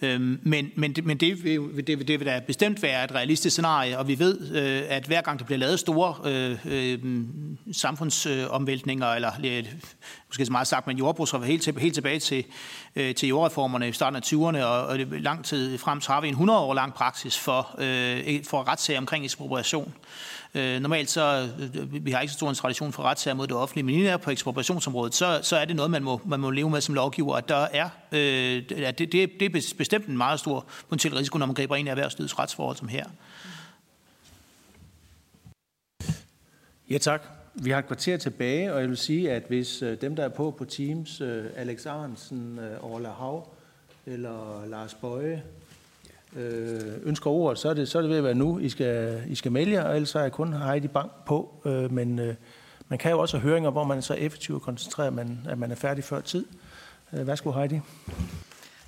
Øh, 0.02 0.20
men, 0.20 0.70
men, 0.76 0.92
det, 0.92 1.04
men 1.04 1.16
det, 1.16 1.44
vil, 1.44 1.86
det, 1.86 2.08
det 2.08 2.20
vil 2.20 2.26
da 2.26 2.40
bestemt 2.46 2.82
være 2.82 3.04
et 3.04 3.12
realistisk 3.12 3.54
scenarie, 3.54 3.98
og 3.98 4.08
vi 4.08 4.18
ved, 4.18 4.50
øh, 4.54 4.82
at 4.88 5.04
hver 5.04 5.20
gang 5.20 5.38
der 5.38 5.44
bliver 5.44 5.58
lavet 5.58 5.80
store 5.80 6.30
øh, 6.30 6.58
øh, 6.64 6.98
samfundsomvæltninger, 7.72 9.06
eller 9.06 9.30
øh, 9.44 9.64
måske 10.32 10.46
så 10.46 10.52
meget 10.52 10.66
sagt, 10.66 10.86
men 10.86 10.98
jordbrugsreform 10.98 11.46
helt, 11.46 11.62
til, 11.62 11.78
helt 11.78 11.94
tilbage 11.94 12.18
til, 12.18 12.44
øh, 12.96 13.14
til 13.14 13.28
jordreformerne 13.28 13.88
i 13.88 13.92
starten 13.92 14.16
af 14.16 14.20
20'erne, 14.20 14.64
og, 14.64 14.86
og 14.86 14.98
lang 14.98 15.44
tid 15.44 15.78
frem, 15.78 16.00
så 16.00 16.12
har 16.12 16.20
vi 16.20 16.28
en 16.28 16.32
100 16.32 16.58
år 16.58 16.74
lang 16.74 16.94
praksis 16.94 17.38
for, 17.38 17.74
øh, 17.78 18.44
for 18.44 18.68
retssager 18.68 18.98
omkring 18.98 19.24
ekspropriation. 19.24 19.94
Øh, 20.54 20.80
normalt 20.80 21.10
så, 21.10 21.48
øh, 21.58 22.04
vi 22.06 22.10
har 22.10 22.20
ikke 22.20 22.32
så 22.32 22.36
stor 22.36 22.48
en 22.48 22.54
tradition 22.54 22.92
for 22.92 23.02
retssager 23.02 23.34
mod 23.34 23.46
det 23.46 23.56
offentlige, 23.56 23.84
men 23.84 23.94
lige 23.94 24.18
på 24.18 24.30
ekspropriationsområdet, 24.30 25.14
så, 25.14 25.40
så 25.42 25.56
er 25.56 25.64
det 25.64 25.76
noget, 25.76 25.90
man 25.90 26.02
må, 26.02 26.20
man 26.24 26.40
må 26.40 26.50
leve 26.50 26.70
med 26.70 26.80
som 26.80 26.94
lovgiver, 26.94 27.36
at 27.36 27.48
der 27.48 27.68
er, 27.72 27.88
øh, 28.12 28.62
at 28.76 28.98
det, 28.98 29.12
det, 29.12 29.30
det 29.40 29.56
er 29.56 29.74
bestemt 29.78 30.06
en 30.06 30.16
meget 30.16 30.40
stor 30.40 30.66
potentiel 30.88 31.14
risiko, 31.14 31.38
når 31.38 31.46
man 31.46 31.54
griber 31.54 31.76
ind 31.76 31.88
i 31.88 31.90
erhvervslivets 31.90 32.38
retsforhold 32.38 32.76
som 32.76 32.88
her. 32.88 33.04
Ja, 36.90 36.98
tak. 36.98 37.41
Vi 37.54 37.70
har 37.70 37.78
et 37.78 37.86
kvarter 37.86 38.16
tilbage, 38.16 38.74
og 38.74 38.80
jeg 38.80 38.88
vil 38.88 38.96
sige, 38.96 39.32
at 39.32 39.42
hvis 39.48 39.82
øh, 39.82 40.00
dem, 40.00 40.16
der 40.16 40.24
er 40.24 40.28
på 40.28 40.50
på 40.50 40.64
Teams, 40.64 41.20
øh, 41.20 41.44
Alex 41.56 41.86
Arnsen, 41.86 42.58
øh, 42.58 42.92
Orla 42.92 43.08
Hav 43.08 43.48
eller 44.06 44.66
Lars 44.66 44.94
Bøje, 44.94 45.42
ønsker 47.02 47.30
ordet, 47.30 47.58
så 47.58 47.68
er, 47.68 47.74
det, 47.74 47.88
så 47.88 47.98
er 47.98 48.02
det 48.02 48.10
ved 48.10 48.18
at 48.18 48.24
være 48.24 48.34
nu, 48.34 48.58
I 48.58 48.68
skal, 48.68 49.22
I 49.28 49.34
skal 49.34 49.52
melde 49.52 49.72
jer, 49.72 49.84
og 49.84 49.94
ellers 49.94 50.14
er 50.14 50.20
jeg 50.20 50.32
kun 50.32 50.52
Heidi 50.52 50.88
Bank 50.88 51.12
på. 51.26 51.62
Men 51.90 52.20
man 52.88 52.98
kan 52.98 53.10
jo 53.10 53.18
også 53.18 53.36
have 53.36 53.48
høringer, 53.48 53.70
hvor 53.70 53.84
man 53.84 53.96
er 53.96 54.02
så 54.02 54.14
effektivt 54.14 54.56
og 54.56 54.62
koncentreret, 54.62 55.06
at 55.06 55.12
man, 55.12 55.38
at 55.48 55.58
man 55.58 55.70
er 55.70 55.74
færdig 55.74 56.04
før 56.04 56.20
tid. 56.20 56.44
Værsgo, 57.10 57.50
Heidi. 57.50 57.80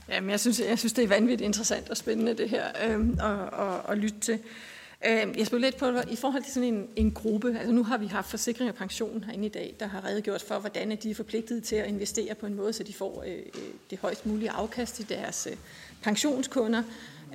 Jamen, 0.08 0.30
jeg 0.30 0.40
synes, 0.40 0.60
jeg 0.68 0.78
synes, 0.78 0.92
det 0.92 1.04
er 1.04 1.08
vanvittigt 1.08 1.46
interessant 1.46 1.90
og 1.90 1.96
spændende, 1.96 2.36
det 2.36 2.50
her, 2.50 2.64
øh, 2.86 3.08
at, 3.08 3.60
at, 3.66 3.80
at 3.88 3.98
lytte 3.98 4.20
til. 4.20 4.38
Øh, 5.06 5.38
jeg 5.38 5.46
spurgte 5.46 5.66
lidt 5.66 5.76
på, 5.76 5.86
i 6.10 6.16
forhold 6.16 6.42
til 6.42 6.52
sådan 6.52 6.74
en, 6.74 6.88
en 6.96 7.10
gruppe, 7.10 7.56
altså 7.58 7.72
nu 7.72 7.84
har 7.84 7.98
vi 7.98 8.06
haft 8.06 8.30
forsikring 8.30 8.70
og 8.70 8.76
pension 8.76 9.24
herinde 9.24 9.46
i 9.46 9.48
dag, 9.48 9.74
der 9.80 9.86
har 9.86 10.04
redegjort 10.04 10.42
for, 10.42 10.58
hvordan 10.58 10.98
de 11.02 11.10
er 11.10 11.14
forpligtet 11.14 11.64
til 11.64 11.76
at 11.76 11.86
investere 11.86 12.34
på 12.34 12.46
en 12.46 12.54
måde, 12.54 12.72
så 12.72 12.82
de 12.82 12.92
får 12.92 13.24
øh, 13.26 13.32
øh 13.32 13.62
det 13.90 13.98
højst 13.98 14.26
mulige 14.26 14.50
afkast 14.50 14.94
til 14.94 15.08
deres 15.08 15.48
øh, 15.50 15.56
pensionskunder. 16.02 16.82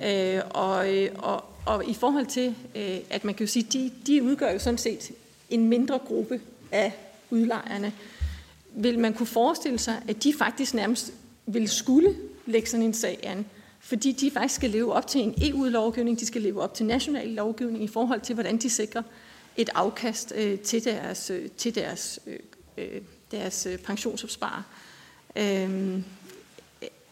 Øh, 0.04 0.40
og, 0.50 0.96
øh, 0.96 1.10
og, 1.18 1.44
og 1.66 1.88
i 1.88 1.94
forhold 1.94 2.26
til, 2.26 2.54
øh, 2.74 2.98
at 3.10 3.24
man 3.24 3.34
kan 3.34 3.46
jo 3.46 3.50
sige, 3.50 3.66
de, 3.72 3.90
de 4.06 4.22
udgør 4.22 4.52
jo 4.52 4.58
sådan 4.58 4.78
set 4.78 5.10
en 5.50 5.68
mindre 5.68 5.98
gruppe 5.98 6.40
af 6.72 6.92
udlejerne, 7.30 7.92
vil 8.72 8.98
man 8.98 9.14
kunne 9.14 9.26
forestille 9.26 9.78
sig, 9.78 10.02
at 10.08 10.24
de 10.24 10.34
faktisk 10.38 10.74
nærmest 10.74 11.12
vil 11.46 11.68
skulle 11.68 12.14
lægge 12.46 12.68
sådan 12.68 12.86
en 12.86 12.94
sag 12.94 13.18
an, 13.22 13.46
fordi 13.90 14.12
de 14.12 14.30
faktisk 14.30 14.54
skal 14.54 14.70
leve 14.70 14.92
op 14.92 15.06
til 15.06 15.20
en 15.20 15.34
EU-lovgivning, 15.42 16.20
de 16.20 16.26
skal 16.26 16.42
leve 16.42 16.62
op 16.62 16.74
til 16.74 16.86
national 16.86 17.28
lovgivning 17.28 17.84
i 17.84 17.88
forhold 17.88 18.20
til, 18.20 18.34
hvordan 18.34 18.56
de 18.56 18.70
sikrer 18.70 19.02
et 19.56 19.70
afkast 19.74 20.32
øh, 20.36 20.58
til 20.58 20.84
deres, 20.84 21.30
øh, 21.30 21.48
til 21.56 21.74
deres, 21.74 22.20
øh, 22.26 22.38
øh 22.78 23.00
deres 23.30 23.66
øh, 23.66 23.78
pensionsopsparer. 23.78 24.62
Øh, 25.36 26.02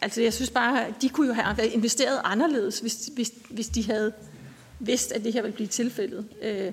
altså 0.01 0.21
jeg 0.21 0.33
synes 0.33 0.49
bare, 0.49 0.93
de 1.01 1.09
kunne 1.09 1.27
jo 1.27 1.33
have 1.33 1.67
investeret 1.67 2.21
anderledes, 2.23 2.79
hvis, 2.79 3.09
hvis, 3.13 3.31
hvis 3.49 3.67
de 3.67 3.85
havde 3.85 4.13
vidst, 4.79 5.11
at 5.11 5.23
det 5.23 5.33
her 5.33 5.41
ville 5.41 5.55
blive 5.55 5.67
tilfældet. 5.67 6.25
Øh 6.41 6.71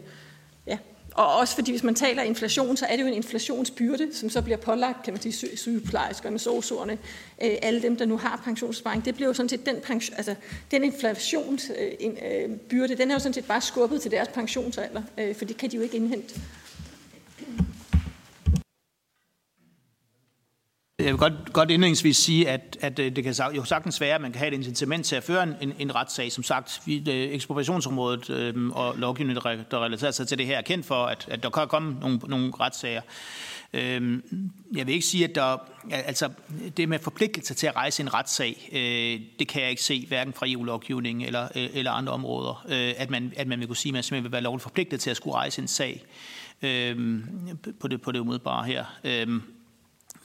og 1.17 1.36
også 1.36 1.55
fordi, 1.55 1.70
hvis 1.70 1.83
man 1.83 1.95
taler 1.95 2.23
inflation, 2.23 2.77
så 2.77 2.86
er 2.86 2.97
det 2.97 3.03
jo 3.03 3.09
en 3.09 3.15
inflationsbyrde, 3.15 4.09
som 4.12 4.31
så 4.31 4.43
bliver 4.43 4.57
pålagt, 4.57 5.03
kan 5.05 5.12
man 5.12 5.23
sige, 5.23 5.57
sygeplejerskerne, 5.57 6.39
sosuerne, 6.39 6.93
øh, 7.43 7.57
alle 7.62 7.83
dem, 7.83 7.97
der 7.97 8.05
nu 8.05 8.17
har 8.17 8.41
pensionssparing. 8.45 9.05
Det 9.05 9.15
bliver 9.15 9.28
jo 9.28 9.35
sådan 9.35 9.49
set 9.49 9.67
den, 9.67 9.77
pension, 9.83 10.17
altså, 10.17 10.35
den 10.70 10.85
inflationsbyrde, 10.85 12.83
øh, 12.83 12.91
øh, 12.91 12.99
den 12.99 13.11
er 13.11 13.15
jo 13.15 13.19
sådan 13.19 13.33
set 13.33 13.45
bare 13.45 13.61
skubbet 13.61 14.03
til 14.03 14.11
deres 14.11 14.28
pensionsalder, 14.28 15.03
øh, 15.19 15.35
for 15.35 15.45
det 15.45 15.57
kan 15.57 15.70
de 15.70 15.77
jo 15.77 15.83
ikke 15.83 15.97
indhente. 15.97 16.41
Jeg 20.99 21.07
vil 21.07 21.16
godt, 21.16 21.52
godt 21.52 21.70
indledningsvis 21.70 22.16
sige, 22.16 22.49
at, 22.49 22.78
at 22.81 22.99
øh, 22.99 23.16
det 23.16 23.25
kan 23.25 23.34
jo 23.57 23.65
sagtens 23.65 24.00
være, 24.00 24.15
at 24.15 24.20
man 24.20 24.33
kan 24.33 24.39
have 24.39 24.49
et 24.52 24.55
incitament 24.55 25.07
til 25.07 25.16
at 25.16 25.23
føre 25.23 25.42
en, 25.62 25.73
en 25.78 25.94
retssag. 25.94 26.33
Som 26.33 26.44
sagt, 26.44 26.83
vi, 26.84 26.97
øh, 26.99 27.34
ekspropriationsområdet 27.34 28.31
øh, 28.31 28.70
og 28.70 28.94
lovgivningen, 28.99 29.42
der 29.70 29.84
relaterer 29.84 30.10
sig 30.10 30.28
til 30.28 30.39
det 30.39 30.47
her, 30.47 30.58
er 30.58 30.62
kendt 30.62 30.86
for, 30.86 31.07
at, 31.07 31.28
at 31.31 31.42
der 31.42 31.50
kan 31.50 31.68
komme 31.68 32.00
nogle, 32.00 32.20
nogle 32.28 32.52
retssager. 32.60 33.00
Øh, 33.73 34.23
jeg 34.76 34.86
vil 34.86 34.94
ikke 34.94 35.07
sige, 35.07 35.25
at 35.25 35.34
der, 35.34 35.57
altså, 35.91 36.31
det 36.76 36.89
med 36.89 36.99
forpligtelse 36.99 37.55
til 37.55 37.66
at 37.66 37.76
rejse 37.76 38.02
en 38.02 38.15
retssag, 38.15 38.68
øh, 38.73 39.20
det 39.39 39.49
kan 39.49 39.62
jeg 39.62 39.70
ikke 39.70 39.83
se, 39.83 40.07
hverken 40.08 40.33
fra 40.33 40.47
EU-lovgivningen 40.49 41.26
eller, 41.26 41.49
øh, 41.57 41.68
eller 41.75 41.91
andre 41.91 42.12
områder, 42.12 42.66
øh, 42.68 42.94
at, 42.97 43.10
man, 43.10 43.33
at 43.36 43.47
man 43.47 43.58
vil 43.58 43.66
kunne 43.66 43.76
sige, 43.76 43.91
at 43.91 43.94
man 43.94 44.02
simpelthen 44.02 44.25
vil 44.25 44.33
være 44.33 44.42
lovligt 44.42 44.62
forpligtet 44.62 45.00
til 45.00 45.10
at 45.10 45.16
skulle 45.16 45.34
rejse 45.34 45.62
en 45.62 45.68
sag 45.68 46.05
øh, 46.62 47.20
på, 47.81 47.89
det, 47.89 48.02
på 48.02 48.12
det 48.12 48.18
umiddelbare 48.18 48.65
her. 48.65 48.84
Øh, 49.05 49.41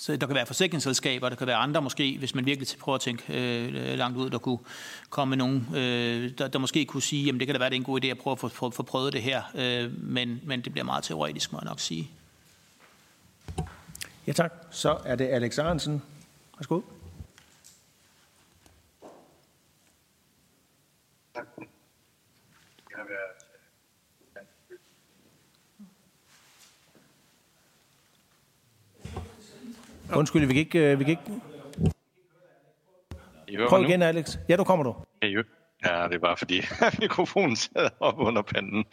så 0.01 0.15
der 0.15 0.27
kan 0.27 0.35
være 0.35 0.45
forsikringsselskaber, 0.45 1.29
der 1.29 1.35
kan 1.35 1.47
være 1.47 1.55
andre 1.55 1.81
måske, 1.81 2.15
hvis 2.19 2.35
man 2.35 2.45
virkelig 2.45 2.67
prøver 2.79 2.95
at 2.95 3.01
tænke 3.01 3.23
øh, 3.33 3.97
langt 3.97 4.17
ud, 4.17 4.29
der 4.29 4.37
kunne 4.37 4.57
komme 5.09 5.35
nogen, 5.35 5.67
øh, 5.75 6.31
der, 6.37 6.47
der 6.47 6.59
måske 6.59 6.85
kunne 6.85 7.01
sige, 7.01 7.25
jamen 7.25 7.39
det 7.39 7.47
kan 7.47 7.55
da 7.55 7.59
være, 7.59 7.69
det 7.69 7.75
er 7.75 7.79
en 7.79 7.83
god 7.83 8.03
idé 8.03 8.07
at 8.07 8.17
prøve 8.17 8.31
at 8.31 8.39
få, 8.39 8.47
få, 8.47 8.69
få 8.69 8.83
prøvet 8.83 9.13
det 9.13 9.21
her, 9.21 9.41
øh, 9.55 10.03
men, 10.03 10.41
men 10.43 10.61
det 10.61 10.71
bliver 10.71 10.85
meget 10.85 11.03
teoretisk, 11.03 11.51
må 11.51 11.59
jeg 11.61 11.65
nok 11.65 11.79
sige. 11.79 12.09
Ja 14.27 14.31
tak. 14.31 14.53
Så 14.71 14.97
er 15.05 15.15
det 15.15 15.27
Alex 15.27 15.59
Arensen. 15.59 16.01
Værsgo. 16.59 16.81
Undskyld, 30.15 30.45
vi 30.45 30.53
kan 30.53 30.59
ikke... 30.59 30.91
Øh, 30.91 30.99
vi 30.99 31.03
kan 31.03 31.11
ikke... 31.11 31.41
Prøv 33.69 33.83
igen, 33.83 34.01
Alex. 34.01 34.37
Ja, 34.49 34.55
du 34.55 34.63
kommer 34.63 34.83
du. 34.83 34.95
Ja, 35.85 36.03
det 36.07 36.15
er 36.15 36.19
bare 36.19 36.37
fordi 36.37 36.61
mikrofonen 36.99 37.55
sad 37.55 37.89
op 37.99 38.19
under 38.19 38.41
panden. 38.41 38.85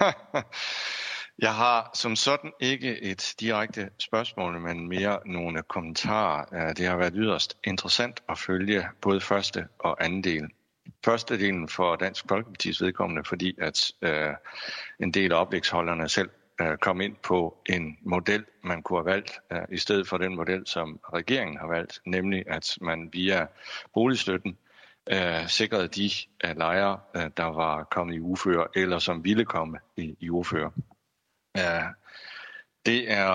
Jeg 1.38 1.54
har 1.54 1.90
som 1.94 2.16
sådan 2.16 2.52
ikke 2.60 3.02
et 3.02 3.34
direkte 3.40 3.90
spørgsmål, 3.98 4.60
men 4.60 4.88
mere 4.88 5.18
nogle 5.26 5.62
kommentarer. 5.62 6.72
Det 6.72 6.86
har 6.86 6.96
været 6.96 7.12
yderst 7.16 7.56
interessant 7.64 8.22
at 8.28 8.38
følge 8.38 8.88
både 9.00 9.20
første 9.20 9.66
og 9.78 10.04
anden 10.04 10.24
del. 10.24 10.48
Første 11.04 11.38
delen 11.38 11.68
for 11.68 11.96
Dansk 11.96 12.24
Folkeparti's 12.32 12.84
vedkommende, 12.84 13.24
fordi 13.24 13.54
at 13.60 13.92
øh, 14.02 14.30
en 15.00 15.10
del 15.10 15.32
af 15.32 15.40
oplægsholderne 15.40 16.08
selv 16.08 16.30
komme 16.58 16.76
kom 16.76 17.00
ind 17.00 17.16
på 17.16 17.56
en 17.66 17.98
model, 18.02 18.44
man 18.62 18.82
kunne 18.82 18.98
have 18.98 19.06
valgt, 19.06 19.40
øh, 19.52 19.62
i 19.70 19.78
stedet 19.78 20.08
for 20.08 20.18
den 20.18 20.36
model, 20.36 20.66
som 20.66 21.00
regeringen 21.14 21.56
har 21.58 21.66
valgt, 21.66 22.00
nemlig 22.06 22.44
at 22.46 22.78
man 22.80 23.10
via 23.12 23.46
boligstøtten 23.94 24.58
øh, 25.10 25.48
sikrede 25.48 25.88
de 25.88 26.10
øh, 26.44 26.56
lejere, 26.56 27.00
øh, 27.16 27.30
der 27.36 27.44
var 27.44 27.84
kommet 27.84 28.14
i 28.14 28.20
uføre, 28.20 28.66
eller 28.74 28.98
som 28.98 29.24
ville 29.24 29.44
komme 29.44 29.78
i, 29.96 30.16
i 30.20 30.30
uføre. 30.30 30.70
Øh, 31.56 31.84
det, 32.86 33.12
er, 33.12 33.28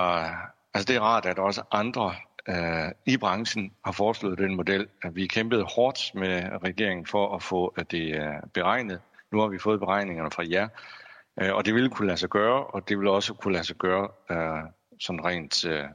altså 0.73 0.87
det 0.87 0.95
er 0.95 1.01
rart, 1.01 1.25
at 1.25 1.39
også 1.39 1.63
andre 1.71 2.15
øh, 2.49 2.91
i 3.05 3.17
branchen 3.17 3.73
har 3.85 3.91
foreslået 3.91 4.37
den 4.37 4.55
model. 4.55 4.87
Vi 5.11 5.27
kæmpede 5.27 5.63
hårdt 5.63 6.15
med 6.15 6.63
regeringen 6.63 7.05
for 7.05 7.35
at 7.35 7.43
få 7.43 7.73
øh, 7.77 7.85
det 7.91 8.15
øh, 8.15 8.33
beregnet. 8.53 9.01
Nu 9.31 9.39
har 9.39 9.47
vi 9.47 9.59
fået 9.59 9.79
beregningerne 9.79 10.31
fra 10.31 10.43
jer, 10.49 10.67
Øh, 11.41 11.55
og 11.55 11.65
det 11.65 11.73
ville 11.73 11.89
kunne 11.89 12.07
lade 12.07 12.17
sig 12.17 12.29
gøre, 12.29 12.65
og 12.65 12.89
det 12.89 12.97
ville 12.97 13.11
også 13.11 13.33
kunne 13.33 13.53
lade 13.53 13.63
sig 13.63 13.75
gøre 13.75 14.07
øh, 14.31 14.63
sådan 14.99 15.25
rent 15.25 15.65
øh, 15.65 15.85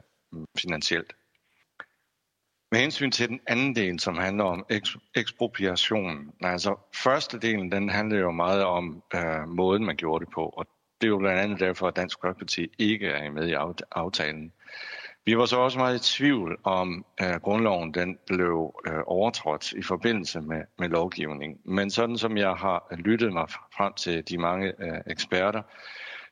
finansielt. 0.57 1.13
Med 2.71 2.79
hensyn 2.79 3.11
til 3.11 3.29
den 3.29 3.39
anden 3.47 3.75
del, 3.75 3.99
som 3.99 4.17
handler 4.17 4.43
om 4.43 4.65
ekspropriation, 5.15 6.31
altså 6.41 6.75
første 7.03 7.39
delen, 7.39 7.71
den 7.71 7.89
handler 7.89 8.19
jo 8.19 8.31
meget 8.31 8.63
om 8.63 9.03
øh, 9.15 9.47
måden, 9.47 9.85
man 9.85 9.95
gjorde 9.95 10.25
det 10.25 10.33
på, 10.33 10.45
og 10.45 10.67
det 11.01 11.07
er 11.07 11.11
jo 11.11 11.17
blandt 11.17 11.41
andet 11.41 11.59
derfor, 11.59 11.87
at 11.87 11.95
Dansk 11.95 12.17
Folkeparti 12.21 12.67
ikke 12.79 13.07
er 13.07 13.31
med 13.31 13.47
i 13.47 13.53
aftalen. 13.91 14.51
Vi 15.25 15.37
var 15.37 15.45
så 15.45 15.57
også 15.57 15.79
meget 15.79 15.95
i 15.95 16.13
tvivl 16.13 16.57
om, 16.63 17.05
at 17.17 17.41
grundloven 17.41 17.93
den 17.93 18.17
blev 18.27 18.81
øh, 18.87 18.99
overtrådt 19.05 19.73
i 19.73 19.81
forbindelse 19.81 20.41
med, 20.41 20.61
med 20.79 20.89
lovgivning. 20.89 21.59
Men 21.65 21.91
sådan 21.91 22.17
som 22.17 22.37
jeg 22.37 22.53
har 22.53 22.95
lyttet 22.97 23.33
mig 23.33 23.49
frem 23.49 23.93
til 23.93 24.29
de 24.29 24.37
mange 24.37 24.73
øh, 24.79 25.01
eksperter, 25.07 25.61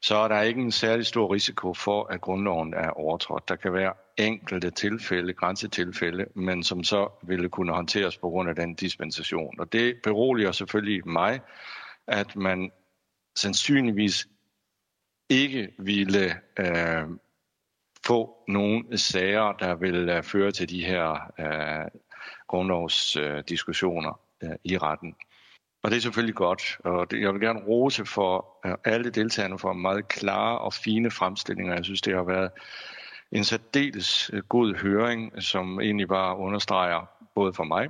så 0.02 0.16
er 0.16 0.28
der 0.28 0.42
ikke 0.42 0.62
en 0.62 0.72
særlig 0.72 1.06
stor 1.06 1.34
risiko 1.34 1.74
for, 1.74 2.04
at 2.04 2.22
grundloven 2.22 2.74
er 2.74 2.90
overtrådt. 2.90 3.50
Der 3.50 3.56
kan 3.56 3.74
være 3.74 3.94
enkelte 4.18 4.70
tilfælde, 4.72 5.34
grænsetilfælde, 5.34 6.26
men 6.36 6.64
som 6.64 6.84
så 6.84 7.08
ville 7.24 7.50
kunne 7.50 7.74
håndteres 7.74 8.18
på 8.18 8.30
grund 8.30 8.50
af 8.50 8.56
den 8.56 8.76
dispensation. 8.76 9.60
Og 9.60 9.74
det 9.74 9.96
beroliger 10.04 10.52
selvfølgelig 10.52 11.08
mig, 11.08 11.42
at 12.08 12.36
man 12.36 12.72
sandsynligvis 13.36 14.28
ikke 15.30 15.70
ville 15.80 16.36
øh, 16.60 17.08
få 18.06 18.44
nogle 18.48 18.98
sager, 18.98 19.52
der 19.52 19.76
vil 19.76 20.10
øh, 20.10 20.24
føre 20.24 20.52
til 20.52 20.70
de 20.70 20.86
her 20.86 21.32
øh, 21.40 21.92
grundlovsdiskussioner 22.48 24.20
øh, 24.44 24.50
i 24.64 24.78
retten. 24.78 25.16
Og 25.84 25.92
det 25.92 25.98
er 25.98 26.02
selvfølgelig 26.02 26.36
godt, 26.36 26.78
og 26.84 27.12
det, 27.12 27.22
jeg 27.22 27.34
vil 27.34 27.42
gerne 27.42 27.60
rose 27.60 28.06
for 28.06 28.58
øh, 28.66 28.76
alle 28.86 29.10
deltagerne 29.10 29.60
for 29.60 29.74
meget 29.74 30.08
klare 30.08 30.60
og 30.60 30.74
fine 30.74 31.12
fremstillinger. 31.12 31.76
Jeg 31.76 31.86
synes, 31.86 32.02
det 32.02 32.16
har 32.16 32.24
været 32.24 32.52
en 33.32 33.44
særdeles 33.44 34.30
øh, 34.34 34.44
god 34.44 34.76
høring, 34.76 35.44
som 35.44 35.82
egentlig 35.82 36.08
bare 36.08 36.38
understreger 36.38 37.06
både 37.36 37.54
for 37.54 37.64
mig 37.64 37.90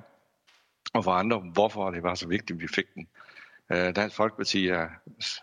og 0.94 1.04
for 1.04 1.12
andre, 1.12 1.40
hvorfor 1.40 1.92
det 1.92 2.04
var 2.04 2.16
så 2.16 2.28
vigtigt, 2.28 2.52
at 2.52 2.62
vi 2.62 2.68
fik 2.68 2.86
den. 2.96 3.08
Øh, 3.72 3.96
Dansk 3.96 4.16
Folkeparti 4.16 4.68
er 4.68 4.88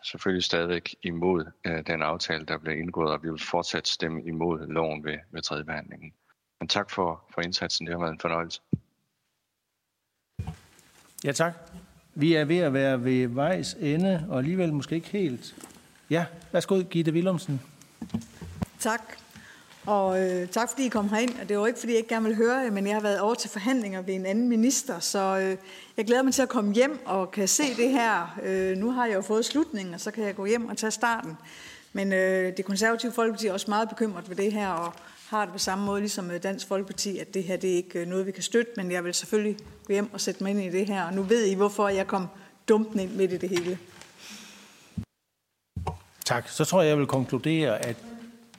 selvfølgelig 0.05 0.45
stadig 0.45 0.83
imod 1.03 1.45
øh, 1.67 1.87
den 1.87 2.03
aftale, 2.03 2.47
der 2.47 2.59
blev 2.59 2.79
indgået, 2.79 3.13
og 3.13 3.23
vi 3.23 3.31
vil 3.31 3.43
fortsat 3.43 3.89
stemme 3.89 4.25
imod 4.25 4.67
loven 4.67 5.05
ved, 5.05 5.19
ved 5.33 5.43
tredje 5.43 5.65
behandlingen. 5.65 6.13
Men 6.61 6.69
tak 6.69 6.91
for, 6.91 7.25
for 7.35 7.41
indsatsen. 7.41 7.87
Det 7.87 7.95
har 7.95 8.01
været 8.01 8.13
en 8.13 8.21
fornøjelse. 8.21 8.61
Ja, 11.25 11.33
tak. 11.33 11.55
Vi 12.15 12.35
er 12.35 12.45
ved 12.45 12.59
at 12.59 12.73
være 12.73 13.05
ved 13.05 13.27
vejs 13.27 13.75
ende, 13.75 14.27
og 14.29 14.39
alligevel 14.39 14.73
måske 14.73 14.95
ikke 14.95 15.09
helt. 15.09 15.55
Ja, 16.11 16.27
værsgo, 16.53 16.83
Gitte 16.91 17.13
Willumsen. 17.13 17.61
Tak. 18.79 19.01
Og 19.87 20.23
øh, 20.23 20.49
tak 20.49 20.69
fordi 20.69 20.87
I 20.87 20.89
kom 20.89 21.09
herind. 21.09 21.41
Og 21.41 21.49
det 21.49 21.59
var 21.59 21.67
ikke 21.67 21.79
fordi, 21.79 21.93
jeg 21.93 21.99
ikke 21.99 22.09
gerne 22.09 22.27
vil 22.27 22.37
høre 22.37 22.57
jer, 22.57 22.71
men 22.71 22.87
jeg 22.87 22.95
har 22.95 23.01
været 23.01 23.21
over 23.21 23.35
til 23.35 23.51
forhandlinger 23.51 24.03
ved 24.03 24.15
en 24.15 24.27
anden 24.27 24.49
minister, 24.49 25.01
så 25.01 25.39
øh, 25.39 25.57
jeg 25.97 26.07
glæder 26.07 26.23
mig 26.23 26.35
til 26.35 26.43
at 26.43 26.49
komme 26.49 26.75
hjem 26.75 27.01
og 27.07 27.31
kan 27.31 27.49
se 27.49 27.77
det 27.77 27.91
her. 27.91 28.39
Øh, 28.43 28.77
nu 28.77 28.91
har 28.91 29.07
jeg 29.07 29.15
jo 29.15 29.21
fået 29.23 29.45
slutningen, 29.45 29.95
og 29.95 30.01
så 30.01 30.11
kan 30.11 30.25
jeg 30.25 30.37
gå 30.37 30.47
hjem 30.47 30.69
og 30.69 30.77
tage 30.77 30.91
starten. 30.91 31.37
Men 31.93 32.13
øh, 32.13 32.57
det 32.57 32.65
konservative 32.65 33.13
Folkeparti 33.13 33.47
er 33.47 33.53
også 33.53 33.67
meget 33.69 33.89
bekymret 33.89 34.29
ved 34.29 34.37
det 34.37 34.53
her, 34.53 34.69
og 34.69 34.93
har 35.29 35.45
det 35.45 35.53
på 35.53 35.59
samme 35.59 35.85
måde 35.85 36.01
ligesom 36.01 36.31
øh, 36.31 36.43
Dansk 36.43 36.67
Folkeparti, 36.69 37.19
at 37.19 37.35
det 37.35 37.45
her 37.45 37.57
det 37.57 37.71
er 37.71 37.77
ikke 37.77 37.99
øh, 37.99 38.07
noget, 38.07 38.27
vi 38.27 38.33
kan 38.33 38.43
støtte, 38.43 38.73
men 38.77 38.93
jeg 38.93 39.05
vil 39.05 39.15
selvfølgelig 39.15 39.57
gå 39.87 39.93
hjem 39.93 40.13
og 40.13 40.21
sætte 40.21 40.43
mig 40.43 40.51
ind 40.51 40.61
i 40.61 40.79
det 40.79 40.87
her. 40.87 41.05
Og 41.05 41.15
nu 41.15 41.23
ved 41.23 41.45
I, 41.45 41.55
hvorfor 41.55 41.89
jeg 41.89 42.07
kom 42.07 42.27
dumpende 42.69 43.03
ind 43.03 43.13
midt 43.13 43.33
i 43.33 43.37
det 43.37 43.49
hele. 43.49 43.79
Tak. 46.25 46.49
Så 46.49 46.65
tror 46.65 46.83
jeg, 46.83 46.89
jeg 46.89 46.99
vil 46.99 47.07
konkludere, 47.07 47.85
at... 47.85 47.97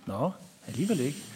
Nå, 0.06 0.32
Alligevel 0.72 1.00
ikke. 1.00 1.18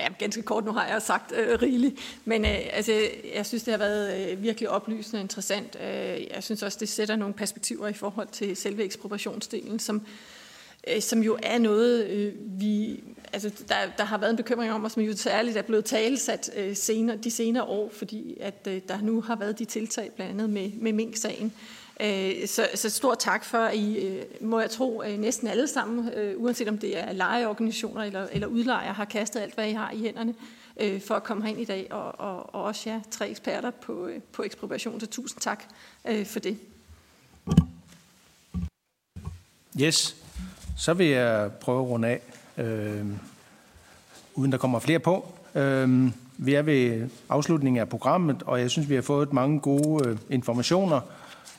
Ja, 0.00 0.08
ganske 0.18 0.42
kort, 0.42 0.64
nu 0.64 0.72
har 0.72 0.86
jeg 0.86 1.02
sagt 1.02 1.32
øh, 1.32 1.62
rigeligt. 1.62 2.20
Men 2.24 2.44
øh, 2.44 2.58
altså, 2.72 2.92
jeg 3.34 3.46
synes, 3.46 3.62
det 3.62 3.72
har 3.72 3.78
været 3.78 4.30
øh, 4.30 4.42
virkelig 4.42 4.70
oplysende 4.70 5.18
og 5.18 5.22
interessant. 5.22 5.76
Øh, 5.80 6.26
jeg 6.34 6.38
synes 6.40 6.62
også, 6.62 6.78
det 6.80 6.88
sætter 6.88 7.16
nogle 7.16 7.34
perspektiver 7.34 7.88
i 7.88 7.92
forhold 7.92 8.28
til 8.32 8.56
selve 8.56 8.84
ekspropriationsdelen, 8.84 9.78
som, 9.78 10.06
øh, 10.88 11.00
som 11.02 11.22
jo 11.22 11.38
er 11.42 11.58
noget, 11.58 12.06
øh, 12.06 12.34
vi, 12.60 13.04
altså, 13.32 13.50
der, 13.68 13.74
der 13.98 14.04
har 14.04 14.18
været 14.18 14.30
en 14.30 14.36
bekymring 14.36 14.72
om, 14.72 14.84
og 14.84 14.90
som 14.90 15.02
jo 15.02 15.16
særligt 15.16 15.56
er 15.56 15.62
blevet 15.62 15.84
talesat 15.84 16.50
øh, 16.56 16.76
senere, 16.76 17.16
de 17.16 17.30
senere 17.30 17.64
år, 17.64 17.90
fordi 17.92 18.36
at 18.40 18.68
øh, 18.68 18.80
der 18.88 19.00
nu 19.00 19.20
har 19.20 19.36
været 19.36 19.58
de 19.58 19.64
tiltag, 19.64 20.12
blandt 20.16 20.32
andet 20.32 20.50
med, 20.50 20.72
med 20.72 20.92
Mink-sagen, 20.92 21.46
Øh, 21.46 21.75
Øh, 22.00 22.48
så, 22.48 22.68
så 22.74 22.90
stor 22.90 23.14
tak 23.14 23.44
for, 23.44 23.58
at 23.58 23.74
I, 23.74 24.06
øh, 24.06 24.24
må 24.40 24.60
jeg 24.60 24.70
tro, 24.70 25.02
øh, 25.02 25.18
næsten 25.18 25.48
alle 25.48 25.68
sammen, 25.68 26.10
uanset 26.36 26.68
om 26.68 26.78
det 26.78 26.98
er 26.98 27.12
lejeorganisationer 27.12 28.02
eller, 28.02 28.26
eller 28.32 28.46
udlejere, 28.46 28.92
har 28.92 29.04
kastet 29.04 29.40
alt, 29.40 29.54
hvad 29.54 29.68
I 29.68 29.72
har 29.72 29.90
i 29.90 29.98
hænderne 30.00 30.34
for 31.06 31.14
at 31.14 31.24
komme 31.24 31.42
herind 31.42 31.60
i 31.60 31.64
dag, 31.64 31.86
og, 31.90 32.20
og, 32.20 32.54
og 32.54 32.62
også 32.62 32.90
jer 32.90 33.00
tre 33.10 33.30
eksperter 33.30 33.70
på, 33.70 34.08
på 34.32 34.42
ekspropriation. 34.42 35.00
Så 35.00 35.06
tusind 35.06 35.40
tak 35.40 35.64
for 36.24 36.40
det. 36.40 36.58
Yes, 39.80 40.16
så 40.76 40.94
vil 40.94 41.06
jeg 41.06 41.52
prøve 41.52 41.82
at 41.82 41.88
runde 41.88 42.08
af, 42.08 42.20
øh, 42.58 43.06
uden 44.34 44.52
der 44.52 44.58
kommer 44.58 44.78
flere 44.78 44.98
på. 44.98 45.32
Øh, 45.54 46.10
vi 46.38 46.54
er 46.54 46.62
ved 46.62 47.08
afslutningen 47.28 47.80
af 47.80 47.88
programmet, 47.88 48.42
og 48.42 48.60
jeg 48.60 48.70
synes, 48.70 48.88
vi 48.88 48.94
har 48.94 49.02
fået 49.02 49.32
mange 49.32 49.60
gode 49.60 50.08
øh, 50.08 50.18
informationer. 50.30 51.00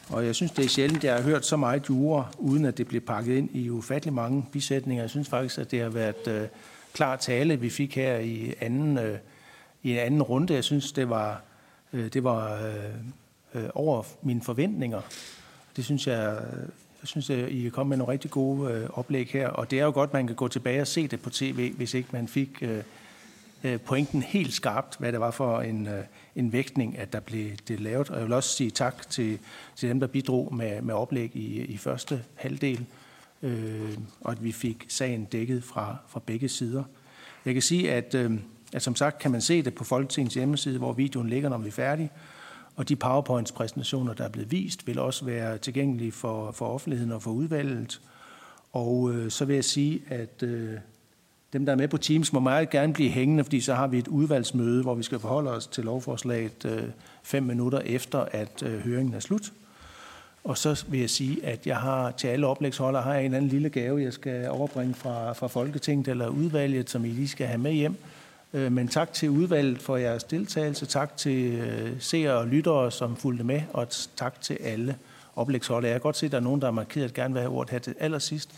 Og 0.10 0.26
jeg 0.26 0.36
synes, 0.36 0.52
det 0.52 0.66
er 0.66 0.70
sjældent, 0.70 1.04
jeg 1.04 1.16
har 1.16 1.22
hørt 1.22 1.46
så 1.46 1.58
meget 1.58 1.90
jure, 1.90 2.28
uden 2.38 2.66
at 2.66 2.78
det 2.78 2.88
blev 2.88 3.02
pakket 3.02 3.38
ind 3.38 3.50
i 3.56 3.70
ufattelig 3.70 4.14
mange 4.14 4.46
bisætninger. 4.52 5.04
Jeg 5.04 5.10
synes 5.10 5.30
faktisk, 5.30 5.58
at 5.58 5.72
det 5.72 5.82
har 5.82 5.90
været 5.90 6.28
øh, 6.28 6.48
klar 6.94 7.16
tale, 7.16 7.60
vi 7.60 7.70
fik 7.70 7.96
her 7.96 8.18
i 8.18 8.54
anden, 8.62 8.98
øh, 8.98 9.18
i 9.84 9.92
en 9.92 9.98
anden 9.98 10.22
runde. 10.22 10.54
Jeg 10.54 10.64
synes, 10.64 10.92
det 10.92 11.10
var, 11.10 11.42
øh, 11.94 12.14
det 12.14 12.24
var 12.24 12.54
øh, 12.54 13.64
øh, 13.64 13.70
over 13.74 14.04
mine 14.22 14.42
forventninger. 14.42 15.02
Det 15.76 15.86
synes 15.86 16.08
jeg, 16.08 16.38
øh, 16.54 16.60
jeg 17.02 17.08
synes, 17.08 17.30
at 17.30 17.50
I 17.50 17.62
kan 17.62 17.72
komme 17.72 17.90
med 17.90 17.98
nogle 17.98 18.14
rigtig 18.14 18.32
gode 18.32 18.72
øh, 18.72 18.90
oplæg 18.94 19.28
her. 19.28 19.48
Og 19.48 19.72
det 19.72 19.80
er 19.80 19.84
jo 19.84 19.92
godt, 19.92 20.10
at 20.10 20.14
man 20.14 20.28
kan 20.28 20.36
gå 20.36 20.48
tilbage 20.48 20.82
og 20.82 20.88
se 20.88 21.08
det 21.08 21.22
på 21.22 21.30
tv, 21.30 21.74
hvis 21.74 21.94
ikke 21.94 22.10
man 22.12 22.28
fik 22.28 22.58
øh, 22.62 22.84
øh, 23.64 23.80
pointen 23.80 24.22
helt 24.22 24.54
skarpt, 24.54 24.96
hvad 25.00 25.12
det 25.12 25.20
var 25.20 25.32
for 25.32 25.62
en, 25.62 25.88
øh, 25.88 26.04
en 26.38 26.52
vægtning, 26.52 26.98
at 26.98 27.14
der 27.14 27.20
blev 27.20 27.52
det 27.68 27.80
lavet. 27.80 28.10
Og 28.10 28.18
jeg 28.18 28.26
vil 28.26 28.34
også 28.34 28.50
sige 28.50 28.70
tak 28.70 29.10
til, 29.10 29.40
til 29.76 29.90
dem, 29.90 30.00
der 30.00 30.08
bidrog 30.08 30.56
med, 30.56 30.82
med 30.82 30.94
oplæg 30.94 31.36
i, 31.36 31.62
i 31.62 31.78
første 31.78 32.24
halvdel, 32.36 32.86
øh, 33.44 33.98
og 34.22 34.32
at 34.32 34.44
vi 34.44 34.52
fik 34.52 34.86
sagen 34.88 35.26
dækket 35.26 35.64
fra, 35.64 35.98
fra 36.08 36.22
begge 36.26 36.50
sider. 36.50 36.84
Jeg 37.46 37.54
kan 37.54 37.62
sige, 37.62 37.92
at, 37.92 38.16
øh, 38.16 38.32
at 38.74 38.82
som 38.82 38.96
sagt 38.96 39.20
kan 39.20 39.32
man 39.32 39.42
se 39.42 39.62
det 39.62 39.76
på 39.76 39.84
Folketingets 39.84 40.36
hjemmeside, 40.36 40.78
hvor 40.78 40.94
videoen 40.94 41.30
ligger, 41.30 41.50
når 41.50 41.58
vi 41.58 41.68
er 41.68 41.72
færdige. 41.72 42.10
Og 42.76 42.90
de 42.90 42.96
PowerPoints-præsentationer, 42.96 44.14
der 44.14 44.24
er 44.24 44.30
blevet 44.30 44.52
vist, 44.52 44.88
vil 44.88 45.00
også 45.00 45.26
være 45.26 45.58
tilgængelige 45.58 46.12
for, 46.12 46.52
for 46.52 46.66
offentligheden 46.66 47.12
og 47.12 47.22
for 47.22 47.32
udvalget. 47.32 48.02
Og 48.74 49.14
øh, 49.14 49.32
så 49.32 49.46
vil 49.46 49.54
jeg 49.54 49.66
sige, 49.66 50.02
at 50.08 50.44
øh, 50.44 50.74
dem, 51.58 51.66
der 51.66 51.74
er 51.74 51.78
med 51.78 51.88
på 51.88 51.98
Teams, 51.98 52.34
må 52.34 52.40
meget 52.40 52.70
gerne 52.70 52.94
blive 52.94 53.10
hængende, 53.10 53.44
fordi 53.44 53.62
så 53.62 53.74
har 53.74 53.88
vi 53.88 53.98
et 53.98 54.08
udvalgsmøde, 54.08 54.82
hvor 54.82 54.96
vi 54.96 55.04
skal 55.04 55.20
forholde 55.20 55.52
os 55.52 55.68
til 55.68 55.84
lovforslaget 55.84 56.66
øh, 56.66 56.84
fem 57.24 57.44
minutter 57.44 57.80
efter, 57.80 58.26
at 58.32 58.64
øh, 58.64 58.80
høringen 58.80 59.14
er 59.14 59.20
slut. 59.20 59.54
Og 60.44 60.58
så 60.58 60.86
vil 60.88 61.00
jeg 61.00 61.10
sige, 61.10 61.46
at 61.46 61.68
jeg 61.68 61.78
har 61.78 62.12
til 62.12 62.28
alle 62.28 62.48
oplægsholdere 62.48 63.02
har 63.02 63.14
jeg 63.14 63.26
en 63.26 63.34
anden 63.34 63.50
lille 63.50 63.70
gave, 63.70 64.02
jeg 64.02 64.14
skal 64.14 64.50
overbringe 64.50 64.94
fra, 64.94 65.34
fra 65.34 65.48
Folketinget 65.48 66.08
eller 66.08 66.28
udvalget, 66.28 66.90
som 66.90 67.06
I 67.06 67.10
lige 67.10 67.28
skal 67.28 67.48
have 67.48 67.58
med 67.58 67.72
hjem. 67.72 67.96
Øh, 68.54 68.72
men 68.72 68.88
tak 68.88 69.14
til 69.14 69.30
udvalget 69.30 69.82
for 69.82 69.98
jeres 69.98 70.24
deltagelse. 70.24 70.86
Tak 70.86 71.18
til 71.18 71.54
øh, 71.54 71.92
seere 72.00 72.34
og 72.38 72.48
lyttere, 72.48 72.92
som 72.92 73.16
fulgte 73.16 73.44
med. 73.44 73.62
Og 73.74 73.88
tak 74.16 74.42
til 74.42 74.58
alle 74.64 74.96
oplægsholdere. 75.36 75.92
Jeg 75.92 76.02
kan 76.02 76.04
godt 76.04 76.18
se, 76.18 76.26
at 76.26 76.32
der 76.32 76.38
er 76.38 76.42
nogen, 76.42 76.62
der 76.62 76.68
har 76.68 76.72
markeret 76.72 77.06
at 77.06 77.14
gerne 77.14 77.34
vil 77.34 77.42
have 77.42 77.54
ordet 77.54 77.72
her 77.72 77.80
til 77.80 77.96
allersidst. 78.00 78.50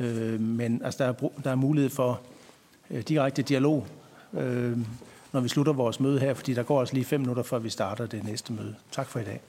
Øh, 0.00 0.40
men 0.40 0.82
altså, 0.84 1.04
der, 1.04 1.10
er, 1.10 1.28
der 1.44 1.50
er 1.50 1.54
mulighed 1.54 1.90
for 1.90 2.20
Øh, 2.92 3.02
direkte 3.02 3.42
dialog, 3.42 3.86
øh, 4.34 4.78
når 5.32 5.40
vi 5.40 5.48
slutter 5.48 5.72
vores 5.72 6.00
møde 6.00 6.20
her, 6.20 6.34
fordi 6.34 6.54
der 6.54 6.62
går 6.62 6.80
også 6.80 6.94
lige 6.94 7.04
fem 7.04 7.20
minutter, 7.20 7.42
før 7.42 7.58
vi 7.58 7.70
starter 7.70 8.06
det 8.06 8.24
næste 8.24 8.52
møde. 8.52 8.74
Tak 8.92 9.06
for 9.06 9.18
i 9.18 9.24
dag. 9.24 9.40